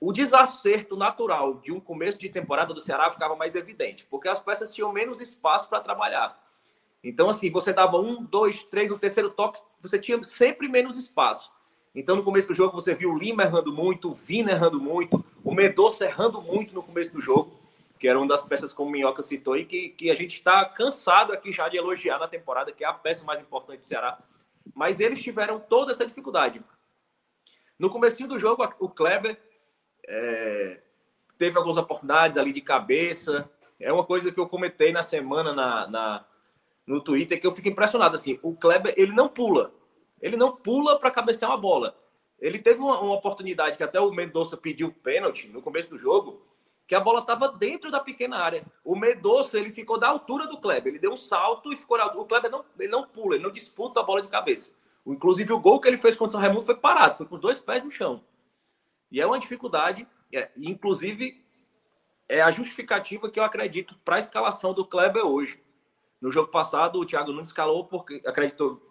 o 0.00 0.12
desacerto 0.12 0.96
natural 0.96 1.54
de 1.54 1.72
um 1.72 1.80
começo 1.80 2.18
de 2.18 2.28
temporada 2.28 2.74
do 2.74 2.80
Ceará 2.80 3.10
ficava 3.10 3.34
mais 3.34 3.54
evidente, 3.54 4.06
porque 4.10 4.28
as 4.28 4.38
peças 4.38 4.72
tinham 4.72 4.92
menos 4.92 5.20
espaço 5.20 5.68
para 5.68 5.80
trabalhar. 5.80 6.38
Então, 7.02 7.30
assim, 7.30 7.50
você 7.50 7.72
dava 7.72 7.98
um, 7.98 8.22
dois, 8.22 8.62
três, 8.64 8.90
no 8.90 8.98
terceiro 8.98 9.30
toque, 9.30 9.60
você 9.80 9.98
tinha 9.98 10.22
sempre 10.24 10.68
menos 10.68 10.98
espaço. 10.98 11.50
Então, 11.94 12.16
no 12.16 12.22
começo 12.22 12.48
do 12.48 12.54
jogo, 12.54 12.74
você 12.74 12.94
viu 12.94 13.12
o 13.12 13.18
Lima 13.18 13.44
errando 13.44 13.72
muito, 13.72 14.10
o 14.10 14.14
Vina 14.14 14.50
errando 14.50 14.78
muito, 14.78 15.24
o 15.42 15.54
Medoça 15.54 16.04
errando 16.04 16.42
muito 16.42 16.74
no 16.74 16.82
começo 16.82 17.12
do 17.12 17.20
jogo, 17.20 17.58
que 17.98 18.06
era 18.06 18.18
uma 18.18 18.28
das 18.28 18.42
peças, 18.42 18.72
como 18.72 18.90
o 18.90 18.92
Minhoca 18.92 19.22
citou 19.22 19.54
aí, 19.54 19.64
que, 19.64 19.90
que 19.90 20.10
a 20.10 20.14
gente 20.14 20.34
está 20.34 20.64
cansado 20.66 21.32
aqui 21.32 21.52
já 21.52 21.68
de 21.68 21.78
elogiar 21.78 22.18
na 22.18 22.28
temporada, 22.28 22.70
que 22.70 22.84
é 22.84 22.86
a 22.86 22.92
peça 22.92 23.24
mais 23.24 23.40
importante 23.40 23.80
do 23.80 23.88
Ceará. 23.88 24.18
Mas 24.74 25.00
eles 25.00 25.22
tiveram 25.22 25.58
toda 25.58 25.92
essa 25.92 26.04
dificuldade. 26.04 26.62
No 27.78 27.88
começo 27.88 28.26
do 28.26 28.38
jogo, 28.38 28.68
o 28.78 28.88
Kleber 28.88 29.40
é, 30.06 30.80
teve 31.36 31.56
algumas 31.56 31.76
oportunidades 31.76 32.38
ali 32.38 32.52
de 32.52 32.60
cabeça. 32.60 33.50
É 33.78 33.92
uma 33.92 34.04
coisa 34.04 34.32
que 34.32 34.40
eu 34.40 34.48
comentei 34.48 34.92
na 34.92 35.02
semana 35.02 35.52
na, 35.52 35.86
na 35.88 36.26
no 36.86 37.00
Twitter 37.00 37.40
que 37.40 37.46
eu 37.46 37.52
fico 37.52 37.68
impressionado. 37.68 38.14
Assim, 38.14 38.38
o 38.42 38.54
Kleber 38.54 38.94
ele 38.96 39.12
não 39.12 39.28
pula, 39.28 39.72
ele 40.20 40.36
não 40.36 40.56
pula 40.56 40.98
para 40.98 41.10
cabecear 41.10 41.50
uma 41.50 41.58
bola. 41.58 41.96
Ele 42.38 42.58
teve 42.58 42.80
uma, 42.80 43.00
uma, 43.00 43.14
oportunidade 43.14 43.76
que 43.76 43.82
até 43.82 43.98
o 43.98 44.12
Mendonça 44.12 44.56
pediu 44.56 44.92
pênalti 44.92 45.48
no 45.48 45.62
começo 45.62 45.88
do 45.88 45.98
jogo, 45.98 46.42
que 46.86 46.94
a 46.94 47.00
bola 47.00 47.20
estava 47.20 47.48
dentro 47.48 47.90
da 47.90 47.98
pequena 47.98 48.38
área. 48.38 48.64
O 48.84 48.94
Mendonça 48.94 49.58
ele 49.58 49.70
ficou 49.70 49.98
da 49.98 50.08
altura 50.08 50.46
do 50.46 50.58
Kleber, 50.58 50.92
ele 50.92 50.98
deu 50.98 51.12
um 51.12 51.16
salto 51.16 51.72
e 51.72 51.76
ficou 51.76 51.96
na 51.96 52.04
altura. 52.04 52.22
O 52.22 52.26
Kleber 52.26 52.50
não, 52.50 52.64
ele 52.78 52.88
não 52.88 53.06
pula, 53.06 53.34
ele 53.34 53.44
não 53.44 53.50
disputa 53.50 54.00
a 54.00 54.02
bola 54.02 54.22
de 54.22 54.28
cabeça. 54.28 54.70
Inclusive 55.06 55.52
o 55.52 55.58
gol 55.58 55.80
que 55.80 55.88
ele 55.88 55.96
fez 55.96 56.14
contra 56.14 56.28
o 56.28 56.32
São 56.32 56.40
Raimundo 56.40 56.66
foi 56.66 56.76
parado, 56.76 57.16
foi 57.16 57.26
com 57.26 57.36
os 57.36 57.40
dois 57.40 57.58
pés 57.58 57.82
no 57.82 57.90
chão. 57.90 58.22
E 59.10 59.20
é 59.20 59.26
uma 59.26 59.38
dificuldade, 59.38 60.06
é, 60.32 60.50
inclusive 60.56 61.44
é 62.28 62.42
a 62.42 62.50
justificativa 62.50 63.30
que 63.30 63.38
eu 63.38 63.44
acredito 63.44 63.96
para 64.04 64.16
a 64.16 64.18
escalação 64.18 64.74
do 64.74 64.84
Kleber 64.84 65.24
hoje. 65.24 65.60
No 66.20 66.30
jogo 66.30 66.50
passado, 66.50 66.98
o 66.98 67.06
Thiago 67.06 67.32
Nunes 67.32 67.48
escalou 67.48 67.84
porque 67.84 68.20
acreditou, 68.26 68.82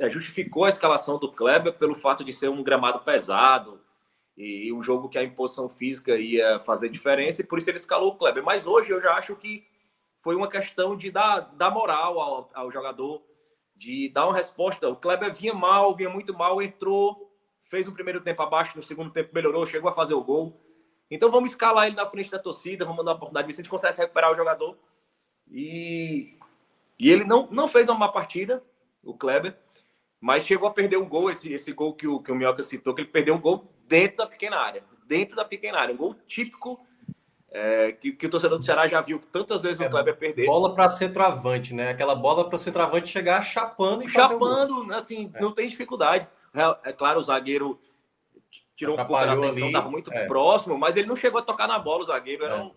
é, 0.00 0.10
justificou 0.10 0.64
a 0.64 0.68
escalação 0.68 1.18
do 1.18 1.30
Kleber 1.30 1.74
pelo 1.74 1.94
fato 1.94 2.24
de 2.24 2.32
ser 2.32 2.48
um 2.48 2.62
gramado 2.62 3.00
pesado 3.00 3.80
e 4.36 4.72
um 4.72 4.80
jogo 4.80 5.08
que 5.08 5.18
a 5.18 5.22
imposição 5.22 5.68
física 5.68 6.16
ia 6.16 6.60
fazer 6.60 6.88
diferença, 6.88 7.42
e 7.42 7.44
por 7.44 7.58
isso 7.58 7.68
ele 7.68 7.76
escalou 7.76 8.12
o 8.12 8.16
Kleber. 8.16 8.42
Mas 8.42 8.66
hoje 8.66 8.92
eu 8.92 9.02
já 9.02 9.14
acho 9.14 9.34
que 9.34 9.66
foi 10.18 10.36
uma 10.36 10.48
questão 10.48 10.96
de 10.96 11.10
dar, 11.10 11.40
dar 11.56 11.70
moral 11.70 12.20
ao, 12.20 12.50
ao 12.54 12.70
jogador, 12.70 13.22
de 13.74 14.08
dar 14.10 14.26
uma 14.26 14.36
resposta. 14.36 14.88
O 14.88 14.96
Kleber 14.96 15.34
vinha 15.34 15.52
mal, 15.52 15.94
vinha 15.94 16.08
muito 16.08 16.32
mal, 16.32 16.62
entrou, 16.62 17.27
fez 17.68 17.86
um 17.86 17.92
primeiro 17.92 18.20
tempo 18.20 18.42
abaixo, 18.42 18.76
no 18.76 18.82
segundo 18.82 19.10
tempo 19.10 19.30
melhorou, 19.34 19.66
chegou 19.66 19.90
a 19.90 19.94
fazer 19.94 20.14
o 20.14 20.24
gol. 20.24 20.60
Então 21.10 21.30
vamos 21.30 21.52
escalar 21.52 21.86
ele 21.86 21.96
na 21.96 22.06
frente 22.06 22.30
da 22.30 22.38
torcida, 22.38 22.84
vamos 22.84 23.04
dar 23.04 23.12
uma 23.12 23.16
oportunidade, 23.16 23.46
ver 23.46 23.52
se 23.52 23.60
a 23.60 23.62
gente 23.62 23.70
consegue 23.70 23.96
recuperar 23.96 24.32
o 24.32 24.34
jogador. 24.34 24.76
E, 25.50 26.36
e 26.98 27.10
ele 27.10 27.24
não, 27.24 27.48
não 27.50 27.68
fez 27.68 27.88
uma 27.88 27.98
má 27.98 28.08
partida, 28.08 28.62
o 29.02 29.14
Kleber, 29.14 29.56
mas 30.20 30.44
chegou 30.44 30.68
a 30.68 30.72
perder 30.72 30.98
um 30.98 31.08
gol, 31.08 31.30
esse, 31.30 31.52
esse 31.52 31.72
gol 31.72 31.94
que 31.94 32.06
o, 32.06 32.20
que 32.20 32.32
o 32.32 32.34
Minhoca 32.34 32.62
citou, 32.62 32.94
que 32.94 33.02
ele 33.02 33.08
perdeu 33.08 33.34
um 33.34 33.40
gol 33.40 33.72
dentro 33.86 34.18
da 34.18 34.26
pequena 34.26 34.56
área. 34.58 34.82
Dentro 35.06 35.36
da 35.36 35.44
pequena 35.44 35.78
área. 35.78 35.94
Um 35.94 35.98
gol 35.98 36.14
típico 36.26 36.78
é, 37.50 37.92
que, 37.92 38.12
que, 38.12 38.26
o 38.26 38.30
torcedor 38.30 38.58
do 38.58 38.64
Ceará 38.64 38.86
já 38.86 39.00
viu 39.00 39.22
tantas 39.32 39.62
vezes 39.62 39.80
é, 39.80 39.86
o 39.86 39.90
Kleber 39.90 40.16
perder. 40.16 40.46
Bola 40.46 40.74
para 40.74 40.88
centroavante, 40.88 41.72
né? 41.72 41.90
Aquela 41.90 42.14
bola 42.14 42.46
para 42.46 42.56
o 42.56 42.58
centroavante 42.58 43.08
chegar 43.08 43.42
chapando 43.42 44.02
e 44.02 44.08
Chapando, 44.08 44.82
um 44.82 44.92
assim, 44.92 45.30
é. 45.32 45.40
não 45.40 45.52
tem 45.52 45.68
dificuldade. 45.68 46.28
É, 46.58 46.90
é 46.90 46.92
claro, 46.92 47.18
o 47.18 47.22
zagueiro 47.22 47.80
tirou 48.76 48.94
um 48.94 49.04
pouco 49.04 49.24
da 49.24 49.32
atenção, 49.32 49.66
estava 49.66 49.90
muito 49.90 50.12
é. 50.12 50.26
próximo, 50.26 50.78
mas 50.78 50.96
ele 50.96 51.08
não 51.08 51.16
chegou 51.16 51.40
a 51.40 51.44
tocar 51.44 51.66
na 51.66 51.78
bola, 51.78 52.02
o 52.02 52.06
zagueiro. 52.06 52.44
Era, 52.44 52.56
é. 52.56 52.62
um, 52.62 52.72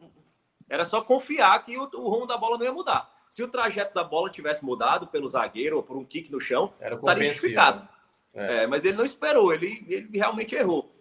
era 0.67 0.85
só 0.85 1.01
confiar 1.01 1.63
que 1.63 1.77
o, 1.77 1.83
o, 1.83 2.09
rumo 2.09 2.25
da 2.25 2.37
bola 2.37 2.57
não 2.57 2.65
ia 2.65 2.73
mudar. 2.73 3.09
Se 3.29 3.43
o 3.43 3.47
trajeto 3.47 3.93
da 3.93 4.03
bola 4.03 4.29
tivesse 4.29 4.65
mudado 4.65 5.07
pelo 5.07 5.27
zagueiro 5.27 5.77
ou 5.77 5.83
por 5.83 5.95
um 5.95 6.03
kick 6.03 6.31
no 6.31 6.39
chão, 6.39 6.73
era 6.79 6.95
estaria 6.95 7.31
justificado. 7.31 7.87
É. 8.33 8.63
é. 8.63 8.67
mas 8.67 8.83
ele 8.83 8.97
não 8.97 9.05
esperou, 9.05 9.53
ele, 9.53 9.85
ele 9.87 10.17
realmente 10.17 10.55
errou. 10.55 10.91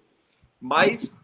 Mas 0.60 1.16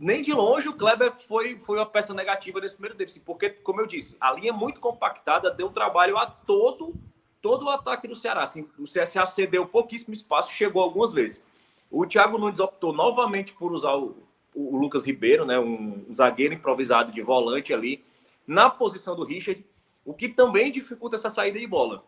nem 0.00 0.22
de 0.22 0.32
longe 0.32 0.68
o 0.68 0.72
Kleber 0.72 1.12
foi, 1.12 1.58
foi 1.58 1.78
uma 1.78 1.86
peça 1.86 2.14
negativa 2.14 2.58
nesse 2.58 2.74
primeiro 2.74 2.96
tempo, 2.96 3.12
porque, 3.24 3.50
como 3.50 3.80
eu 3.80 3.86
disse, 3.86 4.16
a 4.18 4.32
linha 4.32 4.52
muito 4.52 4.80
compactada 4.80 5.50
deu 5.50 5.70
trabalho 5.70 6.16
a 6.16 6.26
todo 6.26 6.94
todo 7.40 7.66
o 7.66 7.70
ataque 7.70 8.08
do 8.08 8.14
Ceará. 8.14 8.42
Assim, 8.42 8.68
o 8.78 8.84
CSA 8.84 9.26
cedeu 9.26 9.66
pouquíssimo 9.66 10.14
espaço, 10.14 10.52
chegou 10.52 10.82
algumas 10.82 11.12
vezes. 11.12 11.42
O 11.90 12.06
Thiago 12.06 12.38
Nunes 12.38 12.60
optou 12.60 12.92
novamente 12.92 13.52
por 13.52 13.72
usar 13.72 13.96
o, 13.96 14.16
o 14.54 14.76
Lucas 14.76 15.04
Ribeiro, 15.06 15.44
né, 15.44 15.58
um, 15.58 16.06
zagueiro 16.14 16.54
improvisado 16.54 17.12
de 17.12 17.20
volante 17.20 17.74
ali, 17.74 18.04
na 18.46 18.70
posição 18.70 19.16
do 19.16 19.24
Richard, 19.24 19.64
o 20.04 20.14
que 20.14 20.28
também 20.28 20.70
dificulta 20.70 21.16
essa 21.16 21.30
saída 21.30 21.58
de 21.58 21.66
bola. 21.66 22.04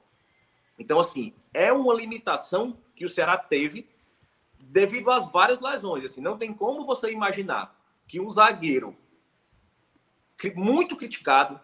Então, 0.79 0.99
assim, 0.99 1.33
é 1.53 1.73
uma 1.73 1.95
limitação 1.95 2.77
que 2.95 3.05
o 3.05 3.09
Ceará 3.09 3.37
teve 3.37 3.89
devido 4.59 5.11
às 5.11 5.31
várias 5.31 5.61
lesões. 5.61 6.05
Assim, 6.05 6.21
não 6.21 6.39
tem 6.39 6.53
como 6.53 6.85
você 6.85 7.13
imaginar 7.13 7.77
que 8.07 8.21
um 8.21 8.31
zagueiro 8.31 8.97
muito 10.55 10.97
criticado, 10.97 11.61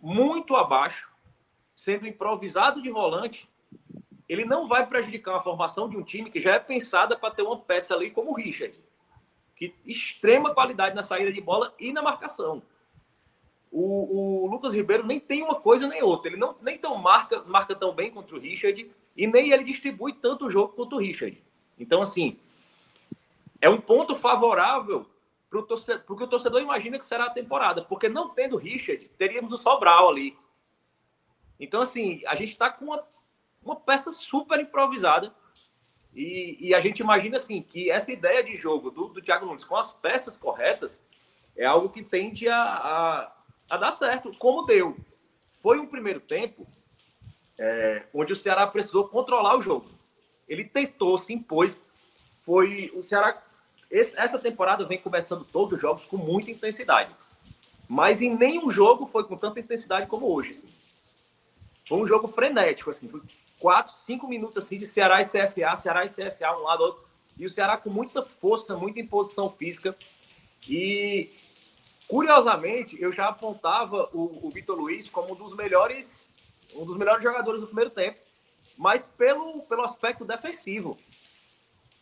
muito 0.00 0.54
abaixo, 0.54 1.09
sendo 1.80 2.06
improvisado 2.06 2.82
de 2.82 2.90
volante, 2.90 3.48
ele 4.28 4.44
não 4.44 4.68
vai 4.68 4.86
prejudicar 4.86 5.36
a 5.36 5.40
formação 5.40 5.88
de 5.88 5.96
um 5.96 6.02
time 6.02 6.30
que 6.30 6.38
já 6.38 6.54
é 6.54 6.58
pensada 6.58 7.16
para 7.16 7.34
ter 7.34 7.40
uma 7.40 7.56
peça 7.56 7.94
ali 7.94 8.10
como 8.10 8.32
o 8.32 8.34
Richard, 8.34 8.78
que 9.56 9.74
extrema 9.86 10.52
qualidade 10.52 10.94
na 10.94 11.02
saída 11.02 11.32
de 11.32 11.40
bola 11.40 11.74
e 11.80 11.90
na 11.90 12.02
marcação. 12.02 12.62
O, 13.72 14.44
o, 14.44 14.46
Lucas 14.46 14.74
Ribeiro 14.74 15.06
nem 15.06 15.18
tem 15.18 15.42
uma 15.42 15.54
coisa 15.54 15.86
nem 15.86 16.02
outra. 16.02 16.30
Ele 16.30 16.36
não 16.36 16.54
nem 16.60 16.76
tão 16.76 16.96
marca, 16.96 17.42
marca 17.44 17.74
tão 17.74 17.94
bem 17.94 18.10
contra 18.10 18.36
o 18.36 18.38
Richard 18.38 18.90
e 19.16 19.26
nem 19.26 19.50
ele 19.50 19.64
distribui 19.64 20.12
tanto 20.12 20.48
o 20.48 20.50
jogo 20.50 20.74
quanto 20.74 20.96
o 20.96 20.98
Richard. 20.98 21.42
Então, 21.78 22.02
assim, 22.02 22.38
é 23.58 23.70
um 23.70 23.80
ponto 23.80 24.14
favorável 24.14 25.06
para 25.48 25.58
o 25.58 25.62
torcedor, 25.62 26.04
porque 26.06 26.24
o 26.24 26.28
torcedor 26.28 26.60
imagina 26.60 26.98
que 26.98 27.06
será 27.06 27.24
a 27.24 27.30
temporada, 27.30 27.82
porque 27.82 28.06
não 28.06 28.28
tendo 28.28 28.58
Richard, 28.58 29.10
teríamos 29.16 29.54
o 29.54 29.56
Sobral 29.56 30.10
ali. 30.10 30.36
Então, 31.60 31.82
assim, 31.82 32.22
a 32.26 32.34
gente 32.34 32.52
está 32.52 32.70
com 32.70 32.86
uma 32.86 33.00
uma 33.64 33.76
peça 33.76 34.12
super 34.12 34.58
improvisada. 34.60 35.32
E, 36.12 36.56
e, 36.60 36.74
a 36.74 36.80
gente 36.80 36.98
imagina 36.98 37.36
assim 37.36 37.62
que 37.62 37.88
essa 37.88 38.10
ideia 38.10 38.42
de 38.42 38.56
jogo 38.56 38.90
do, 38.90 39.08
do 39.08 39.22
Thiago 39.22 39.46
Nunes 39.46 39.64
com 39.64 39.76
as 39.76 39.92
peças 39.92 40.36
corretas 40.36 41.00
é 41.56 41.64
algo 41.64 41.88
que 41.88 42.02
tende 42.02 42.48
a, 42.48 42.60
a, 42.60 43.32
a 43.70 43.76
dar 43.76 43.92
certo, 43.92 44.32
como 44.38 44.66
deu. 44.66 44.96
Foi 45.62 45.78
um 45.78 45.86
primeiro 45.86 46.18
tempo 46.18 46.66
é, 47.58 48.06
onde 48.12 48.32
o 48.32 48.36
Ceará 48.36 48.66
precisou 48.66 49.06
controlar 49.06 49.56
o 49.56 49.62
jogo. 49.62 49.88
Ele 50.48 50.64
tentou, 50.64 51.16
se 51.16 51.32
impôs. 51.32 51.80
Foi 52.42 52.90
o 52.94 53.02
Ceará. 53.04 53.40
Esse, 53.88 54.18
essa 54.18 54.38
temporada 54.38 54.84
vem 54.84 54.98
começando 54.98 55.44
todos 55.44 55.74
os 55.74 55.80
jogos 55.80 56.04
com 56.06 56.16
muita 56.16 56.50
intensidade. 56.50 57.14
Mas 57.88 58.20
em 58.20 58.34
nenhum 58.34 58.70
jogo 58.70 59.06
foi 59.06 59.24
com 59.24 59.36
tanta 59.36 59.60
intensidade 59.60 60.08
como 60.08 60.26
hoje. 60.26 60.52
Assim. 60.52 60.79
Foi 61.90 61.98
um 61.98 62.06
jogo 62.06 62.28
frenético, 62.28 62.88
assim. 62.92 63.08
Foi 63.08 63.20
quatro, 63.58 63.92
cinco 63.92 64.28
minutos 64.28 64.56
assim 64.56 64.78
de 64.78 64.86
Ceará 64.86 65.20
e 65.20 65.24
CSA, 65.24 65.74
Ceará 65.74 66.04
e 66.04 66.08
CSA, 66.08 66.56
um 66.56 66.62
lado 66.62 66.84
outro. 66.84 67.04
E 67.36 67.44
o 67.44 67.50
Ceará 67.50 67.76
com 67.76 67.90
muita 67.90 68.22
força, 68.22 68.76
muita 68.76 69.00
imposição 69.00 69.50
física. 69.50 69.96
E 70.68 71.28
curiosamente, 72.06 72.96
eu 73.02 73.10
já 73.10 73.26
apontava 73.26 74.08
o, 74.12 74.46
o 74.46 74.50
Vitor 74.50 74.78
Luiz 74.78 75.10
como 75.10 75.32
um 75.32 75.34
dos 75.34 75.52
melhores, 75.56 76.32
um 76.76 76.86
dos 76.86 76.96
melhores 76.96 77.24
jogadores 77.24 77.60
do 77.60 77.66
primeiro 77.66 77.90
tempo, 77.90 78.20
mas 78.78 79.02
pelo, 79.02 79.60
pelo 79.64 79.82
aspecto 79.82 80.24
defensivo. 80.24 80.96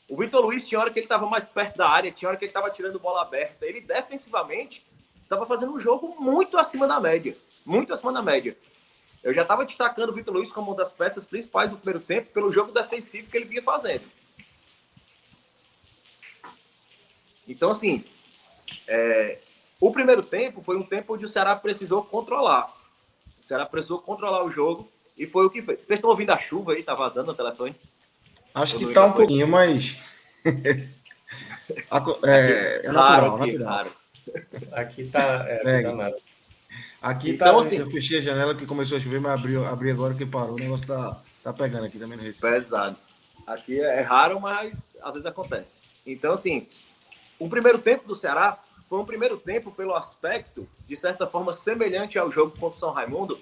O 0.06 0.18
Vitor 0.18 0.44
Luiz 0.44 0.66
tinha 0.66 0.78
hora 0.78 0.90
que 0.90 0.98
ele 0.98 1.06
estava 1.06 1.24
mais 1.24 1.46
perto 1.46 1.78
da 1.78 1.88
área, 1.88 2.12
tinha 2.12 2.28
hora 2.28 2.36
que 2.36 2.44
ele 2.44 2.50
estava 2.50 2.68
tirando 2.70 2.98
bola 2.98 3.22
aberta. 3.22 3.64
Ele 3.64 3.80
defensivamente 3.80 4.84
estava 5.22 5.46
fazendo 5.46 5.72
um 5.72 5.80
jogo 5.80 6.14
muito 6.20 6.58
acima 6.58 6.86
da 6.86 7.00
média, 7.00 7.34
muito 7.64 7.94
acima 7.94 8.12
da 8.12 8.20
média. 8.20 8.54
Eu 9.28 9.34
já 9.34 9.42
estava 9.42 9.66
destacando 9.66 10.08
o 10.08 10.14
Vitor 10.14 10.32
Luiz 10.32 10.50
como 10.50 10.70
uma 10.70 10.76
das 10.78 10.90
peças 10.90 11.26
principais 11.26 11.70
do 11.70 11.76
primeiro 11.76 12.00
tempo 12.00 12.32
pelo 12.32 12.50
jogo 12.50 12.72
defensivo 12.72 13.28
que 13.30 13.36
ele 13.36 13.44
vinha 13.44 13.62
fazendo. 13.62 14.00
Então, 17.46 17.68
assim, 17.68 18.02
é, 18.86 19.36
o 19.78 19.92
primeiro 19.92 20.22
tempo 20.22 20.62
foi 20.62 20.78
um 20.78 20.82
tempo 20.82 21.12
onde 21.12 21.26
o 21.26 21.28
Ceará 21.28 21.54
precisou 21.54 22.02
controlar. 22.02 22.74
O 23.42 23.46
Ceará 23.46 23.66
precisou 23.66 23.98
controlar 23.98 24.42
o 24.44 24.50
jogo 24.50 24.90
e 25.14 25.26
foi 25.26 25.44
o 25.44 25.50
que 25.50 25.60
fez. 25.60 25.80
Vocês 25.80 25.98
estão 25.98 26.08
ouvindo 26.08 26.30
a 26.30 26.38
chuva 26.38 26.72
aí? 26.72 26.82
Tá 26.82 26.94
vazando 26.94 27.26
no 27.26 27.34
telefone? 27.34 27.76
Acho 28.54 28.78
que 28.78 28.94
tá 28.94 29.04
um 29.04 29.12
pouquinho, 29.12 29.46
mas. 29.46 30.00
é, 32.24 32.80
é 32.82 32.92
natural, 32.92 33.42
aqui, 33.42 33.58
natural. 33.58 33.58
Claro. 33.58 33.92
Aqui 34.72 35.04
tá. 35.08 35.44
É, 35.46 35.82
tá 35.82 35.92
nada. 35.92 36.16
Aqui 37.00 37.30
então, 37.30 37.60
tá, 37.60 37.66
assim, 37.66 37.76
eu 37.76 37.86
fechei 37.86 38.18
a 38.18 38.22
janela 38.22 38.54
que 38.54 38.66
começou 38.66 38.98
a 38.98 39.00
chover, 39.00 39.20
mas 39.20 39.32
abri, 39.32 39.56
abri 39.56 39.90
agora 39.90 40.14
que 40.14 40.26
parou. 40.26 40.54
O 40.54 40.58
negócio 40.58 40.86
tá, 40.86 41.20
tá 41.42 41.52
pegando 41.52 41.86
aqui 41.86 41.98
também 41.98 42.16
no 42.16 42.24
Recife. 42.24 42.40
Pesado. 42.40 42.96
Aqui 43.46 43.80
é 43.80 44.00
raro, 44.00 44.40
mas 44.40 44.76
às 45.00 45.12
vezes 45.12 45.26
acontece. 45.26 45.72
Então, 46.04 46.32
assim, 46.32 46.66
o 47.38 47.48
primeiro 47.48 47.78
tempo 47.78 48.06
do 48.06 48.16
Ceará 48.16 48.58
foi 48.88 48.98
um 48.98 49.04
primeiro 49.04 49.36
tempo 49.36 49.70
pelo 49.70 49.94
aspecto, 49.94 50.68
de 50.88 50.96
certa 50.96 51.26
forma, 51.26 51.52
semelhante 51.52 52.18
ao 52.18 52.32
jogo 52.32 52.58
contra 52.58 52.76
o 52.76 52.80
São 52.80 52.90
Raimundo, 52.90 53.38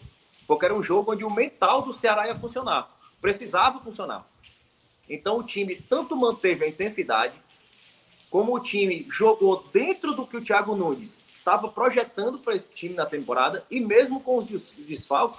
porque 0.46 0.64
era 0.64 0.74
um 0.74 0.82
jogo 0.82 1.12
onde 1.12 1.24
o 1.24 1.30
mental 1.30 1.82
do 1.82 1.94
Ceará 1.94 2.26
ia 2.26 2.36
funcionar, 2.36 2.88
precisava 3.20 3.80
funcionar. 3.80 4.26
Então 5.08 5.38
o 5.38 5.42
time 5.42 5.76
tanto 5.76 6.16
manteve 6.16 6.64
a 6.64 6.68
intensidade, 6.68 7.34
como 8.28 8.54
o 8.54 8.60
time 8.60 9.06
jogou 9.10 9.64
dentro 9.72 10.12
do 10.14 10.26
que 10.26 10.36
o 10.36 10.44
Thiago 10.44 10.74
Nunes 10.74 11.20
estava 11.46 11.68
projetando 11.68 12.40
para 12.40 12.56
esse 12.56 12.74
time 12.74 12.94
na 12.94 13.06
temporada, 13.06 13.64
e 13.70 13.78
mesmo 13.78 14.20
com 14.20 14.38
os 14.38 14.46
desfalques, 14.76 15.38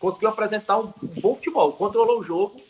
conseguiu 0.00 0.28
apresentar 0.28 0.80
um 0.80 0.92
bom 1.20 1.36
futebol, 1.36 1.72
controlou 1.72 2.18
o 2.18 2.24
jogo, 2.24 2.60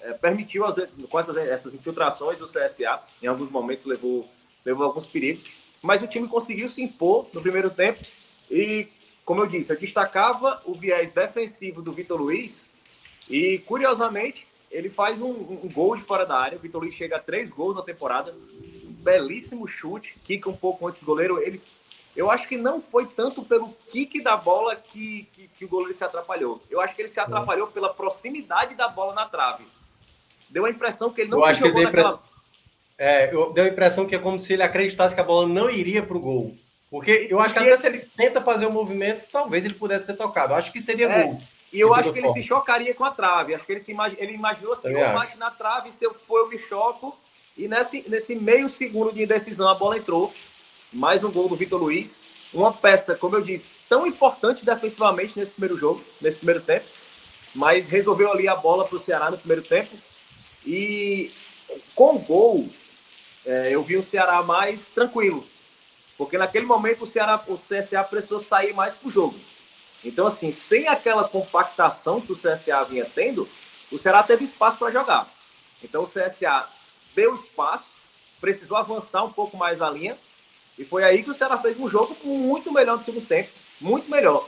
é, 0.00 0.12
permitiu 0.14 0.66
as, 0.66 0.74
com 1.08 1.20
essas, 1.20 1.36
essas 1.36 1.72
infiltrações 1.72 2.36
do 2.38 2.48
CSA, 2.48 2.98
em 3.22 3.28
alguns 3.28 3.48
momentos 3.50 3.84
levou, 3.84 4.28
levou 4.64 4.84
alguns 4.84 5.06
perigos, 5.06 5.44
mas 5.80 6.02
o 6.02 6.08
time 6.08 6.26
conseguiu 6.26 6.68
se 6.68 6.82
impor 6.82 7.28
no 7.32 7.40
primeiro 7.40 7.70
tempo 7.70 8.04
e, 8.50 8.88
como 9.24 9.40
eu 9.40 9.46
disse, 9.46 9.72
eu 9.72 9.78
destacava 9.78 10.60
o 10.64 10.74
viés 10.74 11.10
defensivo 11.10 11.80
do 11.82 11.92
Vitor 11.92 12.20
Luiz 12.20 12.68
e, 13.30 13.58
curiosamente, 13.58 14.44
ele 14.72 14.90
faz 14.90 15.20
um, 15.20 15.30
um, 15.30 15.70
gol 15.72 15.94
de 15.94 16.02
fora 16.02 16.26
da 16.26 16.36
área. 16.36 16.58
O 16.58 16.60
Vitor 16.60 16.82
Luiz 16.82 16.96
chega 16.96 17.16
a 17.16 17.20
três 17.20 17.48
gols 17.48 17.76
na 17.76 17.82
temporada. 17.82 18.34
Belíssimo 19.04 19.68
chute, 19.68 20.16
quica 20.24 20.50
um 20.50 20.56
pouco 20.56 20.88
antes 20.88 20.98
do 20.98 21.06
goleiro. 21.06 21.40
Ele, 21.40 21.60
eu 22.16 22.30
acho 22.30 22.46
que 22.46 22.56
não 22.56 22.80
foi 22.80 23.06
tanto 23.06 23.42
pelo 23.42 23.74
kick 23.90 24.22
da 24.22 24.36
bola 24.36 24.76
que, 24.76 25.28
que, 25.32 25.48
que 25.48 25.64
o 25.64 25.68
goleiro 25.68 25.96
se 25.96 26.04
atrapalhou. 26.04 26.62
Eu 26.70 26.80
acho 26.80 26.94
que 26.94 27.02
ele 27.02 27.08
se 27.08 27.18
atrapalhou 27.18 27.66
pela 27.66 27.92
proximidade 27.92 28.74
da 28.74 28.88
bola 28.88 29.14
na 29.14 29.26
trave. 29.26 29.64
Deu 30.48 30.64
a 30.64 30.70
impressão 30.70 31.10
que 31.10 31.22
ele 31.22 31.30
não 31.30 31.38
eu 31.38 31.44
acho 31.44 31.60
que 31.60 31.66
ele 31.66 31.82
naquela... 31.82 32.22
é, 32.96 33.34
eu, 33.34 33.52
deu 33.52 33.64
a 33.64 33.68
impressão 33.68 34.06
que 34.06 34.14
é 34.14 34.18
como 34.18 34.38
se 34.38 34.52
ele 34.52 34.62
acreditasse 34.62 35.14
que 35.14 35.20
a 35.20 35.24
bola 35.24 35.48
não 35.48 35.68
iria 35.68 36.02
para 36.02 36.16
o 36.16 36.20
gol. 36.20 36.54
Porque 36.88 37.26
eu 37.28 37.40
acho 37.40 37.52
que 37.52 37.58
até 37.58 37.76
se 37.76 37.86
ele 37.88 37.98
tenta 38.16 38.40
fazer 38.40 38.66
o 38.66 38.68
um 38.68 38.72
movimento, 38.72 39.24
talvez 39.32 39.64
ele 39.64 39.74
pudesse 39.74 40.06
ter 40.06 40.16
tocado. 40.16 40.52
Eu 40.52 40.56
acho 40.56 40.70
que 40.70 40.80
seria 40.80 41.10
é, 41.10 41.24
gol. 41.24 41.38
E 41.72 41.80
eu 41.80 41.92
acho 41.92 42.12
que 42.12 42.20
forma. 42.20 42.36
ele 42.36 42.42
se 42.42 42.46
chocaria 42.46 42.94
com 42.94 43.04
a 43.04 43.10
trave. 43.10 43.52
Acho 43.52 43.66
que 43.66 43.72
ele, 43.72 43.82
se 43.82 43.90
imag... 43.90 44.14
ele 44.16 44.32
imaginou 44.32 44.74
assim: 44.74 44.90
eu 44.90 45.12
bate 45.12 45.36
na 45.36 45.50
trave, 45.50 45.90
se 45.90 46.04
eu 46.04 46.14
for, 46.14 46.38
eu 46.38 46.48
me 46.48 46.56
choco. 46.56 47.18
E 47.56 47.66
nesse, 47.66 48.08
nesse 48.08 48.36
meio 48.36 48.68
segundo 48.68 49.12
de 49.12 49.24
indecisão, 49.24 49.68
a 49.68 49.74
bola 49.74 49.98
entrou. 49.98 50.32
Mais 50.94 51.24
um 51.24 51.30
gol 51.32 51.48
do 51.48 51.56
Vitor 51.56 51.80
Luiz. 51.80 52.14
Uma 52.52 52.72
peça, 52.72 53.16
como 53.16 53.34
eu 53.34 53.42
disse, 53.42 53.64
tão 53.88 54.06
importante 54.06 54.64
defensivamente 54.64 55.36
nesse 55.36 55.50
primeiro 55.50 55.76
jogo, 55.76 56.00
nesse 56.20 56.36
primeiro 56.36 56.60
tempo. 56.60 56.86
Mas 57.52 57.88
resolveu 57.88 58.30
ali 58.30 58.46
a 58.46 58.54
bola 58.54 58.84
para 58.84 58.96
o 58.96 59.02
Ceará 59.02 59.28
no 59.28 59.36
primeiro 59.36 59.62
tempo. 59.62 59.90
E 60.64 61.32
com 61.96 62.14
o 62.14 62.18
gol, 62.20 62.68
é, 63.44 63.70
eu 63.74 63.82
vi 63.82 63.96
o 63.96 64.04
Ceará 64.04 64.40
mais 64.44 64.82
tranquilo. 64.94 65.44
Porque 66.16 66.38
naquele 66.38 66.64
momento 66.64 67.04
o 67.04 67.10
Ceará, 67.10 67.42
o 67.48 67.58
CSA 67.58 68.04
precisou 68.04 68.38
sair 68.38 68.72
mais 68.72 68.94
para 68.94 69.08
o 69.08 69.12
jogo. 69.12 69.38
Então, 70.04 70.28
assim, 70.28 70.52
sem 70.52 70.86
aquela 70.86 71.28
compactação 71.28 72.20
que 72.20 72.32
o 72.32 72.36
CSA 72.36 72.84
vinha 72.84 73.04
tendo, 73.04 73.48
o 73.90 73.98
Ceará 73.98 74.22
teve 74.22 74.44
espaço 74.44 74.78
para 74.78 74.92
jogar. 74.92 75.28
Então, 75.82 76.04
o 76.04 76.08
CSA 76.08 76.68
deu 77.16 77.34
espaço, 77.34 77.86
precisou 78.40 78.76
avançar 78.76 79.24
um 79.24 79.32
pouco 79.32 79.56
mais 79.56 79.82
a 79.82 79.90
linha, 79.90 80.16
e 80.78 80.84
foi 80.84 81.04
aí 81.04 81.22
que 81.22 81.30
o 81.30 81.34
Ceará 81.34 81.56
fez 81.58 81.78
um 81.78 81.88
jogo 81.88 82.16
muito 82.24 82.72
melhor 82.72 82.98
no 82.98 83.04
segundo 83.04 83.26
tempo, 83.26 83.50
muito 83.80 84.10
melhor. 84.10 84.46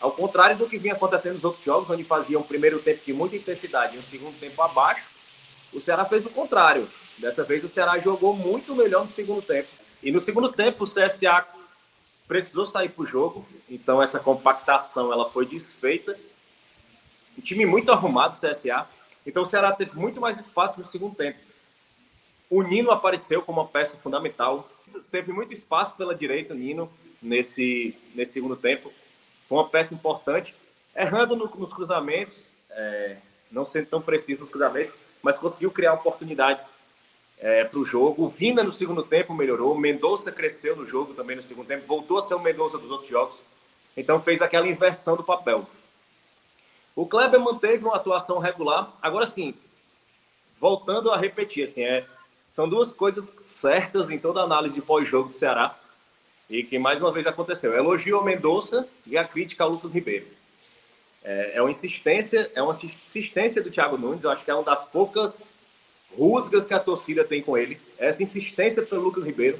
Ao 0.00 0.10
contrário 0.10 0.56
do 0.56 0.68
que 0.68 0.78
vinha 0.78 0.94
acontecendo 0.94 1.34
nos 1.34 1.44
outros 1.44 1.64
jogos, 1.64 1.90
onde 1.90 2.04
fazia 2.04 2.38
um 2.38 2.42
primeiro 2.42 2.80
tempo 2.80 3.04
de 3.04 3.12
muita 3.12 3.36
intensidade 3.36 3.96
e 3.96 3.98
um 3.98 4.02
segundo 4.02 4.38
tempo 4.38 4.60
abaixo, 4.62 5.06
o 5.72 5.80
Ceará 5.80 6.04
fez 6.04 6.24
o 6.26 6.30
contrário. 6.30 6.88
Dessa 7.18 7.44
vez 7.44 7.62
o 7.62 7.68
Ceará 7.68 7.98
jogou 7.98 8.34
muito 8.34 8.74
melhor 8.74 9.04
no 9.04 9.12
segundo 9.12 9.42
tempo. 9.42 9.68
E 10.02 10.10
no 10.10 10.20
segundo 10.20 10.50
tempo 10.50 10.84
o 10.84 10.86
CSA 10.86 11.46
precisou 12.26 12.66
sair 12.66 12.88
para 12.88 13.02
o 13.02 13.06
jogo, 13.06 13.46
então 13.68 14.02
essa 14.02 14.18
compactação 14.18 15.12
ela 15.12 15.28
foi 15.28 15.44
desfeita. 15.44 16.18
Um 17.36 17.42
time 17.42 17.66
muito 17.66 17.92
arrumado, 17.92 18.36
o 18.36 18.40
CSA. 18.40 18.86
Então 19.26 19.42
o 19.42 19.46
Ceará 19.46 19.72
teve 19.72 19.96
muito 19.96 20.20
mais 20.20 20.38
espaço 20.40 20.80
no 20.80 20.90
segundo 20.90 21.14
tempo. 21.14 21.38
O 22.48 22.62
Nino 22.62 22.90
apareceu 22.90 23.42
como 23.42 23.60
uma 23.60 23.68
peça 23.68 23.96
fundamental. 23.96 24.68
Teve 25.10 25.32
muito 25.32 25.52
espaço 25.52 25.94
pela 25.96 26.14
direita, 26.14 26.54
Nino, 26.54 26.90
nesse, 27.22 27.96
nesse 28.14 28.32
segundo 28.32 28.56
tempo. 28.56 28.92
Foi 29.48 29.58
uma 29.58 29.68
peça 29.68 29.94
importante. 29.94 30.54
Errando 30.94 31.36
no, 31.36 31.46
nos 31.46 31.72
cruzamentos, 31.72 32.34
é, 32.70 33.16
não 33.50 33.64
sendo 33.64 33.86
tão 33.86 34.02
preciso 34.02 34.40
nos 34.40 34.50
cruzamentos, 34.50 34.94
mas 35.22 35.36
conseguiu 35.36 35.70
criar 35.70 35.94
oportunidades 35.94 36.72
é, 37.38 37.64
para 37.64 37.78
o 37.78 37.84
jogo. 37.84 38.24
O 38.24 38.28
Vina 38.28 38.62
no 38.62 38.72
segundo 38.72 39.02
tempo 39.02 39.34
melhorou, 39.34 39.76
Mendonça 39.76 40.30
cresceu 40.30 40.76
no 40.76 40.86
jogo 40.86 41.14
também 41.14 41.36
no 41.36 41.42
segundo 41.42 41.66
tempo, 41.66 41.86
voltou 41.86 42.18
a 42.18 42.22
ser 42.22 42.34
o 42.34 42.40
Mendonça 42.40 42.78
dos 42.78 42.90
outros 42.90 43.08
jogos, 43.08 43.34
então 43.96 44.20
fez 44.20 44.42
aquela 44.42 44.68
inversão 44.68 45.16
do 45.16 45.24
papel. 45.24 45.68
O 46.94 47.06
Kleber 47.06 47.40
manteve 47.40 47.84
uma 47.84 47.96
atuação 47.96 48.38
regular. 48.38 48.92
Agora 49.00 49.24
sim, 49.24 49.54
voltando 50.58 51.10
a 51.10 51.16
repetir, 51.16 51.64
assim, 51.64 51.82
é, 51.82 52.06
são 52.52 52.68
duas 52.68 52.92
coisas 52.92 53.32
certas 53.42 54.10
em 54.10 54.18
toda 54.18 54.40
análise 54.40 54.74
de 54.74 54.82
pós-jogo 54.82 55.30
do 55.30 55.38
Ceará 55.38 55.76
e 56.48 56.64
que 56.64 56.78
mais 56.78 57.00
uma 57.00 57.12
vez 57.12 57.26
aconteceu. 57.26 57.74
Elogio 57.74 58.16
ao 58.16 58.24
Mendonça 58.24 58.86
e 59.06 59.16
a 59.16 59.24
crítica 59.24 59.62
ao 59.62 59.70
Lucas 59.70 59.92
Ribeiro. 59.92 60.26
É, 61.22 61.52
é 61.54 61.62
uma 61.62 61.70
insistência, 61.70 62.50
é 62.54 62.62
uma 62.62 62.72
insistência 62.72 63.62
do 63.62 63.70
Thiago 63.70 63.96
Nunes, 63.96 64.24
eu 64.24 64.30
acho 64.30 64.44
que 64.44 64.50
é 64.50 64.54
uma 64.54 64.64
das 64.64 64.82
poucas 64.82 65.44
rusgas 66.16 66.64
que 66.64 66.74
a 66.74 66.80
torcida 66.80 67.22
tem 67.22 67.42
com 67.42 67.56
ele, 67.56 67.78
essa 67.98 68.22
insistência 68.22 68.82
pelo 68.82 69.02
Lucas 69.02 69.24
Ribeiro, 69.24 69.58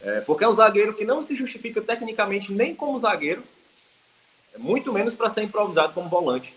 é, 0.00 0.20
porque 0.20 0.44
é 0.44 0.48
um 0.48 0.54
zagueiro 0.54 0.94
que 0.94 1.04
não 1.04 1.26
se 1.26 1.34
justifica 1.34 1.80
tecnicamente 1.80 2.52
nem 2.52 2.76
como 2.76 3.00
zagueiro, 3.00 3.42
muito 4.56 4.92
menos 4.92 5.14
para 5.14 5.30
ser 5.30 5.42
improvisado 5.42 5.92
como 5.94 6.08
volante. 6.08 6.54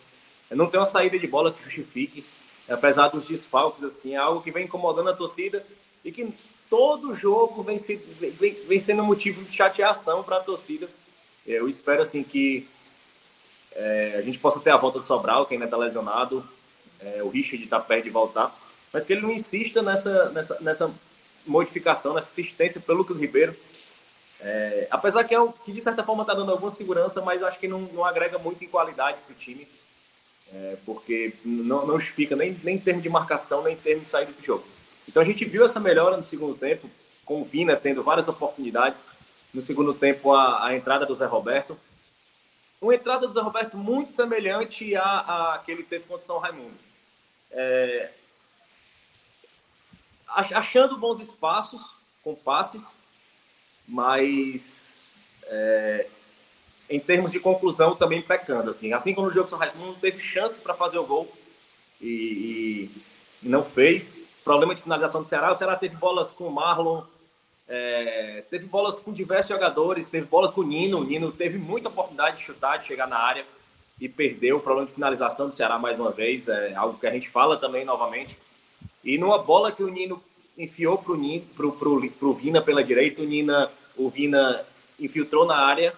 Não 0.52 0.68
tem 0.68 0.80
uma 0.80 0.86
saída 0.86 1.18
de 1.18 1.26
bola 1.26 1.52
que 1.52 1.64
justifique, 1.64 2.24
apesar 2.70 3.10
dos 3.10 3.28
desfalques, 3.28 3.84
assim, 3.84 4.14
é 4.14 4.18
algo 4.18 4.42
que 4.42 4.52
vem 4.52 4.66
incomodando 4.66 5.10
a 5.10 5.16
torcida 5.16 5.66
e 6.04 6.12
que 6.12 6.34
todo 6.70 7.16
jogo 7.16 7.64
vem, 7.64 7.78
se, 7.78 7.96
vem, 7.96 8.54
vem 8.54 8.80
sendo 8.80 9.04
motivo 9.04 9.44
de 9.44 9.56
chateação 9.56 10.24
para 10.24 10.38
a 10.38 10.44
torcida. 10.44 10.90
Eu 11.46 11.70
espero 11.70 12.02
assim 12.02 12.24
que 12.24 12.68
é, 13.74 14.16
a 14.18 14.22
gente 14.22 14.38
possa 14.38 14.60
ter 14.60 14.72
a 14.72 14.78
volta 14.78 15.00
do 15.00 15.06
Sobral, 15.06 15.46
que 15.46 15.54
ainda 15.54 15.66
está 15.66 15.78
lesionado, 15.78 16.44
é, 17.00 17.24
o 17.24 17.30
Richard 17.30 17.64
está 17.64 17.80
perto 17.80 18.06
de 18.06 18.10
voltar 18.10 18.54
mas 18.92 19.06
que 19.06 19.14
ele 19.14 19.22
não 19.22 19.32
insista 19.32 19.82
nessa, 19.82 20.30
nessa, 20.30 20.60
nessa 20.60 20.92
modificação, 21.46 22.14
nessa 22.14 22.30
assistência 22.30 22.82
pelo 22.82 23.00
Lucas 23.00 23.20
Ribeiro. 23.20 23.56
É, 24.40 24.88
apesar 24.92 25.24
que 25.24 25.34
é 25.34 25.40
o 25.40 25.52
que 25.52 25.72
de 25.72 25.82
certa 25.82 26.04
forma 26.04 26.24
está 26.24 26.34
dando 26.34 26.52
alguma 26.52 26.72
segurança, 26.72 27.22
mas 27.22 27.42
acho 27.42 27.60
que 27.60 27.68
não, 27.68 27.82
não 27.82 28.06
agrega 28.06 28.38
muito 28.38 28.64
em 28.64 28.68
qualidade 28.68 29.18
para 29.26 29.34
o 29.34 29.38
time, 29.38 29.68
é, 30.54 30.78
porque 30.86 31.34
não, 31.44 31.86
não 31.86 32.00
justifica 32.00 32.36
nem, 32.36 32.58
nem 32.64 32.76
em 32.76 32.80
termos 32.80 33.04
de 33.04 33.10
marcação, 33.10 33.64
nem 33.64 33.74
em 33.74 33.78
termos 33.78 34.06
de 34.06 34.10
saída 34.10 34.32
do 34.32 34.44
jogo. 34.44 34.66
Então 35.08 35.22
a 35.22 35.26
gente 35.26 35.46
viu 35.46 35.66
essa 35.66 35.80
melhora 35.80 36.18
no 36.18 36.28
segundo 36.28 36.56
tempo, 36.56 36.90
com 37.26 37.42
o 37.42 37.46
Vina 37.46 37.76
tendo 37.76 38.04
várias 38.04 38.28
oportunidades. 38.28 39.00
No 39.54 39.62
segundo 39.62 39.94
tempo, 39.94 40.34
a, 40.34 40.68
a 40.68 40.76
entrada 40.76 41.06
do 41.06 41.16
Zé 41.16 41.26
Roberto. 41.26 41.78
Uma 42.82 42.94
entrada 42.94 43.28
do 43.28 43.34
Zé 43.34 43.42
Roberto 43.42 43.78
muito 43.78 44.14
semelhante 44.14 44.96
à, 44.96 45.54
à 45.54 45.60
que 45.60 45.72
ele 45.72 45.84
teve 45.84 46.06
contra 46.06 46.24
o 46.24 46.28
São 46.28 46.38
Raimundo. 46.38 46.76
É, 47.52 48.12
achando 50.28 50.98
bons 50.98 51.20
espaços 51.20 51.82
com 52.24 52.36
passes, 52.36 52.86
mas 53.88 55.18
é, 55.46 56.08
em 56.90 57.00
termos 57.00 57.32
de 57.32 57.40
conclusão 57.40 57.96
também 57.96 58.22
pecando. 58.22 58.70
Assim, 58.70 58.94
assim 58.94 59.14
como 59.14 59.28
o 59.28 59.34
jogo 59.34 59.50
São 59.50 59.58
Raimundo 59.58 59.98
teve 60.00 60.20
chance 60.20 60.60
para 60.60 60.74
fazer 60.74 60.98
o 60.98 61.06
gol 61.06 61.32
e, 62.02 62.90
e, 63.44 63.48
não 63.48 63.64
fez. 63.64 64.22
Problema 64.44 64.74
de 64.74 64.82
finalização 64.82 65.22
do 65.22 65.28
Ceará. 65.28 65.52
O 65.52 65.58
Ceará 65.58 65.76
teve 65.76 65.96
bolas 65.96 66.32
com 66.32 66.46
o 66.46 66.52
Marlon, 66.52 67.04
é, 67.68 68.44
teve 68.50 68.66
bolas 68.66 69.00
com 69.00 69.12
diversos 69.12 69.50
jogadores, 69.50 70.10
teve 70.10 70.26
bola 70.26 70.52
com 70.52 70.62
o 70.62 70.64
Nino. 70.64 71.00
O 71.00 71.04
Nino 71.04 71.32
teve 71.32 71.58
muita 71.58 71.90
oportunidade 71.90 72.38
de 72.38 72.44
chutar, 72.44 72.78
de 72.78 72.86
chegar 72.86 73.08
na 73.08 73.18
área 73.18 73.46
e 74.00 74.08
perdeu. 74.08 74.58
O 74.58 74.62
problema 74.62 74.88
de 74.88 74.94
finalização 74.94 75.50
do 75.50 75.56
Ceará 75.56 75.78
mais 75.78 76.00
uma 76.00 76.12
vez 76.12 76.48
é 76.48 76.74
algo 76.76 76.98
que 76.98 77.08
a 77.08 77.12
gente 77.12 77.30
fala 77.30 77.58
também 77.58 77.84
novamente. 77.84 78.38
E 79.04 79.18
numa 79.18 79.38
bola 79.38 79.72
que 79.72 79.84
o 79.84 79.90
Nino 79.90 80.24
enfiou 80.58 80.98
para 80.98 81.14
o 81.14 82.34
Vina 82.34 82.62
pela 82.62 82.84
direita, 82.84 83.22
o, 83.22 83.26
Nina, 83.26 83.70
o 83.98 84.10
Vina 84.10 84.66
infiltrou 84.98 85.46
na 85.46 85.58
área 85.58 85.94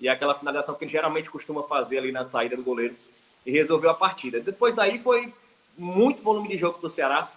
e 0.00 0.08
é 0.08 0.10
aquela 0.10 0.34
finalização 0.34 0.74
que 0.74 0.84
ele 0.84 0.92
geralmente 0.92 1.30
costuma 1.30 1.62
fazer 1.62 1.98
ali 1.98 2.12
na 2.12 2.24
saída 2.24 2.56
do 2.56 2.62
goleiro 2.62 2.94
e 3.44 3.50
resolveu 3.50 3.90
a 3.90 3.94
partida. 3.94 4.40
Depois 4.40 4.74
daí 4.74 4.98
foi 4.98 5.32
muito 5.76 6.22
volume 6.22 6.48
de 6.48 6.58
jogo 6.58 6.78
do 6.78 6.90
Ceará. 6.90 7.30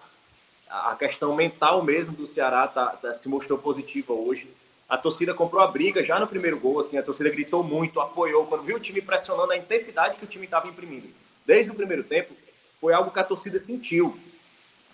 A 0.69 0.95
questão 0.95 1.35
mental 1.35 1.83
mesmo 1.83 2.13
do 2.13 2.27
Ceará 2.27 2.67
tá, 2.67 2.87
tá, 2.87 3.13
se 3.13 3.27
mostrou 3.29 3.57
positiva 3.57 4.13
hoje. 4.13 4.47
A 4.87 4.97
torcida 4.97 5.33
comprou 5.33 5.61
a 5.61 5.67
briga 5.67 6.03
já 6.03 6.19
no 6.19 6.27
primeiro 6.27 6.59
gol, 6.59 6.79
assim, 6.79 6.97
a 6.97 7.03
torcida 7.03 7.29
gritou 7.29 7.63
muito, 7.63 8.01
apoiou, 8.01 8.47
quando 8.47 8.63
viu 8.63 8.77
o 8.77 8.79
time 8.79 9.01
pressionando 9.01 9.51
a 9.51 9.57
intensidade 9.57 10.17
que 10.17 10.25
o 10.25 10.27
time 10.27 10.45
estava 10.45 10.67
imprimindo. 10.67 11.07
Desde 11.45 11.71
o 11.71 11.75
primeiro 11.75 12.03
tempo, 12.03 12.33
foi 12.81 12.93
algo 12.93 13.11
que 13.11 13.19
a 13.19 13.23
torcida 13.23 13.59
sentiu. 13.59 14.17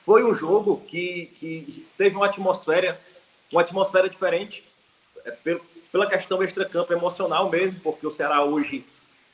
Foi 0.06 0.24
um 0.24 0.36
jogo 0.36 0.82
que, 0.88 1.32
que 1.40 1.88
teve 1.98 2.16
uma 2.16 2.26
atmosfera, 2.26 3.00
uma 3.52 3.62
atmosfera 3.62 4.10
diferente, 4.10 4.64
é, 5.24 5.58
pela 5.96 6.08
questão 6.08 6.44
extra-campo 6.44 6.92
emocional 6.92 7.50
mesmo, 7.50 7.80
porque 7.80 8.06
o 8.06 8.12
Ceará 8.12 8.44
hoje 8.44 8.84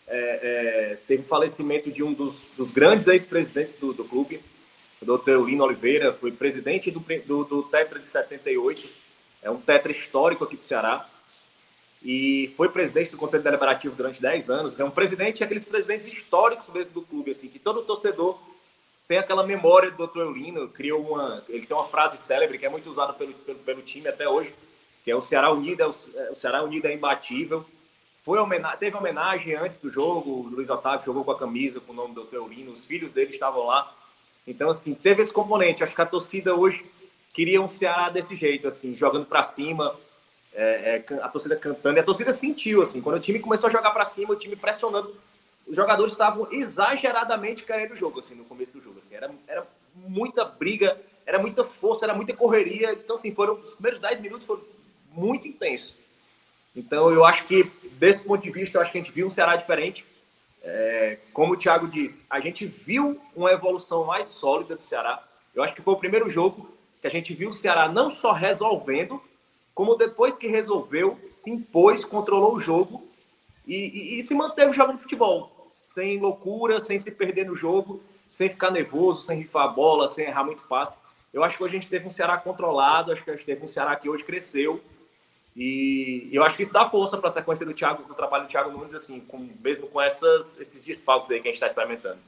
é, 0.07 0.91
é, 0.93 0.97
teve 1.07 1.23
o 1.23 1.25
falecimento 1.25 1.91
de 1.91 2.03
um 2.03 2.13
dos, 2.13 2.35
dos 2.55 2.69
grandes 2.69 3.07
ex-presidentes 3.07 3.73
do, 3.79 3.93
do, 3.93 4.03
clube, 4.03 4.39
o 5.01 5.05
doutor 5.05 5.31
Eulino 5.31 5.63
Oliveira, 5.63 6.13
foi 6.13 6.31
presidente 6.31 6.91
do, 6.91 6.99
do, 7.25 7.43
do 7.45 7.63
Tetra 7.63 7.97
de 7.97 8.07
78, 8.07 8.87
é 9.41 9.49
um 9.49 9.59
Tetra 9.59 9.91
histórico 9.91 10.43
aqui 10.43 10.55
do 10.55 10.63
Ceará, 10.67 11.03
e 12.03 12.53
foi 12.55 12.69
presidente 12.69 13.09
do 13.09 13.17
Conselho 13.17 13.41
Deliberativo 13.41 13.95
durante 13.95 14.21
10 14.21 14.49
anos. 14.51 14.79
É 14.79 14.83
um 14.83 14.91
presidente, 14.91 15.43
aqueles 15.43 15.65
presidentes 15.65 16.13
históricos 16.13 16.71
mesmo 16.71 16.93
do 16.93 17.01
clube, 17.01 17.31
assim, 17.31 17.47
que 17.47 17.57
todo 17.57 17.81
torcedor 17.81 18.39
tem 19.07 19.17
aquela 19.17 19.43
memória 19.43 19.89
do 19.89 19.97
doutor 19.97 20.27
Eulino, 20.27 20.67
criou 20.67 21.01
uma, 21.01 21.43
ele 21.49 21.65
tem 21.65 21.75
uma 21.75 21.87
frase 21.87 22.17
célebre 22.17 22.59
que 22.59 22.67
é 22.67 22.69
muito 22.69 22.87
usada 22.87 23.13
pelo, 23.13 23.33
pelo, 23.33 23.57
pelo 23.57 23.81
time 23.81 24.07
até 24.07 24.29
hoje, 24.29 24.53
que 25.03 25.11
é 25.11 25.15
o 25.15 25.21
Ceará 25.21 25.51
Unido, 25.51 25.81
é 25.81 25.87
o, 25.87 25.95
é, 26.15 26.31
o 26.31 26.35
Ceará 26.35 26.63
Unido 26.63 26.87
é 26.87 26.93
imbatível. 26.93 27.65
Foi 28.23 28.37
teve 28.79 28.95
homenagem 28.95 29.55
antes 29.55 29.79
do 29.79 29.89
jogo, 29.89 30.29
o 30.29 30.49
Luiz 30.49 30.69
Otávio 30.69 31.05
jogou 31.05 31.23
com 31.23 31.31
a 31.31 31.39
camisa 31.39 31.79
com 31.79 31.91
o 31.91 31.95
nome 31.95 32.13
do 32.13 32.27
Eulino, 32.31 32.71
os 32.71 32.85
filhos 32.85 33.11
dele 33.11 33.31
estavam 33.31 33.65
lá. 33.65 33.91
Então, 34.45 34.69
assim, 34.69 34.93
teve 34.93 35.21
esse 35.23 35.33
componente. 35.33 35.83
Acho 35.83 35.95
que 35.95 36.01
a 36.01 36.05
torcida 36.05 36.55
hoje 36.55 36.85
queria 37.33 37.61
um 37.61 37.67
Ceará 37.67 38.09
desse 38.09 38.35
jeito, 38.35 38.67
assim, 38.67 38.95
jogando 38.95 39.25
para 39.25 39.41
cima, 39.41 39.95
é, 40.53 41.03
é, 41.09 41.13
a 41.21 41.29
torcida 41.29 41.55
cantando. 41.55 41.97
E 41.97 41.99
a 41.99 42.03
torcida 42.03 42.31
sentiu, 42.31 42.81
assim, 42.83 43.01
quando 43.01 43.17
o 43.17 43.19
time 43.19 43.39
começou 43.39 43.67
a 43.67 43.71
jogar 43.71 43.91
para 43.91 44.05
cima, 44.05 44.33
o 44.33 44.35
time 44.35 44.55
pressionando, 44.55 45.15
os 45.67 45.75
jogadores 45.75 46.13
estavam 46.13 46.47
exageradamente 46.51 47.63
querendo 47.63 47.93
o 47.93 47.97
jogo, 47.97 48.19
assim, 48.19 48.35
no 48.35 48.45
começo 48.45 48.71
do 48.71 48.81
jogo. 48.81 48.99
Assim, 48.99 49.15
era, 49.15 49.31
era 49.47 49.65
muita 49.95 50.43
briga, 50.45 50.99
era 51.25 51.39
muita 51.39 51.63
força, 51.63 52.05
era 52.05 52.13
muita 52.13 52.33
correria. 52.33 52.93
Então, 52.93 53.15
assim, 53.15 53.33
foram 53.33 53.53
os 53.53 53.73
primeiros 53.73 53.99
10 53.99 54.19
minutos 54.19 54.45
foram 54.45 54.61
muito 55.15 55.47
intensos. 55.47 55.95
Então, 56.75 57.11
eu 57.11 57.25
acho 57.25 57.45
que, 57.45 57.69
desse 57.93 58.23
ponto 58.23 58.41
de 58.41 58.51
vista, 58.51 58.77
eu 58.77 58.81
acho 58.81 58.91
que 58.91 58.97
a 58.97 59.01
gente 59.01 59.13
viu 59.13 59.27
um 59.27 59.31
Ceará 59.31 59.55
diferente. 59.55 60.05
É, 60.63 61.17
como 61.33 61.53
o 61.53 61.57
Thiago 61.57 61.87
disse, 61.87 62.25
a 62.29 62.39
gente 62.39 62.65
viu 62.65 63.19
uma 63.35 63.51
evolução 63.51 64.05
mais 64.05 64.27
sólida 64.27 64.75
do 64.75 64.85
Ceará. 64.85 65.21
Eu 65.53 65.63
acho 65.63 65.75
que 65.75 65.81
foi 65.81 65.93
o 65.93 65.97
primeiro 65.97 66.29
jogo 66.29 66.69
que 67.01 67.07
a 67.07 67.09
gente 67.09 67.33
viu 67.33 67.49
o 67.49 67.53
Ceará 67.53 67.89
não 67.89 68.11
só 68.11 68.31
resolvendo, 68.31 69.21
como 69.73 69.95
depois 69.95 70.37
que 70.37 70.47
resolveu, 70.47 71.19
se 71.29 71.49
impôs, 71.49 72.05
controlou 72.05 72.55
o 72.55 72.59
jogo 72.59 73.03
e, 73.65 73.75
e, 73.75 74.19
e 74.19 74.21
se 74.21 74.35
manteve 74.35 74.71
jogando 74.71 74.99
futebol, 74.99 75.69
sem 75.73 76.19
loucura, 76.19 76.79
sem 76.79 76.99
se 76.99 77.11
perder 77.11 77.47
no 77.47 77.55
jogo, 77.55 78.01
sem 78.29 78.49
ficar 78.49 78.69
nervoso, 78.69 79.23
sem 79.23 79.39
rifar 79.39 79.65
a 79.65 79.67
bola, 79.67 80.07
sem 80.07 80.25
errar 80.25 80.43
muito 80.43 80.63
passe. 80.63 80.97
Eu 81.33 81.43
acho 81.43 81.57
que 81.57 81.63
a 81.63 81.67
gente 81.67 81.87
teve 81.87 82.05
um 82.05 82.11
Ceará 82.11 82.37
controlado, 82.37 83.11
acho 83.11 83.23
que 83.23 83.31
a 83.31 83.35
gente 83.35 83.45
teve 83.45 83.63
um 83.63 83.67
Ceará 83.67 83.95
que 83.95 84.09
hoje 84.09 84.23
cresceu. 84.23 84.81
E 85.55 86.29
eu 86.31 86.43
acho 86.43 86.55
que 86.55 86.63
isso 86.63 86.71
dá 86.71 86.89
força 86.89 87.17
para 87.17 87.27
a 87.27 87.31
sequência 87.31 87.65
do 87.65 87.73
Thiago, 87.73 88.03
do 88.03 88.13
trabalho 88.13 88.45
do 88.45 88.49
Thiago 88.49 88.71
Nunes, 88.71 88.93
assim, 88.93 89.19
com, 89.19 89.49
mesmo 89.61 89.87
com 89.87 90.01
essas, 90.01 90.59
esses 90.59 90.83
desfalques 90.83 91.29
aí 91.29 91.41
que 91.41 91.47
a 91.47 91.51
gente 91.51 91.55
está 91.55 91.67
experimentando. 91.67 92.19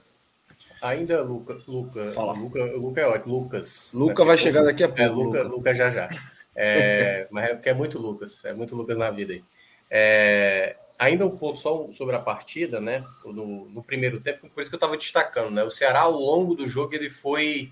Ainda 0.82 1.24
Luca, 1.24 1.62
Luca, 1.66 2.12
Fala. 2.12 2.34
Luca, 2.34 2.64
Luca 2.76 3.02
é 3.02 3.08
ótimo, 3.08 3.40
Lucas. 3.40 3.92
Luca 3.94 4.26
vai 4.26 4.38
chegar 4.38 4.64
daqui 4.64 4.84
a 4.84 4.90
pouco. 4.90 5.02
É, 5.02 5.08
Luca, 5.08 5.44
Luca 5.44 5.74
já 5.74 5.90
já. 5.90 6.10
É, 6.54 7.26
mas 7.32 7.46
é 7.46 7.54
porque 7.56 7.70
é 7.70 7.74
muito 7.74 7.98
Lucas, 7.98 8.44
é 8.44 8.54
muito 8.54 8.76
Lucas 8.76 8.98
na 8.98 9.10
vida 9.10 9.32
aí. 9.32 9.44
É, 9.90 10.76
ainda 11.00 11.26
um 11.26 11.38
ponto 11.38 11.58
só 11.58 11.88
sobre 11.94 12.18
a 12.18 12.20
partida, 12.20 12.82
né? 12.82 13.06
No, 13.24 13.70
no 13.70 13.82
primeiro 13.82 14.20
tempo, 14.20 14.50
por 14.50 14.60
isso 14.60 14.70
que 14.70 14.76
eu 14.76 14.78
estava 14.78 14.98
destacando, 14.98 15.52
né? 15.52 15.64
O 15.64 15.72
Ceará, 15.72 16.02
ao 16.02 16.12
longo 16.12 16.54
do 16.54 16.68
jogo, 16.68 16.94
ele 16.94 17.10
foi, 17.10 17.72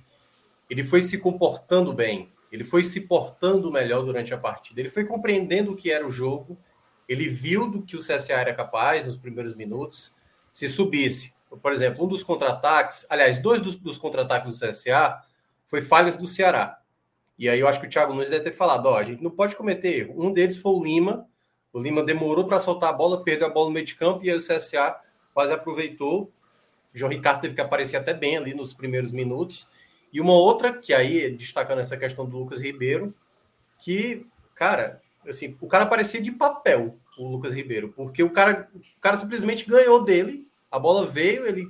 ele 0.70 0.84
foi 0.84 1.02
se 1.02 1.18
comportando 1.18 1.94
bem, 1.94 2.32
ele 2.52 2.64
foi 2.64 2.84
se 2.84 3.02
portando 3.02 3.72
melhor 3.72 4.04
durante 4.04 4.34
a 4.34 4.38
partida, 4.38 4.80
ele 4.80 4.90
foi 4.90 5.06
compreendendo 5.06 5.72
o 5.72 5.76
que 5.76 5.92
era 5.92 6.06
o 6.06 6.12
jogo, 6.12 6.58
ele 7.08 7.28
viu 7.28 7.70
do 7.70 7.82
que 7.82 7.96
o 7.96 8.00
CSA 8.00 8.34
era 8.34 8.54
capaz 8.54 9.06
nos 9.06 9.18
primeiros 9.18 9.56
minutos. 9.56 10.16
Se 10.52 10.68
subisse, 10.68 11.34
por 11.62 11.74
exemplo, 11.74 12.06
um 12.06 12.08
dos 12.08 12.24
contra-ataques, 12.24 13.06
aliás, 13.10 13.40
dois 13.40 13.62
dos, 13.62 13.76
dos 13.76 13.98
contra-ataques 13.98 14.58
do 14.58 14.68
CSA 14.68 15.22
foi 15.68 15.82
falhas 15.82 16.16
do 16.16 16.28
Ceará. 16.28 16.80
E 17.38 17.50
aí 17.50 17.60
eu 17.60 17.68
acho 17.68 17.80
que 17.82 17.88
o 17.88 17.90
Thiago 17.90 18.14
Nunes 18.14 18.30
deve 18.30 18.44
ter 18.44 18.52
falado: 18.52 18.86
ó, 18.86 18.98
a 18.98 19.04
gente 19.04 19.24
não 19.24 19.32
pode 19.32 19.56
cometer 19.56 20.02
erro. 20.02 20.14
Um 20.18 20.32
deles 20.32 20.58
foi 20.58 20.72
o 20.72 20.84
Lima. 20.84 21.26
O 21.74 21.80
Lima 21.80 22.04
demorou 22.04 22.46
para 22.46 22.60
soltar 22.60 22.90
a 22.90 22.94
bola, 22.94 23.24
perdeu 23.24 23.48
a 23.48 23.50
bola 23.50 23.68
no 23.68 23.74
meio 23.74 23.86
de 23.86 23.96
campo 23.96 24.24
e 24.24 24.30
aí 24.30 24.38
o 24.38 24.40
CSA 24.40 24.96
quase 25.34 25.52
aproveitou. 25.52 26.32
O 26.94 26.98
João 26.98 27.12
Ricardo 27.12 27.42
teve 27.42 27.56
que 27.56 27.62
aparecer 27.62 27.98
até 27.98 28.14
bem 28.14 28.38
ali 28.38 28.54
nos 28.54 28.74
primeiros 28.74 29.12
minutos. 29.12 29.68
E 30.12 30.20
uma 30.20 30.34
outra, 30.34 30.74
que 30.74 30.94
aí, 30.94 31.30
destacando 31.32 31.80
essa 31.80 31.98
questão 31.98 32.26
do 32.26 32.38
Lucas 32.38 32.62
Ribeiro, 32.62 33.14
que, 33.80 34.26
cara, 34.56 35.02
assim, 35.28 35.56
o 35.62 35.68
cara 35.68 35.86
parecia 35.86 36.22
de 36.22 36.32
papel, 36.32 36.98
o 37.18 37.28
Lucas 37.28 37.54
Ribeiro, 37.54 37.94
porque 37.96 38.24
o 38.24 38.30
cara, 38.30 38.70
o 38.76 39.02
cara 39.02 39.18
simplesmente 39.18 39.68
ganhou 39.68 40.04
dele, 40.04 40.48
a 40.70 40.80
bola 40.80 41.06
veio, 41.06 41.46
ele 41.46 41.70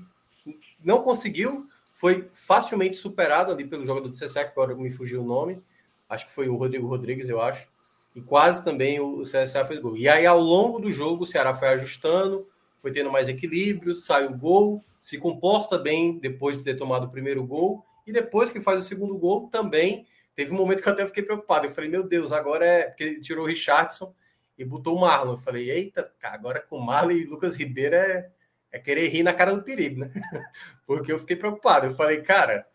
não 0.84 1.02
conseguiu, 1.02 1.68
foi 1.92 2.30
facilmente 2.34 2.98
superado 2.98 3.52
ali 3.52 3.66
pelo 3.66 3.86
jogador 3.86 4.08
do 4.08 4.18
CSA, 4.18 4.46
que 4.46 4.52
agora 4.52 4.76
me 4.76 4.92
fugiu 4.92 5.22
o 5.22 5.26
nome. 5.26 5.62
Acho 6.10 6.26
que 6.28 6.34
foi 6.34 6.50
o 6.50 6.56
Rodrigo 6.56 6.88
Rodrigues, 6.88 7.30
eu 7.30 7.42
acho. 7.42 7.70
E 8.16 8.22
quase 8.22 8.64
também 8.64 9.00
o 9.00 9.22
CSA 9.22 9.64
fez 9.66 9.80
gol. 9.80 9.96
E 9.96 10.10
aí, 10.10 10.26
ao 10.26 10.40
longo 10.40 10.80
do 10.80 10.92
jogo, 10.92 11.24
o 11.24 11.28
Ceará 11.28 11.54
foi 11.54 11.70
ajustando, 11.70 12.48
foi 12.82 12.92
tendo 12.92 13.12
mais 13.12 13.30
equilíbrio, 13.30 13.96
sai 13.96 14.26
o 14.26 14.36
gol, 14.36 14.84
se 15.00 15.18
comporta 15.18 15.78
bem 15.78 16.18
depois 16.18 16.58
de 16.58 16.64
ter 16.64 16.76
tomado 16.76 17.06
o 17.06 17.10
primeiro 17.10 17.44
gol. 17.44 17.86
E 18.06 18.12
depois 18.12 18.52
que 18.52 18.62
faz 18.62 18.80
o 18.80 18.88
segundo 18.88 19.18
gol, 19.18 19.50
também 19.50 20.06
teve 20.36 20.52
um 20.52 20.58
momento 20.58 20.82
que 20.82 20.90
eu 20.90 20.94
até 20.94 21.06
fiquei 21.06 21.24
preocupado. 21.24 21.66
Eu 21.66 21.72
falei, 21.72 21.90
meu 21.90 22.04
Deus, 22.04 22.32
agora 22.32 22.66
é. 22.66 22.84
Porque 22.84 23.04
ele 23.04 23.22
tirou 23.22 23.46
o 23.46 23.48
Richardson 23.48 24.14
e 24.58 24.66
botou 24.66 24.96
o 24.96 25.02
Marlon. 25.02 25.34
Eu 25.34 25.38
falei, 25.38 25.70
eita, 25.70 26.12
agora 26.24 26.62
com 26.62 26.80
Marlon 26.80 27.12
e 27.12 27.26
Lucas 27.26 27.56
Ribeiro 27.58 27.96
é 27.96 28.32
é 28.72 28.80
querer 28.80 29.10
rir 29.10 29.24
na 29.24 29.34
cara 29.34 29.54
do 29.54 29.64
perigo, 29.64 30.00
né? 30.00 30.12
Porque 30.88 31.12
eu 31.12 31.20
fiquei 31.20 31.36
preocupado. 31.36 31.88
Eu 31.88 31.92
falei, 31.92 32.22
cara, 32.22 32.66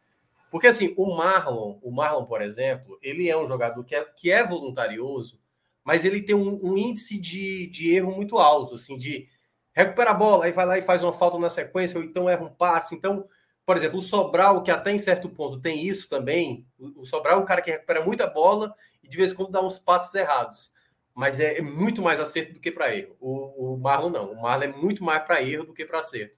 porque 0.50 0.66
assim, 0.66 0.94
o 0.96 1.16
Marlon, 1.16 1.78
o 1.82 1.90
Marlon, 1.90 2.24
por 2.24 2.42
exemplo, 2.42 2.98
ele 3.02 3.28
é 3.28 3.36
um 3.36 3.46
jogador 3.46 3.82
que 3.84 3.94
é, 3.94 4.04
que 4.04 4.30
é 4.30 4.46
voluntarioso, 4.46 5.40
mas 5.82 6.04
ele 6.04 6.22
tem 6.22 6.34
um, 6.34 6.60
um 6.62 6.76
índice 6.76 7.18
de, 7.18 7.66
de 7.68 7.94
erro 7.94 8.12
muito 8.12 8.38
alto, 8.38 8.74
assim, 8.74 8.96
de 8.96 9.28
recupera 9.72 10.10
a 10.10 10.14
bola, 10.14 10.44
aí 10.44 10.52
vai 10.52 10.64
lá 10.64 10.78
e 10.78 10.82
faz 10.82 11.02
uma 11.02 11.12
falta 11.12 11.38
na 11.38 11.50
sequência, 11.50 11.98
ou 11.98 12.04
então 12.04 12.28
erra 12.28 12.44
um 12.44 12.54
passe. 12.54 12.94
Então, 12.94 13.28
por 13.66 13.76
exemplo, 13.76 13.98
o 13.98 14.02
Sobral, 14.02 14.62
que 14.62 14.70
até 14.70 14.92
em 14.92 14.98
certo 14.98 15.28
ponto 15.28 15.60
tem 15.60 15.84
isso 15.84 16.08
também, 16.08 16.64
o 16.78 17.04
Sobral 17.04 17.38
é 17.38 17.42
um 17.42 17.44
cara 17.44 17.60
que 17.60 17.70
recupera 17.70 18.02
muita 18.02 18.26
bola 18.26 18.74
e 19.02 19.08
de 19.08 19.16
vez 19.16 19.32
em 19.32 19.34
quando 19.34 19.50
dá 19.50 19.60
uns 19.60 19.78
passes 19.78 20.14
errados 20.14 20.72
mas 21.16 21.40
é, 21.40 21.56
é 21.56 21.62
muito 21.62 22.02
mais 22.02 22.20
acerto 22.20 22.52
do 22.52 22.60
que 22.60 22.70
para 22.70 22.94
erro. 22.94 23.16
O, 23.18 23.72
o, 23.72 23.78
Marlon 23.78 24.10
não. 24.10 24.32
O 24.32 24.42
Marlon 24.42 24.64
é 24.64 24.68
muito 24.68 25.02
mais 25.02 25.24
para 25.24 25.42
erro 25.42 25.64
do 25.64 25.72
que 25.72 25.86
para 25.86 26.00
acerto. 26.00 26.36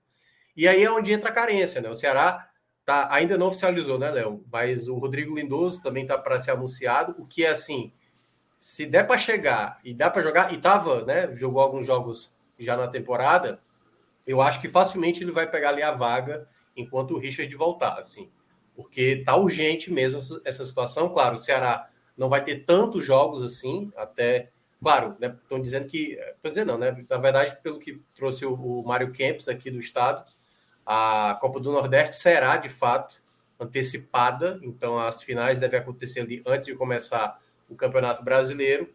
E 0.57 0.69
aí 0.69 0.85
é 0.85 0.91
onde 0.91 1.13
entra 1.13 1.31
a 1.31 1.33
carência, 1.33 1.81
né? 1.81 1.91
O 1.91 1.97
Ceará 1.97 2.49
tá, 2.85 3.13
ainda 3.13 3.37
não 3.37 3.49
oficializou, 3.49 3.99
né, 3.99 4.09
Léo? 4.09 4.45
Mas 4.53 4.87
o 4.87 4.97
Rodrigo 4.97 5.35
Lindoso 5.35 5.83
também 5.83 6.07
tá 6.07 6.17
para 6.17 6.39
ser 6.39 6.53
anunciado, 6.53 7.17
o 7.19 7.27
que 7.27 7.45
é 7.45 7.51
assim, 7.51 7.93
se 8.57 8.87
der 8.87 9.05
para 9.05 9.19
chegar 9.19 9.81
e 9.83 9.93
dá 9.93 10.09
para 10.09 10.23
jogar, 10.23 10.55
e 10.55 10.59
tava, 10.59 11.05
né, 11.05 11.35
jogou 11.35 11.61
alguns 11.61 11.85
jogos 11.85 12.33
já 12.57 12.77
na 12.77 12.87
temporada, 12.87 13.61
eu 14.25 14.41
acho 14.41 14.61
que 14.61 14.69
facilmente 14.69 15.25
ele 15.25 15.33
vai 15.33 15.51
pegar 15.51 15.71
ali 15.71 15.83
a 15.83 15.91
vaga 15.91 16.49
enquanto 16.81 17.13
o 17.13 17.19
Richard 17.19 17.55
voltar, 17.57 17.99
assim. 17.99 18.31
Porque 18.75 19.23
tá 19.25 19.37
urgente 19.37 19.93
mesmo 19.93 20.21
essa 20.45 20.65
situação. 20.65 21.09
Claro, 21.09 21.35
o 21.35 21.39
Ceará 21.39 21.91
não 22.17 22.29
vai 22.29 22.43
ter 22.43 22.65
tantos 22.65 23.05
jogos 23.05 23.43
assim, 23.43 23.91
até 23.97 24.51
Claro, 24.81 25.17
estão 25.21 25.59
né, 25.59 25.63
dizendo 25.63 25.87
que. 25.87 26.13
Estou 26.13 26.51
dizendo 26.51 26.69
não, 26.69 26.79
né? 26.79 27.05
Na 27.09 27.19
verdade, 27.19 27.59
pelo 27.63 27.79
que 27.79 28.01
trouxe 28.15 28.47
o, 28.47 28.55
o 28.55 28.87
Mário 28.87 29.11
Kempis 29.11 29.49
aqui 29.49 29.71
do 29.71 29.81
estado, 29.81 30.25
a 30.87 31.37
Copa 31.41 31.59
do 31.59 31.73
Nordeste 31.73 32.17
será 32.17 32.57
de 32.57 32.69
fato 32.69 33.21
antecipada, 33.59 34.61
então 34.63 34.99
as 34.99 35.21
finais 35.21 35.59
devem 35.59 35.81
acontecer 35.81 36.21
ali 36.21 36.43
antes 36.47 36.67
de 36.67 36.77
começar 36.77 37.37
o 37.69 37.75
Campeonato 37.75 38.23
Brasileiro 38.23 38.89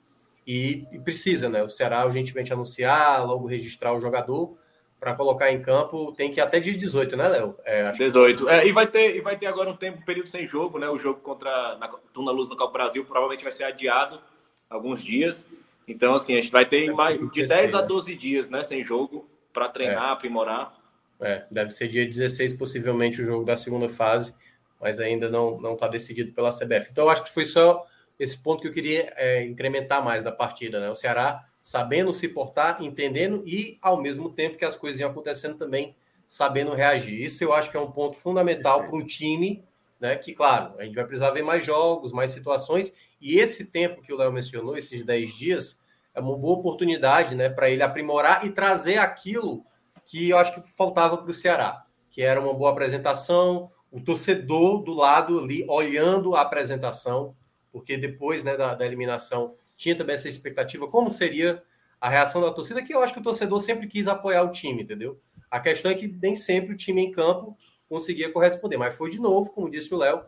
e, 0.48 0.88
e 0.90 1.00
precisa, 1.00 1.50
né? 1.50 1.62
O 1.62 1.70
Ceará 1.70 2.06
urgentemente 2.06 2.54
anunciar, 2.54 3.26
logo 3.26 3.46
registrar 3.46 3.94
o 3.94 4.00
jogador 4.00 4.58
para 5.04 5.16
colocar 5.16 5.52
em 5.52 5.62
campo, 5.62 6.14
tem 6.14 6.32
que 6.32 6.40
ir 6.40 6.42
até 6.42 6.62
dia 6.62 6.74
18, 6.74 7.18
né, 7.18 7.28
Léo? 7.28 7.58
É, 7.66 7.92
18. 7.92 8.48
É, 8.48 8.66
e, 8.66 8.72
vai 8.72 8.88
ter, 8.88 9.18
e 9.18 9.20
vai 9.20 9.38
ter 9.38 9.48
agora 9.48 9.70
um 9.70 9.76
tempo, 9.76 10.00
um 10.00 10.06
período 10.06 10.30
sem 10.30 10.46
jogo, 10.46 10.80
né? 10.80 10.88
O 10.88 10.98
jogo 10.98 11.20
contra 11.20 11.76
na 11.78 11.90
Tuna 12.14 12.32
Luz 12.32 12.48
no 12.48 12.56
Copa 12.56 12.72
Brasil 12.72 13.04
provavelmente 13.04 13.44
vai 13.44 13.52
ser 13.52 13.66
adiado 13.66 14.22
alguns 14.70 15.04
dias. 15.04 15.46
Então, 15.86 16.14
assim, 16.14 16.34
a 16.34 16.42
gente 16.42 16.52
vai 16.52 16.66
ter 16.66 16.90
mais, 16.94 17.20
de 17.32 17.46
10 17.46 17.76
a 17.76 17.82
12 17.82 18.16
dias 18.16 18.50
né, 18.50 18.64
sem 18.64 18.82
jogo 18.82 19.28
para 19.52 19.68
treinar, 19.68 20.10
é. 20.10 20.12
aprimorar. 20.14 20.74
É, 21.20 21.44
deve 21.52 21.72
ser 21.72 21.90
dia 21.90 22.06
16, 22.06 22.54
possivelmente, 22.54 23.22
o 23.22 23.26
jogo 23.26 23.44
da 23.44 23.58
segunda 23.58 23.90
fase, 23.90 24.34
mas 24.80 25.02
ainda 25.02 25.30
não 25.30 25.74
está 25.74 25.90
decidido 25.90 26.32
pela 26.32 26.50
CBF. 26.50 26.92
Então, 26.92 27.04
eu 27.04 27.10
acho 27.10 27.26
que 27.26 27.34
foi 27.34 27.44
só 27.44 27.86
esse 28.18 28.42
ponto 28.42 28.62
que 28.62 28.70
eu 28.70 28.72
queria 28.72 29.12
é, 29.18 29.44
incrementar 29.44 30.02
mais 30.02 30.24
da 30.24 30.32
partida. 30.32 30.80
Né? 30.80 30.90
O 30.90 30.96
Ceará 30.96 31.46
sabendo 31.64 32.12
se 32.12 32.28
portar, 32.28 32.84
entendendo 32.84 33.42
e, 33.48 33.78
ao 33.82 34.02
mesmo 34.02 34.30
tempo 34.30 34.58
que 34.58 34.66
as 34.66 34.76
coisas 34.76 35.00
iam 35.00 35.10
acontecendo 35.10 35.58
também, 35.58 35.96
sabendo 36.28 36.76
reagir. 36.76 37.24
Isso 37.24 37.42
eu 37.42 37.54
acho 37.54 37.72
que 37.72 37.78
é 37.78 37.80
um 37.80 37.90
ponto 37.90 38.18
fundamental 38.18 38.84
para 38.84 38.98
um 38.98 39.06
time, 39.06 39.64
né? 39.98 40.18
Que, 40.18 40.34
claro, 40.34 40.74
a 40.78 40.84
gente 40.84 40.94
vai 40.94 41.06
precisar 41.06 41.32
ver 41.32 41.42
mais 41.42 41.66
jogos, 41.66 42.12
mais 42.12 42.32
situações, 42.32 42.94
e 43.22 43.40
esse 43.40 43.64
tempo 43.64 44.02
que 44.02 44.14
o 44.14 44.18
Léo 44.18 44.34
mencionou, 44.34 44.76
esses 44.76 45.06
10 45.06 45.34
dias, 45.34 45.80
é 46.14 46.20
uma 46.20 46.38
boa 46.38 46.60
oportunidade 46.60 47.34
né, 47.34 47.48
para 47.48 47.70
ele 47.70 47.82
aprimorar 47.82 48.46
e 48.46 48.50
trazer 48.50 48.98
aquilo 48.98 49.66
que 50.06 50.30
eu 50.30 50.38
acho 50.38 50.54
que 50.54 50.70
faltava 50.70 51.18
para 51.18 51.32
o 51.32 51.34
Ceará, 51.34 51.86
que 52.12 52.22
era 52.22 52.42
uma 52.42 52.54
boa 52.54 52.72
apresentação, 52.72 53.70
o 53.90 54.02
torcedor 54.02 54.84
do 54.84 54.94
lado 54.94 55.40
ali 55.40 55.66
olhando 55.70 56.36
a 56.36 56.42
apresentação, 56.42 57.34
porque 57.72 57.96
depois 57.96 58.44
né, 58.44 58.58
da, 58.58 58.76
da 58.76 58.86
eliminação 58.86 59.56
tinha 59.76 59.96
também 59.96 60.16
essa 60.16 60.30
expectativa, 60.30 60.88
como 60.88 61.10
seria 61.10 61.64
a 62.00 62.10
reação 62.10 62.42
da 62.42 62.52
torcida, 62.52 62.84
que 62.84 62.94
eu 62.94 63.02
acho 63.02 63.14
que 63.14 63.20
o 63.20 63.24
torcedor 63.24 63.60
sempre 63.60 63.88
quis 63.88 64.08
apoiar 64.08 64.44
o 64.44 64.52
time, 64.52 64.84
entendeu? 64.84 65.20
A 65.50 65.60
questão 65.60 65.90
é 65.90 65.96
que 65.96 66.08
nem 66.08 66.36
sempre 66.36 66.74
o 66.74 66.78
time 66.78 67.02
em 67.02 67.12
campo 67.12 67.58
conseguia 67.88 68.32
corresponder, 68.32 68.78
mas 68.78 68.96
foi 68.96 69.10
de 69.10 69.20
novo, 69.20 69.52
como 69.52 69.70
disse 69.70 69.94
o 69.94 69.98
Léo, 69.98 70.24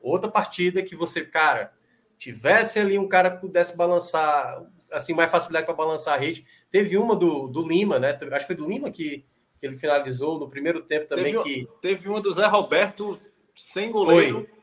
outra 0.00 0.30
partida 0.30 0.82
que 0.82 0.94
você, 0.94 1.24
cara, 1.24 1.72
tivesse 2.16 2.78
ali 2.78 2.98
um 2.98 3.08
cara 3.08 3.30
que 3.30 3.40
pudesse 3.40 3.76
balançar, 3.76 4.62
assim, 4.90 5.14
mais 5.14 5.30
facilidade 5.30 5.66
para 5.66 5.74
balançar 5.74 6.14
a 6.14 6.20
rede. 6.20 6.46
Teve 6.70 6.96
uma 6.96 7.16
do, 7.16 7.48
do 7.48 7.66
Lima, 7.66 7.98
né? 7.98 8.10
Acho 8.10 8.40
que 8.40 8.46
foi 8.46 8.56
do 8.56 8.68
Lima 8.68 8.90
que, 8.90 9.24
que 9.58 9.66
ele 9.66 9.76
finalizou 9.76 10.38
no 10.38 10.48
primeiro 10.48 10.82
tempo 10.82 11.08
também. 11.08 11.32
Teve, 11.32 11.44
que... 11.44 11.68
teve 11.80 12.08
uma 12.08 12.20
do 12.20 12.32
Zé 12.32 12.46
Roberto 12.46 13.18
sem 13.54 13.90
goleiro. 13.90 14.46
Foi. 14.46 14.55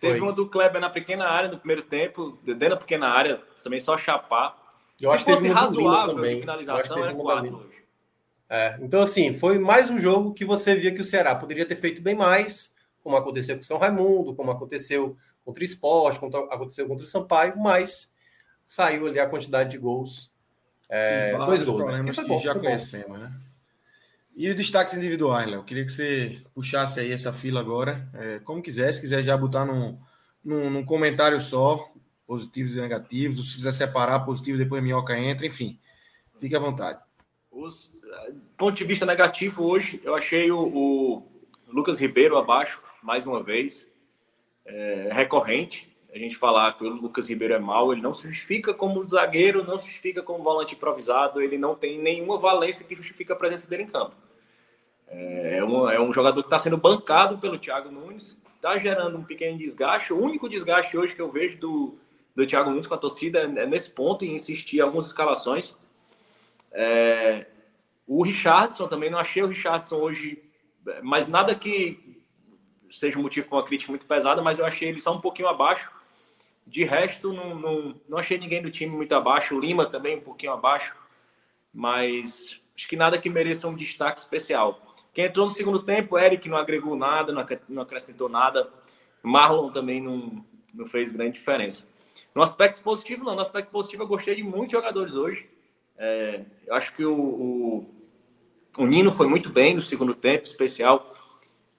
Teve 0.00 0.18
Foi. 0.18 0.28
uma 0.28 0.32
do 0.32 0.48
Kleber 0.48 0.80
na 0.80 0.88
pequena 0.90 1.26
área 1.26 1.50
no 1.50 1.58
primeiro 1.58 1.82
tempo, 1.82 2.38
dentro 2.42 2.70
da 2.70 2.76
pequena 2.76 3.08
área, 3.08 3.42
também 3.62 3.80
só 3.80 3.98
chapar. 3.98 4.56
Eu 5.00 5.10
Se 5.10 5.16
acho 5.16 5.24
que 5.24 5.30
fosse 5.30 5.42
teve 5.42 5.54
Lima 5.54 5.60
razoável 5.60 6.14
também. 6.14 6.30
de 6.30 6.34
que 6.36 6.40
finalização, 6.42 6.96
teve 6.96 7.08
era 7.08 7.14
quatro 7.16 7.56
hoje. 7.56 7.78
É, 8.48 8.78
então, 8.80 9.02
assim, 9.02 9.38
foi 9.38 9.58
mais 9.58 9.90
um 9.90 9.98
jogo 9.98 10.32
que 10.32 10.44
você 10.44 10.74
via 10.74 10.94
que 10.94 11.00
o 11.00 11.04
Ceará 11.04 11.34
poderia 11.34 11.66
ter 11.66 11.76
feito 11.76 12.00
bem 12.00 12.14
mais, 12.14 12.74
como 13.02 13.16
aconteceu 13.16 13.56
com 13.56 13.60
o 13.62 13.64
São 13.64 13.78
Raimundo, 13.78 14.34
como 14.34 14.50
aconteceu 14.50 15.16
contra 15.44 15.60
o 15.60 15.64
Esporte, 15.64 16.18
como 16.18 16.34
aconteceu 16.50 16.86
contra 16.86 17.04
o 17.04 17.06
Sampaio, 17.06 17.58
mas 17.58 18.12
saiu 18.64 19.06
ali 19.06 19.18
a 19.18 19.26
quantidade 19.26 19.70
de 19.70 19.78
gols. 19.78 20.30
É, 20.88 21.36
dois 21.36 21.62
gols, 21.62 21.86
né? 21.86 22.04
Que 22.04 22.24
que 22.24 22.38
já 22.38 22.54
conhecemos, 22.54 23.18
né? 23.18 23.32
E 24.38 24.48
os 24.48 24.54
destaques 24.54 24.94
individuais, 24.94 25.50
Léo? 25.50 25.64
Queria 25.64 25.84
que 25.84 25.90
você 25.90 26.40
puxasse 26.54 27.00
aí 27.00 27.10
essa 27.10 27.32
fila 27.32 27.58
agora, 27.58 28.08
é, 28.14 28.38
como 28.38 28.62
quiser, 28.62 28.92
se 28.92 29.00
quiser 29.00 29.20
já 29.20 29.36
botar 29.36 29.64
num, 29.64 29.98
num, 30.44 30.70
num 30.70 30.84
comentário 30.84 31.40
só, 31.40 31.90
positivos 32.24 32.72
e 32.72 32.80
negativos, 32.80 33.50
se 33.50 33.56
quiser 33.56 33.72
separar 33.72 34.20
positivo, 34.20 34.56
depois 34.56 34.80
minhoca 34.80 35.18
entra, 35.18 35.44
enfim, 35.44 35.80
fique 36.38 36.54
à 36.54 36.60
vontade. 36.60 37.00
Os, 37.50 37.92
ponto 38.56 38.76
de 38.76 38.84
vista 38.84 39.04
negativo 39.04 39.64
hoje, 39.64 40.00
eu 40.04 40.14
achei 40.14 40.52
o, 40.52 40.68
o 40.68 41.28
Lucas 41.66 41.98
Ribeiro 41.98 42.38
abaixo, 42.38 42.80
mais 43.02 43.26
uma 43.26 43.42
vez. 43.42 43.90
É 44.64 45.08
recorrente 45.12 45.92
a 46.14 46.16
gente 46.16 46.36
falar 46.36 46.74
que 46.74 46.84
o 46.84 46.88
Lucas 46.88 47.28
Ribeiro 47.28 47.54
é 47.54 47.58
mau, 47.58 47.92
ele 47.92 48.02
não 48.02 48.14
se 48.14 48.28
justifica 48.28 48.72
como 48.72 49.04
zagueiro, 49.08 49.64
não 49.64 49.80
se 49.80 49.86
justifica 49.86 50.22
como 50.22 50.44
volante 50.44 50.76
improvisado, 50.76 51.40
ele 51.40 51.58
não 51.58 51.74
tem 51.74 51.98
nenhuma 52.00 52.38
valência 52.38 52.84
que 52.84 52.94
justifique 52.94 53.32
a 53.32 53.36
presença 53.36 53.66
dele 53.66 53.82
em 53.82 53.88
campo. 53.88 54.27
É 55.10 55.64
um, 55.64 55.88
é 55.88 56.00
um 56.00 56.12
jogador 56.12 56.42
que 56.42 56.46
está 56.46 56.58
sendo 56.58 56.76
bancado 56.76 57.38
pelo 57.38 57.58
Thiago 57.58 57.90
Nunes, 57.90 58.36
está 58.56 58.76
gerando 58.76 59.16
um 59.16 59.24
pequeno 59.24 59.56
desgaste. 59.56 60.12
O 60.12 60.20
único 60.20 60.48
desgaste 60.48 60.96
hoje 60.96 61.14
que 61.14 61.22
eu 61.22 61.30
vejo 61.30 61.58
do, 61.58 61.98
do 62.34 62.46
Thiago 62.46 62.70
Nunes 62.70 62.86
com 62.86 62.94
a 62.94 62.98
torcida 62.98 63.40
é 63.40 63.66
nesse 63.66 63.90
ponto, 63.90 64.24
em 64.24 64.34
insistir 64.34 64.78
em 64.78 64.80
algumas 64.80 65.06
escalações. 65.06 65.76
É, 66.72 67.46
o 68.06 68.22
Richardson 68.22 68.86
também, 68.88 69.10
não 69.10 69.18
achei 69.18 69.42
o 69.42 69.46
Richardson 69.46 69.96
hoje, 69.96 70.42
mas 71.02 71.26
nada 71.26 71.54
que 71.54 72.18
seja 72.90 73.18
motivo 73.18 73.48
para 73.48 73.58
uma 73.58 73.64
crítica 73.64 73.92
muito 73.92 74.06
pesada, 74.06 74.42
mas 74.42 74.58
eu 74.58 74.64
achei 74.64 74.88
ele 74.88 75.00
só 75.00 75.14
um 75.14 75.20
pouquinho 75.20 75.48
abaixo. 75.48 75.90
De 76.66 76.84
resto, 76.84 77.32
não, 77.32 77.54
não, 77.54 78.00
não 78.08 78.18
achei 78.18 78.38
ninguém 78.38 78.60
do 78.60 78.70
time 78.70 78.94
muito 78.94 79.14
abaixo. 79.14 79.56
O 79.56 79.60
Lima 79.60 79.86
também 79.86 80.18
um 80.18 80.20
pouquinho 80.20 80.52
abaixo, 80.52 80.94
mas 81.72 82.60
acho 82.76 82.88
que 82.88 82.96
nada 82.96 83.18
que 83.18 83.30
mereça 83.30 83.68
um 83.68 83.74
destaque 83.74 84.20
especial. 84.20 84.87
Quem 85.18 85.24
entrou 85.24 85.46
no 85.46 85.50
segundo 85.52 85.80
tempo, 85.82 86.16
Eric 86.16 86.48
não 86.48 86.56
agregou 86.56 86.94
nada, 86.94 87.32
não 87.32 87.40
acre- 87.40 87.58
não 87.68 87.82
acrescentou 87.82 88.28
nada. 88.28 88.72
Marlon 89.20 89.68
também 89.72 90.00
não, 90.00 90.44
não 90.72 90.86
fez 90.86 91.10
grande 91.10 91.32
diferença. 91.32 91.88
No 92.32 92.40
aspecto 92.40 92.80
positivo, 92.82 93.24
não. 93.24 93.34
No 93.34 93.40
aspecto 93.40 93.68
positivo, 93.68 94.04
eu 94.04 94.06
gostei 94.06 94.36
de 94.36 94.44
muitos 94.44 94.70
jogadores 94.70 95.16
hoje. 95.16 95.50
É, 95.96 96.42
eu 96.64 96.72
acho 96.72 96.94
que 96.94 97.04
o, 97.04 97.18
o, 97.18 97.86
o 98.78 98.86
Nino 98.86 99.10
foi 99.10 99.26
muito 99.26 99.50
bem 99.50 99.74
no 99.74 99.82
segundo 99.82 100.14
tempo, 100.14 100.44
especial. 100.44 101.12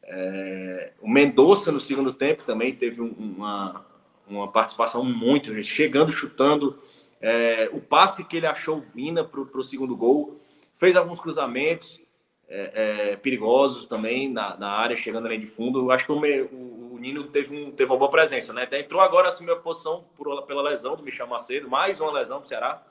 É, 0.04 0.92
o 1.02 1.10
Mendonça 1.10 1.72
no 1.72 1.80
segundo 1.80 2.12
tempo 2.12 2.44
também 2.44 2.76
teve 2.76 3.02
um- 3.02 3.14
uma, 3.18 3.86
uma 4.28 4.52
participação 4.52 5.06
muito, 5.06 5.56
gente, 5.56 5.64
chegando, 5.64 6.12
chutando. 6.12 6.78
É, 7.22 7.70
o 7.72 7.80
passe 7.80 8.26
que 8.26 8.36
ele 8.36 8.48
achou 8.48 8.82
Vina 8.82 9.24
para 9.24 9.40
o 9.40 9.64
segundo 9.64 9.96
gol. 9.96 10.38
Fez 10.76 10.98
alguns 10.98 11.22
cruzamentos 11.22 12.02
é, 12.50 13.12
é, 13.12 13.16
perigosos 13.18 13.86
também 13.86 14.30
na, 14.30 14.58
na 14.58 14.72
área, 14.72 14.96
chegando 14.98 15.28
ali 15.28 15.38
de 15.38 15.46
fundo. 15.46 15.80
Eu 15.80 15.92
acho 15.92 16.06
que 16.06 16.12
o, 16.12 16.20
me- 16.20 16.42
o- 16.42 16.96
o 16.96 16.98
Nino 17.00 17.26
teve, 17.28 17.56
um, 17.56 17.72
teve 17.72 17.90
uma 17.92 17.98
boa 17.98 18.10
presença, 18.10 18.52
né? 18.52 18.64
Até 18.64 18.80
entrou 18.80 19.00
agora, 19.02 19.28
assumiu 19.28 19.54
a 19.54 19.58
posição 19.58 20.04
por, 20.18 20.42
pela 20.44 20.62
lesão 20.64 20.96
do 20.96 21.04
Michel 21.04 21.28
Macedo, 21.28 21.70
mais 21.70 22.02
uma 22.02 22.12
lesão 22.12 22.40
para 22.40 22.46
o 22.46 22.50
Ceará. 22.50 22.84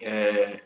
É, 0.00 0.60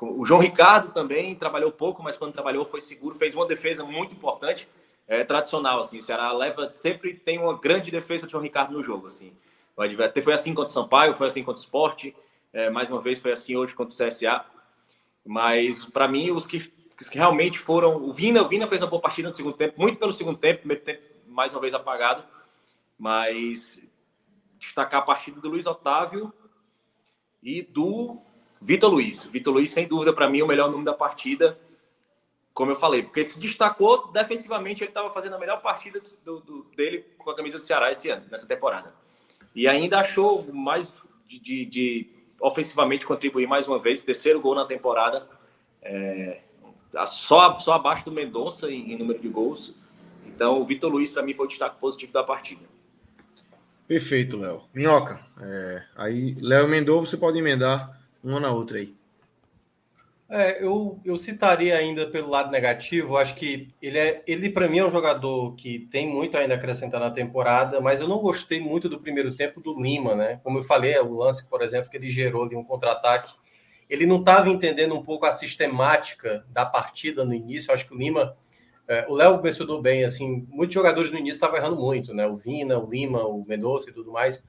o 0.00 0.24
João 0.24 0.40
Ricardo 0.40 0.92
também 0.92 1.34
trabalhou 1.34 1.70
pouco, 1.70 2.02
mas 2.02 2.16
quando 2.16 2.32
trabalhou 2.32 2.64
foi 2.64 2.80
seguro, 2.80 3.14
fez 3.14 3.34
uma 3.34 3.46
defesa 3.46 3.84
muito 3.84 4.14
importante, 4.14 4.68
é, 5.06 5.24
tradicional, 5.24 5.80
assim, 5.80 5.98
o 5.98 6.02
Ceará 6.02 6.32
leva, 6.32 6.72
sempre 6.74 7.14
tem 7.14 7.38
uma 7.38 7.58
grande 7.58 7.90
defesa 7.90 8.26
de 8.26 8.32
João 8.32 8.42
Ricardo 8.42 8.72
no 8.72 8.82
jogo, 8.82 9.08
assim, 9.08 9.32
foi 10.22 10.32
assim 10.34 10.54
contra 10.54 10.70
o 10.70 10.72
Sampaio, 10.72 11.14
foi 11.14 11.26
assim 11.26 11.42
contra 11.42 11.60
o 11.60 11.64
Sport, 11.64 12.12
é, 12.52 12.70
mais 12.70 12.88
uma 12.88 13.00
vez 13.00 13.18
foi 13.18 13.32
assim 13.32 13.56
hoje 13.56 13.74
contra 13.74 13.92
o 13.92 14.08
CSA, 14.08 14.44
mas 15.24 15.84
para 15.84 16.08
mim 16.08 16.30
os 16.30 16.46
que, 16.46 16.60
que 17.08 17.16
realmente 17.18 17.58
foram, 17.58 17.96
o 17.96 18.12
Vina, 18.12 18.42
o 18.42 18.48
Vina 18.48 18.66
fez 18.66 18.82
uma 18.82 18.88
boa 18.88 19.00
partida 19.02 19.28
no 19.28 19.34
segundo 19.34 19.56
tempo, 19.56 19.80
muito 19.80 19.98
pelo 19.98 20.12
segundo 20.12 20.38
tempo, 20.38 20.60
primeiro 20.60 20.82
tempo 20.82 21.02
mais 21.26 21.52
uma 21.52 21.60
vez 21.60 21.72
apagado, 21.74 22.24
mas 22.98 23.82
destacar 24.58 25.00
a 25.00 25.04
partida 25.04 25.40
do 25.40 25.48
Luiz 25.48 25.66
Otávio 25.66 26.32
e 27.42 27.62
do 27.62 28.18
Vitor 28.60 28.90
Luiz. 28.90 29.24
Vitor 29.24 29.54
Luiz, 29.54 29.70
sem 29.70 29.86
dúvida, 29.88 30.12
para 30.12 30.28
mim, 30.28 30.40
é 30.40 30.44
o 30.44 30.46
melhor 30.46 30.70
nome 30.70 30.84
da 30.84 30.92
partida, 30.92 31.58
como 32.52 32.72
eu 32.72 32.76
falei, 32.76 33.02
porque 33.02 33.20
ele 33.20 33.28
se 33.28 33.40
destacou 33.40 34.08
defensivamente, 34.08 34.82
ele 34.82 34.90
estava 34.90 35.08
fazendo 35.10 35.36
a 35.36 35.38
melhor 35.38 35.62
partida 35.62 36.02
do, 36.24 36.40
do- 36.40 36.62
dele 36.76 37.06
com 37.16 37.30
a 37.30 37.34
camisa 37.36 37.56
do 37.58 37.64
Ceará 37.64 37.90
esse 37.90 38.10
ano, 38.10 38.26
nessa 38.30 38.46
temporada. 38.46 38.92
E 39.54 39.66
ainda 39.66 40.00
achou 40.00 40.44
mais 40.52 40.92
de, 41.26 41.38
de- 41.38 41.64
de 41.64 42.10
ofensivamente 42.40 43.06
contribuir 43.06 43.46
mais 43.46 43.66
uma 43.66 43.78
vez, 43.78 44.00
terceiro 44.00 44.40
gol 44.40 44.54
na 44.54 44.66
temporada, 44.66 45.26
é, 45.80 46.42
só, 47.06 47.56
só 47.58 47.72
abaixo 47.72 48.04
do 48.04 48.12
Mendonça 48.12 48.70
em, 48.70 48.92
em 48.92 48.98
número 48.98 49.20
de 49.20 49.28
gols. 49.28 49.74
Então, 50.26 50.60
o 50.60 50.64
Vitor 50.64 50.90
Luiz, 50.90 51.10
para 51.10 51.22
mim, 51.22 51.34
foi 51.34 51.46
o 51.46 51.48
destaque 51.48 51.78
positivo 51.78 52.12
da 52.12 52.22
partida. 52.22 52.62
Perfeito, 53.86 54.36
Léo. 54.36 54.62
Minhoca, 54.72 55.20
é, 55.40 55.82
aí 55.96 56.36
Léo 56.40 56.66
emendou, 56.66 57.04
você 57.04 57.16
pode 57.16 57.38
emendar 57.38 58.00
uma 58.22 58.38
na 58.38 58.52
outra 58.52 58.78
aí. 58.78 58.94
É, 60.32 60.64
eu, 60.64 61.00
eu 61.04 61.18
citaria 61.18 61.76
ainda 61.76 62.06
pelo 62.06 62.30
lado 62.30 62.52
negativo, 62.52 63.16
acho 63.16 63.34
que 63.34 63.66
ele 63.82 63.98
é, 63.98 64.22
ele 64.28 64.48
para 64.48 64.68
mim 64.68 64.78
é 64.78 64.86
um 64.86 64.90
jogador 64.90 65.56
que 65.56 65.80
tem 65.90 66.08
muito 66.08 66.38
ainda 66.38 66.54
a 66.54 66.56
acrescentar 66.56 67.00
na 67.00 67.10
temporada, 67.10 67.80
mas 67.80 68.00
eu 68.00 68.06
não 68.06 68.18
gostei 68.18 68.60
muito 68.60 68.88
do 68.88 69.00
primeiro 69.00 69.34
tempo 69.34 69.60
do 69.60 69.82
Lima, 69.82 70.14
né? 70.14 70.38
Como 70.44 70.58
eu 70.58 70.62
falei, 70.62 70.96
o 71.00 71.12
lance, 71.16 71.50
por 71.50 71.60
exemplo, 71.60 71.90
que 71.90 71.96
ele 71.96 72.08
gerou 72.08 72.44
ali 72.44 72.54
um 72.54 72.62
contra-ataque, 72.62 73.34
ele 73.90 74.06
não 74.06 74.20
estava 74.20 74.48
entendendo 74.48 74.94
um 74.94 75.02
pouco 75.02 75.26
a 75.26 75.32
sistemática 75.32 76.46
da 76.48 76.64
partida 76.64 77.24
no 77.24 77.34
início. 77.34 77.74
Acho 77.74 77.88
que 77.88 77.92
o 77.92 77.98
Lima, 77.98 78.36
é, 78.86 79.04
o 79.08 79.14
Léo 79.14 79.42
mencionou 79.42 79.82
bem, 79.82 80.04
assim, 80.04 80.46
muitos 80.48 80.74
jogadores 80.74 81.10
no 81.10 81.18
início 81.18 81.36
estavam 81.36 81.56
errando 81.56 81.76
muito, 81.76 82.14
né? 82.14 82.24
O 82.24 82.36
Vina, 82.36 82.78
o 82.78 82.88
Lima, 82.88 83.24
o 83.24 83.44
Mendonça 83.44 83.90
e 83.90 83.92
tudo 83.92 84.12
mais. 84.12 84.46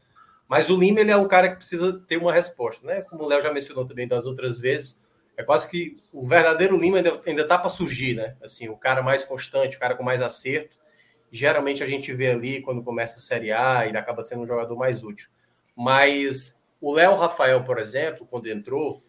Mas 0.48 0.70
o 0.70 0.78
Lima 0.78 1.00
ele 1.00 1.10
é 1.10 1.18
um 1.18 1.28
cara 1.28 1.50
que 1.50 1.56
precisa 1.56 1.94
ter 2.08 2.18
uma 2.18 2.32
resposta, 2.32 2.86
né? 2.86 3.02
Como 3.02 3.24
o 3.24 3.28
Léo 3.28 3.42
já 3.42 3.52
mencionou 3.52 3.84
também 3.84 4.08
das 4.08 4.26
outras 4.26 4.60
vezes, 4.60 5.02
é 5.36 5.42
quase 5.42 5.68
que 5.68 5.98
o 6.14 6.24
verdadeiro 6.24 6.78
Lima 6.78 6.98
ainda, 6.98 7.20
ainda 7.26 7.48
tá 7.48 7.58
para 7.58 7.70
surgir, 7.70 8.14
né? 8.14 8.36
Assim, 8.44 8.70
o 8.70 8.78
cara 8.78 9.02
mais 9.02 9.24
constante, 9.24 9.76
o 9.76 9.80
cara 9.80 9.96
com 9.96 10.04
mais 10.04 10.22
acerto. 10.22 10.78
Geralmente 11.32 11.82
a 11.82 11.88
gente 11.88 12.14
vê 12.14 12.30
ali 12.30 12.62
quando 12.62 12.84
começa 12.84 13.18
a 13.18 13.22
Série 13.22 13.52
A, 13.52 13.88
ele 13.88 13.98
acaba 13.98 14.22
sendo 14.22 14.42
um 14.44 14.46
jogador 14.46 14.76
mais 14.76 15.02
útil. 15.02 15.30
Mas 15.76 16.60
o 16.80 16.94
Léo 16.94 17.16
Rafael, 17.16 17.64
por 17.64 17.80
exemplo, 17.80 18.28
quando 18.30 18.48
entrou, 18.48 19.02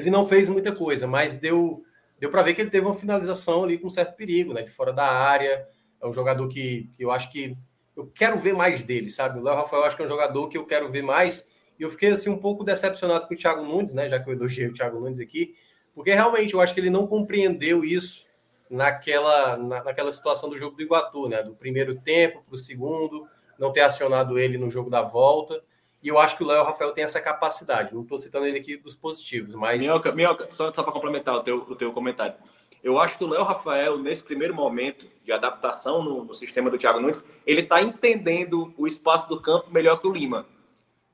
ele 0.00 0.10
não 0.10 0.26
fez 0.26 0.48
muita 0.48 0.72
coisa, 0.74 1.06
mas 1.06 1.34
deu 1.34 1.84
deu 2.18 2.30
para 2.30 2.42
ver 2.42 2.54
que 2.54 2.60
ele 2.60 2.70
teve 2.70 2.84
uma 2.84 2.94
finalização 2.94 3.64
ali 3.64 3.78
com 3.78 3.88
certo 3.88 4.14
perigo, 4.14 4.52
né? 4.52 4.62
De 4.62 4.70
fora 4.70 4.92
da 4.92 5.06
área. 5.06 5.66
É 6.00 6.06
um 6.06 6.12
jogador 6.12 6.46
que, 6.48 6.90
que 6.96 7.04
eu 7.04 7.10
acho 7.10 7.30
que 7.30 7.56
eu 7.96 8.10
quero 8.14 8.38
ver 8.38 8.52
mais 8.52 8.82
dele, 8.82 9.10
sabe? 9.10 9.38
O 9.38 9.42
Léo 9.42 9.54
Rafael 9.54 9.82
eu 9.82 9.86
acho 9.86 9.96
que 9.96 10.02
é 10.02 10.04
um 10.04 10.08
jogador 10.08 10.48
que 10.48 10.58
eu 10.58 10.66
quero 10.66 10.90
ver 10.90 11.02
mais. 11.02 11.48
E 11.78 11.82
eu 11.82 11.90
fiquei 11.90 12.10
assim 12.10 12.28
um 12.28 12.38
pouco 12.38 12.62
decepcionado 12.62 13.26
com 13.26 13.34
o 13.34 13.36
Thiago 13.36 13.64
Nunes, 13.64 13.94
né? 13.94 14.08
Já 14.08 14.20
que 14.20 14.28
eu 14.28 14.34
elogiei 14.34 14.68
o 14.68 14.72
Thiago 14.72 15.00
Nunes 15.00 15.20
aqui, 15.20 15.54
porque 15.94 16.12
realmente 16.12 16.54
eu 16.54 16.60
acho 16.60 16.74
que 16.74 16.80
ele 16.80 16.90
não 16.90 17.06
compreendeu 17.06 17.84
isso 17.84 18.26
naquela, 18.68 19.56
na, 19.56 19.82
naquela 19.82 20.12
situação 20.12 20.48
do 20.48 20.56
jogo 20.56 20.76
do 20.76 20.82
Iguatu, 20.82 21.28
né? 21.28 21.42
Do 21.42 21.54
primeiro 21.54 21.98
tempo 22.00 22.42
para 22.44 22.54
o 22.54 22.58
segundo, 22.58 23.26
não 23.58 23.72
ter 23.72 23.80
acionado 23.80 24.38
ele 24.38 24.56
no 24.56 24.70
jogo 24.70 24.90
da 24.90 25.02
volta. 25.02 25.62
E 26.02 26.08
eu 26.08 26.18
acho 26.18 26.36
que 26.36 26.42
o 26.42 26.46
Léo 26.46 26.64
Rafael 26.64 26.92
tem 26.92 27.04
essa 27.04 27.20
capacidade. 27.20 27.94
Não 27.94 28.02
estou 28.02 28.18
citando 28.18 28.46
ele 28.46 28.58
aqui 28.58 28.76
dos 28.76 28.94
positivos, 28.94 29.54
mas. 29.54 29.80
Minhoca, 29.80 30.12
Minhoca 30.12 30.50
só, 30.50 30.72
só 30.72 30.82
para 30.82 30.92
complementar 30.92 31.34
o 31.34 31.42
teu, 31.42 31.58
o 31.68 31.76
teu 31.76 31.92
comentário. 31.92 32.34
Eu 32.82 32.98
acho 32.98 33.18
que 33.18 33.24
o 33.24 33.28
Léo 33.28 33.44
Rafael, 33.44 33.98
nesse 33.98 34.22
primeiro 34.22 34.54
momento 34.54 35.06
de 35.22 35.32
adaptação 35.32 36.02
no, 36.02 36.24
no 36.24 36.34
sistema 36.34 36.70
do 36.70 36.78
Thiago 36.78 36.98
Nunes, 36.98 37.22
ele 37.46 37.60
está 37.60 37.82
entendendo 37.82 38.72
o 38.78 38.86
espaço 38.86 39.28
do 39.28 39.40
campo 39.40 39.70
melhor 39.70 39.98
que 39.98 40.06
o 40.06 40.12
Lima. 40.12 40.46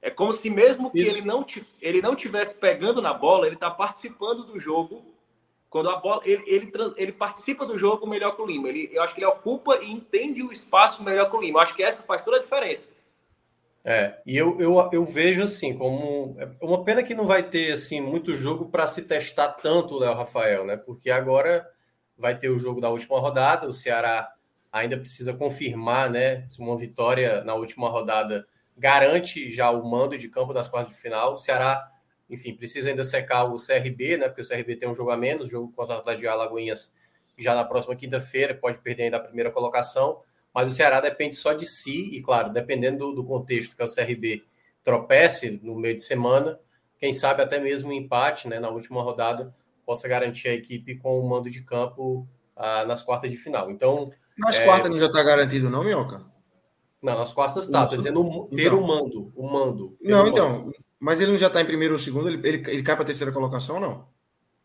É 0.00 0.10
como 0.10 0.32
se 0.32 0.48
mesmo 0.48 0.92
que 0.92 1.00
ele 1.00 1.22
não, 1.22 1.44
ele 1.82 2.00
não 2.00 2.14
tivesse 2.14 2.54
pegando 2.54 3.02
na 3.02 3.12
bola, 3.12 3.46
ele 3.46 3.56
está 3.56 3.68
participando 3.68 4.44
do 4.44 4.60
jogo. 4.60 5.04
Quando 5.68 5.90
a 5.90 5.96
bola, 5.96 6.20
ele, 6.24 6.44
ele, 6.46 6.72
ele, 6.96 7.10
participa 7.10 7.66
do 7.66 7.76
jogo 7.76 8.06
melhor 8.06 8.36
que 8.36 8.42
o 8.42 8.46
Lima. 8.46 8.68
Ele, 8.68 8.88
eu 8.92 9.02
acho 9.02 9.12
que 9.12 9.20
ele 9.20 9.26
ocupa 9.26 9.78
e 9.82 9.90
entende 9.90 10.44
o 10.44 10.52
espaço 10.52 11.02
melhor 11.02 11.28
que 11.28 11.36
o 11.36 11.40
Lima. 11.40 11.58
Eu 11.58 11.62
acho 11.62 11.74
que 11.74 11.82
essa 11.82 12.02
faz 12.02 12.22
toda 12.22 12.36
a 12.36 12.40
diferença. 12.40 12.88
É, 13.88 14.20
e 14.26 14.36
eu, 14.36 14.60
eu, 14.60 14.90
eu 14.92 15.04
vejo 15.04 15.44
assim, 15.44 15.78
como 15.78 16.34
é 16.40 16.48
uma 16.60 16.82
pena 16.82 17.04
que 17.04 17.14
não 17.14 17.24
vai 17.24 17.44
ter 17.44 17.70
assim 17.70 18.00
muito 18.00 18.36
jogo 18.36 18.68
para 18.68 18.84
se 18.84 19.02
testar 19.02 19.46
tanto 19.52 19.94
o 19.94 19.98
Léo 20.00 20.12
Rafael, 20.12 20.64
né? 20.66 20.76
Porque 20.76 21.08
agora 21.08 21.64
vai 22.18 22.36
ter 22.36 22.48
o 22.48 22.58
jogo 22.58 22.80
da 22.80 22.90
última 22.90 23.20
rodada, 23.20 23.68
o 23.68 23.72
Ceará 23.72 24.28
ainda 24.72 24.98
precisa 24.98 25.32
confirmar, 25.32 26.10
né? 26.10 26.44
Se 26.48 26.58
uma 26.58 26.76
vitória 26.76 27.44
na 27.44 27.54
última 27.54 27.88
rodada 27.88 28.44
garante 28.76 29.52
já 29.52 29.70
o 29.70 29.88
mando 29.88 30.18
de 30.18 30.28
campo 30.28 30.52
das 30.52 30.68
quartas 30.68 30.92
de 30.92 31.00
final. 31.00 31.34
O 31.34 31.38
Ceará, 31.38 31.88
enfim, 32.28 32.56
precisa 32.56 32.90
ainda 32.90 33.04
secar 33.04 33.44
o 33.44 33.54
CRB, 33.56 34.16
né? 34.16 34.28
Porque 34.28 34.42
o 34.42 34.48
CRB 34.48 34.74
tem 34.74 34.88
um 34.88 34.96
jogo 34.96 35.10
a 35.12 35.16
menos, 35.16 35.48
jogo 35.48 35.72
contra 35.72 35.94
o 35.94 35.98
Atlético 36.00 36.22
de 36.22 36.28
Alagoinhas 36.28 36.92
já 37.38 37.54
na 37.54 37.64
próxima 37.64 37.94
quinta-feira, 37.94 38.52
pode 38.52 38.78
perder 38.78 39.04
ainda 39.04 39.18
a 39.18 39.20
primeira 39.20 39.52
colocação 39.52 40.22
mas 40.56 40.72
o 40.72 40.74
Ceará 40.74 41.02
depende 41.02 41.36
só 41.36 41.52
de 41.52 41.66
si, 41.66 42.08
e 42.16 42.22
claro, 42.22 42.50
dependendo 42.50 43.10
do, 43.10 43.16
do 43.16 43.24
contexto 43.24 43.76
que 43.76 43.82
é 43.82 43.84
o 43.84 43.94
CRB 43.94 44.42
tropece 44.82 45.60
no 45.62 45.74
meio 45.74 45.94
de 45.94 46.02
semana, 46.02 46.58
quem 46.98 47.12
sabe 47.12 47.42
até 47.42 47.60
mesmo 47.60 47.90
um 47.90 47.92
empate 47.92 48.48
né, 48.48 48.58
na 48.58 48.70
última 48.70 49.02
rodada 49.02 49.54
possa 49.84 50.08
garantir 50.08 50.48
a 50.48 50.54
equipe 50.54 50.96
com 50.96 51.20
o 51.20 51.28
mando 51.28 51.50
de 51.50 51.62
campo 51.62 52.26
ah, 52.56 52.86
nas 52.86 53.02
quartas 53.02 53.30
de 53.30 53.36
final. 53.36 53.70
Então. 53.70 54.10
Nas 54.38 54.58
é... 54.58 54.64
quartas 54.64 54.90
não 54.90 54.98
já 54.98 55.06
está 55.06 55.22
garantido, 55.22 55.68
não, 55.68 55.84
Minhoca? 55.84 56.24
Não, 57.02 57.18
nas 57.18 57.34
quartas 57.34 57.66
está. 57.66 57.82
Estou 57.82 57.98
dizendo 57.98 58.48
ter 58.48 58.62
então. 58.62 58.80
o 58.80 58.86
mando. 58.86 59.32
O 59.36 59.46
mando. 59.46 59.98
Não, 60.00 60.26
então. 60.26 60.60
Mando. 60.60 60.72
Mas 60.98 61.20
ele 61.20 61.32
não 61.32 61.38
já 61.38 61.48
está 61.48 61.60
em 61.60 61.66
primeiro 61.66 61.92
ou 61.92 61.98
segundo? 61.98 62.30
Ele, 62.30 62.48
ele, 62.48 62.70
ele 62.70 62.82
cai 62.82 62.96
para 62.96 63.02
a 63.02 63.06
terceira 63.06 63.30
colocação 63.30 63.74
ou 63.74 63.80
não? 63.82 64.08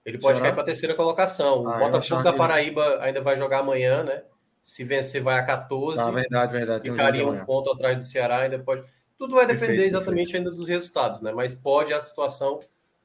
Ele 0.06 0.18
pode 0.18 0.38
Será? 0.38 0.48
cair 0.48 0.53
para 0.53 0.64
a 0.64 0.66
terceira 0.66 0.95
colocação. 0.95 1.68
Ah, 1.68 1.76
o 1.76 1.80
Botafogo 1.80 2.24
da 2.24 2.32
Paraíba 2.32 3.00
ainda 3.02 3.22
vai 3.22 3.36
jogar 3.36 3.60
amanhã, 3.60 4.03
né? 4.03 4.24
Se 4.61 4.83
vencer, 4.83 5.22
vai 5.22 5.40
a 5.40 5.43
14. 5.43 5.99
Ah, 5.99 6.11
verdade, 6.11 6.53
verdade. 6.53 6.90
Ficaria 6.90 7.25
um, 7.25 7.31
um 7.31 7.45
ponto 7.45 7.72
atrás 7.72 7.98
do 7.98 8.03
Ceará, 8.03 8.40
ainda 8.40 8.59
pode. 8.59 8.83
Tudo 9.17 9.35
vai 9.35 9.45
depender 9.45 9.67
perfeito, 9.67 9.88
exatamente 9.88 10.31
perfeito. 10.31 10.38
ainda 10.38 10.51
dos 10.51 10.67
resultados, 10.67 11.22
né? 11.22 11.31
Mas 11.31 11.53
pode 11.53 11.93
a 11.93 11.99
situação, 11.99 12.59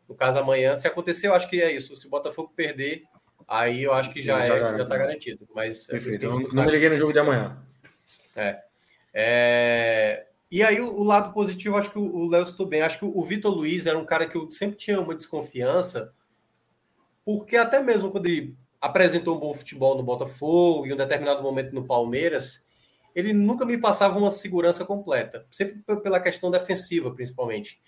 no 0.09 0.15
caso 0.15 0.39
amanhã, 0.39 0.77
se 0.77 0.87
acontecer, 0.87 1.29
eu 1.29 1.35
acho 1.35 1.49
que 1.49 1.61
é 1.61 1.73
isso. 1.73 1.97
Se 1.97 2.07
o 2.07 2.11
Botafogo 2.11 2.53
perder, 2.55 3.05
aí 3.49 3.83
eu 3.83 3.93
acho 3.93 4.13
que 4.13 4.21
já, 4.21 4.39
é, 4.39 4.49
já 4.49 4.83
está 4.83 4.97
garantido. 4.97 5.49
Mas 5.55 5.89
é 5.89 5.93
perfeito. 5.93 6.27
É 6.27 6.29
não, 6.29 6.41
não 6.41 6.65
me 6.65 6.71
liguei 6.71 6.89
no 6.91 6.99
jogo 6.99 7.13
de 7.13 7.19
amanhã. 7.19 7.59
É. 8.35 8.63
é... 9.15 10.27
E 10.51 10.63
aí, 10.63 10.81
o, 10.81 10.95
o, 10.95 11.03
lado 11.03 11.33
positivo, 11.33 11.77
acho 11.77 11.91
que 11.91 11.99
o 11.99 12.29
Léo 12.29 12.45
citou 12.45 12.67
bem. 12.67 12.83
Acho 12.83 12.99
que 12.99 13.05
o, 13.05 13.19
o 13.19 13.25
Vitor 13.25 13.53
Luiz 13.53 13.87
era 13.87 13.99
um 13.99 14.05
cara 14.05 14.27
que 14.27 14.37
eu 14.37 14.51
sempre 14.51 14.77
tinha 14.77 15.01
uma 15.01 15.15
desconfiança, 15.15 16.13
porque 17.25 17.57
até 17.57 17.83
mesmo 17.83 18.11
quando 18.11 18.27
ele 18.27 18.57
apresentou 18.87 19.37
um 19.37 19.41
bom 19.41 19.53
futebol 19.53 19.97
no 19.97 20.03
Botafogo, 20.03 20.87
em 20.87 20.93
um 20.93 20.97
determinado 20.97 21.43
momento 21.43 21.75
no 21.75 21.85
Palmeiras, 21.85 22.67
ele 23.15 23.33
nunca 23.33 23.65
me 23.65 23.79
passava 23.79 24.19
uma 24.19 24.31
segurança 24.31 24.85
completa, 24.85 25.47
sempre 25.51 25.83
pela 26.03 26.21
questão 26.21 26.51
defensiva, 26.51 27.11
principalmente. 27.11 27.81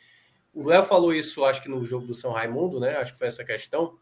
O 0.55 0.67
Léo 0.67 0.85
falou 0.85 1.15
isso, 1.15 1.45
acho 1.45 1.63
que 1.63 1.69
no 1.69 1.85
jogo 1.85 2.07
do 2.07 2.15
São 2.15 2.33
Raimundo, 2.33 2.81
né? 2.81 2.97
Acho 2.97 3.13
que 3.13 3.19
foi 3.19 3.29
essa 3.29 3.45
questão. 3.45 3.97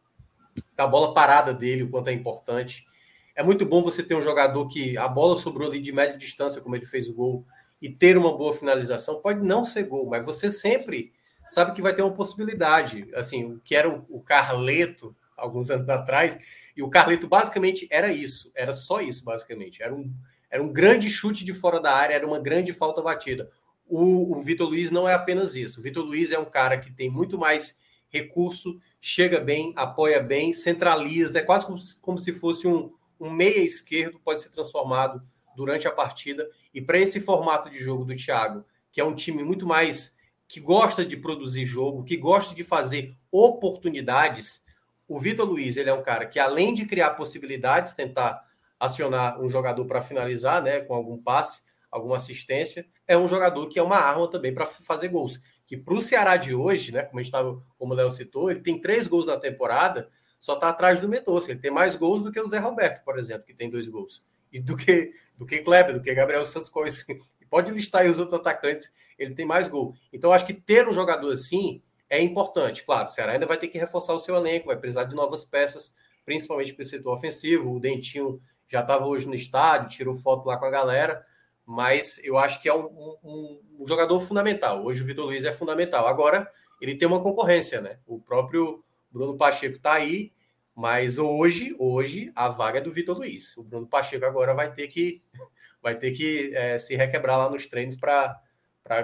Da 0.74 0.86
bola 0.86 1.12
parada 1.12 1.52
dele, 1.52 1.82
o 1.82 1.90
quanto 1.90 2.08
é 2.08 2.12
importante. 2.12 2.86
É 3.34 3.42
muito 3.42 3.66
bom 3.66 3.82
você 3.82 4.02
ter 4.02 4.14
um 4.14 4.22
jogador 4.22 4.66
que 4.68 4.96
a 4.96 5.06
bola 5.06 5.36
sobrou 5.36 5.68
ali 5.68 5.80
de 5.80 5.92
média 5.92 6.16
distância, 6.16 6.60
como 6.60 6.74
ele 6.74 6.86
fez 6.86 7.08
o 7.08 7.14
gol, 7.14 7.44
e 7.82 7.90
ter 7.90 8.16
uma 8.16 8.34
boa 8.34 8.54
finalização. 8.54 9.20
Pode 9.20 9.46
não 9.46 9.64
ser 9.64 9.82
gol, 9.82 10.06
mas 10.06 10.24
você 10.24 10.48
sempre 10.48 11.12
sabe 11.46 11.72
que 11.72 11.82
vai 11.82 11.94
ter 11.94 12.02
uma 12.02 12.14
possibilidade. 12.14 13.08
Assim, 13.14 13.52
o 13.52 13.60
que 13.60 13.74
era 13.74 13.90
o 13.90 14.22
Carleto, 14.22 15.14
alguns 15.36 15.70
anos 15.70 15.88
atrás, 15.88 16.38
e 16.76 16.82
o 16.82 16.90
Carleto 16.90 17.28
basicamente 17.28 17.86
era 17.90 18.12
isso, 18.12 18.50
era 18.54 18.72
só 18.72 19.00
isso, 19.00 19.24
basicamente. 19.24 19.82
Era 19.82 19.94
um, 19.94 20.12
era 20.50 20.62
um 20.62 20.72
grande 20.72 21.10
chute 21.10 21.44
de 21.44 21.52
fora 21.52 21.80
da 21.80 21.92
área, 21.92 22.14
era 22.14 22.26
uma 22.26 22.38
grande 22.38 22.72
falta 22.72 23.02
batida. 23.02 23.50
O, 23.86 24.36
o 24.36 24.42
Vitor 24.42 24.68
Luiz 24.68 24.90
não 24.90 25.08
é 25.08 25.14
apenas 25.14 25.54
isso. 25.54 25.80
O 25.80 25.82
Vitor 25.82 26.04
Luiz 26.04 26.32
é 26.32 26.38
um 26.38 26.44
cara 26.44 26.78
que 26.78 26.92
tem 26.92 27.10
muito 27.10 27.38
mais 27.38 27.78
recurso, 28.08 28.80
chega 29.00 29.40
bem, 29.40 29.72
apoia 29.76 30.20
bem, 30.20 30.52
centraliza, 30.52 31.38
é 31.38 31.42
quase 31.42 31.66
como, 31.66 31.78
como 32.00 32.18
se 32.18 32.32
fosse 32.32 32.66
um, 32.66 32.92
um 33.20 33.30
meia 33.30 33.60
esquerdo, 33.60 34.20
pode 34.24 34.42
ser 34.42 34.50
transformado 34.50 35.22
durante 35.56 35.86
a 35.86 35.92
partida. 35.92 36.48
E 36.72 36.80
para 36.80 36.98
esse 36.98 37.20
formato 37.20 37.70
de 37.70 37.78
jogo 37.78 38.04
do 38.04 38.14
Thiago, 38.14 38.64
que 38.92 39.00
é 39.00 39.04
um 39.04 39.14
time 39.14 39.42
muito 39.42 39.66
mais 39.66 40.16
que 40.48 40.60
gosta 40.60 41.04
de 41.04 41.16
produzir 41.16 41.66
jogo, 41.66 42.04
que 42.04 42.16
gosta 42.16 42.54
de 42.54 42.62
fazer 42.62 43.16
oportunidades, 43.30 44.64
o 45.08 45.18
Vitor 45.18 45.46
Luiz, 45.46 45.76
ele 45.76 45.90
é 45.90 45.94
um 45.94 46.02
cara 46.02 46.26
que, 46.26 46.38
além 46.38 46.74
de 46.74 46.86
criar 46.86 47.10
possibilidades, 47.10 47.94
tentar 47.94 48.44
acionar 48.78 49.40
um 49.40 49.48
jogador 49.48 49.84
para 49.86 50.02
finalizar, 50.02 50.62
né, 50.62 50.80
com 50.80 50.94
algum 50.94 51.16
passe, 51.16 51.62
alguma 51.90 52.16
assistência, 52.16 52.86
é 53.06 53.16
um 53.16 53.28
jogador 53.28 53.68
que 53.68 53.78
é 53.78 53.82
uma 53.82 53.96
arma 53.96 54.30
também 54.30 54.52
para 54.52 54.66
fazer 54.66 55.08
gols. 55.08 55.40
Que 55.66 55.76
para 55.76 55.94
o 55.94 56.02
Ceará 56.02 56.36
de 56.36 56.54
hoje, 56.54 56.92
né, 56.92 57.02
como 57.02 57.18
a 57.18 57.22
gente 57.22 57.32
tava, 57.32 57.62
como 57.78 57.92
o 57.92 57.96
Léo 57.96 58.10
citou, 58.10 58.50
ele 58.50 58.60
tem 58.60 58.80
três 58.80 59.06
gols 59.06 59.26
na 59.26 59.36
temporada, 59.36 60.08
só 60.38 60.54
está 60.54 60.68
atrás 60.68 61.00
do 61.00 61.08
Mendonça. 61.08 61.50
Ele 61.50 61.60
tem 61.60 61.70
mais 61.70 61.96
gols 61.96 62.22
do 62.22 62.30
que 62.30 62.40
o 62.40 62.48
Zé 62.48 62.58
Roberto, 62.58 63.02
por 63.04 63.18
exemplo, 63.18 63.44
que 63.46 63.54
tem 63.54 63.70
dois 63.70 63.88
gols. 63.88 64.24
E 64.52 64.60
do 64.60 64.76
que 64.76 65.12
do 65.36 65.44
que 65.44 65.58
Kleber, 65.58 65.94
do 65.94 66.00
que 66.00 66.14
Gabriel 66.14 66.46
Santos 66.46 66.68
Cois. 66.68 67.04
Pode 67.50 67.70
listar 67.70 68.02
aí 68.02 68.10
os 68.10 68.18
outros 68.18 68.38
atacantes, 68.38 68.92
ele 69.18 69.34
tem 69.34 69.46
mais 69.46 69.68
gol. 69.68 69.94
Então, 70.12 70.32
acho 70.32 70.46
que 70.46 70.54
ter 70.54 70.88
um 70.88 70.92
jogador 70.92 71.32
assim 71.32 71.82
é 72.08 72.20
importante. 72.20 72.84
Claro, 72.84 73.06
o 73.06 73.10
Ceará 73.10 73.32
ainda 73.32 73.46
vai 73.46 73.58
ter 73.58 73.68
que 73.68 73.78
reforçar 73.78 74.14
o 74.14 74.18
seu 74.18 74.36
elenco, 74.36 74.66
vai 74.66 74.76
precisar 74.76 75.04
de 75.04 75.14
novas 75.14 75.44
peças, 75.44 75.94
principalmente 76.24 76.72
para 76.74 76.82
o 76.82 76.86
setor 76.86 77.14
ofensivo. 77.14 77.74
O 77.74 77.80
Dentinho 77.80 78.40
já 78.68 78.80
estava 78.80 79.06
hoje 79.06 79.26
no 79.26 79.34
estádio, 79.34 79.90
tirou 79.90 80.14
foto 80.14 80.46
lá 80.46 80.56
com 80.56 80.64
a 80.64 80.70
galera, 80.70 81.24
mas 81.64 82.22
eu 82.24 82.38
acho 82.38 82.60
que 82.60 82.68
é 82.68 82.74
um, 82.74 82.86
um, 83.22 83.62
um 83.80 83.86
jogador 83.86 84.20
fundamental. 84.20 84.84
Hoje 84.84 85.02
o 85.02 85.06
Vitor 85.06 85.26
Luiz 85.26 85.44
é 85.44 85.52
fundamental. 85.52 86.06
Agora, 86.06 86.50
ele 86.80 86.96
tem 86.96 87.08
uma 87.08 87.22
concorrência, 87.22 87.80
né? 87.80 87.98
O 88.06 88.20
próprio 88.20 88.84
Bruno 89.10 89.36
Pacheco 89.36 89.76
está 89.76 89.94
aí, 89.94 90.32
mas 90.74 91.18
hoje, 91.18 91.74
hoje, 91.78 92.30
a 92.34 92.48
vaga 92.48 92.78
é 92.78 92.82
do 92.82 92.92
Vitor 92.92 93.16
Luiz. 93.16 93.56
O 93.56 93.64
Bruno 93.64 93.86
Pacheco 93.86 94.24
agora 94.24 94.54
vai 94.54 94.72
ter 94.72 94.88
que, 94.88 95.22
vai 95.82 95.96
ter 95.96 96.12
que 96.12 96.54
é, 96.54 96.78
se 96.78 96.94
requebrar 96.94 97.38
lá 97.38 97.50
nos 97.50 97.66
treinos 97.66 97.96
para 97.96 98.40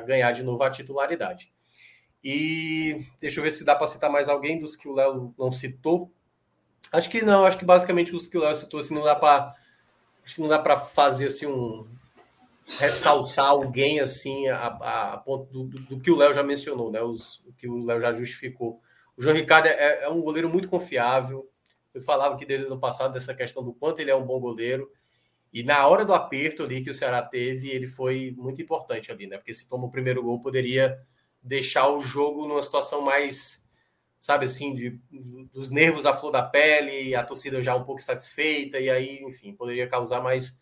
ganhar 0.06 0.32
de 0.32 0.42
novo 0.42 0.62
a 0.62 0.70
titularidade. 0.70 1.51
E 2.24 3.04
deixa 3.20 3.40
eu 3.40 3.44
ver 3.44 3.50
se 3.50 3.64
dá 3.64 3.74
para 3.74 3.86
citar 3.88 4.10
mais 4.10 4.28
alguém 4.28 4.58
dos 4.58 4.76
que 4.76 4.88
o 4.88 4.94
Léo 4.94 5.34
não 5.38 5.50
citou. 5.50 6.10
Acho 6.92 7.10
que 7.10 7.22
não, 7.22 7.44
acho 7.44 7.58
que 7.58 7.64
basicamente 7.64 8.14
os 8.14 8.26
que 8.26 8.38
o 8.38 8.40
Léo 8.40 8.54
citou 8.54 8.80
assim 8.80 8.94
não 8.94 9.02
dá 9.02 9.16
para 9.16 9.54
acho 10.24 10.36
que 10.36 10.40
não 10.40 10.48
dá 10.48 10.58
para 10.58 10.78
fazer 10.78 11.26
assim 11.26 11.46
um 11.46 11.86
ressaltar 12.78 13.46
alguém 13.46 13.98
assim 13.98 14.48
a, 14.48 14.56
a, 14.56 15.12
a 15.14 15.18
ponto 15.18 15.50
do, 15.52 15.64
do, 15.64 15.80
do, 15.82 16.00
que 16.00 16.10
o 16.10 16.16
Léo 16.16 16.32
já 16.32 16.42
mencionou, 16.42 16.90
né? 16.92 17.02
Os, 17.02 17.42
o 17.46 17.52
que 17.52 17.68
o 17.68 17.84
Léo 17.84 18.00
já 18.00 18.12
justificou. 18.12 18.80
O 19.16 19.22
João 19.22 19.34
Ricardo 19.34 19.66
é, 19.66 20.04
é, 20.04 20.08
um 20.08 20.20
goleiro 20.20 20.48
muito 20.48 20.68
confiável. 20.68 21.48
Eu 21.92 22.00
falava 22.00 22.36
que 22.36 22.46
desde 22.46 22.66
o 22.66 22.68
ano 22.68 22.80
passado 22.80 23.12
dessa 23.12 23.34
questão 23.34 23.64
do 23.64 23.74
quanto 23.74 24.00
ele 24.00 24.10
é 24.10 24.16
um 24.16 24.24
bom 24.24 24.40
goleiro. 24.40 24.90
E 25.52 25.62
na 25.62 25.86
hora 25.86 26.04
do 26.04 26.14
aperto 26.14 26.62
ali 26.62 26.82
que 26.82 26.90
o 26.90 26.94
Ceará 26.94 27.20
teve, 27.20 27.68
ele 27.68 27.86
foi 27.86 28.34
muito 28.38 28.62
importante 28.62 29.12
ali, 29.12 29.26
né? 29.26 29.36
Porque 29.36 29.52
se 29.52 29.68
toma 29.68 29.86
o 29.86 29.90
primeiro 29.90 30.22
gol, 30.22 30.40
poderia 30.40 30.98
deixar 31.42 31.88
o 31.88 32.00
jogo 32.00 32.46
numa 32.46 32.62
situação 32.62 33.00
mais, 33.00 33.66
sabe 34.20 34.44
assim, 34.44 34.74
de, 34.74 35.00
dos 35.52 35.70
nervos 35.70 36.06
à 36.06 36.14
flor 36.14 36.30
da 36.30 36.42
pele, 36.42 37.14
a 37.14 37.24
torcida 37.24 37.62
já 37.62 37.74
um 37.74 37.84
pouco 37.84 38.00
satisfeita, 38.00 38.78
e 38.78 38.88
aí, 38.88 39.20
enfim, 39.22 39.52
poderia 39.54 39.88
causar 39.88 40.20
mais. 40.20 40.60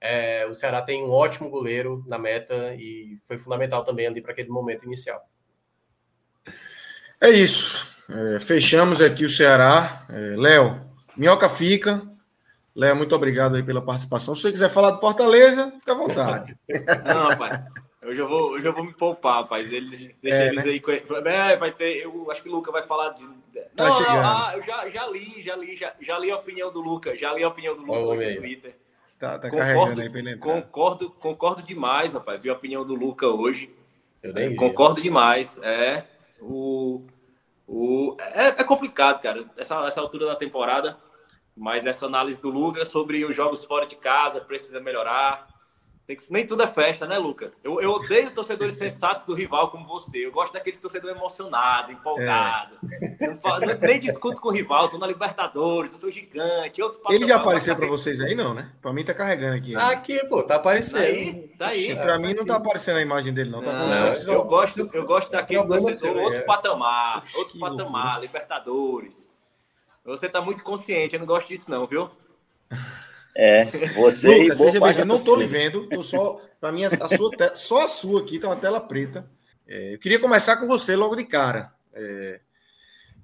É, 0.00 0.46
o 0.46 0.54
Ceará 0.54 0.82
tem 0.82 1.04
um 1.04 1.10
ótimo 1.10 1.48
goleiro 1.48 2.02
na 2.08 2.18
meta 2.18 2.74
e 2.74 3.18
foi 3.26 3.38
fundamental 3.38 3.84
também 3.84 4.06
ali 4.06 4.20
para 4.20 4.32
aquele 4.32 4.48
momento 4.48 4.84
inicial. 4.84 5.22
É 7.20 7.30
isso. 7.30 8.04
É, 8.10 8.40
fechamos 8.40 9.00
aqui 9.00 9.24
o 9.24 9.28
Ceará. 9.28 10.04
É, 10.08 10.34
Léo, 10.36 10.80
minhoca 11.16 11.48
fica. 11.48 12.02
Léo, 12.74 12.96
muito 12.96 13.14
obrigado 13.14 13.54
aí 13.54 13.62
pela 13.62 13.80
participação. 13.80 14.34
Se 14.34 14.42
você 14.42 14.50
quiser 14.50 14.70
falar 14.70 14.90
do 14.90 15.00
Fortaleza, 15.00 15.72
fica 15.78 15.92
à 15.92 15.94
vontade. 15.94 16.58
Não, 17.06 17.28
rapaz. 17.28 17.64
Hoje 18.04 18.20
eu 18.20 18.28
vou, 18.28 18.50
hoje 18.50 18.66
eu 18.66 18.72
vou 18.72 18.84
me 18.84 18.92
poupar, 18.92 19.42
rapaz. 19.42 19.72
Eles, 19.72 20.10
deixa 20.20 20.38
é, 20.38 20.48
eles 20.48 20.64
né? 20.64 20.70
aí. 20.72 20.82
É, 21.26 21.56
vai 21.56 21.70
ter. 21.70 22.02
Eu 22.02 22.30
acho 22.30 22.42
que 22.42 22.48
o 22.48 22.52
Luca 22.52 22.72
vai 22.72 22.82
falar 22.82 23.10
de. 23.10 23.24
Tá 23.76 23.88
não, 23.88 24.00
não, 24.00 24.26
ah, 24.26 24.52
eu 24.56 24.62
já, 24.62 24.88
já 24.88 25.06
li, 25.06 25.40
já 25.42 25.54
li, 25.54 25.76
já, 25.76 25.94
já 26.00 26.18
li 26.18 26.30
a 26.30 26.36
opinião 26.36 26.72
do 26.72 26.80
Luca. 26.80 27.16
Já 27.16 27.32
li 27.32 27.44
a 27.44 27.48
opinião 27.48 27.76
do 27.76 27.82
Luca 27.82 27.98
hoje 27.98 28.30
no 28.30 28.36
Twitter. 28.36 28.76
Tá, 29.18 29.38
tá 29.38 29.48
concordo, 29.48 30.00
aí 30.00 30.10
pra 30.10 30.18
ele 30.18 30.36
concordo, 30.36 31.10
concordo 31.10 31.62
demais, 31.62 32.12
rapaz. 32.12 32.42
Vi 32.42 32.50
a 32.50 32.54
opinião 32.54 32.84
do 32.84 32.94
Luca 32.94 33.28
hoje. 33.28 33.72
Eu 34.20 34.56
concordo 34.56 35.00
demais. 35.00 35.60
É, 35.62 36.04
o, 36.40 37.06
o, 37.68 38.16
é, 38.34 38.48
é, 38.48 38.64
complicado, 38.64 39.22
cara, 39.22 39.44
essa, 39.56 39.86
essa 39.86 40.00
altura 40.00 40.26
da 40.26 40.34
temporada. 40.34 40.98
Mas 41.54 41.86
essa 41.86 42.06
análise 42.06 42.40
do 42.40 42.48
Luga 42.48 42.84
sobre 42.84 43.24
os 43.24 43.36
jogos 43.36 43.64
fora 43.64 43.86
de 43.86 43.94
casa 43.94 44.40
precisa 44.40 44.80
melhorar. 44.80 45.51
Tem 46.12 46.16
que, 46.16 46.30
nem 46.30 46.46
tudo 46.46 46.62
é 46.62 46.66
festa, 46.66 47.06
né, 47.06 47.16
Luca? 47.16 47.52
Eu, 47.64 47.80
eu 47.80 47.92
odeio 47.92 48.30
torcedores 48.32 48.76
sensatos 48.76 49.24
do 49.24 49.32
rival 49.32 49.70
como 49.70 49.86
você. 49.86 50.26
Eu 50.26 50.30
gosto 50.30 50.52
daquele 50.52 50.76
torcedor 50.76 51.10
emocionado, 51.10 51.90
empolgado. 51.90 52.76
É. 53.18 53.34
Falo, 53.36 53.64
nem 53.80 53.98
discuto 53.98 54.38
com 54.38 54.48
o 54.48 54.52
rival, 54.52 54.90
tô 54.90 54.98
na 54.98 55.06
Libertadores, 55.06 55.92
eu 55.92 55.98
sou 55.98 56.10
gigante. 56.10 56.82
Outro 56.82 57.00
Ele 57.10 57.26
já 57.26 57.36
apareceu 57.36 57.74
para 57.74 57.86
vocês 57.86 58.20
aí, 58.20 58.34
não, 58.34 58.52
né? 58.52 58.70
Para 58.82 58.92
mim 58.92 59.02
tá 59.04 59.14
carregando 59.14 59.56
aqui. 59.56 59.72
Né? 59.72 59.82
Aqui, 59.82 60.18
pô, 60.26 60.42
tá 60.42 60.56
aparecendo. 60.56 61.00
Daí, 61.00 61.54
daí. 61.56 61.96
Para 61.96 62.18
mim 62.18 62.34
não 62.34 62.44
tá 62.44 62.56
aparecendo 62.56 62.98
a 62.98 63.02
imagem 63.02 63.32
dele, 63.32 63.48
não. 63.48 63.62
Tá 63.62 63.72
não, 63.72 63.88
não 63.88 64.34
eu, 64.34 64.44
gosto, 64.44 64.90
eu 64.92 65.06
gosto 65.06 65.30
daquele 65.30 65.64
torcedor, 65.64 66.16
outro 66.16 66.40
é. 66.40 66.42
patamar, 66.42 67.22
outro 67.36 67.58
patamar, 67.58 68.20
Libertadores. 68.20 69.30
Você 70.04 70.28
tá 70.28 70.42
muito 70.42 70.62
consciente, 70.62 71.14
eu 71.14 71.20
não 71.20 71.26
gosto 71.26 71.48
disso, 71.48 71.70
não, 71.70 71.86
viu? 71.86 72.10
É, 73.34 73.64
você 73.94 74.28
Lucas, 74.28 74.58
seja 74.58 74.80
bem-vindo. 74.80 75.06
Não 75.06 75.16
estou 75.16 75.36
lhe 75.36 75.46
vendo, 75.46 75.88
tô 75.88 76.02
só 76.02 76.40
para 76.60 76.70
mim 76.70 76.84
a 76.84 77.08
sua 77.08 77.30
te... 77.30 77.56
só 77.56 77.84
a 77.84 77.88
sua 77.88 78.20
aqui 78.20 78.38
tá 78.38 78.48
uma 78.48 78.56
tela 78.56 78.80
preta. 78.80 79.28
É, 79.66 79.94
eu 79.94 79.98
queria 79.98 80.18
começar 80.18 80.56
com 80.56 80.66
você 80.66 80.94
logo 80.94 81.16
de 81.16 81.24
cara. 81.24 81.72
É, 81.94 82.40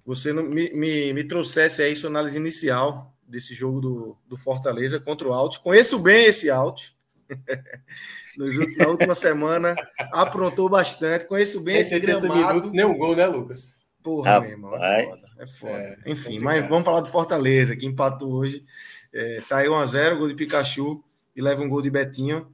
você 0.05 0.33
me, 0.33 0.71
me, 0.73 1.13
me, 1.13 1.25
trouxesse 1.25 1.83
aí 1.83 1.95
sua 1.95 2.09
análise 2.09 2.39
inicial 2.39 3.15
desse 3.27 3.55
jogo 3.55 3.81
do, 3.81 4.17
do 4.27 4.37
Fortaleza 4.37 4.99
contra 4.99 5.29
o 5.29 5.33
Alto. 5.33 5.61
Conheço 5.61 5.99
bem 5.99 6.25
esse 6.25 6.49
Alto. 6.49 6.83
Na 8.79 8.89
última 8.89 9.15
semana 9.15 9.75
aprontou 10.13 10.69
bastante. 10.69 11.27
Conheço 11.27 11.61
bem 11.61 11.79
esse 11.79 11.99
gramado. 12.01 12.35
minutos, 12.35 12.73
nem 12.73 12.85
um 12.85 12.97
gol, 12.97 13.15
né, 13.15 13.27
Lucas? 13.27 13.77
Porra, 14.03 14.37
ah, 14.37 14.41
meu 14.41 14.51
irmão, 14.51 14.75
é 14.77 15.05
foda. 15.05 15.23
É 15.39 15.47
foda. 15.47 15.73
É, 15.73 15.99
Enfim, 16.07 16.39
mas 16.39 16.67
vamos 16.67 16.85
falar 16.85 17.01
do 17.01 17.09
Fortaleza, 17.09 17.77
que 17.77 17.85
empatou 17.85 18.33
hoje. 18.33 18.65
É, 19.13 19.41
saiu 19.41 19.73
1x0, 19.73 20.19
gol 20.19 20.29
de 20.29 20.35
Pikachu 20.35 21.03
e 21.35 21.43
leva 21.43 21.63
um 21.63 21.69
gol 21.69 21.83
de 21.83 21.91
Betinho. 21.91 22.49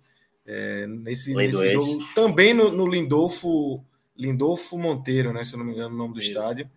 É, 0.46 0.86
nesse 0.86 1.34
nesse 1.34 1.72
jogo, 1.72 1.98
também 2.14 2.52
no, 2.52 2.70
no, 2.70 2.84
Lindolfo, 2.84 3.82
Lindolfo 4.16 4.76
Monteiro, 4.78 5.32
né? 5.32 5.42
Se 5.42 5.54
eu 5.54 5.58
não 5.58 5.66
me 5.66 5.72
engano, 5.72 5.94
o 5.94 5.98
nome 5.98 6.14
do 6.14 6.20
Isso. 6.20 6.28
estádio. 6.28 6.68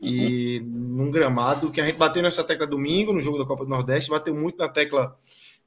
E 0.00 0.60
uhum. 0.60 0.66
num 0.66 1.10
gramado 1.10 1.70
que 1.70 1.80
a 1.80 1.86
gente 1.86 1.96
bateu 1.96 2.22
nessa 2.22 2.44
tecla 2.44 2.66
domingo, 2.66 3.12
no 3.12 3.20
jogo 3.20 3.38
da 3.38 3.44
Copa 3.44 3.64
do 3.64 3.70
Nordeste, 3.70 4.10
bateu 4.10 4.34
muito 4.34 4.58
na 4.58 4.68
tecla 4.68 5.18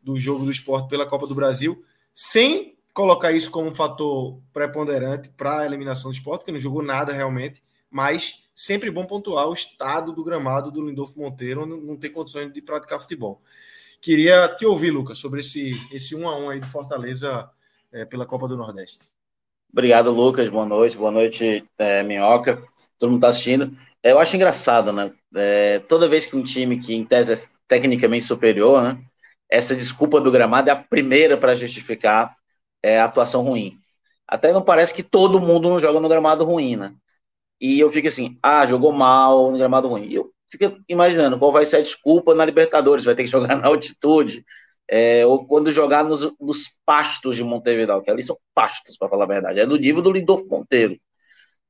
do 0.02 0.18
jogo 0.18 0.46
do 0.46 0.52
esporte 0.52 0.88
pela 0.88 1.06
Copa 1.06 1.28
do 1.28 1.36
Brasil, 1.36 1.84
sem 2.14 2.78
colocar 2.94 3.32
isso 3.32 3.52
como 3.52 3.70
um 3.70 3.74
fator 3.74 4.40
preponderante 4.54 5.30
para 5.30 5.60
a 5.60 5.66
eliminação 5.66 6.12
do 6.12 6.14
esporte, 6.14 6.42
porque 6.42 6.52
não 6.52 6.60
jogou 6.60 6.82
nada 6.82 7.14
realmente, 7.14 7.62
mas 7.90 8.44
sempre 8.62 8.92
bom 8.92 9.04
pontuar 9.06 9.48
o 9.48 9.54
estado 9.54 10.14
do 10.14 10.24
gramado 10.24 10.70
do 10.70 10.88
Lindolfo 10.88 11.20
Monteiro, 11.20 11.66
não, 11.66 11.78
não 11.78 11.98
tem 11.98 12.12
condições 12.12 12.54
de 12.54 12.62
praticar 12.62 13.00
futebol. 13.00 13.42
Queria 14.00 14.48
te 14.50 14.68
ouvir, 14.68 14.92
Lucas, 14.92 15.18
sobre 15.18 15.40
esse, 15.40 15.74
esse 15.92 16.16
1 16.16 16.30
a 16.30 16.38
1 16.38 16.50
aí 16.52 16.60
de 16.60 16.68
Fortaleza 16.68 17.50
é, 17.92 18.06
pela 18.06 18.24
Copa 18.24 18.48
do 18.48 18.56
Nordeste. 18.56 19.08
Obrigado, 19.72 20.12
Lucas. 20.12 20.48
Boa 20.48 20.66
noite. 20.66 20.96
Boa 20.96 21.10
noite, 21.10 21.68
é, 21.76 22.04
Minhoca. 22.04 22.64
Todo 23.00 23.10
mundo 23.10 23.18
está 23.18 23.30
assistindo. 23.30 23.76
É, 24.04 24.12
eu 24.12 24.20
acho 24.20 24.36
engraçado, 24.36 24.94
né? 24.94 25.12
É, 25.36 25.80
toda 25.80 26.08
vez 26.08 26.28
que 26.28 26.36
um 26.36 26.44
time 26.44 26.80
que, 26.80 26.94
em 26.94 27.04
tese, 27.04 27.34
é 27.34 27.36
tecnicamente 27.68 28.26
superior, 28.26 28.84
né? 28.84 29.04
Essa 29.50 29.76
desculpa 29.76 30.22
do 30.22 30.32
gramado 30.32 30.70
é 30.70 30.72
a 30.72 30.76
primeira 30.76 31.36
para 31.36 31.56
justificar 31.56 32.36
é, 32.84 33.00
a 33.00 33.06
atuação 33.06 33.42
ruim. 33.42 33.80
Até 34.28 34.54
não 34.54 34.62
parece 34.62 34.94
que 34.94 35.02
todo 35.02 35.42
mundo 35.42 35.68
não 35.68 35.80
joga 35.80 36.00
no 36.00 36.08
gramado 36.08 36.46
ruim, 36.46 36.76
né? 36.76 36.94
E 37.62 37.80
eu 37.80 37.92
fico 37.92 38.08
assim, 38.08 38.40
ah, 38.42 38.66
jogou 38.66 38.92
mal 38.92 39.52
no 39.52 39.58
gramado 39.58 39.88
ruim. 39.88 40.08
E 40.08 40.16
eu 40.16 40.32
fico 40.50 40.82
imaginando 40.90 41.38
qual 41.38 41.52
vai 41.52 41.64
ser 41.64 41.78
a 41.78 41.82
desculpa 41.82 42.34
na 42.34 42.44
Libertadores, 42.44 43.06
vai 43.06 43.14
ter 43.14 43.24
que 43.24 43.30
jogar 43.32 43.56
na 43.56 43.68
altitude, 43.68 44.44
é, 44.90 45.26
ou 45.26 45.46
quando 45.46 45.72
jogar 45.72 46.04
nos, 46.04 46.22
nos, 46.40 46.80
pastos 46.84 47.36
de 47.36 47.44
Montevideo, 47.44 48.02
que 48.02 48.10
ali 48.10 48.24
são 48.24 48.36
pastos, 48.54 48.98
para 48.98 49.08
falar 49.08 49.26
a 49.26 49.28
verdade, 49.28 49.60
é 49.60 49.66
do 49.66 49.78
nível 49.78 50.02
do 50.02 50.12
Lindolfo 50.12 50.48
Monteiro. 50.50 51.00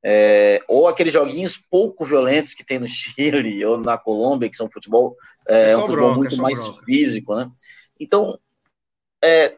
É, 0.03 0.59
ou 0.67 0.87
aqueles 0.87 1.13
joguinhos 1.13 1.57
pouco 1.69 2.03
violentos 2.03 2.55
que 2.55 2.65
tem 2.65 2.79
no 2.79 2.87
Chile 2.89 3.63
ou 3.65 3.77
na 3.77 3.97
Colômbia, 3.97 4.49
que 4.49 4.55
são 4.55 4.71
futebol, 4.71 5.15
é, 5.47 5.71
é 5.71 5.77
um 5.77 5.81
futebol 5.81 6.13
bronca, 6.13 6.17
muito 6.17 6.37
mais 6.37 6.59
bronca. 6.59 6.83
físico, 6.85 7.35
né? 7.35 7.51
Então, 7.99 8.39
é, 9.23 9.57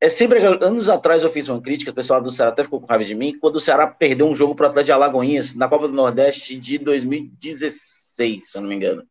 é 0.00 0.08
sempre. 0.08 0.38
Anos 0.44 0.88
atrás 0.88 1.22
eu 1.22 1.32
fiz 1.32 1.48
uma 1.48 1.60
crítica, 1.60 1.90
o 1.90 1.94
pessoal 1.94 2.22
do 2.22 2.30
Ceará 2.30 2.52
até 2.52 2.64
ficou 2.64 2.80
com 2.80 2.86
raiva 2.86 3.04
de 3.04 3.14
mim, 3.14 3.38
quando 3.38 3.56
o 3.56 3.60
Ceará 3.60 3.86
perdeu 3.86 4.28
um 4.28 4.34
jogo 4.34 4.54
para 4.54 4.66
o 4.66 4.68
Atlético 4.70 4.86
de 4.86 4.92
Alagoinhas 4.92 5.54
na 5.54 5.68
Copa 5.68 5.88
do 5.88 5.94
Nordeste 5.94 6.58
de 6.58 6.78
2016, 6.78 8.50
se 8.50 8.56
eu 8.56 8.62
não 8.62 8.68
me 8.68 8.76
engano. 8.76 9.06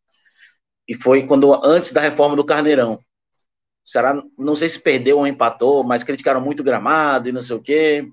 E 0.88 0.96
foi 0.96 1.26
quando 1.26 1.54
antes 1.66 1.92
da 1.92 2.02
reforma 2.02 2.36
do 2.36 2.46
Carneirão. 2.46 2.94
O 2.94 3.90
Ceará, 3.90 4.22
não 4.38 4.56
sei 4.56 4.70
se 4.70 4.82
perdeu 4.82 5.18
ou 5.18 5.28
empatou, 5.28 5.84
mas 5.84 6.04
criticaram 6.04 6.42
muito 6.42 6.62
o 6.62 6.64
gramado 6.64 7.28
e 7.28 7.32
não 7.32 7.42
sei 7.42 7.56
o 7.56 7.62
quê. 7.62 8.10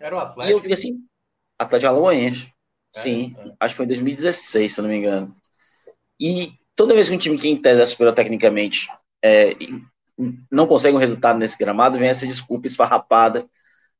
Era 0.00 0.16
o 0.16 0.18
Atlético? 0.18 0.48
E 0.48 0.52
eu 0.52 0.58
fiquei 0.58 0.74
assim, 0.74 1.04
Atlético 1.58 1.80
de 1.80 1.86
Alagoinhas. 1.86 2.48
É, 2.96 3.00
Sim, 3.00 3.36
é. 3.38 3.52
acho 3.60 3.74
que 3.74 3.76
foi 3.76 3.84
em 3.84 3.88
2016, 3.88 4.72
se 4.72 4.80
eu 4.80 4.82
não 4.82 4.90
me 4.90 4.96
engano. 4.96 5.36
E 6.18 6.52
toda 6.74 6.94
vez 6.94 7.08
que 7.08 7.14
um 7.14 7.18
time 7.18 7.38
que 7.38 7.48
em 7.48 7.60
tese 7.60 7.80
é 7.80 7.84
superior 7.84 8.14
tecnicamente 8.14 8.88
é, 9.22 9.54
não 10.50 10.66
consegue 10.66 10.96
um 10.96 11.00
resultado 11.00 11.38
nesse 11.38 11.58
gramado, 11.58 11.98
vem 11.98 12.08
essa 12.08 12.26
desculpa 12.26 12.66
esfarrapada 12.66 13.48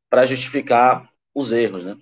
para 0.08 0.26
justificar 0.26 1.08
os 1.34 1.52
erros, 1.52 1.84
né? 1.84 1.96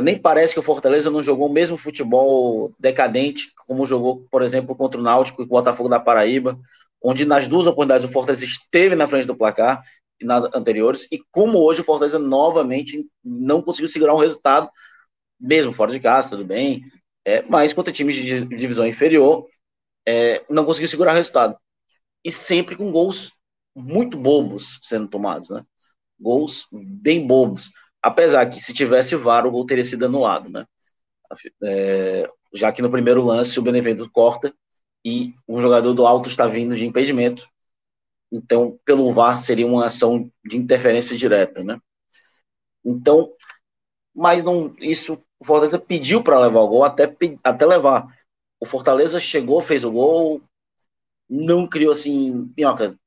Nem 0.00 0.16
parece 0.18 0.54
que 0.54 0.60
o 0.60 0.62
Fortaleza 0.62 1.10
não 1.10 1.22
jogou 1.22 1.48
o 1.48 1.52
mesmo 1.52 1.76
futebol 1.76 2.72
decadente 2.78 3.52
como 3.66 3.86
jogou, 3.86 4.26
por 4.30 4.42
exemplo, 4.42 4.76
contra 4.76 5.00
o 5.00 5.02
Náutico 5.02 5.42
e 5.42 5.44
o 5.44 5.48
Botafogo 5.48 5.88
da 5.88 5.98
Paraíba, 5.98 6.58
onde 7.02 7.24
nas 7.24 7.48
duas 7.48 7.66
oportunidades 7.66 8.04
o 8.04 8.12
Fortaleza 8.12 8.44
esteve 8.44 8.94
na 8.94 9.08
frente 9.08 9.26
do 9.26 9.36
placar 9.36 9.82
na 10.20 10.38
anteriores 10.54 11.06
e 11.12 11.20
como 11.30 11.58
hoje 11.58 11.80
o 11.80 11.84
Fortaleza 11.84 12.18
novamente 12.18 13.06
não 13.24 13.62
conseguiu 13.62 13.88
segurar 13.88 14.14
um 14.14 14.18
resultado, 14.18 14.70
mesmo 15.40 15.72
fora 15.72 15.92
de 15.92 16.00
casa, 16.00 16.30
tudo 16.30 16.44
bem, 16.44 16.82
é, 17.24 17.42
mas 17.42 17.72
contra 17.72 17.92
times 17.92 18.16
de 18.16 18.44
divisão 18.44 18.86
inferior, 18.86 19.46
é, 20.06 20.44
não 20.48 20.64
conseguiu 20.64 20.88
segurar 20.88 21.12
o 21.12 21.16
resultado 21.16 21.56
e 22.24 22.32
sempre 22.32 22.76
com 22.76 22.90
gols 22.90 23.32
muito 23.74 24.18
bobos 24.18 24.78
sendo 24.82 25.08
tomados, 25.08 25.50
né? 25.50 25.64
Gols 26.18 26.66
bem 26.72 27.26
bobos. 27.26 27.70
Apesar 28.02 28.46
que 28.48 28.60
se 28.60 28.74
tivesse 28.74 29.16
VAR, 29.16 29.46
o 29.46 29.50
gol 29.50 29.66
teria 29.66 29.84
sido 29.84 30.06
anulado, 30.06 30.48
né? 30.48 30.66
É, 31.62 32.28
já 32.54 32.72
que 32.72 32.82
no 32.82 32.90
primeiro 32.90 33.24
lance 33.24 33.58
o 33.58 33.62
Benevento 33.62 34.10
corta 34.10 34.54
e 35.04 35.34
o 35.46 35.60
jogador 35.60 35.92
do 35.92 36.06
alto 36.06 36.28
está 36.28 36.46
vindo 36.46 36.76
de 36.76 36.86
impedimento. 36.86 37.48
Então, 38.32 38.78
pelo 38.84 39.12
VAR, 39.12 39.38
seria 39.38 39.66
uma 39.66 39.86
ação 39.86 40.30
de 40.44 40.56
interferência 40.56 41.16
direta, 41.16 41.62
né? 41.62 41.78
Então, 42.84 43.30
mas 44.14 44.44
não, 44.44 44.74
isso 44.80 45.22
o 45.40 45.44
Fortaleza 45.44 45.78
pediu 45.78 46.22
para 46.22 46.40
levar 46.40 46.60
o 46.60 46.68
gol 46.68 46.84
até, 46.84 47.14
até 47.44 47.66
levar. 47.66 48.06
O 48.60 48.66
Fortaleza 48.66 49.20
chegou, 49.20 49.62
fez 49.62 49.84
o 49.84 49.92
gol, 49.92 50.42
não 51.28 51.66
criou 51.66 51.92
assim. 51.92 52.50
Minhoca, 52.56 52.98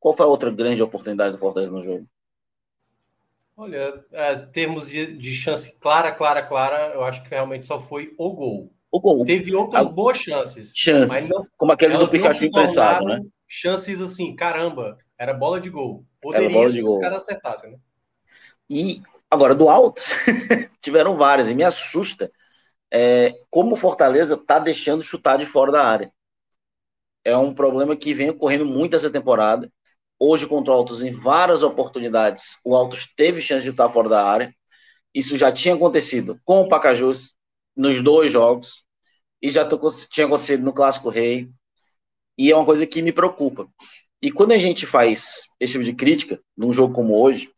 qual 0.00 0.14
foi 0.14 0.26
a 0.26 0.28
outra 0.28 0.50
grande 0.50 0.82
oportunidade 0.82 1.32
do 1.32 1.38
Fortaleza 1.38 1.70
no 1.70 1.82
jogo? 1.82 2.06
Olha, 3.56 4.04
é, 4.10 4.34
termos 4.34 4.88
de, 4.88 5.16
de, 5.16 5.32
chance 5.32 5.78
clara, 5.78 6.10
clara, 6.10 6.42
clara, 6.42 6.94
eu 6.94 7.04
acho 7.04 7.22
que 7.22 7.30
realmente 7.30 7.66
só 7.66 7.78
foi 7.78 8.12
o 8.18 8.32
gol. 8.32 8.72
O 8.90 9.00
gol. 9.00 9.24
Teve 9.24 9.54
outras 9.54 9.86
a... 9.86 9.90
boas 9.90 10.18
chances. 10.18 10.72
Chances. 10.74 11.08
Mas 11.08 11.28
não, 11.28 11.46
como 11.56 11.70
aquele 11.70 11.96
do 11.96 12.08
Pikachu 12.08 12.46
imprensado, 12.46 13.04
né? 13.06 13.20
Chances 13.46 14.00
assim, 14.00 14.34
caramba, 14.34 14.98
era 15.16 15.32
bola 15.32 15.60
de 15.60 15.70
gol. 15.70 16.04
Poderia 16.20 16.46
era 16.46 16.54
bola 16.54 16.70
de 16.70 16.78
se 16.78 16.82
gol. 16.82 16.94
os 16.94 17.00
caras 17.00 17.18
acertassem, 17.18 17.70
né? 17.70 17.78
E 18.68 19.02
agora, 19.30 19.54
do 19.54 19.68
Altos, 19.68 20.16
tiveram 20.80 21.16
várias, 21.16 21.50
e 21.50 21.54
me 21.54 21.62
assusta 21.62 22.30
é, 22.90 23.38
como 23.50 23.74
o 23.74 23.76
Fortaleza 23.76 24.36
tá 24.36 24.58
deixando 24.58 25.02
chutar 25.02 25.38
de 25.38 25.46
fora 25.46 25.70
da 25.70 25.84
área 25.84 26.12
é 27.24 27.36
um 27.36 27.54
problema 27.54 27.96
que 27.96 28.14
vem 28.14 28.30
ocorrendo 28.30 28.64
muito 28.64 28.96
essa 28.96 29.10
temporada. 29.10 29.70
Hoje, 30.18 30.46
contra 30.46 30.72
o 30.72 30.76
Altos, 30.76 31.02
em 31.02 31.12
várias 31.12 31.62
oportunidades, 31.62 32.58
o 32.64 32.74
Altos 32.74 33.12
teve 33.16 33.40
chance 33.40 33.64
de 33.64 33.70
estar 33.70 33.88
fora 33.88 34.08
da 34.08 34.24
área. 34.24 34.54
Isso 35.14 35.36
já 35.36 35.50
tinha 35.52 35.74
acontecido 35.74 36.40
com 36.44 36.62
o 36.62 36.68
Pacajus 36.68 37.34
nos 37.76 38.02
dois 38.02 38.30
jogos, 38.30 38.84
e 39.42 39.50
já 39.50 39.68
tinha 40.10 40.26
acontecido 40.26 40.62
no 40.62 40.72
Clássico 40.72 41.10
Rei, 41.10 41.50
e 42.38 42.50
é 42.50 42.56
uma 42.56 42.64
coisa 42.64 42.86
que 42.86 43.02
me 43.02 43.12
preocupa. 43.12 43.68
E 44.22 44.30
quando 44.30 44.52
a 44.52 44.58
gente 44.58 44.86
faz 44.86 45.42
esse 45.58 45.72
tipo 45.72 45.84
de 45.84 45.94
crítica, 45.94 46.40
num 46.56 46.72
jogo 46.72 46.94
como 46.94 47.20
hoje, 47.20 47.50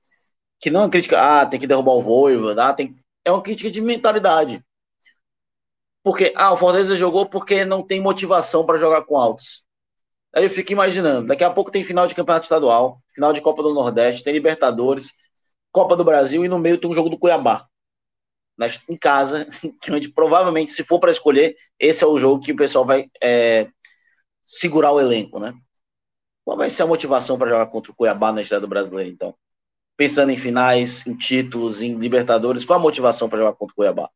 que 0.60 0.70
não 0.70 0.84
é 0.84 0.89
crítica, 0.89 1.20
ah, 1.20 1.44
tem 1.44 1.60
que 1.60 1.67
derrubar 1.67 1.93
o 1.93 2.01
Voivoda, 2.01 2.68
ah, 2.68 2.73
tem... 2.73 2.94
é 3.25 3.31
uma 3.31 3.43
crítica 3.43 3.70
de 3.70 3.83
mentalidade. 3.83 4.65
Porque, 6.05 6.34
ah, 6.36 6.52
o 6.52 6.57
Fortaleza 6.57 6.97
jogou 6.97 7.26
porque 7.26 7.65
não 7.65 7.83
tem 7.83 8.00
motivação 8.00 8.66
para 8.66 8.78
jogar 8.78 9.02
com 9.07 9.16
altos. 9.16 9.65
Aí 10.34 10.44
eu 10.44 10.50
fico 10.50 10.70
imaginando, 10.73 11.26
daqui 11.28 11.42
a 11.42 11.50
pouco 11.50 11.70
tem 11.70 11.83
final 11.83 12.07
de 12.07 12.15
campeonato 12.15 12.44
estadual, 12.44 13.00
final 13.15 13.33
de 13.33 13.41
Copa 13.41 13.62
do 13.62 13.73
Nordeste, 13.73 14.23
tem 14.23 14.34
Libertadores. 14.34 15.15
Copa 15.73 15.97
do 15.97 16.05
Brasil 16.05 16.44
e 16.44 16.49
no 16.49 16.58
meio 16.58 16.78
tem 16.78 16.91
um 16.91 16.94
jogo 16.94 17.08
do 17.08 17.18
Cuiabá. 17.18 17.66
Em 18.89 18.97
casa, 18.97 19.49
onde 19.91 20.10
provavelmente, 20.10 20.73
se 20.73 20.84
for 20.84 21.00
para 21.00 21.10
escolher, 21.10 21.57
esse 21.78 22.05
é 22.05 22.07
o 22.07 22.18
jogo 22.18 22.44
que 22.44 22.52
o 22.52 22.57
pessoal 22.57 22.84
vai 22.84 23.08
é, 23.23 23.68
segurar 24.42 24.92
o 24.92 25.00
elenco, 25.00 25.39
né? 25.41 25.55
Qual 26.44 26.57
vai 26.57 26.68
ser 26.68 26.83
a 26.83 26.86
motivação 26.86 27.39
para 27.39 27.49
jogar 27.49 27.66
contra 27.66 27.91
o 27.91 27.94
Cuiabá 27.94 28.31
na 28.31 28.42
estreia 28.42 28.60
do 28.60 28.68
brasileiro, 28.68 29.10
então? 29.10 29.34
Pensando 29.97 30.31
em 30.31 30.36
finais, 30.36 31.07
em 31.07 31.16
títulos, 31.16 31.81
em 31.81 31.94
Libertadores, 31.97 32.65
qual 32.65 32.78
a 32.78 32.83
motivação 32.83 33.28
para 33.28 33.39
jogar 33.39 33.55
contra 33.55 33.73
o 33.73 33.76
Cuiabá? 33.76 34.10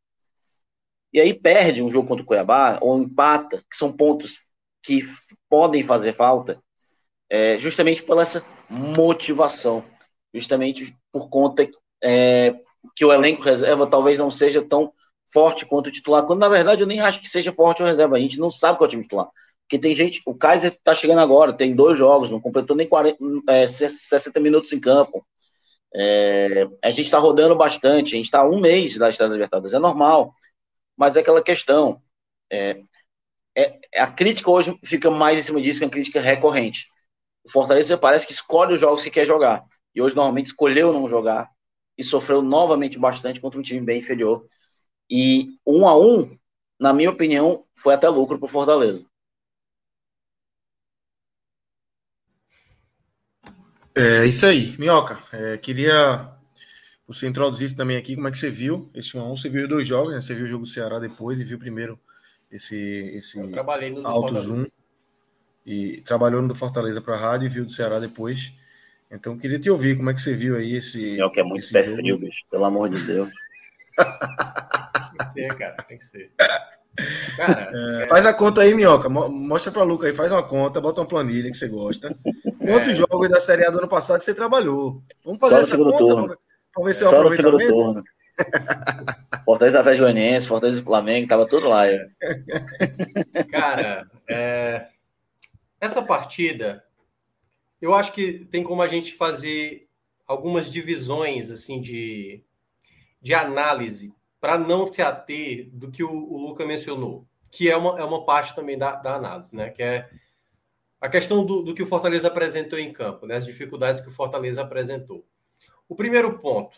E 1.13 1.21
aí 1.21 1.33
perde 1.33 1.83
um 1.83 1.91
jogo 1.91 2.09
contra 2.09 2.23
o 2.23 2.27
Cuiabá, 2.27 2.79
ou 2.81 2.99
empata, 2.99 3.59
que 3.71 3.77
são 3.77 3.93
pontos 3.93 4.41
que 4.83 5.09
podem 5.49 5.85
fazer 5.85 6.15
falta, 6.15 6.63
é, 7.31 7.59
justamente 7.59 8.03
por 8.03 8.21
essa 8.21 8.45
motivação, 8.69 9.85
justamente 10.33 10.95
por 11.13 11.29
conta 11.29 11.69
é, 12.03 12.55
que 12.95 13.05
o 13.05 13.13
elenco 13.13 13.43
reserva 13.43 13.87
talvez 13.87 14.19
não 14.19 14.31
seja 14.31 14.63
tão 14.63 14.93
forte 15.33 15.67
quanto 15.67 15.89
o 15.89 15.93
titular, 15.93 16.25
quando 16.25 16.41
na 16.41 16.49
verdade 16.49 16.83
eu 16.83 16.87
nem 16.87 17.01
acho 17.01 17.21
que 17.21 17.29
seja 17.29 17.53
forte 17.53 17.83
o 17.83 17.87
reserva, 17.87 18.17
a 18.17 18.21
gente 18.21 18.39
não 18.39 18.51
sabe 18.51 18.79
qual 18.79 18.87
é 18.87 18.89
o 18.89 18.91
time 18.91 19.03
titular. 19.03 19.29
Porque 19.63 19.79
tem 19.79 19.95
gente, 19.95 20.23
o 20.25 20.35
Kaiser 20.35 20.79
tá 20.83 20.95
chegando 20.95 21.21
agora, 21.21 21.53
tem 21.53 21.75
dois 21.75 21.99
jogos, 21.99 22.31
não 22.31 22.41
completou 22.41 22.75
nem 22.75 22.89
40, 22.89 23.19
é, 23.49 23.67
60 23.67 24.41
minutos 24.41 24.73
em 24.73 24.81
campo. 24.81 25.27
É, 25.95 26.67
a 26.83 26.91
gente 26.91 27.03
está 27.03 27.19
rodando 27.19 27.55
bastante, 27.55 28.15
a 28.15 28.17
gente 28.17 28.27
está 28.27 28.49
um 28.49 28.61
mês 28.61 28.97
da 28.97 29.11
Estrada 29.11 29.35
Libertadores, 29.35 29.75
é 29.75 29.79
normal, 29.79 30.35
mas 30.99 31.17
é 31.17 31.21
aquela 31.21 31.43
questão. 31.43 32.03
É, 32.51 32.83
é, 33.57 33.81
a 33.97 34.09
crítica 34.09 34.51
hoje 34.51 34.77
fica 34.85 35.11
mais 35.11 35.39
em 35.39 35.43
cima 35.43 35.63
disso 35.63 35.79
que 35.79 35.85
uma 35.85 35.91
crítica 35.91 36.21
recorrente. 36.21 36.89
O 37.45 37.51
Fortaleza 37.51 37.97
parece 37.97 38.27
que 38.27 38.33
escolhe 38.33 38.75
os 38.75 38.81
jogos 38.81 39.05
que 39.05 39.11
quer 39.11 39.25
jogar, 39.25 39.65
e 39.95 40.03
hoje 40.03 40.17
normalmente 40.17 40.47
escolheu 40.47 40.93
não 40.93 41.09
jogar, 41.09 41.49
e 41.97 42.03
sofreu 42.03 42.43
novamente 42.43 42.99
bastante 42.99 43.41
contra 43.41 43.59
um 43.59 43.63
time 43.63 43.81
bem 43.81 44.01
inferior. 44.01 44.45
E 45.09 45.57
um 45.65 45.89
a 45.89 45.99
um, 45.99 46.37
na 46.79 46.93
minha 46.93 47.11
opinião, 47.11 47.65
foi 47.73 47.95
até 47.95 48.09
lucro 48.09 48.39
para 48.39 48.47
o 48.47 48.51
Fortaleza. 48.51 49.07
É 53.97 54.27
isso 54.27 54.47
aí, 54.47 54.77
Minhoca. 54.79 55.19
É, 55.33 55.57
queria 55.59 56.38
você 57.09 57.27
introduzisse 57.27 57.75
também 57.75 57.97
aqui 57.97 58.15
como 58.15 58.29
é 58.29 58.31
que 58.31 58.39
você 58.39 58.51
viu 58.51 58.91
esse 58.95 59.17
1 59.17 59.31
Você 59.31 59.49
viu 59.49 59.67
dois 59.67 59.87
jogos, 59.87 60.13
né? 60.13 60.21
Você 60.21 60.35
viu 60.35 60.45
o 60.45 60.49
jogo 60.49 60.65
do 60.65 60.69
Ceará 60.69 60.99
depois 60.99 61.41
e 61.41 61.45
viu 61.45 61.59
primeiro 61.59 61.99
esse, 62.53 62.77
esse 63.15 63.39
Eu 63.39 63.51
trabalhei 63.51 63.91
no 63.91 64.07
alto 64.07 64.37
zoom. 64.37 64.67
E 65.65 66.03
trabalhou 66.03 66.43
no 66.43 66.49
do 66.49 66.55
Fortaleza 66.55 67.01
para 67.01 67.15
a 67.15 67.19
rádio 67.19 67.47
e 67.47 67.49
viu 67.49 67.65
do 67.65 67.73
Ceará 67.73 67.99
depois. 67.99 68.53
Então 69.11 69.39
queria 69.39 69.59
te 69.59 69.71
ouvir 69.71 69.97
como 69.97 70.11
é 70.11 70.15
que 70.15 70.21
você 70.21 70.35
viu 70.35 70.57
aí 70.57 70.77
esse. 70.77 70.99
Minhoca 70.99 71.41
é 71.41 71.43
muito 71.43 71.73
pé 71.73 71.83
frio, 71.83 72.19
bicho, 72.19 72.45
pelo 72.51 72.65
amor 72.67 72.91
de 72.91 73.03
Deus. 73.03 73.31
tem 73.97 75.19
que 75.19 75.33
ser, 75.33 75.55
cara, 75.57 75.77
tem 75.89 75.99
que 75.99 76.05
ser. 76.05 76.31
Cara, 77.37 77.71
é, 77.73 78.05
é... 78.05 78.09
Faz 78.09 78.27
a 78.27 78.35
conta 78.35 78.61
aí, 78.61 78.75
Minhoca. 78.75 79.09
Mostra 79.09 79.73
para 79.73 79.83
Luca 79.83 80.07
aí, 80.07 80.15
faz 80.15 80.31
uma 80.31 80.43
conta, 80.43 80.81
bota 80.81 81.01
uma 81.01 81.07
planilha 81.07 81.51
que 81.51 81.57
você 81.57 81.69
gosta. 81.69 82.15
Quantos 82.61 82.91
é. 82.91 82.95
jogos 82.95 83.29
da 83.31 83.41
Série 83.41 83.65
A 83.65 83.71
do 83.71 83.79
ano 83.79 83.89
passado 83.89 84.19
que 84.19 84.27
você 84.27 84.35
trabalhou? 84.35 85.03
Vamos 85.25 85.41
fazer 85.41 85.55
Só 85.55 85.61
essa 85.63 85.77
conta 85.77 85.99
turno. 85.99 86.39
Para 86.79 86.87
ver 86.87 86.95
se 86.95 87.05
é 87.05 87.07
o 87.07 87.11
aproveitamento. 87.11 88.05
Fortaleza 89.45 89.81
Atlético 89.81 90.05
Goianiense, 90.05 90.47
Fortaleza 90.47 90.83
Flamengo, 90.83 91.29
tava 91.29 91.47
tudo 91.47 91.69
lá. 91.69 91.89
É. 91.89 92.09
Cara, 93.51 94.09
é... 94.29 94.87
essa 95.81 96.01
partida, 96.01 96.85
eu 97.81 97.95
acho 97.95 98.13
que 98.13 98.45
tem 98.45 98.63
como 98.63 98.81
a 98.81 98.87
gente 98.87 99.15
fazer 99.15 99.89
algumas 100.27 100.71
divisões 100.71 101.51
assim 101.51 101.81
de, 101.81 102.45
de 103.21 103.35
análise 103.35 104.15
para 104.41 104.57
não 104.57 104.87
se 104.87 105.03
ater 105.03 105.69
do 105.73 105.91
que 105.91 106.05
o, 106.05 106.11
o 106.11 106.37
Luca 106.37 106.65
mencionou, 106.65 107.27
que 107.51 107.69
é 107.69 107.77
uma, 107.77 107.99
é 107.99 108.05
uma 108.05 108.25
parte 108.25 108.55
também 108.55 108.79
da, 108.79 108.93
da 108.93 109.17
análise, 109.17 109.57
né? 109.57 109.71
Que 109.71 109.83
é 109.83 110.09
a 111.01 111.09
questão 111.09 111.45
do, 111.45 111.63
do 111.63 111.75
que 111.75 111.83
o 111.83 111.87
Fortaleza 111.87 112.29
apresentou 112.29 112.79
em 112.79 112.93
campo, 112.93 113.27
né, 113.27 113.37
as 113.37 113.47
dificuldades 113.47 114.01
que 114.01 114.09
o 114.09 114.13
Fortaleza 114.13 114.63
apresentou. 114.63 115.25
O 115.89 115.95
primeiro 115.95 116.39
ponto, 116.39 116.77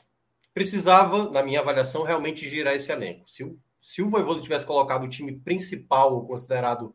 precisava, 0.55 1.31
na 1.31 1.43
minha 1.43 1.61
avaliação, 1.61 2.03
realmente 2.03 2.49
girar 2.49 2.75
esse 2.75 2.91
elenco. 2.93 3.29
Se 3.29 3.45
o, 3.45 3.55
se 3.81 4.03
o 4.03 4.41
tivesse 4.41 4.65
colocado 4.65 5.05
o 5.05 5.09
time 5.09 5.33
principal, 5.33 6.15
ou 6.15 6.27
considerado 6.27 6.95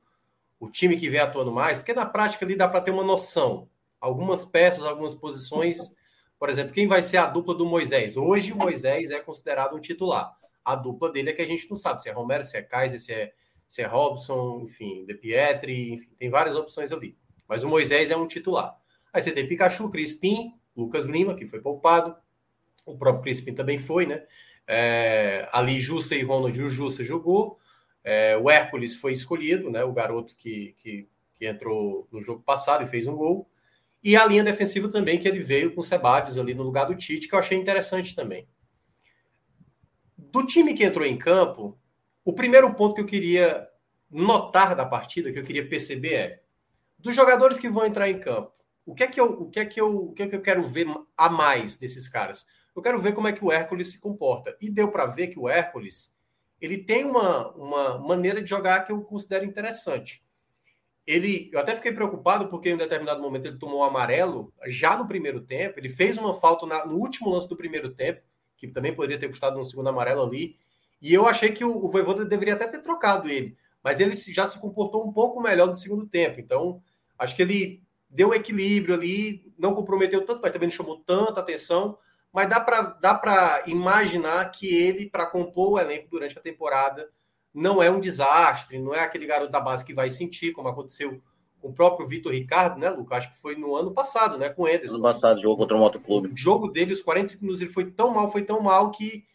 o 0.59 0.69
time 0.69 0.97
que 0.97 1.09
vem 1.09 1.19
atuando 1.19 1.51
mais, 1.51 1.77
porque 1.77 1.93
na 1.93 2.05
prática 2.05 2.45
ali 2.45 2.55
dá 2.55 2.67
para 2.67 2.81
ter 2.81 2.91
uma 2.91 3.03
noção. 3.03 3.69
Algumas 3.99 4.45
peças, 4.45 4.85
algumas 4.85 5.13
posições, 5.15 5.93
por 6.39 6.49
exemplo, 6.49 6.73
quem 6.73 6.87
vai 6.87 7.01
ser 7.01 7.17
a 7.17 7.25
dupla 7.25 7.55
do 7.55 7.65
Moisés? 7.65 8.15
Hoje 8.15 8.53
o 8.53 8.55
Moisés 8.55 9.11
é 9.11 9.19
considerado 9.19 9.75
um 9.75 9.79
titular. 9.79 10.35
A 10.63 10.75
dupla 10.75 11.11
dele 11.11 11.29
é 11.29 11.33
que 11.33 11.41
a 11.41 11.47
gente 11.47 11.69
não 11.69 11.75
sabe 11.75 12.01
se 12.01 12.09
é 12.09 12.11
Romero, 12.11 12.43
se 12.43 12.57
é 12.57 12.61
Kaiser, 12.61 12.99
se 12.99 13.13
é 13.13 13.33
se 13.67 13.81
é 13.81 13.85
Robson, 13.85 14.61
enfim, 14.63 15.05
De 15.05 15.13
Pietri, 15.13 15.93
enfim, 15.93 16.09
tem 16.17 16.29
várias 16.29 16.55
opções 16.55 16.91
ali. 16.91 17.17
Mas 17.47 17.63
o 17.63 17.69
Moisés 17.69 18.11
é 18.11 18.17
um 18.17 18.27
titular. 18.27 18.77
Aí 19.11 19.21
você 19.21 19.31
tem 19.31 19.47
Pikachu, 19.47 19.89
Crispim, 19.89 20.53
Lucas 20.75 21.07
Lima, 21.07 21.35
que 21.35 21.45
foi 21.45 21.61
poupado, 21.61 22.15
o 22.85 22.97
próprio 22.97 23.23
Crispim 23.23 23.53
também 23.53 23.77
foi, 23.77 24.05
né? 24.05 24.23
É, 24.67 25.47
ali 25.51 25.79
Jussa 25.79 26.15
e 26.15 26.23
Ronald, 26.23 26.61
o 26.61 26.69
Jussa 26.69 27.03
jogou, 27.03 27.57
é, 28.03 28.37
o 28.37 28.49
Hércules 28.49 28.95
foi 28.95 29.13
escolhido, 29.13 29.69
né? 29.69 29.83
O 29.83 29.93
garoto 29.93 30.35
que, 30.35 30.75
que, 30.77 31.09
que, 31.33 31.47
entrou 31.47 32.07
no 32.11 32.21
jogo 32.21 32.43
passado 32.43 32.83
e 32.83 32.87
fez 32.87 33.07
um 33.07 33.15
gol. 33.15 33.49
E 34.03 34.15
a 34.15 34.25
linha 34.25 34.43
defensiva 34.43 34.87
também, 34.89 35.17
que 35.17 35.27
ele 35.27 35.39
veio 35.39 35.73
com 35.73 35.81
o 35.81 35.83
Sebadios 35.83 36.37
ali 36.37 36.53
no 36.53 36.61
lugar 36.61 36.85
do 36.85 36.95
Tite, 36.95 37.27
que 37.27 37.33
eu 37.33 37.39
achei 37.39 37.57
interessante 37.57 38.15
também. 38.15 38.47
Do 40.15 40.45
time 40.45 40.75
que 40.75 40.83
entrou 40.83 41.05
em 41.05 41.17
campo, 41.17 41.79
o 42.23 42.33
primeiro 42.33 42.71
ponto 42.75 42.93
que 42.93 43.01
eu 43.01 43.05
queria 43.05 43.67
notar 44.09 44.75
da 44.75 44.85
partida, 44.85 45.31
que 45.31 45.39
eu 45.39 45.43
queria 45.43 45.67
perceber 45.67 46.13
é 46.13 46.41
dos 46.99 47.15
jogadores 47.15 47.57
que 47.57 47.69
vão 47.69 47.85
entrar 47.85 48.09
em 48.09 48.19
campo. 48.19 48.53
O 48.85 48.93
que 48.93 49.03
é 49.03 49.07
que 49.07 49.19
eu, 49.19 49.25
o 49.25 49.49
que 49.49 49.59
é 49.59 49.65
que 49.65 49.81
eu, 49.81 49.95
o 49.95 50.13
que 50.13 50.23
é 50.23 50.27
que 50.27 50.35
eu 50.35 50.41
quero 50.41 50.63
ver 50.69 50.87
a 51.17 51.29
mais 51.29 51.75
desses 51.75 52.07
caras? 52.07 52.45
Eu 52.75 52.81
quero 52.81 53.01
ver 53.01 53.13
como 53.13 53.27
é 53.27 53.33
que 53.33 53.43
o 53.43 53.51
Hércules 53.51 53.91
se 53.91 53.99
comporta. 53.99 54.55
E 54.61 54.69
deu 54.69 54.91
para 54.91 55.05
ver 55.05 55.27
que 55.27 55.39
o 55.39 55.49
Hércules 55.49 56.13
ele 56.61 56.77
tem 56.77 57.05
uma, 57.05 57.51
uma 57.53 57.99
maneira 57.99 58.41
de 58.41 58.49
jogar 58.49 58.85
que 58.85 58.91
eu 58.91 59.01
considero 59.01 59.45
interessante. 59.45 60.23
Ele, 61.05 61.49
eu 61.53 61.59
até 61.59 61.75
fiquei 61.75 61.91
preocupado 61.91 62.47
porque 62.47 62.69
em 62.69 62.77
determinado 62.77 63.21
momento 63.21 63.45
ele 63.45 63.59
tomou 63.59 63.81
um 63.81 63.83
amarelo 63.83 64.51
já 64.67 64.97
no 64.97 65.07
primeiro 65.07 65.41
tempo. 65.41 65.79
Ele 65.79 65.89
fez 65.89 66.17
uma 66.17 66.33
falta 66.33 66.65
na, 66.65 66.85
no 66.85 66.95
último 66.95 67.29
lance 67.29 67.47
do 67.47 67.55
primeiro 67.55 67.93
tempo, 67.93 68.21
que 68.57 68.67
também 68.67 68.95
poderia 68.95 69.19
ter 69.19 69.27
custado 69.27 69.59
um 69.59 69.65
segundo 69.65 69.89
amarelo 69.89 70.23
ali. 70.23 70.57
E 71.01 71.13
eu 71.13 71.27
achei 71.27 71.51
que 71.51 71.63
o, 71.63 71.85
o 71.85 71.89
Voivoda 71.89 72.25
deveria 72.25 72.55
até 72.55 72.67
ter 72.67 72.79
trocado 72.79 73.29
ele, 73.29 73.55
mas 73.83 73.99
ele 73.99 74.13
já 74.13 74.47
se 74.47 74.59
comportou 74.59 75.07
um 75.07 75.13
pouco 75.13 75.41
melhor 75.41 75.67
no 75.67 75.75
segundo 75.75 76.07
tempo. 76.07 76.39
Então, 76.39 76.81
acho 77.19 77.35
que 77.35 77.41
ele 77.43 77.84
deu 78.15 78.29
um 78.29 78.33
equilíbrio 78.33 78.95
ali, 78.95 79.53
não 79.57 79.75
comprometeu 79.75 80.25
tanto, 80.25 80.39
mas 80.41 80.51
também 80.51 80.67
não 80.67 80.75
chamou 80.75 80.97
tanta 81.05 81.41
atenção. 81.41 81.97
Mas 82.31 82.49
dá 82.49 82.59
para 82.59 82.81
dá 82.99 83.63
imaginar 83.67 84.49
que 84.51 84.73
ele, 84.73 85.09
para 85.09 85.25
compor 85.25 85.73
o 85.73 85.79
elenco 85.79 86.07
durante 86.09 86.37
a 86.37 86.41
temporada, 86.41 87.09
não 87.53 87.81
é 87.81 87.89
um 87.89 87.99
desastre, 87.99 88.79
não 88.79 88.93
é 88.93 88.99
aquele 88.99 89.25
garoto 89.25 89.51
da 89.51 89.61
base 89.61 89.85
que 89.85 89.93
vai 89.93 90.09
sentir, 90.09 90.51
como 90.51 90.67
aconteceu 90.67 91.21
com 91.61 91.69
o 91.69 91.73
próprio 91.73 92.07
Vitor 92.07 92.31
Ricardo, 92.31 92.79
né, 92.79 92.89
Lucas? 92.89 93.19
Acho 93.19 93.31
que 93.31 93.37
foi 93.37 93.55
no 93.55 93.75
ano 93.75 93.93
passado, 93.93 94.37
né, 94.37 94.49
com 94.49 94.63
o 94.63 94.67
Ederson. 94.67 94.95
Ano 94.95 95.03
passado, 95.03 95.41
jogo 95.41 95.57
contra 95.57 95.75
o 95.75 95.79
Motoclube. 95.79 96.29
O 96.29 96.37
jogo 96.37 96.67
dele, 96.67 96.93
os 96.93 97.01
45 97.01 97.41
minutos, 97.41 97.61
ele 97.61 97.71
foi 97.71 97.89
tão 97.89 98.11
mal, 98.11 98.29
foi 98.29 98.43
tão 98.43 98.59
mal 98.61 98.91
que 98.91 99.25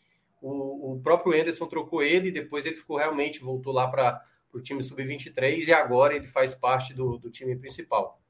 o, 0.41 0.92
o 0.92 1.00
próprio 1.00 1.39
Anderson 1.39 1.67
trocou 1.67 2.02
ele, 2.02 2.31
depois 2.31 2.65
ele 2.67 2.76
ficou 2.76 2.99
realmente, 2.99 3.41
voltou 3.41 3.73
lá 3.73 3.89
para 3.89 4.23
o 4.52 4.60
time 4.60 4.83
sub-23 4.83 5.68
e 5.68 5.73
agora 5.73 6.15
ele 6.15 6.26
faz 6.26 6.55
parte 6.55 6.92
do, 6.92 7.18
do 7.18 7.31
time 7.31 7.57
principal. 7.57 8.20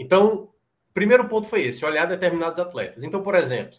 Então, 0.00 0.48
primeiro 0.94 1.28
ponto 1.28 1.46
foi 1.46 1.60
esse, 1.64 1.84
olhar 1.84 2.06
determinados 2.06 2.58
atletas. 2.58 3.04
Então, 3.04 3.22
por 3.22 3.34
exemplo, 3.34 3.76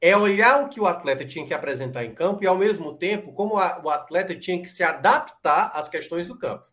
é 0.00 0.16
olhar 0.16 0.64
o 0.64 0.68
que 0.68 0.80
o 0.80 0.86
atleta 0.86 1.26
tinha 1.26 1.44
que 1.44 1.52
apresentar 1.52 2.04
em 2.04 2.14
campo 2.14 2.44
e, 2.44 2.46
ao 2.46 2.56
mesmo 2.56 2.96
tempo, 2.96 3.32
como 3.32 3.58
a, 3.58 3.82
o 3.84 3.90
atleta 3.90 4.36
tinha 4.38 4.62
que 4.62 4.68
se 4.68 4.84
adaptar 4.84 5.72
às 5.74 5.88
questões 5.88 6.28
do 6.28 6.38
campo. 6.38 6.70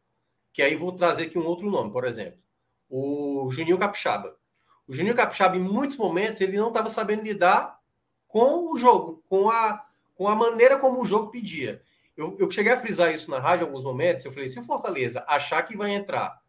Que 0.53 0.61
aí 0.61 0.75
vou 0.75 0.91
trazer 0.91 1.23
aqui 1.23 1.39
um 1.39 1.47
outro 1.47 1.67
nome, 1.67 1.91
por 1.91 2.05
exemplo. 2.05 2.39
O 2.87 3.49
Juninho 3.51 3.79
Capixaba. 3.79 4.37
O 4.87 4.93
Juninho 4.93 5.15
Capixaba, 5.15 5.57
em 5.57 5.59
muitos 5.59 5.97
momentos, 5.97 6.39
ele 6.39 6.55
não 6.55 6.67
estava 6.67 6.89
sabendo 6.89 7.23
lidar 7.23 7.79
com 8.27 8.71
o 8.71 8.77
jogo, 8.77 9.23
com 9.27 9.49
a, 9.49 9.83
com 10.13 10.27
a 10.27 10.35
maneira 10.35 10.77
como 10.77 11.01
o 11.01 11.07
jogo 11.07 11.31
pedia. 11.31 11.81
Eu, 12.15 12.37
eu 12.39 12.51
cheguei 12.51 12.71
a 12.71 12.79
frisar 12.79 13.11
isso 13.11 13.31
na 13.31 13.39
rádio 13.39 13.63
em 13.63 13.67
alguns 13.67 13.83
momentos. 13.83 14.23
Eu 14.23 14.31
falei: 14.31 14.47
se 14.47 14.59
o 14.59 14.63
Fortaleza 14.63 15.25
achar 15.27 15.63
que 15.63 15.75
vai 15.75 15.89
entrar, 15.89 16.42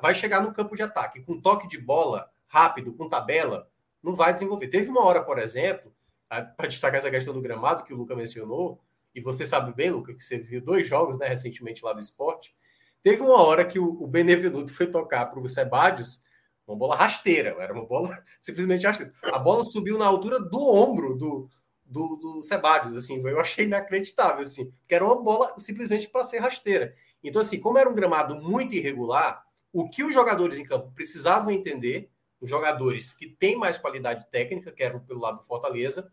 vai 0.00 0.14
chegar 0.14 0.42
no 0.42 0.52
campo 0.52 0.74
de 0.74 0.82
ataque 0.82 1.22
com 1.22 1.40
toque 1.40 1.68
de 1.68 1.78
bola 1.78 2.28
rápido, 2.48 2.92
com 2.92 3.08
tabela, 3.08 3.68
não 4.02 4.14
vai 4.14 4.32
desenvolver. 4.32 4.68
Teve 4.68 4.90
uma 4.90 5.04
hora, 5.04 5.22
por 5.22 5.38
exemplo, 5.38 5.92
para 6.28 6.68
destacar 6.68 6.98
essa 6.98 7.10
questão 7.10 7.32
do 7.32 7.40
gramado 7.40 7.84
que 7.84 7.94
o 7.94 7.96
Luca 7.96 8.16
mencionou, 8.16 8.80
e 9.14 9.20
você 9.20 9.46
sabe 9.46 9.72
bem, 9.74 9.90
Luca, 9.90 10.14
que 10.14 10.22
você 10.22 10.38
viu 10.38 10.60
dois 10.60 10.86
jogos 10.86 11.18
né, 11.18 11.26
recentemente 11.26 11.84
lá 11.84 11.92
do 11.92 12.00
esporte. 12.00 12.54
Teve 13.02 13.22
uma 13.22 13.42
hora 13.42 13.64
que 13.64 13.78
o, 13.78 14.06
Benevenuto 14.06 14.72
foi 14.72 14.86
tocar 14.86 15.26
para 15.26 15.40
o 15.40 15.48
Sebadios, 15.48 16.24
Uma 16.66 16.76
bola 16.76 16.94
rasteira, 16.94 17.56
era 17.58 17.72
uma 17.72 17.84
bola 17.84 18.16
simplesmente 18.38 18.86
rasteira. 18.86 19.12
A 19.24 19.38
bola 19.38 19.64
subiu 19.64 19.98
na 19.98 20.06
altura 20.06 20.38
do 20.38 20.68
ombro 20.68 21.16
do, 21.16 21.48
do, 21.84 22.16
do 22.16 22.40
assim, 22.96 23.20
eu 23.26 23.40
achei 23.40 23.64
inacreditável, 23.64 24.42
assim, 24.42 24.72
que 24.86 24.94
era 24.94 25.04
uma 25.04 25.20
bola 25.20 25.54
simplesmente 25.58 26.08
para 26.08 26.22
ser 26.22 26.38
rasteira. 26.38 26.94
Então, 27.22 27.40
assim, 27.40 27.58
como 27.58 27.78
era 27.78 27.90
um 27.90 27.94
gramado 27.94 28.36
muito 28.36 28.74
irregular, 28.74 29.44
o 29.72 29.88
que 29.88 30.02
os 30.02 30.12
jogadores 30.12 30.58
em 30.58 30.64
campo 30.64 30.92
precisavam 30.94 31.50
entender, 31.50 32.10
os 32.40 32.48
jogadores 32.48 33.12
que 33.12 33.26
têm 33.28 33.56
mais 33.56 33.78
qualidade 33.78 34.26
técnica, 34.30 34.72
que 34.72 34.82
eram 34.82 35.00
pelo 35.00 35.20
lado 35.20 35.38
do 35.38 35.44
Fortaleza, 35.44 36.10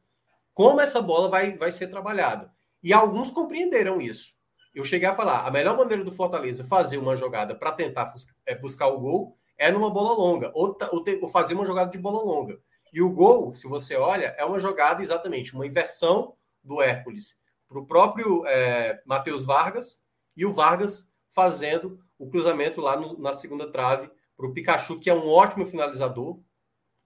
como 0.54 0.82
essa 0.82 1.02
bola 1.02 1.30
vai, 1.30 1.56
vai 1.56 1.72
ser 1.72 1.88
trabalhada. 1.88 2.52
E 2.84 2.94
alguns 2.94 3.32
compreenderam 3.32 4.02
isso. 4.02 4.36
Eu 4.74 4.84
cheguei 4.84 5.08
a 5.08 5.16
falar, 5.16 5.48
a 5.48 5.52
melhor 5.52 5.76
maneira 5.76 6.04
do 6.04 6.12
Fortaleza 6.12 6.64
fazer 6.64 6.98
uma 6.98 7.16
jogada 7.16 7.56
para 7.56 7.72
tentar 7.72 8.14
é, 8.46 8.54
buscar 8.56 8.88
o 8.88 9.00
gol 9.00 9.38
é 9.58 9.72
numa 9.72 9.90
bola 9.90 10.16
longa, 10.16 10.52
ou, 10.54 10.78
ou, 10.92 11.04
ter, 11.04 11.20
ou 11.22 11.28
fazer 11.28 11.56
uma 11.56 11.66
jogada 11.66 11.90
de 11.90 11.98
bola 11.98 12.22
longa. 12.24 12.60
E 12.94 13.02
o 13.02 13.12
gol, 13.12 13.54
se 13.54 13.68
você 13.68 13.96
olha, 13.96 14.36
é 14.38 14.46
uma 14.46 14.60
jogada 14.60 15.02
exatamente, 15.02 15.54
uma 15.54 15.66
inversão 15.66 16.36
do 16.64 16.82
Hércules 16.82 17.40
para 17.68 17.80
o 17.80 17.86
próprio 17.86 18.46
é, 18.46 19.02
Matheus 19.06 19.46
Vargas 19.46 20.02
e 20.36 20.46
o 20.46 20.54
Vargas 20.54 21.12
fazendo 21.30 22.00
o 22.18 22.30
cruzamento 22.30 22.82
lá 22.82 22.98
no, 22.98 23.18
na 23.20 23.34
segunda 23.34 23.72
trave 23.72 24.10
para 24.36 24.46
o 24.46 24.54
Pikachu, 24.54 25.00
que 25.00 25.10
é 25.10 25.14
um 25.14 25.28
ótimo 25.28 25.66
finalizador, 25.66 26.40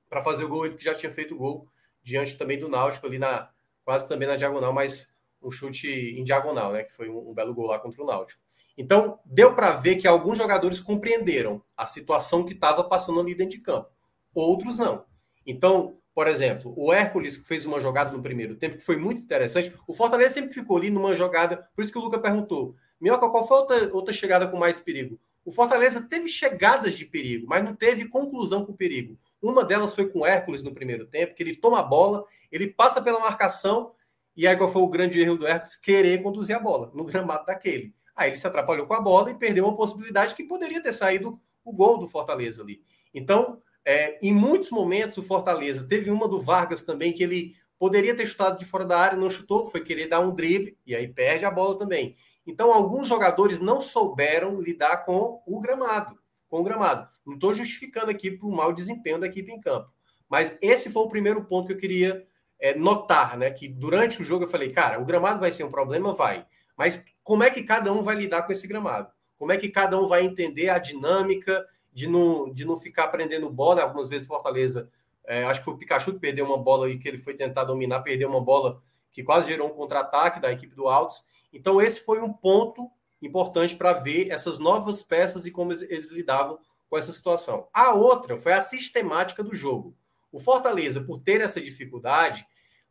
para 0.09 0.21
fazer 0.21 0.43
o 0.43 0.49
gol, 0.49 0.65
ele 0.65 0.75
que 0.75 0.83
já 0.83 0.93
tinha 0.93 1.11
feito 1.11 1.33
o 1.33 1.37
gol 1.37 1.67
diante 2.03 2.37
também 2.37 2.59
do 2.59 2.67
Náutico 2.67 3.07
ali 3.07 3.17
na 3.17 3.49
quase 3.83 4.07
também 4.07 4.27
na 4.27 4.35
diagonal, 4.35 4.73
mas 4.73 5.11
um 5.41 5.49
chute 5.49 5.87
em 5.89 6.23
diagonal, 6.23 6.73
né? 6.73 6.83
Que 6.83 6.93
foi 6.93 7.09
um, 7.09 7.29
um 7.29 7.33
belo 7.33 7.53
gol 7.53 7.67
lá 7.67 7.79
contra 7.79 8.01
o 8.03 8.05
Náutico. 8.05 8.41
Então, 8.77 9.19
deu 9.25 9.55
para 9.55 9.71
ver 9.71 9.95
que 9.95 10.07
alguns 10.07 10.37
jogadores 10.37 10.79
compreenderam 10.79 11.61
a 11.75 11.85
situação 11.85 12.45
que 12.45 12.53
estava 12.53 12.83
passando 12.83 13.19
ali 13.19 13.33
dentro 13.35 13.57
de 13.57 13.63
campo. 13.63 13.89
Outros 14.33 14.77
não. 14.77 15.05
Então, 15.45 15.97
por 16.13 16.27
exemplo, 16.27 16.73
o 16.77 16.93
Hércules 16.93 17.37
que 17.37 17.47
fez 17.47 17.65
uma 17.65 17.79
jogada 17.79 18.11
no 18.11 18.21
primeiro 18.21 18.55
tempo 18.55 18.77
que 18.77 18.83
foi 18.83 18.97
muito 18.97 19.21
interessante. 19.21 19.73
O 19.87 19.93
Fortaleza 19.93 20.33
sempre 20.33 20.53
ficou 20.53 20.77
ali 20.77 20.89
numa 20.89 21.15
jogada, 21.15 21.69
por 21.75 21.81
isso 21.81 21.91
que 21.91 21.97
o 21.97 22.01
Luca 22.01 22.19
perguntou: 22.19 22.75
Minhoca, 23.01 23.27
qual 23.29 23.47
foi 23.47 23.57
outra, 23.57 23.89
outra 23.93 24.13
chegada 24.13 24.47
com 24.47 24.57
mais 24.57 24.79
perigo? 24.79 25.19
O 25.43 25.51
Fortaleza 25.51 26.07
teve 26.07 26.29
chegadas 26.29 26.95
de 26.95 27.03
perigo, 27.03 27.47
mas 27.47 27.63
não 27.63 27.75
teve 27.75 28.07
conclusão 28.07 28.63
com 28.63 28.73
perigo. 28.73 29.17
Uma 29.41 29.65
delas 29.65 29.95
foi 29.95 30.07
com 30.07 30.19
o 30.19 30.25
Hércules 30.25 30.61
no 30.61 30.71
primeiro 30.71 31.07
tempo, 31.07 31.33
que 31.33 31.41
ele 31.41 31.55
toma 31.55 31.79
a 31.79 31.83
bola, 31.83 32.23
ele 32.51 32.67
passa 32.67 33.01
pela 33.01 33.19
marcação, 33.19 33.91
e 34.37 34.47
aí 34.47 34.55
qual 34.55 34.71
foi 34.71 34.83
o 34.83 34.87
grande 34.87 35.19
erro 35.19 35.35
do 35.35 35.47
Hércules? 35.47 35.75
Querer 35.75 36.21
conduzir 36.21 36.55
a 36.55 36.59
bola 36.59 36.91
no 36.93 37.03
gramado 37.05 37.47
daquele. 37.47 37.93
Aí 38.15 38.29
ele 38.29 38.37
se 38.37 38.45
atrapalhou 38.45 38.85
com 38.85 38.93
a 38.93 39.01
bola 39.01 39.31
e 39.31 39.33
perdeu 39.33 39.65
uma 39.65 39.75
possibilidade 39.75 40.35
que 40.35 40.43
poderia 40.43 40.81
ter 40.81 40.93
saído 40.93 41.41
o 41.65 41.73
gol 41.73 41.97
do 41.97 42.07
Fortaleza 42.07 42.61
ali. 42.61 42.83
Então, 43.11 43.59
é, 43.83 44.19
em 44.21 44.31
muitos 44.31 44.69
momentos, 44.69 45.17
o 45.17 45.23
Fortaleza 45.23 45.87
teve 45.87 46.11
uma 46.11 46.27
do 46.27 46.39
Vargas 46.39 46.83
também, 46.83 47.13
que 47.13 47.23
ele 47.23 47.55
poderia 47.79 48.15
ter 48.15 48.27
chutado 48.27 48.59
de 48.59 48.65
fora 48.65 48.85
da 48.85 48.99
área, 48.99 49.17
não 49.17 49.29
chutou, 49.29 49.65
foi 49.65 49.81
querer 49.81 50.07
dar 50.07 50.19
um 50.19 50.35
drible, 50.35 50.77
e 50.85 50.95
aí 50.95 51.07
perde 51.07 51.45
a 51.45 51.51
bola 51.51 51.79
também. 51.79 52.15
Então, 52.51 52.73
alguns 52.73 53.07
jogadores 53.07 53.59
não 53.59 53.79
souberam 53.79 54.59
lidar 54.59 55.05
com 55.05 55.41
o 55.45 55.59
gramado, 55.61 56.17
com 56.49 56.59
o 56.59 56.63
gramado. 56.63 57.07
Não 57.25 57.35
estou 57.35 57.53
justificando 57.53 58.11
aqui 58.11 58.31
para 58.31 58.47
o 58.47 58.51
mau 58.51 58.73
desempenho 58.73 59.19
da 59.19 59.27
equipe 59.27 59.51
em 59.51 59.59
campo. 59.59 59.89
Mas 60.29 60.57
esse 60.61 60.91
foi 60.91 61.03
o 61.03 61.09
primeiro 61.09 61.45
ponto 61.45 61.67
que 61.67 61.73
eu 61.73 61.77
queria 61.77 62.27
é, 62.59 62.75
notar, 62.75 63.37
né? 63.37 63.49
Que 63.51 63.67
durante 63.67 64.21
o 64.21 64.25
jogo 64.25 64.45
eu 64.45 64.49
falei, 64.49 64.71
cara, 64.71 64.99
o 64.99 65.05
gramado 65.05 65.39
vai 65.39 65.51
ser 65.51 65.63
um 65.63 65.71
problema, 65.71 66.13
vai. 66.13 66.45
Mas 66.77 67.05
como 67.23 67.43
é 67.43 67.49
que 67.49 67.63
cada 67.63 67.91
um 67.93 68.03
vai 68.03 68.15
lidar 68.15 68.43
com 68.43 68.51
esse 68.51 68.67
gramado? 68.67 69.09
Como 69.37 69.51
é 69.51 69.57
que 69.57 69.69
cada 69.69 69.99
um 69.99 70.07
vai 70.07 70.23
entender 70.25 70.69
a 70.69 70.77
dinâmica 70.77 71.65
de 71.93 72.07
não, 72.07 72.51
de 72.51 72.65
não 72.65 72.77
ficar 72.77 73.07
prendendo 73.09 73.49
bola. 73.49 73.81
Algumas 73.81 74.07
vezes 74.07 74.27
Fortaleza, 74.27 74.89
é, 75.25 75.43
acho 75.43 75.63
que 75.63 75.69
o 75.69 75.77
Pikachu 75.77 76.19
perdeu 76.19 76.45
uma 76.45 76.57
bola 76.57 76.87
aí 76.87 76.97
que 76.97 77.07
ele 77.07 77.17
foi 77.17 77.33
tentar 77.33 77.63
dominar, 77.63 78.01
perdeu 78.01 78.29
uma 78.29 78.41
bola 78.41 78.81
que 79.11 79.23
quase 79.23 79.47
gerou 79.47 79.67
um 79.67 79.73
contra-ataque 79.73 80.39
da 80.39 80.51
equipe 80.51 80.73
do 80.73 80.87
Altos. 80.87 81.25
Então, 81.51 81.81
esse 81.81 81.99
foi 82.01 82.21
um 82.21 82.31
ponto 82.31 82.89
importante 83.21 83.75
para 83.75 83.93
ver 83.93 84.31
essas 84.31 84.57
novas 84.57 85.03
peças 85.03 85.45
e 85.45 85.51
como 85.51 85.71
eles, 85.71 86.09
lidavam 86.09 86.57
com 86.89 86.97
essa 86.97 87.11
situação. 87.11 87.67
A 87.73 87.93
outra 87.93 88.35
foi 88.35 88.53
a 88.53 88.61
sistemática 88.61 89.43
do 89.43 89.53
jogo. 89.53 89.95
O 90.31 90.39
Fortaleza, 90.39 91.01
por 91.01 91.19
ter 91.19 91.41
essa 91.41 91.61
dificuldade, 91.61 92.45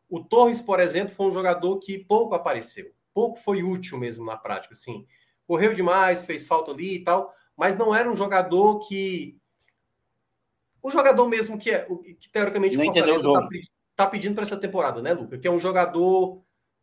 o 0.08 0.20
Torres, 0.22 0.60
por 0.60 0.80
exemplo, 0.80 1.14
foi 1.14 1.26
um 1.26 1.32
jogador 1.32 1.78
que 1.78 1.98
pouco 1.98 2.34
apareceu, 2.34 2.92
pouco 3.14 3.38
foi 3.38 3.62
útil 3.62 3.98
mesmo 3.98 4.24
na 4.24 4.36
prática, 4.36 4.72
assim. 4.72 5.06
Correu 5.46 5.72
demais, 5.72 6.24
fez 6.24 6.46
falta 6.46 6.70
ali 6.70 6.96
e 6.96 7.04
tal, 7.04 7.34
mas 7.56 7.76
não 7.76 7.94
era 7.94 8.10
um 8.10 8.16
jogador 8.16 8.80
que. 8.80 9.36
O 10.82 10.90
jogador 10.90 11.28
mesmo 11.28 11.58
que 11.58 11.70
é 11.70 11.86
que 12.18 12.28
teoricamente 12.30 12.76
o 12.76 12.82
Fortaleza 12.82 13.28
está 13.28 13.48
tá 13.96 14.06
pedindo 14.06 14.34
para 14.34 14.44
essa 14.44 14.56
temporada, 14.56 15.02
né, 15.02 15.12
Luca? 15.12 15.38
Que 15.38 15.46
é 15.46 15.50
um 15.50 15.58
jogador 15.58 16.42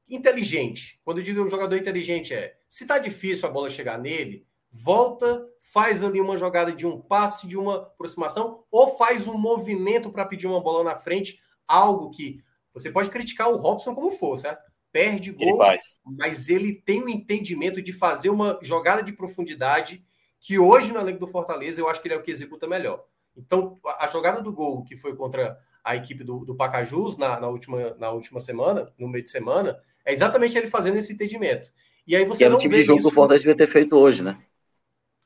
inteligente. 0.10 1.00
Quando 1.03 1.19
eu 1.19 1.24
digo 1.24 1.44
um 1.44 1.50
jogador 1.50 1.76
inteligente, 1.76 2.34
é 2.34 2.58
se 2.68 2.86
tá 2.86 2.98
difícil 2.98 3.48
a 3.48 3.52
bola 3.52 3.69
chegar 3.69 3.98
nele, 3.98 4.45
volta, 4.72 5.45
faz 5.60 6.03
ali 6.03 6.22
uma 6.22 6.38
jogada 6.38 6.72
de 6.72 6.86
um 6.86 7.00
passe, 7.00 7.48
de 7.48 7.58
uma 7.58 7.77
aproximação, 7.77 8.64
ou 8.72 8.98
faz 8.98 9.27
um 9.27 9.38
movimento 9.38 10.11
para 10.11 10.26
pedir 10.26 10.48
uma 10.48 10.61
bola 10.61 10.84
na 10.84 10.95
frente, 10.95 11.40
algo 11.68 12.10
que 12.10 12.44
você 12.74 12.92
pode 12.92 13.10
criticar 13.10 13.50
o 13.50 13.58
Robson 13.58 13.95
como 13.95 14.11
for, 14.11 14.38
certo? 14.38 14.61
Perde 14.92 15.32
gol, 15.32 15.64
ele 15.64 15.80
mas 16.06 16.50
ele 16.50 16.74
tem 16.74 17.02
o 17.02 17.06
um 17.06 17.10
entendimento 17.10 17.82
de 17.82 17.92
fazer 17.92 18.30
uma 18.30 18.58
jogada 18.61 19.03
de 19.03 19.11
profundidade 19.11 20.06
que 20.40 20.58
hoje 20.58 20.94
no 20.94 21.00
elenco 21.00 21.19
do 21.19 21.27
Fortaleza 21.27 21.82
eu 21.82 21.90
acho 21.90 22.02
que 22.02 22.08
ele 22.08 22.16
é 22.16 22.18
o 22.18 22.24
que 22.24 22.32
executa 22.32 22.68
melhor. 22.68 23.03
Então, 23.36 23.77
a 24.00 24.08
jogada 24.08 24.42
do 24.42 24.53
gol 24.53 24.84
que 24.84 24.95
foi 24.95 25.16
contra 25.16 25.60
a 25.84 25.95
equipe 25.95 26.24
do, 26.24 26.44
do 26.44 26.56
Pacajus 26.56 27.18
na, 27.18 27.40
na, 27.40 27.48
última, 27.48 27.95
na 27.95 28.10
última 28.11 28.40
semana, 28.40 28.86
no 28.98 29.08
meio 29.08 29.24
de 29.24 29.30
semana, 29.30 29.80
é 30.08 30.14
exatamente 30.14 30.58
ele 30.58 30.68
fazendo 30.68 30.95
esse 30.95 31.11
entendimento. 31.11 31.69
E 32.08 32.16
aí 32.16 32.24
você 32.24 32.38
que 32.38 32.44
era 32.45 32.56
o 32.56 32.58
tipo 32.58 32.74
de 32.74 32.84
jogo 32.84 33.00
isso... 33.00 33.10
que 33.10 33.14
o 33.14 33.16
Fortaleza 33.16 33.44
devia 33.44 33.58
ter 33.58 33.69
feito 33.69 33.98
hoje, 33.98 34.24
né? 34.24 34.42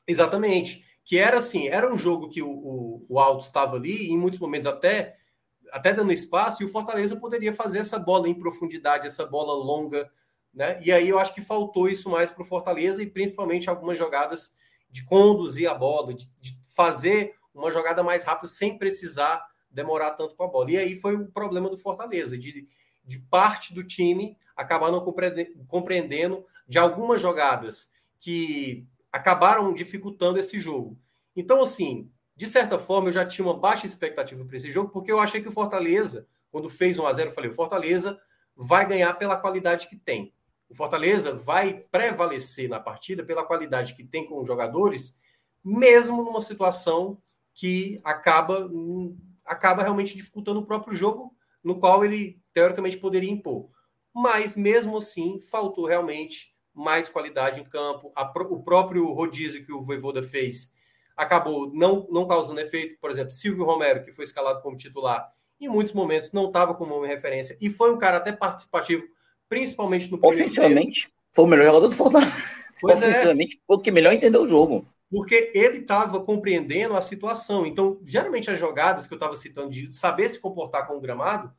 Exatamente. 0.04 0.84
Que 1.04 1.18
era 1.18 1.38
assim, 1.38 1.68
era 1.68 1.92
um 1.92 1.96
jogo 1.96 2.28
que 2.28 2.42
o, 2.42 2.50
o, 2.50 3.06
o 3.08 3.20
Alto 3.20 3.44
estava 3.44 3.76
ali, 3.76 4.10
em 4.10 4.18
muitos 4.18 4.40
momentos 4.40 4.66
até, 4.66 5.14
até 5.70 5.92
dando 5.92 6.12
espaço, 6.12 6.62
e 6.62 6.66
o 6.66 6.68
Fortaleza 6.68 7.14
poderia 7.14 7.52
fazer 7.52 7.78
essa 7.78 7.96
bola 7.96 8.28
em 8.28 8.34
profundidade, 8.34 9.06
essa 9.06 9.24
bola 9.24 9.54
longa, 9.54 10.10
né? 10.52 10.80
E 10.84 10.90
aí 10.90 11.08
eu 11.08 11.20
acho 11.20 11.32
que 11.32 11.40
faltou 11.40 11.88
isso 11.88 12.10
mais 12.10 12.32
para 12.32 12.42
o 12.42 12.46
Fortaleza, 12.46 13.00
e 13.04 13.06
principalmente 13.06 13.70
algumas 13.70 13.96
jogadas 13.96 14.52
de 14.90 15.04
conduzir 15.04 15.70
a 15.70 15.74
bola, 15.74 16.12
de, 16.12 16.28
de 16.40 16.58
fazer 16.74 17.36
uma 17.54 17.70
jogada 17.70 18.02
mais 18.02 18.24
rápida 18.24 18.48
sem 18.48 18.76
precisar 18.76 19.46
demorar 19.70 20.10
tanto 20.10 20.34
com 20.34 20.42
a 20.42 20.48
bola. 20.48 20.72
E 20.72 20.76
aí 20.76 20.98
foi 20.98 21.14
o 21.14 21.30
problema 21.30 21.70
do 21.70 21.78
Fortaleza, 21.78 22.36
de, 22.36 22.66
de 23.04 23.18
parte 23.18 23.74
do 23.74 23.84
time 23.84 24.36
acabar 24.56 24.90
não 24.90 25.04
compreendendo 25.66 26.44
de 26.68 26.78
algumas 26.78 27.20
jogadas 27.20 27.90
que 28.18 28.86
acabaram 29.10 29.72
dificultando 29.74 30.38
esse 30.38 30.58
jogo. 30.58 30.98
Então, 31.34 31.62
assim, 31.62 32.10
de 32.36 32.46
certa 32.46 32.78
forma, 32.78 33.08
eu 33.08 33.12
já 33.12 33.26
tinha 33.26 33.46
uma 33.46 33.58
baixa 33.58 33.86
expectativa 33.86 34.44
para 34.44 34.56
esse 34.56 34.70
jogo, 34.70 34.90
porque 34.90 35.10
eu 35.10 35.18
achei 35.18 35.40
que 35.40 35.48
o 35.48 35.52
Fortaleza, 35.52 36.26
quando 36.50 36.70
fez 36.70 36.98
1 36.98 37.06
a 37.06 37.12
0 37.12 37.30
eu 37.30 37.34
falei, 37.34 37.50
o 37.50 37.54
Fortaleza 37.54 38.20
vai 38.56 38.86
ganhar 38.86 39.14
pela 39.14 39.36
qualidade 39.36 39.88
que 39.88 39.96
tem 39.96 40.32
o 40.72 40.74
Fortaleza 40.74 41.34
vai 41.34 41.74
prevalecer 41.74 42.66
na 42.66 42.80
partida 42.80 43.22
pela 43.22 43.44
qualidade 43.44 43.94
que 43.94 44.02
tem 44.02 44.26
com 44.26 44.40
os 44.40 44.48
jogadores, 44.48 45.14
mesmo 45.62 46.24
numa 46.24 46.40
situação 46.40 47.20
que 47.52 48.00
acaba, 48.02 48.70
acaba 49.44 49.82
realmente 49.82 50.16
dificultando 50.16 50.60
o 50.60 50.64
próprio 50.64 50.96
jogo, 50.96 51.36
no 51.62 51.78
qual 51.78 52.02
ele 52.02 52.41
teoricamente 52.52 52.98
poderia 52.98 53.30
impor. 53.30 53.68
Mas 54.14 54.56
mesmo 54.56 54.96
assim, 54.96 55.40
faltou 55.50 55.86
realmente 55.86 56.52
mais 56.74 57.08
qualidade 57.08 57.60
em 57.60 57.64
campo. 57.64 58.12
O 58.50 58.62
próprio 58.62 59.12
rodízio 59.12 59.64
que 59.64 59.72
o 59.72 59.82
Voivoda 59.82 60.22
fez 60.22 60.72
acabou 61.16 61.72
não, 61.72 62.06
não 62.10 62.26
causando 62.26 62.60
efeito. 62.60 62.98
Por 63.00 63.10
exemplo, 63.10 63.32
Silvio 63.32 63.64
Romero, 63.64 64.04
que 64.04 64.12
foi 64.12 64.24
escalado 64.24 64.62
como 64.62 64.76
titular, 64.76 65.30
em 65.60 65.68
muitos 65.68 65.92
momentos 65.92 66.32
não 66.32 66.46
estava 66.46 66.74
como 66.74 66.96
uma 66.96 67.06
referência 67.06 67.56
e 67.60 67.70
foi 67.70 67.92
um 67.92 67.98
cara 67.98 68.16
até 68.16 68.32
participativo 68.32 69.04
principalmente 69.48 70.10
no 70.10 70.18
primeiro 70.18 70.52
tempo. 70.52 70.90
foi 71.32 71.44
o 71.44 71.46
melhor 71.46 71.66
jogador 71.66 71.88
do 71.88 71.94
Fortaleza. 71.94 72.32
Pois. 72.80 72.98
Ofensivamente, 72.98 73.56
é. 73.56 73.60
foi 73.64 73.76
o 73.76 73.80
que 73.80 73.92
melhor 73.92 74.12
entendeu 74.12 74.42
o 74.42 74.48
jogo. 74.48 74.84
Porque 75.08 75.52
ele 75.54 75.78
estava 75.78 76.20
compreendendo 76.20 76.96
a 76.96 77.02
situação. 77.02 77.64
Então, 77.64 78.00
geralmente 78.04 78.50
as 78.50 78.58
jogadas 78.58 79.06
que 79.06 79.12
eu 79.12 79.16
estava 79.16 79.36
citando 79.36 79.70
de 79.70 79.92
saber 79.92 80.28
se 80.28 80.40
comportar 80.40 80.88
com 80.88 80.96
o 80.96 81.00
gramado, 81.00 81.52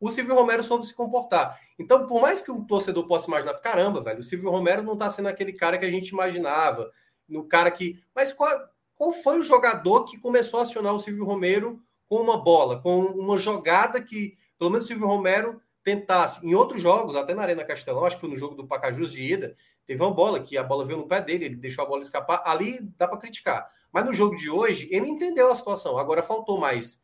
o 0.00 0.10
Silvio 0.10 0.34
Romero 0.34 0.62
soube 0.62 0.86
se 0.86 0.94
comportar. 0.94 1.58
Então, 1.78 2.06
por 2.06 2.20
mais 2.20 2.40
que 2.40 2.50
um 2.50 2.64
torcedor 2.64 3.06
possa 3.06 3.26
imaginar, 3.26 3.54
caramba, 3.54 4.02
velho, 4.02 4.20
o 4.20 4.22
Silvio 4.22 4.50
Romero 4.50 4.82
não 4.82 4.94
está 4.94 5.10
sendo 5.10 5.28
aquele 5.28 5.52
cara 5.52 5.78
que 5.78 5.84
a 5.84 5.90
gente 5.90 6.08
imaginava, 6.08 6.90
no 7.28 7.44
cara 7.44 7.70
que. 7.70 8.02
Mas 8.14 8.32
qual, 8.32 8.50
qual 8.94 9.12
foi 9.12 9.40
o 9.40 9.42
jogador 9.42 10.04
que 10.04 10.18
começou 10.18 10.60
a 10.60 10.62
acionar 10.62 10.94
o 10.94 11.00
Silvio 11.00 11.24
Romero 11.24 11.80
com 12.08 12.16
uma 12.16 12.42
bola, 12.42 12.80
com 12.80 13.00
uma 13.00 13.38
jogada 13.38 14.00
que, 14.00 14.36
pelo 14.58 14.70
menos 14.70 14.86
o 14.86 14.88
Silvio 14.88 15.06
Romero 15.06 15.60
tentasse, 15.82 16.46
em 16.46 16.54
outros 16.54 16.82
jogos, 16.82 17.16
até 17.16 17.34
na 17.34 17.42
Arena 17.42 17.64
Castelão, 17.64 18.04
acho 18.04 18.16
que 18.16 18.20
foi 18.20 18.30
no 18.30 18.36
jogo 18.36 18.54
do 18.54 18.66
Pacajus 18.66 19.12
de 19.12 19.22
ida, 19.22 19.56
Teve 19.88 20.02
uma 20.02 20.12
bola 20.12 20.38
que 20.38 20.58
a 20.58 20.62
bola 20.62 20.84
veio 20.84 20.98
no 20.98 21.08
pé 21.08 21.18
dele, 21.18 21.46
ele 21.46 21.56
deixou 21.56 21.82
a 21.82 21.88
bola 21.88 22.02
escapar. 22.02 22.42
Ali 22.44 22.78
dá 22.98 23.08
para 23.08 23.16
criticar. 23.16 23.70
Mas 23.90 24.04
no 24.04 24.12
jogo 24.12 24.36
de 24.36 24.50
hoje, 24.50 24.86
ele 24.92 25.08
entendeu 25.08 25.50
a 25.50 25.54
situação. 25.54 25.96
Agora 25.96 26.22
faltou 26.22 26.60
mais 26.60 27.02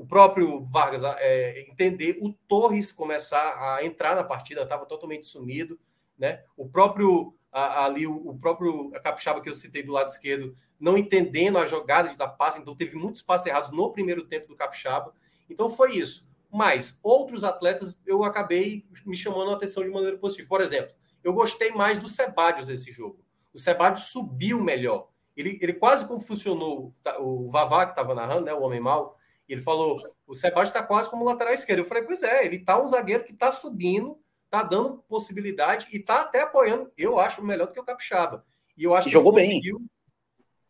o 0.00 0.06
próprio 0.06 0.64
Vargas 0.64 1.02
é, 1.18 1.60
entender, 1.68 2.16
o 2.22 2.32
Torres 2.48 2.90
começar 2.90 3.76
a 3.76 3.84
entrar 3.84 4.16
na 4.16 4.24
partida, 4.24 4.62
estava 4.62 4.86
totalmente 4.86 5.26
sumido, 5.26 5.78
né? 6.18 6.42
O 6.56 6.66
próprio 6.66 7.34
ali, 7.52 8.06
o, 8.06 8.16
o, 8.30 8.38
próprio 8.38 8.90
Capixaba 9.02 9.42
que 9.42 9.50
eu 9.50 9.52
citei 9.52 9.82
do 9.82 9.92
lado 9.92 10.08
esquerdo, 10.08 10.56
não 10.78 10.96
entendendo 10.96 11.58
a 11.58 11.66
jogada 11.66 12.08
de 12.08 12.16
dar 12.16 12.28
passe, 12.28 12.58
então 12.58 12.74
teve 12.74 12.96
muitos 12.96 13.20
passes 13.20 13.48
errados 13.48 13.70
no 13.72 13.92
primeiro 13.92 14.24
tempo 14.24 14.48
do 14.48 14.56
Capixaba. 14.56 15.12
Então 15.50 15.68
foi 15.68 15.96
isso. 15.96 16.26
Mas 16.50 16.98
outros 17.02 17.44
atletas 17.44 17.94
eu 18.06 18.24
acabei 18.24 18.86
me 19.04 19.18
chamando 19.18 19.50
a 19.50 19.54
atenção 19.54 19.82
de 19.82 19.90
maneira 19.90 20.16
positiva. 20.16 20.48
Por 20.48 20.62
exemplo, 20.62 20.94
eu 21.22 21.34
gostei 21.34 21.72
mais 21.72 21.98
do 21.98 22.08
Sebadios 22.08 22.68
nesse 22.68 22.90
jogo. 22.90 23.20
O 23.52 23.58
Sebadios 23.58 24.04
subiu 24.04 24.64
melhor. 24.64 25.10
Ele, 25.36 25.58
ele 25.60 25.74
quase 25.74 26.06
como 26.06 26.20
funcionou 26.20 26.90
o 27.18 27.50
Vavá, 27.50 27.84
que 27.84 27.92
estava 27.92 28.14
narrando, 28.14 28.46
né, 28.46 28.54
o 28.54 28.62
Homem 28.62 28.80
Mal, 28.80 29.19
ele 29.52 29.62
falou: 29.62 29.96
o 30.26 30.34
Sebastião 30.34 30.62
está 30.64 30.82
quase 30.82 31.10
como 31.10 31.24
lateral 31.24 31.52
esquerdo. 31.52 31.80
Eu 31.80 31.84
falei: 31.84 32.02
pois 32.02 32.22
é, 32.22 32.44
ele 32.44 32.56
está 32.56 32.80
um 32.80 32.86
zagueiro 32.86 33.24
que 33.24 33.32
está 33.32 33.50
subindo, 33.52 34.18
está 34.44 34.62
dando 34.62 35.04
possibilidade 35.08 35.86
e 35.92 35.96
está 35.98 36.22
até 36.22 36.42
apoiando. 36.42 36.90
Eu 36.96 37.18
acho 37.18 37.42
melhor 37.42 37.66
do 37.66 37.72
que 37.72 37.80
o 37.80 37.84
Capixaba. 37.84 38.44
E 38.76 38.84
eu 38.84 38.94
acho 38.94 39.06
que 39.06 39.12
jogou 39.12 39.32
bem. 39.32 39.60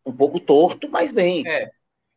Um 0.05 0.11
pouco 0.13 0.39
torto, 0.39 0.89
mas 0.89 1.11
bem. 1.11 1.47
É. 1.47 1.71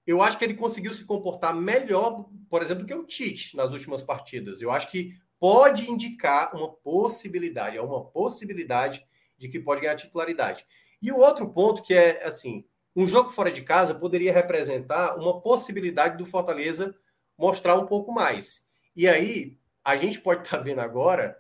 Eu 0.07 0.23
acho 0.23 0.39
que 0.39 0.45
ele 0.45 0.55
conseguiu 0.55 0.93
se 0.93 1.05
comportar 1.05 1.55
melhor, 1.55 2.29
por 2.51 2.63
exemplo, 2.63 2.85
do 2.85 2.87
que 2.87 2.95
o 2.95 3.05
Tite 3.05 3.57
nas 3.57 3.73
últimas 3.73 4.03
partidas. 4.03 4.61
Eu 4.61 4.71
acho 4.71 4.91
que 4.91 5.15
pode 5.39 5.91
indicar 5.91 6.55
uma 6.55 6.73
possibilidade, 6.73 7.77
é 7.77 7.83
uma 7.83 8.05
possibilidade 8.05 9.05
de 9.37 9.49
que 9.49 9.61
pode 9.61 9.81
ganhar 9.81 9.97
titularidade. 9.97 10.67
E 11.01 11.13
o 11.13 11.19
outro 11.19 11.51
ponto 11.51 11.83
que 11.83 11.93
é 11.93 12.25
assim, 12.25 12.65
um 12.95 13.07
jogo 13.07 13.31
fora 13.31 13.51
de 13.51 13.63
casa 13.63 13.95
poderia 13.95 14.33
representar 14.33 15.17
uma 15.17 15.41
possibilidade 15.41 16.17
do 16.17 16.27
Fortaleza 16.27 16.95
mostrar 17.37 17.77
um 17.77 17.87
pouco 17.87 18.13
mais. 18.13 18.69
E 18.95 19.09
aí, 19.09 19.59
a 19.85 19.97
gente 19.97 20.21
pode 20.21 20.43
estar 20.43 20.59
tá 20.59 20.63
vendo 20.63 20.81
agora 20.81 21.37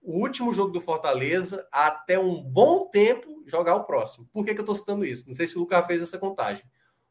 o 0.00 0.20
último 0.20 0.52
jogo 0.52 0.72
do 0.72 0.80
Fortaleza 0.80 1.66
até 1.72 2.18
um 2.18 2.42
bom 2.42 2.88
tempo 2.88 3.42
jogar 3.46 3.74
o 3.74 3.84
próximo. 3.84 4.28
Por 4.32 4.44
que, 4.44 4.54
que 4.54 4.60
eu 4.60 4.64
estou 4.64 4.74
citando 4.74 5.04
isso? 5.04 5.28
Não 5.28 5.34
sei 5.34 5.46
se 5.46 5.56
o 5.56 5.60
Lucas 5.60 5.86
fez 5.86 6.02
essa 6.02 6.18
contagem. 6.18 6.64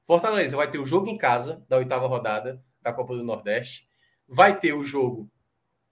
Fortaleza 0.04 0.58
vai 0.58 0.70
ter 0.70 0.80
o 0.80 0.86
jogo 0.86 1.08
em 1.08 1.18
casa 1.18 1.64
da 1.70 1.78
oitava 1.78 2.08
rodada 2.08 2.64
da 2.82 2.92
Copa 2.92 3.16
do 3.16 3.24
Nordeste, 3.24 3.88
vai 4.28 4.60
ter 4.60 4.74
o 4.74 4.84
jogo 4.84 5.30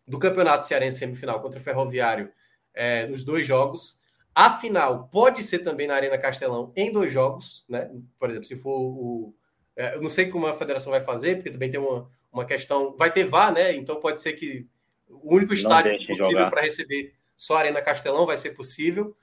do 0.06 0.20
Campeonato 0.20 0.66
Cearense 0.66 0.98
semifinal 0.98 1.42
contra 1.42 1.60
o 1.60 1.64
Ferroviário 1.64 2.32
é, 2.74 3.08
nos 3.08 3.24
dois 3.24 3.48
jogos, 3.48 4.01
a 4.34 4.58
final 4.58 5.08
pode 5.10 5.44
ser 5.44 5.60
também 5.60 5.88
na 5.88 5.96
Arena 5.96 6.18
Castelão 6.18 6.72
em 6.76 6.92
dois 6.92 7.12
jogos, 7.12 7.66
né? 7.68 7.92
Por 8.18 8.30
exemplo, 8.30 8.48
se 8.48 8.56
for 8.56 8.80
o. 8.80 9.36
É, 9.76 9.96
eu 9.96 10.02
não 10.02 10.10
sei 10.10 10.30
como 10.30 10.48
a 10.48 10.54
federação 10.54 10.92
vai 10.92 11.02
fazer, 11.02 11.36
porque 11.36 11.52
também 11.52 11.70
tem 11.70 11.80
uma, 11.80 12.10
uma 12.32 12.46
questão. 12.46 12.96
Vai 12.98 13.12
ter 13.12 13.26
VAR, 13.26 13.54
né? 13.54 13.74
Então 13.74 14.00
pode 14.00 14.22
ser 14.22 14.34
que 14.34 14.68
o 15.10 15.36
único 15.36 15.54
estádio 15.54 15.98
possível 15.98 16.50
para 16.50 16.62
receber 16.62 17.14
só 17.36 17.56
a 17.56 17.60
Arena 17.60 17.82
Castelão 17.82 18.26
vai 18.26 18.38
ser 18.38 18.52
possível. 18.52 19.16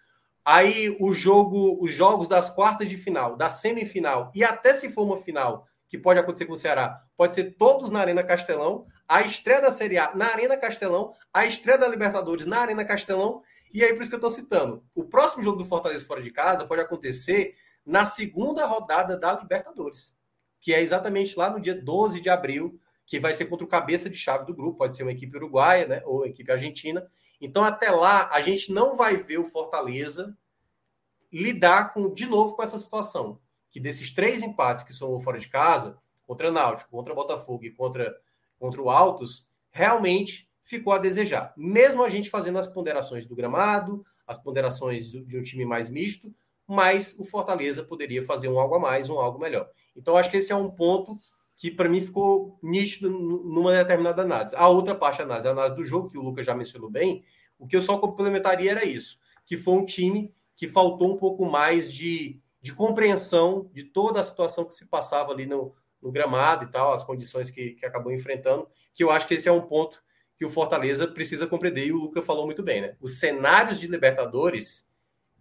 Aí 0.45 0.97
o 1.01 1.13
jogo, 1.15 1.79
os 1.83 1.93
jogos 1.93 2.29
das 2.29 2.51
quartas 2.51 2.89
de 2.89 2.97
final, 2.97 3.37
da 3.37 3.51
semifinal 3.51 4.31
e 4.35 4.43
até 4.43 4.73
se 4.73 4.91
for 4.91 5.05
uma 5.05 5.17
final, 5.17 5.67
que 5.89 5.99
pode 5.99 6.19
acontecer 6.19 6.47
com 6.47 6.53
o 6.53 6.59
Ceará, 6.59 7.03
pode 7.17 7.35
ser 7.35 7.57
todos 7.59 7.91
na 7.91 8.01
Arena 8.01 8.23
Castelão, 8.23 8.87
a 9.07 9.23
estreia 9.23 9.61
da 9.61 9.71
Série 9.71 9.99
A 9.99 10.15
na 10.15 10.27
Arena 10.27 10.57
Castelão, 10.57 11.13
a 11.33 11.47
estreia 11.47 11.79
da 11.79 11.89
Libertadores 11.89 12.45
na 12.45 12.61
Arena 12.61 12.85
Castelão 12.85 13.43
e 13.73 13.85
aí, 13.85 13.93
por 13.93 14.03
isso 14.03 14.11
que 14.11 14.15
eu 14.15 14.19
estou 14.19 14.31
citando. 14.31 14.85
O 14.95 15.05
próximo 15.05 15.43
jogo 15.43 15.59
do 15.59 15.65
Fortaleza 15.65 16.07
fora 16.07 16.23
de 16.23 16.31
casa 16.31 16.67
pode 16.67 16.81
acontecer 16.81 17.57
na 17.85 18.05
segunda 18.05 18.67
rodada 18.67 19.19
da 19.19 19.39
Libertadores, 19.39 20.17
que 20.61 20.75
é 20.75 20.81
exatamente 20.81 21.37
lá 21.37 21.51
no 21.51 21.61
dia 21.61 21.75
12 21.75 22.21
de 22.21 22.29
abril, 22.29 22.81
que 23.07 23.19
vai 23.19 23.33
ser 23.33 23.47
contra 23.47 23.65
o 23.65 23.69
cabeça 23.69 24.11
de 24.11 24.17
chave 24.17 24.45
do 24.45 24.55
grupo, 24.55 24.79
pode 24.79 24.97
ser 24.97 25.03
uma 25.03 25.13
equipe 25.13 25.37
uruguaia, 25.37 25.87
né, 25.87 26.03
ou 26.05 26.27
equipe 26.27 26.53
argentina. 26.53 27.07
Então, 27.41 27.65
até 27.65 27.91
lá, 27.91 28.29
a 28.31 28.43
gente 28.43 28.73
não 28.73 28.97
vai 28.97 29.17
ver 29.17 29.39
o 29.39 29.47
Fortaleza 29.47 30.37
lidar 31.33 31.93
com, 31.93 32.13
de 32.13 32.27
novo 32.27 32.55
com 32.55 32.63
essa 32.63 32.79
situação, 32.79 33.39
que 33.71 33.81
desses 33.81 34.11
três 34.11 34.43
empates 34.43 34.85
que 34.85 34.93
são 34.93 35.19
fora 35.21 35.39
de 35.39 35.49
casa, 35.49 35.99
contra 36.27 36.51
Náutico, 36.51 36.91
contra 36.91 37.15
Botafogo 37.15 37.65
e 37.65 37.71
contra, 37.71 38.15
contra 38.59 38.83
o 38.83 38.91
Altos, 38.91 39.49
realmente 39.71 40.48
ficou 40.69 40.93
a 40.93 40.99
desejar. 40.99 41.55
Mesmo 41.57 42.05
a 42.05 42.11
gente 42.11 42.29
fazendo 42.29 42.59
as 42.59 42.67
ponderações 42.67 43.27
do 43.27 43.35
gramado, 43.35 44.05
as 44.27 44.37
ponderações 44.37 45.11
de 45.11 45.39
um 45.39 45.43
time 45.43 45.65
mais 45.65 45.89
misto, 45.89 46.31
mas 46.67 47.19
o 47.19 47.25
Fortaleza 47.25 47.83
poderia 47.83 48.23
fazer 48.23 48.49
um 48.49 48.61
algo 48.61 48.75
a 48.75 48.79
mais, 48.79 49.09
um 49.09 49.19
algo 49.19 49.39
melhor. 49.39 49.71
Então, 49.97 50.15
acho 50.15 50.31
que 50.31 50.37
esse 50.37 50.53
é 50.53 50.55
um 50.55 50.71
ponto 50.71 51.19
que 51.57 51.71
para 51.71 51.89
mim 51.89 52.03
ficou 52.03 52.59
nítido 52.63 53.09
numa 53.09 53.73
determinada 53.73 54.21
análise. 54.21 54.55
A 54.55 54.69
outra 54.69 54.95
parte 54.95 55.19
da 55.19 55.25
análise, 55.25 55.49
a 55.49 55.53
análise 55.53 55.75
do 55.75 55.87
jogo, 55.87 56.11
que 56.11 56.19
o 56.19 56.23
Lucas 56.23 56.45
já 56.45 56.55
mencionou 56.55 56.91
bem, 56.91 57.25
o 57.59 57.67
que 57.67 57.75
eu 57.75 57.81
só 57.81 57.97
complementaria 57.97 58.71
era 58.71 58.85
isso, 58.85 59.19
que 59.47 59.57
foi 59.57 59.73
um 59.73 59.87
time 59.87 60.35
que 60.55 60.69
faltou 60.69 61.15
um 61.15 61.17
pouco 61.17 61.47
mais 61.47 61.91
de, 61.91 62.39
de 62.61 62.75
compreensão 62.75 63.71
de 63.73 63.85
toda 63.85 64.21
a 64.21 64.25
situação 64.25 64.67
que 64.67 64.75
se 64.75 64.85
passava 64.85 65.33
ali 65.33 65.47
no, 65.47 65.75
no 66.01 66.13
gramado 66.13 66.67
e 66.67 66.69
tal, 66.69 66.93
as 66.93 67.03
condições 67.03 67.49
que, 67.49 67.71
que 67.71 67.87
acabou 67.87 68.13
enfrentando, 68.13 68.69
que 68.93 69.03
eu 69.03 69.11
acho 69.11 69.27
que 69.27 69.33
esse 69.33 69.49
é 69.49 69.53
um 69.53 69.63
ponto 69.63 70.03
que 70.39 70.47
o 70.47 70.51
Fortaleza 70.51 71.07
precisa 71.07 71.47
compreender, 71.47 71.87
e 71.87 71.93
o 71.93 71.99
Luca 71.99 72.23
falou 72.23 72.47
muito 72.47 72.63
bem, 72.63 72.81
né? 72.81 72.95
Os 73.01 73.19
cenários 73.19 73.81
de 73.81 73.89
Libertadores 73.89 74.89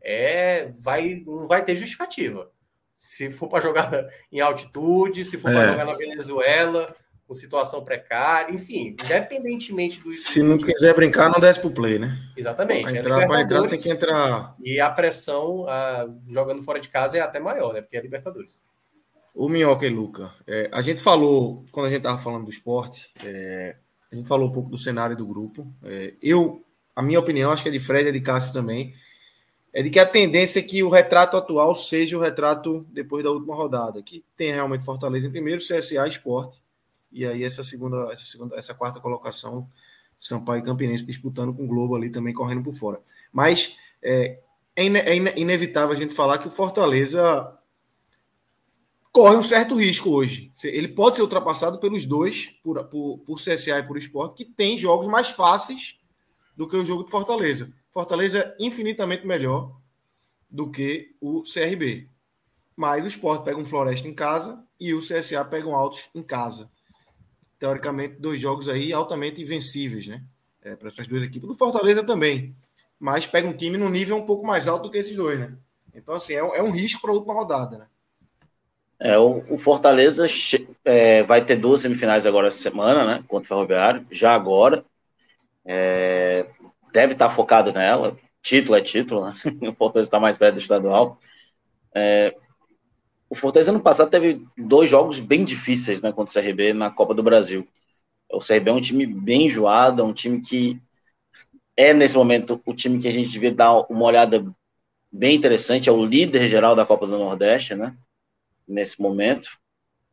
é, 0.01 0.71
vai, 0.79 1.23
não 1.25 1.47
vai 1.47 1.63
ter 1.63 1.75
justificativa. 1.75 2.49
Se 2.95 3.29
for 3.29 3.47
para 3.47 3.61
jogar 3.61 3.91
em 4.31 4.39
altitude, 4.39 5.23
se 5.23 5.37
for 5.37 5.51
é. 5.51 5.53
para 5.53 5.67
jogar 5.69 5.85
na 5.85 5.93
Venezuela, 5.93 6.95
com 7.27 7.33
situação 7.33 7.83
precária, 7.83 8.53
enfim, 8.53 8.95
independentemente 9.03 9.99
do. 9.99 10.09
Se 10.11 10.41
não 10.41 10.57
quiser 10.57 10.95
brincar, 10.95 11.29
não 11.29 11.39
desce 11.39 11.59
para 11.59 11.69
o 11.69 11.73
play, 11.73 11.99
né? 11.99 12.17
Exatamente. 12.35 12.85
Para 12.85 12.97
entrar, 12.97 13.19
é 13.19 13.41
entrar, 13.41 13.69
tem 13.69 13.79
que 13.79 13.89
entrar. 13.89 14.55
E 14.63 14.79
a 14.79 14.89
pressão 14.89 15.67
a, 15.67 16.07
jogando 16.27 16.63
fora 16.63 16.79
de 16.79 16.89
casa 16.89 17.17
é 17.17 17.21
até 17.21 17.39
maior, 17.39 17.73
né? 17.73 17.81
Porque 17.81 17.97
é 17.97 18.01
Libertadores. 18.01 18.63
O 19.35 19.47
Minhoca 19.47 19.85
e 19.85 19.89
Luca, 19.89 20.33
é, 20.47 20.67
a 20.71 20.81
gente 20.81 20.99
falou, 20.99 21.63
quando 21.71 21.85
a 21.85 21.89
gente 21.89 21.99
estava 21.99 22.17
falando 22.17 22.45
do 22.45 22.49
esporte, 22.49 23.13
é, 23.23 23.75
a 24.11 24.15
gente 24.15 24.27
falou 24.27 24.49
um 24.49 24.51
pouco 24.51 24.69
do 24.69 24.77
cenário 24.77 25.15
do 25.15 25.25
grupo. 25.25 25.67
É, 25.83 26.13
eu, 26.21 26.63
a 26.95 27.01
minha 27.01 27.19
opinião, 27.19 27.51
acho 27.51 27.63
que 27.63 27.69
é 27.69 27.71
de 27.71 27.79
Fred 27.79 28.09
e 28.09 28.11
de 28.11 28.21
Cássio 28.21 28.53
também, 28.53 28.93
é 29.73 29.83
de 29.83 29.89
que 29.89 29.99
a 29.99 30.05
tendência 30.05 30.59
é 30.59 30.63
que 30.63 30.81
o 30.81 30.89
retrato 30.89 31.37
atual 31.37 31.75
seja 31.75 32.17
o 32.17 32.21
retrato 32.21 32.85
depois 32.89 33.23
da 33.23 33.31
última 33.31 33.53
rodada, 33.53 34.01
que 34.01 34.23
tem 34.35 34.51
realmente 34.51 34.85
Fortaleza 34.85 35.27
em 35.27 35.31
primeiro, 35.31 35.61
CSA 35.61 36.07
Esporte, 36.07 36.61
e 37.11 37.25
aí 37.25 37.43
essa 37.43 37.63
segunda, 37.63 38.11
essa 38.11 38.25
segunda, 38.25 38.55
essa 38.55 38.73
quarta 38.73 38.99
colocação, 38.99 39.69
Sampaio 40.17 40.59
e 40.59 40.63
Campinense 40.63 41.05
disputando 41.05 41.53
com 41.53 41.65
o 41.65 41.67
Globo 41.67 41.95
ali 41.95 42.09
também 42.09 42.33
correndo 42.33 42.63
por 42.63 42.73
fora. 42.73 42.99
Mas 43.31 43.77
é, 44.01 44.39
é, 44.75 44.85
é 44.85 45.39
inevitável 45.39 45.91
a 45.91 45.95
gente 45.95 46.13
falar 46.13 46.37
que 46.39 46.47
o 46.47 46.51
Fortaleza 46.51 47.56
corre 49.17 49.35
um 49.35 49.41
certo 49.41 49.73
risco 49.73 50.11
hoje. 50.11 50.51
Ele 50.63 50.87
pode 50.87 51.15
ser 51.15 51.23
ultrapassado 51.23 51.79
pelos 51.79 52.05
dois, 52.05 52.53
por, 52.61 52.83
por, 52.83 53.17
por 53.25 53.35
CSA 53.37 53.79
e 53.79 53.83
por 53.83 53.97
Esporte, 53.97 54.35
que 54.35 54.45
tem 54.45 54.77
jogos 54.77 55.07
mais 55.07 55.27
fáceis 55.27 55.97
do 56.55 56.67
que 56.67 56.77
o 56.77 56.85
jogo 56.85 57.03
de 57.03 57.09
Fortaleza. 57.09 57.73
Fortaleza 57.91 58.37
é 58.37 58.55
infinitamente 58.59 59.25
melhor 59.25 59.75
do 60.47 60.69
que 60.69 61.15
o 61.19 61.41
CRB. 61.41 62.07
Mas 62.75 63.03
o 63.03 63.07
Esporte 63.07 63.43
pega 63.43 63.59
um 63.59 63.65
Floresta 63.65 64.07
em 64.07 64.13
casa 64.13 64.63
e 64.79 64.93
o 64.93 64.99
CSA 64.99 65.43
pega 65.45 65.67
um 65.67 65.75
Altos 65.75 66.11
em 66.13 66.21
casa. 66.21 66.69
Teoricamente, 67.57 68.19
dois 68.19 68.39
jogos 68.39 68.69
aí 68.69 68.93
altamente 68.93 69.41
invencíveis, 69.41 70.05
né? 70.05 70.23
É, 70.61 70.75
para 70.75 70.89
essas 70.89 71.07
duas 71.07 71.23
equipes. 71.23 71.47
Do 71.47 71.55
Fortaleza 71.55 72.03
também. 72.03 72.55
Mas 72.99 73.25
pega 73.25 73.47
um 73.47 73.53
time 73.53 73.77
no 73.77 73.89
nível 73.89 74.15
um 74.15 74.27
pouco 74.27 74.45
mais 74.45 74.67
alto 74.67 74.83
do 74.83 74.91
que 74.91 74.99
esses 74.99 75.15
dois, 75.15 75.39
né? 75.39 75.57
Então, 75.95 76.13
assim, 76.13 76.33
é, 76.33 76.37
é 76.37 76.61
um 76.61 76.69
risco 76.69 77.01
para 77.01 77.09
a 77.09 77.15
última 77.15 77.33
rodada, 77.33 77.79
né? 77.79 77.87
É, 78.99 79.17
o, 79.17 79.43
o 79.53 79.57
Fortaleza 79.59 80.25
é, 80.83 81.21
vai 81.23 81.45
ter 81.45 81.55
duas 81.57 81.81
semifinais 81.81 82.25
agora 82.25 82.47
essa 82.47 82.59
semana, 82.59 83.05
né? 83.05 83.23
Contra 83.27 83.45
o 83.45 83.47
Ferroviário, 83.47 84.05
já 84.11 84.33
agora. 84.33 84.83
É, 85.65 86.47
deve 86.93 87.13
estar 87.13 87.29
focado 87.29 87.71
nela. 87.71 88.17
Título 88.41 88.77
é 88.77 88.81
título, 88.81 89.25
né? 89.27 89.35
O 89.69 89.75
Fortaleza 89.75 90.07
está 90.07 90.19
mais 90.19 90.37
perto 90.37 90.55
do 90.55 90.61
estadual. 90.61 91.19
É, 91.95 92.35
o 93.29 93.35
Fortaleza 93.35 93.71
no 93.71 93.81
passado 93.81 94.09
teve 94.09 94.45
dois 94.57 94.89
jogos 94.89 95.19
bem 95.19 95.43
difíceis 95.45 96.01
né, 96.01 96.11
contra 96.11 96.31
o 96.31 96.33
CRB 96.33 96.73
na 96.73 96.89
Copa 96.89 97.13
do 97.13 97.23
Brasil. 97.23 97.67
O 98.31 98.41
CRB 98.41 98.71
é 98.71 98.73
um 98.73 98.81
time 98.81 99.05
bem 99.05 99.47
enjoado, 99.47 100.01
é 100.01 100.05
um 100.05 100.13
time 100.13 100.41
que 100.41 100.81
é, 101.75 101.93
nesse 101.93 102.15
momento, 102.15 102.61
o 102.65 102.73
time 102.73 102.99
que 102.99 103.07
a 103.07 103.11
gente 103.11 103.29
devia 103.29 103.53
dar 103.53 103.81
uma 103.89 104.05
olhada 104.05 104.43
bem 105.11 105.35
interessante, 105.35 105.89
é 105.89 105.91
o 105.91 106.05
líder 106.05 106.49
geral 106.49 106.75
da 106.75 106.85
Copa 106.85 107.05
do 107.07 107.17
Nordeste, 107.17 107.75
né? 107.75 107.95
Nesse 108.67 109.01
momento. 109.01 109.49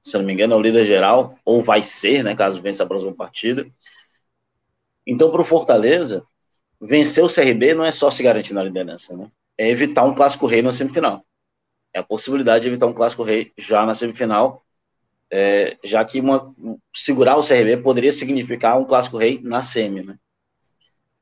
Se 0.03 0.17
não 0.19 0.25
me 0.25 0.33
engano, 0.33 0.55
é 0.55 0.57
o 0.57 0.61
líder 0.61 0.85
geral, 0.85 1.39
ou 1.45 1.63
vai 1.63 1.83
ser, 1.83 2.23
né, 2.23 2.37
caso 2.37 2.61
vença 2.61 2.83
a 2.85 2.87
próxima 2.87 3.15
partida. 3.15 3.67
Então, 5.07 5.31
para 5.31 5.41
o 5.43 5.45
Fortaleza, 5.45 6.27
vencer 6.81 7.25
o 7.25 7.29
CRB 7.29 7.75
não 7.75 7.85
é 7.85 7.93
só 7.93 8.11
se 8.11 8.23
garantir 8.23 8.55
na 8.55 8.63
liderança, 8.63 9.17
né? 9.17 9.31
é 9.57 9.71
evitar 9.71 10.05
um 10.05 10.15
clássico 10.15 10.47
rei 10.47 10.63
na 10.63 10.73
semifinal. 10.73 11.25
É 11.93 12.01
a 12.01 12.03
possibilidade 12.03 12.63
de 12.63 12.69
evitar 12.69 12.87
um 12.87 12.93
clássico 12.93 13.23
rei 13.23 13.53
já 13.57 13.87
na 13.87 13.95
semifinal, 13.95 14.65
é, 15.31 15.77
já 15.83 16.05
que 16.05 16.21
uma, 16.21 16.55
segurar 16.93 17.37
o 17.37 17.43
CRB 17.43 17.79
poderia 17.79 18.13
significar 18.13 18.79
um 18.79 18.85
clássico 18.85 19.17
rei 19.17 19.41
na 19.43 19.63
semi, 19.63 20.05
né? 20.05 20.19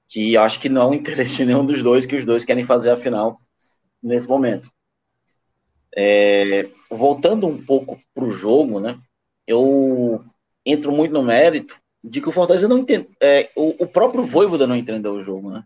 Que 0.08 0.36
acho 0.36 0.60
que 0.60 0.68
não 0.68 0.82
é 0.82 0.86
um 0.86 0.94
interesse 0.94 1.44
nenhum 1.44 1.64
dos 1.64 1.82
dois, 1.82 2.06
que 2.06 2.16
os 2.16 2.26
dois 2.26 2.44
querem 2.44 2.64
fazer 2.64 2.90
a 2.90 2.96
final 2.96 3.40
nesse 4.02 4.28
momento. 4.28 4.70
É, 5.94 6.70
voltando 6.96 7.46
um 7.46 7.62
pouco 7.64 8.00
para 8.14 8.24
o 8.24 8.32
jogo, 8.32 8.80
né? 8.80 8.98
Eu 9.46 10.24
entro 10.64 10.92
muito 10.92 11.12
no 11.12 11.22
mérito 11.22 11.76
de 12.02 12.20
que 12.20 12.28
o 12.28 12.32
Fortaleza 12.32 12.68
não 12.68 12.78
entende. 12.78 13.08
É, 13.20 13.50
o, 13.56 13.84
o, 13.84 13.86
próprio 13.86 14.24
Voivoda 14.24 14.66
não 14.66 14.76
entendeu 14.76 15.14
o 15.14 15.22
jogo, 15.22 15.50
né? 15.50 15.64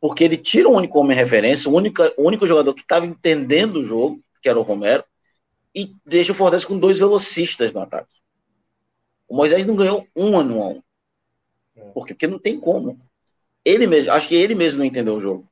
Porque 0.00 0.24
ele 0.24 0.36
tira 0.36 0.68
o 0.68 0.76
único 0.76 0.98
homem 0.98 1.16
referência, 1.16 1.70
o 1.70 1.74
único, 1.74 2.02
o 2.16 2.26
único 2.26 2.46
jogador 2.46 2.72
que 2.74 2.82
estava 2.82 3.06
entendendo 3.06 3.76
o 3.76 3.84
jogo, 3.84 4.20
que 4.40 4.48
era 4.48 4.58
o 4.58 4.62
Romero, 4.62 5.04
e 5.74 5.94
deixa 6.06 6.32
o 6.32 6.34
Fortaleza 6.34 6.66
com 6.66 6.78
dois 6.78 6.98
velocistas 6.98 7.72
no 7.72 7.80
ataque. 7.80 8.14
O 9.28 9.36
Moisés 9.36 9.66
não 9.66 9.76
ganhou 9.76 10.06
um 10.16 10.38
ano 10.38 10.62
a 10.62 10.68
um. 10.68 10.82
Por 11.92 12.06
quê? 12.06 12.14
Porque 12.14 12.26
não 12.26 12.38
tem 12.38 12.58
como. 12.58 12.98
Ele 13.64 13.86
mesmo, 13.86 14.12
acho 14.12 14.28
que 14.28 14.34
ele 14.34 14.54
mesmo 14.54 14.78
não 14.78 14.84
entendeu 14.84 15.14
o 15.14 15.20
jogo. 15.20 15.46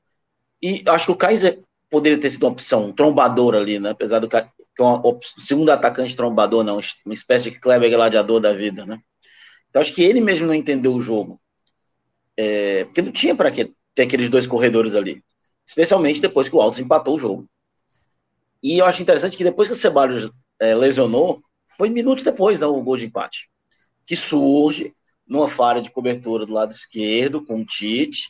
E 0.62 0.82
acho 0.86 1.06
que 1.06 1.12
o 1.12 1.16
Kaiser 1.16 1.62
poderia 1.90 2.18
ter 2.18 2.30
sido 2.30 2.44
uma 2.44 2.52
opção, 2.52 2.86
um 2.86 2.92
trombador 2.92 3.54
ali, 3.54 3.78
né? 3.78 3.90
Apesar 3.90 4.20
do 4.20 4.28
que 4.76 4.82
é 4.82 4.84
um 4.84 5.18
segundo 5.22 5.70
atacante 5.70 6.14
trombador, 6.14 6.62
não, 6.62 6.78
uma 7.04 7.14
espécie 7.14 7.50
de 7.50 7.58
Kleber 7.58 7.90
gladiador 7.90 8.40
da 8.40 8.52
vida, 8.52 8.84
né? 8.84 9.00
Então 9.70 9.80
acho 9.80 9.94
que 9.94 10.02
ele 10.02 10.20
mesmo 10.20 10.46
não 10.46 10.54
entendeu 10.54 10.94
o 10.94 11.00
jogo. 11.00 11.40
É, 12.36 12.84
porque 12.84 13.00
não 13.00 13.10
tinha 13.10 13.34
para 13.34 13.50
que 13.50 13.72
ter 13.94 14.02
aqueles 14.02 14.28
dois 14.28 14.46
corredores 14.46 14.94
ali. 14.94 15.24
Especialmente 15.66 16.20
depois 16.20 16.48
que 16.48 16.54
o 16.54 16.60
Altos 16.60 16.78
empatou 16.78 17.16
o 17.16 17.18
jogo. 17.18 17.48
E 18.62 18.78
eu 18.78 18.84
acho 18.84 19.00
interessante 19.00 19.36
que 19.36 19.44
depois 19.44 19.66
que 19.66 19.74
o 19.74 19.76
Ceballos 19.76 20.30
é, 20.60 20.74
lesionou, 20.74 21.42
foi 21.76 21.88
minutos 21.88 22.22
depois 22.22 22.58
do 22.58 22.82
gol 22.82 22.96
de 22.96 23.06
empate. 23.06 23.48
Que 24.06 24.14
surge 24.14 24.94
numa 25.26 25.48
falha 25.48 25.80
de 25.80 25.90
cobertura 25.90 26.44
do 26.44 26.52
lado 26.52 26.70
esquerdo, 26.70 27.44
com 27.44 27.60
o 27.60 27.64
Tite, 27.64 28.28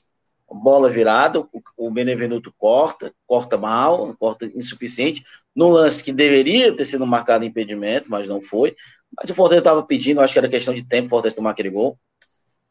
bola 0.49 0.89
virada, 0.89 1.47
o 1.77 1.91
Benevenuto 1.91 2.55
corta, 2.57 3.13
corta 3.27 3.59
mal, 3.59 4.17
corta 4.17 4.47
insuficiente, 4.47 5.25
num 5.57 5.71
lance 5.71 6.05
que 6.05 6.13
deveria 6.13 6.77
ter 6.77 6.85
sido 6.85 7.07
marcado 7.07 7.45
impedimento, 7.45 8.11
mas 8.11 8.29
não 8.29 8.43
foi. 8.43 8.77
Mas 9.19 9.31
o 9.31 9.35
Fortaleza 9.35 9.61
estava 9.61 9.83
pedindo, 9.83 10.21
acho 10.21 10.35
que 10.35 10.39
era 10.39 10.49
questão 10.49 10.75
de 10.75 10.87
tempo 10.87 11.07
o 11.07 11.11
Fortaleza 11.11 11.37
tomar 11.37 11.53
aquele 11.53 11.71
gol. 11.71 11.99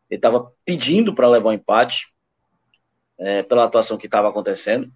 Ele 0.08 0.20
estava 0.20 0.52
pedindo 0.64 1.16
para 1.16 1.28
levar 1.28 1.50
o 1.50 1.52
um 1.52 1.56
empate 1.56 2.06
é, 3.18 3.42
pela 3.42 3.64
atuação 3.64 3.98
que 3.98 4.06
estava 4.06 4.30
acontecendo. 4.30 4.92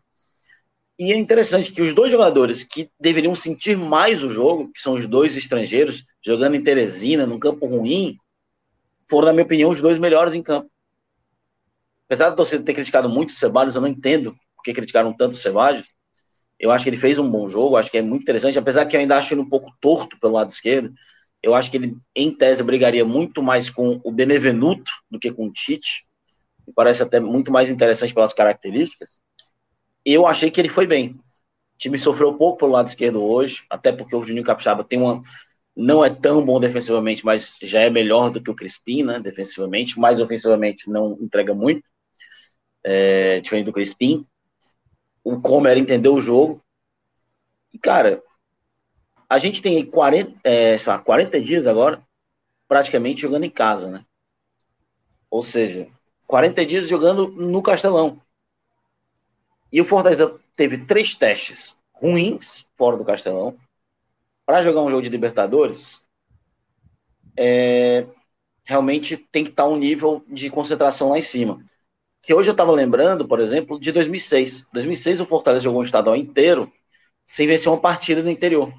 E 1.00 1.12
é 1.12 1.18
interessante 1.18 1.72
que 1.72 1.82
os 1.82 1.96
dois 1.96 2.12
jogadores 2.12 2.64
que 2.64 2.92
deveriam 3.00 3.34
sentir 3.34 3.76
mais 3.76 4.22
o 4.24 4.30
jogo, 4.30 4.72
que 4.72 4.82
são 4.82 4.94
os 4.94 5.08
dois 5.08 5.36
estrangeiros, 5.36 6.06
jogando 6.24 6.56
em 6.56 6.64
Teresina, 6.64 7.26
num 7.26 7.40
campo 7.40 7.66
ruim, 7.66 8.18
foram, 9.10 9.28
na 9.28 9.34
minha 9.34 9.46
opinião, 9.46 9.72
os 9.72 9.82
dois 9.82 9.98
melhores 9.98 10.34
em 10.34 10.44
campo. 10.44 10.70
Apesar 12.06 12.30
da 12.30 12.36
torcida 12.36 12.64
ter 12.64 12.74
criticado 12.74 13.10
muito 13.10 13.30
o 13.30 13.34
Ceballos, 13.34 13.76
eu 13.76 13.82
não 13.82 13.88
entendo 13.88 14.36
por 14.56 14.64
que 14.64 14.74
criticaram 14.74 15.14
tanto 15.14 15.32
o 15.32 15.38
Ceballos. 15.38 15.88
Eu 16.60 16.72
acho 16.72 16.84
que 16.84 16.90
ele 16.90 16.98
fez 16.98 17.18
um 17.18 17.30
bom 17.30 17.48
jogo, 17.50 17.78
acho 17.78 17.90
que 17.90 17.98
é 17.98 18.02
muito 18.02 18.24
interessante, 18.24 18.60
apesar 18.60 18.86
que 18.86 18.96
eu 18.96 19.00
ainda 19.00 19.18
acho 19.18 19.34
ele 19.34 19.42
um 19.42 19.50
pouco 19.50 19.72
torto 19.80 20.20
pelo 20.20 20.34
lado 20.34 20.50
esquerdo. 20.50 20.94
Eu 21.42 21.56
acho 21.56 21.72
que 21.72 21.78
ele, 21.78 21.98
em 22.16 22.32
tese, 22.36 22.64
brigaria 22.64 23.06
muito 23.06 23.42
mais 23.42 23.70
com 23.70 24.02
o 24.04 24.12
Benevenuto 24.12 24.92
do 25.10 25.20
que 25.20 25.32
com 25.32 25.48
o 25.48 25.54
Tite. 25.54 26.06
Me 26.68 26.74
parece 26.74 27.02
até 27.02 27.20
muito 27.20 27.52
mais 27.52 27.70
interessante 27.70 28.14
pelas 28.14 28.34
características. 28.34 29.22
Eu 30.06 30.28
achei 30.28 30.52
que 30.52 30.60
ele 30.60 30.70
foi 30.70 30.88
bem. 30.88 31.12
O 31.12 31.78
time 31.78 31.98
sofreu 32.00 32.34
pouco 32.34 32.60
pelo 32.60 32.74
lado 32.74 32.88
esquerdo 32.88 33.24
hoje, 33.24 33.64
até 33.70 33.92
porque 33.92 34.16
o 34.16 34.24
Juninho 34.24 34.46
Capixaba 34.46 34.84
tem 34.84 35.00
uma. 35.00 35.24
Não 35.76 36.04
é 36.04 36.10
tão 36.10 36.46
bom 36.46 36.60
defensivamente, 36.60 37.26
mas 37.26 37.58
já 37.62 37.82
é 37.82 37.90
melhor 37.90 38.30
do 38.32 38.42
que 38.44 38.52
o 38.52 38.56
Crispim, 38.56 39.04
né? 39.04 39.20
Defensivamente, 39.20 40.00
mas 40.00 40.20
ofensivamente 40.20 40.90
não 40.90 41.18
entrega 41.22 41.54
muito. 41.54 41.90
É, 42.84 43.40
diferente 43.42 43.66
do 43.66 43.74
Crispim. 43.74 44.26
O 45.24 45.40
Comer 45.42 45.78
entendeu 45.78 46.14
o 46.14 46.22
jogo. 46.22 46.64
E, 47.74 47.78
cara, 47.78 48.22
a 49.30 49.38
gente 49.38 49.62
tem 49.62 49.86
40, 49.86 50.40
é, 50.44 50.78
sei 50.78 50.94
lá, 50.94 51.00
40 51.00 51.40
dias 51.40 51.68
agora, 51.68 52.02
praticamente 52.68 53.22
jogando 53.22 53.44
em 53.44 53.50
casa, 53.50 53.92
né? 53.92 54.06
Ou 55.30 55.44
seja, 55.44 55.88
40 56.26 56.66
dias 56.66 56.88
jogando 56.88 57.28
no 57.28 57.62
Castelão. 57.62 58.22
E 59.72 59.80
o 59.80 59.86
Fortaleza 59.86 60.40
teve 60.56 60.86
três 60.86 61.14
testes 61.14 61.80
ruins 61.94 62.66
fora 62.76 62.98
do 62.98 63.06
Castelão 63.06 63.58
para 64.46 64.64
jogar 64.64 64.82
um 64.82 64.90
jogo 64.90 65.04
de 65.04 65.10
Libertadores. 65.10 66.04
É, 67.38 68.08
realmente 68.64 69.16
tem 69.16 69.44
que 69.44 69.52
estar 69.52 69.68
um 69.68 69.78
nível 69.78 70.24
de 70.28 70.50
concentração 70.50 71.10
lá 71.10 71.20
em 71.20 71.22
cima. 71.22 71.64
Que 72.22 72.34
hoje 72.34 72.50
eu 72.50 72.54
estava 72.54 72.72
lembrando, 72.72 73.28
por 73.28 73.40
exemplo, 73.40 73.80
de 73.80 73.92
2006. 73.92 74.70
2006 74.74 75.22
o 75.22 75.26
Fortaleza 75.26 75.64
jogou 75.64 75.82
um 75.82 75.86
estadual 75.86 76.16
inteiro 76.16 76.72
sem 77.26 77.48
vencer 77.48 77.72
uma 77.72 77.80
partida 77.80 78.22
no 78.22 78.30
interior. 78.30 78.74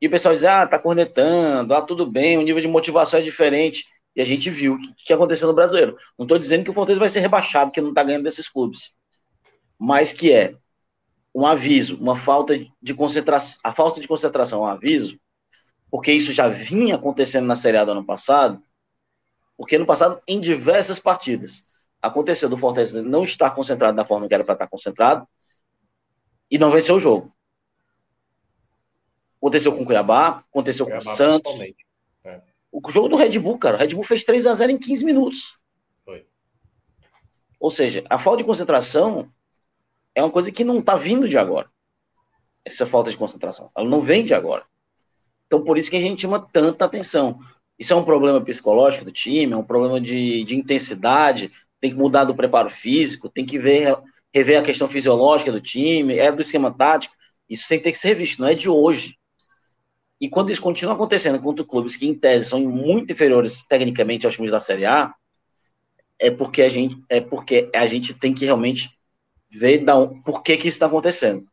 E 0.00 0.06
o 0.06 0.10
pessoal 0.10 0.34
diz, 0.34 0.44
ah, 0.44 0.66
tá 0.66 0.78
cornetando, 0.78 1.74
ah, 1.74 1.82
tudo 1.82 2.04
bem, 2.04 2.36
o 2.36 2.42
nível 2.42 2.60
de 2.60 2.68
motivação 2.68 3.18
é 3.18 3.22
diferente. 3.22 3.84
E 4.14 4.20
a 4.20 4.24
gente 4.24 4.50
viu 4.50 4.74
o 4.74 4.80
que, 4.80 4.94
que 5.06 5.12
aconteceu 5.12 5.48
no 5.48 5.54
brasileiro. 5.54 5.96
Não 6.18 6.24
estou 6.24 6.38
dizendo 6.38 6.64
que 6.64 6.70
o 6.70 6.72
Fortaleza 6.72 7.00
vai 7.00 7.08
ser 7.08 7.20
rebaixado, 7.20 7.70
que 7.70 7.80
não 7.80 7.90
está 7.90 8.02
ganhando 8.02 8.24
desses 8.24 8.48
clubes. 8.48 8.92
Mas 9.78 10.12
que 10.12 10.32
é 10.32 10.54
um 11.34 11.46
aviso, 11.46 11.98
uma 11.98 12.16
falta 12.16 12.58
de 12.80 12.94
concentração, 12.94 13.60
a 13.62 13.72
falta 13.74 14.00
de 14.00 14.08
concentração 14.08 14.60
é 14.60 14.62
um 14.62 14.72
aviso, 14.72 15.20
porque 15.90 16.10
isso 16.10 16.32
já 16.32 16.48
vinha 16.48 16.94
acontecendo 16.94 17.46
na 17.46 17.54
Série 17.54 17.76
A 17.76 17.84
do 17.84 17.92
ano 17.92 18.06
passado, 18.06 18.62
porque 19.56 19.78
no 19.78 19.86
passado, 19.86 20.20
em 20.26 20.40
diversas 20.40 20.98
partidas, 20.98 21.68
aconteceu 22.00 22.48
do 22.48 22.58
Fortaleza 22.58 23.02
não 23.02 23.24
estar 23.24 23.50
concentrado 23.50 23.96
da 23.96 24.04
forma 24.04 24.28
que 24.28 24.34
era 24.34 24.44
para 24.44 24.54
estar 24.54 24.66
concentrado 24.68 25.26
e 26.50 26.58
não 26.58 26.70
venceu 26.70 26.96
o 26.96 27.00
jogo. 27.00 27.34
Aconteceu 29.38 29.74
com 29.74 29.82
o 29.82 29.86
Cuiabá, 29.86 30.44
aconteceu 30.50 30.86
Cuiabá, 30.86 31.04
com 31.04 31.10
o 31.10 31.16
Santos. 31.16 31.60
É. 32.24 32.42
O 32.70 32.90
jogo 32.90 33.08
do 33.08 33.16
Red 33.16 33.38
Bull, 33.38 33.58
cara, 33.58 33.76
o 33.76 33.80
Red 33.80 33.94
Bull 33.94 34.04
fez 34.04 34.24
3 34.24 34.46
a 34.46 34.54
0 34.54 34.72
em 34.72 34.78
15 34.78 35.04
minutos. 35.04 35.60
Foi. 36.04 36.26
Ou 37.58 37.70
seja, 37.70 38.04
a 38.10 38.18
falta 38.18 38.38
de 38.38 38.44
concentração 38.44 39.30
é 40.14 40.22
uma 40.22 40.30
coisa 40.30 40.50
que 40.50 40.64
não 40.64 40.80
está 40.80 40.96
vindo 40.96 41.28
de 41.28 41.38
agora. 41.38 41.70
Essa 42.64 42.86
falta 42.86 43.10
de 43.10 43.16
concentração. 43.16 43.70
Ela 43.76 43.88
não 43.88 44.00
vem 44.00 44.24
de 44.24 44.34
agora. 44.34 44.64
Então, 45.46 45.62
por 45.62 45.78
isso 45.78 45.90
que 45.90 45.96
a 45.96 46.00
gente 46.00 46.22
chama 46.22 46.48
tanta 46.52 46.84
atenção. 46.84 47.38
Isso 47.78 47.92
é 47.92 47.96
um 47.96 48.04
problema 48.04 48.40
psicológico 48.40 49.04
do 49.04 49.12
time, 49.12 49.52
é 49.52 49.56
um 49.56 49.64
problema 49.64 50.00
de, 50.00 50.44
de 50.44 50.56
intensidade, 50.56 51.52
tem 51.80 51.90
que 51.90 51.96
mudar 51.96 52.24
do 52.24 52.34
preparo 52.34 52.70
físico, 52.70 53.28
tem 53.28 53.44
que 53.44 53.58
ver, 53.58 53.96
rever 54.32 54.60
a 54.60 54.64
questão 54.64 54.88
fisiológica 54.88 55.52
do 55.52 55.60
time, 55.60 56.18
é 56.18 56.32
do 56.32 56.40
esquema 56.42 56.72
tático. 56.72 57.14
Isso 57.48 57.68
tem 57.68 57.80
que 57.80 57.94
ser 57.94 58.08
revisto, 58.08 58.40
não 58.40 58.48
é 58.48 58.54
de 58.54 58.68
hoje. 58.68 59.16
E 60.20 60.28
quando 60.28 60.50
isso 60.50 60.62
continua 60.62 60.94
acontecendo 60.94 61.40
contra 61.40 61.64
clubes 61.64 61.96
que, 61.96 62.06
em 62.06 62.14
tese, 62.14 62.46
são 62.46 62.60
muito 62.60 63.12
inferiores 63.12 63.66
tecnicamente 63.68 64.24
aos 64.24 64.34
times 64.34 64.50
da 64.50 64.58
Série 64.58 64.86
A, 64.86 65.14
é 66.18 66.30
porque 66.30 66.62
a 66.62 66.68
gente, 66.68 66.96
é 67.10 67.20
porque 67.20 67.70
a 67.74 67.86
gente 67.86 68.14
tem 68.14 68.32
que 68.32 68.46
realmente 68.46 68.98
ver 69.50 69.84
da, 69.84 69.94
por 70.06 70.42
que, 70.42 70.56
que 70.56 70.68
isso 70.68 70.76
está 70.76 70.86
acontecendo. 70.86 71.46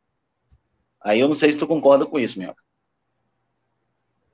Aí 1.01 1.19
eu 1.19 1.27
não 1.27 1.35
sei 1.35 1.51
se 1.51 1.59
tu 1.59 1.67
concorda 1.67 2.05
com 2.05 2.17
isso, 2.17 2.39
Minhoca. 2.39 2.63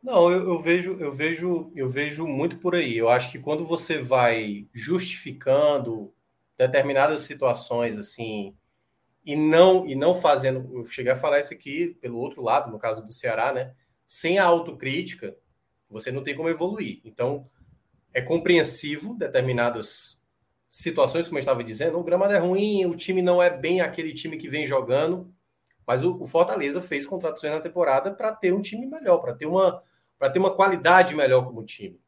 Não, 0.01 0.31
eu, 0.31 0.47
eu, 0.47 0.61
vejo, 0.61 0.93
eu 0.99 1.11
vejo, 1.11 1.71
eu 1.75 1.89
vejo 1.89 2.25
muito 2.25 2.57
por 2.57 2.75
aí. 2.75 2.97
Eu 2.97 3.09
acho 3.09 3.31
que 3.31 3.39
quando 3.39 3.65
você 3.65 4.01
vai 4.01 4.67
justificando 4.73 6.13
determinadas 6.57 7.21
situações 7.23 7.97
assim 7.97 8.55
e 9.25 9.35
não 9.35 9.85
e 9.87 9.95
não 9.95 10.15
fazendo, 10.15 10.77
eu 10.77 10.85
cheguei 10.85 11.11
a 11.11 11.15
falar 11.15 11.39
isso 11.39 11.53
aqui 11.53 11.97
pelo 12.01 12.17
outro 12.17 12.41
lado, 12.41 12.71
no 12.71 12.79
caso 12.79 13.05
do 13.05 13.11
Ceará, 13.11 13.51
né? 13.53 13.73
sem 14.09 14.39
a 14.39 14.43
autocrítica, 14.43 15.37
você 15.87 16.11
não 16.11 16.23
tem 16.23 16.35
como 16.35 16.49
evoluir. 16.49 16.99
Então, 17.05 17.47
é 18.11 18.19
compreensivo 18.19 19.13
determinadas 19.13 20.19
situações, 20.67 21.27
como 21.27 21.37
eu 21.37 21.41
estava 21.41 21.63
dizendo, 21.63 21.99
o 21.99 22.03
gramado 22.03 22.33
é 22.33 22.39
ruim, 22.39 22.87
o 22.87 22.95
time 22.95 23.21
não 23.21 23.41
é 23.41 23.51
bem 23.51 23.81
aquele 23.81 24.11
time 24.11 24.35
que 24.35 24.49
vem 24.49 24.65
jogando, 24.65 25.31
mas 25.85 26.03
o, 26.03 26.19
o 26.19 26.25
Fortaleza 26.25 26.81
fez 26.81 27.05
contratações 27.05 27.53
na 27.53 27.61
temporada 27.61 28.11
para 28.11 28.31
ter 28.31 28.51
um 28.51 28.63
time 28.63 28.87
melhor, 28.87 29.19
para 29.19 29.35
ter 29.35 29.45
uma 29.45 29.83
para 30.19 30.29
ter 30.29 30.37
uma 30.37 30.53
qualidade 30.53 31.15
melhor 31.15 31.45
como 31.45 31.65
time. 31.65 31.99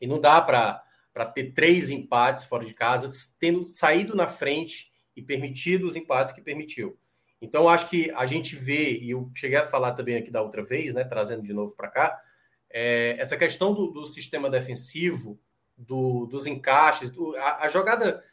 E 0.00 0.06
não 0.06 0.20
dá 0.20 0.42
para 0.42 0.82
ter 1.32 1.52
três 1.52 1.88
empates 1.88 2.44
fora 2.44 2.66
de 2.66 2.74
casa, 2.74 3.08
tendo 3.38 3.64
saído 3.64 4.16
na 4.16 4.26
frente 4.26 4.92
e 5.14 5.22
permitido 5.22 5.86
os 5.86 5.96
empates 5.96 6.34
que 6.34 6.42
permitiu. 6.42 6.98
Então, 7.40 7.68
acho 7.68 7.88
que 7.88 8.10
a 8.10 8.26
gente 8.26 8.56
vê, 8.56 8.98
e 8.98 9.10
eu 9.10 9.30
cheguei 9.34 9.58
a 9.58 9.64
falar 9.64 9.92
também 9.92 10.16
aqui 10.16 10.30
da 10.30 10.42
outra 10.42 10.64
vez, 10.64 10.92
né, 10.92 11.04
trazendo 11.04 11.42
de 11.42 11.52
novo 11.52 11.74
para 11.76 11.88
cá, 11.88 12.20
é, 12.70 13.16
essa 13.18 13.36
questão 13.36 13.72
do, 13.72 13.88
do 13.88 14.06
sistema 14.06 14.50
defensivo, 14.50 15.38
do, 15.76 16.26
dos 16.26 16.46
encaixes, 16.46 17.10
do, 17.10 17.36
a, 17.36 17.64
a, 17.64 17.68
jogada. 17.68 18.24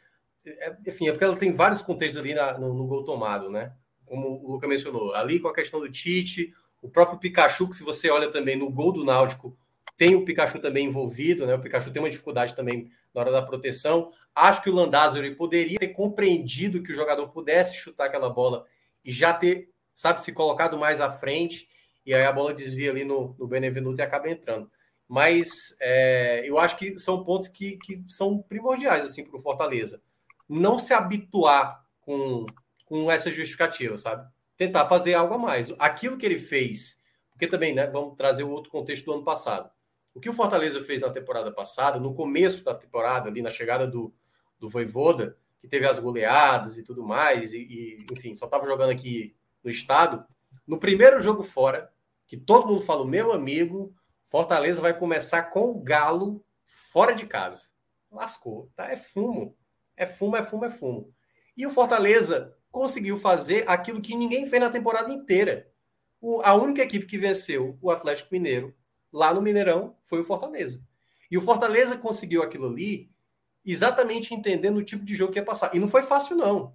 é, 0.44 0.76
enfim, 0.86 1.08
é 1.08 1.12
porque 1.12 1.24
ela 1.24 1.36
tem 1.36 1.52
vários 1.52 1.82
contextos 1.82 2.20
ali 2.20 2.34
na, 2.34 2.58
no, 2.58 2.74
no, 2.74 2.86
gol 2.86 3.04
tomado, 3.04 3.50
né? 3.50 3.72
Como 4.04 4.42
o 4.42 4.52
Luca 4.52 4.66
mencionou, 4.66 5.14
ali 5.14 5.38
com 5.38 5.48
a 5.48 5.54
questão 5.54 5.80
do 5.80 5.90
Tite, 5.90 6.52
o 6.84 6.88
próprio 6.90 7.18
Pikachu, 7.18 7.66
que 7.66 7.76
se 7.76 7.82
você 7.82 8.10
olha 8.10 8.30
também 8.30 8.56
no 8.56 8.70
gol 8.70 8.92
do 8.92 9.06
Náutico, 9.06 9.56
tem 9.96 10.14
o 10.14 10.22
Pikachu 10.22 10.58
também 10.58 10.86
envolvido, 10.86 11.46
né? 11.46 11.54
O 11.54 11.58
Pikachu 11.58 11.90
tem 11.90 12.02
uma 12.02 12.10
dificuldade 12.10 12.54
também 12.54 12.90
na 13.14 13.22
hora 13.22 13.32
da 13.32 13.40
proteção. 13.40 14.12
Acho 14.34 14.62
que 14.62 14.68
o 14.68 14.74
Landázuri 14.74 15.34
poderia 15.34 15.78
ter 15.78 15.88
compreendido 15.88 16.82
que 16.82 16.92
o 16.92 16.94
jogador 16.94 17.26
pudesse 17.28 17.78
chutar 17.78 18.06
aquela 18.06 18.28
bola 18.28 18.66
e 19.02 19.10
já 19.10 19.32
ter, 19.32 19.70
sabe, 19.94 20.20
se 20.20 20.30
colocado 20.30 20.76
mais 20.76 21.00
à 21.00 21.10
frente, 21.10 21.66
e 22.04 22.14
aí 22.14 22.22
a 22.22 22.32
bola 22.32 22.52
desvia 22.52 22.90
ali 22.90 23.02
no, 23.02 23.34
no 23.38 23.46
Benevenuto 23.46 23.98
e 23.98 24.02
acaba 24.02 24.28
entrando. 24.28 24.70
Mas 25.08 25.74
é, 25.80 26.42
eu 26.44 26.58
acho 26.58 26.76
que 26.76 26.98
são 26.98 27.24
pontos 27.24 27.48
que, 27.48 27.78
que 27.78 28.04
são 28.08 28.42
primordiais 28.42 29.06
assim, 29.06 29.24
para 29.24 29.38
o 29.38 29.42
Fortaleza. 29.42 30.02
Não 30.46 30.78
se 30.78 30.92
habituar 30.92 31.82
com, 32.02 32.44
com 32.84 33.10
essa 33.10 33.30
justificativa, 33.30 33.96
sabe? 33.96 34.28
Tentar 34.56 34.86
fazer 34.86 35.14
algo 35.14 35.34
a 35.34 35.38
mais. 35.38 35.72
Aquilo 35.78 36.16
que 36.16 36.24
ele 36.24 36.38
fez, 36.38 37.02
porque 37.30 37.46
também, 37.46 37.74
né? 37.74 37.86
Vamos 37.86 38.16
trazer 38.16 38.44
o 38.44 38.50
outro 38.50 38.70
contexto 38.70 39.04
do 39.04 39.14
ano 39.14 39.24
passado. 39.24 39.70
O 40.14 40.20
que 40.20 40.30
o 40.30 40.34
Fortaleza 40.34 40.80
fez 40.80 41.00
na 41.00 41.10
temporada 41.10 41.50
passada, 41.50 41.98
no 41.98 42.14
começo 42.14 42.64
da 42.64 42.74
temporada, 42.74 43.28
ali 43.28 43.42
na 43.42 43.50
chegada 43.50 43.86
do, 43.86 44.14
do 44.60 44.68
Voivoda, 44.68 45.36
que 45.60 45.66
teve 45.66 45.86
as 45.86 45.98
goleadas 45.98 46.78
e 46.78 46.84
tudo 46.84 47.02
mais, 47.02 47.52
e, 47.52 47.58
e 47.58 47.96
enfim, 48.12 48.34
só 48.34 48.44
estava 48.44 48.66
jogando 48.66 48.90
aqui 48.90 49.34
no 49.62 49.70
estado. 49.70 50.24
No 50.66 50.78
primeiro 50.78 51.20
jogo 51.20 51.42
fora, 51.42 51.92
que 52.26 52.36
todo 52.36 52.68
mundo 52.68 52.80
falou, 52.80 53.06
meu 53.06 53.32
amigo, 53.32 53.94
Fortaleza 54.24 54.80
vai 54.80 54.96
começar 54.96 55.44
com 55.44 55.70
o 55.70 55.80
Galo 55.80 56.44
fora 56.92 57.12
de 57.12 57.26
casa. 57.26 57.70
Lascou, 58.10 58.70
tá? 58.76 58.90
É 58.90 58.96
fumo. 58.96 59.56
É 59.96 60.06
fumo, 60.06 60.36
é 60.36 60.42
fumo, 60.42 60.64
é 60.64 60.70
fumo. 60.70 61.12
E 61.56 61.66
o 61.66 61.70
Fortaleza 61.70 62.56
conseguiu 62.74 63.16
fazer 63.16 63.62
aquilo 63.68 64.00
que 64.00 64.16
ninguém 64.16 64.46
fez 64.46 64.60
na 64.60 64.68
temporada 64.68 65.12
inteira. 65.12 65.70
O, 66.20 66.40
a 66.42 66.54
única 66.54 66.82
equipe 66.82 67.06
que 67.06 67.16
venceu 67.16 67.78
o 67.80 67.88
Atlético 67.88 68.30
Mineiro 68.32 68.74
lá 69.12 69.32
no 69.32 69.40
Mineirão 69.40 69.96
foi 70.02 70.20
o 70.20 70.24
Fortaleza. 70.24 70.84
E 71.30 71.38
o 71.38 71.40
Fortaleza 71.40 71.96
conseguiu 71.96 72.42
aquilo 72.42 72.66
ali 72.66 73.08
exatamente 73.64 74.34
entendendo 74.34 74.78
o 74.78 74.82
tipo 74.82 75.04
de 75.04 75.14
jogo 75.14 75.32
que 75.32 75.38
ia 75.38 75.44
passar. 75.44 75.72
E 75.72 75.78
não 75.78 75.86
foi 75.88 76.02
fácil, 76.02 76.36
não. 76.36 76.74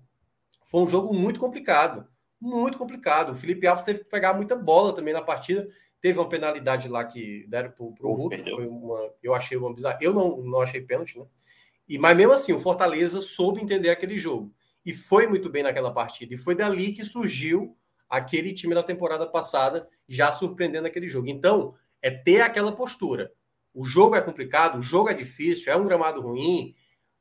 Foi 0.64 0.82
um 0.82 0.88
jogo 0.88 1.14
muito 1.14 1.38
complicado. 1.38 2.08
Muito 2.40 2.78
complicado. 2.78 3.34
O 3.34 3.36
Felipe 3.36 3.68
Alves 3.68 3.84
teve 3.84 4.00
que 4.00 4.10
pegar 4.10 4.34
muita 4.34 4.56
bola 4.56 4.96
também 4.96 5.14
na 5.14 5.22
partida. 5.22 5.68
Teve 6.00 6.18
uma 6.18 6.30
penalidade 6.30 6.88
lá 6.88 7.04
que 7.04 7.46
deram 7.50 7.72
para 7.72 7.84
o 8.08 8.14
Hulk. 8.14 8.52
Foi 8.52 8.66
uma, 8.68 9.14
eu 9.22 9.36
achei 9.36 9.58
uma 9.58 9.74
bizarra. 9.74 9.98
Eu 10.00 10.14
não, 10.14 10.38
não 10.38 10.62
achei 10.62 10.80
pênalti, 10.80 11.20
né? 11.20 11.26
E, 11.90 11.98
mas 11.98 12.16
mesmo 12.16 12.32
assim, 12.32 12.54
o 12.54 12.60
Fortaleza 12.60 13.20
soube 13.20 13.62
entender 13.62 13.90
aquele 13.90 14.18
jogo. 14.18 14.54
E 14.90 14.94
foi 14.94 15.28
muito 15.28 15.52
bem 15.52 15.62
naquela 15.62 15.94
partida. 15.94 16.34
E 16.34 16.38
foi 16.38 16.56
dali 16.56 16.92
que 16.92 17.04
surgiu 17.04 17.78
aquele 18.10 18.52
time 18.56 18.74
da 18.74 18.82
temporada 18.82 19.28
passada, 19.28 19.88
já 20.08 20.32
surpreendendo 20.32 20.88
aquele 20.88 21.08
jogo. 21.08 21.28
Então, 21.28 21.76
é 22.02 22.10
ter 22.10 22.42
aquela 22.42 22.72
postura. 22.72 23.32
O 23.72 23.84
jogo 23.84 24.16
é 24.16 24.22
complicado, 24.22 24.80
o 24.80 24.82
jogo 24.82 25.08
é 25.08 25.14
difícil, 25.14 25.72
é 25.72 25.76
um 25.76 25.86
gramado 25.86 26.22
ruim, 26.22 26.74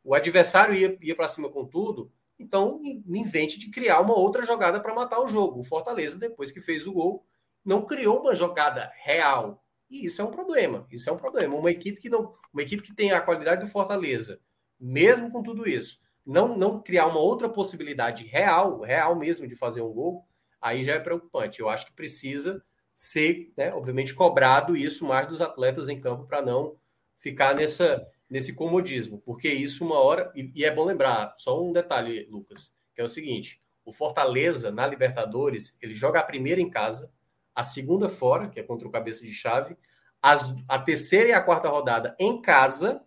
o 0.03 0.15
adversário 0.15 0.75
ia, 0.75 0.97
ia 1.03 1.15
para 1.15 1.29
cima 1.29 1.51
com 1.51 1.67
tudo. 1.67 2.11
Então, 2.39 2.81
invente 2.83 3.59
de 3.59 3.69
criar 3.69 4.01
uma 4.01 4.15
outra 4.19 4.47
jogada 4.47 4.81
para 4.81 4.95
matar 4.95 5.21
o 5.21 5.29
jogo. 5.29 5.61
O 5.61 5.65
Fortaleza, 5.65 6.17
depois 6.17 6.51
que 6.51 6.63
fez 6.63 6.87
o 6.87 6.93
gol, 6.95 7.27
não 7.63 7.85
criou 7.85 8.23
uma 8.23 8.35
jogada 8.35 8.91
real. 9.03 9.63
E 9.91 10.07
isso 10.07 10.23
é 10.23 10.25
um 10.25 10.31
problema. 10.31 10.87
Isso 10.91 11.11
é 11.11 11.13
um 11.13 11.19
problema. 11.19 11.55
Uma 11.55 11.71
equipe 11.71 12.01
que 12.01 12.09
não, 12.09 12.33
uma 12.51 12.63
equipe 12.63 12.83
que 12.83 12.95
tem 12.95 13.13
a 13.13 13.21
qualidade 13.21 13.61
do 13.61 13.71
Fortaleza, 13.71 14.41
mesmo 14.81 15.31
com 15.31 15.43
tudo 15.43 15.69
isso, 15.69 16.01
não 16.29 16.57
não 16.57 16.83
criar 16.83 17.07
uma 17.07 17.21
outra 17.21 17.49
possibilidade 17.49 18.25
real, 18.25 18.81
real 18.81 19.17
mesmo 19.17 19.49
de 19.49 19.57
fazer 19.57 19.81
um 19.81 19.93
gol, 19.93 20.27
aí 20.61 20.83
já 20.83 20.93
é 20.95 20.99
preocupante. 20.99 21.61
Eu 21.61 21.69
acho 21.69 21.87
que 21.87 21.93
precisa 21.93 22.63
ser, 22.95 23.53
né, 23.57 23.73
obviamente, 23.73 24.15
cobrado 24.15 24.77
isso 24.77 25.07
mais 25.07 25.27
dos 25.27 25.41
atletas 25.41 25.89
em 25.89 26.01
campo 26.01 26.27
para 26.27 26.43
não 26.43 26.77
ficar 27.17 27.55
nessa 27.55 28.07
nesse 28.29 28.55
comodismo, 28.55 29.23
porque 29.25 29.49
isso 29.49 29.83
uma 29.83 29.99
hora 29.99 30.31
e, 30.35 30.53
e 30.55 30.63
é 30.63 30.71
bom 30.71 30.85
lembrar 30.85 31.35
só 31.39 31.65
um 31.65 31.73
detalhe, 31.73 32.27
Lucas, 32.31 32.75
que 32.95 33.01
é 33.01 33.05
o 33.05 33.09
seguinte: 33.09 33.63
o 33.85 33.91
Fortaleza 33.91 34.71
na 34.71 34.87
Libertadores 34.87 35.75
ele 35.81 35.95
joga 35.95 36.21
a 36.21 36.25
primeira 36.25 36.61
em 36.61 36.69
casa 36.69 37.11
a 37.55 37.63
segunda 37.63 38.09
fora, 38.09 38.49
que 38.49 38.61
é 38.61 38.63
contra 38.63 38.87
o 38.87 38.91
cabeça 38.91 39.25
de 39.25 39.33
chave, 39.33 39.77
as, 40.23 40.55
a 40.69 40.79
terceira 40.79 41.31
e 41.31 41.33
a 41.33 41.43
quarta 41.43 41.69
rodada 41.69 42.15
em 42.17 42.41
casa, 42.41 43.03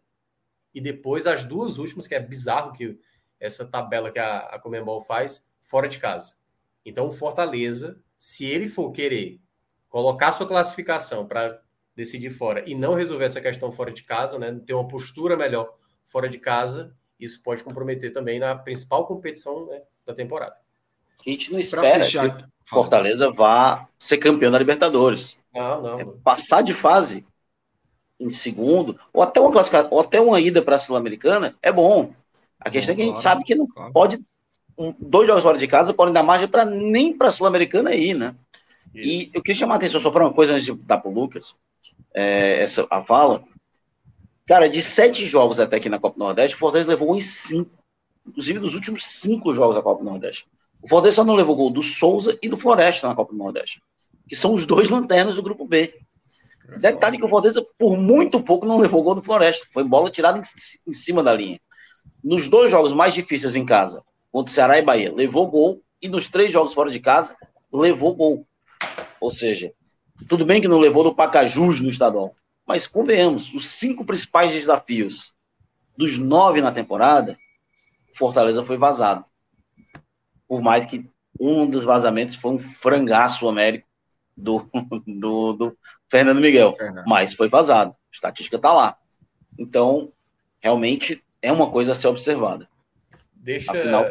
e 0.74 0.82
depois 0.82 1.27
as 1.27 1.45
duas 1.45 1.77
últimas, 1.77 2.08
que 2.08 2.16
é 2.16 2.19
bizarro 2.19 2.74
que 2.74 3.00
essa 3.42 3.66
tabela 3.66 4.11
que 4.11 4.20
a, 4.20 4.40
a 4.40 4.60
Comembol 4.60 5.02
faz, 5.02 5.45
fora 5.61 5.88
de 5.88 5.98
casa. 5.98 6.36
Então, 6.86 7.08
o 7.08 7.11
Fortaleza, 7.11 8.00
se 8.18 8.45
ele 8.45 8.70
for 8.70 8.92
querer 8.92 9.42
colocar 9.90 10.32
sua 10.32 10.48
classificação 10.48 11.28
para 11.28 11.60
decidir 11.95 12.30
fora 12.30 12.64
e 12.68 12.74
não 12.74 12.94
resolver 12.94 13.26
essa 13.26 13.42
questão 13.42 13.72
fora 13.72 13.92
de 13.92 14.03
casa, 14.03 14.40
né, 14.40 14.58
ter 14.66 14.74
uma 14.74 14.88
postura 14.88 15.36
melhor 15.36 15.74
fora 16.06 16.30
de 16.30 16.38
casa, 16.38 16.95
isso 17.20 17.42
pode 17.44 17.64
comprometer 17.64 18.14
também 18.14 18.40
na 18.40 18.56
principal 18.56 19.06
competição 19.06 19.66
né, 19.68 19.82
da 20.06 20.14
temporada. 20.14 20.56
A 21.26 21.30
gente 21.30 21.52
não 21.52 21.60
espera 21.60 22.03
fechar, 22.03 22.38
que 22.38 22.45
Fortaleza 22.64 23.30
vá 23.32 23.88
ser 24.00 24.18
campeão 24.18 24.52
da 24.52 24.58
Libertadores. 24.58 25.40
Não, 25.53 25.82
não. 25.82 26.00
É 26.00 26.06
passar 26.24 26.61
de 26.61 26.74
fase 26.74 27.26
em 28.20 28.30
segundo, 28.30 29.00
ou 29.11 29.22
até 29.22 29.40
uma 29.40 29.52
classificação, 29.52 29.90
ou 29.92 30.00
até 30.00 30.22
uma 30.22 30.40
ida 30.40 30.61
para 30.61 30.76
a 30.76 30.80
Sul-Americana, 30.80 31.56
é 31.61 31.72
bom. 31.72 32.14
A 32.61 32.69
questão 32.69 32.93
é 32.93 32.95
que 32.95 33.01
a 33.01 33.06
gente 33.06 33.14
claro, 33.15 33.23
sabe 33.23 33.43
que 33.43 33.56
não 33.56 33.67
claro. 33.67 33.91
pode. 33.91 34.19
Um, 34.77 34.93
dois 34.99 35.27
jogos 35.27 35.43
fora 35.43 35.57
de 35.57 35.67
casa 35.67 35.93
podem 35.93 36.14
dar 36.14 36.23
margem 36.23 36.48
para 36.48 36.64
nem 36.64 37.17
para 37.17 37.27
a 37.27 37.31
Sul-Americana 37.31 37.93
ir, 37.93 38.14
né? 38.14 38.35
E 38.93 39.30
eu 39.33 39.41
queria 39.41 39.59
chamar 39.59 39.75
a 39.75 39.77
atenção 39.77 39.99
só 39.99 40.11
para 40.11 40.25
uma 40.25 40.33
coisa 40.33 40.53
antes 40.53 40.65
de 40.65 40.73
dar 40.73 40.98
para 40.98 41.09
o 41.09 41.14
Lucas, 41.14 41.56
é, 42.14 42.61
essa, 42.61 42.85
a 42.90 43.03
fala. 43.03 43.43
Cara, 44.45 44.67
de 44.67 44.81
sete 44.81 45.25
jogos 45.25 45.59
até 45.59 45.77
aqui 45.77 45.90
na 45.90 45.99
Copa 45.99 46.17
do 46.17 46.23
Nordeste, 46.23 46.56
o 46.56 46.59
Fortaleza 46.59 46.90
levou 46.90 47.11
um 47.11 47.15
em 47.15 47.22
cinco. 47.22 47.72
Inclusive, 48.27 48.59
dos 48.59 48.75
últimos 48.75 49.06
cinco 49.06 49.53
jogos 49.53 49.75
da 49.75 49.81
Copa 49.81 50.03
do 50.03 50.09
Nordeste. 50.09 50.45
O 50.81 50.88
Fortaleza 50.88 51.17
só 51.17 51.23
não 51.23 51.35
levou 51.35 51.56
gol 51.56 51.69
do 51.69 51.81
Souza 51.81 52.38
e 52.41 52.49
do 52.49 52.57
Floresta 52.57 53.07
na 53.07 53.15
Copa 53.15 53.31
do 53.31 53.38
Nordeste, 53.38 53.81
que 54.27 54.35
são 54.35 54.53
os 54.53 54.65
dois 54.65 54.90
lanternas 54.90 55.35
do 55.35 55.43
grupo 55.43 55.65
B. 55.65 55.95
Detalhe 56.80 57.17
que 57.17 57.25
o 57.25 57.30
Fortaleza, 57.30 57.65
por 57.77 57.98
muito 57.98 58.41
pouco, 58.41 58.65
não 58.65 58.80
levou 58.80 59.03
gol 59.03 59.15
do 59.15 59.23
Floresta. 59.23 59.67
Foi 59.72 59.83
bola 59.83 60.09
tirada 60.09 60.38
em, 60.38 60.41
em 60.88 60.93
cima 60.93 61.23
da 61.23 61.33
linha. 61.33 61.59
Nos 62.24 62.48
dois 62.50 62.72
jogos 62.72 62.93
mais 62.93 63.14
difíceis 63.14 63.56
em 63.56 63.66
casa, 63.66 64.03
contra 64.32 64.51
o 64.51 64.53
Ceará 64.53 64.77
e 64.77 64.82
Bahia, 64.82 65.14
levou 65.14 65.48
gol. 65.48 65.82
E 66.01 66.09
nos 66.09 66.27
três 66.27 66.51
jogos 66.51 66.74
fora 66.74 66.90
de 66.90 67.00
casa, 67.00 67.35
levou 67.72 68.16
gol. 68.16 68.48
Ou 69.19 69.30
seja, 69.30 69.72
tudo 70.27 70.45
bem 70.45 70.61
que 70.61 70.67
não 70.67 70.80
levou 70.80 71.03
do 71.03 71.14
Pacajus 71.14 71.82
no 71.82 71.90
estadual. 71.90 72.35
Mas 72.66 72.88
convenhamos, 72.88 73.53
os 73.53 73.69
cinco 73.69 74.06
principais 74.06 74.51
desafios 74.51 75.33
dos 75.95 76.17
nove 76.17 76.61
na 76.61 76.72
temporada, 76.72 77.38
o 78.11 78.17
Fortaleza 78.17 78.64
foi 78.64 78.77
vazado 78.77 79.25
por 80.51 80.61
mais 80.61 80.85
que 80.85 81.09
um 81.40 81.66
dos 81.66 81.85
vazamentos 81.85 82.35
foi 82.35 82.51
um 82.51 82.59
frangaço 82.59 83.48
américo 83.48 83.88
do, 84.35 84.69
do, 85.08 85.53
do 85.53 85.77
Fernando 86.09 86.41
Miguel, 86.41 86.75
Fernando. 86.75 87.06
mas 87.08 87.33
foi 87.33 87.48
vazado, 87.48 87.91
a 87.91 87.95
estatística 88.11 88.58
está 88.58 88.74
lá. 88.74 88.98
Então, 89.58 90.11
realmente 90.59 91.24
é 91.42 91.52
uma 91.52 91.70
coisa 91.70 91.94
a 91.94 91.95
ser 91.95 92.08
observada. 92.08 92.68
Deixa... 93.34 93.72
Afinal, 93.72 94.06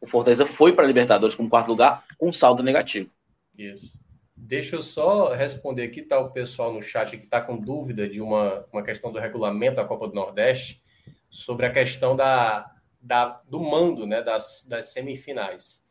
o 0.00 0.06
Fortaleza 0.06 0.46
foi 0.46 0.72
para 0.72 0.84
a 0.84 0.86
Libertadores 0.86 1.34
com 1.34 1.48
quarto 1.48 1.68
lugar 1.68 2.04
com 2.18 2.32
saldo 2.32 2.62
negativo. 2.62 3.10
Isso. 3.56 3.92
Deixa 4.36 4.76
eu 4.76 4.82
só 4.82 5.32
responder 5.32 5.84
aqui, 5.84 6.02
tá 6.02 6.18
o 6.18 6.30
pessoal 6.30 6.72
no 6.72 6.82
chat 6.82 7.16
que 7.16 7.24
está 7.24 7.40
com 7.40 7.56
dúvida 7.56 8.08
de 8.08 8.20
uma, 8.20 8.66
uma 8.72 8.82
questão 8.82 9.10
do 9.10 9.18
regulamento 9.18 9.76
da 9.76 9.84
Copa 9.84 10.06
do 10.06 10.14
Nordeste, 10.14 10.82
sobre 11.28 11.66
a 11.66 11.72
questão 11.72 12.14
da, 12.14 12.70
da, 13.00 13.40
do 13.48 13.58
mando 13.58 14.06
né, 14.06 14.22
das, 14.22 14.66
das 14.68 14.92
semifinais. 14.92 15.85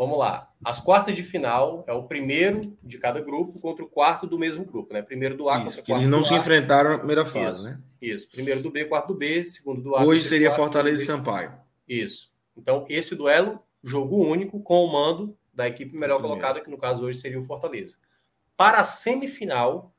Vamos 0.00 0.18
lá. 0.18 0.50
As 0.64 0.80
quartas 0.80 1.14
de 1.14 1.22
final 1.22 1.84
é 1.86 1.92
o 1.92 2.04
primeiro 2.04 2.74
de 2.82 2.96
cada 2.96 3.20
grupo 3.20 3.60
contra 3.60 3.84
o 3.84 3.86
quarto 3.86 4.26
do 4.26 4.38
mesmo 4.38 4.64
grupo, 4.64 4.94
né? 4.94 5.02
Primeiro 5.02 5.36
do 5.36 5.50
A 5.50 5.58
Isso, 5.58 5.64
contra 5.64 5.80
o 5.82 5.84
quarto 5.84 6.00
Eles 6.00 6.10
não 6.10 6.24
se 6.24 6.32
enfrentaram 6.32 6.92
na 6.92 6.96
primeira 6.96 7.26
fase, 7.26 7.58
Isso. 7.58 7.68
né? 7.68 7.80
Isso. 8.00 8.30
Primeiro 8.30 8.62
do 8.62 8.70
B, 8.70 8.86
quarto 8.86 9.08
do 9.08 9.14
B, 9.14 9.44
segundo 9.44 9.82
do 9.82 9.94
A. 9.94 10.02
Hoje 10.02 10.24
seria 10.24 10.52
Fortaleza 10.52 11.02
e 11.02 11.04
Sampaio. 11.04 11.52
Isso. 11.86 12.32
Então, 12.56 12.86
esse 12.88 13.14
duelo, 13.14 13.60
jogo 13.84 14.24
único, 14.24 14.62
com 14.62 14.82
o 14.82 14.90
mando 14.90 15.36
da 15.52 15.68
equipe 15.68 15.94
melhor 15.94 16.18
colocada, 16.18 16.62
que 16.62 16.70
no 16.70 16.78
caso 16.78 17.04
hoje 17.04 17.18
seria 17.18 17.38
o 17.38 17.44
Fortaleza. 17.44 17.98
Para 18.56 18.80
a 18.80 18.84
semifinal, 18.86 19.94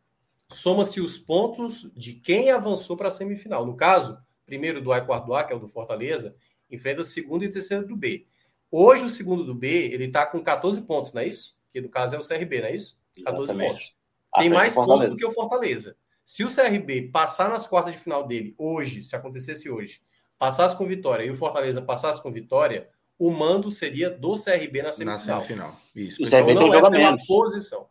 soma-se 0.47 0.99
os 0.99 1.19
pontos 1.19 1.91
de 1.95 2.13
quem 2.13 2.49
avançou 2.49 2.97
para 2.97 3.09
a 3.09 3.11
semifinal. 3.11 3.67
No 3.67 3.75
caso, 3.75 4.17
primeiro 4.47 4.81
do 4.81 4.91
A 4.91 4.97
e 4.97 5.05
quarto 5.05 5.27
do 5.27 5.35
A, 5.35 5.43
que 5.43 5.53
é 5.53 5.55
o 5.55 5.59
do 5.59 5.67
Fortaleza, 5.67 6.35
enfrenta 6.71 7.03
segundo 7.03 7.43
e 7.43 7.49
terceiro 7.51 7.85
do 7.85 7.95
B. 7.95 8.25
Hoje, 8.72 9.03
o 9.03 9.09
segundo 9.09 9.43
do 9.43 9.53
B, 9.53 9.67
ele 9.67 10.06
está 10.06 10.25
com 10.25 10.40
14 10.40 10.82
pontos, 10.82 11.11
não 11.11 11.22
é 11.22 11.27
isso? 11.27 11.56
Que 11.69 11.82
no 11.82 11.90
caso 11.90 12.16
é 12.16 12.19
o 12.19 12.25
CRB, 12.25 12.61
não 12.61 12.67
é 12.67 12.75
isso? 12.75 12.98
14 13.24 13.43
Exatamente. 13.43 13.74
pontos. 13.74 13.95
Tem 14.38 14.50
mais 14.50 14.74
pontos 14.74 15.09
do 15.09 15.17
que 15.17 15.25
o 15.25 15.33
Fortaleza. 15.33 15.95
Se 16.24 16.45
o 16.45 16.48
CRB 16.48 17.09
passar 17.11 17.50
nas 17.50 17.67
quartas 17.67 17.93
de 17.93 18.00
final 18.00 18.25
dele, 18.25 18.56
hoje, 18.58 19.03
se 19.03 19.16
acontecesse 19.16 19.69
hoje, 19.69 20.01
passasse 20.40 20.75
com 20.77 20.85
vitória 20.85 21.24
e 21.25 21.30
o 21.30 21.35
Fortaleza 21.35 21.82
passasse 21.82 22.22
com 22.22 22.32
vitória, 22.32 22.90
o 23.19 23.30
mando 23.30 23.69
seria 23.69 24.09
do 24.09 24.33
CRB 24.33 24.82
na 24.82 24.91
semifinal. 24.91 25.38
Na 25.38 25.43
semifinal. 25.43 25.75
Isso. 25.95 26.24
O 26.24 26.30
CRB 26.30 26.56
tem 26.56 26.64
um 26.64 26.72
jogo 26.72 26.88
a 26.88 26.90
menos. 26.90 27.25
posição. 27.27 27.88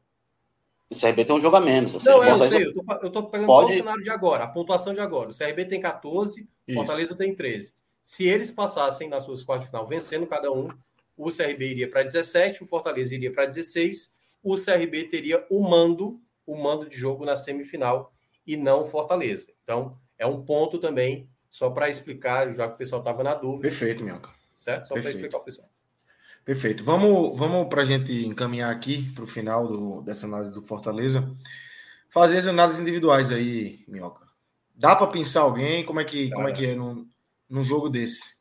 O 0.88 0.98
CRB 0.98 1.24
tem 1.24 1.36
um 1.36 1.40
jogo 1.40 1.56
a 1.56 1.60
menos. 1.60 2.02
Seja, 2.02 2.16
não, 2.16 2.24
eu 2.24 2.48
sei, 2.48 2.66
eu 2.66 2.74
tô, 2.74 2.92
eu 3.02 3.10
tô 3.10 3.22
pegando 3.24 3.46
pode... 3.46 3.66
só 3.66 3.72
o 3.72 3.76
cenário 3.76 4.02
de 4.02 4.10
agora, 4.10 4.44
a 4.44 4.48
pontuação 4.48 4.92
de 4.92 5.00
agora. 5.00 5.30
O 5.30 5.36
CRB 5.36 5.66
tem 5.66 5.80
14, 5.80 6.48
o 6.68 6.74
Fortaleza 6.74 7.14
tem 7.14 7.32
13. 7.34 7.74
Se 8.10 8.26
eles 8.26 8.50
passassem 8.50 9.08
nas 9.08 9.22
suas 9.22 9.44
quartas 9.44 9.66
de 9.66 9.70
final, 9.70 9.86
vencendo 9.86 10.26
cada 10.26 10.50
um, 10.50 10.68
o 11.16 11.30
CRB 11.30 11.64
iria 11.64 11.88
para 11.88 12.02
17, 12.02 12.60
o 12.60 12.66
Fortaleza 12.66 13.14
iria 13.14 13.32
para 13.32 13.46
16, 13.46 14.12
o 14.42 14.56
CRB 14.56 15.04
teria 15.04 15.46
o 15.48 15.62
mando, 15.62 16.20
o 16.44 16.60
mando 16.60 16.88
de 16.88 16.96
jogo 16.96 17.24
na 17.24 17.36
semifinal 17.36 18.12
e 18.44 18.56
não 18.56 18.82
o 18.82 18.84
Fortaleza. 18.84 19.52
Então, 19.62 19.96
é 20.18 20.26
um 20.26 20.44
ponto 20.44 20.80
também, 20.80 21.30
só 21.48 21.70
para 21.70 21.88
explicar, 21.88 22.52
já 22.52 22.66
que 22.66 22.74
o 22.74 22.78
pessoal 22.78 23.00
estava 23.00 23.22
na 23.22 23.32
dúvida. 23.32 23.62
Perfeito, 23.62 24.02
Minhoca. 24.02 24.30
Certo? 24.56 24.88
Só 24.88 24.94
para 24.94 25.08
explicar 25.08 25.38
o 25.38 25.44
pessoal. 25.44 25.68
Perfeito. 26.44 26.82
Vamos, 26.82 27.38
vamos 27.38 27.68
para 27.68 27.82
a 27.82 27.84
gente 27.84 28.26
encaminhar 28.26 28.72
aqui 28.72 29.08
para 29.14 29.22
o 29.22 29.28
final 29.28 29.68
do, 29.68 30.02
dessa 30.02 30.26
análise 30.26 30.52
do 30.52 30.62
Fortaleza. 30.62 31.32
Fazer 32.08 32.38
as 32.38 32.46
análises 32.48 32.82
individuais 32.82 33.30
aí, 33.30 33.84
Minhoca. 33.86 34.26
Dá 34.74 34.96
para 34.96 35.06
pensar 35.06 35.42
alguém? 35.42 35.84
Como 35.84 36.00
é 36.00 36.04
que, 36.04 36.28
como 36.30 36.48
é, 36.48 36.52
que 36.52 36.66
é 36.66 36.74
num, 36.74 37.06
num 37.50 37.64
jogo 37.64 37.90
desse? 37.90 38.40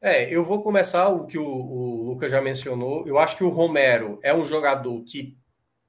É, 0.00 0.34
eu 0.34 0.44
vou 0.44 0.62
começar 0.62 1.08
o 1.08 1.26
que 1.26 1.38
o, 1.38 1.44
o 1.44 2.02
Lucas 2.04 2.32
já 2.32 2.40
mencionou. 2.40 3.06
Eu 3.06 3.18
acho 3.18 3.36
que 3.36 3.44
o 3.44 3.50
Romero 3.50 4.18
é 4.22 4.34
um 4.34 4.46
jogador 4.46 5.02
que 5.04 5.36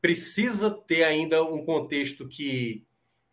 precisa 0.02 0.70
ter 0.70 1.04
ainda 1.04 1.44
um 1.44 1.66
contexto 1.66 2.28
que, 2.28 2.86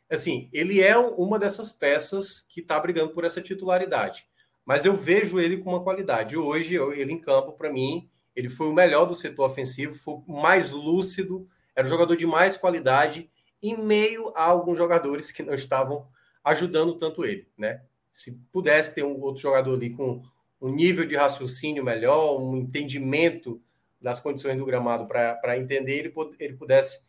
assim, 0.09 0.49
ele 0.53 0.81
é 0.81 0.97
uma 0.97 1.39
dessas 1.39 1.73
peças 1.73 2.41
que 2.41 2.61
está 2.61 2.79
brigando 2.79 3.13
por 3.13 3.25
essa 3.25 3.43
titularidade 3.43 4.29
mas 4.69 4.85
eu 4.85 4.95
vejo 4.95 5.41
ele 5.41 5.57
com 5.57 5.71
uma 5.71 5.83
qualidade. 5.83 6.37
Hoje, 6.37 6.77
ele 6.77 7.11
em 7.11 7.19
campo, 7.19 7.53
para 7.53 7.73
mim, 7.73 8.07
ele 8.37 8.51
foi 8.51 8.69
o 8.69 8.73
melhor 8.75 9.07
do 9.07 9.15
setor 9.15 9.47
ofensivo, 9.47 9.95
foi 9.95 10.17
o 10.27 10.43
mais 10.43 10.73
lúcido, 10.73 11.49
era 11.75 11.87
o 11.87 11.89
jogador 11.89 12.15
de 12.15 12.27
mais 12.27 12.55
qualidade, 12.55 13.31
em 13.63 13.75
meio 13.79 14.31
a 14.37 14.45
alguns 14.45 14.77
jogadores 14.77 15.33
que 15.33 15.43
não 15.43 15.55
estavam 15.55 16.07
ajudando 16.45 16.99
tanto 16.99 17.25
ele, 17.25 17.49
né? 17.57 17.81
Se 18.11 18.33
pudesse 18.53 18.95
ter 18.95 19.05
um 19.05 19.21
outro 19.21 19.43
jogador 19.43 19.75
ali 19.75 19.91
com 19.91 20.23
um 20.61 20.71
nível 20.71 21.07
de 21.07 21.17
raciocínio 21.17 21.85
melhor, 21.85 22.41
um 22.41 22.57
entendimento 22.57 23.61
das 24.01 24.21
condições 24.21 24.57
do 24.57 24.67
gramado 24.67 25.07
para 25.07 25.59
entender, 25.59 25.99
ele, 25.99 26.13
ele 26.39 26.55
pudesse 26.55 27.01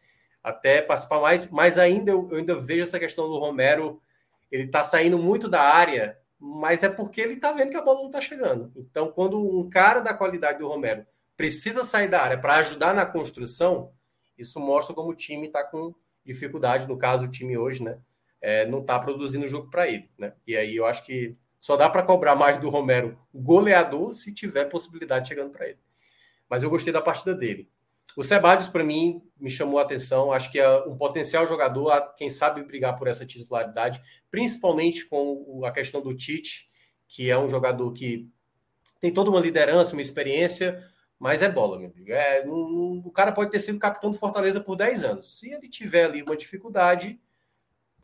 até 0.43 0.81
participar 0.81 1.19
mais, 1.19 1.49
mas 1.49 1.77
ainda 1.77 2.11
eu, 2.11 2.29
eu 2.31 2.37
ainda 2.37 2.55
vejo 2.55 2.83
essa 2.83 2.99
questão 2.99 3.27
do 3.27 3.37
Romero, 3.37 4.01
ele 4.51 4.63
está 4.63 4.83
saindo 4.83 5.17
muito 5.17 5.47
da 5.47 5.61
área 5.61 6.17
mas 6.39 6.83
é 6.83 6.89
porque 6.89 7.19
ele 7.19 7.33
está 7.33 7.51
vendo 7.51 7.69
que 7.69 7.75
a 7.75 7.81
bola 7.81 7.99
não 7.99 8.05
está 8.07 8.21
chegando. 8.21 8.71
Então, 8.75 9.11
quando 9.11 9.37
um 9.37 9.69
cara 9.69 9.99
da 9.99 10.13
qualidade 10.13 10.59
do 10.59 10.67
Romero 10.69 11.05
precisa 11.35 11.83
sair 11.83 12.07
da 12.07 12.21
área 12.21 12.39
para 12.39 12.55
ajudar 12.55 12.93
na 12.93 13.05
construção, 13.05 13.91
isso 14.37 14.57
mostra 14.57 14.95
como 14.95 15.09
o 15.09 15.15
time 15.15 15.47
está 15.47 15.63
com 15.63 15.93
dificuldade. 16.25 16.87
No 16.87 16.97
caso, 16.97 17.25
o 17.25 17.29
time 17.29 17.57
hoje, 17.57 17.83
né? 17.83 17.99
É, 18.41 18.65
não 18.65 18.79
está 18.79 18.97
produzindo 18.97 19.47
jogo 19.47 19.69
para 19.69 19.87
ele, 19.87 20.09
né? 20.17 20.33
E 20.47 20.55
aí 20.55 20.75
eu 20.75 20.85
acho 20.85 21.05
que 21.05 21.35
só 21.59 21.75
dá 21.75 21.89
para 21.89 22.03
cobrar 22.03 22.35
mais 22.35 22.57
do 22.57 22.69
Romero 22.69 23.19
goleador 23.33 24.13
se 24.13 24.33
tiver 24.33 24.65
possibilidade 24.65 25.27
chegando 25.27 25.51
para 25.51 25.67
ele. 25.67 25.79
Mas 26.49 26.63
eu 26.63 26.69
gostei 26.69 26.93
da 26.93 27.01
partida 27.01 27.35
dele. 27.35 27.69
O 28.15 28.23
Sebadios, 28.23 28.67
para 28.67 28.83
mim, 28.83 29.21
me 29.39 29.49
chamou 29.49 29.77
a 29.77 29.83
atenção. 29.83 30.31
Acho 30.31 30.51
que 30.51 30.59
é 30.59 30.69
um 30.85 30.97
potencial 30.97 31.47
jogador, 31.47 32.13
quem 32.15 32.29
sabe 32.29 32.63
brigar 32.63 32.97
por 32.97 33.07
essa 33.07 33.25
titularidade, 33.25 34.01
principalmente 34.31 35.05
com 35.05 35.63
a 35.65 35.71
questão 35.71 36.01
do 36.01 36.15
Tite, 36.15 36.67
que 37.07 37.29
é 37.29 37.37
um 37.37 37.49
jogador 37.49 37.91
que 37.91 38.29
tem 38.99 39.13
toda 39.13 39.29
uma 39.29 39.39
liderança, 39.39 39.93
uma 39.93 40.01
experiência, 40.01 40.83
mas 41.17 41.41
é 41.41 41.49
bola, 41.49 41.77
meu 41.77 41.89
amigo. 41.89 42.11
É, 42.11 42.43
um, 42.47 43.01
o 43.05 43.11
cara 43.11 43.31
pode 43.31 43.51
ter 43.51 43.59
sido 43.59 43.79
capitão 43.79 44.11
do 44.11 44.17
Fortaleza 44.17 44.59
por 44.59 44.75
10 44.75 45.05
anos. 45.05 45.37
Se 45.37 45.51
ele 45.51 45.69
tiver 45.69 46.05
ali 46.05 46.21
uma 46.21 46.35
dificuldade, 46.35 47.19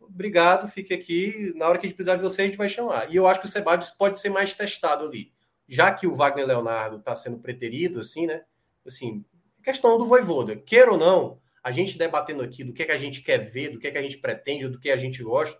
obrigado, 0.07 0.67
fique 0.67 0.93
aqui. 0.93 1.53
Na 1.55 1.67
hora 1.67 1.77
que 1.77 1.85
a 1.85 1.89
gente 1.89 1.95
precisar 1.95 2.15
de 2.15 2.23
você, 2.23 2.43
a 2.43 2.45
gente 2.45 2.57
vai 2.57 2.69
chamar. 2.69 3.11
E 3.11 3.15
eu 3.15 3.27
acho 3.27 3.39
que 3.39 3.47
o 3.47 3.49
Sebadios 3.49 3.91
pode 3.91 4.19
ser 4.19 4.29
mais 4.29 4.53
testado 4.53 5.05
ali. 5.05 5.31
Já 5.67 5.91
que 5.91 6.07
o 6.07 6.15
Wagner 6.15 6.45
Leonardo 6.45 6.97
está 6.97 7.15
sendo 7.15 7.39
preterido, 7.39 7.99
assim, 7.99 8.27
né? 8.27 8.43
Assim, 8.85 9.25
Questão 9.65 9.97
do 9.97 10.07
Voivoda. 10.07 10.55
Queira 10.55 10.91
ou 10.91 10.97
não, 10.97 11.39
a 11.63 11.71
gente 11.71 11.97
debatendo 11.97 12.43
aqui 12.43 12.63
do 12.63 12.71
que, 12.71 12.83
é 12.83 12.85
que 12.85 12.91
a 12.91 12.97
gente 12.97 13.23
quer 13.23 13.39
ver, 13.39 13.69
do 13.69 13.79
que, 13.79 13.87
é 13.87 13.91
que 13.91 13.97
a 13.97 14.01
gente 14.01 14.19
pretende, 14.19 14.67
do 14.67 14.79
que 14.79 14.91
a 14.91 14.95
gente 14.95 15.23
gosta, 15.23 15.59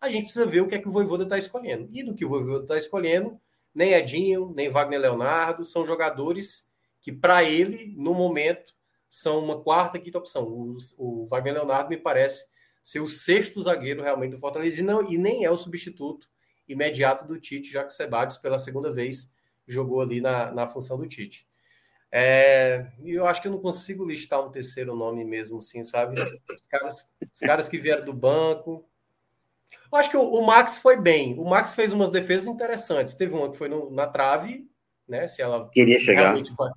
a 0.00 0.08
gente 0.08 0.24
precisa 0.24 0.46
ver 0.46 0.62
o 0.62 0.66
que 0.66 0.74
é 0.74 0.78
que 0.78 0.88
o 0.88 0.90
Voivoda 0.90 1.24
está 1.24 1.36
escolhendo. 1.36 1.86
E 1.92 2.02
do 2.02 2.14
que 2.14 2.24
o 2.24 2.30
Voivoda 2.30 2.62
está 2.62 2.78
escolhendo, 2.78 3.38
nem 3.74 3.92
Edinho, 3.92 4.54
nem 4.56 4.70
Wagner 4.70 5.00
Leonardo 5.00 5.66
são 5.66 5.84
jogadores 5.84 6.66
que, 7.02 7.12
para 7.12 7.44
ele, 7.44 7.94
no 7.94 8.14
momento, 8.14 8.72
são 9.06 9.44
uma 9.44 9.60
quarta, 9.60 9.98
quinta 9.98 10.16
opção. 10.16 10.44
O, 10.44 10.76
o, 10.96 11.26
Wagner 11.26 11.52
Leonardo 11.52 11.90
me 11.90 11.98
parece 11.98 12.46
ser 12.82 13.00
o 13.00 13.08
sexto 13.08 13.62
zagueiro 13.62 14.02
realmente 14.02 14.32
do 14.32 14.38
Fortaleza 14.38 14.80
e, 14.80 14.84
não, 14.84 15.02
e 15.08 15.16
nem 15.16 15.44
é 15.44 15.50
o 15.50 15.56
substituto 15.56 16.28
imediato 16.68 17.26
do 17.26 17.40
Tite, 17.40 17.70
já 17.70 17.82
que 17.82 17.92
o 17.92 17.96
Sebadios, 17.96 18.38
pela 18.38 18.58
segunda 18.58 18.90
vez, 18.92 19.32
jogou 19.66 20.00
ali 20.00 20.20
na, 20.20 20.50
na 20.50 20.66
função 20.66 20.98
do 20.98 21.06
Tite. 21.06 21.46
É, 22.10 22.88
e 23.02 23.12
eu 23.12 23.26
acho 23.26 23.40
que 23.40 23.48
eu 23.48 23.52
não 23.52 23.58
consigo 23.58 24.04
listar 24.04 24.44
um 24.44 24.50
terceiro 24.50 24.94
nome 24.94 25.24
mesmo, 25.24 25.58
assim, 25.58 25.82
sabe? 25.82 26.20
Os 26.20 26.66
caras, 26.68 27.08
os 27.32 27.40
caras 27.40 27.68
que 27.68 27.78
vieram 27.78 28.04
do 28.04 28.12
banco. 28.12 28.86
Eu 29.90 29.98
acho 29.98 30.10
que 30.10 30.16
o, 30.18 30.22
o, 30.22 30.44
Max 30.44 30.76
foi 30.76 31.00
bem. 31.00 31.38
O 31.38 31.44
Max 31.44 31.72
fez 31.72 31.90
umas 31.90 32.10
defesas 32.10 32.46
interessantes. 32.46 33.14
Teve 33.14 33.34
uma 33.34 33.50
que 33.50 33.56
foi 33.56 33.68
no, 33.70 33.90
na 33.90 34.06
trave, 34.06 34.68
né? 35.08 35.26
Se 35.26 35.40
ela 35.40 35.70
queria 35.70 35.98
chegar. 35.98 36.20
realmente 36.20 36.52
vai, 36.54 36.70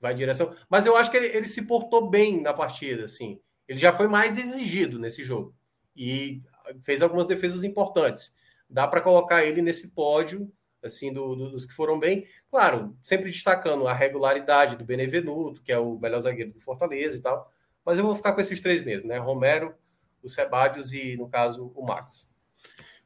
vai 0.00 0.12
em 0.14 0.16
direção. 0.16 0.54
Mas 0.70 0.86
eu 0.86 0.96
acho 0.96 1.10
que 1.10 1.18
ele, 1.18 1.36
ele 1.36 1.46
se 1.46 1.66
portou 1.66 2.08
bem 2.08 2.40
na 2.40 2.54
partida, 2.54 3.04
assim. 3.04 3.38
Ele 3.68 3.78
já 3.78 3.92
foi 3.92 4.08
mais 4.08 4.38
exigido 4.38 4.98
nesse 4.98 5.22
jogo 5.22 5.54
e 5.94 6.42
fez 6.82 7.02
algumas 7.02 7.26
defesas 7.26 7.64
importantes. 7.64 8.34
Dá 8.68 8.86
para 8.86 9.00
colocar 9.00 9.44
ele 9.44 9.62
nesse 9.62 9.88
pódio 9.88 10.50
assim, 10.82 11.12
do, 11.12 11.34
do, 11.34 11.50
dos 11.50 11.64
que 11.64 11.74
foram 11.74 11.98
bem. 11.98 12.26
Claro, 12.50 12.96
sempre 13.02 13.30
destacando 13.30 13.86
a 13.86 13.92
regularidade 13.92 14.76
do 14.76 14.84
Benevenuto, 14.84 15.62
que 15.62 15.72
é 15.72 15.78
o 15.78 15.98
melhor 15.98 16.20
zagueiro 16.20 16.52
do 16.52 16.60
Fortaleza 16.60 17.16
e 17.16 17.20
tal. 17.20 17.50
Mas 17.84 17.98
eu 17.98 18.04
vou 18.04 18.14
ficar 18.14 18.32
com 18.32 18.40
esses 18.40 18.60
três 18.60 18.84
mesmo, 18.84 19.08
né? 19.08 19.18
Romero, 19.18 19.74
o 20.22 20.28
Sebadios 20.28 20.92
e, 20.92 21.16
no 21.16 21.28
caso, 21.28 21.72
o 21.74 21.84
Max. 21.84 22.32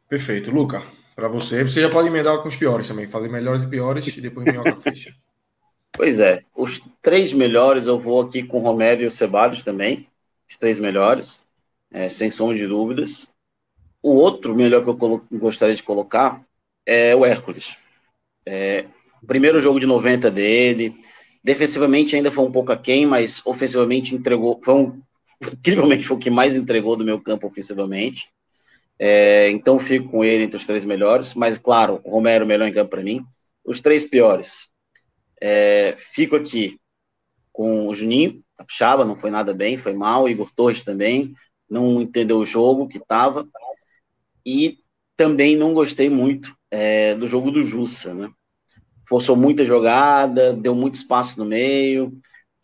Perfeito. 0.08 0.50
Luca, 0.50 0.82
para 1.15 1.28
você, 1.28 1.62
você 1.62 1.81
já 1.81 1.91
pode 1.91 2.08
emendar 2.08 2.41
com 2.42 2.49
os 2.49 2.57
piores 2.57 2.89
também. 2.89 3.07
Fazer 3.07 3.28
melhores 3.28 3.62
e 3.62 3.68
piores 3.68 4.07
e 4.16 4.20
depois 4.20 4.47
minhoca 4.47 4.74
fecha. 4.81 5.15
Pois 5.92 6.20
é. 6.20 6.42
Os 6.55 6.82
três 7.00 7.32
melhores 7.32 7.86
eu 7.86 7.99
vou 7.99 8.20
aqui 8.20 8.42
com 8.42 8.58
o 8.58 8.62
Romero 8.62 9.02
e 9.02 9.07
o 9.07 9.10
Sebadios 9.10 9.62
também. 9.62 10.08
Os 10.53 10.59
três 10.59 10.79
melhores, 10.79 11.43
é, 11.91 12.11
sem 12.11 12.31
sombra 12.31 12.55
de 12.55 12.67
dúvidas. 12.67 13.35
O 14.03 14.11
outro 14.17 14.55
melhor 14.55 14.85
que 14.85 14.91
eu 14.91 15.27
gostaria 15.39 15.75
de 15.75 15.83
colocar 15.83 16.45
é 16.85 17.17
o 17.17 17.25
Hércules. 17.25 17.79
É, 18.45 18.85
primeiro 19.27 19.59
jogo 19.61 19.81
de 19.81 19.87
90 19.87 20.31
dele, 20.31 20.95
defensivamente 21.43 22.15
ainda 22.15 22.31
foi 22.31 22.45
um 22.45 22.53
pouco 22.53 22.71
aquém, 22.71 23.07
mas 23.07 23.41
ofensivamente 23.47 24.15
entregou, 24.15 24.61
foi 24.63 24.75
um, 24.75 25.03
incrivelmente 25.41 26.07
foi 26.07 26.19
o 26.19 26.21
que 26.21 26.29
mais 26.29 26.55
entregou 26.55 26.97
do 26.97 27.05
meu 27.05 27.19
campo 27.19 27.47
ofensivamente. 27.47 28.29
É, 28.99 29.49
então 29.49 29.79
fico 29.79 30.11
com 30.11 30.23
ele 30.23 30.45
entre 30.45 30.59
os 30.59 30.67
três 30.67 30.85
melhores, 30.85 31.33
mas 31.33 31.57
claro, 31.57 31.99
o 32.05 32.11
Romero 32.11 32.47
melhor 32.47 32.69
em 32.69 32.75
campo 32.75 32.91
para 32.91 33.03
mim. 33.03 33.25
Os 33.65 33.81
três 33.81 34.05
piores, 34.05 34.67
é, 35.41 35.97
fico 35.99 36.37
aqui 36.37 36.79
com 37.51 37.89
o 37.89 37.95
Juninho, 37.95 38.42
Capixaba, 38.57 39.05
não 39.05 39.17
foi 39.17 39.31
nada 39.31 39.53
bem, 39.53 39.79
foi 39.79 39.95
mal, 39.95 40.29
Igor 40.29 40.51
Torres 40.55 40.85
também, 40.85 41.35
não 41.69 42.03
entendeu 42.03 42.39
o 42.39 42.47
jogo 42.47 42.89
que 42.89 42.99
estava, 42.99 43.47
e 44.45 44.79
também 45.17 45.57
não 45.57 45.75
gostei 45.75 46.11
muito 46.11 46.55
é, 46.71 47.15
do 47.15 47.27
jogo 47.27 47.51
do 47.51 47.63
Jussa, 47.63 48.15
né? 48.15 48.31
Forçou 49.09 49.37
muita 49.37 49.65
jogada, 49.65 50.53
deu 50.53 50.75
muito 50.75 50.95
espaço 50.95 51.39
no 51.39 51.45
meio, 51.45 52.13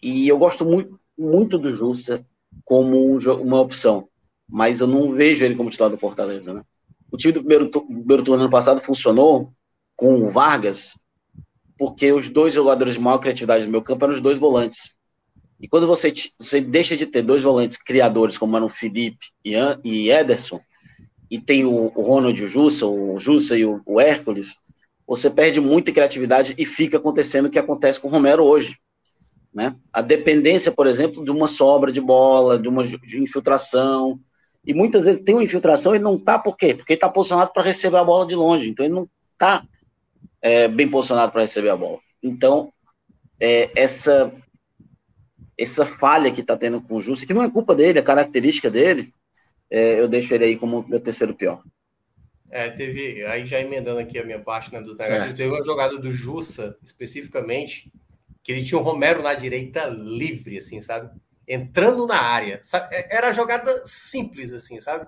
e 0.03 0.29
eu 0.29 0.39
gosto 0.39 0.65
muito, 0.65 0.99
muito 1.17 1.59
do 1.59 1.71
Jussa 1.71 2.25
como 2.65 3.15
um, 3.15 3.19
uma 3.41 3.61
opção, 3.61 4.09
mas 4.49 4.81
eu 4.81 4.87
não 4.87 5.13
vejo 5.13 5.45
ele 5.45 5.55
como 5.55 5.71
titular 5.71 5.91
do 5.91 5.99
Fortaleza, 5.99 6.53
né? 6.53 6.63
O 7.11 7.17
time 7.17 7.33
do 7.33 7.41
primeiro, 7.41 7.71
primeiro 7.71 8.23
turno 8.23 8.43
ano 8.43 8.51
passado 8.51 8.81
funcionou 8.81 9.53
com 9.97 10.23
o 10.23 10.31
Vargas, 10.31 10.93
porque 11.79 12.13
os 12.13 12.29
dois 12.29 12.53
jogadores 12.53 12.95
de 12.95 13.01
maior 13.01 13.19
criatividade 13.19 13.65
no 13.65 13.71
meu 13.71 13.83
campo 13.83 14.05
eram 14.05 14.15
os 14.15 14.21
dois 14.21 14.39
volantes. 14.39 14.98
E 15.61 15.67
quando 15.67 15.87
você, 15.87 16.13
você 16.39 16.61
deixa 16.61 16.97
de 16.97 17.07
ter 17.07 17.23
dois 17.23 17.43
volantes 17.43 17.77
criadores, 17.77 18.39
como 18.39 18.57
eram 18.57 18.69
Felipe 18.69 19.27
e, 19.45 19.55
e 19.85 20.11
Ederson, 20.11 20.61
e 21.31 21.39
tem 21.41 21.65
o, 21.65 21.93
o 21.95 22.03
Ronald, 22.03 22.43
o 22.43 22.49
Jussa, 22.49 22.87
o 22.87 23.19
Jussa 23.19 23.57
e 23.57 23.65
o, 23.65 23.83
o, 23.85 24.01
Hércules, 24.01 24.57
você 25.07 25.29
perde 25.29 25.61
muita 25.61 25.93
criatividade 25.93 26.55
e 26.57 26.65
fica 26.65 26.97
acontecendo 26.97 27.47
o 27.47 27.51
que 27.51 27.59
acontece 27.59 28.01
com 28.01 28.09
o 28.09 28.11
Romero 28.11 28.45
hoje. 28.45 28.79
Né? 29.53 29.75
A 29.93 30.01
dependência, 30.01 30.71
por 30.71 30.87
exemplo, 30.87 31.25
de 31.25 31.31
uma 31.31 31.49
sobra 31.49 31.91
de 31.91 32.01
bola, 32.01 32.59
de 32.59 32.69
uma 32.69 32.85
de 32.85 33.21
infiltração. 33.21 34.19
E 34.65 34.73
muitas 34.73 35.05
vezes 35.07 35.23
tem 35.23 35.35
uma 35.35 35.45
infiltração 35.45 35.95
e 35.95 35.99
não 35.99 36.23
tá 36.23 36.39
por 36.39 36.57
quê? 36.57 36.75
Porque 36.75 36.93
ele 36.93 36.99
está 36.99 37.09
posicionado 37.09 37.53
para 37.53 37.63
receber 37.63 37.97
a 37.97 38.05
bola 38.05 38.27
de 38.27 38.35
longe. 38.35 38.71
Então 38.71 38.85
ele 38.85 38.95
não 38.95 39.09
está 39.33 39.65
é, 40.41 40.69
bem 40.69 40.89
posicionado 40.89 41.33
para 41.33 41.43
receber 41.43 41.71
a 41.71 41.77
bola. 41.77 41.99
Então, 42.23 42.73
é, 43.41 43.71
essa 43.75 44.33
essa 45.59 45.85
falha 45.85 46.31
que 46.31 46.41
está 46.41 46.57
tendo 46.57 46.81
com 46.81 46.95
o 46.95 47.03
Justo, 47.03 47.27
que 47.27 47.35
não 47.35 47.43
é 47.43 47.51
culpa 47.51 47.75
dele, 47.75 47.99
é 47.99 48.03
característica 48.03 48.71
dele, 48.71 49.13
é, 49.69 50.01
eu 50.01 50.07
deixo 50.07 50.33
ele 50.33 50.45
aí 50.45 50.57
como 50.57 50.87
meu 50.89 51.01
terceiro 51.01 51.35
pior. 51.35 51.63
É, 52.51 52.71
teve, 52.71 53.27
aí 53.27 53.47
já 53.47 53.61
emendando 53.61 53.99
aqui 53.99 54.19
a 54.19 54.25
minha 54.25 54.39
parte 54.39 54.73
né, 54.73 54.81
dos 54.81 54.97
negativos, 54.97 55.37
teve 55.37 55.51
uma 55.51 55.65
jogada 55.65 55.99
do 55.99 56.11
Jussa, 56.13 56.79
especificamente, 56.83 57.93
que 58.43 58.53
ele 58.53 58.65
tinha 58.65 58.79
o 58.79 58.83
Romero 58.83 59.23
na 59.23 59.35
direita 59.35 59.87
livre, 59.87 60.57
assim, 60.57 60.81
sabe? 60.81 61.11
Entrando 61.47 62.07
na 62.07 62.19
área. 62.19 62.61
Sabe? 62.63 62.95
É, 62.95 63.17
era 63.17 63.33
jogada 63.33 63.85
simples, 63.85 64.53
assim, 64.53 64.81
sabe? 64.81 65.07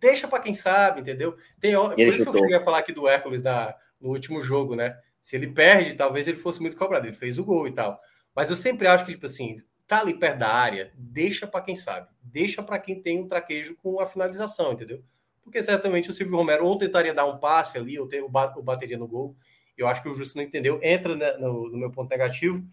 Deixa 0.00 0.26
para 0.26 0.42
quem 0.42 0.54
sabe, 0.54 1.02
entendeu? 1.02 1.36
Tem, 1.60 1.74
por 1.74 1.98
isso 2.00 2.18
chutou. 2.18 2.32
que 2.32 2.38
eu 2.38 2.42
cheguei 2.42 2.56
a 2.56 2.64
falar 2.64 2.78
aqui 2.78 2.92
do 2.92 3.06
Hércules 3.06 3.42
na, 3.42 3.72
no 4.00 4.08
último 4.08 4.42
jogo, 4.42 4.74
né? 4.74 4.98
Se 5.20 5.36
ele 5.36 5.46
perde, 5.46 5.94
talvez 5.94 6.26
ele 6.26 6.38
fosse 6.38 6.60
muito 6.60 6.76
cobrado. 6.76 7.06
Ele 7.06 7.14
fez 7.14 7.38
o 7.38 7.44
gol 7.44 7.68
e 7.68 7.72
tal. 7.72 8.00
Mas 8.34 8.50
eu 8.50 8.56
sempre 8.56 8.88
acho 8.88 9.04
que, 9.04 9.12
tipo 9.12 9.26
assim, 9.26 9.54
tá 9.92 10.00
ali 10.00 10.14
perto 10.14 10.38
da 10.38 10.48
área, 10.48 10.90
deixa 10.96 11.46
para 11.46 11.60
quem 11.60 11.76
sabe. 11.76 12.08
Deixa 12.22 12.62
para 12.62 12.78
quem 12.78 13.02
tem 13.02 13.20
um 13.20 13.28
traquejo 13.28 13.76
com 13.76 14.00
a 14.00 14.06
finalização, 14.06 14.72
entendeu? 14.72 15.04
Porque 15.44 15.62
certamente 15.62 16.08
o 16.08 16.14
Silvio 16.14 16.34
Romero 16.34 16.64
ou 16.64 16.78
tentaria 16.78 17.12
dar 17.12 17.26
um 17.26 17.36
passe 17.36 17.76
ali, 17.76 17.98
ou, 17.98 18.08
ter, 18.08 18.22
ou 18.22 18.62
bateria 18.62 18.96
no 18.96 19.06
gol. 19.06 19.36
Eu 19.76 19.86
acho 19.86 20.02
que 20.02 20.08
o 20.08 20.14
Justo 20.14 20.38
não 20.38 20.44
entendeu. 20.44 20.80
Entra 20.82 21.14
né, 21.14 21.32
no, 21.32 21.68
no, 21.68 21.76
meu 21.76 21.90
ponto 21.90 22.08
negativo. 22.08 22.64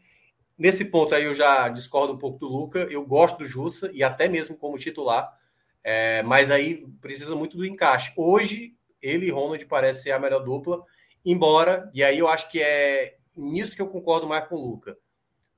Nesse 0.58 0.86
ponto 0.86 1.14
aí 1.14 1.26
eu 1.26 1.36
já 1.36 1.68
discordo 1.68 2.14
um 2.14 2.18
pouco 2.18 2.40
do 2.40 2.48
Luca. 2.48 2.80
Eu 2.90 3.06
gosto 3.06 3.40
do 3.40 3.46
Jussa 3.46 3.92
e 3.94 4.02
até 4.02 4.30
mesmo 4.30 4.56
como 4.56 4.78
titular. 4.78 5.30
É, 5.84 6.24
mas 6.24 6.50
aí 6.50 6.88
precisa 7.02 7.36
muito 7.36 7.58
do 7.58 7.66
encaixe. 7.66 8.14
Hoje, 8.16 8.76
ele 9.02 9.26
e 9.26 9.30
Ronald 9.30 9.66
parece 9.66 10.04
ser 10.04 10.12
a 10.12 10.20
melhor 10.20 10.40
dupla. 10.40 10.82
Embora, 11.26 11.92
e 11.94 12.02
aí 12.02 12.20
eu 12.20 12.30
acho 12.30 12.50
que 12.50 12.62
é 12.62 13.18
nisso 13.36 13.76
que 13.76 13.82
eu 13.82 13.90
concordo 13.90 14.26
mais 14.26 14.48
com 14.48 14.56
o 14.56 14.70
Luca. 14.70 14.98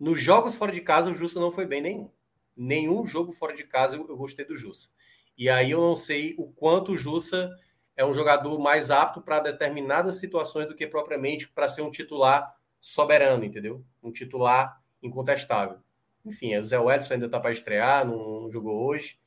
Nos 0.02 0.20
jogos 0.20 0.56
fora 0.56 0.72
de 0.72 0.82
casa, 0.82 1.12
o 1.12 1.14
Jussa 1.14 1.40
não 1.40 1.52
foi 1.52 1.68
bem 1.68 1.80
nenhum. 1.80 2.10
Nenhum 2.58 3.06
jogo 3.06 3.32
fora 3.32 3.56
de 3.56 3.64
casa 3.64 3.96
eu, 3.96 4.18
gostei 4.18 4.44
do 4.44 4.56
Jussa. 4.56 4.90
E 5.38 5.48
aí 5.48 5.70
eu 5.70 5.80
não 5.80 5.96
sei 5.96 6.34
o 6.40 6.48
quanto 6.48 6.94
o 6.94 6.98
Jussa 6.98 7.56
é 7.96 8.04
um 8.04 8.12
jogador 8.12 8.58
mais 8.60 8.90
apto 8.90 9.22
para 9.22 9.40
determinadas 9.40 10.16
situações 10.16 10.68
do 10.68 10.74
que 10.74 10.88
propriamente 10.88 11.48
para 11.48 11.68
ser 11.68 11.84
um 11.84 11.92
titular 11.92 12.52
soberano, 12.80 13.46
entendeu? 13.46 13.86
Um 14.02 14.12
titular 14.12 14.82
incontestável. 15.04 15.78
Enfim, 16.26 16.58
o 16.58 16.66
Zé 16.66 16.78
Edson 16.78 17.14
ainda 17.14 17.28
está 17.28 17.40
para 17.40 17.52
estrear, 17.52 18.04
não, 18.04 18.42
não, 18.42 18.52
jogou 18.52 18.84
hoje. 18.84 19.20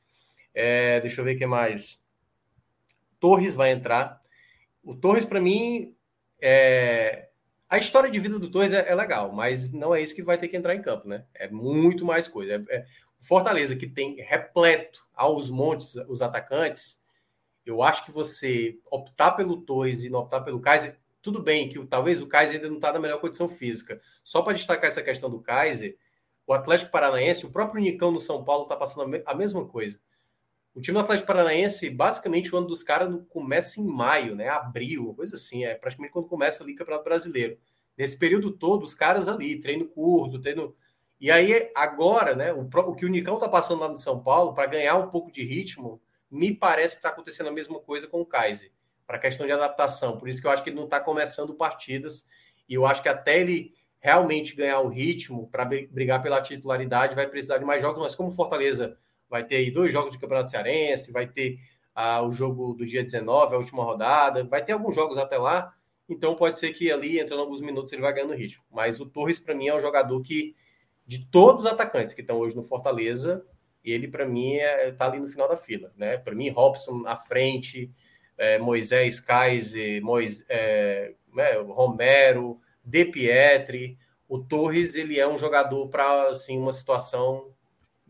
É, 0.53 0.99
deixa 0.99 1.21
eu 1.21 1.25
ver 1.25 1.35
o 1.35 1.37
que 1.37 1.45
mais. 1.45 2.01
Torres 3.17 3.55
vai 3.55 3.71
entrar. 3.71 4.21
O 4.83 4.93
Torres, 4.93 5.25
para 5.25 5.39
mim, 5.39 5.95
é... 6.41 7.29
a 7.69 7.77
história 7.77 8.09
de 8.09 8.19
vida 8.19 8.37
do 8.37 8.49
Torres 8.49 8.73
é, 8.73 8.89
é, 8.89 8.95
legal, 8.95 9.31
mas 9.31 9.71
não 9.71 9.93
é 9.93 10.01
isso 10.01 10.15
que 10.15 10.23
vai 10.23 10.37
ter 10.37 10.47
que 10.47 10.57
entrar 10.57 10.75
em 10.75 10.81
campo, 10.81 11.07
né? 11.07 11.25
É 11.33 11.49
muito 11.49 12.05
mais 12.05 12.27
coisa. 12.27 12.53
É, 12.69 12.75
é 12.75 12.85
Fortaleza, 13.17 13.75
que 13.75 13.87
tem 13.87 14.17
repleto 14.21 15.07
aos 15.13 15.49
montes 15.49 15.95
os 16.07 16.21
atacantes, 16.21 17.01
eu 17.65 17.81
acho 17.81 18.05
que 18.05 18.11
você 18.11 18.77
optar 18.91 19.31
pelo 19.31 19.61
Torres 19.61 20.03
e 20.03 20.09
não 20.09 20.19
optar 20.19 20.41
pelo 20.41 20.59
Kaiser, 20.59 20.99
tudo 21.21 21.41
bem 21.41 21.67
que 21.67 21.83
talvez 21.87 22.21
o 22.21 22.27
Kaiser 22.27 22.57
ainda 22.57 22.67
não 22.67 22.75
está 22.75 22.93
na 22.93 22.99
melhor 22.99 23.19
condição 23.19 23.49
física. 23.49 23.99
Só 24.23 24.43
para 24.43 24.53
destacar 24.53 24.89
essa 24.89 25.01
questão 25.01 25.29
do 25.29 25.41
Kaiser, 25.41 25.97
o 26.45 26.53
Atlético 26.53 26.91
Paranaense, 26.91 27.45
o 27.45 27.51
próprio 27.51 27.81
Nicão 27.81 28.11
no 28.11 28.21
São 28.21 28.43
Paulo 28.43 28.63
está 28.63 28.75
passando 28.75 29.23
a 29.25 29.33
mesma 29.33 29.65
coisa. 29.65 29.99
O 30.75 30.81
time 30.81 30.97
do 30.97 31.03
Atlético 31.05 31.27
Paranaense, 31.27 31.89
basicamente, 31.89 32.53
o 32.53 32.57
ano 32.57 32.67
dos 32.67 32.83
caras 32.83 33.09
começa 33.29 33.79
em 33.79 33.85
maio, 33.85 34.35
né? 34.35 34.49
Abril, 34.49 35.13
coisa 35.15 35.37
assim. 35.37 35.63
É 35.63 35.73
praticamente 35.73 36.11
quando 36.11 36.27
começa 36.27 36.61
ali 36.61 36.73
o 36.73 36.75
Campeonato 36.75 37.05
Brasileiro. 37.05 37.57
Nesse 37.97 38.17
período 38.17 38.51
todo, 38.51 38.83
os 38.83 38.93
caras 38.93 39.29
ali, 39.29 39.57
treino 39.61 39.87
curto, 39.87 40.37
treino. 40.37 40.75
E 41.17 41.31
aí, 41.31 41.71
agora, 41.73 42.35
né? 42.35 42.51
O, 42.51 42.67
o 42.67 42.93
que 42.93 43.05
o 43.05 43.09
Nicão 43.09 43.39
tá 43.39 43.47
passando 43.47 43.79
lá 43.79 43.87
no 43.87 43.95
São 43.95 44.21
Paulo, 44.21 44.53
para 44.53 44.65
ganhar 44.65 44.97
um 44.97 45.09
pouco 45.09 45.31
de 45.31 45.45
ritmo, 45.45 46.01
me 46.29 46.53
parece 46.53 46.95
que 46.95 46.99
está 46.99 47.07
acontecendo 47.07 47.47
a 47.47 47.53
mesma 47.53 47.79
coisa 47.79 48.05
com 48.05 48.19
o 48.19 48.25
Kaiser, 48.25 48.69
para 49.07 49.17
questão 49.17 49.47
de 49.47 49.53
adaptação. 49.53 50.17
Por 50.17 50.27
isso 50.27 50.41
que 50.41 50.47
eu 50.47 50.51
acho 50.51 50.61
que 50.61 50.69
ele 50.69 50.77
não 50.77 50.83
está 50.83 50.99
começando 50.99 51.55
partidas. 51.55 52.27
E 52.67 52.73
eu 52.73 52.85
acho 52.85 53.01
que 53.01 53.07
até 53.07 53.39
ele 53.39 53.73
realmente 54.01 54.53
ganhar 54.53 54.81
o 54.81 54.89
ritmo 54.89 55.47
para 55.47 55.63
brigar 55.63 56.21
pela 56.21 56.41
titularidade, 56.41 57.15
vai 57.15 57.27
precisar 57.27 57.59
de 57.59 57.65
mais 57.65 57.81
jogos. 57.81 58.01
Mas 58.01 58.13
como 58.13 58.29
Fortaleza 58.29 58.97
vai 59.35 59.43
ter 59.43 59.57
aí 59.57 59.69
dois 59.69 59.91
jogos 59.91 60.13
de 60.13 60.17
Campeonato 60.17 60.49
Cearense, 60.49 61.11
vai 61.11 61.27
ter 61.27 61.59
ah, 61.93 62.21
o 62.21 62.31
jogo 62.31 62.73
do 62.73 62.85
dia 62.85 63.03
19, 63.03 63.53
a 63.53 63.57
última 63.57 63.83
rodada, 63.83 64.45
vai 64.45 64.63
ter 64.63 64.71
alguns 64.71 64.95
jogos 64.95 65.17
até 65.17 65.37
lá, 65.37 65.73
então 66.07 66.35
pode 66.35 66.57
ser 66.57 66.71
que 66.71 66.89
ali, 66.89 67.19
entrando 67.19 67.41
alguns 67.41 67.59
minutos, 67.59 67.91
ele 67.91 68.01
vai 68.01 68.13
ganhando 68.13 68.33
ritmo. 68.33 68.63
Mas 68.71 69.01
o 69.01 69.05
Torres, 69.05 69.39
para 69.39 69.53
mim, 69.53 69.67
é 69.67 69.75
um 69.75 69.81
jogador 69.81 70.21
que, 70.21 70.55
de 71.05 71.25
todos 71.25 71.65
os 71.65 71.71
atacantes 71.71 72.15
que 72.15 72.21
estão 72.21 72.37
hoje 72.37 72.55
no 72.55 72.63
Fortaleza, 72.63 73.45
ele, 73.83 74.07
para 74.07 74.25
mim, 74.25 74.53
está 74.53 74.67
é, 74.67 74.91
tá 74.91 75.05
ali 75.07 75.19
no 75.19 75.27
final 75.27 75.49
da 75.49 75.57
fila. 75.57 75.91
Né? 75.97 76.17
Para 76.17 76.33
mim, 76.33 76.49
Robson 76.49 77.03
à 77.05 77.17
frente, 77.17 77.91
é, 78.37 78.57
Moisés 78.57 79.19
Kaiser, 79.19 80.01
Mois, 80.01 80.45
é, 80.47 81.13
né, 81.33 81.55
Romero, 81.57 82.59
De 82.83 83.03
Pietri. 83.03 83.97
O 84.29 84.39
Torres, 84.39 84.95
ele 84.95 85.19
é 85.19 85.27
um 85.27 85.37
jogador 85.37 85.89
para 85.89 86.29
assim, 86.29 86.57
uma 86.57 86.73
situação 86.73 87.54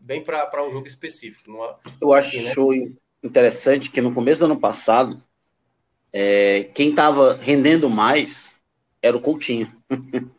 bem 0.06 0.22
para 0.22 0.64
um 0.64 0.70
jogo 0.70 0.86
específico. 0.86 1.50
Não, 1.50 1.74
Eu 2.00 2.14
acho 2.14 2.36
né? 2.36 2.92
interessante 3.22 3.90
que 3.90 4.00
no 4.00 4.14
começo 4.14 4.38
do 4.38 4.46
ano 4.46 4.60
passado, 4.60 5.20
é, 6.12 6.64
quem 6.72 6.90
estava 6.90 7.36
rendendo 7.36 7.90
mais 7.90 8.56
era 9.02 9.16
o 9.16 9.20
Coutinho. 9.20 9.70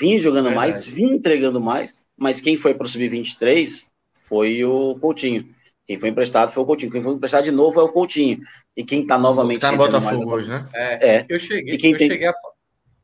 vinha 0.00 0.18
jogando 0.18 0.46
Verdade. 0.46 0.70
mais, 0.72 0.84
vinha 0.84 1.14
entregando 1.14 1.60
mais, 1.60 1.96
mas 2.16 2.40
quem 2.40 2.56
foi 2.56 2.74
para 2.74 2.86
o 2.86 2.88
Sub-23 2.88 3.84
foi 4.10 4.64
o 4.64 4.96
Coutinho. 4.98 5.54
Quem 5.86 5.98
foi 5.98 6.08
emprestado 6.08 6.52
foi 6.52 6.62
o 6.62 6.66
Coutinho. 6.66 6.90
Quem 6.90 7.02
foi 7.02 7.12
emprestado 7.12 7.44
de 7.44 7.52
novo 7.52 7.78
é 7.78 7.82
o 7.82 7.88
Coutinho. 7.88 8.40
E 8.74 8.82
quem 8.82 9.02
está 9.02 9.18
novamente. 9.18 9.56
Está 9.56 9.70
no 9.70 9.78
Botafogo 9.78 10.32
hoje, 10.32 10.48
né? 10.48 10.66
É, 10.72 11.16
é. 11.16 11.26
Eu 11.28 11.38
cheguei, 11.38 11.74
eu 11.74 11.78
tem... 11.78 11.98
cheguei 11.98 12.26
a 12.26 12.32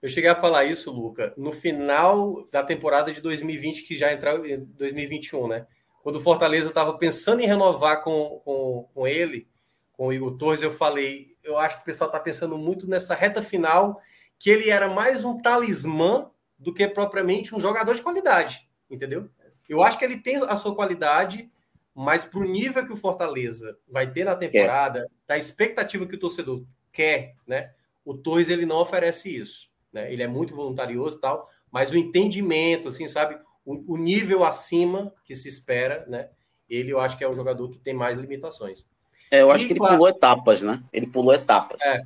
eu 0.00 0.08
cheguei 0.08 0.30
a 0.30 0.34
falar 0.34 0.64
isso, 0.64 0.92
Luca, 0.92 1.34
no 1.36 1.50
final 1.50 2.46
da 2.52 2.62
temporada 2.62 3.12
de 3.12 3.20
2020, 3.20 3.82
que 3.82 3.98
já 3.98 4.12
entrou 4.12 4.46
em 4.46 4.64
2021, 4.64 5.48
né? 5.48 5.66
Quando 6.02 6.16
o 6.16 6.20
Fortaleza 6.20 6.68
estava 6.68 6.96
pensando 6.96 7.40
em 7.40 7.46
renovar 7.46 8.02
com, 8.04 8.40
com, 8.44 8.88
com 8.94 9.06
ele, 9.06 9.48
com 9.92 10.06
o 10.06 10.12
Igor 10.12 10.36
Torres, 10.36 10.62
eu 10.62 10.72
falei, 10.72 11.34
eu 11.42 11.58
acho 11.58 11.76
que 11.76 11.82
o 11.82 11.84
pessoal 11.84 12.08
está 12.08 12.20
pensando 12.20 12.56
muito 12.56 12.88
nessa 12.88 13.14
reta 13.14 13.42
final, 13.42 14.00
que 14.38 14.48
ele 14.48 14.70
era 14.70 14.88
mais 14.88 15.24
um 15.24 15.42
talismã 15.42 16.30
do 16.56 16.72
que 16.72 16.86
propriamente 16.86 17.54
um 17.54 17.60
jogador 17.60 17.94
de 17.94 18.02
qualidade, 18.02 18.68
entendeu? 18.88 19.28
Eu 19.68 19.82
acho 19.82 19.98
que 19.98 20.04
ele 20.04 20.18
tem 20.18 20.36
a 20.36 20.56
sua 20.56 20.74
qualidade, 20.74 21.50
mas 21.92 22.24
para 22.24 22.38
o 22.38 22.44
nível 22.44 22.86
que 22.86 22.92
o 22.92 22.96
Fortaleza 22.96 23.76
vai 23.88 24.08
ter 24.08 24.22
na 24.22 24.36
temporada, 24.36 25.10
da 25.26 25.36
expectativa 25.36 26.06
que 26.06 26.14
o 26.14 26.20
torcedor 26.20 26.64
quer, 26.92 27.34
né? 27.44 27.72
O 28.04 28.14
Torres 28.14 28.48
ele 28.48 28.64
não 28.64 28.76
oferece 28.76 29.36
isso 29.36 29.67
né? 29.92 30.12
Ele 30.12 30.22
é 30.22 30.28
muito 30.28 30.54
voluntarioso 30.54 31.18
e 31.18 31.20
tal, 31.20 31.48
mas 31.70 31.90
o 31.90 31.96
entendimento, 31.96 32.88
assim, 32.88 33.06
sabe? 33.08 33.38
O, 33.64 33.94
o, 33.94 33.96
nível 33.96 34.44
acima 34.44 35.12
que 35.24 35.34
se 35.34 35.48
espera, 35.48 36.04
né? 36.08 36.28
Ele 36.68 36.90
eu 36.90 37.00
acho 37.00 37.16
que 37.16 37.24
é 37.24 37.28
o 37.28 37.32
jogador 37.32 37.70
que 37.70 37.78
tem 37.78 37.94
mais 37.94 38.16
limitações. 38.16 38.86
É, 39.30 39.42
eu 39.42 39.50
acho 39.50 39.64
e, 39.64 39.66
que 39.66 39.72
ele 39.74 39.80
claro, 39.80 39.94
pulou 39.94 40.08
etapas, 40.08 40.62
né? 40.62 40.82
Ele 40.92 41.06
pulou 41.06 41.34
etapas. 41.34 41.80
É, 41.82 42.00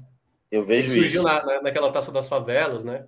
eu 0.51 0.65
vejo 0.65 0.93
ele 0.93 1.01
surgiu 1.01 1.21
isso. 1.21 1.29
Na, 1.29 1.45
na, 1.45 1.63
naquela 1.63 1.93
taça 1.93 2.11
das 2.11 2.29
favelas, 2.29 2.85
né? 2.85 3.07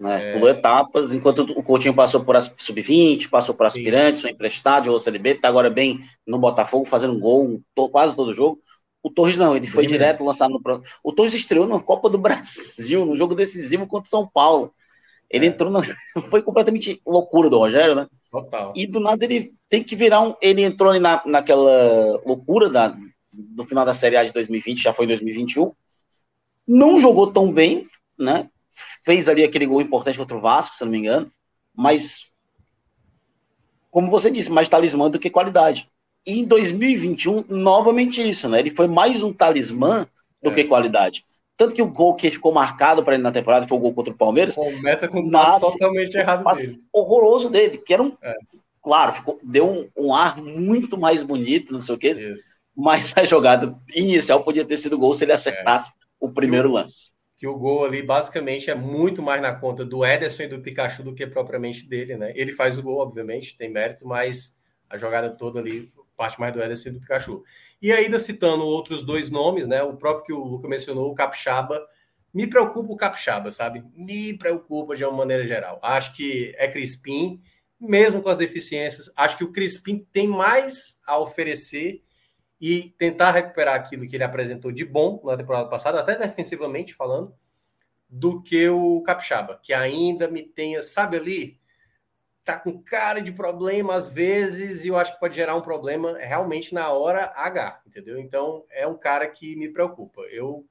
É, 0.00 0.30
é... 0.30 0.32
Pulou 0.34 0.48
etapas, 0.48 1.12
enquanto 1.12 1.40
o 1.40 1.62
Coutinho 1.62 1.94
passou 1.94 2.22
por 2.22 2.40
sub-20, 2.40 3.30
passou 3.30 3.54
por 3.54 3.66
aspirantes, 3.66 4.20
foi 4.20 4.30
emprestado, 4.30 4.84
jogou 4.84 4.98
CLB, 4.98 5.30
está 5.30 5.48
agora 5.48 5.70
bem 5.70 6.00
no 6.26 6.38
Botafogo, 6.38 6.84
fazendo 6.84 7.18
gol 7.18 7.60
quase 7.90 8.14
todo 8.14 8.32
jogo. 8.32 8.60
O 9.06 9.10
Torres 9.10 9.38
não, 9.38 9.56
ele 9.56 9.68
foi 9.68 9.84
Bem 9.84 9.92
direto 9.92 10.18
mesmo. 10.18 10.26
lançado 10.26 10.50
no. 10.50 10.82
O 11.04 11.12
Torres 11.12 11.32
estreou 11.32 11.64
na 11.64 11.78
Copa 11.78 12.10
do 12.10 12.18
Brasil, 12.18 13.06
no 13.06 13.16
jogo 13.16 13.36
decisivo 13.36 13.86
contra 13.86 14.08
o 14.08 14.10
São 14.10 14.26
Paulo. 14.26 14.74
Ele 15.30 15.46
é. 15.46 15.48
entrou 15.48 15.70
na. 15.70 15.80
Foi 16.28 16.42
completamente 16.42 17.00
loucura 17.06 17.48
do 17.48 17.56
Rogério, 17.56 17.94
né? 17.94 18.08
Total. 18.32 18.72
E 18.74 18.84
do 18.84 18.98
nada 18.98 19.24
ele 19.24 19.54
tem 19.68 19.84
que 19.84 19.94
virar 19.94 20.22
um. 20.22 20.34
Ele 20.42 20.64
entrou 20.64 20.90
ali 20.90 20.98
na, 20.98 21.22
naquela 21.24 22.20
loucura 22.26 22.68
da, 22.68 22.96
no 23.32 23.62
final 23.62 23.84
da 23.84 23.94
Série 23.94 24.16
A 24.16 24.24
de 24.24 24.32
2020, 24.32 24.82
já 24.82 24.92
foi 24.92 25.04
em 25.04 25.08
2021. 25.08 25.70
Não 26.66 26.98
jogou 26.98 27.32
tão 27.32 27.52
bem, 27.52 27.86
né? 28.18 28.50
Fez 29.04 29.28
ali 29.28 29.44
aquele 29.44 29.66
gol 29.66 29.80
importante 29.80 30.18
contra 30.18 30.36
o 30.36 30.40
Vasco, 30.40 30.74
se 30.74 30.84
não 30.84 30.90
me 30.90 30.98
engano. 30.98 31.30
Mas, 31.72 32.32
como 33.88 34.10
você 34.10 34.32
disse, 34.32 34.50
mais 34.50 34.68
talismã 34.68 35.08
do 35.08 35.20
que 35.20 35.30
qualidade. 35.30 35.88
E 36.26 36.40
em 36.40 36.44
2021, 36.44 37.44
novamente 37.48 38.26
isso, 38.26 38.48
né? 38.48 38.58
Ele 38.58 38.70
foi 38.70 38.88
mais 38.88 39.22
um 39.22 39.32
talismã 39.32 40.06
do 40.42 40.50
é. 40.50 40.54
que 40.54 40.64
qualidade. 40.64 41.24
Tanto 41.56 41.74
que 41.74 41.80
o 41.80 41.90
gol 41.90 42.14
que 42.14 42.30
ficou 42.30 42.52
marcado 42.52 43.02
para 43.02 43.14
ele 43.14 43.22
na 43.22 43.32
temporada 43.32 43.66
foi 43.66 43.78
o 43.78 43.80
gol 43.80 43.94
contra 43.94 44.12
o 44.12 44.16
Palmeiras. 44.16 44.54
Começa 44.54 45.08
com 45.08 45.20
um 45.20 45.30
passo 45.30 45.72
totalmente 45.72 46.14
errado 46.14 46.44
dele. 46.54 46.82
Horroroso 46.92 47.48
dele, 47.48 47.78
que 47.78 47.94
era 47.94 48.02
um. 48.02 48.12
É. 48.22 48.34
Claro, 48.82 49.14
ficou, 49.14 49.40
deu 49.42 49.68
um, 49.68 49.88
um, 49.96 50.14
ar 50.14 50.36
muito 50.40 50.98
mais 50.98 51.22
bonito, 51.22 51.72
não 51.72 51.80
sei 51.80 51.94
o 51.94 51.98
quê. 51.98 52.12
Isso. 52.12 52.44
Mas 52.76 53.16
a 53.16 53.24
jogada 53.24 53.74
inicial 53.94 54.44
podia 54.44 54.64
ter 54.64 54.76
sido 54.76 54.98
gol 54.98 55.14
se 55.14 55.24
ele 55.24 55.32
acertasse 55.32 55.90
é. 55.90 55.94
o 56.20 56.30
primeiro 56.30 56.68
o, 56.68 56.72
lance. 56.72 57.12
que 57.38 57.46
o 57.46 57.56
gol 57.56 57.84
ali 57.84 58.02
basicamente 58.02 58.70
é 58.70 58.74
muito 58.74 59.22
mais 59.22 59.40
na 59.40 59.54
conta 59.54 59.84
do 59.84 60.04
Ederson 60.04 60.42
e 60.42 60.48
do 60.48 60.60
Pikachu 60.60 61.02
do 61.02 61.14
que 61.14 61.26
propriamente 61.26 61.88
dele, 61.88 62.16
né? 62.16 62.32
Ele 62.36 62.52
faz 62.52 62.76
o 62.76 62.82
gol, 62.82 62.98
obviamente, 62.98 63.56
tem 63.56 63.70
mérito, 63.70 64.06
mas 64.06 64.54
a 64.88 64.98
jogada 64.98 65.30
toda 65.30 65.58
ali 65.58 65.90
parte 66.16 66.40
mais 66.40 66.52
do 66.52 66.62
Ederson 66.62 66.88
e 66.88 66.92
do 66.92 67.00
Pikachu. 67.00 67.42
E 67.80 67.92
ainda 67.92 68.18
citando 68.18 68.64
outros 68.64 69.04
dois 69.04 69.30
nomes, 69.30 69.66
né? 69.66 69.82
O 69.82 69.96
próprio 69.96 70.24
que 70.24 70.32
o 70.32 70.44
Luca 70.44 70.66
mencionou, 70.66 71.10
o 71.10 71.14
Capixaba. 71.14 71.86
Me 72.32 72.46
preocupa 72.46 72.92
o 72.92 72.96
Capixaba, 72.96 73.50
sabe? 73.52 73.84
Me 73.94 74.36
preocupa 74.36 74.96
de 74.96 75.04
uma 75.04 75.16
maneira 75.16 75.46
geral. 75.46 75.78
Acho 75.82 76.14
que 76.14 76.54
é 76.58 76.68
Crispim, 76.68 77.40
mesmo 77.80 78.22
com 78.22 78.28
as 78.28 78.36
deficiências. 78.36 79.10
Acho 79.16 79.38
que 79.38 79.44
o 79.44 79.52
Crispim 79.52 80.06
tem 80.12 80.26
mais 80.26 80.98
a 81.06 81.18
oferecer 81.18 82.02
e 82.60 82.94
tentar 82.98 83.32
recuperar 83.32 83.74
aquilo 83.74 84.08
que 84.08 84.16
ele 84.16 84.24
apresentou 84.24 84.72
de 84.72 84.84
bom 84.84 85.20
na 85.24 85.36
temporada 85.36 85.68
passada, 85.68 86.00
até 86.00 86.16
defensivamente 86.16 86.94
falando, 86.94 87.34
do 88.08 88.42
que 88.42 88.68
o 88.68 89.02
Capixaba, 89.02 89.60
que 89.62 89.72
ainda 89.72 90.28
me 90.28 90.42
tenha, 90.42 90.82
sabe 90.82 91.16
ali, 91.16 91.60
tá 92.46 92.56
com 92.56 92.80
cara 92.80 93.20
de 93.20 93.32
problema 93.32 93.94
às 93.94 94.08
vezes 94.08 94.84
e 94.84 94.88
eu 94.88 94.96
acho 94.96 95.12
que 95.12 95.20
pode 95.20 95.34
gerar 95.34 95.56
um 95.56 95.60
problema 95.60 96.16
realmente 96.16 96.72
na 96.72 96.90
hora 96.90 97.32
H, 97.34 97.80
entendeu? 97.84 98.20
Então 98.20 98.64
é 98.70 98.86
um 98.86 98.96
cara 98.96 99.26
que 99.26 99.56
me 99.56 99.68
preocupa. 99.68 100.22
Eu 100.30 100.64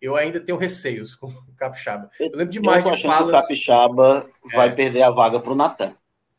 eu 0.00 0.16
ainda 0.16 0.40
tenho 0.40 0.58
receios 0.58 1.14
com 1.14 1.28
o 1.28 1.44
Capixaba. 1.56 2.10
Eu 2.18 2.30
lembro 2.32 2.52
demais 2.52 2.84
eu 2.84 2.92
de 2.92 3.02
falas. 3.02 3.22
Que 3.22 3.28
o 3.28 3.40
Capixaba 3.40 4.30
é, 4.50 4.56
vai 4.56 4.74
perder 4.74 5.02
a 5.02 5.10
vaga 5.10 5.38
para 5.38 5.52
o 5.52 5.54
Natan. 5.54 5.94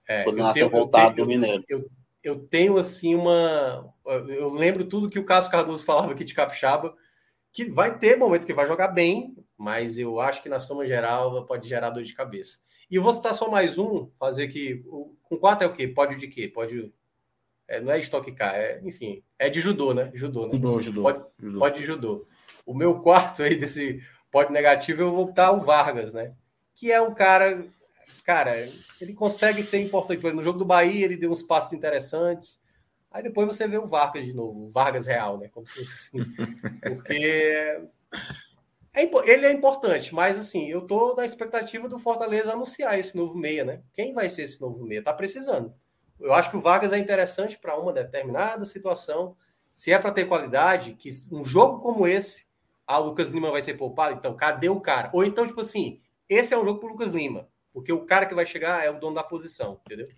É, 0.07 0.23
quando 0.23 0.39
o 0.39 0.43
Natan 0.43 0.67
voltar 0.67 1.09
do 1.13 1.25
Mineiro. 1.25 1.63
Eu, 1.69 1.89
eu 2.21 2.39
tenho 2.39 2.77
assim 2.77 3.15
uma. 3.15 3.93
Eu 4.05 4.49
lembro 4.49 4.83
tudo 4.83 5.09
que 5.09 5.19
o 5.19 5.25
Cássio 5.25 5.51
Cardoso 5.51 5.85
falava 5.85 6.11
aqui 6.11 6.25
de 6.25 6.33
Capixaba, 6.33 6.93
que 7.53 7.69
vai 7.69 7.97
ter 7.97 8.17
momentos 8.17 8.45
que 8.45 8.53
vai 8.53 8.67
jogar 8.67 8.89
bem, 8.89 9.35
mas 9.57 9.97
eu 9.97 10.19
acho 10.19 10.41
que 10.41 10.49
na 10.49 10.59
soma 10.59 10.85
geral 10.85 11.45
pode 11.45 11.69
gerar 11.69 11.91
dor 11.91 12.03
de 12.03 12.13
cabeça. 12.13 12.57
E 12.91 12.97
eu 12.97 13.03
vou 13.03 13.13
citar 13.13 13.33
só 13.33 13.49
mais 13.49 13.77
um, 13.77 14.09
fazer 14.19 14.49
que. 14.49 14.83
Com 15.23 15.37
quatro 15.37 15.65
é 15.65 15.67
o 15.69 15.73
quê? 15.73 15.87
Pode 15.87 16.17
de 16.17 16.27
quê? 16.27 16.49
Pode. 16.49 16.93
É, 17.67 17.79
não 17.79 17.93
é 17.93 17.99
estoque 17.99 18.33
K, 18.33 18.53
é, 18.57 18.81
enfim, 18.83 19.23
é 19.39 19.49
de 19.49 19.61
judô, 19.61 19.93
né? 19.93 20.11
Judô, 20.13 20.47
né? 20.47 20.53
Judô, 20.53 20.79
judô. 20.81 21.01
Pode, 21.03 21.23
judô. 21.39 21.59
pode 21.59 21.79
de 21.79 21.85
judô. 21.85 22.27
O 22.65 22.73
meu 22.73 22.99
quarto 22.99 23.43
aí 23.43 23.55
desse 23.55 24.03
pode 24.29 24.51
negativo, 24.51 25.01
eu 25.01 25.11
vou 25.11 25.27
botar 25.27 25.53
o 25.53 25.61
Vargas, 25.61 26.13
né? 26.13 26.35
Que 26.75 26.91
é 26.91 27.01
um 27.01 27.13
cara 27.13 27.65
cara, 28.25 28.53
ele 28.99 29.13
consegue 29.13 29.63
ser 29.63 29.79
importante. 29.79 30.21
No 30.31 30.43
jogo 30.43 30.59
do 30.59 30.65
Bahia, 30.65 31.05
ele 31.05 31.15
deu 31.15 31.31
uns 31.31 31.41
passos 31.41 31.71
interessantes. 31.71 32.61
Aí 33.09 33.23
depois 33.23 33.47
você 33.47 33.67
vê 33.67 33.77
o 33.77 33.87
Vargas 33.87 34.25
de 34.25 34.33
novo, 34.33 34.65
o 34.65 34.69
Vargas 34.69 35.07
real, 35.07 35.37
né? 35.37 35.47
Como 35.49 35.65
se 35.65 35.73
fosse 35.73 35.93
assim. 35.93 36.25
Porque 36.81 37.81
é, 38.93 39.03
ele 39.03 39.45
é 39.45 39.51
importante, 39.51 40.13
mas 40.13 40.37
assim, 40.37 40.69
eu 40.69 40.81
tô 40.81 41.15
na 41.15 41.23
expectativa 41.23 41.87
do 41.87 41.99
Fortaleza 41.99 42.53
anunciar 42.53 42.99
esse 42.99 43.15
novo 43.15 43.37
meia, 43.37 43.63
né? 43.63 43.81
Quem 43.93 44.13
vai 44.13 44.27
ser 44.27 44.43
esse 44.43 44.59
novo 44.59 44.83
meia? 44.83 45.03
Tá 45.03 45.13
precisando. 45.13 45.73
Eu 46.19 46.33
acho 46.33 46.49
que 46.51 46.57
o 46.57 46.61
Vargas 46.61 46.93
é 46.93 46.97
interessante 46.97 47.57
para 47.57 47.79
uma 47.79 47.93
determinada 47.93 48.65
situação. 48.65 49.35
Se 49.73 49.91
é 49.91 49.97
para 49.97 50.11
ter 50.11 50.25
qualidade, 50.25 50.93
que 50.93 51.09
um 51.31 51.43
jogo 51.43 51.79
como 51.79 52.05
esse, 52.05 52.45
a 52.85 52.97
Lucas 52.97 53.29
Lima 53.29 53.49
vai 53.49 53.61
ser 53.61 53.75
poupado, 53.75 54.15
então 54.15 54.35
cadê 54.35 54.69
o 54.69 54.81
cara? 54.81 55.09
Ou 55.13 55.23
então, 55.23 55.47
tipo 55.47 55.61
assim, 55.61 56.01
esse 56.27 56.53
é 56.53 56.57
um 56.57 56.65
jogo 56.65 56.79
para 56.79 56.89
Lucas 56.89 57.13
Lima. 57.13 57.47
Porque 57.73 57.91
o 57.93 58.05
cara 58.05 58.25
que 58.25 58.35
vai 58.35 58.45
chegar 58.45 58.85
é 58.85 58.89
o 58.89 58.99
dono 58.99 59.15
da 59.15 59.23
posição, 59.23 59.79
entendeu? 59.85 60.09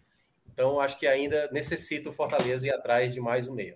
Então, 0.51 0.79
acho 0.79 0.97
que 0.97 1.07
ainda 1.07 1.49
necessita 1.51 2.09
o 2.09 2.13
Fortaleza 2.13 2.67
ir 2.67 2.73
atrás 2.73 3.13
de 3.13 3.21
mais 3.21 3.47
um 3.47 3.53
meio. 3.53 3.75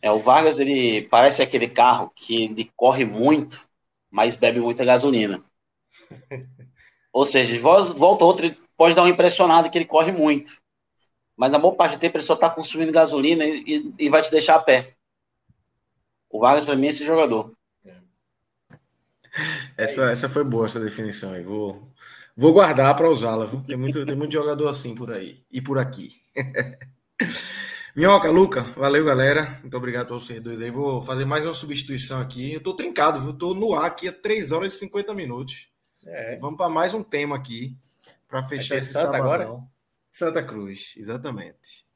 É, 0.00 0.10
o 0.10 0.18
Vargas, 0.18 0.58
ele 0.58 1.02
parece 1.02 1.42
aquele 1.42 1.68
carro 1.68 2.10
que 2.14 2.44
ele 2.44 2.70
corre 2.76 3.04
muito, 3.04 3.66
mas 4.12 4.36
bebe 4.36 4.60
muita 4.60 4.84
gasolina. 4.84 5.42
Ou 7.12 7.24
seja, 7.26 7.58
volta 7.60 8.24
outro, 8.24 8.56
pode 8.76 8.94
dar 8.94 9.02
uma 9.02 9.10
impressionada 9.10 9.68
que 9.68 9.76
ele 9.76 9.84
corre 9.84 10.12
muito. 10.12 10.52
Mas 11.36 11.50
na 11.50 11.58
boa 11.58 11.74
parte 11.74 11.96
do 11.96 12.00
tempo 12.00 12.16
ele 12.16 12.24
só 12.24 12.34
está 12.34 12.48
consumindo 12.48 12.92
gasolina 12.92 13.44
e, 13.44 13.92
e, 13.98 14.08
vai 14.08 14.22
te 14.22 14.30
deixar 14.30 14.56
a 14.56 14.62
pé. 14.62 14.94
O 16.30 16.38
Vargas, 16.38 16.64
para 16.64 16.76
mim, 16.76 16.86
é 16.86 16.90
esse 16.90 17.04
jogador. 17.04 17.52
Essa, 19.78 20.10
essa 20.10 20.28
foi 20.28 20.44
boa, 20.44 20.66
essa 20.66 20.78
definição 20.78 21.32
aí. 21.32 21.42
Vou, 21.42 21.90
Vou 22.36 22.52
guardar 22.52 22.94
para 22.96 23.10
usá-la? 23.10 23.46
Tem 23.66 23.76
muito, 23.76 24.04
tem 24.06 24.16
muito 24.16 24.32
jogador 24.32 24.68
assim 24.68 24.94
por 24.94 25.12
aí 25.12 25.44
e 25.50 25.60
por 25.60 25.78
aqui. 25.78 26.20
Minhoca, 27.94 28.30
Luca, 28.30 28.62
valeu, 28.74 29.04
galera. 29.04 29.58
Muito 29.60 29.76
obrigado 29.76 30.14
a 30.14 30.18
vocês 30.18 30.40
dois 30.40 30.62
aí. 30.62 30.70
Vou 30.70 31.02
fazer 31.02 31.26
mais 31.26 31.44
uma 31.44 31.52
substituição 31.52 32.22
aqui. 32.22 32.54
Eu 32.54 32.62
tô 32.62 32.74
trincado, 32.74 33.20
viu? 33.20 33.34
Tô 33.34 33.52
no 33.52 33.74
ar 33.74 33.84
aqui 33.84 34.08
há 34.08 34.12
3 34.12 34.50
horas 34.50 34.72
e 34.72 34.78
50 34.78 35.12
minutos. 35.12 35.68
É. 36.06 36.36
Vamos 36.36 36.56
para 36.56 36.70
mais 36.70 36.94
um 36.94 37.02
tema 37.02 37.36
aqui 37.36 37.76
para 38.26 38.42
fechar 38.42 38.76
esse 38.76 38.92
Santa 38.92 39.06
sabadão. 39.06 39.24
agora? 39.24 39.60
Santa 40.10 40.42
Cruz, 40.42 40.94
exatamente. 40.96 41.86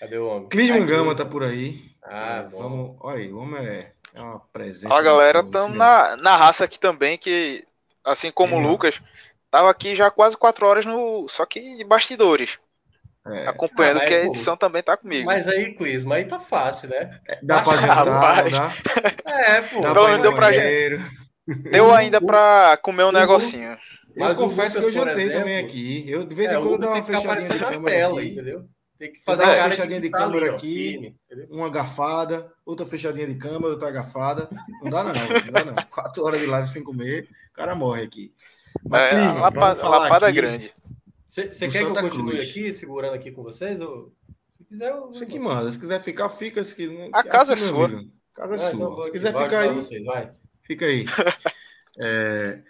Cadê 0.00 0.18
o 0.18 0.26
homem? 0.26 0.48
Clisman 0.48 0.86
Gama 0.86 1.14
tá 1.14 1.24
por 1.24 1.44
aí. 1.44 1.82
Ah, 2.02 2.44
é, 2.44 2.48
vamos. 2.48 2.96
Olha 3.00 3.18
aí, 3.18 3.32
o 3.32 3.38
homem 3.38 3.64
é, 3.64 3.92
é 4.14 4.20
uma 4.20 4.40
presença. 4.40 4.92
A 4.92 5.00
galera, 5.00 5.40
estamos 5.40 5.76
na, 5.76 6.16
na 6.16 6.36
raça 6.36 6.64
aqui 6.64 6.80
também, 6.80 7.16
que 7.16 7.64
assim 8.04 8.32
como 8.32 8.56
é, 8.56 8.58
o 8.58 8.60
Lucas, 8.60 9.00
Tava 9.50 9.70
aqui 9.70 9.94
já 9.94 10.10
quase 10.10 10.36
quatro 10.36 10.66
horas 10.66 10.84
no. 10.84 11.26
Só 11.28 11.46
que 11.46 11.76
de 11.76 11.84
bastidores. 11.84 12.58
É. 13.30 13.48
Acompanhando 13.48 13.98
ah, 13.98 14.06
que 14.06 14.14
a 14.14 14.24
edição 14.24 14.56
pô, 14.56 14.60
também 14.60 14.82
tá 14.82 14.96
comigo. 14.96 15.26
Mas 15.26 15.46
aí, 15.48 15.74
Clisma, 15.74 16.16
aí 16.16 16.24
tá 16.24 16.38
fácil, 16.38 16.88
né? 16.88 17.18
É, 17.26 17.38
dá 17.42 17.62
pra 17.62 17.76
jantar, 17.76 18.50
dá? 18.50 18.74
É, 19.24 19.60
pô. 19.62 19.80
Dá 19.80 19.92
Pelo 19.92 20.08
menos 20.08 20.22
deu 20.22 20.34
pra 20.34 20.48
Deu 21.70 21.94
ainda 21.94 22.20
pra 22.20 22.78
comer 22.82 23.04
um 23.04 23.12
negocinho. 23.12 23.76
Mas 24.16 24.30
eu 24.38 24.44
confesso 24.44 24.78
Lucas, 24.78 24.92
que 24.92 24.98
eu 24.98 25.04
jantei 25.04 25.24
exemplo, 25.24 25.40
também 25.40 25.58
aqui. 25.58 26.04
Eu 26.08 26.24
de 26.24 26.34
vez 26.34 26.50
em 26.50 26.56
é, 26.56 26.58
quando 26.58 26.78
dou 26.78 26.90
uma 26.90 27.02
fechadinha 27.02 27.48
de 27.48 27.58
câmera 27.58 27.96
tela, 27.96 28.20
aqui. 28.20 28.30
Entendeu? 28.30 28.64
Tem 28.98 29.12
que 29.12 29.22
fazer 29.22 29.44
uma 29.44 29.70
fechadinha 29.70 30.00
de, 30.00 30.08
de 30.08 30.10
câmera 30.10 30.46
ali, 30.46 30.54
aqui, 30.56 31.14
uma 31.50 31.70
garfada, 31.70 32.50
outra 32.66 32.84
fechadinha 32.84 33.28
de 33.28 33.36
câmera, 33.36 33.68
outra 33.68 33.92
garfada. 33.92 34.48
Não 34.82 34.90
dá 34.90 35.04
não, 35.04 35.12
não 35.12 35.52
dá 35.52 35.64
não. 35.64 35.74
Quatro 35.88 36.24
horas 36.24 36.40
de 36.40 36.46
live 36.46 36.68
sem 36.68 36.82
comer, 36.82 37.28
o 37.52 37.54
cara 37.54 37.76
morre 37.76 38.02
aqui. 38.02 38.32
Mas, 38.84 39.14
é, 39.14 39.26
a 39.26 39.88
lapada, 39.88 40.30
grande. 40.32 40.72
Você 41.28 41.48
quer 41.48 41.52
Santa 41.54 41.70
que 41.78 41.78
eu 41.78 41.94
continue 41.94 42.32
Cruz. 42.36 42.50
aqui, 42.50 42.72
segurando 42.72 43.14
aqui 43.14 43.30
com 43.30 43.42
vocês? 43.42 43.80
Ou... 43.80 44.14
Se 44.56 44.64
quiser, 44.64 44.90
eu... 44.90 45.08
Você 45.08 45.26
que 45.26 45.38
manda. 45.38 45.70
Se 45.70 45.78
quiser 45.78 46.00
ficar, 46.00 46.28
fica. 46.30 46.64
Se... 46.64 47.10
A 47.12 47.22
casa 47.22 47.52
é 47.52 47.56
sua. 47.56 47.86
A 48.34 48.48
casa 48.48 48.54
é, 48.54 48.70
sua. 48.70 49.04
Se 49.04 49.10
quiser 49.10 49.34
ficar 49.34 49.60
aí, 49.60 49.74
vocês, 49.74 50.02
fica 50.62 50.86
aí. 50.86 51.04
é... 51.98 52.62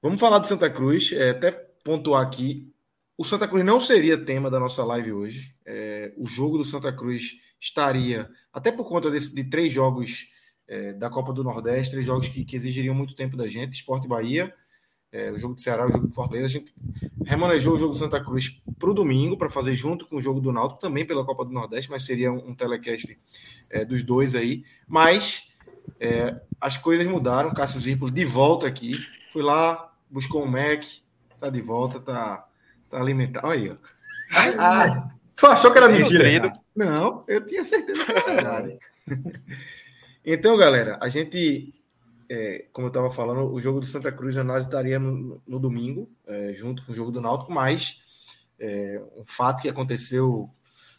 Vamos 0.00 0.18
falar 0.18 0.38
do 0.38 0.46
Santa 0.46 0.70
Cruz. 0.70 1.12
É, 1.12 1.30
até 1.30 1.52
pontuar 1.84 2.22
aqui. 2.22 2.72
O 3.16 3.24
Santa 3.24 3.46
Cruz 3.46 3.64
não 3.64 3.78
seria 3.78 4.16
tema 4.16 4.50
da 4.50 4.58
nossa 4.58 4.82
live 4.84 5.12
hoje. 5.12 5.54
É, 5.66 6.12
o 6.16 6.26
jogo 6.26 6.58
do 6.58 6.64
Santa 6.64 6.92
Cruz 6.92 7.40
estaria, 7.60 8.28
até 8.52 8.72
por 8.72 8.88
conta 8.88 9.10
desse, 9.10 9.34
de 9.34 9.44
três 9.44 9.72
jogos 9.72 10.26
é, 10.66 10.92
da 10.94 11.08
Copa 11.08 11.32
do 11.32 11.44
Nordeste, 11.44 11.92
três 11.92 12.06
jogos 12.06 12.26
que, 12.26 12.44
que 12.44 12.56
exigiriam 12.56 12.94
muito 12.94 13.14
tempo 13.14 13.36
da 13.36 13.46
gente, 13.46 13.74
Esporte 13.74 14.08
Bahia, 14.08 14.52
é, 15.12 15.30
o 15.30 15.38
jogo 15.38 15.54
do 15.54 15.60
Ceará, 15.60 15.86
o 15.86 15.92
jogo 15.92 16.06
do 16.06 16.14
Fortaleza. 16.14 16.46
A 16.46 16.48
gente 16.48 16.74
remanejou 17.24 17.74
o 17.74 17.78
jogo 17.78 17.92
do 17.92 17.98
Santa 17.98 18.22
Cruz 18.22 18.56
para 18.78 18.90
o 18.90 18.94
domingo, 18.94 19.36
para 19.36 19.50
fazer 19.50 19.74
junto 19.74 20.06
com 20.06 20.16
o 20.16 20.20
jogo 20.20 20.40
do 20.40 20.50
Náutico, 20.50 20.80
também 20.80 21.06
pela 21.06 21.24
Copa 21.24 21.44
do 21.44 21.52
Nordeste, 21.52 21.90
mas 21.90 22.04
seria 22.04 22.32
um, 22.32 22.50
um 22.50 22.54
telecast 22.54 23.18
é, 23.70 23.84
dos 23.84 24.02
dois 24.02 24.34
aí. 24.34 24.64
Mas 24.88 25.52
é, 26.00 26.40
as 26.60 26.76
coisas 26.76 27.06
mudaram. 27.06 27.52
Cássio 27.52 27.78
Zirpolo 27.78 28.10
de 28.10 28.24
volta 28.24 28.66
aqui. 28.66 28.94
Fui 29.32 29.42
lá, 29.42 29.92
buscou 30.10 30.42
um 30.42 30.48
Mac, 30.48 30.82
tá 31.38 31.50
de 31.50 31.60
volta, 31.60 32.00
tá, 32.00 32.46
tá 32.90 33.00
alimentado. 33.00 33.46
Aí, 33.46 33.70
ó. 33.70 33.76
Ah, 34.34 35.10
tu 35.36 35.46
achou 35.46 35.70
que 35.70 35.78
era 35.78 35.88
mentira? 35.88 36.52
Não, 36.74 37.22
eu 37.28 37.44
tinha 37.44 37.62
certeza 37.62 38.02
que 38.02 38.10
era 38.10 38.24
verdade. 38.24 38.78
então, 40.24 40.56
galera, 40.56 40.98
a 41.02 41.08
gente 41.08 41.74
é, 42.32 42.64
como 42.72 42.86
eu 42.86 42.88
estava 42.88 43.10
falando, 43.10 43.52
o 43.52 43.60
jogo 43.60 43.78
do 43.78 43.84
Santa 43.84 44.10
Cruz 44.10 44.38
análise 44.38 44.66
estaria 44.66 44.98
no, 44.98 45.42
no 45.46 45.58
domingo, 45.58 46.08
é, 46.26 46.54
junto 46.54 46.82
com 46.82 46.90
o 46.90 46.94
jogo 46.94 47.10
do 47.10 47.20
Náutico, 47.20 47.52
mas 47.52 48.00
é, 48.58 48.98
um 49.18 49.24
fato 49.26 49.60
que 49.60 49.68
aconteceu, 49.68 50.48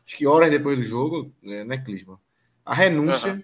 acho 0.05 0.15
que 0.15 0.27
horas 0.27 0.51
depois 0.51 0.77
do 0.77 0.83
jogo, 0.83 1.33
né, 1.41 1.63
né 1.63 1.79
Clisma? 1.79 2.19
A 2.63 2.75
renúncia 2.75 3.33
uhum. 3.33 3.43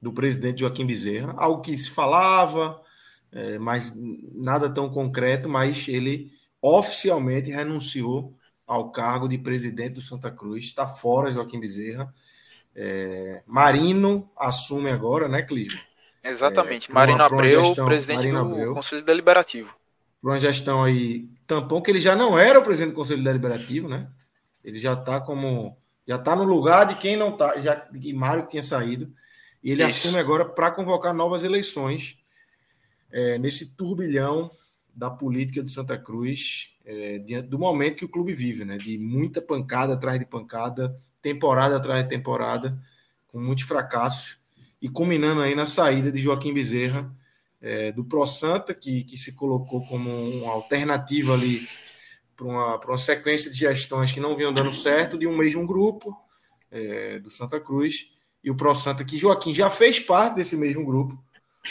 do 0.00 0.10
presidente 0.10 0.60
Joaquim 0.60 0.86
Bezerra, 0.86 1.34
algo 1.36 1.60
que 1.60 1.76
se 1.76 1.90
falava, 1.90 2.80
é, 3.30 3.58
mas 3.58 3.92
nada 4.32 4.70
tão 4.70 4.88
concreto, 4.88 5.50
mas 5.50 5.88
ele 5.88 6.32
oficialmente 6.62 7.50
renunciou 7.50 8.34
ao 8.66 8.90
cargo 8.90 9.28
de 9.28 9.36
presidente 9.36 9.96
do 9.96 10.02
Santa 10.02 10.30
Cruz, 10.30 10.64
está 10.64 10.86
fora 10.86 11.30
Joaquim 11.30 11.60
Bezerra. 11.60 12.10
É, 12.74 13.42
Marino 13.46 14.30
assume 14.34 14.88
agora, 14.88 15.28
né, 15.28 15.42
Clisma? 15.42 15.78
Exatamente. 16.28 16.90
É, 16.90 16.94
Marino 16.94 17.22
Abreu, 17.22 17.64
gestão, 17.64 17.86
presidente 17.86 18.18
Marino 18.18 18.44
do 18.44 18.54
Abreu, 18.54 18.74
Conselho 18.74 19.02
Deliberativo. 19.02 19.74
Para 20.20 20.30
uma 20.30 20.38
gestão 20.38 20.84
aí, 20.84 21.28
tampão, 21.46 21.80
que 21.80 21.90
ele 21.90 22.00
já 22.00 22.16
não 22.16 22.38
era 22.38 22.58
o 22.58 22.62
presidente 22.62 22.92
do 22.92 22.96
Conselho 22.96 23.22
Deliberativo, 23.22 23.88
né? 23.88 24.08
Ele 24.64 24.78
já 24.78 24.94
está 24.94 25.20
como. 25.20 25.76
Já 26.06 26.16
está 26.16 26.36
no 26.36 26.44
lugar 26.44 26.86
de 26.86 26.94
quem 26.96 27.16
não 27.16 27.30
está, 27.30 27.58
já 27.60 27.74
de 27.74 28.12
Mário 28.12 28.44
que 28.44 28.50
tinha 28.50 28.62
saído. 28.62 29.12
E 29.62 29.72
ele 29.72 29.82
Isso. 29.84 30.06
assume 30.06 30.20
agora 30.20 30.44
para 30.44 30.70
convocar 30.70 31.12
novas 31.14 31.42
eleições. 31.42 32.18
é, 33.10 33.38
nesse 33.38 33.74
turbilhão 33.74 34.50
da 34.94 35.10
política 35.10 35.62
de 35.62 35.70
Santa 35.70 35.98
Cruz, 35.98 36.76
é, 36.84 37.18
diante 37.18 37.48
do 37.48 37.58
momento 37.58 37.96
que 37.96 38.04
o 38.04 38.08
clube 38.08 38.32
vive, 38.32 38.64
né? 38.64 38.76
De 38.76 38.98
muita 38.98 39.40
pancada 39.40 39.94
atrás 39.94 40.18
de 40.18 40.26
pancada, 40.26 40.96
temporada 41.22 41.76
atrás 41.76 42.02
de 42.02 42.08
temporada, 42.08 42.78
com 43.28 43.40
muitos 43.40 43.64
fracassos, 43.64 44.38
e 44.80 44.88
culminando 44.88 45.40
aí 45.40 45.54
na 45.54 45.66
saída 45.66 46.12
de 46.12 46.20
Joaquim 46.20 46.52
Bezerra 46.52 47.10
é, 47.60 47.90
do 47.92 48.04
Pro 48.04 48.26
Santa, 48.26 48.74
que, 48.74 49.04
que 49.04 49.16
se 49.16 49.32
colocou 49.32 49.84
como 49.86 50.10
uma 50.10 50.52
alternativa 50.52 51.32
ali 51.32 51.66
para 52.36 52.46
uma, 52.46 52.76
uma 52.76 52.98
sequência 52.98 53.50
de 53.50 53.58
gestões 53.58 54.12
que 54.12 54.20
não 54.20 54.36
vinham 54.36 54.52
dando 54.52 54.70
certo, 54.70 55.18
de 55.18 55.26
um 55.26 55.36
mesmo 55.36 55.66
grupo, 55.66 56.16
é, 56.70 57.18
do 57.18 57.30
Santa 57.30 57.58
Cruz, 57.58 58.12
e 58.44 58.50
o 58.50 58.54
Pro 58.54 58.74
Santa, 58.74 59.04
que 59.04 59.16
Joaquim 59.16 59.54
já 59.54 59.70
fez 59.70 59.98
parte 59.98 60.36
desse 60.36 60.56
mesmo 60.56 60.84
grupo, 60.84 61.18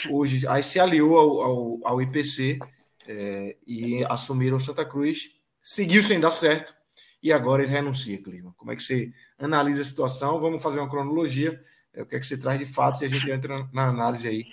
hoje 0.10 0.46
aí 0.48 0.64
se 0.64 0.80
aliou 0.80 1.18
ao, 1.18 1.42
ao, 1.42 1.80
ao 1.84 2.02
IPC 2.02 2.60
é, 3.08 3.56
e 3.66 4.04
assumiram 4.06 4.60
Santa 4.60 4.84
Cruz, 4.84 5.32
seguiu 5.62 6.02
sem 6.02 6.20
dar 6.20 6.32
certo, 6.32 6.76
e 7.22 7.32
agora 7.32 7.64
ele 7.64 7.72
renuncia, 7.72 8.22
Clima. 8.22 8.54
Como 8.58 8.72
é 8.72 8.76
que 8.76 8.84
você 8.84 9.14
analisa 9.40 9.82
a 9.82 9.86
situação? 9.86 10.40
Vamos 10.40 10.62
fazer 10.62 10.80
uma 10.80 10.90
cronologia, 10.90 11.60
é, 11.96 12.02
o 12.02 12.06
que 12.06 12.16
é 12.16 12.20
que 12.20 12.28
você 12.28 12.38
traz 12.38 12.60
de 12.60 12.66
fato 12.66 13.02
e 13.02 13.06
a 13.06 13.10
gente 13.10 13.30
entra 13.32 13.56
na 13.74 13.88
análise 13.88 14.28
aí 14.28 14.46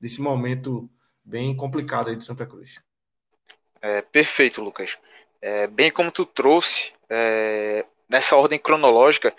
desse 0.00 0.20
momento 0.20 0.88
bem 1.24 1.56
complicado 1.56 2.10
aí 2.10 2.16
de 2.16 2.24
Santa 2.24 2.46
Cruz. 2.46 2.80
É, 3.80 4.02
perfeito, 4.02 4.62
Lucas. 4.62 4.98
É, 5.40 5.66
bem 5.66 5.90
como 5.90 6.12
tu 6.12 6.24
trouxe, 6.24 6.92
é, 7.08 7.84
nessa 8.08 8.36
ordem 8.36 8.58
cronológica, 8.58 9.34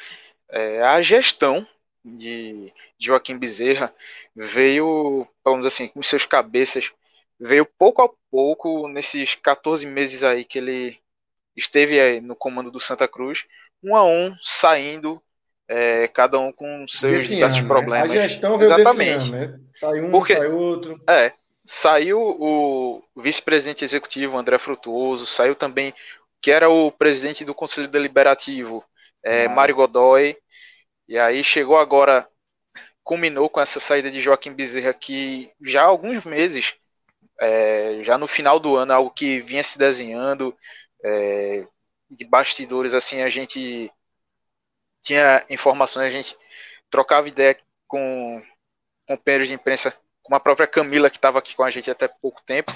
é, 0.49 0.81
a 0.81 1.01
gestão 1.01 1.65
de 2.03 2.73
Joaquim 2.99 3.37
Bezerra 3.37 3.93
veio, 4.35 5.25
vamos 5.43 5.65
assim, 5.65 5.87
com 5.87 6.03
seus 6.03 6.25
cabeças, 6.25 6.91
veio 7.39 7.65
pouco 7.65 8.01
a 8.01 8.09
pouco, 8.29 8.87
nesses 8.87 9.35
14 9.35 9.85
meses 9.85 10.23
aí 10.23 10.43
que 10.43 10.57
ele 10.57 10.99
esteve 11.55 12.19
no 12.19 12.35
comando 12.35 12.71
do 12.71 12.79
Santa 12.79 13.07
Cruz, 13.07 13.45
um 13.81 13.95
a 13.95 14.03
um, 14.03 14.35
saindo 14.41 15.21
é, 15.73 16.07
cada 16.07 16.37
um 16.37 16.51
com 16.51 16.85
seus 16.87 17.27
né? 17.27 17.67
problemas. 17.67 18.11
A 18.11 18.13
gestão 18.13 18.59
veio 18.59 18.71
Exatamente. 18.71 19.31
né? 19.31 19.59
Sai 19.75 20.01
um, 20.01 20.11
Porque, 20.11 20.37
sai 20.37 20.47
outro. 20.47 21.01
É, 21.09 21.33
saiu 21.65 22.19
o 22.19 23.03
vice-presidente 23.17 23.83
executivo 23.83 24.37
André 24.37 24.59
Frutuoso, 24.59 25.25
saiu 25.25 25.55
também 25.55 25.91
que 26.39 26.51
era 26.51 26.69
o 26.69 26.91
presidente 26.91 27.43
do 27.43 27.55
Conselho 27.55 27.87
Deliberativo, 27.87 28.83
é, 29.23 29.45
ah. 29.45 29.49
Mário 29.49 29.75
Godoy, 29.75 30.37
e 31.07 31.17
aí 31.17 31.43
chegou 31.43 31.77
agora, 31.77 32.27
culminou 33.03 33.49
com 33.49 33.59
essa 33.59 33.79
saída 33.79 34.11
de 34.11 34.21
Joaquim 34.21 34.53
Bezerra, 34.53 34.93
que 34.93 35.49
já 35.59 35.81
há 35.81 35.85
alguns 35.85 36.23
meses, 36.23 36.75
é, 37.41 37.99
já 38.03 38.15
no 38.17 38.27
final 38.27 38.59
do 38.59 38.75
ano, 38.75 38.93
algo 38.93 39.09
que 39.09 39.39
vinha 39.39 39.63
se 39.63 39.79
desenhando, 39.79 40.55
é, 41.03 41.65
de 42.11 42.25
bastidores, 42.25 42.93
assim, 42.93 43.23
a 43.23 43.29
gente 43.29 43.91
tinha 45.03 45.45
informações, 45.49 46.07
a 46.07 46.09
gente 46.09 46.35
trocava 46.89 47.27
ideia 47.27 47.57
com 47.87 48.41
companheiros 49.07 49.47
de 49.47 49.53
imprensa, 49.53 49.93
como 50.21 50.35
a 50.35 50.39
própria 50.39 50.67
Camila, 50.67 51.09
que 51.09 51.17
estava 51.17 51.39
aqui 51.39 51.55
com 51.55 51.63
a 51.63 51.69
gente 51.69 51.91
até 51.91 52.07
pouco 52.07 52.41
tempo, 52.43 52.71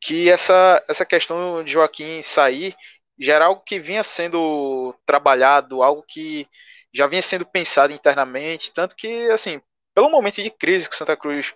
que 0.00 0.30
essa, 0.30 0.82
essa 0.88 1.04
questão 1.04 1.62
de 1.64 1.72
Joaquim 1.72 2.22
sair 2.22 2.74
já 3.18 3.34
era 3.34 3.46
algo 3.46 3.62
que 3.62 3.78
vinha 3.78 4.04
sendo 4.04 4.94
trabalhado, 5.04 5.82
algo 5.82 6.02
que 6.02 6.48
já 6.94 7.06
vinha 7.06 7.22
sendo 7.22 7.46
pensado 7.46 7.92
internamente, 7.92 8.72
tanto 8.72 8.94
que, 8.96 9.28
assim, 9.30 9.60
pelo 9.94 10.10
momento 10.10 10.42
de 10.42 10.50
crise 10.50 10.88
que 10.88 10.96
Santa 10.96 11.16
Cruz 11.16 11.54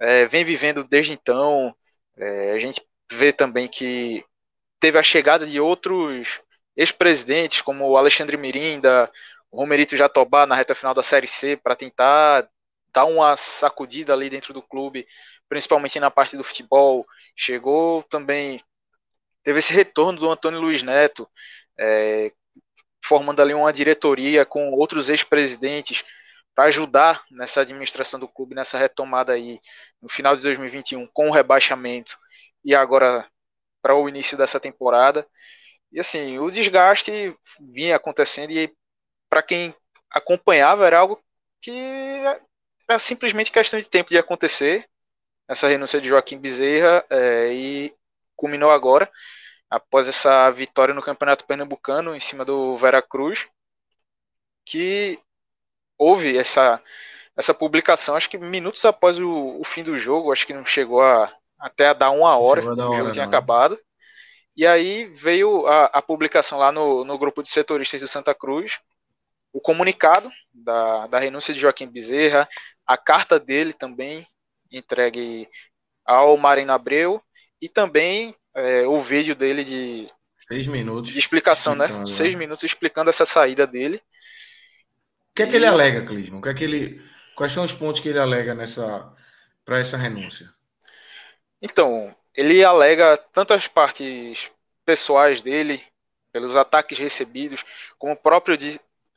é, 0.00 0.26
vem 0.26 0.44
vivendo 0.44 0.84
desde 0.84 1.12
então, 1.12 1.74
é, 2.16 2.52
a 2.52 2.58
gente 2.58 2.82
vê 3.12 3.32
também 3.32 3.68
que 3.68 4.24
teve 4.80 4.98
a 4.98 5.02
chegada 5.02 5.46
de 5.46 5.60
outros 5.60 6.40
ex-presidentes, 6.76 7.60
como 7.62 7.88
o 7.88 7.96
Alexandre 7.96 8.36
Mirinda, 8.36 9.10
Romerito 9.52 9.96
Jatobá 9.96 10.46
na 10.46 10.54
reta 10.54 10.74
final 10.74 10.94
da 10.94 11.02
Série 11.02 11.26
C 11.26 11.56
para 11.56 11.76
tentar 11.76 12.48
dar 12.92 13.04
uma 13.04 13.36
sacudida 13.36 14.12
ali 14.12 14.28
dentro 14.30 14.52
do 14.52 14.62
clube, 14.62 15.06
principalmente 15.48 16.00
na 16.00 16.10
parte 16.10 16.36
do 16.36 16.44
futebol. 16.44 17.06
Chegou 17.36 18.02
também, 18.04 18.60
teve 19.42 19.58
esse 19.58 19.72
retorno 19.72 20.18
do 20.18 20.30
Antônio 20.30 20.60
Luiz 20.60 20.82
Neto, 20.82 21.28
é, 21.78 22.32
formando 23.04 23.40
ali 23.40 23.54
uma 23.54 23.72
diretoria 23.72 24.44
com 24.44 24.72
outros 24.72 25.08
ex-presidentes 25.08 26.04
para 26.54 26.64
ajudar 26.64 27.24
nessa 27.30 27.60
administração 27.60 28.18
do 28.18 28.28
clube, 28.28 28.54
nessa 28.54 28.76
retomada 28.78 29.32
aí 29.32 29.60
no 30.02 30.08
final 30.08 30.34
de 30.34 30.42
2021 30.42 31.06
com 31.12 31.28
o 31.28 31.32
rebaixamento 31.32 32.18
e 32.64 32.74
agora 32.74 33.26
para 33.80 33.94
o 33.94 34.08
início 34.08 34.36
dessa 34.36 34.58
temporada. 34.58 35.26
E 35.92 36.00
assim, 36.00 36.38
o 36.38 36.50
desgaste 36.50 37.34
vinha 37.60 37.96
acontecendo 37.96 38.50
e 38.50 38.70
para 39.28 39.42
quem 39.42 39.74
acompanhava, 40.10 40.86
era 40.86 40.98
algo 40.98 41.22
que 41.60 41.70
era 42.88 42.98
simplesmente 42.98 43.52
questão 43.52 43.78
de 43.78 43.88
tempo 43.88 44.10
de 44.10 44.18
acontecer. 44.18 44.88
Essa 45.46 45.66
renúncia 45.66 46.00
de 46.00 46.08
Joaquim 46.08 46.38
Bezerra 46.38 47.04
é, 47.08 47.52
e 47.52 47.94
culminou 48.36 48.70
agora, 48.70 49.10
após 49.68 50.06
essa 50.06 50.50
vitória 50.50 50.94
no 50.94 51.02
Campeonato 51.02 51.44
Pernambucano 51.44 52.14
em 52.14 52.20
cima 52.20 52.44
do 52.44 52.76
Veracruz, 52.76 53.48
que 54.64 55.18
houve 55.98 56.36
essa, 56.36 56.80
essa 57.36 57.52
publicação, 57.52 58.14
acho 58.14 58.30
que 58.30 58.38
minutos 58.38 58.84
após 58.84 59.18
o, 59.18 59.58
o 59.58 59.64
fim 59.64 59.82
do 59.82 59.98
jogo, 59.98 60.32
acho 60.32 60.46
que 60.46 60.54
não 60.54 60.64
chegou 60.64 61.02
a, 61.02 61.34
até 61.58 61.88
a 61.88 61.92
dar 61.92 62.10
uma 62.10 62.36
hora, 62.36 62.60
o 62.60 62.76
jogo 62.76 62.82
hora, 62.82 63.10
tinha 63.10 63.24
acabado. 63.24 63.78
E 64.56 64.66
aí 64.66 65.06
veio 65.06 65.66
a, 65.66 65.86
a 65.86 66.02
publicação 66.02 66.58
lá 66.58 66.70
no, 66.70 67.04
no 67.04 67.18
grupo 67.18 67.42
de 67.42 67.48
setoristas 67.48 68.00
do 68.00 68.08
Santa 68.08 68.34
Cruz, 68.34 68.80
o 69.58 69.60
comunicado 69.60 70.30
da, 70.54 71.08
da 71.08 71.18
renúncia 71.18 71.52
de 71.52 71.58
Joaquim 71.58 71.88
Bezerra, 71.88 72.48
a 72.86 72.96
carta 72.96 73.40
dele 73.40 73.72
também 73.72 74.24
entregue 74.70 75.48
ao 76.04 76.36
Marino 76.36 76.72
Abreu 76.72 77.20
e 77.60 77.68
também 77.68 78.36
é, 78.54 78.86
o 78.86 79.00
vídeo 79.00 79.34
dele 79.34 79.64
de 79.64 80.08
seis 80.38 80.68
minutos 80.68 81.10
de 81.10 81.18
explicação, 81.18 81.74
né? 81.74 81.88
Seis 82.06 82.34
né? 82.34 82.38
minutos 82.38 82.62
explicando 82.62 83.10
essa 83.10 83.24
saída 83.24 83.66
dele. 83.66 83.96
O 85.32 85.34
que 85.34 85.42
é 85.42 85.46
que 85.48 85.56
ele 85.56 85.66
alega, 85.66 86.06
Clisman? 86.06 86.38
O 86.38 86.42
que 86.42 86.50
é 86.50 86.54
que 86.54 86.62
ele, 86.62 87.04
quais 87.34 87.50
são 87.50 87.64
os 87.64 87.72
pontos 87.72 88.00
que 88.00 88.10
ele 88.10 88.20
alega 88.20 88.54
nessa 88.54 89.12
para 89.64 89.80
essa 89.80 89.96
renúncia? 89.96 90.54
Então, 91.60 92.14
ele 92.32 92.62
alega 92.62 93.16
tanto 93.32 93.54
as 93.54 93.66
partes 93.66 94.52
pessoais 94.84 95.42
dele, 95.42 95.82
pelos 96.30 96.54
ataques 96.54 96.96
recebidos, 96.96 97.64
como 97.98 98.12
o 98.12 98.16
próprio 98.16 98.56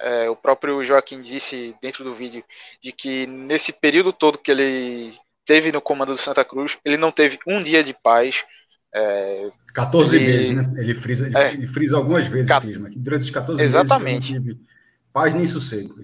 é, 0.01 0.29
o 0.29 0.35
próprio 0.35 0.83
Joaquim 0.83 1.21
disse 1.21 1.75
dentro 1.81 2.03
do 2.03 2.13
vídeo 2.13 2.43
de 2.81 2.91
que 2.91 3.27
nesse 3.27 3.71
período 3.71 4.11
todo 4.11 4.37
que 4.37 4.51
ele 4.51 5.13
teve 5.45 5.71
no 5.71 5.81
comando 5.81 6.13
do 6.13 6.17
Santa 6.17 6.43
Cruz, 6.43 6.77
ele 6.83 6.97
não 6.97 7.11
teve 7.11 7.39
um 7.47 7.61
dia 7.61 7.83
de 7.83 7.93
paz. 7.93 8.43
É, 8.93 9.49
14 9.73 10.15
ele, 10.15 10.25
meses, 10.25 10.51
né? 10.51 10.73
Ele 10.77 10.95
frisa, 10.95 11.27
ele, 11.27 11.37
é, 11.37 11.53
ele 11.53 11.67
frisa 11.67 11.97
algumas 11.97 12.25
vezes, 12.27 12.47
Ca... 12.47 12.61
Clisma, 12.61 12.89
que 12.89 12.99
durante 12.99 13.21
os 13.21 13.29
14 13.29 13.61
exatamente. 13.61 14.03
meses 14.03 14.29
ele 14.29 14.39
não 14.39 14.45
teve 14.45 14.71
paz 15.13 15.33
nem 15.33 15.45
sossego. 15.45 15.95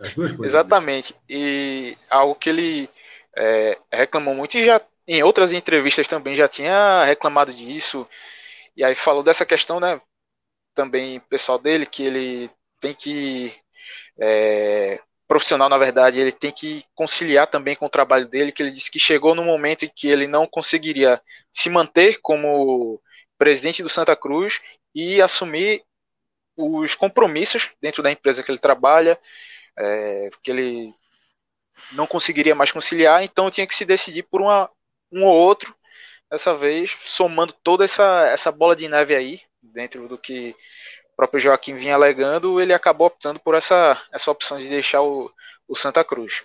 as 0.00 0.14
duas 0.14 0.32
coisas. 0.32 0.54
Exatamente. 0.54 1.14
E 1.28 1.96
algo 2.08 2.34
que 2.34 2.48
ele 2.48 2.88
é, 3.36 3.78
reclamou 3.92 4.34
muito 4.34 4.56
e 4.56 4.64
já 4.64 4.80
em 5.06 5.22
outras 5.22 5.52
entrevistas 5.52 6.06
também 6.06 6.34
já 6.34 6.46
tinha 6.46 7.04
reclamado 7.04 7.52
disso. 7.52 8.06
E 8.76 8.84
aí 8.84 8.94
falou 8.94 9.22
dessa 9.22 9.44
questão, 9.44 9.80
né? 9.80 10.00
Também 10.74 11.20
pessoal 11.28 11.58
dele, 11.58 11.84
que 11.84 12.04
ele 12.04 12.50
tem 12.80 12.94
que 12.94 13.54
é, 14.20 15.00
profissional, 15.28 15.68
na 15.68 15.78
verdade, 15.78 16.18
ele 16.18 16.32
tem 16.32 16.50
que 16.50 16.82
conciliar 16.94 17.46
também 17.46 17.76
com 17.76 17.86
o 17.86 17.90
trabalho 17.90 18.26
dele, 18.26 18.50
que 18.50 18.62
ele 18.62 18.70
disse 18.70 18.90
que 18.90 18.98
chegou 18.98 19.34
no 19.34 19.44
momento 19.44 19.84
em 19.84 19.90
que 19.94 20.08
ele 20.08 20.26
não 20.26 20.46
conseguiria 20.46 21.20
se 21.52 21.68
manter 21.68 22.18
como 22.22 23.00
presidente 23.36 23.82
do 23.82 23.88
Santa 23.90 24.16
Cruz 24.16 24.60
e 24.94 25.20
assumir 25.20 25.84
os 26.56 26.94
compromissos 26.94 27.70
dentro 27.80 28.02
da 28.02 28.10
empresa 28.10 28.42
que 28.42 28.50
ele 28.50 28.58
trabalha, 28.58 29.18
é, 29.78 30.30
que 30.42 30.50
ele 30.50 30.94
não 31.92 32.06
conseguiria 32.06 32.54
mais 32.54 32.72
conciliar, 32.72 33.22
então 33.22 33.50
tinha 33.50 33.66
que 33.66 33.74
se 33.74 33.84
decidir 33.84 34.24
por 34.24 34.40
uma, 34.40 34.68
um 35.12 35.24
ou 35.24 35.34
outro, 35.34 35.74
dessa 36.30 36.54
vez 36.54 36.96
somando 37.04 37.52
toda 37.62 37.84
essa, 37.84 38.28
essa 38.28 38.50
bola 38.50 38.74
de 38.74 38.88
neve 38.88 39.14
aí, 39.14 39.40
dentro 39.62 40.08
do 40.08 40.18
que 40.18 40.56
próprio 41.18 41.40
Joaquim 41.40 41.74
vinha 41.74 41.96
alegando, 41.96 42.60
ele 42.60 42.72
acabou 42.72 43.08
optando 43.08 43.40
por 43.40 43.56
essa, 43.56 44.00
essa 44.12 44.30
opção 44.30 44.56
de 44.56 44.68
deixar 44.68 45.02
o, 45.02 45.28
o 45.66 45.74
Santa 45.74 46.04
Cruz. 46.04 46.44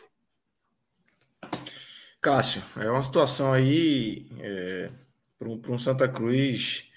Cássio, 2.20 2.64
é 2.78 2.90
uma 2.90 3.04
situação 3.04 3.54
aí 3.54 4.26
é, 4.40 4.90
para 5.38 5.48
um, 5.48 5.78
Santa 5.78 6.10
Cruz 6.10 6.92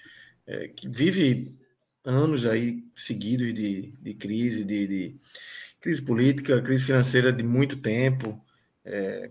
é, 0.47 0.69
que 0.69 0.89
vive 0.89 1.55
anos 2.03 2.47
aí 2.47 2.83
seguidos 2.95 3.53
de, 3.53 3.93
de 4.01 4.13
crise, 4.15 4.63
de, 4.63 4.87
de, 4.87 5.15
crise 5.79 6.01
política, 6.01 6.59
crise 6.63 6.83
financeira 6.83 7.31
de 7.31 7.43
muito 7.43 7.77
tempo, 7.77 8.43
é, 8.83 9.29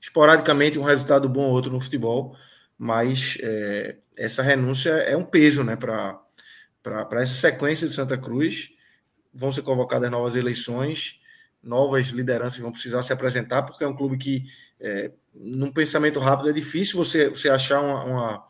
esporadicamente 0.00 0.80
um 0.80 0.82
resultado 0.82 1.28
bom 1.28 1.42
ou 1.42 1.52
outro 1.52 1.70
no 1.70 1.80
futebol, 1.80 2.36
mas 2.76 3.38
é, 3.40 3.98
essa 4.16 4.42
renúncia 4.42 4.90
é 4.90 5.16
um 5.16 5.24
peso 5.24 5.62
né, 5.62 5.76
para 5.76 6.23
essa 7.12 7.34
sequência 7.34 7.88
de 7.88 7.94
Santa 7.94 8.16
Cruz. 8.18 8.70
Vão 9.32 9.50
ser 9.50 9.62
convocadas 9.62 10.10
novas 10.10 10.36
eleições, 10.36 11.20
novas 11.62 12.08
lideranças 12.08 12.60
vão 12.60 12.70
precisar 12.70 13.02
se 13.02 13.12
apresentar, 13.12 13.62
porque 13.62 13.82
é 13.82 13.88
um 13.88 13.96
clube 13.96 14.16
que, 14.16 14.44
é, 14.78 15.10
num 15.34 15.72
pensamento 15.72 16.20
rápido, 16.20 16.50
é 16.50 16.52
difícil 16.52 16.96
você, 16.96 17.28
você 17.28 17.48
achar 17.48 17.80
uma, 17.80 18.04
uma 18.04 18.44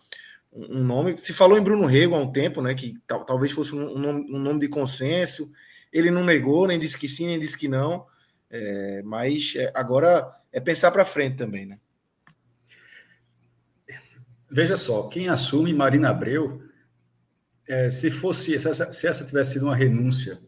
um 0.55 0.85
nome. 0.85 1.19
Se 1.19 1.33
falou 1.33 1.59
em 1.59 1.63
Bruno 1.63 1.87
Rego 1.87 2.15
há 2.15 2.19
um 2.19 2.31
tempo, 2.31 2.63
né? 2.63 2.75
Que 2.75 2.97
tal, 3.07 3.25
talvez 3.25 3.53
fosse 3.53 3.75
um, 3.75 3.99
nome, 3.99 4.33
um 4.33 4.39
nome 4.39 4.61
de 4.61 4.69
consenso. 4.69 5.51
Ele 5.93 6.11
não 6.11 6.25
negou, 6.25 6.67
nem 6.67 6.79
disse 6.79 6.99
que 6.99 7.09
sim, 7.09 7.27
nem 7.27 7.39
disse 7.39 7.59
que 7.59 7.69
não. 7.69 8.07
É, 8.49 9.03
mas 9.03 9.55
é, 9.57 9.73
agora 9.75 10.33
é 10.53 10.61
pensar 10.61 10.93
para 10.93 11.05
frente 11.05 11.37
também, 11.37 11.67
né? 11.67 11.79
Veja 14.51 14.77
só, 14.77 15.09
quem 15.09 15.29
assume 15.29 15.75
Marina 15.75 16.11
Abreu, 16.11 16.63
é, 17.69 17.91
se 17.91 18.11
fosse, 18.11 18.59
se 18.59 18.69
essa, 18.69 18.93
se 18.93 19.07
essa, 19.07 19.25
tivesse 19.25 19.55
sido 19.55 19.67
uma 19.67 19.77
renúncia, 19.77 20.39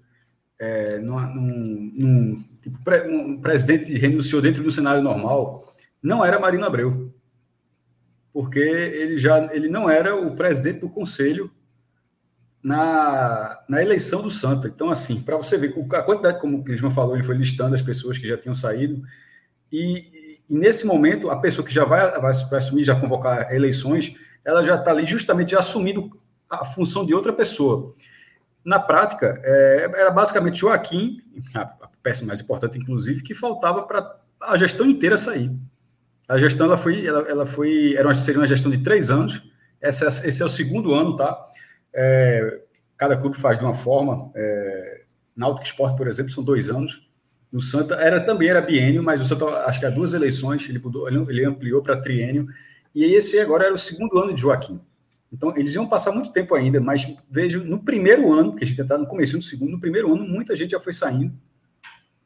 é, 0.59 0.99
num, 0.99 1.21
num, 1.35 1.93
num 1.95 2.43
tipo, 2.63 2.79
um 3.09 3.41
presidente 3.41 3.95
renunciou 3.97 4.41
dentro 4.41 4.63
do 4.63 4.71
cenário 4.71 5.03
normal, 5.03 5.75
não 6.03 6.25
era 6.25 6.39
Marina 6.39 6.67
Abreu 6.67 7.13
porque 8.37 8.59
ele 8.59 9.19
já 9.19 9.49
ele 9.55 9.67
não 9.67 9.89
era 9.89 10.15
o 10.15 10.37
presidente 10.37 10.81
do 10.81 10.91
conselho 10.91 11.51
na, 12.63 13.59
na 13.67 13.81
eleição 13.81 14.21
do 14.21 14.31
Santa. 14.31 14.69
Então, 14.69 14.91
assim, 14.91 15.23
para 15.23 15.39
você 15.39 15.57
ver 15.57 15.73
a 15.95 16.03
quantidade, 16.03 16.39
como 16.39 16.59
o 16.59 16.63
Clisman 16.63 16.91
falou, 16.91 17.15
ele 17.15 17.25
foi 17.25 17.35
listando 17.35 17.75
as 17.75 17.81
pessoas 17.81 18.19
que 18.19 18.29
já 18.29 18.37
tinham 18.37 18.55
saído, 18.55 19.03
e, 19.73 20.43
e 20.51 20.55
nesse 20.55 20.87
momento, 20.87 21.31
a 21.31 21.41
pessoa 21.41 21.67
que 21.67 21.73
já 21.73 21.87
vai, 21.87 22.11
vai, 22.21 22.33
vai 22.35 22.59
assumir, 22.59 22.85
já 22.85 23.01
convocar 23.01 23.55
eleições, 23.55 24.15
ela 24.45 24.63
já 24.63 24.75
está 24.75 24.91
ali 24.91 25.07
justamente 25.07 25.53
já 25.53 25.61
assumindo 25.61 26.11
a 26.51 26.65
função 26.65 27.05
de 27.05 27.15
outra 27.15 27.33
pessoa. 27.33 27.95
Na 28.65 28.81
prática, 28.81 29.41
é, 29.45 29.91
era 29.95 30.11
basicamente 30.11 30.59
Joaquim, 30.59 31.21
a 31.55 31.89
peça 32.03 32.25
mais 32.25 32.41
importante, 32.41 32.79
inclusive, 32.79 33.23
que 33.23 33.35
faltava 33.35 33.83
para 33.83 34.19
a 34.43 34.57
gestão 34.57 34.87
inteira 34.87 35.17
sair. 35.17 35.53
A 36.29 36.39
gestão 36.39 36.67
ela 36.67 36.77
foi, 36.77 37.07
ela, 37.07 37.21
ela 37.29 37.47
foi, 37.47 37.95
era 37.95 38.09
uma, 38.09 38.15
seria 38.15 38.41
uma 38.41 38.47
gestão 38.47 38.71
de 38.71 38.79
três 38.79 39.11
anos. 39.11 39.43
Essa, 39.81 40.07
esse 40.07 40.43
é 40.43 40.45
o 40.45 40.49
segundo 40.49 40.95
ano, 40.95 41.15
tá? 41.15 41.39
É, 41.95 42.63
cada 42.97 43.17
clube 43.17 43.37
faz 43.39 43.59
de 43.59 43.65
uma 43.65 43.75
forma. 43.75 44.31
É, 44.35 45.05
Náutico 45.37 45.67
Esporte, 45.67 45.97
por 45.97 46.09
exemplo, 46.09 46.33
são 46.33 46.43
dois 46.43 46.69
anos. 46.69 47.07
No 47.53 47.61
Santa 47.61 47.95
era 47.95 48.21
também 48.21 48.49
era 48.49 48.61
biênio, 48.61 49.03
mas 49.03 49.21
o 49.21 49.25
Santa 49.25 49.47
acho 49.67 49.79
que 49.79 49.87
há 49.87 49.91
duas 49.91 50.13
eleições 50.13 50.69
ele, 50.69 50.79
mudou, 50.79 51.09
ele 51.09 51.45
ampliou 51.45 51.83
para 51.83 51.97
triênio. 51.97 52.49
E 52.95 53.05
esse 53.05 53.39
agora 53.39 53.67
era 53.67 53.75
o 53.75 53.79
segundo 53.79 54.19
ano 54.19 54.35
de 54.35 54.41
Joaquim. 54.41 54.81
Então 55.33 55.57
eles 55.57 55.75
iam 55.75 55.89
passar 55.89 56.13
muito 56.13 56.33
tempo 56.33 56.55
ainda, 56.55 56.81
mas 56.81 57.07
vejo 57.31 57.65
no 57.65 57.83
primeiro 57.83 58.33
ano, 58.33 58.55
que 58.55 58.65
a 58.65 58.67
gente 58.67 58.81
está 58.81 58.97
no 58.97 59.07
começo 59.07 59.37
do 59.37 59.43
segundo, 59.43 59.73
no 59.73 59.81
primeiro 59.81 60.13
ano 60.15 60.27
muita 60.27 60.57
gente 60.57 60.71
já 60.71 60.81
foi 60.81 60.93
saindo 60.93 61.33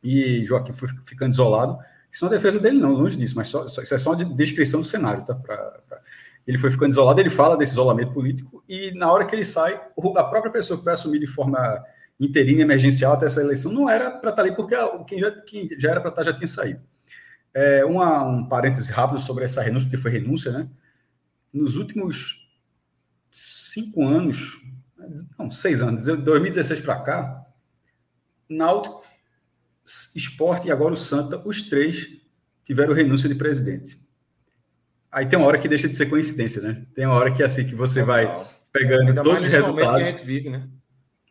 e 0.02 0.44
Joaquim 0.44 0.72
foi 0.72 0.88
ficando 1.04 1.32
isolado. 1.32 1.78
Isso 2.10 2.24
não 2.24 2.32
é 2.32 2.36
defesa 2.36 2.58
dele, 2.58 2.78
não, 2.78 2.92
longe 2.92 3.16
disso, 3.16 3.36
mas 3.36 3.48
só, 3.48 3.64
isso 3.66 3.94
é 3.94 3.98
só 3.98 4.12
uma 4.12 4.24
descrição 4.24 4.80
do 4.80 4.86
cenário, 4.86 5.24
tá? 5.24 5.34
Pra, 5.34 5.56
pra... 5.88 6.00
Ele 6.46 6.58
foi 6.58 6.70
ficando 6.70 6.90
isolado, 6.90 7.20
ele 7.20 7.30
fala 7.30 7.56
desse 7.56 7.72
isolamento 7.72 8.12
político, 8.12 8.64
e 8.68 8.90
na 8.92 9.12
hora 9.12 9.24
que 9.24 9.34
ele 9.34 9.44
sai, 9.44 9.74
a 9.74 10.24
própria 10.24 10.50
pessoa 10.50 10.78
que 10.78 10.84
vai 10.84 10.94
assumir 10.94 11.20
de 11.20 11.26
forma 11.26 11.78
interina, 12.18 12.62
emergencial 12.62 13.12
até 13.12 13.26
essa 13.26 13.40
eleição, 13.40 13.72
não 13.72 13.88
era 13.88 14.10
para 14.10 14.30
estar 14.30 14.32
tá 14.32 14.42
ali, 14.42 14.56
porque 14.56 14.74
quem 15.06 15.20
já, 15.20 15.30
quem 15.30 15.68
já 15.78 15.90
era 15.90 16.00
para 16.00 16.10
estar 16.10 16.24
tá 16.24 16.30
já 16.30 16.36
tinha 16.36 16.48
saído. 16.48 16.80
É, 17.54 17.84
uma, 17.84 18.24
um 18.24 18.46
parêntese 18.46 18.90
rápido 18.92 19.20
sobre 19.20 19.44
essa 19.44 19.62
renúncia, 19.62 19.88
porque 19.88 20.02
foi 20.02 20.10
renúncia, 20.10 20.50
né? 20.50 20.68
Nos 21.52 21.76
últimos 21.76 22.39
cinco 23.30 24.04
anos, 24.04 24.60
não, 25.38 25.50
seis 25.50 25.82
anos, 25.82 26.04
2016 26.04 26.80
para 26.80 27.00
cá, 27.00 27.46
Náutico 28.48 29.02
Esporte 30.14 30.68
e 30.68 30.70
agora 30.70 30.94
o 30.94 30.96
Santa, 30.96 31.40
os 31.46 31.62
três 31.62 32.08
tiveram 32.64 32.94
renúncia 32.94 33.28
de 33.28 33.34
presidente. 33.34 33.98
Aí 35.10 35.26
tem 35.26 35.38
uma 35.38 35.48
hora 35.48 35.58
que 35.58 35.68
deixa 35.68 35.88
de 35.88 35.96
ser 35.96 36.06
coincidência, 36.06 36.62
né? 36.62 36.84
Tem 36.94 37.04
uma 37.04 37.16
hora 37.16 37.32
que 37.32 37.42
é 37.42 37.46
assim 37.46 37.66
que 37.66 37.74
você 37.74 38.02
vai 38.02 38.26
pegando 38.72 39.08
Ainda 39.08 39.22
todos 39.22 39.42
os 39.42 39.52
resultados. 39.52 39.98
Que 39.98 40.02
a 40.02 40.10
gente 40.10 40.24
vive, 40.24 40.50
né? 40.50 40.68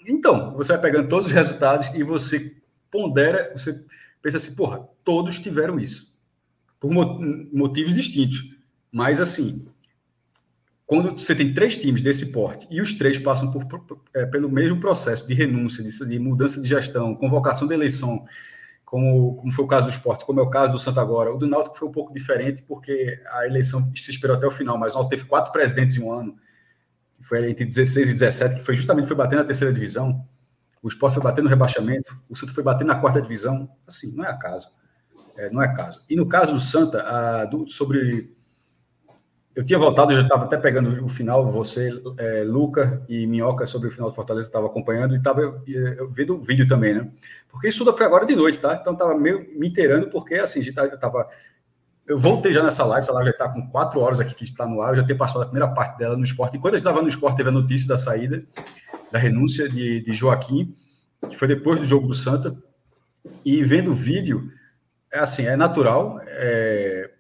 Então, 0.06 0.54
você 0.56 0.74
vai 0.74 0.82
pegando 0.82 1.08
todos 1.08 1.28
os 1.28 1.32
resultados 1.32 1.88
e 1.94 2.04
você 2.04 2.58
pondera, 2.92 3.52
você 3.56 3.86
pensa 4.22 4.38
assim, 4.38 4.56
porra, 4.56 4.86
todos 5.06 5.40
tiveram 5.40 5.80
isso. 5.80 6.14
Por 6.80 6.92
motivos 6.92 7.94
distintos. 7.94 8.44
Mas 8.92 9.22
assim, 9.22 9.66
quando 10.90 11.16
você 11.16 11.36
tem 11.36 11.54
três 11.54 11.78
times 11.78 12.02
desse 12.02 12.26
porte 12.32 12.66
e 12.68 12.82
os 12.82 12.96
três 12.96 13.20
passam 13.20 13.52
por, 13.52 13.64
por, 13.68 14.02
é, 14.12 14.26
pelo 14.26 14.50
mesmo 14.50 14.80
processo 14.80 15.28
de 15.28 15.36
renúncia, 15.36 15.84
de, 15.84 16.10
de, 16.10 16.18
mudança 16.18 16.60
de 16.60 16.68
gestão, 16.68 17.14
convocação 17.14 17.68
de 17.68 17.76
eleição, 17.76 18.26
como, 18.84 19.36
como 19.36 19.52
foi 19.52 19.66
o 19.66 19.68
caso 19.68 19.86
do 19.86 19.92
esporte, 19.92 20.26
como 20.26 20.40
é 20.40 20.44
o 20.44 20.50
caso 20.50 20.72
do 20.72 20.80
Santa 20.80 21.00
agora, 21.00 21.32
o 21.32 21.38
do 21.38 21.46
Náutico 21.46 21.78
foi 21.78 21.88
um 21.88 21.92
pouco 21.92 22.12
diferente, 22.12 22.64
porque 22.64 23.22
a 23.34 23.46
eleição 23.46 23.80
se 23.96 24.10
esperou 24.10 24.36
até 24.36 24.48
o 24.48 24.52
final, 24.52 24.80
mas 24.80 24.94
o 24.94 24.96
Náutico 24.96 25.16
teve 25.16 25.30
quatro 25.30 25.52
presidentes 25.52 25.96
em 25.96 26.02
um 26.02 26.12
ano, 26.12 26.36
que 27.20 27.24
foi 27.24 27.52
entre 27.52 27.66
16 27.66 28.10
e 28.10 28.14
17, 28.14 28.56
que 28.56 28.66
foi 28.66 28.76
justamente 28.76 29.06
foi 29.06 29.16
bater 29.16 29.36
na 29.36 29.44
terceira 29.44 29.72
divisão, 29.72 30.26
o 30.82 30.88
esporte 30.88 31.14
foi 31.14 31.24
bater 31.24 31.44
no 31.44 31.50
rebaixamento, 31.52 32.20
o 32.28 32.36
Santa 32.36 32.52
foi 32.52 32.64
bater 32.64 32.84
na 32.84 32.96
quarta 32.96 33.22
divisão, 33.22 33.70
assim, 33.88 34.16
não 34.16 34.26
é 34.26 34.30
acaso. 34.30 34.68
É, 35.38 35.52
não 35.52 35.62
é 35.62 35.72
caso. 35.72 36.04
E 36.10 36.16
no 36.16 36.28
caso 36.28 36.54
do 36.54 36.60
Santa, 36.60 37.04
a, 37.04 37.46
do, 37.46 37.70
sobre 37.70 38.39
eu 39.56 39.66
tinha 39.66 39.80
voltado, 39.80 40.12
eu 40.12 40.18
já 40.18 40.24
estava 40.24 40.46
até 40.46 40.58
pegando 40.58 41.04
o 41.04 41.10
final, 41.10 41.52
você, 41.52 41.90
é, 42.18 42.44
Luca 42.44 43.04
e 43.10 43.26
Minhoca, 43.26 43.66
sobre 43.66 43.88
o 43.88 43.92
final 43.92 44.10
do 44.10 44.16
Fortaleza, 44.16 44.48
estava 44.48 44.68
acompanhando 44.68 45.16
e 45.16 45.18
estava 45.18 45.62
vendo 46.12 46.36
o 46.36 46.42
vídeo 46.42 46.68
também, 46.68 46.94
né? 46.94 47.12
Porque 47.50 47.68
isso 47.68 47.80
tudo 47.84 47.98
foi 47.98 48.06
agora 48.06 48.26
de 48.26 48.36
noite, 48.36 48.60
tá? 48.60 48.78
Então 48.80 48.94
estava 48.94 49.18
meio 49.18 49.48
me 49.58 49.68
inteirando, 49.68 50.10
porque 50.10 50.36
assim, 50.36 50.60
a 50.60 50.64
gente 50.64 50.80
estava. 50.80 51.28
Eu 52.08 52.18
voltei 52.18 52.54
já 52.54 52.64
nessa 52.64 52.86
live, 52.86 53.04
essa 53.04 53.14
live 53.14 53.30
já 53.30 53.32
está 53.32 53.50
com 53.50 53.68
quatro 53.70 54.00
horas 54.00 54.20
aqui 54.20 54.34
que 54.34 54.44
está 54.44 54.66
no 54.66 54.82
ar, 54.82 54.94
eu 54.94 55.02
já 55.02 55.04
tenho 55.04 55.18
passado 55.18 55.42
a 55.42 55.46
primeira 55.46 55.68
parte 55.68 55.98
dela 55.98 56.16
no 56.16 56.24
esporte. 56.24 56.58
Enquanto 56.58 56.76
a 56.76 56.78
gente 56.78 56.88
estava 56.88 57.02
no 57.02 57.10
esporte, 57.10 57.38
teve 57.38 57.50
a 57.50 57.52
notícia 57.52 57.88
da 57.88 57.98
saída, 57.98 58.44
da 59.12 59.20
renúncia 59.20 59.68
de, 59.68 60.02
de 60.02 60.14
Joaquim, 60.14 60.76
que 61.28 61.36
foi 61.36 61.48
depois 61.48 61.80
do 61.80 61.86
jogo 61.86 62.08
do 62.08 62.14
Santa, 62.14 62.56
e 63.46 63.64
vendo 63.64 63.92
o 63.92 63.96
vídeo, 63.96 64.50
é 65.12 65.20
assim, 65.20 65.46
é 65.46 65.56
natural, 65.56 66.20
é, 66.24 67.12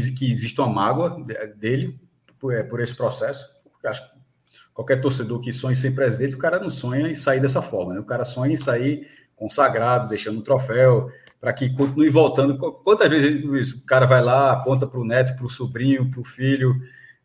que 0.00 0.30
existe 0.30 0.60
uma 0.60 0.68
mágoa 0.68 1.24
dele 1.56 1.98
por, 2.38 2.54
é, 2.54 2.62
por 2.62 2.80
esse 2.80 2.94
processo. 2.94 3.46
Porque 3.72 3.86
acho 3.86 4.02
que 4.02 4.14
qualquer 4.72 5.00
torcedor 5.00 5.40
que 5.40 5.52
sonha 5.52 5.72
em 5.72 5.76
ser 5.76 5.94
presidente, 5.94 6.34
o 6.34 6.38
cara 6.38 6.58
não 6.58 6.70
sonha 6.70 7.08
em 7.08 7.14
sair 7.14 7.40
dessa 7.40 7.62
forma. 7.62 7.94
Né? 7.94 8.00
O 8.00 8.04
cara 8.04 8.24
sonha 8.24 8.52
em 8.52 8.56
sair 8.56 9.08
consagrado, 9.36 10.08
deixando 10.08 10.38
um 10.38 10.42
troféu, 10.42 11.10
para 11.40 11.52
que 11.52 11.70
continue 11.70 12.08
voltando. 12.08 12.56
Quantas 12.56 13.08
vezes 13.08 13.44
isso? 13.44 13.78
O 13.78 13.86
cara 13.86 14.06
vai 14.06 14.22
lá, 14.22 14.52
aponta 14.52 14.86
para 14.86 14.98
o 14.98 15.04
neto, 15.04 15.36
para 15.36 15.46
o 15.46 15.50
sobrinho, 15.50 16.10
para 16.10 16.20
o 16.20 16.24
filho, 16.24 16.74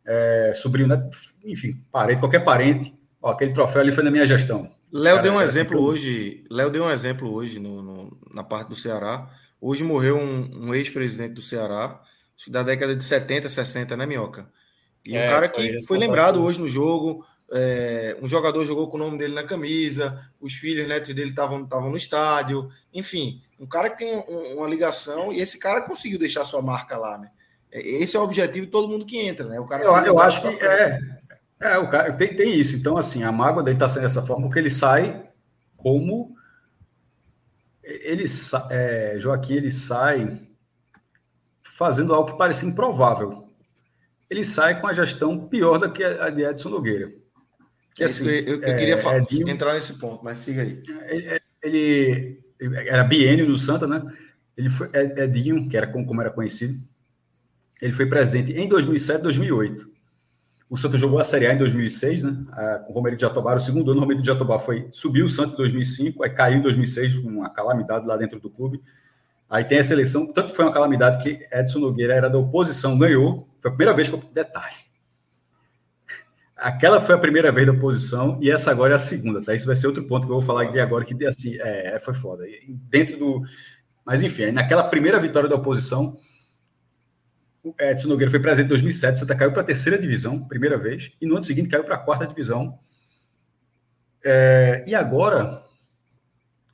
é, 0.04 0.52
sobrinho, 0.54 0.88
neto, 0.88 1.16
enfim, 1.44 1.80
parente, 1.90 2.20
qualquer 2.20 2.44
parente. 2.44 2.94
Ó, 3.22 3.30
aquele 3.30 3.52
troféu 3.52 3.82
ali 3.82 3.92
foi 3.92 4.04
na 4.04 4.10
minha 4.10 4.26
gestão. 4.26 4.70
Léo 4.92 5.22
deu 5.22 5.34
um 5.34 5.40
exemplo 5.40 5.80
hoje. 5.80 6.44
Léo 6.50 6.70
deu 6.70 6.84
um 6.84 6.90
exemplo 6.90 7.32
hoje 7.32 7.58
no, 7.60 7.82
no, 7.82 8.18
na 8.32 8.42
parte 8.42 8.68
do 8.68 8.74
Ceará. 8.74 9.28
Hoje 9.60 9.84
morreu 9.84 10.16
um, 10.16 10.68
um 10.68 10.74
ex-presidente 10.74 11.34
do 11.34 11.42
Ceará 11.42 12.00
da 12.48 12.62
década 12.62 12.94
de 12.94 13.04
70, 13.04 13.48
60, 13.48 13.96
né, 13.96 14.06
Minhoca? 14.06 14.48
E 15.04 15.16
é, 15.16 15.26
um 15.26 15.30
cara 15.30 15.48
que 15.48 15.60
foi, 15.60 15.82
foi 15.82 15.98
lembrado 15.98 16.42
hoje 16.42 16.60
no 16.60 16.68
jogo. 16.68 17.24
É, 17.52 18.16
um 18.22 18.28
jogador 18.28 18.64
jogou 18.64 18.88
com 18.88 18.96
o 18.96 19.00
nome 19.00 19.18
dele 19.18 19.34
na 19.34 19.42
camisa, 19.42 20.24
os 20.40 20.54
filhos 20.54 20.86
netos 20.86 21.12
dele 21.12 21.30
estavam 21.30 21.90
no 21.90 21.96
estádio, 21.96 22.70
enfim, 22.94 23.42
um 23.58 23.66
cara 23.66 23.90
que 23.90 23.98
tem 23.98 24.16
um, 24.16 24.58
uma 24.58 24.68
ligação 24.68 25.32
e 25.32 25.40
esse 25.40 25.58
cara 25.58 25.82
conseguiu 25.82 26.16
deixar 26.16 26.44
sua 26.44 26.62
marca 26.62 26.96
lá, 26.96 27.18
né? 27.18 27.30
É, 27.72 27.80
esse 27.80 28.16
é 28.16 28.20
o 28.20 28.22
objetivo 28.22 28.66
de 28.66 28.70
todo 28.72 28.88
mundo 28.88 29.04
que 29.04 29.18
entra, 29.18 29.48
né? 29.48 29.58
O 29.58 29.66
cara 29.66 29.82
eu, 29.82 29.96
eu 29.96 30.20
acho 30.20 30.40
que 30.40 30.64
é, 30.64 31.00
é, 31.60 31.78
o 31.78 31.88
cara 31.90 32.12
tem, 32.12 32.36
tem 32.36 32.54
isso. 32.54 32.76
Então, 32.76 32.96
assim, 32.96 33.24
a 33.24 33.32
mágoa 33.32 33.64
dele 33.64 33.76
está 33.76 33.88
sendo 33.88 34.02
dessa 34.02 34.22
forma, 34.22 34.46
porque 34.46 34.60
ele 34.60 34.70
sai 34.70 35.20
como 35.76 36.28
ele 37.82 38.24
é, 38.70 39.16
Joaquim 39.18 39.54
ele 39.54 39.70
sai 39.70 40.38
fazendo 41.80 42.12
algo 42.12 42.30
que 42.30 42.36
parecia 42.36 42.68
improvável. 42.68 43.46
Ele 44.28 44.44
sai 44.44 44.78
com 44.78 44.86
a 44.86 44.92
gestão 44.92 45.48
pior 45.48 45.78
do 45.78 45.90
que 45.90 46.04
a 46.04 46.28
de 46.28 46.44
Edson 46.44 46.68
Nogueira. 46.68 47.08
Que, 47.94 48.04
assim, 48.04 48.28
eu, 48.28 48.56
eu, 48.56 48.62
eu 48.62 48.76
queria 48.76 48.98
falar, 48.98 49.20
Edinho, 49.20 49.48
entrar 49.48 49.72
nesse 49.72 49.98
ponto, 49.98 50.22
mas 50.22 50.36
siga 50.36 50.60
aí. 50.60 50.78
Ele, 51.08 51.40
ele, 51.62 52.38
ele 52.60 52.76
era 52.86 53.02
biênio 53.02 53.48
no 53.48 53.56
Santa, 53.56 53.86
né? 53.86 54.02
Ele 54.58 54.68
foi 54.68 54.90
Edinho, 54.92 55.70
que 55.70 55.76
era 55.76 55.86
como, 55.86 56.04
como 56.04 56.20
era 56.20 56.30
conhecido. 56.30 56.78
Ele 57.80 57.94
foi 57.94 58.04
presidente 58.04 58.52
em 58.52 58.68
2007, 58.68 59.22
2008. 59.22 59.90
O 60.68 60.76
Santa 60.76 60.98
jogou 60.98 61.18
a 61.18 61.24
Série 61.24 61.46
A 61.46 61.54
em 61.54 61.58
2006, 61.58 62.22
né? 62.22 62.44
Com 62.86 62.92
o 62.92 62.94
Romero 62.94 63.16
de 63.16 63.22
Jatobá, 63.22 63.54
o 63.54 63.58
segundo 63.58 63.90
ano, 63.90 64.00
o 64.00 64.02
Romero 64.02 64.20
de 64.20 64.26
Jatobá 64.26 64.58
foi 64.58 64.86
subiu 64.92 65.24
o 65.24 65.28
Santa 65.30 65.54
em 65.54 65.56
2005, 65.56 66.22
aí 66.22 66.30
caiu 66.30 66.58
em 66.58 66.62
2006 66.62 67.20
com 67.20 67.28
uma 67.28 67.48
calamidade 67.48 68.06
lá 68.06 68.18
dentro 68.18 68.38
do 68.38 68.50
clube 68.50 68.82
Aí 69.50 69.64
tem 69.64 69.78
essa 69.78 69.92
eleição, 69.92 70.32
tanto 70.32 70.54
foi 70.54 70.64
uma 70.64 70.72
calamidade 70.72 71.20
que 71.20 71.44
Edson 71.52 71.80
Nogueira 71.80 72.14
era 72.14 72.30
da 72.30 72.38
oposição, 72.38 72.96
ganhou. 72.96 73.48
Foi 73.60 73.68
a 73.68 73.74
primeira 73.74 73.92
vez 73.92 74.08
que 74.08 74.14
eu. 74.14 74.22
Detalhe. 74.32 74.76
Aquela 76.56 77.00
foi 77.00 77.16
a 77.16 77.18
primeira 77.18 77.50
vez 77.50 77.66
da 77.66 77.72
oposição 77.72 78.38
e 78.40 78.50
essa 78.50 78.70
agora 78.70 78.92
é 78.92 78.96
a 78.96 78.98
segunda, 78.98 79.42
tá? 79.42 79.52
Isso 79.52 79.66
vai 79.66 79.74
ser 79.74 79.88
outro 79.88 80.04
ponto 80.04 80.26
que 80.26 80.32
eu 80.32 80.38
vou 80.38 80.46
falar 80.46 80.62
aqui 80.62 80.78
agora, 80.78 81.04
que 81.04 81.26
assim, 81.26 81.58
é, 81.58 81.98
foi 81.98 82.14
foda. 82.14 82.44
Dentro 82.88 83.18
do. 83.18 83.42
Mas 84.04 84.22
enfim, 84.22 84.52
naquela 84.52 84.84
primeira 84.84 85.18
vitória 85.18 85.48
da 85.48 85.56
oposição, 85.56 86.16
o 87.64 87.74
Edson 87.80 88.08
Nogueira 88.08 88.30
foi 88.30 88.40
presidente 88.40 88.66
em 88.66 88.70
2007, 88.70 89.18
Santa 89.18 89.34
caiu 89.34 89.52
para 89.52 89.62
a 89.62 89.64
terceira 89.64 89.98
divisão, 89.98 90.46
primeira 90.46 90.78
vez, 90.78 91.10
e 91.20 91.26
no 91.26 91.34
ano 91.34 91.42
seguinte 91.42 91.68
caiu 91.68 91.82
para 91.82 91.96
a 91.96 91.98
quarta 91.98 92.26
divisão. 92.26 92.78
É, 94.24 94.84
e 94.86 94.94
agora, 94.94 95.64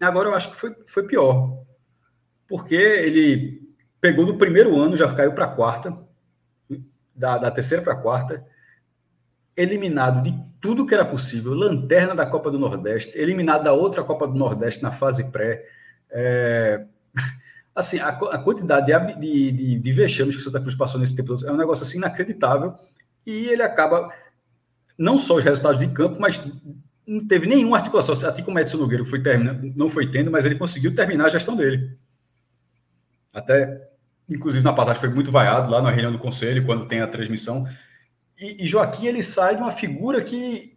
agora 0.01 0.29
eu 0.29 0.35
acho 0.35 0.51
que 0.51 0.57
foi, 0.57 0.75
foi 0.87 1.07
pior, 1.07 1.65
porque 2.49 2.75
ele 2.75 3.61
pegou 4.01 4.27
no 4.27 4.39
primeiro 4.39 4.81
ano, 4.81 4.97
já 4.97 5.13
caiu 5.13 5.33
para 5.33 5.47
a 5.47 5.55
quarta, 5.55 5.97
da, 7.15 7.39
da 7.39 7.51
terceira 7.51 7.83
para 7.83 7.95
a 7.95 8.01
quarta, 8.01 8.45
eliminado 9.57 10.23
de 10.23 10.35
tudo 10.61 10.87
que 10.87 10.95
era 10.95 11.05
possível, 11.05 11.55
lanterna 11.55 12.15
da 12.15 12.27
Copa 12.27 12.51
do 12.51 12.59
Nordeste, 12.59 13.17
eliminado 13.19 13.65
da 13.65 13.73
outra 13.73 14.05
Copa 14.05 14.27
do 14.27 14.35
Nordeste 14.35 14.83
na 14.83 14.93
fase 14.93 15.31
pré. 15.31 15.65
É... 16.11 16.85
Assim, 17.75 17.99
a, 17.99 18.09
a 18.09 18.39
quantidade 18.39 18.87
de, 19.21 19.53
de, 19.53 19.79
de, 19.79 19.93
vexames 19.93 20.35
que 20.35 20.41
o 20.41 20.45
Santa 20.45 20.61
Cruz 20.61 20.75
passou 20.75 20.99
nesse 20.99 21.15
tempo 21.15 21.37
é 21.45 21.53
um 21.53 21.59
negócio 21.59 21.85
assim 21.85 21.99
inacreditável. 21.99 22.75
E 23.27 23.49
ele 23.49 23.61
acaba, 23.61 24.11
não 24.97 25.19
só 25.19 25.37
os 25.37 25.45
resultados 25.45 25.79
de 25.79 25.87
campo, 25.89 26.19
mas 26.19 26.43
não 27.07 27.27
teve 27.27 27.47
nenhuma 27.47 27.77
articulação. 27.77 28.15
Assim 28.15 28.43
como 28.43 28.59
Edson 28.59 28.79
Nogueira 28.79 29.05
foi 29.05 29.23
terminando, 29.23 29.75
não 29.77 29.91
foi 29.91 30.11
tendo, 30.11 30.31
mas 30.31 30.47
ele 30.47 30.55
conseguiu 30.55 30.95
terminar 30.95 31.27
a 31.27 31.29
gestão 31.29 31.55
dele. 31.55 31.95
Até, 33.37 33.89
inclusive, 34.29 34.65
na 34.65 34.73
passagem 34.73 35.01
foi 35.01 35.11
muito 35.11 35.31
vaiado 35.31 35.71
lá 35.71 35.83
na 35.83 35.91
reunião 35.91 36.13
do 36.13 36.19
conselho, 36.19 36.65
quando 36.65 36.87
tem 36.87 37.01
a 37.01 37.07
transmissão 37.07 37.67
e, 38.39 38.65
e 38.65 38.69
Joaquim 38.69 39.07
ele 39.07 39.23
sai 39.23 39.57
de 39.57 39.63
uma 39.63 39.73
figura 39.73 40.23
que, 40.23 40.77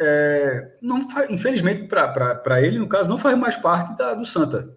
é, 0.00 0.76
não 0.80 1.08
faz, 1.10 1.30
infelizmente 1.30 1.86
para 1.86 2.62
ele, 2.62 2.78
no 2.78 2.88
caso, 2.88 3.10
não 3.10 3.18
faz 3.18 3.36
mais 3.36 3.56
parte 3.56 3.96
da, 3.96 4.14
do 4.14 4.24
Santa. 4.24 4.72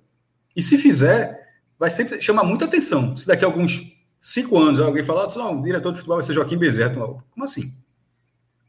E 0.55 0.61
se 0.61 0.77
fizer, 0.77 1.39
vai 1.79 1.89
sempre 1.89 2.21
chamar 2.21 2.43
muita 2.43 2.65
atenção. 2.65 3.15
Se 3.15 3.27
daqui 3.27 3.45
a 3.45 3.47
alguns 3.47 3.81
cinco 4.21 4.57
anos 4.57 4.79
alguém 4.79 5.03
falar, 5.03 5.27
não, 5.35 5.59
o 5.59 5.61
diretor 5.61 5.91
de 5.91 5.99
futebol 5.99 6.17
vai 6.17 6.23
ser 6.23 6.33
Joaquim 6.33 6.57
Bezerra. 6.57 6.93
Como 6.95 7.43
assim? 7.43 7.71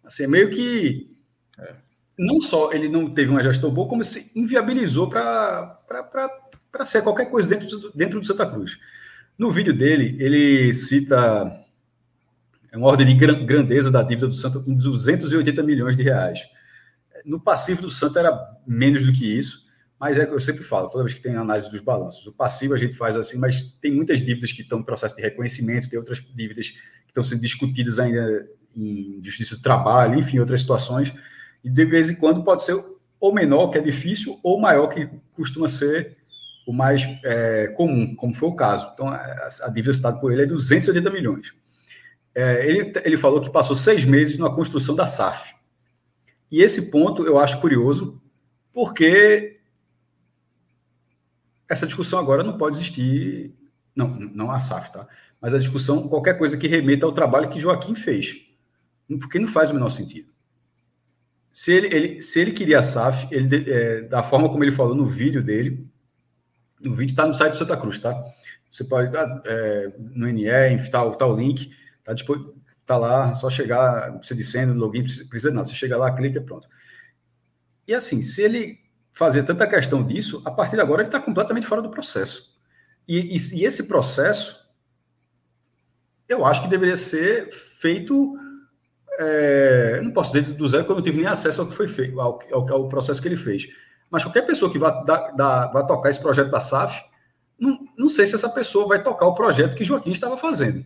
Assim, 0.05 0.25
é 0.25 0.29
meio 0.29 0.51
que. 0.51 1.09
É, 1.59 1.75
não 2.19 2.41
só 2.41 2.71
ele 2.73 2.89
não 2.89 3.07
teve 3.07 3.31
uma 3.31 3.43
gestão 3.43 3.71
boa, 3.71 3.89
como 3.89 4.05
se 4.05 4.31
inviabilizou 4.39 5.09
para 5.09 5.81
ser 6.84 7.02
qualquer 7.02 7.26
coisa 7.26 7.49
dentro, 7.49 7.92
dentro 7.94 8.20
do 8.20 8.26
Santa 8.26 8.47
Cruz. 8.47 8.78
No 9.39 9.51
vídeo 9.51 9.73
dele, 9.73 10.17
ele 10.18 10.73
cita 10.75 11.62
é 12.73 12.78
uma 12.78 12.89
ordem 12.89 13.07
de 13.07 13.15
grandeza 13.44 13.91
da 13.91 14.02
dívida 14.02 14.26
do 14.26 14.34
Santa 14.34 14.62
em 14.67 14.75
280 14.75 15.62
milhões 15.62 15.94
de 15.94 16.02
reais. 16.02 16.41
No 17.23 17.39
passivo 17.39 17.83
do 17.83 17.91
Santa 17.91 18.20
era 18.20 18.47
menos 18.67 19.05
do 19.05 19.12
que 19.12 19.26
isso, 19.39 19.67
mas 20.01 20.17
é 20.17 20.25
que 20.25 20.33
eu 20.33 20.41
sempre 20.41 20.65
falo, 20.65 20.89
toda 20.89 21.05
vez 21.05 21.12
que 21.12 21.20
tem 21.20 21.36
análise 21.36 21.70
dos 21.70 21.83
balanços. 21.83 22.26
O 22.26 22.33
passivo 22.33 22.73
a 22.73 22.78
gente 22.78 22.97
faz 22.97 23.15
assim, 23.15 23.39
mas 23.39 23.62
tem 23.81 23.92
muitas 23.92 24.20
dívidas 24.20 24.51
que 24.52 24.62
estão 24.62 24.81
em 24.81 24.83
processo 24.83 25.15
de 25.15 25.20
reconhecimento, 25.20 25.89
tem 25.89 25.99
outras 25.99 26.18
dívidas 26.34 26.70
que 26.70 26.78
estão 27.09 27.23
sendo 27.23 27.42
discutidas 27.42 27.99
ainda 27.99 28.49
em 28.75 29.20
justiça 29.23 29.55
do 29.55 29.62
trabalho, 29.62 30.18
enfim, 30.18 30.39
outras 30.39 30.62
situações. 30.62 31.12
E 31.62 31.68
de 31.68 31.84
vez 31.84 32.09
em 32.09 32.15
quando 32.15 32.42
pode 32.42 32.62
ser 32.62 32.83
ou 33.20 33.33
menor, 33.34 33.68
que 33.68 33.78
é 33.78 33.83
difícil, 33.83 34.41
ou 34.42 34.59
maior, 34.59 34.89
que 34.89 35.09
costuma 35.36 35.68
ser 35.68 36.17
o 36.73 36.75
mais 36.75 37.02
é, 37.23 37.68
comum, 37.76 38.17
como 38.17 38.34
foi 38.34 38.49
o 38.49 38.55
caso. 38.55 38.91
Então, 38.94 39.07
a, 39.07 39.49
a 39.62 39.68
dívida 39.68 39.92
citada 39.92 40.18
por 40.18 40.33
ele 40.33 40.42
é 40.42 40.47
280 40.47 41.10
milhões. 41.10 41.52
É, 42.34 42.67
ele, 42.67 42.92
ele 43.05 43.17
falou 43.18 43.42
que 43.42 43.51
passou 43.51 43.76
seis 43.76 44.07
meses 44.07 44.39
na 44.39 44.49
construção 44.49 44.94
da 44.94 45.05
SAF. 45.05 45.55
E 46.51 46.62
esse 46.62 46.91
ponto 46.91 47.26
eu 47.26 47.39
acho 47.39 47.60
curioso, 47.60 48.20
porque 48.73 49.60
essa 51.68 51.86
discussão 51.86 52.18
agora 52.18 52.42
não 52.42 52.57
pode 52.57 52.76
existir. 52.78 53.52
Não, 53.94 54.09
não 54.09 54.51
a 54.51 54.59
SAF, 54.59 54.91
tá? 54.91 55.07
Mas 55.42 55.52
a 55.52 55.59
discussão, 55.59 56.09
qualquer 56.09 56.39
coisa 56.39 56.57
que 56.57 56.67
remeta 56.67 57.05
ao 57.05 57.12
trabalho 57.12 57.51
que 57.51 57.60
Joaquim 57.60 57.94
fez. 57.94 58.34
Porque 59.20 59.39
não 59.39 59.49
faz 59.49 59.68
o 59.68 59.75
menor 59.75 59.91
sentido. 59.91 60.33
Se 61.52 61.70
ele, 61.70 61.94
ele 61.94 62.23
se 62.23 62.41
ele 62.41 62.52
queria 62.52 62.78
a 62.78 62.83
SAF, 62.83 63.28
ele, 63.31 63.70
é, 63.70 64.01
da 64.02 64.23
forma 64.23 64.49
como 64.49 64.65
ele 64.65 64.73
falou 64.73 64.94
no 64.94 65.05
vídeo 65.05 65.42
dele, 65.42 65.86
no 66.83 66.94
vídeo 66.94 67.12
está 67.12 67.27
no 67.27 67.35
site 67.35 67.52
do 67.52 67.59
Santa 67.59 67.77
Cruz, 67.77 67.99
tá? 67.99 68.20
Você 68.70 68.85
pode, 68.85 69.15
é, 69.44 69.94
no 69.99 70.27
NE, 70.27 70.47
tá, 70.91 71.11
tá 71.11 71.27
o 71.27 71.36
link 71.36 71.70
Tá, 72.05 72.15
tá 72.85 72.97
lá, 72.97 73.35
só 73.35 73.49
chegar, 73.49 74.19
precisa 74.19 74.67
de 74.67 74.73
login, 74.73 75.05
precisa 75.28 75.52
nada. 75.52 75.67
Você 75.67 75.75
chega 75.75 75.97
lá, 75.97 76.12
clica 76.12 76.41
pronto. 76.41 76.69
E 77.86 77.94
assim, 77.94 78.20
se 78.23 78.43
ele 78.43 78.78
fazer 79.12 79.44
tanta 79.44 79.67
questão 79.67 80.05
disso, 80.05 80.43
a 80.44 80.51
partir 80.51 80.77
de 80.77 80.83
agora 80.83 81.02
ele 81.02 81.09
está 81.09 81.20
completamente 81.20 81.67
fora 81.67 81.83
do 81.83 81.91
processo. 81.91 82.52
E, 83.07 83.36
e, 83.36 83.61
e, 83.61 83.65
esse 83.65 83.89
processo, 83.89 84.69
eu 86.28 86.44
acho 86.44 86.62
que 86.62 86.69
deveria 86.69 86.97
ser 86.97 87.52
feito. 87.52 88.36
É, 89.19 90.01
não 90.02 90.11
posso 90.11 90.33
dizer 90.33 90.55
do 90.55 90.69
zero, 90.69 90.85
porque 90.85 90.93
eu 90.93 90.97
não 90.97 91.02
tive 91.02 91.19
nem 91.19 91.27
acesso 91.27 91.61
ao 91.61 91.69
que 91.69 91.75
foi 91.75 91.86
feito, 91.86 92.19
ao, 92.20 92.41
ao, 92.51 92.73
ao 92.73 92.89
processo 92.89 93.20
que 93.20 93.28
ele 93.28 93.36
fez. 93.36 93.69
Mas 94.12 94.23
qualquer 94.23 94.42
pessoa 94.42 94.70
que 94.70 94.78
vai, 94.78 94.92
dar, 95.07 95.31
dar, 95.31 95.66
vai 95.68 95.86
tocar 95.86 96.10
esse 96.10 96.20
projeto 96.20 96.50
da 96.50 96.60
SAF, 96.60 97.02
não, 97.58 97.78
não 97.97 98.10
sei 98.10 98.26
se 98.26 98.34
essa 98.34 98.50
pessoa 98.50 98.86
vai 98.86 99.02
tocar 99.02 99.26
o 99.26 99.34
projeto 99.34 99.74
que 99.74 99.84
Joaquim 99.84 100.10
estava 100.10 100.36
fazendo. 100.36 100.84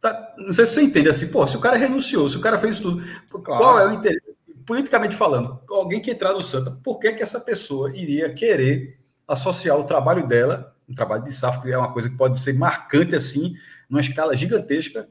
Tá, 0.00 0.34
não 0.38 0.52
sei 0.52 0.64
se 0.64 0.74
você 0.74 0.82
entende 0.82 1.08
assim, 1.08 1.32
pô, 1.32 1.44
se 1.48 1.56
o 1.56 1.60
cara 1.60 1.76
renunciou, 1.76 2.28
se 2.28 2.36
o 2.36 2.40
cara 2.40 2.58
fez 2.58 2.78
tudo, 2.78 3.02
claro. 3.42 3.42
qual 3.42 3.80
é 3.80 3.88
o 3.88 3.94
interesse? 3.94 4.36
Politicamente 4.64 5.16
falando, 5.16 5.60
alguém 5.68 6.00
que 6.00 6.12
entrar 6.12 6.32
no 6.32 6.40
Santa, 6.40 6.70
por 6.70 7.00
que, 7.00 7.12
que 7.12 7.24
essa 7.24 7.40
pessoa 7.40 7.90
iria 7.96 8.32
querer 8.32 8.96
associar 9.26 9.76
o 9.76 9.84
trabalho 9.84 10.28
dela, 10.28 10.72
um 10.88 10.94
trabalho 10.94 11.24
de 11.24 11.32
SAF, 11.32 11.60
que 11.60 11.72
é 11.72 11.76
uma 11.76 11.92
coisa 11.92 12.08
que 12.08 12.16
pode 12.16 12.40
ser 12.40 12.52
marcante 12.52 13.16
assim, 13.16 13.54
numa 13.90 14.00
escala 14.00 14.36
gigantesca, 14.36 15.08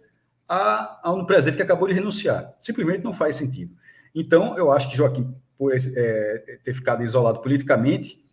a, 0.48 1.02
a 1.04 1.12
um 1.12 1.26
presidente 1.26 1.58
que 1.58 1.64
acabou 1.64 1.90
de 1.90 1.94
renunciar? 1.94 2.54
Simplesmente 2.62 3.04
não 3.04 3.12
faz 3.12 3.36
sentido. 3.36 3.76
Então, 4.16 4.58
eu 4.58 4.72
acho 4.72 4.90
que 4.90 4.96
Joaquim, 4.96 5.34
por 5.58 5.74
esse, 5.74 5.98
é, 5.98 6.60
ter 6.64 6.74
ficado 6.74 7.04
isolado 7.04 7.42
politicamente, 7.42 8.24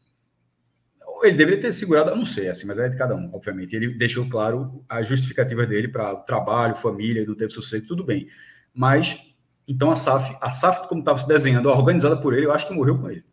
ele 1.23 1.37
deveria 1.37 1.61
ter 1.61 1.73
segurado, 1.73 2.11
eu 2.11 2.17
não 2.17 2.25
sei, 2.25 2.49
assim, 2.49 2.67
mas 2.67 2.79
é 2.79 2.89
de 2.89 2.97
cada 2.97 3.15
um, 3.15 3.31
obviamente. 3.35 3.77
Ele 3.77 3.95
deixou 3.95 4.29
claro 4.29 4.85
a 4.89 5.03
justificativa 5.03 5.67
dele 5.67 5.89
para 5.89 6.17
trabalho, 6.17 6.77
família, 6.77 7.25
não 7.27 7.35
teve 7.35 7.53
sucesso, 7.53 7.87
tudo 7.87 8.05
bem. 8.05 8.29
Mas, 8.73 9.19
então 9.67 9.91
a 9.91 9.97
SAF, 9.97 10.37
a 10.41 10.51
SAF, 10.51 10.89
como 10.89 11.01
estava 11.01 11.19
se 11.19 11.29
desenhando, 11.29 11.69
organizada 11.69 12.17
por 12.17 12.35
ele, 12.35 12.47
eu 12.47 12.53
acho 12.53 12.67
que 12.67 12.75
morreu 12.75 12.99
com 12.99 13.11
ele. 13.11 13.25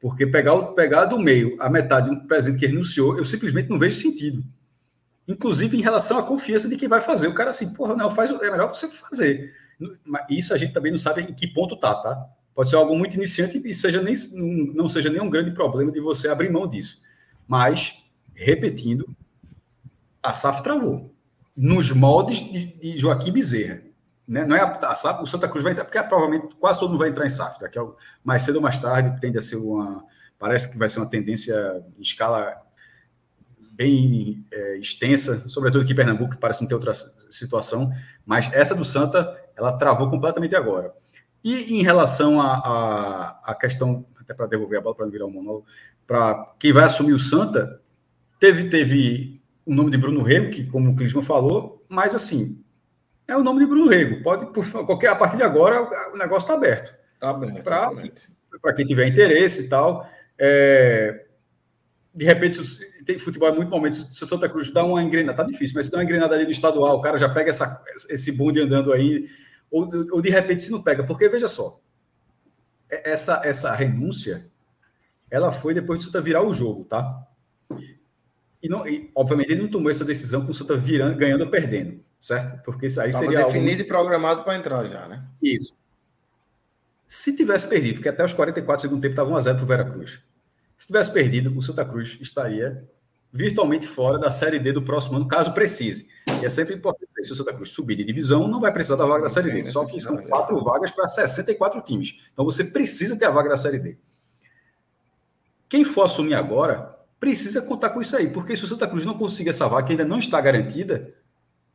Porque 0.00 0.26
pegar, 0.26 0.56
pegar 0.72 1.04
do 1.04 1.18
meio 1.18 1.56
a 1.60 1.70
metade 1.70 2.08
de 2.08 2.16
um 2.16 2.26
presidente 2.26 2.60
que 2.60 2.66
renunciou, 2.66 3.16
eu 3.16 3.24
simplesmente 3.24 3.68
não 3.68 3.78
vejo 3.78 4.00
sentido. 4.00 4.42
Inclusive 5.28 5.76
em 5.76 5.82
relação 5.82 6.18
à 6.18 6.22
confiança 6.24 6.68
de 6.68 6.76
quem 6.76 6.88
vai 6.88 7.00
fazer. 7.00 7.28
O 7.28 7.34
cara 7.34 7.50
assim, 7.50 7.72
porra, 7.72 7.94
não, 7.94 8.10
faz, 8.10 8.30
é 8.30 8.50
melhor 8.50 8.68
você 8.68 8.88
fazer. 8.88 9.54
Isso 10.28 10.52
a 10.52 10.56
gente 10.56 10.72
também 10.72 10.90
não 10.90 10.98
sabe 10.98 11.22
em 11.22 11.34
que 11.34 11.46
ponto 11.46 11.76
tá, 11.76 11.94
tá? 11.94 12.28
Pode 12.54 12.68
ser 12.68 12.76
algo 12.76 12.96
muito 12.96 13.14
iniciante 13.14 13.60
e 13.64 13.74
seja 13.74 14.02
nem, 14.02 14.14
não 14.74 14.88
seja 14.88 15.08
nenhum 15.08 15.30
grande 15.30 15.50
problema 15.52 15.90
de 15.90 16.00
você 16.00 16.28
abrir 16.28 16.50
mão 16.50 16.66
disso. 16.66 17.00
Mas, 17.48 17.94
repetindo, 18.34 19.06
a 20.22 20.32
SAF 20.34 20.62
travou. 20.62 21.14
Nos 21.56 21.90
moldes 21.90 22.38
de, 22.40 22.66
de 22.78 22.98
Joaquim 22.98 23.32
Bezerra. 23.32 23.82
Né? 24.28 24.44
Não 24.44 24.54
é 24.54 24.60
a, 24.60 24.76
a 24.90 24.94
SAF, 24.94 25.22
o 25.22 25.26
Santa 25.26 25.48
Cruz 25.48 25.64
vai 25.64 25.72
entrar, 25.72 25.84
porque 25.84 26.02
provavelmente 26.02 26.54
quase 26.56 26.78
todo 26.78 26.90
mundo 26.90 26.98
vai 26.98 27.08
entrar 27.08 27.26
em 27.26 27.30
SAF. 27.30 27.58
Daqui 27.58 27.78
a, 27.78 27.86
mais 28.22 28.42
cedo 28.42 28.56
ou 28.56 28.62
mais 28.62 28.78
tarde 28.78 29.20
tende 29.20 29.38
a 29.38 29.42
ser 29.42 29.56
uma. 29.56 30.04
Parece 30.38 30.70
que 30.70 30.78
vai 30.78 30.88
ser 30.88 30.98
uma 30.98 31.08
tendência 31.08 31.82
em 31.98 32.02
escala 32.02 32.60
bem 33.72 34.46
é, 34.52 34.76
extensa, 34.76 35.48
sobretudo 35.48 35.82
aqui 35.82 35.92
em 35.92 35.96
Pernambuco, 35.96 36.32
que 36.32 36.36
parece 36.40 36.60
não 36.60 36.68
ter 36.68 36.74
outra 36.74 36.92
situação, 37.30 37.90
mas 38.24 38.50
essa 38.52 38.74
do 38.74 38.84
Santa, 38.84 39.36
ela 39.56 39.72
travou 39.72 40.10
completamente 40.10 40.54
agora. 40.54 40.92
E 41.44 41.74
em 41.74 41.82
relação 41.82 42.40
à 42.40 42.52
a, 42.52 43.52
a, 43.52 43.54
questão, 43.54 44.06
até 44.20 44.32
para 44.32 44.46
devolver 44.46 44.78
a 44.78 44.82
bola 44.82 44.94
para 44.94 45.04
não 45.04 45.12
virar 45.12 45.26
um 45.26 45.30
monólogo, 45.30 45.66
para 46.06 46.54
quem 46.58 46.72
vai 46.72 46.84
assumir 46.84 47.12
o 47.12 47.18
Santa, 47.18 47.80
teve, 48.38 48.68
teve 48.68 49.40
o 49.66 49.74
nome 49.74 49.90
de 49.90 49.98
Bruno 49.98 50.22
Rego, 50.22 50.50
que, 50.50 50.66
como 50.66 50.90
o 50.90 50.96
Clisma 50.96 51.22
falou, 51.22 51.80
mas 51.88 52.14
assim, 52.14 52.62
é 53.26 53.36
o 53.36 53.42
nome 53.42 53.60
de 53.60 53.66
Bruno 53.66 53.88
Rego. 53.88 54.22
Pode, 54.22 54.46
por, 54.52 54.68
qualquer, 54.84 55.08
a 55.08 55.16
partir 55.16 55.36
de 55.36 55.42
agora, 55.42 55.82
o 56.12 56.16
negócio 56.16 56.44
está 56.44 56.54
aberto. 56.54 56.94
Está 57.14 57.30
aberto. 57.30 58.32
Para 58.60 58.74
quem 58.74 58.84
tiver 58.84 59.06
interesse 59.06 59.66
e 59.66 59.68
tal. 59.68 60.08
É, 60.38 61.24
de 62.14 62.24
repente, 62.24 62.60
tem 63.06 63.18
futebol 63.18 63.48
é 63.48 63.52
muito 63.52 63.70
momento. 63.70 63.96
Se 63.96 64.22
o 64.22 64.26
Santa 64.26 64.48
Cruz 64.48 64.70
dá 64.70 64.84
uma 64.84 65.02
engrenada, 65.02 65.38
tá 65.38 65.44
difícil, 65.44 65.74
mas 65.76 65.86
se 65.86 65.92
dá 65.92 65.98
uma 65.98 66.04
engrenada 66.04 66.34
ali 66.34 66.44
no 66.44 66.50
estadual, 66.50 66.96
o 66.96 67.00
cara 67.00 67.16
já 67.16 67.28
pega 67.28 67.50
essa, 67.50 67.82
esse 68.10 68.32
bonde 68.32 68.60
andando 68.60 68.92
aí 68.92 69.26
ou, 69.72 69.88
ou 70.12 70.20
de 70.20 70.28
repente 70.28 70.62
se 70.62 70.70
não 70.70 70.82
pega, 70.82 71.02
porque 71.02 71.28
veja 71.28 71.48
só, 71.48 71.80
é, 72.90 73.10
essa, 73.10 73.40
essa 73.42 73.74
renúncia 73.74 74.50
ela 75.30 75.50
foi 75.50 75.72
depois 75.72 75.98
do 75.98 76.04
Santa 76.04 76.20
virar 76.20 76.46
o 76.46 76.52
jogo, 76.52 76.84
tá? 76.84 77.26
E, 78.62 78.68
não, 78.68 78.86
e, 78.86 79.10
obviamente 79.14 79.50
ele 79.50 79.62
não 79.62 79.70
tomou 79.70 79.90
essa 79.90 80.04
decisão 80.04 80.44
com 80.44 80.52
o 80.52 80.54
Santa 80.54 80.76
virando, 80.76 81.16
ganhando 81.16 81.44
ou 81.44 81.50
perdendo, 81.50 82.04
certo? 82.20 82.62
Porque 82.62 82.86
isso 82.86 83.00
aí 83.00 83.10
Tava 83.10 83.24
seria 83.24 83.44
definido 83.46 83.70
algo... 83.70 83.82
e 83.82 83.84
programado 83.84 84.44
para 84.44 84.56
entrar 84.56 84.84
já, 84.84 85.08
né? 85.08 85.24
Isso. 85.42 85.74
Se 87.06 87.34
tivesse 87.34 87.66
perdido, 87.66 87.96
porque 87.96 88.08
até 88.08 88.24
os 88.24 88.32
44 88.32 88.76
do 88.76 88.80
segundo 88.82 89.02
tempo 89.02 89.12
estava 89.12 89.30
1x0 89.30 89.54
para 89.54 89.62
o 89.62 89.66
Veracruz. 89.66 90.20
Se 90.76 90.86
tivesse 90.86 91.12
perdido, 91.12 91.56
o 91.56 91.62
Santa 91.62 91.84
Cruz 91.84 92.18
estaria 92.20 92.88
virtualmente 93.32 93.86
fora 93.86 94.18
da 94.18 94.30
Série 94.30 94.58
D 94.58 94.72
do 94.72 94.82
próximo 94.82 95.16
ano, 95.16 95.26
caso 95.26 95.54
precise. 95.54 96.06
E 96.42 96.44
é 96.44 96.48
sempre 96.50 96.74
importante 96.74 97.08
dizer, 97.08 97.24
se 97.24 97.32
o 97.32 97.34
Santa 97.34 97.54
Cruz 97.54 97.70
subir 97.70 97.96
de 97.96 98.04
divisão, 98.04 98.46
não 98.46 98.60
vai 98.60 98.70
precisar 98.70 98.96
da 98.96 99.06
vaga 99.06 99.22
da 99.22 99.28
Série 99.30 99.50
D. 99.50 99.62
Só 99.62 99.86
que 99.86 99.98
são 100.00 100.18
quatro 100.18 100.62
vagas 100.62 100.90
para 100.90 101.06
64 101.06 101.80
times. 101.80 102.16
Então 102.32 102.44
você 102.44 102.64
precisa 102.64 103.16
ter 103.16 103.24
a 103.24 103.30
vaga 103.30 103.48
da 103.48 103.56
Série 103.56 103.78
D. 103.78 103.96
Quem 105.68 105.82
for 105.82 106.02
assumir 106.02 106.34
agora, 106.34 106.94
precisa 107.18 107.62
contar 107.62 107.90
com 107.90 108.02
isso 108.02 108.14
aí. 108.14 108.28
Porque 108.28 108.54
se 108.54 108.64
o 108.64 108.66
Santa 108.66 108.86
Cruz 108.86 109.06
não 109.06 109.16
conseguir 109.16 109.48
essa 109.48 109.66
vaga, 109.66 109.86
que 109.86 109.92
ainda 109.92 110.04
não 110.04 110.18
está 110.18 110.38
garantida, 110.38 111.14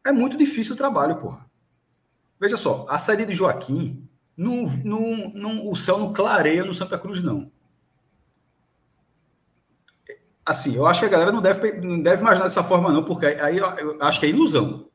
é 0.05 0.11
muito 0.11 0.37
difícil 0.37 0.75
o 0.75 0.77
trabalho, 0.77 1.17
porra. 1.17 1.47
Veja 2.39 2.55
só, 2.55 2.85
a 2.87 2.99
saída 2.99 3.25
de 3.25 3.33
Joaquim, 3.33 4.05
não, 4.37 4.67
não, 4.83 5.31
não, 5.33 5.67
o 5.67 5.75
céu 5.75 5.97
não 5.97 6.13
clareia 6.13 6.63
no 6.63 6.73
Santa 6.73 6.99
Cruz, 6.99 7.23
não 7.23 7.51
assim, 10.47 10.75
eu 10.75 10.87
acho 10.87 11.01
que 11.01 11.05
a 11.05 11.09
galera 11.09 11.31
não 11.31 11.41
deve, 11.41 11.73
não 11.81 12.01
deve 12.01 12.21
imaginar 12.21 12.45
dessa 12.45 12.63
forma, 12.63 12.91
não, 12.91 13.03
porque 13.03 13.25
aí 13.25 13.57
eu, 13.57 13.97
acho 14.01 14.19
que 14.19 14.25
é 14.25 14.29
ilusão. 14.29 14.85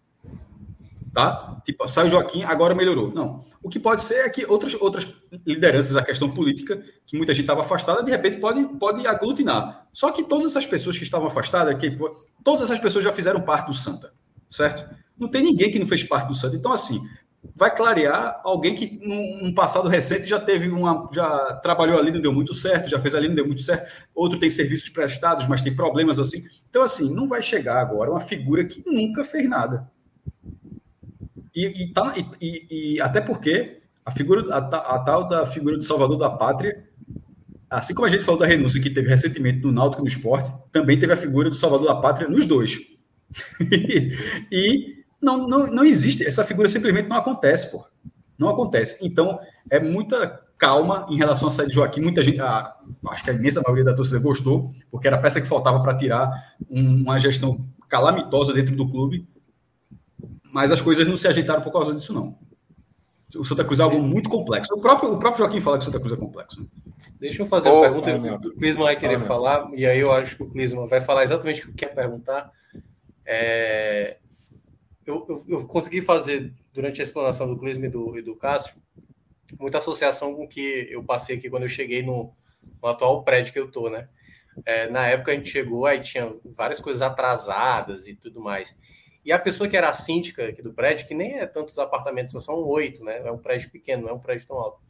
Tá? 1.13 1.61
Tipo, 1.63 1.87
sai 1.87 2.07
o 2.07 2.09
Joaquim, 2.09 2.43
agora 2.43 2.75
melhorou. 2.75 3.13
Não. 3.13 3.45
O 3.63 3.69
que 3.69 3.79
pode 3.79 4.03
ser 4.03 4.25
é 4.25 4.31
que 4.31 4.47
outras, 4.47 4.75
outras 4.81 5.07
lideranças, 5.47 5.95
a 5.95 6.03
questão 6.03 6.31
política, 6.31 6.83
que 7.07 7.19
muita 7.19 7.35
gente 7.35 7.43
estava 7.43 7.61
afastada, 7.61 8.03
de 8.03 8.11
repente 8.11 8.39
pode, 8.39 8.65
pode 8.79 9.07
aglutinar. 9.07 9.87
Só 9.93 10.11
que 10.11 10.23
todas 10.23 10.47
essas 10.47 10.65
pessoas 10.65 10.97
que 10.97 11.05
estavam 11.05 11.29
afastadas, 11.29 11.75
que, 11.75 11.99
todas 12.43 12.63
essas 12.63 12.81
pessoas 12.81 13.05
já 13.05 13.13
fizeram 13.13 13.43
parte 13.43 13.67
do 13.67 13.75
Santa, 13.75 14.15
certo? 14.49 14.89
Não 15.19 15.29
tem 15.29 15.43
ninguém 15.43 15.71
que 15.71 15.79
não 15.79 15.87
fez 15.87 16.03
parte 16.03 16.29
do 16.29 16.35
Santa. 16.35 16.57
Então, 16.57 16.73
assim, 16.73 16.99
vai 17.57 17.75
clarear 17.75 18.41
alguém 18.45 18.75
que 18.75 19.01
num, 19.03 19.53
passado 19.53 19.89
recente 19.89 20.27
já 20.27 20.39
teve 20.39 20.69
uma 20.69 21.09
já 21.13 21.55
trabalhou 21.57 21.99
ali 21.99 22.13
não 22.13 22.21
deu 22.21 22.33
muito 22.33 22.55
certo 22.55 22.89
já 22.89 23.01
fez 23.01 23.15
ali 23.15 23.29
não 23.29 23.35
deu 23.35 23.47
muito 23.47 23.63
certo. 23.63 23.91
Outro 24.15 24.39
tem 24.39 24.49
serviços 24.49 24.89
prestados 24.89 25.47
mas 25.49 25.63
tem 25.63 25.75
problemas 25.75 26.19
assim. 26.19 26.45
Então 26.71 26.83
assim 26.83 27.13
não 27.13 27.27
vai 27.27 27.43
chegar 27.43 27.81
agora 27.81 28.11
uma 28.11 28.21
figura 28.21 28.65
que 28.65 28.83
nunca 28.87 29.25
fez 29.25 29.49
nada. 29.49 29.91
E, 31.55 31.67
e, 31.67 31.93
tá, 31.93 32.15
e, 32.41 32.95
e 32.95 33.01
até 33.01 33.21
porque 33.21 33.81
a 34.05 34.11
figura 34.11 34.55
a, 34.55 34.59
a, 34.59 34.99
tal 35.01 35.29
da 35.29 35.45
figura 35.45 35.77
do 35.77 35.83
Salvador 35.83 36.17
da 36.17 36.31
Pátria 36.31 36.87
assim 37.69 37.93
como 37.93 38.07
a 38.07 38.11
gente 38.11 38.25
falou 38.25 38.41
da 38.41 38.47
renúncia 38.47 38.81
que 38.81 38.89
teve 38.89 39.09
recentemente 39.09 39.61
no 39.61 39.73
Náutico 39.73 40.03
no 40.03 40.09
Esporte 40.09 40.53
também 40.71 40.99
teve 40.99 41.13
a 41.13 41.17
figura 41.17 41.51
do 41.51 41.57
Salvador 41.57 41.89
da 41.89 41.97
Pátria 41.97 42.29
nos 42.29 42.47
dois. 42.47 42.79
E 44.51 45.02
não, 45.23 45.47
não, 45.47 45.67
não 45.67 45.85
existe. 45.85 46.27
Essa 46.27 46.45
figura 46.45 46.69
simplesmente 46.69 47.09
não 47.09 47.17
acontece, 47.17 47.71
pô. 47.71 47.85
Não 48.37 48.49
acontece. 48.49 48.99
Então, 49.07 49.39
é 49.71 49.79
muita 49.79 50.43
calma 50.59 51.07
em 51.09 51.17
relação 51.17 51.49
à 51.49 51.51
saída 51.51 51.71
de 51.71 51.77
Joaquim. 51.77 52.01
Muita 52.01 52.23
gente, 52.23 52.41
a, 52.41 52.75
acho 53.09 53.23
que 53.23 53.31
a 53.31 53.33
imensa 53.33 53.63
maioria 53.63 53.85
da 53.85 53.95
torcida 53.95 54.19
gostou, 54.19 54.69
porque 54.91 55.07
era 55.07 55.17
a 55.17 55.21
peça 55.21 55.41
que 55.41 55.47
faltava 55.47 55.81
para 55.81 55.97
tirar 55.97 56.29
um, 56.69 57.03
uma 57.03 57.19
gestão 57.19 57.59
calamitosa 57.89 58.53
dentro 58.53 58.75
do 58.75 58.89
clube. 58.91 59.27
Mas 60.53 60.73
as 60.73 60.81
coisas 60.81 61.07
não 61.07 61.17
se 61.17 61.29
ajeitaram 61.29 61.63
por 61.63 61.73
causa 61.73 61.95
disso, 61.95 62.13
não. 62.13 62.37
O 63.35 63.45
Santa 63.45 63.65
Cruz 63.65 63.81
é 63.81 63.83
algo 63.83 64.01
muito 64.03 64.29
complexo. 64.29 64.75
O 64.75 64.81
próprio, 64.81 65.13
o 65.13 65.19
próprio 65.19 65.45
Joaquim 65.45 65.61
fala 65.61 65.79
que 65.79 65.83
o 65.83 65.87
Santa 65.87 65.99
Cruz 65.99 66.13
é 66.13 66.17
complexo. 66.17 66.67
Deixa 67.19 67.43
eu 67.43 67.47
fazer 67.47 67.71
uma 67.71 68.03
pergunta. 68.03 68.49
o 68.49 68.55
Clisman 68.57 68.85
vai 68.85 68.97
querer 68.97 69.19
falar, 69.21 69.71
e 69.75 69.87
aí 69.87 70.01
eu 70.01 70.13
acho 70.13 70.37
que 70.37 70.43
o 70.43 70.51
Clisman 70.51 70.89
vai 70.89 71.01
falar 71.01 71.23
exatamente 71.23 71.63
o 71.63 71.69
que 71.69 71.75
quer 71.75 71.95
perguntar. 71.95 72.51
É, 73.25 74.19
eu, 75.07 75.25
eu, 75.29 75.45
eu, 75.49 75.67
consegui 75.67 76.01
fazer, 76.01 76.53
durante 76.73 77.01
a 77.01 77.05
explanação 77.05 77.47
do 77.47 77.59
Clisme 77.59 77.87
e 77.87 77.91
do, 77.91 78.19
e 78.19 78.23
do 78.23 78.37
Cássio, 78.37 78.75
muita 79.59 79.79
associação 79.79 80.35
com 80.35 80.45
o 80.45 80.49
que 80.49 80.89
eu 80.91 81.03
passei 81.03 81.37
aqui 81.37 81.51
quando 81.51 81.65
eu 81.65 81.69
cheguei 81.69 82.03
no, 82.03 82.33
no 82.83 82.89
atual 82.89 83.23
prédio 83.23 83.53
que 83.53 83.59
eu 83.59 83.71
tô, 83.71 83.91
né? 83.91 84.09
É, 84.67 84.89
na 84.89 85.07
época 85.07 85.33
a 85.33 85.35
gente 85.35 85.49
chegou, 85.49 85.87
aí 85.87 86.01
tinha 86.01 86.35
várias 86.45 86.81
coisas 86.81 87.03
atrasadas 87.03 88.07
e 88.07 88.15
tudo 88.15 88.41
mais. 88.41 88.77
E 89.25 89.33
a 89.33 89.39
pessoa 89.39 89.69
que 89.69 89.77
era 89.77 89.89
a 89.89 89.95
síndica 89.95 90.49
aqui 90.49 90.61
do 90.61 90.73
prédio, 90.73 91.07
que 91.07 91.15
nem 91.15 91.39
é 91.39 91.47
tantos 91.47 91.79
apartamentos, 91.79 92.45
são 92.45 92.57
oito, 92.57 93.05
né? 93.05 93.19
É 93.25 93.31
um 93.31 93.39
prédio 93.39 93.71
pequeno, 93.71 94.03
não 94.03 94.11
é 94.11 94.13
um 94.13 94.19
prédio 94.19 94.47
tão 94.49 94.59
alto. 94.59 94.81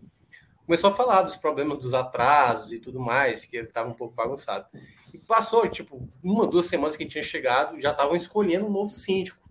Começou 0.64 0.90
a 0.90 0.94
falar 0.94 1.22
dos 1.22 1.36
problemas 1.36 1.78
dos 1.78 1.92
atrasos 1.92 2.72
e 2.72 2.78
tudo 2.78 2.98
mais, 2.98 3.44
que 3.44 3.58
estava 3.58 3.90
um 3.90 3.94
pouco 3.94 4.14
bagunçado. 4.14 4.66
E 5.12 5.18
passou, 5.18 5.68
tipo, 5.68 6.08
uma, 6.22 6.46
duas 6.46 6.66
semanas 6.66 6.96
que 6.96 7.04
tinha 7.04 7.22
chegado, 7.22 7.78
já 7.80 7.90
estavam 7.90 8.16
escolhendo 8.16 8.66
um 8.66 8.70
novo 8.70 8.90
síndico. 8.90 9.41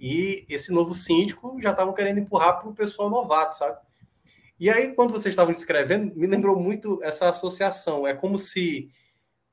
E 0.00 0.44
esse 0.48 0.72
novo 0.72 0.94
síndico 0.94 1.60
já 1.60 1.72
estavam 1.72 1.92
querendo 1.92 2.18
empurrar 2.18 2.58
para 2.58 2.68
o 2.68 2.74
pessoal 2.74 3.10
novato, 3.10 3.56
sabe? 3.56 3.78
E 4.60 4.68
aí, 4.70 4.92
quando 4.94 5.12
vocês 5.12 5.32
estavam 5.32 5.52
descrevendo, 5.52 6.14
me 6.16 6.26
lembrou 6.26 6.58
muito 6.58 7.02
essa 7.02 7.28
associação. 7.28 8.06
É 8.06 8.14
como 8.14 8.36
se 8.36 8.90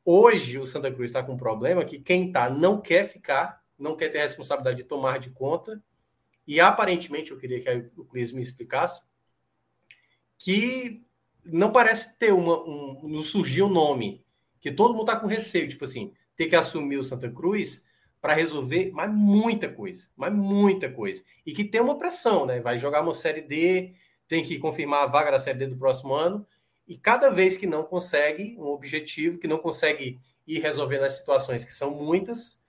hoje 0.03 0.57
o 0.57 0.65
Santa 0.65 0.91
Cruz 0.91 1.09
está 1.09 1.24
com 1.24 1.33
um 1.33 1.38
problema 1.38 1.85
que 1.85 1.99
quem 1.99 2.27
está 2.27 2.49
não 2.49 2.82
quer 2.82 3.07
ficar, 3.07 3.61
não 3.77 3.95
quer 3.95 4.09
ter 4.09 4.19
a 4.19 4.24
responsabilidade 4.24 4.77
de 4.77 4.83
tomar 4.83 5.19
de 5.19 5.30
conta. 5.30 5.82
E 6.48 6.59
aparentemente, 6.59 7.32
eu 7.32 7.38
queria 7.38 7.59
que 7.59 7.91
o 7.99 8.06
Cris 8.06 8.32
me 8.32 8.41
explicasse, 8.41 9.03
que 10.38 11.03
não 11.43 11.72
parece 11.72 12.17
ter 12.17 12.33
uma. 12.33 12.64
Um, 12.64 13.07
não 13.07 13.22
surgiu 13.22 13.67
um 13.67 13.74
nome, 13.74 14.24
que 14.59 14.72
todo 14.72 14.93
mundo 14.93 15.09
está 15.09 15.19
com 15.19 15.27
receio, 15.27 15.69
tipo 15.69 15.83
assim, 15.83 16.14
ter 16.35 16.48
que 16.48 16.56
assumir 16.56 16.98
o 16.98 17.03
Santa 17.03 17.30
Cruz 17.30 17.85
para 18.26 18.34
resolver 18.34 18.90
mas 18.92 19.14
muita 19.14 19.70
coisa, 19.70 20.10
mas 20.18 20.34
muita 20.34 20.90
coisa. 20.90 21.24
E 21.45 21.54
que 21.54 21.64
tem 21.64 21.80
uma 21.80 21.95
pressão, 21.95 22.44
né? 22.44 22.60
Vai 22.60 22.80
jogar 22.80 23.04
uma 23.04 23.14
série 23.14 23.42
D, 23.42 23.94
tem 24.28 24.44
que 24.44 24.58
confirmar 24.58 25.04
a 25.04 25.06
vaga 25.06 25.30
da 25.30 25.38
série 25.38 25.60
D 25.60 25.68
do 25.68 25.78
próximo 25.78 26.12
ano, 26.16 26.44
e 26.88 26.98
cada 26.98 27.30
vez 27.30 27.56
que 27.56 27.68
não 27.68 27.84
consegue 27.84 28.56
um 28.58 28.66
objetivo, 28.66 29.38
que 29.38 29.48
não 29.48 29.60
consegue 29.60 30.20
ir 30.48 30.60
resolvendo 30.60 31.04
as 31.04 31.14
situações 31.14 31.64
que 31.64 31.72
são 31.72 31.92
muitas, 31.92 32.60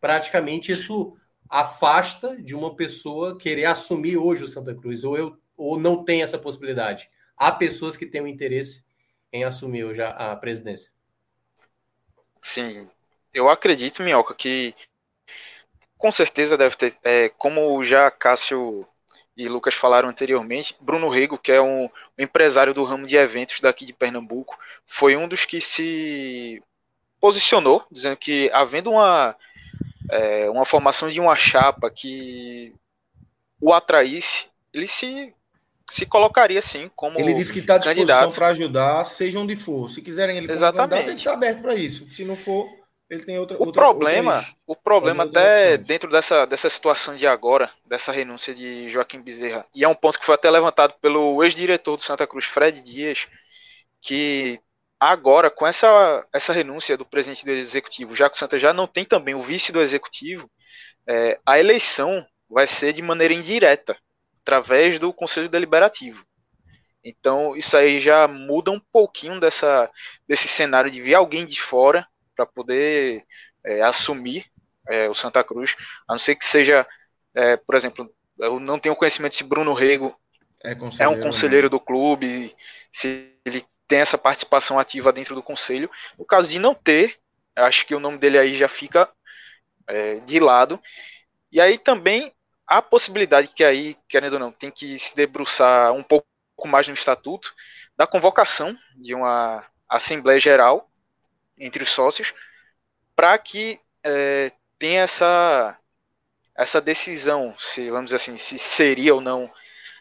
praticamente 0.00 0.72
isso 0.72 1.16
afasta 1.48 2.42
de 2.42 2.56
uma 2.56 2.74
pessoa 2.74 3.38
querer 3.38 3.66
assumir 3.66 4.16
hoje 4.16 4.42
o 4.42 4.48
Santa 4.48 4.74
Cruz, 4.74 5.04
ou 5.04 5.16
eu 5.16 5.38
ou 5.56 5.78
não 5.78 6.04
tem 6.04 6.20
essa 6.20 6.36
possibilidade. 6.36 7.08
Há 7.36 7.52
pessoas 7.52 7.96
que 7.96 8.06
têm 8.06 8.22
o 8.22 8.26
interesse 8.26 8.84
em 9.32 9.44
assumir 9.44 9.84
hoje 9.84 10.02
a, 10.02 10.32
a 10.32 10.36
presidência. 10.36 10.90
Sim, 12.42 12.88
eu 13.32 13.50
acredito, 13.50 14.02
Minhoca, 14.02 14.34
que 14.34 14.74
com 15.98 16.10
certeza 16.10 16.56
deve 16.56 16.76
ter, 16.76 16.96
é, 17.02 17.28
como 17.30 17.82
já 17.82 18.10
Cássio 18.10 18.86
e 19.36 19.48
Lucas 19.48 19.74
falaram 19.74 20.08
anteriormente, 20.08 20.74
Bruno 20.80 21.10
Rego, 21.10 21.38
que 21.38 21.52
é 21.52 21.60
um, 21.60 21.84
um, 21.84 21.90
empresário 22.18 22.72
do 22.72 22.84
ramo 22.84 23.06
de 23.06 23.16
eventos 23.16 23.60
daqui 23.60 23.84
de 23.84 23.92
Pernambuco, 23.92 24.58
foi 24.86 25.14
um 25.14 25.28
dos 25.28 25.44
que 25.44 25.60
se 25.60 26.62
posicionou, 27.20 27.84
dizendo 27.90 28.16
que 28.16 28.50
havendo 28.52 28.90
uma, 28.90 29.36
é, 30.10 30.48
uma 30.48 30.64
formação 30.64 31.10
de 31.10 31.20
uma 31.20 31.36
chapa 31.36 31.90
que 31.90 32.74
o 33.60 33.74
atraísse, 33.74 34.46
ele 34.72 34.86
se, 34.86 35.34
se 35.86 36.06
colocaria 36.06 36.58
assim 36.58 36.90
como 36.96 37.18
Ele 37.18 37.34
disse 37.34 37.52
que 37.52 37.58
está 37.60 37.74
à 37.74 37.78
disposição 37.78 38.32
para 38.32 38.48
ajudar, 38.48 39.04
seja 39.04 39.38
onde 39.38 39.54
for. 39.54 39.90
Se 39.90 40.00
quiserem 40.00 40.38
ele 40.38 40.46
como 40.46 40.56
Exatamente. 40.56 41.08
ele 41.08 41.16
está 41.16 41.32
aberto 41.34 41.60
para 41.60 41.74
isso. 41.74 42.08
Se 42.10 42.24
não 42.24 42.36
for 42.36 42.68
ele 43.08 43.24
tem 43.24 43.38
outra. 43.38 43.56
O 43.56 43.66
outra, 43.66 43.82
problema, 43.82 44.44
o 44.66 44.74
problema 44.74 45.24
até 45.24 45.76
dentro 45.76 46.10
dessa, 46.10 46.44
dessa 46.44 46.68
situação 46.68 47.14
de 47.14 47.26
agora, 47.26 47.70
dessa 47.84 48.10
renúncia 48.10 48.54
de 48.54 48.88
Joaquim 48.90 49.20
Bezerra, 49.20 49.64
e 49.74 49.84
é 49.84 49.88
um 49.88 49.94
ponto 49.94 50.18
que 50.18 50.24
foi 50.24 50.34
até 50.34 50.50
levantado 50.50 50.94
pelo 51.00 51.42
ex-diretor 51.44 51.96
do 51.96 52.02
Santa 52.02 52.26
Cruz, 52.26 52.44
Fred 52.44 52.80
Dias, 52.82 53.28
que 54.00 54.60
agora, 54.98 55.50
com 55.50 55.66
essa, 55.66 56.26
essa 56.32 56.52
renúncia 56.52 56.96
do 56.96 57.06
presidente 57.06 57.44
do 57.44 57.52
executivo, 57.52 58.14
já 58.14 58.28
que 58.28 58.36
o 58.36 58.38
Santa 58.38 58.58
já 58.58 58.72
não 58.72 58.88
tem 58.88 59.04
também 59.04 59.34
o 59.34 59.40
vice 59.40 59.70
do 59.70 59.80
executivo, 59.80 60.50
é, 61.06 61.38
a 61.46 61.58
eleição 61.58 62.26
vai 62.48 62.66
ser 62.66 62.92
de 62.92 63.02
maneira 63.02 63.34
indireta, 63.34 63.96
através 64.42 64.98
do 64.98 65.12
Conselho 65.12 65.48
Deliberativo. 65.48 66.24
Então, 67.04 67.54
isso 67.56 67.76
aí 67.76 68.00
já 68.00 68.26
muda 68.26 68.72
um 68.72 68.80
pouquinho 68.80 69.38
dessa, 69.38 69.88
desse 70.26 70.48
cenário 70.48 70.90
de 70.90 71.00
vir 71.00 71.14
alguém 71.14 71.46
de 71.46 71.60
fora 71.60 72.04
para 72.36 72.46
poder 72.46 73.24
é, 73.64 73.82
assumir 73.82 74.46
é, 74.88 75.08
o 75.08 75.14
Santa 75.14 75.42
Cruz, 75.42 75.74
a 76.06 76.12
não 76.12 76.18
ser 76.18 76.36
que 76.36 76.44
seja, 76.44 76.86
é, 77.34 77.56
por 77.56 77.74
exemplo, 77.74 78.08
eu 78.38 78.60
não 78.60 78.78
tenho 78.78 78.94
conhecimento 78.94 79.34
se 79.34 79.42
Bruno 79.42 79.72
Rego 79.72 80.14
é, 80.62 80.76
é 81.00 81.08
um 81.08 81.20
conselheiro 81.20 81.66
né? 81.66 81.70
do 81.70 81.80
clube, 81.80 82.54
se 82.92 83.32
ele 83.44 83.64
tem 83.88 84.00
essa 84.00 84.18
participação 84.18 84.78
ativa 84.78 85.12
dentro 85.12 85.34
do 85.34 85.42
conselho. 85.42 85.90
No 86.18 86.24
caso 86.24 86.50
de 86.50 86.58
não 86.58 86.74
ter, 86.74 87.18
acho 87.54 87.86
que 87.86 87.94
o 87.94 88.00
nome 88.00 88.18
dele 88.18 88.38
aí 88.38 88.54
já 88.54 88.68
fica 88.68 89.08
é, 89.86 90.16
de 90.20 90.38
lado. 90.38 90.80
E 91.50 91.60
aí 91.60 91.78
também 91.78 92.32
a 92.66 92.82
possibilidade 92.82 93.52
que 93.54 93.62
aí, 93.62 93.96
querendo 94.08 94.34
ou 94.34 94.38
não, 94.40 94.50
tem 94.50 94.70
que 94.70 94.98
se 94.98 95.14
debruçar 95.14 95.92
um 95.92 96.02
pouco 96.02 96.26
mais 96.64 96.88
no 96.88 96.94
estatuto 96.94 97.54
da 97.96 98.06
convocação 98.06 98.76
de 98.96 99.14
uma 99.14 99.64
Assembleia 99.88 100.40
Geral 100.40 100.90
entre 101.58 101.82
os 101.82 101.90
sócios 101.90 102.32
para 103.14 103.36
que 103.38 103.80
é, 104.04 104.52
tenha 104.78 105.02
essa, 105.02 105.78
essa 106.56 106.80
decisão, 106.80 107.54
se 107.58 107.90
vamos 107.90 108.06
dizer 108.06 108.16
assim, 108.16 108.36
se 108.36 108.58
seria 108.58 109.14
ou 109.14 109.20
não 109.20 109.50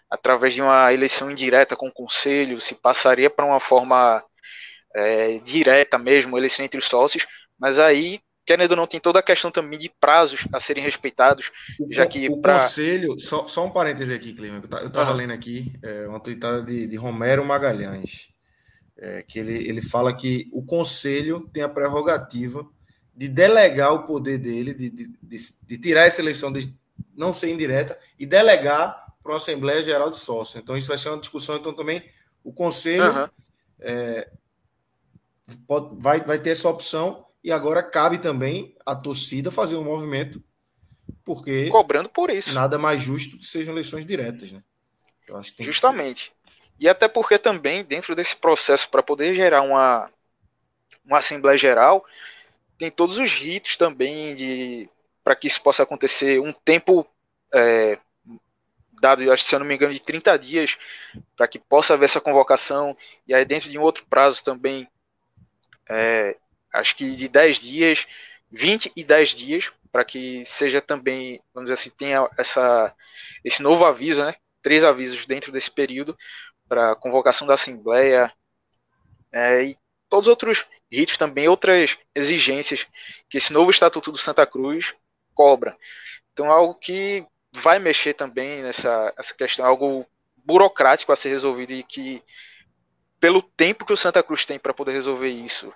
através 0.10 0.54
de 0.54 0.62
uma 0.62 0.94
eleição 0.94 1.32
indireta 1.32 1.76
com 1.76 1.88
o 1.88 1.94
conselho, 1.94 2.62
se 2.62 2.76
passaria 2.76 3.30
para 3.30 3.46
uma 3.46 3.60
forma 3.60 4.24
é, 4.94 5.40
direta 5.40 5.98
mesmo, 5.98 6.38
eleição 6.38 6.64
entre 6.64 6.80
os 6.80 6.86
sócios, 6.86 7.26
mas 7.60 7.80
aí, 7.80 8.20
querendo 8.46 8.72
ou 8.72 8.78
não, 8.78 8.88
tem 8.88 9.00
toda 9.00 9.20
a 9.20 9.24
questão 9.24 9.50
também 9.50 9.80
de 9.80 9.90
prazos 10.00 10.48
a 10.54 10.60
serem 10.60 10.84
respeitados, 10.84 11.52
já 11.90 12.06
que 12.06 12.30
o 12.30 12.40
pra... 12.40 12.54
conselho, 12.54 13.20
só, 13.20 13.48
só 13.48 13.66
um 13.66 13.72
parêntese 13.72 14.14
aqui, 14.14 14.34
Clima, 14.34 14.62
eu 14.82 14.88
estava 14.88 15.12
uhum. 15.12 15.18
lendo 15.18 15.34
aqui 15.34 15.74
é, 15.84 16.08
uma 16.08 16.20
tweetada 16.20 16.62
de, 16.62 16.88
de 16.88 16.96
Romero 16.96 17.44
Magalhães, 17.44 18.30
é, 18.98 19.24
que 19.24 19.40
ele, 19.40 19.68
ele 19.68 19.82
fala 19.82 20.14
que 20.16 20.50
o 20.52 20.64
conselho 20.64 21.50
tem 21.52 21.64
a 21.64 21.70
prerrogativa 21.70 22.68
de 23.16 23.28
delegar 23.28 23.94
o 23.94 24.06
poder 24.06 24.38
dele, 24.38 24.74
de, 24.74 24.90
de, 24.90 25.08
de, 25.22 25.38
de 25.62 25.78
tirar 25.78 26.06
essa 26.06 26.22
eleição 26.22 26.52
de 26.52 26.74
não 27.16 27.32
ser 27.32 27.52
indireta 27.52 27.98
e 28.20 28.26
delegar 28.26 29.06
para 29.24 29.32
uma 29.32 29.38
Assembleia 29.38 29.84
Geral 29.84 30.10
de 30.10 30.20
Sócios. 30.20 30.62
Então, 30.62 30.78
isso 30.78 30.88
vai 30.88 30.98
ser 30.98 31.10
uma 31.10 31.20
discussão. 31.20 31.56
Então, 31.56 31.74
também 31.74 32.04
o 32.44 32.54
Conselho 32.54 33.06
uhum. 33.06 33.30
é, 33.80 34.30
pode, 35.68 35.96
vai, 36.00 36.22
vai 36.22 36.40
ter 36.40 36.52
essa 36.52 36.70
opção 36.70 37.26
e 37.44 37.52
agora 37.52 37.82
cabe 37.82 38.18
também 38.18 38.76
a 38.86 38.96
torcida 38.96 39.50
fazer 39.50 39.76
um 39.76 39.84
movimento, 39.84 40.44
porque. 41.24 41.70
Cobrando 41.70 42.10
por 42.10 42.30
isso. 42.30 42.54
Nada 42.54 42.78
mais 42.78 43.02
justo 43.02 43.38
que 43.38 43.46
sejam 43.46 43.74
eleições 43.74 44.06
diretas, 44.06 44.52
né? 44.52 44.64
Justamente. 45.60 46.32
E 46.80 46.90
até 46.90 47.08
porque 47.08 47.38
também, 47.38 47.84
dentro 47.84 48.16
desse 48.16 48.36
processo, 48.36 48.90
para 48.90 49.04
poder 49.04 49.34
gerar 49.34 49.62
uma, 49.62 50.10
uma 51.06 51.20
Assembleia 51.20 51.58
Geral, 51.58 52.06
tem 52.78 52.92
todos 52.92 53.18
os 53.18 53.34
ritos 53.34 53.78
também 53.78 54.36
de 54.36 54.90
para 55.24 55.36
que 55.36 55.48
isso 55.48 55.62
possa 55.62 55.82
acontecer 55.82 56.40
um 56.40 56.54
tempo 56.54 57.08
é, 57.52 57.98
dado, 59.02 59.32
acho, 59.32 59.44
se 59.44 59.56
eu 59.56 59.60
não 59.60 59.66
me 59.66 59.74
engano, 59.74 59.94
de 59.94 60.00
30 60.00 60.38
dias 60.38 60.78
para 61.36 61.48
que 61.48 61.58
possa 61.58 61.94
haver 61.94 62.06
essa 62.06 62.22
convocação, 62.22 62.96
e 63.28 63.34
aí 63.34 63.44
dentro 63.44 63.70
de 63.70 63.78
um 63.80 63.82
outro 63.82 64.06
prazo 64.08 64.44
também, 64.44 64.88
é, 65.90 66.36
acho 66.74 66.96
que 66.96 67.16
de 67.16 67.28
10 67.28 67.60
dias, 67.60 68.06
20 68.52 68.92
e 68.96 69.04
10 69.04 69.30
dias, 69.32 69.72
para 69.92 70.06
que 70.06 70.44
seja 70.46 70.80
também, 70.82 71.42
vamos 71.54 71.70
dizer 71.70 71.82
assim, 71.82 71.90
tenha 71.90 72.30
essa, 72.38 72.94
esse 73.44 73.64
novo 73.64 73.86
aviso, 73.86 74.24
né? 74.24 74.36
Três 74.62 74.84
avisos 74.84 75.26
dentro 75.26 75.52
desse 75.52 75.72
período 75.72 76.18
para 76.68 76.96
convocação 76.96 77.48
da 77.48 77.54
Assembleia 77.54 78.32
é, 79.32 79.64
e 79.64 79.78
todos 80.10 80.28
os 80.28 80.32
outros 80.32 80.66
ritos 80.92 81.18
também, 81.18 81.48
outras 81.48 81.98
exigências 82.14 82.88
que 83.30 83.38
esse 83.38 83.52
novo 83.52 83.72
Estatuto 83.72 84.12
do 84.12 84.18
Santa 84.18 84.46
Cruz 84.46 84.94
cobra. 85.34 85.78
Então, 86.32 86.52
algo 86.52 86.76
que 86.76 87.26
vai 87.54 87.80
mexer 87.80 88.14
também 88.14 88.62
nessa 88.62 89.14
essa 89.18 89.34
questão, 89.34 89.66
algo 89.66 90.06
burocrático 90.36 91.12
a 91.12 91.16
ser 91.16 91.30
resolvido 91.30 91.74
e 91.74 91.84
que, 91.84 92.24
pelo 93.20 93.42
tempo 93.42 93.86
que 93.86 93.94
o 93.94 93.98
Santa 93.98 94.22
Cruz 94.22 94.46
tem 94.46 94.60
para 94.60 94.74
poder 94.74 94.92
resolver 94.92 95.30
isso, 95.30 95.74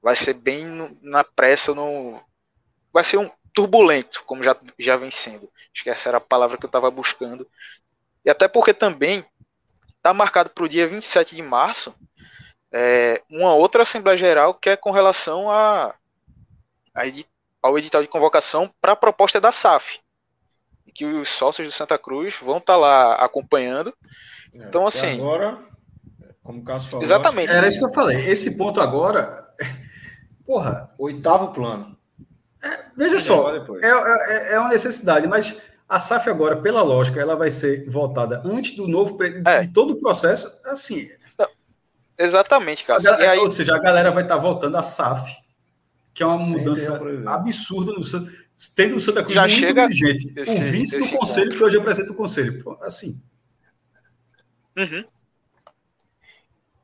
vai 0.00 0.14
ser 0.14 0.34
bem 0.34 0.64
no, 0.64 0.96
na 1.02 1.24
pressa, 1.24 1.74
no, 1.74 2.20
vai 2.92 3.02
ser 3.02 3.18
um 3.18 3.30
turbulento, 3.52 4.22
como 4.24 4.42
já, 4.42 4.56
já 4.78 4.96
vem 4.96 5.10
sendo. 5.10 5.50
Acho 5.74 5.82
que 5.82 5.90
essa 5.90 6.08
era 6.08 6.18
a 6.18 6.20
palavra 6.20 6.58
que 6.58 6.64
eu 6.64 6.68
estava 6.68 6.90
buscando. 6.90 7.48
E 8.24 8.30
até 8.30 8.46
porque 8.46 8.74
também 8.74 9.24
está 10.06 10.14
marcado 10.14 10.50
para 10.50 10.64
o 10.64 10.68
dia 10.68 10.86
27 10.86 11.34
de 11.34 11.42
março 11.42 11.92
é, 12.72 13.22
uma 13.28 13.54
outra 13.54 13.82
Assembleia 13.82 14.16
Geral 14.16 14.54
que 14.54 14.70
é 14.70 14.76
com 14.76 14.92
relação 14.92 15.50
a, 15.50 15.94
a 16.94 17.02
ao 17.60 17.76
edital 17.76 18.02
de 18.02 18.08
convocação 18.08 18.72
para 18.80 18.92
a 18.92 18.96
proposta 18.96 19.40
da 19.40 19.50
SAF 19.50 19.98
que 20.94 21.04
os 21.04 21.28
sócios 21.28 21.66
do 21.66 21.72
Santa 21.72 21.98
Cruz 21.98 22.36
vão 22.40 22.58
estar 22.58 22.74
tá 22.74 22.76
lá 22.78 23.14
acompanhando. 23.16 23.92
É, 24.54 24.58
então, 24.58 24.86
assim. 24.86 25.20
Agora, 25.20 25.58
como 26.42 26.60
o 26.60 26.64
Cássio 26.64 26.90
falou. 26.90 27.04
Exatamente. 27.04 27.52
Era 27.52 27.68
isso 27.68 27.78
que 27.78 27.84
eu 27.84 27.92
falei. 27.92 28.30
Esse 28.30 28.56
ponto 28.56 28.80
agora. 28.80 29.46
Porra. 30.46 30.90
Oitavo 30.98 31.52
plano. 31.52 31.94
É, 32.62 32.86
veja 32.96 33.20
só, 33.20 33.54
é, 33.54 33.62
é, 33.82 34.54
é, 34.54 34.58
uma 34.58 34.70
necessidade, 34.70 35.26
mas 35.26 35.54
a 35.88 36.00
SAF 36.00 36.28
agora, 36.28 36.56
pela 36.56 36.82
lógica, 36.82 37.20
ela 37.20 37.36
vai 37.36 37.50
ser 37.50 37.88
votada 37.88 38.42
antes 38.44 38.74
do 38.74 38.88
novo. 38.88 39.16
É. 39.22 39.60
de 39.60 39.68
todo 39.68 39.92
o 39.92 40.00
processo, 40.00 40.50
assim. 40.64 41.08
Exatamente, 42.18 42.84
Cássio. 42.84 43.12
A, 43.12 43.30
aí... 43.30 43.38
Ou 43.38 43.50
seja, 43.50 43.76
a 43.76 43.78
galera 43.78 44.10
vai 44.10 44.22
estar 44.22 44.36
votando 44.36 44.76
a 44.76 44.82
SAF, 44.82 45.36
que 46.14 46.22
é 46.22 46.26
uma 46.26 46.38
mudança 46.38 47.00
absurda 47.26 47.92
no 47.92 48.02
tendo 48.74 48.96
o 48.96 49.00
Santa 49.00 49.22
Cruz 49.22 49.34
já 49.34 49.44
um 49.44 49.48
chega 49.48 49.86
dirigente, 49.86 50.32
esse, 50.34 50.62
o 50.62 50.64
vice 50.64 50.98
do 50.98 51.18
conselho, 51.18 51.48
ponto. 51.48 51.58
que 51.58 51.64
hoje 51.64 51.76
apresenta 51.76 52.12
o 52.12 52.14
conselho. 52.14 52.78
Assim. 52.80 53.20
Uhum. 54.76 55.04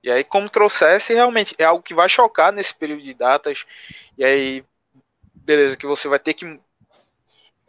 E 0.02 0.10
aí, 0.10 0.22
como 0.22 0.50
trouxesse, 0.50 1.14
realmente 1.14 1.54
é 1.56 1.64
algo 1.64 1.82
que 1.82 1.94
vai 1.94 2.08
chocar 2.08 2.52
nesse 2.52 2.74
período 2.74 3.00
de 3.00 3.14
datas. 3.14 3.64
E 4.18 4.24
aí, 4.24 4.64
beleza, 5.34 5.76
que 5.76 5.86
você 5.86 6.08
vai 6.08 6.18
ter 6.18 6.34
que 6.34 6.60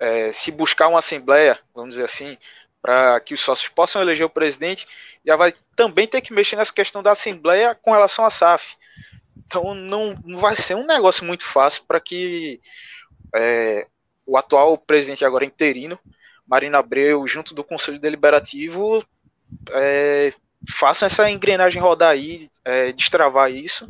é, 0.03 0.33
se 0.33 0.51
buscar 0.51 0.90
uma 0.90 0.99
assembleia, 0.99 1.57
vamos 1.73 1.91
dizer 1.91 2.03
assim, 2.03 2.38
para 2.82 3.17
que 3.22 3.33
os 3.33 3.40
sócios 3.40 3.69
possam 3.69 4.01
eleger 4.01 4.25
o 4.25 4.30
presidente, 4.30 4.85
já 5.25 5.38
vai 5.38 5.53
também 5.77 6.06
ter 6.06 6.19
que 6.19 6.33
mexer 6.33 6.57
nessa 6.57 6.73
questão 6.73 7.01
da 7.01 7.11
assembleia 7.11 7.73
com 7.73 7.93
relação 7.93 8.25
à 8.25 8.30
SAF. 8.30 8.75
Então, 9.38 9.73
não, 9.73 10.14
não 10.25 10.40
vai 10.40 10.57
ser 10.57 10.75
um 10.75 10.85
negócio 10.85 11.23
muito 11.23 11.45
fácil 11.45 11.85
para 11.88 12.01
que 12.01 12.59
é, 13.33 13.88
o 14.25 14.38
atual 14.38 14.77
presidente 14.77 15.23
agora 15.23 15.45
interino, 15.45 15.98
Marina 16.45 16.80
Abreu, 16.80 17.25
junto 17.25 17.53
do 17.53 17.64
Conselho 17.64 17.98
Deliberativo, 17.98 19.01
é, 19.72 20.33
façam 20.69 21.06
essa 21.06 21.32
engrenagem 21.32 21.82
rodar 21.82 22.09
aí, 22.09 22.51
é, 22.65 22.91
destravar 22.91 23.49
isso, 23.49 23.88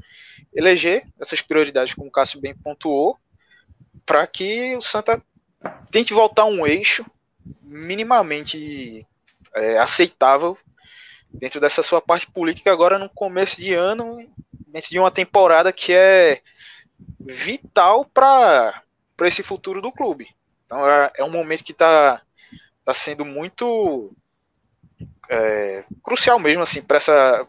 eleger 0.53 1.07
essas 1.19 1.41
prioridades, 1.41 1.95
como 1.95 2.09
o 2.09 2.11
Cássio 2.11 2.39
bem 2.39 2.55
pontuou, 2.55 3.17
para 4.05 4.27
que 4.27 4.75
o 4.75 4.81
Santa 4.81 5.19
tente 5.91 6.13
voltar 6.13 6.45
um 6.45 6.65
eixo 6.65 7.05
minimamente 7.61 9.05
é, 9.55 9.77
aceitável 9.77 10.57
dentro 11.33 11.59
dessa 11.59 11.81
sua 11.81 12.01
parte 12.01 12.29
política 12.29 12.71
agora 12.71 12.99
no 12.99 13.09
começo 13.09 13.57
de 13.57 13.73
ano, 13.73 14.19
dentro 14.67 14.89
de 14.89 14.99
uma 14.99 15.11
temporada 15.11 15.73
que 15.73 15.91
é 15.91 16.41
vital 17.19 18.05
para 18.05 18.83
esse 19.21 19.41
futuro 19.41 19.81
do 19.81 19.91
clube. 19.91 20.29
Então 20.65 20.87
é, 20.87 21.11
é 21.17 21.23
um 21.23 21.31
momento 21.31 21.63
que 21.63 21.71
está 21.71 22.21
tá 22.85 22.93
sendo 22.93 23.25
muito 23.25 24.11
é, 25.29 25.83
crucial 26.03 26.37
mesmo 26.39 26.61
assim 26.61 26.81
para 26.81 26.97
essa 26.97 27.47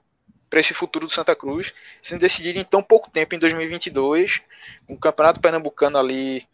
para 0.49 0.61
esse 0.61 0.73
futuro 0.73 1.05
do 1.05 1.11
Santa 1.11 1.35
Cruz, 1.35 1.75
sendo 2.01 2.21
decidido 2.21 2.61
em 2.61 2.65
tão 2.65 2.81
pouco 2.81 3.11
tempo 3.11 3.35
em 3.35 3.41
2022, 3.41 4.41
com 4.87 4.95
o 4.95 4.99
Campeonato 4.99 5.41
Pernambucano 5.41 5.99
ali 5.99 6.47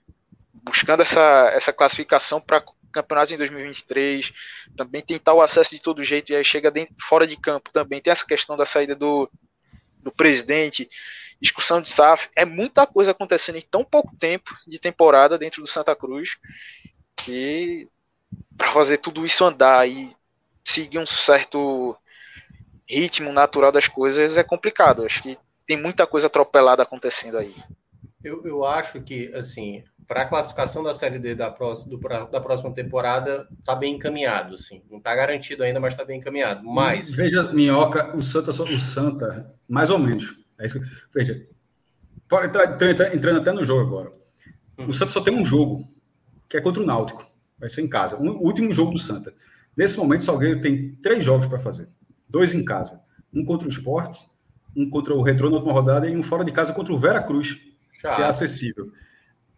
buscando 0.62 1.02
essa, 1.02 1.50
essa 1.54 1.72
classificação 1.72 2.40
para 2.40 2.62
campeonatos 2.92 3.32
em 3.32 3.36
2023, 3.36 4.32
também 4.76 5.00
tentar 5.00 5.34
o 5.34 5.40
acesso 5.40 5.70
de 5.70 5.82
todo 5.82 6.02
jeito 6.02 6.32
e 6.32 6.36
aí 6.36 6.44
chega 6.44 6.70
dentro, 6.70 6.94
fora 7.00 7.26
de 7.26 7.36
campo 7.36 7.70
também 7.72 8.00
tem 8.00 8.10
essa 8.10 8.26
questão 8.26 8.56
da 8.56 8.66
saída 8.66 8.94
do, 8.96 9.30
do 10.02 10.10
presidente 10.10 10.88
discussão 11.40 11.80
de 11.80 11.88
SAF, 11.88 12.28
é 12.36 12.44
muita 12.44 12.86
coisa 12.86 13.12
acontecendo 13.12 13.56
em 13.56 13.62
tão 13.62 13.82
pouco 13.82 14.14
tempo 14.16 14.54
de 14.66 14.78
temporada 14.78 15.38
dentro 15.38 15.62
do 15.62 15.66
Santa 15.66 15.96
Cruz 15.96 16.36
que 17.16 17.88
para 18.56 18.72
fazer 18.72 18.98
tudo 18.98 19.24
isso 19.24 19.44
andar 19.44 19.88
e 19.88 20.14
seguir 20.62 20.98
um 20.98 21.06
certo 21.06 21.96
ritmo 22.88 23.32
natural 23.32 23.72
das 23.72 23.88
coisas 23.88 24.36
é 24.36 24.42
complicado. 24.42 25.04
Acho 25.04 25.22
que 25.22 25.38
tem 25.66 25.76
muita 25.76 26.06
coisa 26.06 26.26
atropelada 26.26 26.82
acontecendo 26.82 27.38
aí. 27.38 27.54
Eu, 28.22 28.44
eu 28.44 28.64
acho 28.64 29.00
que, 29.00 29.34
assim, 29.34 29.82
para 30.06 30.22
a 30.22 30.26
classificação 30.26 30.82
da 30.82 30.92
Série 30.92 31.18
D 31.18 31.34
da 31.34 31.50
próxima, 31.50 31.96
do, 31.96 32.08
da 32.30 32.40
próxima 32.40 32.72
temporada, 32.74 33.48
está 33.58 33.74
bem 33.74 33.94
encaminhado, 33.94 34.54
assim. 34.54 34.82
Não 34.90 34.98
está 34.98 35.14
garantido 35.14 35.62
ainda, 35.62 35.80
mas 35.80 35.94
está 35.94 36.04
bem 36.04 36.18
encaminhado. 36.18 36.64
Mas... 36.64 37.14
Veja, 37.14 37.52
Minhoca, 37.52 38.14
o 38.16 38.22
Santa, 38.22 38.50
o 38.50 38.80
Santa, 38.80 39.54
mais 39.68 39.88
ou 39.88 39.98
menos, 39.98 40.36
é 40.58 40.66
isso. 40.66 40.80
Veja, 41.14 41.46
pode 42.28 42.48
entrar, 42.48 43.14
entrando 43.14 43.38
até 43.38 43.52
no 43.52 43.64
jogo 43.64 43.82
agora. 43.82 44.12
O 44.86 44.92
Santa 44.92 45.12
só 45.12 45.20
tem 45.20 45.34
um 45.34 45.44
jogo, 45.44 45.88
que 46.48 46.56
é 46.56 46.60
contra 46.60 46.82
o 46.82 46.86
Náutico. 46.86 47.26
Vai 47.58 47.70
ser 47.70 47.82
em 47.82 47.88
casa. 47.88 48.16
O 48.16 48.44
último 48.44 48.72
jogo 48.72 48.92
do 48.92 48.98
Santa. 48.98 49.32
Nesse 49.76 49.96
momento, 49.96 50.22
o 50.22 50.24
Salgueiro 50.24 50.60
tem 50.60 50.90
três 51.02 51.24
jogos 51.24 51.46
para 51.46 51.58
fazer. 51.58 51.88
Dois 52.28 52.54
em 52.54 52.64
casa. 52.64 53.00
Um 53.32 53.44
contra 53.44 53.68
o 53.68 53.70
Esporte, 53.70 54.26
um 54.76 54.88
contra 54.90 55.14
o 55.14 55.22
Retrô 55.22 55.48
na 55.48 55.56
última 55.56 55.72
rodada 55.72 56.08
e 56.08 56.16
um 56.16 56.22
fora 56.22 56.44
de 56.44 56.52
casa 56.52 56.72
contra 56.72 56.92
o 56.92 56.98
Vera 56.98 57.22
Cruz, 57.22 57.58
que 58.00 58.22
é 58.22 58.24
acessível. 58.24 58.90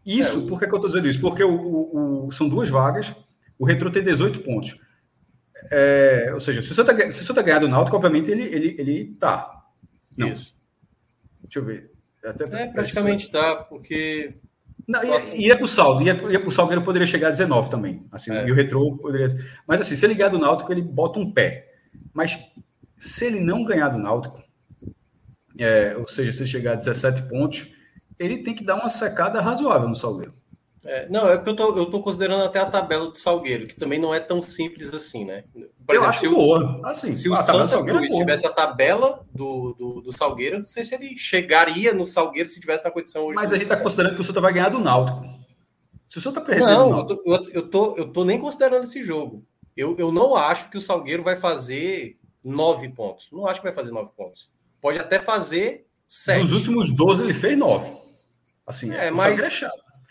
Isso, 0.04 0.36
é, 0.36 0.38
o... 0.40 0.46
por 0.46 0.58
que, 0.58 0.64
eu 0.64 0.74
estou 0.74 0.88
dizendo 0.88 1.08
isso? 1.08 1.20
Porque 1.20 1.44
o, 1.44 1.54
o, 1.54 2.26
o, 2.26 2.32
são 2.32 2.48
duas 2.48 2.68
vagas, 2.68 3.14
o 3.58 3.64
Retrô 3.64 3.90
tem 3.90 4.02
18 4.02 4.40
pontos. 4.40 4.76
É, 5.70 6.30
ou 6.34 6.40
seja, 6.40 6.60
se 6.60 6.72
o 6.72 6.74
Santa, 6.74 7.10
se 7.10 7.22
o 7.22 7.24
Santa 7.24 7.42
ganhar 7.42 7.60
do 7.60 7.68
Náutico, 7.68 7.96
obviamente 7.96 8.30
ele, 8.30 8.42
ele, 8.42 8.76
ele 8.78 9.16
tá. 9.18 9.62
Não. 10.16 10.28
Isso. 10.28 10.54
Deixa 11.42 11.60
eu 11.60 11.64
ver. 11.64 11.90
Até, 12.24 12.44
é, 12.44 12.66
praticamente 12.66 13.30
tá, 13.30 13.56
porque. 13.56 14.34
Não, 14.86 15.02
ia, 15.04 15.36
ia 15.36 15.56
pro 15.56 15.68
saldo, 15.68 16.02
ia, 16.02 16.14
ia 16.30 16.40
pro 16.40 16.50
Salgueiro 16.50 16.82
poderia 16.82 17.06
chegar 17.06 17.28
a 17.28 17.30
19 17.30 17.70
também. 17.70 18.08
Assim, 18.10 18.32
é. 18.32 18.46
E 18.46 18.50
o 18.50 18.54
Retrô 18.54 18.96
poderia. 18.96 19.28
Mas 19.66 19.80
assim, 19.80 19.94
se 19.94 20.04
ele 20.04 20.14
ganhar 20.14 20.30
do 20.30 20.38
Náutico, 20.38 20.72
ele 20.72 20.82
bota 20.82 21.20
um 21.20 21.30
pé. 21.30 21.64
Mas 22.12 22.38
se 22.98 23.26
ele 23.26 23.40
não 23.40 23.64
ganhar 23.64 23.88
do 23.88 23.98
Náutico, 23.98 24.42
é, 25.58 25.96
ou 25.96 26.06
seja, 26.06 26.32
se 26.32 26.42
ele 26.42 26.50
chegar 26.50 26.72
a 26.72 26.76
17 26.76 27.28
pontos, 27.28 27.68
ele 28.18 28.42
tem 28.42 28.54
que 28.54 28.64
dar 28.64 28.76
uma 28.76 28.88
secada 28.88 29.40
razoável 29.40 29.88
no 29.88 29.96
Salgueiro. 29.96 30.32
É, 30.84 31.08
não, 31.08 31.28
é 31.28 31.36
porque 31.36 31.50
eu 31.50 31.56
tô, 31.56 31.76
eu 31.76 31.86
tô 31.86 32.02
considerando 32.02 32.42
até 32.42 32.58
a 32.58 32.66
tabela 32.66 33.06
do 33.06 33.16
Salgueiro, 33.16 33.68
que 33.68 33.76
também 33.76 34.00
não 34.00 34.12
é 34.12 34.18
tão 34.18 34.42
simples 34.42 34.92
assim, 34.92 35.24
né? 35.24 35.44
Por 35.86 35.94
eu 35.94 36.02
exemplo, 36.02 36.08
acho 36.08 36.20
se 36.20 36.28
boa. 36.28 36.80
Assim, 36.84 37.14
se 37.14 37.28
o 37.28 37.36
Santa 37.36 37.76
é 37.76 37.84
Cruz 37.84 38.12
é 38.12 38.16
tivesse 38.16 38.46
a 38.46 38.50
tabela 38.50 39.24
do, 39.32 39.74
do, 39.74 40.00
do, 40.00 40.12
Salgueiro, 40.16 40.58
não 40.58 40.66
sei 40.66 40.82
se 40.82 40.94
ele 40.94 41.16
chegaria 41.16 41.94
no 41.94 42.04
Salgueiro 42.04 42.48
se 42.48 42.60
tivesse 42.60 42.84
na 42.84 42.90
condição 42.90 43.24
hoje. 43.26 43.36
Mas 43.36 43.52
a 43.52 43.56
gente 43.56 43.70
está 43.70 43.80
considerando 43.80 44.16
que 44.16 44.20
o 44.20 44.24
Santa 44.24 44.40
vai 44.40 44.52
ganhar 44.52 44.70
do 44.70 44.80
Náutico. 44.80 45.24
Se 46.08 46.18
o 46.18 46.20
Santa 46.20 46.40
perder. 46.40 46.64
Não, 46.64 46.98
eu 46.98 47.06
tô, 47.06 47.22
eu, 47.52 47.70
tô, 47.70 47.96
eu 47.96 48.08
tô 48.08 48.24
nem 48.24 48.40
considerando 48.40 48.82
esse 48.82 49.04
jogo. 49.04 49.38
Eu, 49.76 49.96
eu 49.98 50.10
não 50.10 50.34
acho 50.34 50.68
que 50.68 50.76
o 50.76 50.80
Salgueiro 50.80 51.22
vai 51.22 51.36
fazer 51.36 52.16
nove 52.44 52.88
pontos. 52.88 53.30
Não 53.32 53.46
acho 53.46 53.60
que 53.60 53.66
vai 53.66 53.74
fazer 53.74 53.92
nove 53.92 54.10
pontos. 54.16 54.50
Pode 54.80 54.98
até 54.98 55.20
fazer 55.20 55.86
sete. 56.08 56.42
Nos 56.42 56.52
últimos 56.52 56.90
12 56.90 57.22
ele 57.22 57.34
fez 57.34 57.56
nove. 57.56 58.01
Assim, 58.66 58.92
é, 58.92 59.10
mas. 59.10 59.62
É 59.62 59.68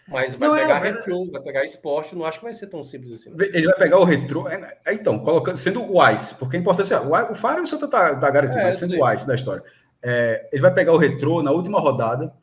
mas 0.08 0.36
vai 0.36 0.50
não, 0.50 0.56
é, 0.56 0.62
pegar 0.62 0.86
é, 0.86 0.92
retrô, 0.92 1.32
vai 1.32 1.42
pegar 1.42 1.64
esporte, 1.64 2.16
não 2.16 2.26
acho 2.26 2.40
que 2.40 2.44
vai 2.44 2.54
ser 2.54 2.68
tão 2.68 2.84
simples 2.84 3.12
assim. 3.14 3.34
Ele 3.40 3.66
vai 3.68 3.78
pegar 3.78 3.98
o 4.00 4.04
retrô, 4.04 4.48
é, 4.48 4.78
é, 4.86 4.94
então, 4.94 5.18
colocando, 5.20 5.56
sendo 5.56 5.90
o 5.90 6.10
Ice, 6.10 6.36
porque 6.36 6.58
é 6.58 6.60
importante 6.60 6.94
assim, 6.94 7.08
o, 7.08 7.32
o 7.32 7.36
Faro 7.36 7.60
e 7.60 7.64
o 7.64 7.68
Santa 7.68 7.88
tá, 7.88 8.20
tá 8.20 8.30
garantido, 8.30 8.60
é, 8.60 8.72
sendo 8.74 9.00
o 9.00 9.14
Ice 9.14 9.26
da 9.26 9.36
história. 9.36 9.64
É, 10.04 10.50
ele 10.52 10.62
vai 10.62 10.74
pegar 10.74 10.92
o 10.92 10.98
retrô 10.98 11.42
na 11.42 11.52
última 11.52 11.80
rodada, 11.80 12.34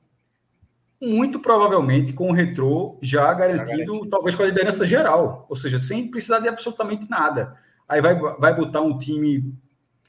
muito 1.00 1.40
provavelmente 1.40 2.12
com 2.12 2.30
o 2.30 2.32
retrô 2.32 2.98
já 3.02 3.32
garantido, 3.34 4.04
já 4.04 4.10
talvez 4.10 4.34
com 4.34 4.42
a 4.44 4.46
liderança 4.46 4.86
geral, 4.86 5.46
ou 5.48 5.56
seja, 5.56 5.78
sem 5.78 6.10
precisar 6.10 6.40
de 6.40 6.48
absolutamente 6.48 7.08
nada. 7.08 7.54
Aí 7.88 8.00
vai, 8.00 8.14
vai 8.14 8.54
botar 8.54 8.80
um 8.80 8.96
time 8.96 9.52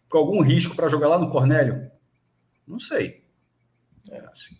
com 0.10 0.18
algum 0.18 0.42
risco 0.42 0.76
para 0.76 0.88
jogar 0.88 1.10
lá 1.10 1.20
no 1.20 1.30
Cornélio? 1.30 1.90
Não 2.68 2.80
sei. 2.80 3.24
É 4.10 4.20
assim. 4.26 4.59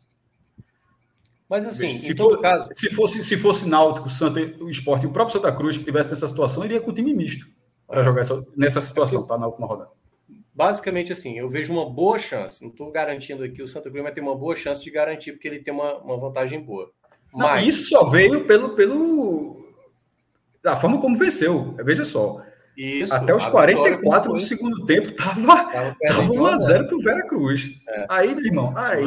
Mas 1.50 1.66
assim, 1.66 1.98
se, 1.98 2.16
for, 2.16 2.40
caso... 2.40 2.70
se 2.74 2.90
fosse 2.92 3.24
se 3.24 3.36
fosse 3.36 3.68
Náutico, 3.68 4.08
Santa, 4.10 4.40
o 4.64 4.70
Esporte 4.70 5.04
e 5.04 5.08
o 5.08 5.12
próprio 5.12 5.36
Santa 5.36 5.52
Cruz 5.52 5.78
que 5.78 5.84
tivesse 5.84 6.12
nessa 6.12 6.28
situação, 6.28 6.64
iria 6.64 6.80
com 6.80 6.92
o 6.92 6.94
time 6.94 7.12
misto 7.12 7.48
para 7.88 8.04
jogar 8.04 8.22
essa, 8.22 8.46
nessa 8.56 8.80
situação, 8.80 9.26
tá 9.26 9.36
na 9.36 9.48
última 9.48 9.66
rodada. 9.66 9.90
Basicamente 10.54 11.12
assim, 11.12 11.40
eu 11.40 11.50
vejo 11.50 11.74
uma 11.74 11.90
boa 11.90 12.20
chance. 12.20 12.62
Não 12.62 12.70
estou 12.70 12.92
garantindo 12.92 13.44
aqui 13.44 13.64
o 13.64 13.68
Santa 13.68 13.90
Cruz 13.90 14.04
vai 14.04 14.12
ter 14.12 14.22
uma 14.22 14.36
boa 14.36 14.56
chance 14.56 14.84
de 14.84 14.92
garantir 14.92 15.32
porque 15.32 15.48
ele 15.48 15.60
tem 15.60 15.74
uma, 15.74 15.98
uma 15.98 16.18
vantagem 16.18 16.62
boa. 16.62 16.92
Não, 17.34 17.48
Mas 17.48 17.68
isso 17.68 17.90
só 17.90 18.06
veio 18.10 18.46
pelo 18.46 18.76
pelo 18.76 19.66
da 20.62 20.76
forma 20.76 21.00
como 21.00 21.18
venceu. 21.18 21.76
Veja 21.84 22.06
só. 22.06 22.44
Isso, 22.78 23.14
Até 23.14 23.34
os 23.34 23.46
44 23.46 24.32
do 24.32 24.40
segundo 24.40 24.86
tempo 24.86 25.12
tava, 25.14 25.66
tava 25.66 26.32
1 26.32 26.46
a 26.46 26.58
0 26.58 26.88
para 26.88 26.96
o 26.96 27.02
Vera 27.02 27.28
Cruz. 27.28 27.70
É. 27.88 28.06
Aí, 28.08 28.36
meu 28.36 28.46
irmão, 28.46 28.74
aí 28.78 29.04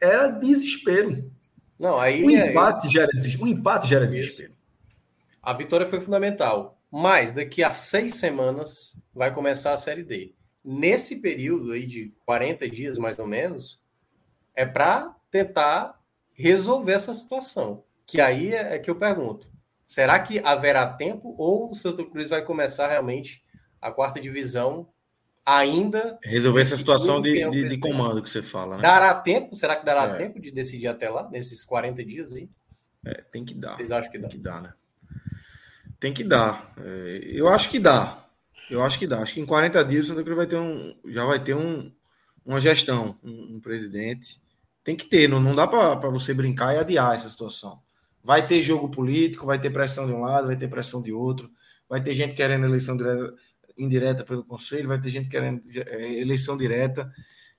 era 0.00 0.28
desespero. 0.28 1.30
Não, 1.78 1.98
aí 1.98 2.24
o 2.24 2.30
é- 2.30 2.50
empate 2.50 2.86
é... 2.86 2.90
gera 2.90 3.08
desespero. 3.08 3.44
O 3.44 3.48
empate 3.48 3.88
gera 3.88 4.06
desespero. 4.06 4.52
A 5.42 5.52
vitória 5.52 5.86
foi 5.86 6.00
fundamental. 6.00 6.78
Mas 6.90 7.32
daqui 7.32 7.62
a 7.62 7.70
seis 7.70 8.16
semanas 8.16 8.96
vai 9.14 9.32
começar 9.32 9.72
a 9.72 9.76
Série 9.76 10.02
D. 10.02 10.34
Nesse 10.64 11.20
período 11.20 11.72
aí 11.72 11.86
de 11.86 12.14
40 12.24 12.68
dias, 12.68 12.98
mais 12.98 13.18
ou 13.18 13.26
menos, 13.26 13.80
é 14.54 14.64
para 14.64 15.14
tentar 15.30 16.00
resolver 16.32 16.92
essa 16.92 17.12
situação. 17.12 17.84
Que 18.06 18.20
aí 18.20 18.54
é, 18.54 18.74
é 18.74 18.78
que 18.78 18.90
eu 18.90 18.96
pergunto: 18.96 19.52
será 19.84 20.18
que 20.18 20.38
haverá 20.38 20.86
tempo 20.86 21.34
ou 21.38 21.70
o 21.70 21.74
Santa 21.74 22.04
Cruz 22.04 22.28
vai 22.28 22.42
começar 22.42 22.88
realmente 22.88 23.42
a 23.80 23.92
quarta 23.92 24.18
divisão 24.18 24.88
ainda. 25.48 26.18
Resolver 26.22 26.60
essa 26.60 26.76
situação 26.76 27.22
de, 27.22 27.48
de, 27.50 27.68
de, 27.68 27.78
comando 27.78 28.20
que 28.20 28.28
você 28.28 28.42
fala. 28.42 28.76
Né? 28.76 28.82
Dará 28.82 29.14
tempo? 29.14 29.56
Será 29.56 29.74
que 29.76 29.84
dará 29.84 30.02
é. 30.04 30.16
tempo 30.18 30.38
de 30.38 30.50
decidir 30.50 30.88
até 30.88 31.08
lá, 31.08 31.28
nesses 31.30 31.64
40 31.64 32.04
dias 32.04 32.32
aí? 32.32 32.50
É, 33.04 33.22
tem 33.32 33.44
que 33.44 33.54
dar. 33.54 33.76
Vocês 33.76 33.90
acham 33.90 34.10
que 34.10 34.18
dá? 34.18 34.28
Tem 34.28 34.38
que 34.38 34.44
dar, 34.44 34.62
né? 34.62 34.72
Tem 35.98 36.12
que 36.12 36.24
dar. 36.24 36.74
É, 36.78 37.20
eu 37.24 37.48
acho 37.48 37.70
que 37.70 37.78
dá. 37.78 38.26
Eu 38.70 38.82
acho 38.82 38.98
que 38.98 39.06
dá. 39.06 39.22
Acho 39.22 39.34
que 39.34 39.40
em 39.40 39.46
40 39.46 39.82
dias 39.84 40.04
o 40.04 40.08
Santa 40.08 40.22
Cruz 40.22 40.36
vai 40.36 40.46
ter 40.46 40.58
um, 40.58 40.94
já 41.06 41.24
vai 41.24 41.42
ter 41.42 41.56
um, 41.56 41.90
uma 42.44 42.60
gestão, 42.60 43.18
um, 43.24 43.56
um 43.56 43.60
presidente. 43.60 44.40
Tem 44.84 44.94
que 44.94 45.06
ter, 45.06 45.28
não, 45.28 45.40
não 45.40 45.54
dá 45.54 45.66
para 45.66 46.10
você 46.10 46.34
brincar 46.34 46.74
e 46.74 46.78
adiar 46.78 47.14
essa 47.14 47.28
situação. 47.28 47.80
Vai 48.22 48.46
ter 48.46 48.62
jogo 48.62 48.90
político, 48.90 49.46
vai 49.46 49.58
ter 49.58 49.70
pressão 49.70 50.06
de 50.06 50.12
um 50.12 50.20
lado, 50.20 50.48
vai 50.48 50.56
ter 50.56 50.68
pressão 50.68 51.02
de 51.02 51.12
outro, 51.12 51.50
vai 51.88 52.02
ter 52.02 52.12
gente 52.12 52.34
querendo 52.34 52.66
eleição 52.66 52.96
direta 52.96 53.34
indireta 53.78 54.24
pelo 54.24 54.44
conselho, 54.44 54.88
vai 54.88 55.00
ter 55.00 55.08
gente 55.08 55.28
querendo 55.28 55.62
é, 55.86 56.20
eleição 56.20 56.56
direta. 56.56 57.10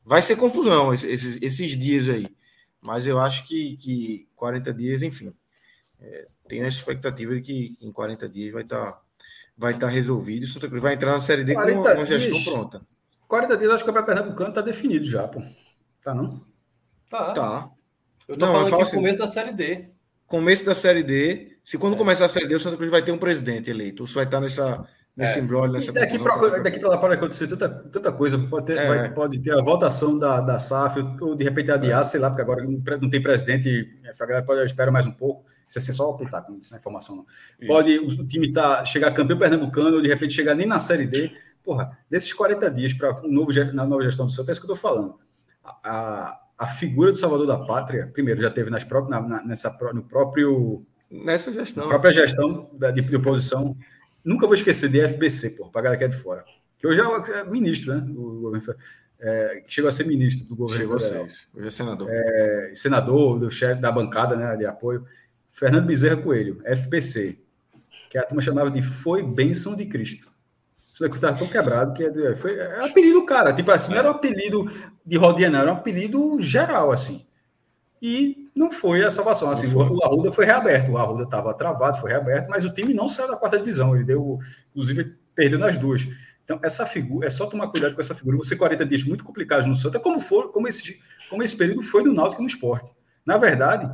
Vai 0.06 0.22
ser 0.22 0.35
confusão 0.35 0.93
esses, 0.93 1.41
esses 1.41 1.77
dias 1.77 2.09
aí. 2.09 2.27
Mas 2.81 3.06
eu 3.06 3.19
acho 3.19 3.48
que, 3.48 3.77
que 3.77 4.27
40 4.35 4.73
dias, 4.73 5.01
enfim, 5.01 5.33
é, 5.99 6.27
tenho 6.48 6.65
essa 6.65 6.77
expectativa 6.77 7.33
de 7.35 7.41
que 7.41 7.77
em 7.81 7.91
40 7.91 8.27
dias 8.30 8.53
vai 8.53 8.64
estar 8.64 8.91
tá, 8.91 9.01
vai 9.57 9.77
tá 9.77 9.88
resolvido. 9.88 10.48
Santa 10.48 10.67
Cruz 10.67 10.81
vai 10.81 10.93
entrar 10.93 11.11
na 11.11 11.22
Série 11.22 11.43
D 11.43 11.53
com 11.53 11.61
uma, 11.61 11.93
uma 11.93 12.06
gestão 12.06 12.43
pronta. 12.43 12.81
40 13.27 13.57
dias, 13.57 13.72
acho 13.72 13.83
que 13.83 13.89
o 13.89 13.93
Campeonato 13.93 14.15
Pernambucano 14.22 14.49
está 14.49 14.61
definido 14.61 15.06
já, 15.06 15.27
pô. 15.27 15.41
Tá, 16.03 16.14
não? 16.14 16.41
Tá. 17.09 17.33
Tá. 17.33 17.69
Eu 18.27 18.38
tô 18.38 18.45
não, 18.45 18.53
falando 18.53 18.73
aqui 18.73 18.83
assim, 18.83 18.95
começo 18.98 19.19
da 19.19 19.27
Série 19.27 19.53
D. 19.53 19.89
Começo 20.25 20.65
da 20.65 20.75
Série 20.75 21.03
D. 21.03 21.57
Se 21.64 21.77
quando 21.77 21.95
é. 21.95 21.98
começar 21.98 22.25
a 22.25 22.30
Série 22.30 22.48
D, 22.48 22.56
o 22.56 22.59
Santa 22.59 22.77
Cruz 22.77 22.89
vai 22.89 23.01
ter 23.01 23.11
um 23.11 23.17
presidente 23.17 23.69
eleito. 23.69 24.03
Isso 24.03 24.15
vai 24.15 24.23
estar 24.23 24.39
nessa 24.39 24.88
nesse 25.19 25.38
é. 25.38 25.41
embrolho, 25.41 25.73
nessa 25.73 25.91
daqui 25.91 26.17
para 26.17 26.59
daqui 26.59 26.80
lá 26.80 26.98
pode 26.98 27.15
acontecer 27.15 27.48
tanta, 27.48 27.67
tanta 27.69 28.11
coisa. 28.11 28.39
Pode 28.39 28.67
ter, 28.67 28.77
é. 28.77 28.88
vai, 28.88 29.14
pode 29.14 29.38
ter 29.39 29.51
a 29.51 29.61
votação 29.61 30.17
da, 30.17 30.39
da 30.39 30.57
SAF, 30.57 30.99
ou 31.22 31.35
de 31.35 31.43
repente 31.43 31.69
adiar, 31.69 31.99
é. 31.99 32.03
sei 32.03 32.22
lá, 32.22 32.30
porque 32.30 32.41
agora 32.41 32.64
não 32.64 33.09
tem 33.09 33.22
presidente, 33.22 33.93
a 34.07 34.25
galera 34.25 34.45
pode 34.45 34.65
esperar 34.65 34.91
mais 34.91 35.06
um 35.06 35.11
pouco. 35.11 35.45
Isso 35.67 35.77
é 35.77 35.81
assim, 35.81 35.91
só 35.91 36.09
apontar, 36.09 36.43
com 36.45 36.57
essa 36.59 36.77
informação 36.77 37.17
não. 37.17 37.25
Pode 37.67 37.99
o 37.99 38.25
time 38.25 38.51
tá, 38.51 38.83
chegar 38.85 39.11
campeão 39.11 39.38
pernambucano, 39.38 39.98
ou 39.98 40.01
de 40.01 40.07
repente 40.07 40.33
chegar 40.33 40.56
nem 40.56 40.65
na 40.65 40.80
Série 40.80 41.06
D. 41.06 41.31
Porra, 41.64 41.95
nesses 42.09 42.31
40 42.33 42.72
dias 42.72 42.93
para 42.93 43.14
um 43.23 43.31
novo, 43.31 43.51
na 43.73 43.85
nova 43.85 44.01
gestão 44.01 44.25
do 44.25 44.31
Santa, 44.31 44.49
é 44.49 44.53
isso 44.53 44.61
que 44.61 44.72
eu 44.72 44.73
estou 44.73 44.89
falando. 44.89 45.15
A, 45.64 45.77
a, 45.83 46.39
a, 46.57 46.67
figura 46.67 47.11
do 47.11 47.17
Salvador 47.17 47.45
da 47.45 47.59
Pátria, 47.59 48.09
primeiro, 48.11 48.41
já 48.41 48.49
teve 48.49 48.72
nas 48.72 48.83
próprias, 48.83 49.22
na, 49.27 49.43
nessa, 49.43 49.77
no 49.93 50.01
próprio. 50.01 50.80
Nessa 51.11 51.51
gestão. 51.51 51.88
própria 51.88 52.14
gestão 52.14 52.69
de, 52.73 53.01
de 53.01 53.15
oposição 53.17 53.75
Nunca 54.23 54.45
vou 54.45 54.56
esquecer 54.56 54.89
de 54.89 55.07
FBC, 55.07 55.51
pô, 55.51 55.69
para 55.69 55.81
a 55.81 55.83
galera 55.83 55.98
que 55.98 56.06
é 56.06 56.07
de 56.07 56.17
fora. 56.17 56.43
Que 56.77 56.88
hoje 56.88 57.01
é, 57.01 57.43
ministro, 57.45 57.95
né? 57.95 58.01
Do 58.01 58.51
é, 59.22 59.64
chegou 59.67 59.89
a 59.89 59.91
ser 59.91 60.06
ministro 60.06 60.45
do 60.45 60.56
governo 60.56 60.81
chegou 60.81 60.99
federal. 60.99 61.23
Hoje 61.25 61.67
é 61.67 61.69
senador. 61.69 62.07
É, 62.09 62.72
senador, 62.73 63.39
do 63.39 63.51
chefe 63.51 63.81
da 63.81 63.91
bancada 63.91 64.35
né, 64.35 64.56
de 64.56 64.65
apoio. 64.65 65.03
Fernando 65.51 65.85
Bezerra 65.85 66.15
Coelho, 66.22 66.59
FBC, 66.64 67.38
que 68.09 68.17
a 68.17 68.23
turma 68.23 68.41
chamava 68.41 68.72
de 68.72 68.81
Foi 68.81 69.22
Bênção 69.22 69.75
de 69.75 69.85
Cristo. 69.88 70.30
Isso 70.93 71.03
daqui 71.03 71.15
estava 71.15 71.38
tão 71.38 71.48
quebrado 71.48 71.93
que 71.93 72.03
é, 72.03 72.35
foi, 72.35 72.57
é 72.57 72.85
apelido, 72.85 73.25
cara. 73.25 73.53
Tipo 73.53 73.72
assim, 73.72 73.91
não 73.91 73.99
era 73.99 74.07
um 74.07 74.11
apelido 74.11 74.72
de 75.06 75.17
rodinha, 75.17 75.49
não, 75.49 75.59
era 75.59 75.72
um 75.72 75.75
apelido 75.75 76.39
geral, 76.39 76.91
assim 76.91 77.25
e 78.01 78.49
não 78.59 78.69
foi 78.69 79.05
a 79.05 79.09
salvação. 79.09 79.49
Assim, 79.49 79.73
o, 79.73 80.03
Arruda 80.03 80.31
foi 80.33 80.43
reaberto, 80.43 80.91
o 80.91 80.97
Arruda 80.97 81.23
estava 81.23 81.53
travado, 81.53 81.97
foi 81.97 82.11
reaberto, 82.11 82.49
mas 82.49 82.65
o 82.65 82.73
time 82.73 82.93
não 82.93 83.07
saiu 83.07 83.29
da 83.29 83.38
quarta 83.38 83.57
divisão, 83.57 83.95
ele 83.95 84.03
deu, 84.03 84.38
inclusive, 84.71 85.15
perdeu 85.33 85.57
nas 85.57 85.77
duas. 85.77 86.05
Então, 86.43 86.59
essa 86.61 86.85
figura, 86.85 87.25
é 87.25 87.29
só 87.29 87.45
tomar 87.45 87.69
cuidado 87.69 87.95
com 87.95 88.01
essa 88.01 88.13
figura. 88.13 88.35
Você 88.35 88.57
40 88.57 88.85
dias 88.85 89.05
muito 89.05 89.23
complicados 89.23 89.65
no 89.65 89.77
Santa, 89.77 89.97
como, 89.97 90.19
for, 90.19 90.51
como, 90.51 90.67
esse, 90.67 90.99
como 91.29 91.41
esse 91.41 91.55
período 91.55 91.81
foi 91.81 92.03
no 92.03 92.13
Náutico 92.13 92.41
no 92.41 92.49
esporte. 92.49 92.91
Na 93.25 93.38
verdade, 93.38 93.89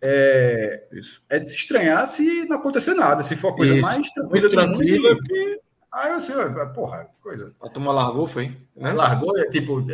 é, 0.00 0.86
é 1.28 1.38
de 1.40 1.48
se 1.48 1.56
estranhar 1.56 2.06
se 2.06 2.44
não 2.44 2.58
acontecer 2.58 2.94
nada, 2.94 3.22
se 3.24 3.34
for 3.34 3.48
a 3.48 3.56
coisa 3.56 3.74
Isso. 3.74 3.82
mais 3.82 4.10
tranquila, 4.12 4.48
tranquila 4.48 5.16
que. 5.24 5.60
Aí 5.92 6.12
assim, 6.12 6.32
porra, 6.74 7.06
coisa. 7.20 7.52
A 7.60 7.68
turma 7.68 7.92
largou, 7.92 8.26
foi? 8.26 8.52
Né? 8.76 8.92
Largou, 8.92 9.36
é, 9.38 9.44
tipo, 9.48 9.84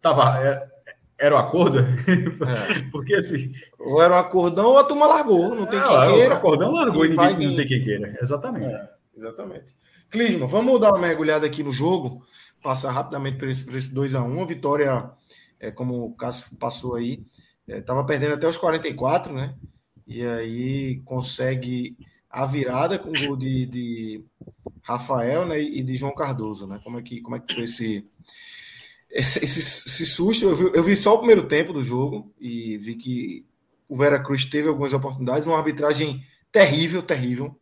tava, 0.00 0.38
é, 0.44 0.73
era 1.18 1.34
o 1.34 1.38
acordo? 1.38 1.80
É. 1.80 2.82
Porque 2.90 3.14
assim. 3.14 3.52
Ou 3.78 4.02
era 4.02 4.14
um 4.14 4.18
acordão 4.18 4.66
ou 4.66 4.78
a 4.78 4.84
turma 4.84 5.06
largou. 5.06 5.54
Não 5.54 5.66
tem 5.66 5.78
é, 5.78 5.82
quem 5.82 6.14
queira. 6.14 6.34
O 6.34 6.36
acordão 6.36 6.72
largou 6.72 7.04
e 7.04 7.10
ninguém 7.10 7.36
vai... 7.36 7.46
não 7.46 7.56
tem 7.56 7.66
quem 7.66 7.82
queira. 7.82 8.18
Exatamente. 8.20 8.74
É, 8.74 8.88
exatamente. 9.16 9.76
Clisma, 10.10 10.46
vamos 10.46 10.80
dar 10.80 10.90
uma 10.90 10.98
mergulhada 10.98 11.46
aqui 11.46 11.62
no 11.62 11.72
jogo. 11.72 12.24
Passar 12.62 12.90
rapidamente 12.90 13.38
por 13.38 13.48
esse, 13.48 13.68
esse 13.76 13.94
2x1. 13.94 14.42
A 14.42 14.46
vitória, 14.46 15.10
é, 15.60 15.70
como 15.70 16.04
o 16.04 16.16
Cássio 16.16 16.56
passou 16.56 16.96
aí, 16.96 17.24
estava 17.68 18.00
é, 18.00 18.04
perdendo 18.04 18.34
até 18.34 18.48
os 18.48 18.56
44, 18.56 19.32
né? 19.32 19.54
E 20.06 20.24
aí 20.24 21.00
consegue 21.04 21.96
a 22.28 22.44
virada 22.46 22.98
com 22.98 23.10
o 23.10 23.26
gol 23.26 23.36
de, 23.36 23.64
de 23.66 24.24
Rafael 24.82 25.46
né, 25.46 25.60
e 25.60 25.82
de 25.82 25.96
João 25.96 26.14
Cardoso, 26.14 26.66
né? 26.66 26.80
Como 26.82 26.98
é 26.98 27.02
que, 27.02 27.20
como 27.20 27.36
é 27.36 27.40
que 27.40 27.54
foi 27.54 27.64
esse 27.64 28.06
esse, 29.14 29.42
esse, 29.44 29.60
esse 29.60 30.04
susto. 30.04 30.44
Eu 30.44 30.56
vi, 30.56 30.70
eu 30.74 30.82
vi 30.82 30.96
só 30.96 31.14
o 31.14 31.18
primeiro 31.18 31.46
tempo 31.46 31.72
do 31.72 31.82
jogo 31.82 32.34
e 32.40 32.76
vi 32.78 32.96
que 32.96 33.46
o 33.88 33.96
Veracruz 33.96 34.44
teve 34.44 34.68
algumas 34.68 34.92
oportunidades, 34.92 35.46
uma 35.46 35.56
arbitragem 35.56 36.26
terrível, 36.50 37.00
terrível. 37.00 37.56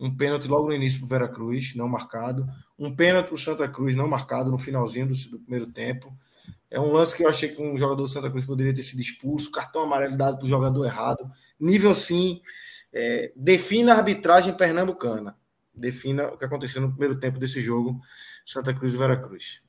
Um 0.00 0.14
pênalti 0.14 0.48
logo 0.48 0.66
no 0.66 0.74
início 0.74 0.98
para 1.00 1.06
o 1.06 1.08
Veracruz, 1.08 1.74
não 1.76 1.88
marcado. 1.88 2.46
Um 2.76 2.94
pênalti 2.94 3.26
para 3.26 3.34
o 3.34 3.38
Santa 3.38 3.68
Cruz, 3.68 3.94
não 3.94 4.08
marcado 4.08 4.50
no 4.50 4.58
finalzinho 4.58 5.06
do, 5.06 5.14
do, 5.14 5.38
primeiro 5.40 5.66
tempo. 5.66 6.12
É 6.70 6.78
um 6.78 6.92
lance 6.92 7.16
que 7.16 7.24
eu 7.24 7.28
achei 7.28 7.48
que 7.48 7.62
um 7.62 7.78
jogador 7.78 8.02
do 8.02 8.08
Santa 8.08 8.30
Cruz 8.30 8.44
poderia 8.44 8.74
ter 8.74 8.82
sido 8.82 9.00
expulso. 9.00 9.50
Cartão 9.50 9.82
amarelo 9.82 10.16
dado 10.16 10.38
para 10.38 10.46
o 10.46 10.48
jogador 10.48 10.84
errado. 10.84 11.30
Nível 11.58 11.94
sim. 11.94 12.40
É, 12.92 13.32
defina 13.36 13.94
a 13.94 13.98
arbitragem 13.98 14.54
pernambucana. 14.54 15.36
Defina 15.74 16.28
o 16.28 16.38
que 16.38 16.44
aconteceu 16.44 16.82
no 16.82 16.90
primeiro 16.90 17.18
tempo 17.18 17.38
desse 17.38 17.60
jogo, 17.60 18.00
Santa 18.44 18.74
Cruz 18.74 18.94
e 18.94 18.96
Veracruz. 18.96 19.62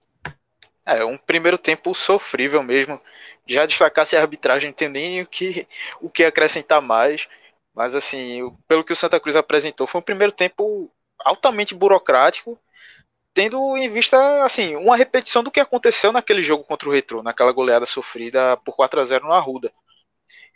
É, 0.90 1.06
um 1.06 1.18
primeiro 1.18 1.58
tempo 1.58 1.94
sofrível 1.94 2.64
mesmo. 2.64 3.00
Já 3.46 3.66
destacasse 3.66 4.16
a 4.18 4.22
arbitragem, 4.22 4.70
não 4.70 4.76
tem 4.76 4.90
nem 4.90 5.22
o 5.22 5.28
que, 5.28 5.68
o 6.02 6.10
que 6.10 6.24
acrescentar 6.24 6.82
mais. 6.82 7.28
Mas, 7.76 7.94
assim, 7.96 8.56
pelo 8.68 8.84
que 8.84 8.94
o 8.94 8.96
Santa 8.96 9.20
Cruz 9.20 9.36
apresentou, 9.36 9.86
foi 9.86 10.00
um 10.02 10.04
primeiro 10.04 10.34
tempo 10.34 10.92
altamente 11.20 11.76
burocrático, 11.76 12.60
tendo 13.34 13.78
em 13.78 13.90
vista, 13.90 14.44
assim, 14.44 14.76
uma 14.76 14.96
repetição 14.98 15.44
do 15.44 15.52
que 15.52 15.60
aconteceu 15.60 16.12
naquele 16.12 16.44
jogo 16.44 16.64
contra 16.64 16.90
o 16.90 16.92
Retro, 16.92 17.24
naquela 17.24 17.52
goleada 17.52 17.86
sofrida 17.86 18.58
por 18.58 18.76
4 18.76 19.00
a 19.02 19.06
0 19.06 19.26
no 19.28 19.34
Arruda. 19.34 19.72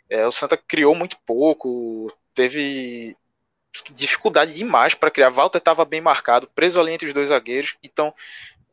É, 0.08 0.26
o 0.26 0.32
Santa 0.32 0.56
criou 0.56 0.94
muito 0.94 1.16
pouco, 1.26 2.12
teve 2.34 3.16
dificuldade 3.92 4.54
demais 4.54 4.94
para 4.94 5.10
criar. 5.10 5.30
Walter 5.30 5.58
estava 5.58 5.84
bem 5.84 6.00
marcado, 6.00 6.48
preso 6.54 6.80
ali 6.80 6.92
entre 6.92 7.08
os 7.08 7.14
dois 7.14 7.30
zagueiros, 7.30 7.76
então 7.82 8.14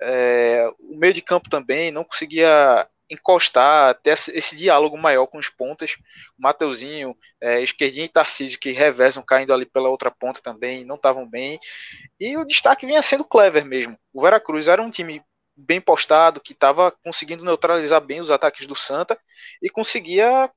é, 0.02 0.68
o 0.80 0.98
meio 0.98 1.14
de 1.14 1.22
campo 1.22 1.50
também 1.50 1.92
não 1.92 2.04
conseguia 2.04 2.88
encostar, 3.10 3.94
ter 3.96 4.14
esse 4.14 4.56
diálogo 4.56 4.98
maior 4.98 5.28
com 5.28 5.38
os 5.38 5.50
pontas. 5.50 5.98
O 6.40 6.42
Mateuzinho, 6.42 7.16
é, 7.42 7.62
Esquerdinho 7.62 8.06
e 8.06 8.10
Tarcísio, 8.10 8.58
que 8.58 8.72
reversam 8.72 9.22
caindo 9.22 9.54
ali 9.54 9.66
pela 9.66 9.90
outra 9.90 10.10
ponta 10.10 10.40
também, 10.42 10.86
não 10.86 10.96
estavam 10.96 11.28
bem. 11.28 11.60
E 12.20 12.38
o 12.38 12.46
destaque 12.46 12.86
vinha 12.86 13.02
sendo 13.02 13.26
clever 13.26 13.66
mesmo. 13.66 13.98
O 14.14 14.22
Veracruz 14.22 14.70
era 14.70 14.82
um 14.82 14.90
time 14.90 15.22
bem 15.56 15.82
postado, 15.82 16.40
que 16.40 16.54
estava 16.54 16.92
conseguindo 17.04 17.44
neutralizar 17.44 18.00
bem 18.00 18.22
os 18.22 18.32
ataques 18.32 18.66
do 18.66 18.76
Santa 18.76 19.20
e 19.62 19.70
conseguia 19.70 20.50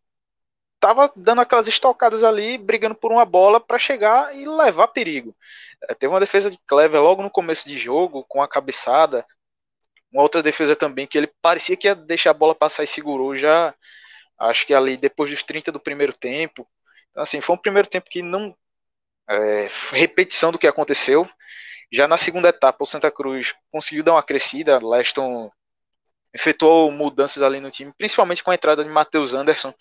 estava 0.85 1.11
dando 1.17 1.41
aquelas 1.41 1.67
estocadas 1.67 2.23
ali, 2.23 2.59
brigando 2.59 2.95
por 2.95 3.11
uma 3.11 3.25
bola 3.25 3.59
para 3.59 3.79
chegar 3.79 4.37
e 4.37 4.47
levar 4.47 4.89
perigo. 4.89 5.35
É, 5.89 5.95
teve 5.95 6.13
uma 6.13 6.21
defesa 6.21 6.51
de 6.51 6.59
Clever 6.67 7.01
logo 7.01 7.23
no 7.23 7.31
começo 7.31 7.67
de 7.67 7.79
jogo, 7.79 8.25
com 8.29 8.43
a 8.43 8.49
cabeçada. 8.49 9.25
Uma 10.13 10.23
outra 10.23 10.43
defesa 10.43 10.77
também 10.77 11.07
que 11.07 11.17
ele 11.17 11.33
parecia 11.41 11.77
que 11.77 11.89
ia 11.89 11.95
deixar 11.95 12.31
a 12.31 12.35
bola 12.35 12.55
passar 12.55 12.85
e 12.85 12.87
segurou 12.87 13.35
já, 13.35 13.75
acho 14.39 14.67
que 14.67 14.75
ali 14.75 14.97
depois 14.97 15.31
dos 15.31 15.43
30 15.43 15.73
do 15.73 15.81
primeiro 15.81 16.13
tempo. 16.13 16.69
Então, 17.11 17.23
assim, 17.23 17.41
foi 17.41 17.57
um 17.57 17.59
primeiro 17.59 17.89
tempo 17.89 18.11
que 18.11 18.23
não. 18.23 18.55
É, 19.29 19.69
repetição 19.91 20.53
do 20.53 20.59
que 20.59 20.67
aconteceu. 20.67 21.27
Já 21.91 22.07
na 22.07 22.19
segunda 22.19 22.49
etapa, 22.51 22.85
o 22.85 22.87
Santa 22.87 23.11
Cruz 23.11 23.55
conseguiu 23.71 24.05
dar 24.05 24.13
uma 24.13 24.23
crescida. 24.23 24.79
Leston 24.87 25.51
efetuou 26.35 26.91
mudanças 26.91 27.43
ali 27.43 27.61
no 27.61 27.71
time, 27.71 27.93
principalmente 27.97 28.43
com 28.43 28.51
a 28.51 28.55
entrada 28.55 28.83
de 28.83 28.91
Matheus 28.91 29.35
Anderson. 29.35 29.73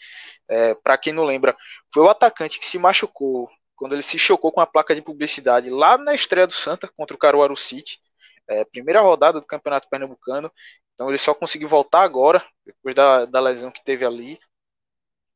É, 0.47 0.75
Para 0.75 0.97
quem 0.97 1.11
não 1.11 1.23
lembra, 1.23 1.55
foi 1.93 2.03
o 2.03 2.09
atacante 2.09 2.59
que 2.59 2.65
se 2.65 2.77
machucou 2.77 3.49
quando 3.75 3.93
ele 3.93 4.03
se 4.03 4.17
chocou 4.17 4.51
com 4.51 4.61
a 4.61 4.67
placa 4.67 4.95
de 4.95 5.01
publicidade 5.01 5.69
lá 5.69 5.97
na 5.97 6.13
estreia 6.13 6.47
do 6.47 6.53
Santa 6.53 6.87
contra 6.95 7.15
o 7.15 7.19
Caruaru 7.19 7.57
City, 7.57 7.99
é, 8.47 8.63
primeira 8.65 9.01
rodada 9.01 9.41
do 9.41 9.45
Campeonato 9.45 9.89
Pernambucano. 9.89 10.51
Então 10.93 11.09
ele 11.09 11.17
só 11.17 11.33
conseguiu 11.33 11.67
voltar 11.67 12.03
agora, 12.03 12.45
depois 12.65 12.95
da, 12.95 13.25
da 13.25 13.39
lesão 13.39 13.71
que 13.71 13.83
teve 13.83 14.05
ali. 14.05 14.39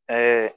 É, 0.10 0.54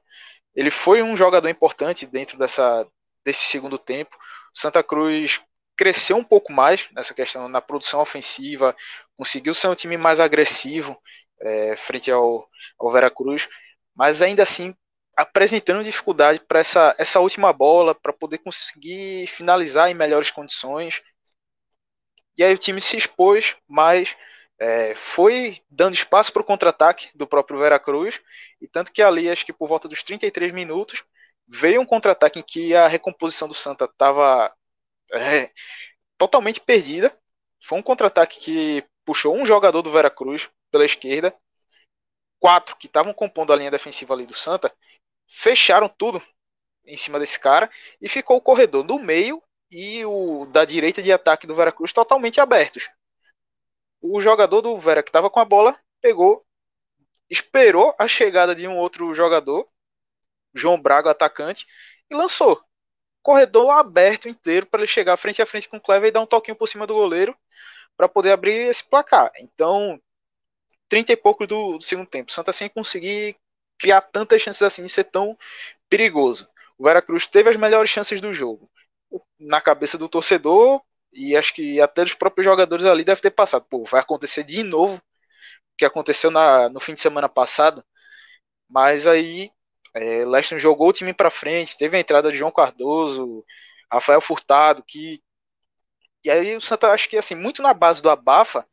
ele 0.55 0.71
foi 0.71 1.03
um 1.03 1.17
jogador 1.17 1.49
importante 1.49 2.07
dentro 2.07 2.39
dessa, 2.39 2.87
desse 3.25 3.47
segundo 3.47 3.79
tempo. 3.79 4.17
Santa 4.53 4.83
Cruz 4.83 5.41
cresceu 5.77 6.17
um 6.17 6.25
pouco 6.25 6.53
mais 6.53 6.89
nessa 6.93 7.15
questão 7.15 7.49
na 7.49 7.61
produção 7.61 8.01
ofensiva, 8.01 8.77
conseguiu 9.21 9.53
ser 9.53 9.69
um 9.69 9.75
time 9.75 9.99
mais 9.99 10.19
agressivo 10.19 10.99
é, 11.43 11.77
frente 11.77 12.11
ao, 12.11 12.49
ao 12.79 12.91
Veracruz, 12.91 13.51
mas 13.95 14.23
ainda 14.23 14.43
assim 14.43 14.75
apresentando 15.15 15.85
dificuldade 15.85 16.41
para 16.41 16.61
essa, 16.61 16.95
essa 16.99 17.21
última 17.21 17.53
bola, 17.53 17.95
para 17.95 18.15
poder 18.15 18.39
conseguir 18.39 19.27
finalizar 19.27 19.91
em 19.91 19.95
melhores 19.95 20.31
condições. 20.31 21.03
E 22.39 22.43
aí 22.43 22.55
o 22.55 22.59
time 22.59 22.81
se 22.81 22.97
expôs, 22.97 23.55
mas 23.69 24.17
é, 24.59 24.95
foi 24.95 25.59
dando 25.69 25.93
espaço 25.93 26.33
para 26.33 26.41
o 26.41 26.45
contra-ataque 26.45 27.11
do 27.15 27.27
próprio 27.27 27.59
Veracruz, 27.59 28.23
e 28.59 28.67
tanto 28.67 28.91
que 28.91 29.03
ali, 29.03 29.29
acho 29.29 29.45
que 29.45 29.53
por 29.53 29.69
volta 29.69 29.87
dos 29.87 30.03
33 30.03 30.51
minutos, 30.51 31.05
veio 31.47 31.83
um 31.83 31.87
contra-ataque 31.87 32.39
em 32.39 32.43
que 32.43 32.75
a 32.75 32.89
recomposição 32.89 33.47
do 33.47 33.55
Santa 33.55 33.85
estava 33.85 34.51
é, 35.13 35.51
totalmente 36.17 36.61
perdida. 36.61 37.15
Foi 37.63 37.79
um 37.79 37.83
contra-ataque 37.83 38.41
que 38.41 38.90
puxou 39.11 39.37
um 39.37 39.45
jogador 39.45 39.83
do 39.83 39.91
Veracruz 39.91 40.49
pela 40.71 40.85
esquerda, 40.85 41.35
quatro 42.39 42.77
que 42.77 42.87
estavam 42.87 43.13
compondo 43.13 43.53
a 43.53 43.57
linha 43.57 43.71
defensiva 43.71 44.15
ali 44.15 44.25
do 44.25 44.35
Santa, 44.35 44.73
fecharam 45.27 45.89
tudo 45.89 46.23
em 46.85 46.97
cima 46.97 47.19
desse 47.19 47.37
cara 47.41 47.69
e 48.01 48.09
ficou 48.09 48.37
o 48.37 48.41
corredor 48.41 48.85
do 48.85 49.01
meio 49.01 49.43
e 49.69 50.05
o 50.05 50.47
da 50.47 50.65
direita 50.65 51.03
de 51.03 51.11
ataque 51.11 51.45
do 51.45 51.57
Veracruz 51.57 51.93
totalmente 51.93 52.41
abertos. 52.41 52.89
O 54.01 54.21
jogador 54.21 54.61
do 54.61 54.79
Vera 54.79 55.03
que 55.03 55.09
estava 55.09 55.29
com 55.29 55.41
a 55.41 55.45
bola 55.45 55.77
pegou, 56.01 56.47
esperou 57.29 57.93
a 57.99 58.07
chegada 58.07 58.55
de 58.55 58.69
um 58.69 58.77
outro 58.77 59.13
jogador, 59.13 59.69
João 60.55 60.81
Braga, 60.81 61.11
atacante, 61.11 61.67
e 62.09 62.15
lançou 62.15 62.63
corredor 63.25 63.71
aberto 63.71 64.29
inteiro 64.29 64.67
para 64.67 64.81
ele 64.81 64.87
chegar 64.87 65.17
frente 65.17 65.43
a 65.43 65.47
frente 65.47 65.69
com 65.69 65.79
o 65.79 65.81
Clever 65.81 66.11
e 66.11 66.13
dar 66.13 66.21
um 66.21 66.27
toquinho 66.27 66.57
por 66.57 66.69
cima 66.69 66.87
do 66.87 66.95
goleiro 66.95 67.37
para 68.01 68.09
poder 68.09 68.33
abrir 68.33 68.63
esse 68.63 68.83
placar. 68.83 69.31
Então, 69.39 70.01
30 70.89 71.13
e 71.13 71.17
pouco 71.17 71.47
do, 71.47 71.77
do 71.77 71.85
segundo 71.85 72.09
tempo. 72.09 72.33
Santa 72.33 72.51
sem 72.51 72.67
conseguir 72.67 73.37
criar 73.79 74.01
tantas 74.01 74.41
chances 74.41 74.63
assim 74.63 74.83
de 74.83 74.89
ser 74.89 75.05
tão 75.05 75.37
perigoso. 75.87 76.49
O 76.79 76.85
Veracruz 76.85 77.27
teve 77.27 77.51
as 77.51 77.57
melhores 77.57 77.91
chances 77.91 78.19
do 78.19 78.33
jogo. 78.33 78.71
Na 79.39 79.61
cabeça 79.61 79.99
do 79.99 80.09
torcedor, 80.09 80.81
e 81.13 81.37
acho 81.37 81.53
que 81.53 81.79
até 81.79 82.03
dos 82.03 82.15
próprios 82.15 82.47
jogadores 82.47 82.87
ali 82.87 83.05
deve 83.05 83.21
ter 83.21 83.33
passado. 83.33 83.67
Pô, 83.69 83.85
vai 83.85 84.01
acontecer 84.01 84.45
de 84.45 84.63
novo 84.63 84.97
o 84.97 85.77
que 85.77 85.85
aconteceu 85.85 86.31
na, 86.31 86.71
no 86.71 86.81
fim 86.81 86.95
de 86.95 87.01
semana 87.03 87.29
passado. 87.29 87.85
Mas 88.67 89.07
aí 89.07 89.51
é, 89.95 90.25
Leston 90.25 90.59
jogou 90.59 90.89
o 90.89 90.93
time 90.95 91.13
para 91.13 91.31
frente, 91.31 91.77
teve 91.77 91.99
a 91.99 92.01
entrada 92.01 92.33
de 92.33 92.39
João 92.39 92.51
Cardoso, 92.51 93.45
Rafael 93.93 94.23
Furtado, 94.23 94.83
que 94.83 95.21
e 96.25 96.31
aí 96.31 96.57
o 96.57 96.61
Santa 96.61 96.93
acho 96.93 97.09
que 97.09 97.17
assim 97.17 97.35
muito 97.35 97.63
na 97.63 97.75
base 97.75 98.03
do 98.03 98.11
abafa 98.11 98.67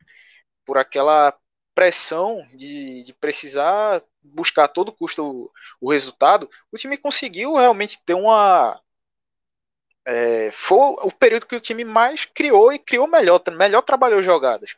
por 0.65 0.77
aquela 0.77 1.33
pressão 1.73 2.47
de, 2.53 3.03
de 3.03 3.13
precisar 3.13 4.01
buscar 4.23 4.65
a 4.65 4.67
todo 4.67 4.91
custo 4.91 5.23
o, 5.23 5.51
o, 5.79 5.91
resultado, 5.91 6.49
o 6.71 6.77
time 6.77 6.97
conseguiu 6.97 7.55
realmente 7.55 7.99
ter 8.03 8.13
uma 8.15 8.81
é, 10.05 10.51
foi 10.51 10.77
o 10.77 11.11
período 11.11 11.45
que 11.45 11.55
o 11.55 11.59
time 11.59 11.83
mais 11.83 12.25
criou 12.25 12.71
e 12.73 12.79
criou 12.79 13.07
melhor, 13.07 13.41
melhor 13.51 13.81
trabalhou 13.81 14.21
jogadas. 14.23 14.75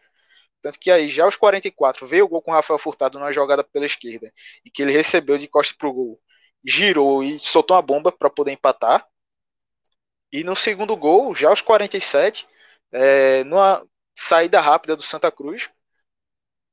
Tanto 0.62 0.80
que 0.80 0.92
aí, 0.92 1.10
já 1.10 1.24
aos 1.24 1.36
44, 1.36 2.06
veio 2.08 2.26
o 2.26 2.28
gol 2.28 2.42
com 2.42 2.52
o 2.52 2.54
Rafael 2.54 2.80
Furtado 2.80 3.20
numa 3.20 3.32
jogada 3.32 3.64
pela 3.64 3.86
esquerda, 3.86 4.34
e 4.66 4.72
que 4.72 4.82
ele 4.82 4.92
recebeu 4.92 5.38
de 5.38 5.48
costa 5.48 5.76
pro 5.78 5.94
gol 5.94 6.20
girou 6.64 7.24
e 7.24 7.40
soltou 7.40 7.76
uma 7.76 7.82
bomba 7.82 8.12
para 8.12 8.30
poder 8.30 8.52
empatar. 8.52 9.08
E 10.32 10.44
no 10.44 10.56
segundo 10.56 10.96
gol, 10.96 11.34
já 11.34 11.50
aos 11.50 11.62
47, 11.62 12.48
é, 12.92 13.44
numa 13.44 13.86
saída 14.16 14.60
rápida 14.62 14.96
do 14.96 15.04
Santa 15.04 15.32
Cruz, 15.32 15.70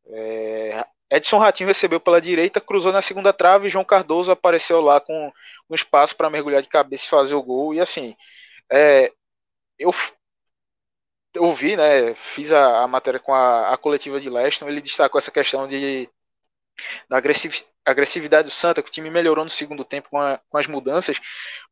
é, 0.08 0.84
Edson 1.10 1.38
Ratinho 1.38 1.68
recebeu 1.68 2.00
pela 2.00 2.20
direita, 2.20 2.60
cruzou 2.60 2.92
na 2.92 3.02
segunda 3.02 3.32
trave 3.32 3.66
e 3.66 3.70
João 3.70 3.84
Cardoso 3.84 4.30
apareceu 4.30 4.80
lá 4.80 5.00
com 5.00 5.32
um 5.70 5.74
espaço 5.74 6.16
para 6.16 6.30
mergulhar 6.30 6.62
de 6.62 6.68
cabeça 6.68 7.06
e 7.06 7.08
fazer 7.08 7.34
o 7.34 7.42
gol. 7.42 7.74
E 7.74 7.80
assim, 7.80 8.16
é, 8.70 9.12
eu 9.78 9.92
ouvi, 11.38 11.76
né, 11.76 12.14
fiz 12.14 12.52
a, 12.52 12.82
a 12.82 12.88
matéria 12.88 13.20
com 13.20 13.32
a, 13.34 13.72
a, 13.72 13.78
coletiva 13.78 14.20
de 14.20 14.30
Leston, 14.30 14.68
ele 14.68 14.80
destacou 14.80 15.18
essa 15.18 15.30
questão 15.30 15.66
de 15.66 16.08
da 17.08 17.20
agressividade 17.84 18.48
do 18.48 18.52
Santa, 18.52 18.82
que 18.82 18.88
o 18.88 18.92
time 18.92 19.10
melhorou 19.10 19.44
no 19.44 19.50
segundo 19.50 19.84
tempo 19.84 20.08
com, 20.10 20.18
a, 20.20 20.40
com 20.48 20.58
as 20.58 20.66
mudanças, 20.66 21.20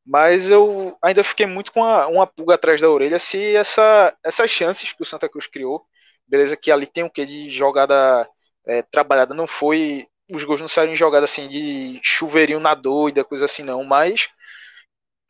mas 0.05 0.49
eu 0.49 0.97
ainda 1.02 1.24
fiquei 1.24 1.47
muito 1.47 1.73
com 1.73 1.84
a, 1.84 2.07
uma 2.07 2.26
pulga 2.26 2.55
atrás 2.55 2.81
da 2.81 2.91
orelha 2.91 3.18
se 3.18 3.55
essa, 3.57 4.16
essas 4.24 4.50
chances 4.50 4.92
que 4.92 5.02
o 5.02 5.07
Santa 5.07 5.28
Cruz 5.28 5.47
criou, 5.47 5.84
beleza 6.26 6.57
que 6.57 6.70
ali 6.70 6.86
tem 6.86 7.05
o 7.05 7.10
que 7.10 7.24
de 7.24 7.50
jogada 7.50 8.28
é, 8.66 8.83
trabalhada, 8.83 9.34
não 9.34 9.47
foi, 9.47 10.07
os 10.33 10.44
gols 10.44 10.60
não 10.60 10.68
saíram 10.68 10.92
em 10.92 10.97
jogada 10.97 11.24
assim 11.24 11.49
de 11.49 12.00
chuveirinho 12.02 12.60
na 12.60 12.74
doida, 12.74 13.24
coisa 13.24 13.44
assim 13.44 13.62
não, 13.62 13.84
mas 13.84 14.28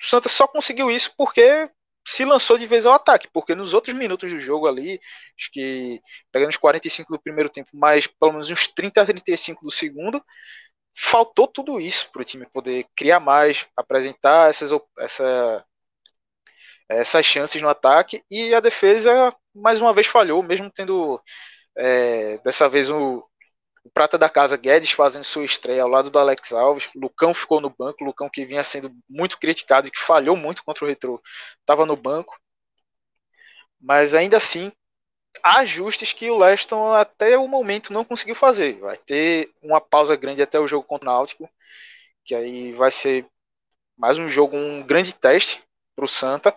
o 0.00 0.06
Santa 0.06 0.28
só 0.28 0.46
conseguiu 0.46 0.90
isso 0.90 1.12
porque 1.16 1.68
se 2.07 2.24
lançou 2.24 2.58
de 2.58 2.66
vez 2.66 2.86
ao 2.86 2.94
ataque, 2.94 3.28
porque 3.33 3.55
nos 3.55 3.73
outros 3.73 3.97
minutos 3.97 4.31
do 4.31 4.39
jogo 4.41 4.66
ali, 4.66 5.00
acho 5.39 5.50
que 5.50 6.00
pegando 6.31 6.50
os 6.50 6.57
45 6.57 7.12
do 7.12 7.20
primeiro 7.20 7.49
tempo, 7.50 7.70
mais 7.74 8.07
pelo 8.07 8.33
menos 8.33 8.50
uns 8.50 8.68
30 8.68 9.02
a 9.02 9.07
35 9.07 9.65
do 9.65 9.70
segundo, 9.70 10.23
faltou 10.97 11.47
tudo 11.49 11.81
isso 11.81 12.10
para 12.12 12.23
o 12.23 12.24
time 12.24 12.47
poder 12.47 12.86
criar 12.97 13.20
mais, 13.20 13.66
apresentar 13.76 14.50
essas, 14.50 14.70
essa, 14.99 15.65
essas 16.89 17.26
chances 17.26 17.60
no 17.62 17.68
ataque, 17.68 18.23
e 18.31 18.55
a 18.55 18.60
defesa 18.60 19.34
mais 19.55 19.78
uma 19.81 19.92
vez 19.92 20.07
falhou, 20.07 20.42
mesmo 20.42 20.70
tendo 20.70 21.20
é, 21.76 22.39
dessa 22.39 22.68
vez 22.68 22.91
o, 22.91 23.24
o 23.84 23.90
prata 23.90 24.16
da 24.16 24.30
casa 24.30 24.56
Guedes 24.56 24.92
fazendo 24.92 25.24
sua 25.24 25.44
estreia 25.44 25.82
ao 25.82 25.88
lado 25.88 26.10
do 26.10 26.18
Alex 26.18 26.52
Alves. 26.52 26.88
Lucão 26.94 27.34
ficou 27.34 27.60
no 27.60 27.70
banco. 27.70 28.02
Lucão 28.02 28.30
que 28.30 28.44
vinha 28.46 28.64
sendo 28.64 28.90
muito 29.08 29.38
criticado 29.38 29.86
e 29.86 29.90
que 29.90 30.00
falhou 30.00 30.36
muito 30.36 30.64
contra 30.64 30.84
o 30.84 30.88
Retro, 30.88 31.22
estava 31.60 31.84
no 31.84 31.96
banco. 31.96 32.38
Mas 33.78 34.14
ainda 34.14 34.38
assim, 34.38 34.72
há 35.42 35.58
ajustes 35.60 36.12
que 36.12 36.30
o 36.30 36.38
Leston 36.38 36.92
até 36.94 37.36
o 37.38 37.46
momento 37.46 37.92
não 37.92 38.04
conseguiu 38.04 38.34
fazer. 38.34 38.78
Vai 38.80 38.96
ter 38.96 39.52
uma 39.62 39.80
pausa 39.80 40.16
grande 40.16 40.42
até 40.42 40.58
o 40.58 40.66
jogo 40.66 40.86
contra 40.86 41.08
o 41.08 41.12
Náutico, 41.12 41.48
que 42.24 42.34
aí 42.34 42.72
vai 42.72 42.90
ser 42.90 43.26
mais 43.96 44.18
um 44.18 44.28
jogo, 44.28 44.56
um 44.56 44.82
grande 44.82 45.14
teste 45.14 45.62
para 45.94 46.04
o 46.04 46.08
Santa, 46.08 46.56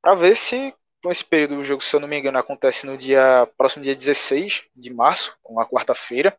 para 0.00 0.14
ver 0.14 0.36
se 0.36 0.74
com 1.02 1.10
esse 1.10 1.24
período 1.24 1.56
do 1.56 1.64
jogo, 1.64 1.82
se 1.82 1.94
eu 1.94 2.00
não 2.00 2.06
me 2.06 2.16
engano, 2.16 2.38
acontece 2.38 2.86
no 2.86 2.96
dia 2.96 3.48
próximo 3.58 3.82
dia 3.82 3.96
16 3.96 4.64
de 4.74 4.92
março, 4.92 5.36
uma 5.44 5.66
quarta-feira. 5.66 6.36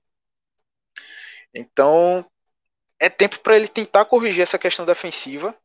Então, 1.53 2.25
é 2.99 3.09
tempo 3.09 3.39
para 3.39 3.55
ele 3.55 3.67
tentar 3.67 4.05
corrigir 4.05 4.41
essa 4.41 4.57
questão 4.57 4.85
defensiva 4.85 5.55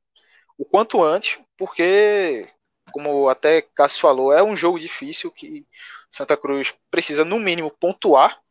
o 0.58 0.64
quanto 0.64 1.02
antes, 1.02 1.38
porque, 1.56 2.48
como 2.90 3.28
até 3.28 3.62
Cássio 3.62 4.00
falou, 4.00 4.32
é 4.32 4.42
um 4.42 4.56
jogo 4.56 4.78
difícil 4.78 5.30
que 5.30 5.64
Santa 6.10 6.36
Cruz 6.36 6.74
precisa, 6.90 7.24
no 7.24 7.38
mínimo, 7.38 7.70
pontuar 7.70 8.42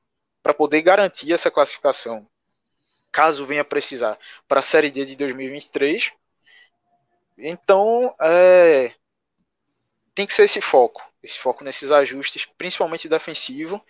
para 0.41 0.53
poder 0.53 0.81
garantir 0.81 1.33
essa 1.33 1.51
classificação, 1.51 2.25
caso 3.11 3.45
venha 3.45 3.65
precisar, 3.65 4.17
para 4.47 4.59
a 4.59 4.63
Série 4.63 4.89
D 4.89 5.03
de 5.03 5.17
2023. 5.17 6.13
Então, 7.37 8.15
é, 8.21 8.93
tem 10.15 10.25
que 10.25 10.33
ser 10.33 10.43
esse 10.43 10.61
foco, 10.61 11.06
esse 11.27 11.39
foco 11.39 11.63
nesses 11.63 11.91
ajustes, 11.91 12.47
principalmente 12.57 13.09
defensivo, 13.09 13.83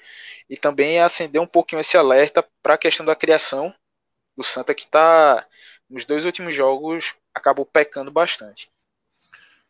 e 0.50 0.58
também 0.58 1.00
acender 1.00 1.42
um 1.42 1.48
pouquinho 1.48 1.80
esse 1.80 1.96
alerta 1.96 2.46
para 2.62 2.74
a 2.74 2.78
questão 2.78 3.06
da 3.06 3.16
criação 3.16 3.74
do 4.36 4.44
Santa, 4.44 4.74
que 4.74 4.84
está 4.84 5.46
nos 5.90 6.06
dois 6.06 6.26
últimos 6.26 6.54
jogos 6.54 7.16
acabou 7.34 7.66
pecando 7.66 8.12
bastante. 8.12 8.70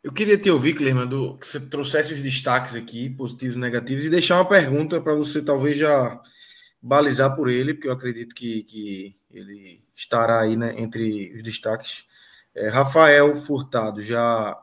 Eu 0.04 0.14
queria 0.14 0.38
te 0.38 0.50
ouvir, 0.50 0.74
Clerman, 0.74 1.08
que 1.38 1.46
você 1.46 1.60
trouxesse 1.60 2.14
os 2.14 2.22
destaques 2.22 2.76
aqui, 2.76 3.10
positivos 3.10 3.58
e 3.58 3.60
negativos, 3.60 4.06
e 4.06 4.10
deixar 4.10 4.36
uma 4.36 4.48
pergunta 4.48 5.02
para 5.02 5.14
você 5.14 5.42
talvez 5.42 5.78
já 5.78 6.22
balizar 6.82 7.36
por 7.36 7.50
ele, 7.50 7.74
porque 7.74 7.88
eu 7.88 7.92
acredito 7.92 8.34
que, 8.34 8.64
que 8.64 9.16
ele 9.30 9.84
estará 9.94 10.42
aí 10.42 10.56
né, 10.56 10.76
entre 10.78 11.34
os 11.36 11.44
destaques. 11.44 12.06
É, 12.56 12.70
Rafael 12.70 13.36
Furtado 13.36 14.02
já 14.02 14.58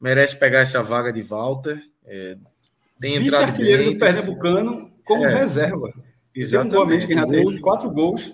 merece 0.00 0.36
pegar 0.36 0.60
essa 0.60 0.82
vaga 0.82 1.12
de 1.12 1.22
volta. 1.22 1.80
É, 2.08 2.36
tem 3.00 3.16
entrado 3.16 3.56
bem. 3.56 3.92
do 3.92 3.98
Pernambucano 3.98 4.90
como 5.04 5.24
é, 5.24 5.34
reserva. 5.34 5.92
Exatamente. 6.34 7.06
Tem 7.06 7.22
um 7.22 7.44
gol, 7.44 7.60
quatro 7.60 7.90
gols 7.90 8.32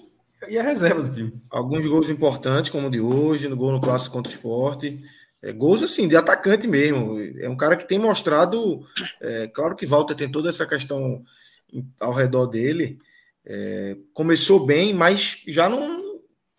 e 0.49 0.57
é 0.57 0.63
reserva 0.63 1.03
do 1.03 1.13
time. 1.13 1.33
Alguns 1.51 1.87
gols 1.87 2.11
importantes, 2.11 2.71
como 2.71 2.89
o 2.89 2.91
de 2.91 3.01
hoje, 3.01 3.49
no 3.49 3.57
gol 3.57 3.73
no 3.73 3.81
clássico 3.81 4.15
contra 4.15 4.31
o 4.31 4.35
esporte. 4.35 5.03
É, 5.43 5.53
gols 5.53 5.83
assim, 5.83 6.09
de 6.09 6.17
atacante 6.17 6.67
mesmo. 6.67 7.19
É 7.39 7.49
um 7.49 7.57
cara 7.57 7.77
que 7.77 7.87
tem 7.87 7.99
mostrado. 7.99 8.87
É, 9.21 9.49
claro 9.49 9.77
que 9.77 9.87
Walter 9.87 10.15
tem 10.15 10.31
toda 10.31 10.49
essa 10.49 10.67
questão 10.67 11.23
ao 12.01 12.13
redor 12.13 12.47
dele. 12.47 12.99
É, 13.45 13.97
começou 14.13 14.65
bem, 14.65 14.95
mas 14.95 15.43
já 15.47 15.69
não. 15.69 16.05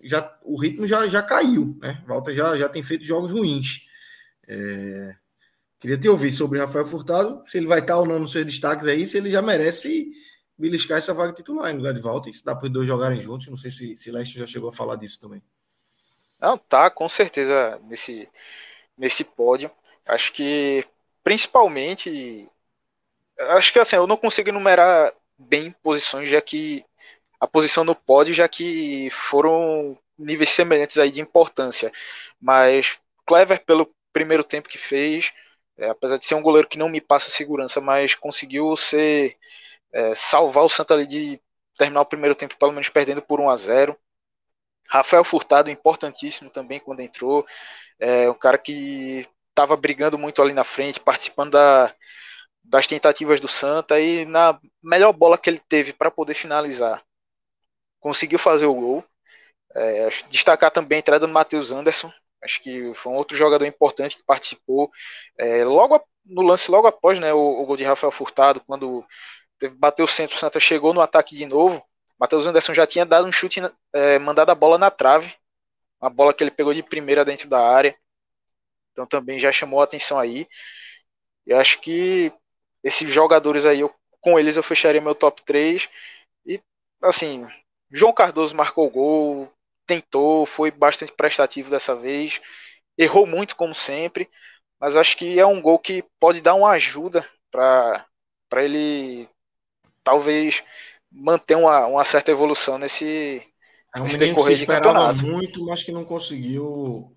Já, 0.04 0.38
o 0.44 0.60
ritmo 0.60 0.86
já, 0.88 1.08
já 1.08 1.22
caiu, 1.22 1.76
né? 1.82 2.04
Walter 2.08 2.34
já, 2.34 2.56
já 2.56 2.70
tem 2.70 2.84
feito 2.84 3.04
jogos 3.04 3.32
ruins. 3.32 3.88
É... 4.48 5.16
Queria 5.80 5.98
te 5.98 6.08
ouvir 6.08 6.32
sobre 6.32 6.60
Rafael 6.60 6.86
Furtado, 6.86 7.42
se 7.46 7.58
ele 7.58 7.68
vai 7.68 7.80
estar 7.80 7.98
ou 7.98 8.06
não 8.06 8.20
nos 8.20 8.32
seus 8.32 8.46
destaques 8.46 8.88
aí, 8.88 9.06
se 9.06 9.18
ele 9.18 9.30
já 9.30 9.42
merece 9.42 10.10
beliscar 10.58 10.98
essa 10.98 11.14
vaga 11.14 11.34
titular 11.34 11.72
em 11.72 11.78
lugar 11.78 11.94
de 11.94 12.00
volta. 12.00 12.30
Isso 12.30 12.44
dá 12.44 12.56
para 12.56 12.66
os 12.66 12.72
dois 12.72 12.88
jogarem 12.88 13.20
juntos. 13.20 13.48
Não 13.48 13.58
sei 13.58 13.72
se, 13.72 13.98
se 13.98 14.12
Leste 14.12 14.40
já 14.40 14.48
chegou 14.48 14.70
a 14.70 14.74
falar 14.74 14.96
disso 14.96 15.20
também. 15.20 15.42
Não, 16.40 16.58
tá, 16.58 16.90
com 16.90 17.08
certeza 17.08 17.80
nesse, 17.84 18.30
nesse 18.98 19.24
pódio. 19.24 19.70
Acho 20.06 20.32
que 20.32 20.86
principalmente. 21.24 22.50
Acho 23.38 23.74
que 23.74 23.80
assim, 23.80 23.98
eu 23.98 24.08
não 24.08 24.16
consigo 24.16 24.50
enumerar 24.50 25.14
bem 25.38 25.72
posições, 25.84 26.30
já 26.30 26.42
que 26.42 26.86
a 27.40 27.48
posição 27.48 27.84
no 27.84 27.94
pódio, 27.96 28.34
já 28.34 28.48
que 28.48 29.10
foram 29.12 29.98
níveis 30.18 30.50
semelhantes 30.50 30.98
aí 30.98 31.12
de 31.12 31.20
importância. 31.20 31.92
Mas 32.40 32.98
Clever, 33.26 33.64
pelo 33.66 33.94
primeiro 34.14 34.44
tempo 34.44 34.70
que 34.70 34.78
fez, 34.78 35.34
é, 35.78 35.90
apesar 35.90 36.18
de 36.18 36.26
ser 36.26 36.36
um 36.36 36.42
goleiro 36.42 36.68
que 36.68 36.78
não 36.78 36.90
me 36.90 37.02
passa 37.02 37.30
segurança, 37.30 37.82
mas 37.82 38.16
conseguiu 38.16 38.76
ser 38.78 39.38
é, 39.94 40.16
salvar 40.16 40.64
o 40.64 40.70
Santa 40.70 40.94
ali 40.94 41.06
de 41.06 41.42
terminar 41.78 42.02
o 42.02 42.06
primeiro 42.06 42.36
tempo 42.36 42.58
pelo 42.58 42.72
menos 42.72 42.90
perdendo 42.90 43.22
por 43.22 43.40
1 43.40 43.50
a 43.50 43.56
0. 43.56 43.98
Rafael 44.88 45.24
Furtado 45.24 45.70
importantíssimo 45.70 46.50
também 46.50 46.80
quando 46.80 47.00
entrou, 47.02 47.46
é 48.00 48.30
um 48.30 48.36
cara 48.36 48.58
que 48.58 49.28
estava 49.50 49.76
brigando 49.76 50.18
muito 50.18 50.42
ali 50.42 50.54
na 50.54 50.64
frente, 50.64 51.00
participando 51.00 51.52
da, 51.52 51.94
das 52.64 52.88
tentativas 52.88 53.40
do 53.42 53.48
Santa 53.48 54.00
e 54.00 54.26
na 54.26 54.60
melhor 54.84 55.14
bola 55.14 55.38
que 55.38 55.50
ele 55.50 55.60
teve 55.60 55.94
para 55.94 56.12
poder 56.12 56.34
finalizar, 56.34 57.04
conseguiu 58.00 58.40
fazer 58.40 58.66
o 58.66 58.74
gol. 58.74 59.06
É, 59.78 60.08
destacar 60.30 60.72
também 60.72 60.98
a 60.98 61.00
entrada 61.00 61.28
do 61.28 61.34
Matheus 61.34 61.72
Anderson, 61.72 62.12
Acho 62.46 62.62
que 62.62 62.94
foi 62.94 63.12
um 63.12 63.16
outro 63.16 63.36
jogador 63.36 63.66
importante 63.66 64.16
que 64.16 64.24
participou. 64.24 64.92
É, 65.38 65.66
logo 65.66 66.00
no 66.24 66.44
lance, 66.44 66.70
logo 66.70 66.88
após 66.88 67.20
né, 67.20 67.34
o, 67.34 67.40
o, 67.62 67.66
gol 67.66 67.76
de 67.76 67.84
Rafael 67.84 68.12
Furtado, 68.12 68.62
quando 68.62 69.04
teve, 69.60 69.76
bateu 69.76 70.06
o 70.06 70.08
centro, 70.08 70.38
o 70.38 70.40
Santa 70.40 70.60
chegou 70.60 70.94
no 70.94 71.02
ataque 71.02 71.36
de 71.36 71.46
novo. 71.46 71.84
Matheus 72.20 72.46
Anderson 72.46 72.74
já 72.74 72.86
tinha 72.86 73.06
dado 73.06 73.28
um 73.28 73.32
chute, 73.32 73.60
é, 73.92 74.20
mandado 74.20 74.52
a 74.52 74.56
bola 74.56 74.78
na 74.78 74.92
trave. 74.92 75.34
Uma 76.00 76.10
bola 76.10 76.34
que 76.34 76.44
ele 76.44 76.52
pegou 76.52 76.74
de 76.74 76.84
primeira 76.84 77.26
dentro 77.26 77.50
da 77.50 77.60
área. 77.60 77.98
Então 78.92 79.08
também 79.08 79.40
já 79.40 79.52
chamou 79.52 79.82
a 79.82 79.84
atenção 79.84 80.20
aí. 80.20 80.48
E 81.48 81.54
acho 81.54 81.82
que 81.82 82.32
esses 82.84 83.12
jogadores 83.12 83.66
aí, 83.66 83.80
eu, 83.80 83.94
com 84.22 84.40
eles 84.40 84.56
eu 84.56 84.64
fecharia 84.64 85.02
meu 85.02 85.16
top 85.16 85.42
3. 85.44 85.90
E 86.46 86.62
assim, 87.02 87.48
João 87.92 88.14
Cardoso 88.14 88.56
marcou 88.56 88.88
o 88.88 88.92
gol, 88.92 89.52
tentou, 89.86 90.46
foi 90.46 90.72
bastante 90.72 91.12
prestativo 91.12 91.70
dessa 91.70 91.96
vez, 91.96 92.42
errou 92.98 93.26
muito 93.26 93.56
como 93.56 93.74
sempre, 93.74 94.30
mas 94.80 94.96
acho 94.96 95.18
que 95.18 95.40
é 95.40 95.46
um 95.46 95.62
gol 95.62 95.80
que 95.80 96.04
pode 96.20 96.42
dar 96.42 96.56
uma 96.56 96.72
ajuda 96.72 97.28
para 97.52 98.06
ele 98.58 99.28
talvez 100.04 100.64
manter 101.12 101.56
uma, 101.56 101.86
uma 101.88 102.04
certa 102.04 102.32
evolução 102.32 102.78
nesse, 102.78 103.42
é 103.96 104.00
um 104.00 104.04
nesse 104.04 104.18
decorrer 104.18 104.58
de 104.58 104.66
campeonato. 104.66 105.26
muito, 105.26 105.66
mas 105.66 105.84
que 105.84 105.92
não 105.92 106.04
conseguiu 106.04 107.16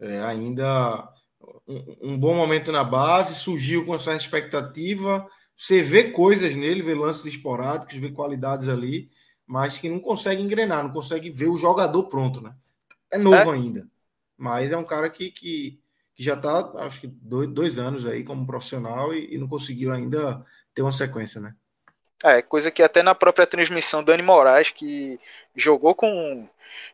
é, 0.00 0.20
ainda 0.22 1.08
um, 1.66 2.12
um, 2.12 2.18
bom 2.18 2.34
momento 2.34 2.70
na 2.70 2.84
base, 2.84 3.34
surgiu 3.34 3.84
com 3.84 3.94
essa 3.94 4.14
expectativa. 4.14 5.26
Você 5.56 5.82
vê 5.82 6.10
coisas 6.10 6.54
nele, 6.54 6.82
vê 6.82 6.94
lances 6.94 7.26
esporádicos, 7.26 7.96
vê 7.96 8.10
qualidades 8.10 8.68
ali, 8.68 9.10
mas 9.50 9.78
que 9.78 9.90
não 9.90 9.98
consegue 9.98 10.40
engrenar, 10.40 10.84
não 10.84 10.92
consegue 10.92 11.28
ver 11.28 11.48
o 11.48 11.56
jogador 11.56 12.04
pronto, 12.04 12.40
né? 12.40 12.54
É 13.10 13.18
novo 13.18 13.52
é. 13.52 13.56
ainda, 13.56 13.84
mas 14.38 14.70
é 14.70 14.76
um 14.76 14.84
cara 14.84 15.10
que, 15.10 15.28
que, 15.32 15.76
que 16.14 16.22
já 16.22 16.34
está, 16.34 16.70
acho 16.76 17.00
que 17.00 17.08
dois, 17.08 17.48
dois, 17.48 17.76
anos 17.76 18.06
aí 18.06 18.22
como 18.22 18.46
profissional 18.46 19.12
e, 19.12 19.34
e, 19.34 19.38
não 19.38 19.48
conseguiu 19.48 19.90
ainda 19.90 20.46
ter 20.72 20.82
uma 20.82 20.92
sequência, 20.92 21.40
né? 21.40 21.52
É, 22.22 22.40
coisa 22.40 22.70
que 22.70 22.80
até 22.80 23.02
na 23.02 23.12
própria 23.12 23.44
transmissão 23.44 24.04
Dani 24.04 24.22
Moraes, 24.22 24.70
que 24.70 25.18
jogou 25.56 25.96
com, 25.96 26.48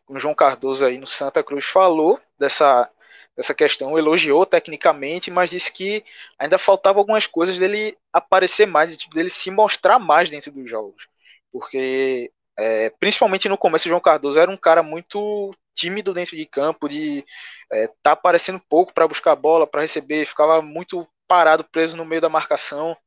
com 0.07 0.15
o 0.15 0.19
João 0.19 0.33
Cardoso 0.33 0.83
aí 0.83 0.97
no 0.97 1.05
Santa 1.05 1.43
Cruz, 1.43 1.63
falou 1.63 2.19
dessa, 2.39 2.89
dessa 3.35 3.53
questão, 3.53 3.99
elogiou 3.99 4.47
tecnicamente, 4.47 5.29
mas 5.29 5.51
disse 5.51 5.71
que 5.71 6.03
ainda 6.39 6.57
faltava 6.57 6.97
algumas 6.97 7.27
coisas 7.27 7.59
dele 7.59 7.95
aparecer 8.11 8.65
mais, 8.65 8.97
dele 9.13 9.29
se 9.29 9.51
mostrar 9.51 9.99
mais 9.99 10.31
dentro 10.31 10.51
dos 10.51 10.67
jogos. 10.67 11.07
Porque 11.51 12.31
é, 12.59 12.89
principalmente 12.99 13.49
no 13.49 13.57
começo, 13.57 13.87
o 13.87 13.89
João 13.89 14.01
Cardoso 14.01 14.39
era 14.39 14.49
um 14.51 14.57
cara 14.57 14.83
muito 14.83 15.53
tímido 15.75 16.13
dentro 16.13 16.35
de 16.35 16.45
campo, 16.45 16.89
de 16.89 17.23
é, 17.71 17.87
tá 18.01 18.13
aparecendo 18.13 18.61
pouco 18.69 18.93
para 18.93 19.07
buscar 19.07 19.33
a 19.33 19.35
bola, 19.35 19.67
para 19.67 19.81
receber, 19.81 20.25
ficava 20.25 20.61
muito 20.61 21.07
parado, 21.27 21.63
preso 21.63 21.95
no 21.97 22.05
meio 22.05 22.21
da 22.21 22.29
marcação. 22.29 22.97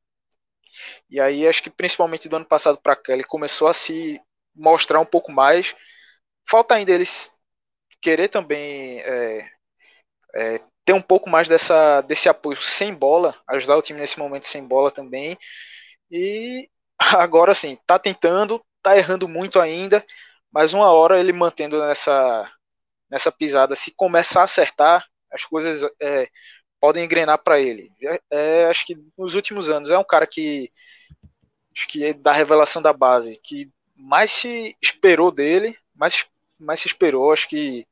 E 1.09 1.21
aí 1.21 1.47
acho 1.47 1.63
que 1.63 1.71
principalmente 1.71 2.29
do 2.29 2.37
ano 2.37 2.45
passado 2.45 2.79
para 2.83 2.97
cá 2.97 3.13
ele 3.13 3.25
começou 3.25 3.69
a 3.69 3.75
se 3.75 4.21
mostrar 4.55 5.01
um 5.01 5.05
pouco 5.07 5.33
mais. 5.33 5.75
Falta 6.49 6.75
ainda 6.75 6.93
eles 6.93 7.33
querer 8.03 8.29
também 8.29 9.01
é, 9.01 9.51
é, 10.35 10.61
ter 10.85 10.93
um 10.95 11.03
pouco 11.03 11.31
mais 11.31 11.49
dessa, 11.49 12.01
desse 12.03 12.29
apoio 12.29 12.57
sem 12.63 12.95
bola, 12.95 13.37
ajudar 13.49 13.77
o 13.77 13.83
time 13.83 14.01
nesse 14.01 14.19
momento 14.19 14.47
sem 14.47 14.67
bola 14.67 14.91
também. 14.91 15.37
E 16.11 16.69
agora 16.99 17.55
sim, 17.55 17.79
tá 17.87 17.99
tentando, 17.99 18.63
tá 18.83 18.97
errando 18.97 19.29
muito 19.29 19.61
ainda, 19.61 20.05
mas 20.53 20.73
uma 20.73 20.91
hora 20.91 21.19
ele 21.19 21.33
mantendo 21.33 21.81
nessa, 21.81 22.51
nessa 23.11 23.31
pisada, 23.33 23.75
se 23.77 23.93
começar 23.93 24.41
a 24.43 24.45
acertar, 24.45 25.07
as 25.33 25.45
coisas 25.45 25.89
é, 26.01 26.29
podem 26.81 27.05
engrenar 27.05 27.39
para 27.39 27.61
ele. 27.61 27.93
É, 28.03 28.21
é, 28.31 28.67
acho 28.67 28.87
que 28.87 28.97
nos 29.17 29.35
últimos 29.35 29.71
anos 29.71 29.91
é 29.91 29.99
um 29.99 30.05
cara 30.05 30.27
que 30.27 30.71
acho 31.77 31.87
que 31.89 32.05
é 32.05 32.13
da 32.13 32.33
revelação 32.33 32.83
da 32.83 32.93
base, 32.93 33.39
que 33.43 33.71
mais 33.97 34.31
se 34.31 34.77
esperou 34.83 35.31
dele, 35.31 35.77
mais, 35.95 36.27
mais 36.59 36.81
se 36.81 36.89
esperou, 36.89 37.33
acho 37.33 37.49
que 37.49 37.87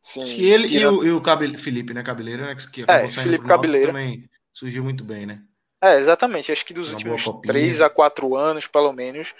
Sim, 0.00 0.22
Acho 0.22 0.36
que 0.36 0.48
ele 0.48 0.68
e 0.68 0.86
o, 0.86 1.04
e 1.04 1.10
o 1.10 1.20
Cabele, 1.20 1.58
Felipe, 1.58 1.92
né? 1.92 2.02
Cabeleira, 2.02 2.46
né? 2.46 2.56
Que 2.72 2.84
é, 2.86 3.08
Felipe 3.08 3.44
Cabeleira. 3.44 3.88
Também 3.88 4.28
surgiu 4.54 4.82
muito 4.82 5.04
bem, 5.04 5.26
né? 5.26 5.42
É, 5.82 5.98
exatamente. 5.98 6.50
Acho 6.52 6.64
que 6.64 6.72
dos 6.72 6.88
Uma 6.88 6.94
últimos 6.94 7.40
3 7.42 7.82
a 7.82 7.90
4 7.90 8.36
anos, 8.36 8.66
pelo 8.66 8.92
menos, 8.92 9.34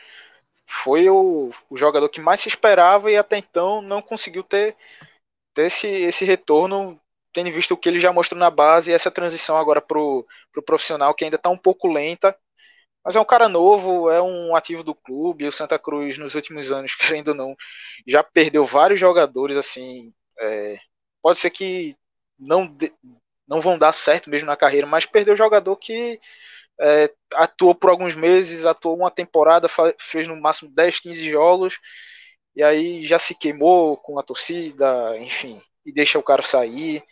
foi 0.69 1.09
o, 1.09 1.51
o 1.71 1.77
jogador 1.77 2.09
que 2.09 2.21
mais 2.21 2.41
se 2.41 2.49
esperava 2.49 3.11
e 3.11 3.17
até 3.17 3.39
então 3.39 3.83
não 3.83 4.03
conseguiu 4.03 4.43
ter, 4.43 4.77
ter 5.55 5.67
esse, 5.67 5.89
esse 5.89 6.25
retorno, 6.25 7.01
tendo 7.33 7.51
visto 7.53 7.73
o 7.73 7.77
que 7.77 7.89
ele 7.89 7.99
já 7.99 8.13
mostrou 8.13 8.39
na 8.39 8.51
base 8.51 8.91
e 8.91 8.95
essa 8.95 9.11
transição 9.11 9.57
agora 9.57 9.81
pro, 9.81 10.27
pro 10.53 10.63
profissional 10.63 11.15
que 11.15 11.25
ainda 11.25 11.37
está 11.37 11.51
um 11.51 11.57
pouco 11.59 11.89
lenta. 11.89 12.37
Mas 13.05 13.17
é 13.17 13.21
um 13.21 13.25
cara 13.25 13.49
novo, 13.49 14.11
é 14.11 14.21
um 14.21 14.55
ativo 14.55 14.83
do 14.85 14.95
clube. 14.95 15.47
O 15.47 15.53
Santa 15.53 15.79
Cruz, 15.79 16.19
nos 16.19 16.35
últimos 16.35 16.71
anos, 16.71 16.95
querendo 16.97 17.29
ou 17.29 17.35
não, 17.35 17.57
já 18.07 18.23
perdeu 18.23 18.65
vários 18.67 19.01
jogadores 19.01 19.57
assim 19.57 20.13
é, 20.41 20.79
pode 21.23 21.39
ser 21.39 21.51
que 21.51 21.97
não, 22.39 22.77
não 23.47 23.61
vão 23.61 23.79
dar 23.79 23.93
certo 23.93 24.31
mesmo 24.31 24.47
na 24.47 24.57
carreira, 24.57 24.87
mas 24.87 25.07
perdeu 25.07 25.37
jogador 25.37 25.77
que 25.77 26.21
é, 26.81 27.13
atuou 27.35 27.75
por 27.75 27.91
alguns 27.91 28.15
meses, 28.15 28.65
atuou 28.65 28.97
uma 28.97 29.11
temporada, 29.11 29.69
fez 29.99 30.29
no 30.29 30.37
máximo 30.41 30.71
10, 30.71 31.01
15 31.01 31.29
jogos, 31.29 31.79
e 32.55 32.63
aí 32.63 33.05
já 33.07 33.19
se 33.19 33.35
queimou 33.35 33.97
com 33.97 34.19
a 34.19 34.23
torcida, 34.23 35.17
enfim, 35.19 35.61
e 35.85 35.93
deixa 35.93 36.19
o 36.19 36.23
cara 36.23 36.43
sair. 36.43 37.03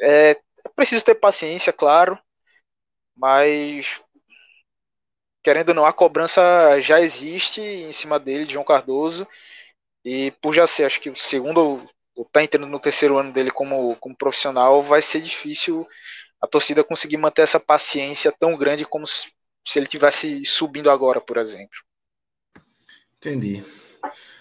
É, 0.00 0.30
é 0.64 0.68
preciso 0.74 1.04
ter 1.04 1.14
paciência, 1.14 1.72
claro, 1.72 2.18
mas 3.16 4.00
querendo 5.42 5.68
ou 5.68 5.74
não, 5.76 5.86
a 5.86 5.92
cobrança 5.92 6.80
já 6.80 7.00
existe 7.00 7.60
em 7.60 7.92
cima 7.92 8.18
dele, 8.18 8.46
de 8.46 8.54
João 8.54 8.64
Cardoso, 8.64 9.26
e 10.04 10.32
por 10.42 10.52
já 10.52 10.66
ser, 10.66 10.84
acho 10.84 11.00
que 11.00 11.10
o 11.10 11.16
segundo 11.16 11.88
tá 12.32 12.42
entrando 12.42 12.66
no 12.66 12.80
terceiro 12.80 13.16
ano 13.16 13.32
dele 13.32 13.50
como, 13.50 13.94
como 13.96 14.16
profissional, 14.16 14.82
vai 14.82 15.02
ser 15.02 15.20
difícil 15.20 15.86
a 16.40 16.46
torcida 16.46 16.84
conseguir 16.84 17.16
manter 17.16 17.42
essa 17.42 17.60
paciência 17.60 18.32
tão 18.32 18.56
grande 18.56 18.84
como 18.84 19.06
se, 19.06 19.32
se 19.66 19.78
ele 19.78 19.86
tivesse 19.86 20.44
subindo 20.44 20.90
agora, 20.90 21.20
por 21.20 21.36
exemplo. 21.38 21.78
Entendi. 23.16 23.64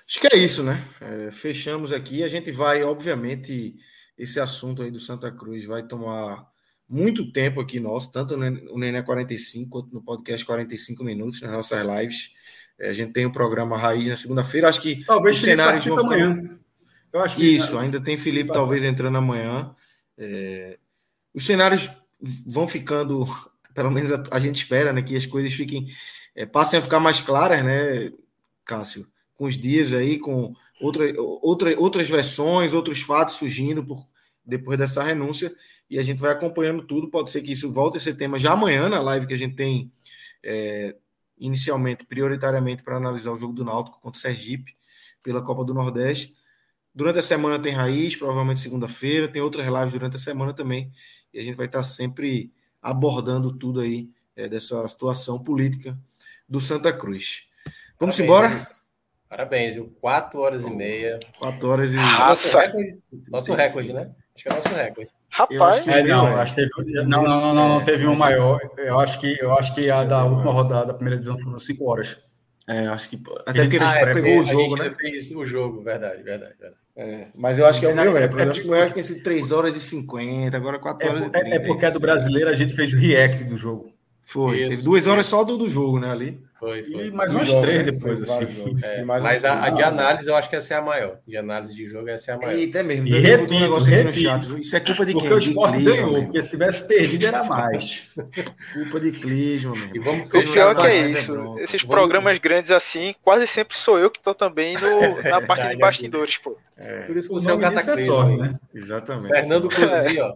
Acho 0.07 0.19
que 0.19 0.27
é 0.27 0.37
isso, 0.37 0.63
né? 0.63 0.83
É, 1.01 1.31
fechamos 1.31 1.91
aqui. 1.91 2.23
A 2.23 2.27
gente 2.27 2.51
vai, 2.51 2.83
obviamente, 2.83 3.75
esse 4.17 4.39
assunto 4.39 4.83
aí 4.83 4.91
do 4.91 4.99
Santa 4.99 5.31
Cruz 5.31 5.65
vai 5.65 5.83
tomar 5.87 6.45
muito 6.87 7.31
tempo 7.31 7.59
aqui 7.59 7.79
nosso, 7.79 8.11
tanto 8.11 8.37
no 8.37 8.77
Nenê 8.77 9.01
45 9.01 9.69
quanto 9.69 9.93
no 9.93 10.03
podcast 10.03 10.45
45 10.45 11.03
minutos, 11.03 11.41
nas 11.41 11.51
nossas 11.51 11.81
lives. 11.81 12.31
É, 12.77 12.89
a 12.89 12.93
gente 12.93 13.13
tem 13.13 13.25
o 13.25 13.31
programa 13.31 13.77
Raiz 13.77 14.07
na 14.07 14.17
segunda-feira. 14.17 14.69
Acho 14.69 14.81
que 14.81 15.03
Talvez 15.05 15.37
os 15.37 15.41
cenários 15.41 15.85
vão 15.85 15.97
ficar... 15.97 16.07
amanhã. 16.07 16.59
Eu 17.11 17.21
acho 17.21 17.37
que 17.37 17.43
Isso, 17.43 17.77
ainda 17.77 18.01
tem 18.01 18.17
Felipe 18.17 18.51
talvez 18.51 18.83
entrando 18.83 19.17
amanhã. 19.17 19.73
É... 20.17 20.77
Os 21.35 21.45
cenários 21.45 21.89
vão 22.47 22.67
ficando, 22.67 23.25
pelo 23.73 23.91
menos 23.91 24.11
a, 24.11 24.23
a, 24.31 24.39
gente 24.39 24.55
espera, 24.55 24.93
né, 24.93 25.01
que 25.01 25.15
as 25.15 25.25
coisas 25.25 25.53
fiquem 25.53 25.87
é, 26.33 26.45
passem 26.45 26.79
a 26.79 26.81
ficar 26.81 26.99
mais 26.99 27.19
claras, 27.19 27.63
né, 27.63 28.11
Cássio, 28.63 29.07
com 29.35 29.45
os 29.45 29.57
dias 29.57 29.93
aí, 29.93 30.17
com 30.17 30.55
outra, 30.79 31.05
outra, 31.41 31.79
outras 31.79 32.09
versões, 32.09 32.73
outros 32.73 33.01
fatos 33.01 33.35
surgindo 33.35 33.83
por, 33.83 34.07
depois 34.45 34.77
dessa 34.77 35.03
renúncia, 35.03 35.53
e 35.89 35.99
a 35.99 36.03
gente 36.03 36.19
vai 36.19 36.31
acompanhando 36.31 36.83
tudo. 36.83 37.09
Pode 37.09 37.29
ser 37.29 37.41
que 37.41 37.51
isso 37.51 37.71
volte 37.71 37.97
a 37.97 38.01
ser 38.01 38.15
tema 38.15 38.39
já 38.39 38.53
amanhã 38.53 38.87
na 38.87 39.01
live 39.01 39.27
que 39.27 39.33
a 39.33 39.37
gente 39.37 39.55
tem 39.55 39.91
é, 40.43 40.95
inicialmente, 41.37 42.05
prioritariamente, 42.05 42.81
para 42.81 42.97
analisar 42.97 43.31
o 43.31 43.39
jogo 43.39 43.53
do 43.53 43.65
Náutico 43.65 43.99
contra 43.99 44.17
o 44.17 44.21
Sergipe 44.21 44.75
pela 45.21 45.41
Copa 45.41 45.63
do 45.63 45.73
Nordeste. 45.73 46.35
Durante 46.95 47.19
a 47.19 47.21
semana 47.21 47.59
tem 47.59 47.73
raiz, 47.73 48.15
provavelmente 48.15 48.61
segunda-feira, 48.61 49.27
tem 49.27 49.41
outras 49.41 49.67
lives 49.67 49.91
durante 49.91 50.15
a 50.15 50.19
semana 50.19 50.53
também, 50.53 50.89
e 51.33 51.39
a 51.39 51.43
gente 51.43 51.55
vai 51.55 51.65
estar 51.65 51.83
sempre 51.83 52.53
abordando 52.81 53.51
tudo 53.51 53.81
aí 53.81 54.09
é, 54.33 54.47
dessa 54.47 54.87
situação 54.87 55.37
política 55.37 55.97
do 56.47 56.59
Santa 56.59 56.93
Cruz. 56.93 57.47
Vamos 57.99 58.15
Parabéns, 58.15 58.19
embora? 58.19 58.49
Né? 58.49 58.67
Parabéns, 59.27 59.75
viu? 59.75 59.93
Quatro 59.99 60.39
horas 60.39 60.63
e 60.63 60.69
meia. 60.69 61.19
Quatro 61.37 61.67
horas 61.67 61.91
e 61.91 61.97
meia. 61.97 62.27
Nosso 62.27 62.57
recorde, 62.57 62.97
nosso 63.27 63.53
recorde, 63.53 63.93
né? 63.93 64.11
Acho 64.33 64.43
que 64.43 64.49
é 64.49 64.53
nosso 64.53 64.69
recorde. 64.69 65.09
Rapaz, 65.29 65.79
que, 65.81 65.89
é, 65.89 66.01
não, 66.01 66.27
é. 66.29 66.35
acho 66.35 66.55
que 66.55 66.61
teve, 66.61 67.03
não, 67.03 67.23
não, 67.23 67.41
não, 67.41 67.53
não, 67.53 67.69
não, 67.69 67.83
teve 67.83 68.07
um 68.07 68.15
maior. 68.15 68.57
Eu 68.77 68.97
acho 69.01 69.19
que 69.19 69.37
eu 69.37 69.53
acho 69.53 69.75
que 69.75 69.91
a 69.91 70.05
da 70.05 70.23
última 70.23 70.53
rodada 70.53 70.85
da 70.85 70.93
primeira 70.93 71.19
divisão 71.19 71.37
foram 71.37 71.59
cinco 71.59 71.89
horas. 71.89 72.17
É, 72.67 72.87
acho 72.87 73.09
que. 73.09 73.21
Até 73.45 73.61
porque 73.61 73.77
ah, 73.77 73.85
a 73.85 73.93
gente 73.93 74.09
é, 74.09 74.13
pegou 74.13 74.39
o 74.39 74.43
jogo, 74.43 74.75
né? 74.77 74.89
fez 74.99 75.31
o 75.31 75.45
jogo, 75.45 75.83
verdade, 75.83 76.23
verdade. 76.23 76.53
verdade. 76.59 76.81
É, 76.95 77.27
mas 77.35 77.59
eu 77.59 77.65
acho 77.65 77.79
que 77.79 77.85
é 77.85 77.89
o 77.89 77.95
meu 77.95 78.13
recorde. 78.13 78.43
Eu 78.43 78.51
acho 78.51 78.61
que 78.61 78.67
o 78.67 78.69
meu 78.71 78.79
recorde 78.79 78.95
tem 78.95 79.03
sido 79.03 79.23
3 79.23 79.51
horas 79.51 79.75
e 79.75 79.79
50, 79.79 80.57
agora 80.57 80.79
4 80.79 81.07
horas 81.07 81.23
é, 81.23 81.27
e 81.27 81.29
30. 81.29 81.55
É 81.55 81.59
porque 81.59 81.85
é 81.85 81.91
do 81.91 81.99
brasileiro, 81.99 82.49
a 82.49 82.55
gente 82.55 82.73
fez 82.73 82.91
o 82.91 82.97
react 82.97 83.43
do 83.43 83.57
jogo. 83.57 83.93
Foi, 84.23 84.57
Isso, 84.57 84.69
teve 84.69 84.81
duas 84.81 85.05
horas 85.05 85.27
só 85.27 85.43
do, 85.43 85.55
do 85.55 85.67
jogo, 85.67 85.99
né, 85.99 86.11
ali. 86.11 86.41
Foi, 86.65 86.81
foi. 86.81 87.07
E 87.07 87.11
mais 87.11 87.31
umas 87.31 87.53
três 87.61 87.85
né? 87.85 87.91
depois, 87.91 88.21
assim. 88.21 88.75
É, 88.81 89.03
mas 89.03 89.45
a, 89.45 89.65
a, 89.65 89.69
de 89.69 89.83
análise 89.83 90.27
eu 90.27 90.35
acho 90.35 90.49
que 90.49 90.55
essa 90.55 90.73
é 90.73 90.77
a 90.77 90.81
maior. 90.81 91.19
De 91.27 91.37
análise 91.37 91.75
de 91.75 91.85
jogo, 91.85 92.09
essa 92.09 92.31
é 92.31 92.33
a 92.33 92.37
maior. 92.39 92.53
Eita, 92.53 92.79
é 92.79 92.83
mesmo. 92.83 93.07
E 93.07 93.19
repito, 93.19 93.53
um 93.53 93.59
negócio 93.59 93.91
repito, 93.91 94.09
aqui 94.09 94.23
no 94.23 94.23
chat. 94.23 94.59
Isso 94.59 94.75
é 94.75 94.79
culpa 94.79 95.05
de 95.05 95.13
porque 95.13 95.27
quem? 95.27 95.37
Porque 95.37 95.47
o 95.47 95.51
Sport 95.51 95.83
ganhou, 95.83 96.23
porque 96.23 96.41
se 96.41 96.49
tivesse 96.49 96.87
perdido 96.87 97.25
era 97.27 97.43
mais. 97.43 98.09
culpa 98.73 98.99
de 98.99 99.11
Clisman, 99.11 99.79
mesmo. 99.79 99.95
E 99.95 99.99
vamos 99.99 100.27
o 100.27 100.31
pior 100.31 100.75
que 100.75 100.87
é 100.87 101.07
isso. 101.07 101.35
Né, 101.35 101.63
Esses 101.63 101.83
vamos... 101.83 101.95
programas 101.95 102.37
grandes 102.39 102.71
assim, 102.71 103.13
quase 103.21 103.45
sempre 103.45 103.77
sou 103.77 103.99
eu 103.99 104.09
que 104.09 104.17
estou 104.17 104.33
também 104.33 104.75
no, 104.75 105.21
na 105.29 105.41
parte 105.41 105.69
de 105.69 105.77
bastidores, 105.77 106.37
pô. 106.37 106.57
É. 106.77 107.01
Por 107.01 107.15
isso 107.15 107.27
que 107.27 107.33
você 107.35 107.51
é 107.51 107.53
o 107.53 107.59
cataclismo, 107.59 108.23
é 108.23 108.37
né? 108.37 108.55
Exatamente. 108.73 109.33
Fernando 109.33 109.69
Cosi, 109.69 110.19
ó. 110.19 110.33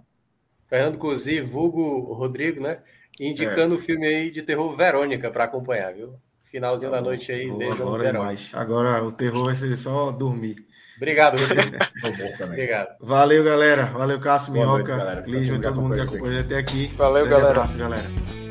Fernando 0.70 0.98
Cosi, 1.00 1.42
vulgo 1.42 2.14
Rodrigo, 2.14 2.62
né? 2.62 2.78
Indicando 3.20 3.76
é. 3.76 3.78
o 3.78 3.82
filme 3.82 4.08
aí 4.08 4.32
de 4.32 4.42
terror 4.42 4.76
Verônica 4.76 5.30
para 5.30 5.44
acompanhar, 5.44 5.94
viu? 5.94 6.14
Finalzinho 6.46 6.90
tá 6.90 6.98
da 6.98 7.04
noite 7.04 7.32
aí, 7.32 7.48
Boa, 7.48 7.74
agora 7.74 8.08
é 8.08 8.12
mais. 8.12 8.52
Agora 8.56 9.04
o 9.04 9.12
terror 9.12 9.46
vai 9.46 9.56
ser 9.56 9.76
só 9.76 10.12
dormir. 10.12 10.56
Obrigado, 10.98 11.38
Rodrigo. 11.38 11.78
Obrigado. 12.44 12.96
Valeu, 13.00 13.44
galera. 13.44 13.86
Valeu, 13.86 14.20
Cássio, 14.20 14.52
Minhoca, 14.52 15.22
Clisma, 15.24 15.60
todo 15.60 15.82
mundo 15.82 15.96
que 15.96 16.02
acompanhou 16.02 16.42
até 16.42 16.58
aqui. 16.58 16.88
Valeu, 16.98 17.28
galera. 17.28 17.50
abraço, 17.52 17.78
galera. 17.78 18.49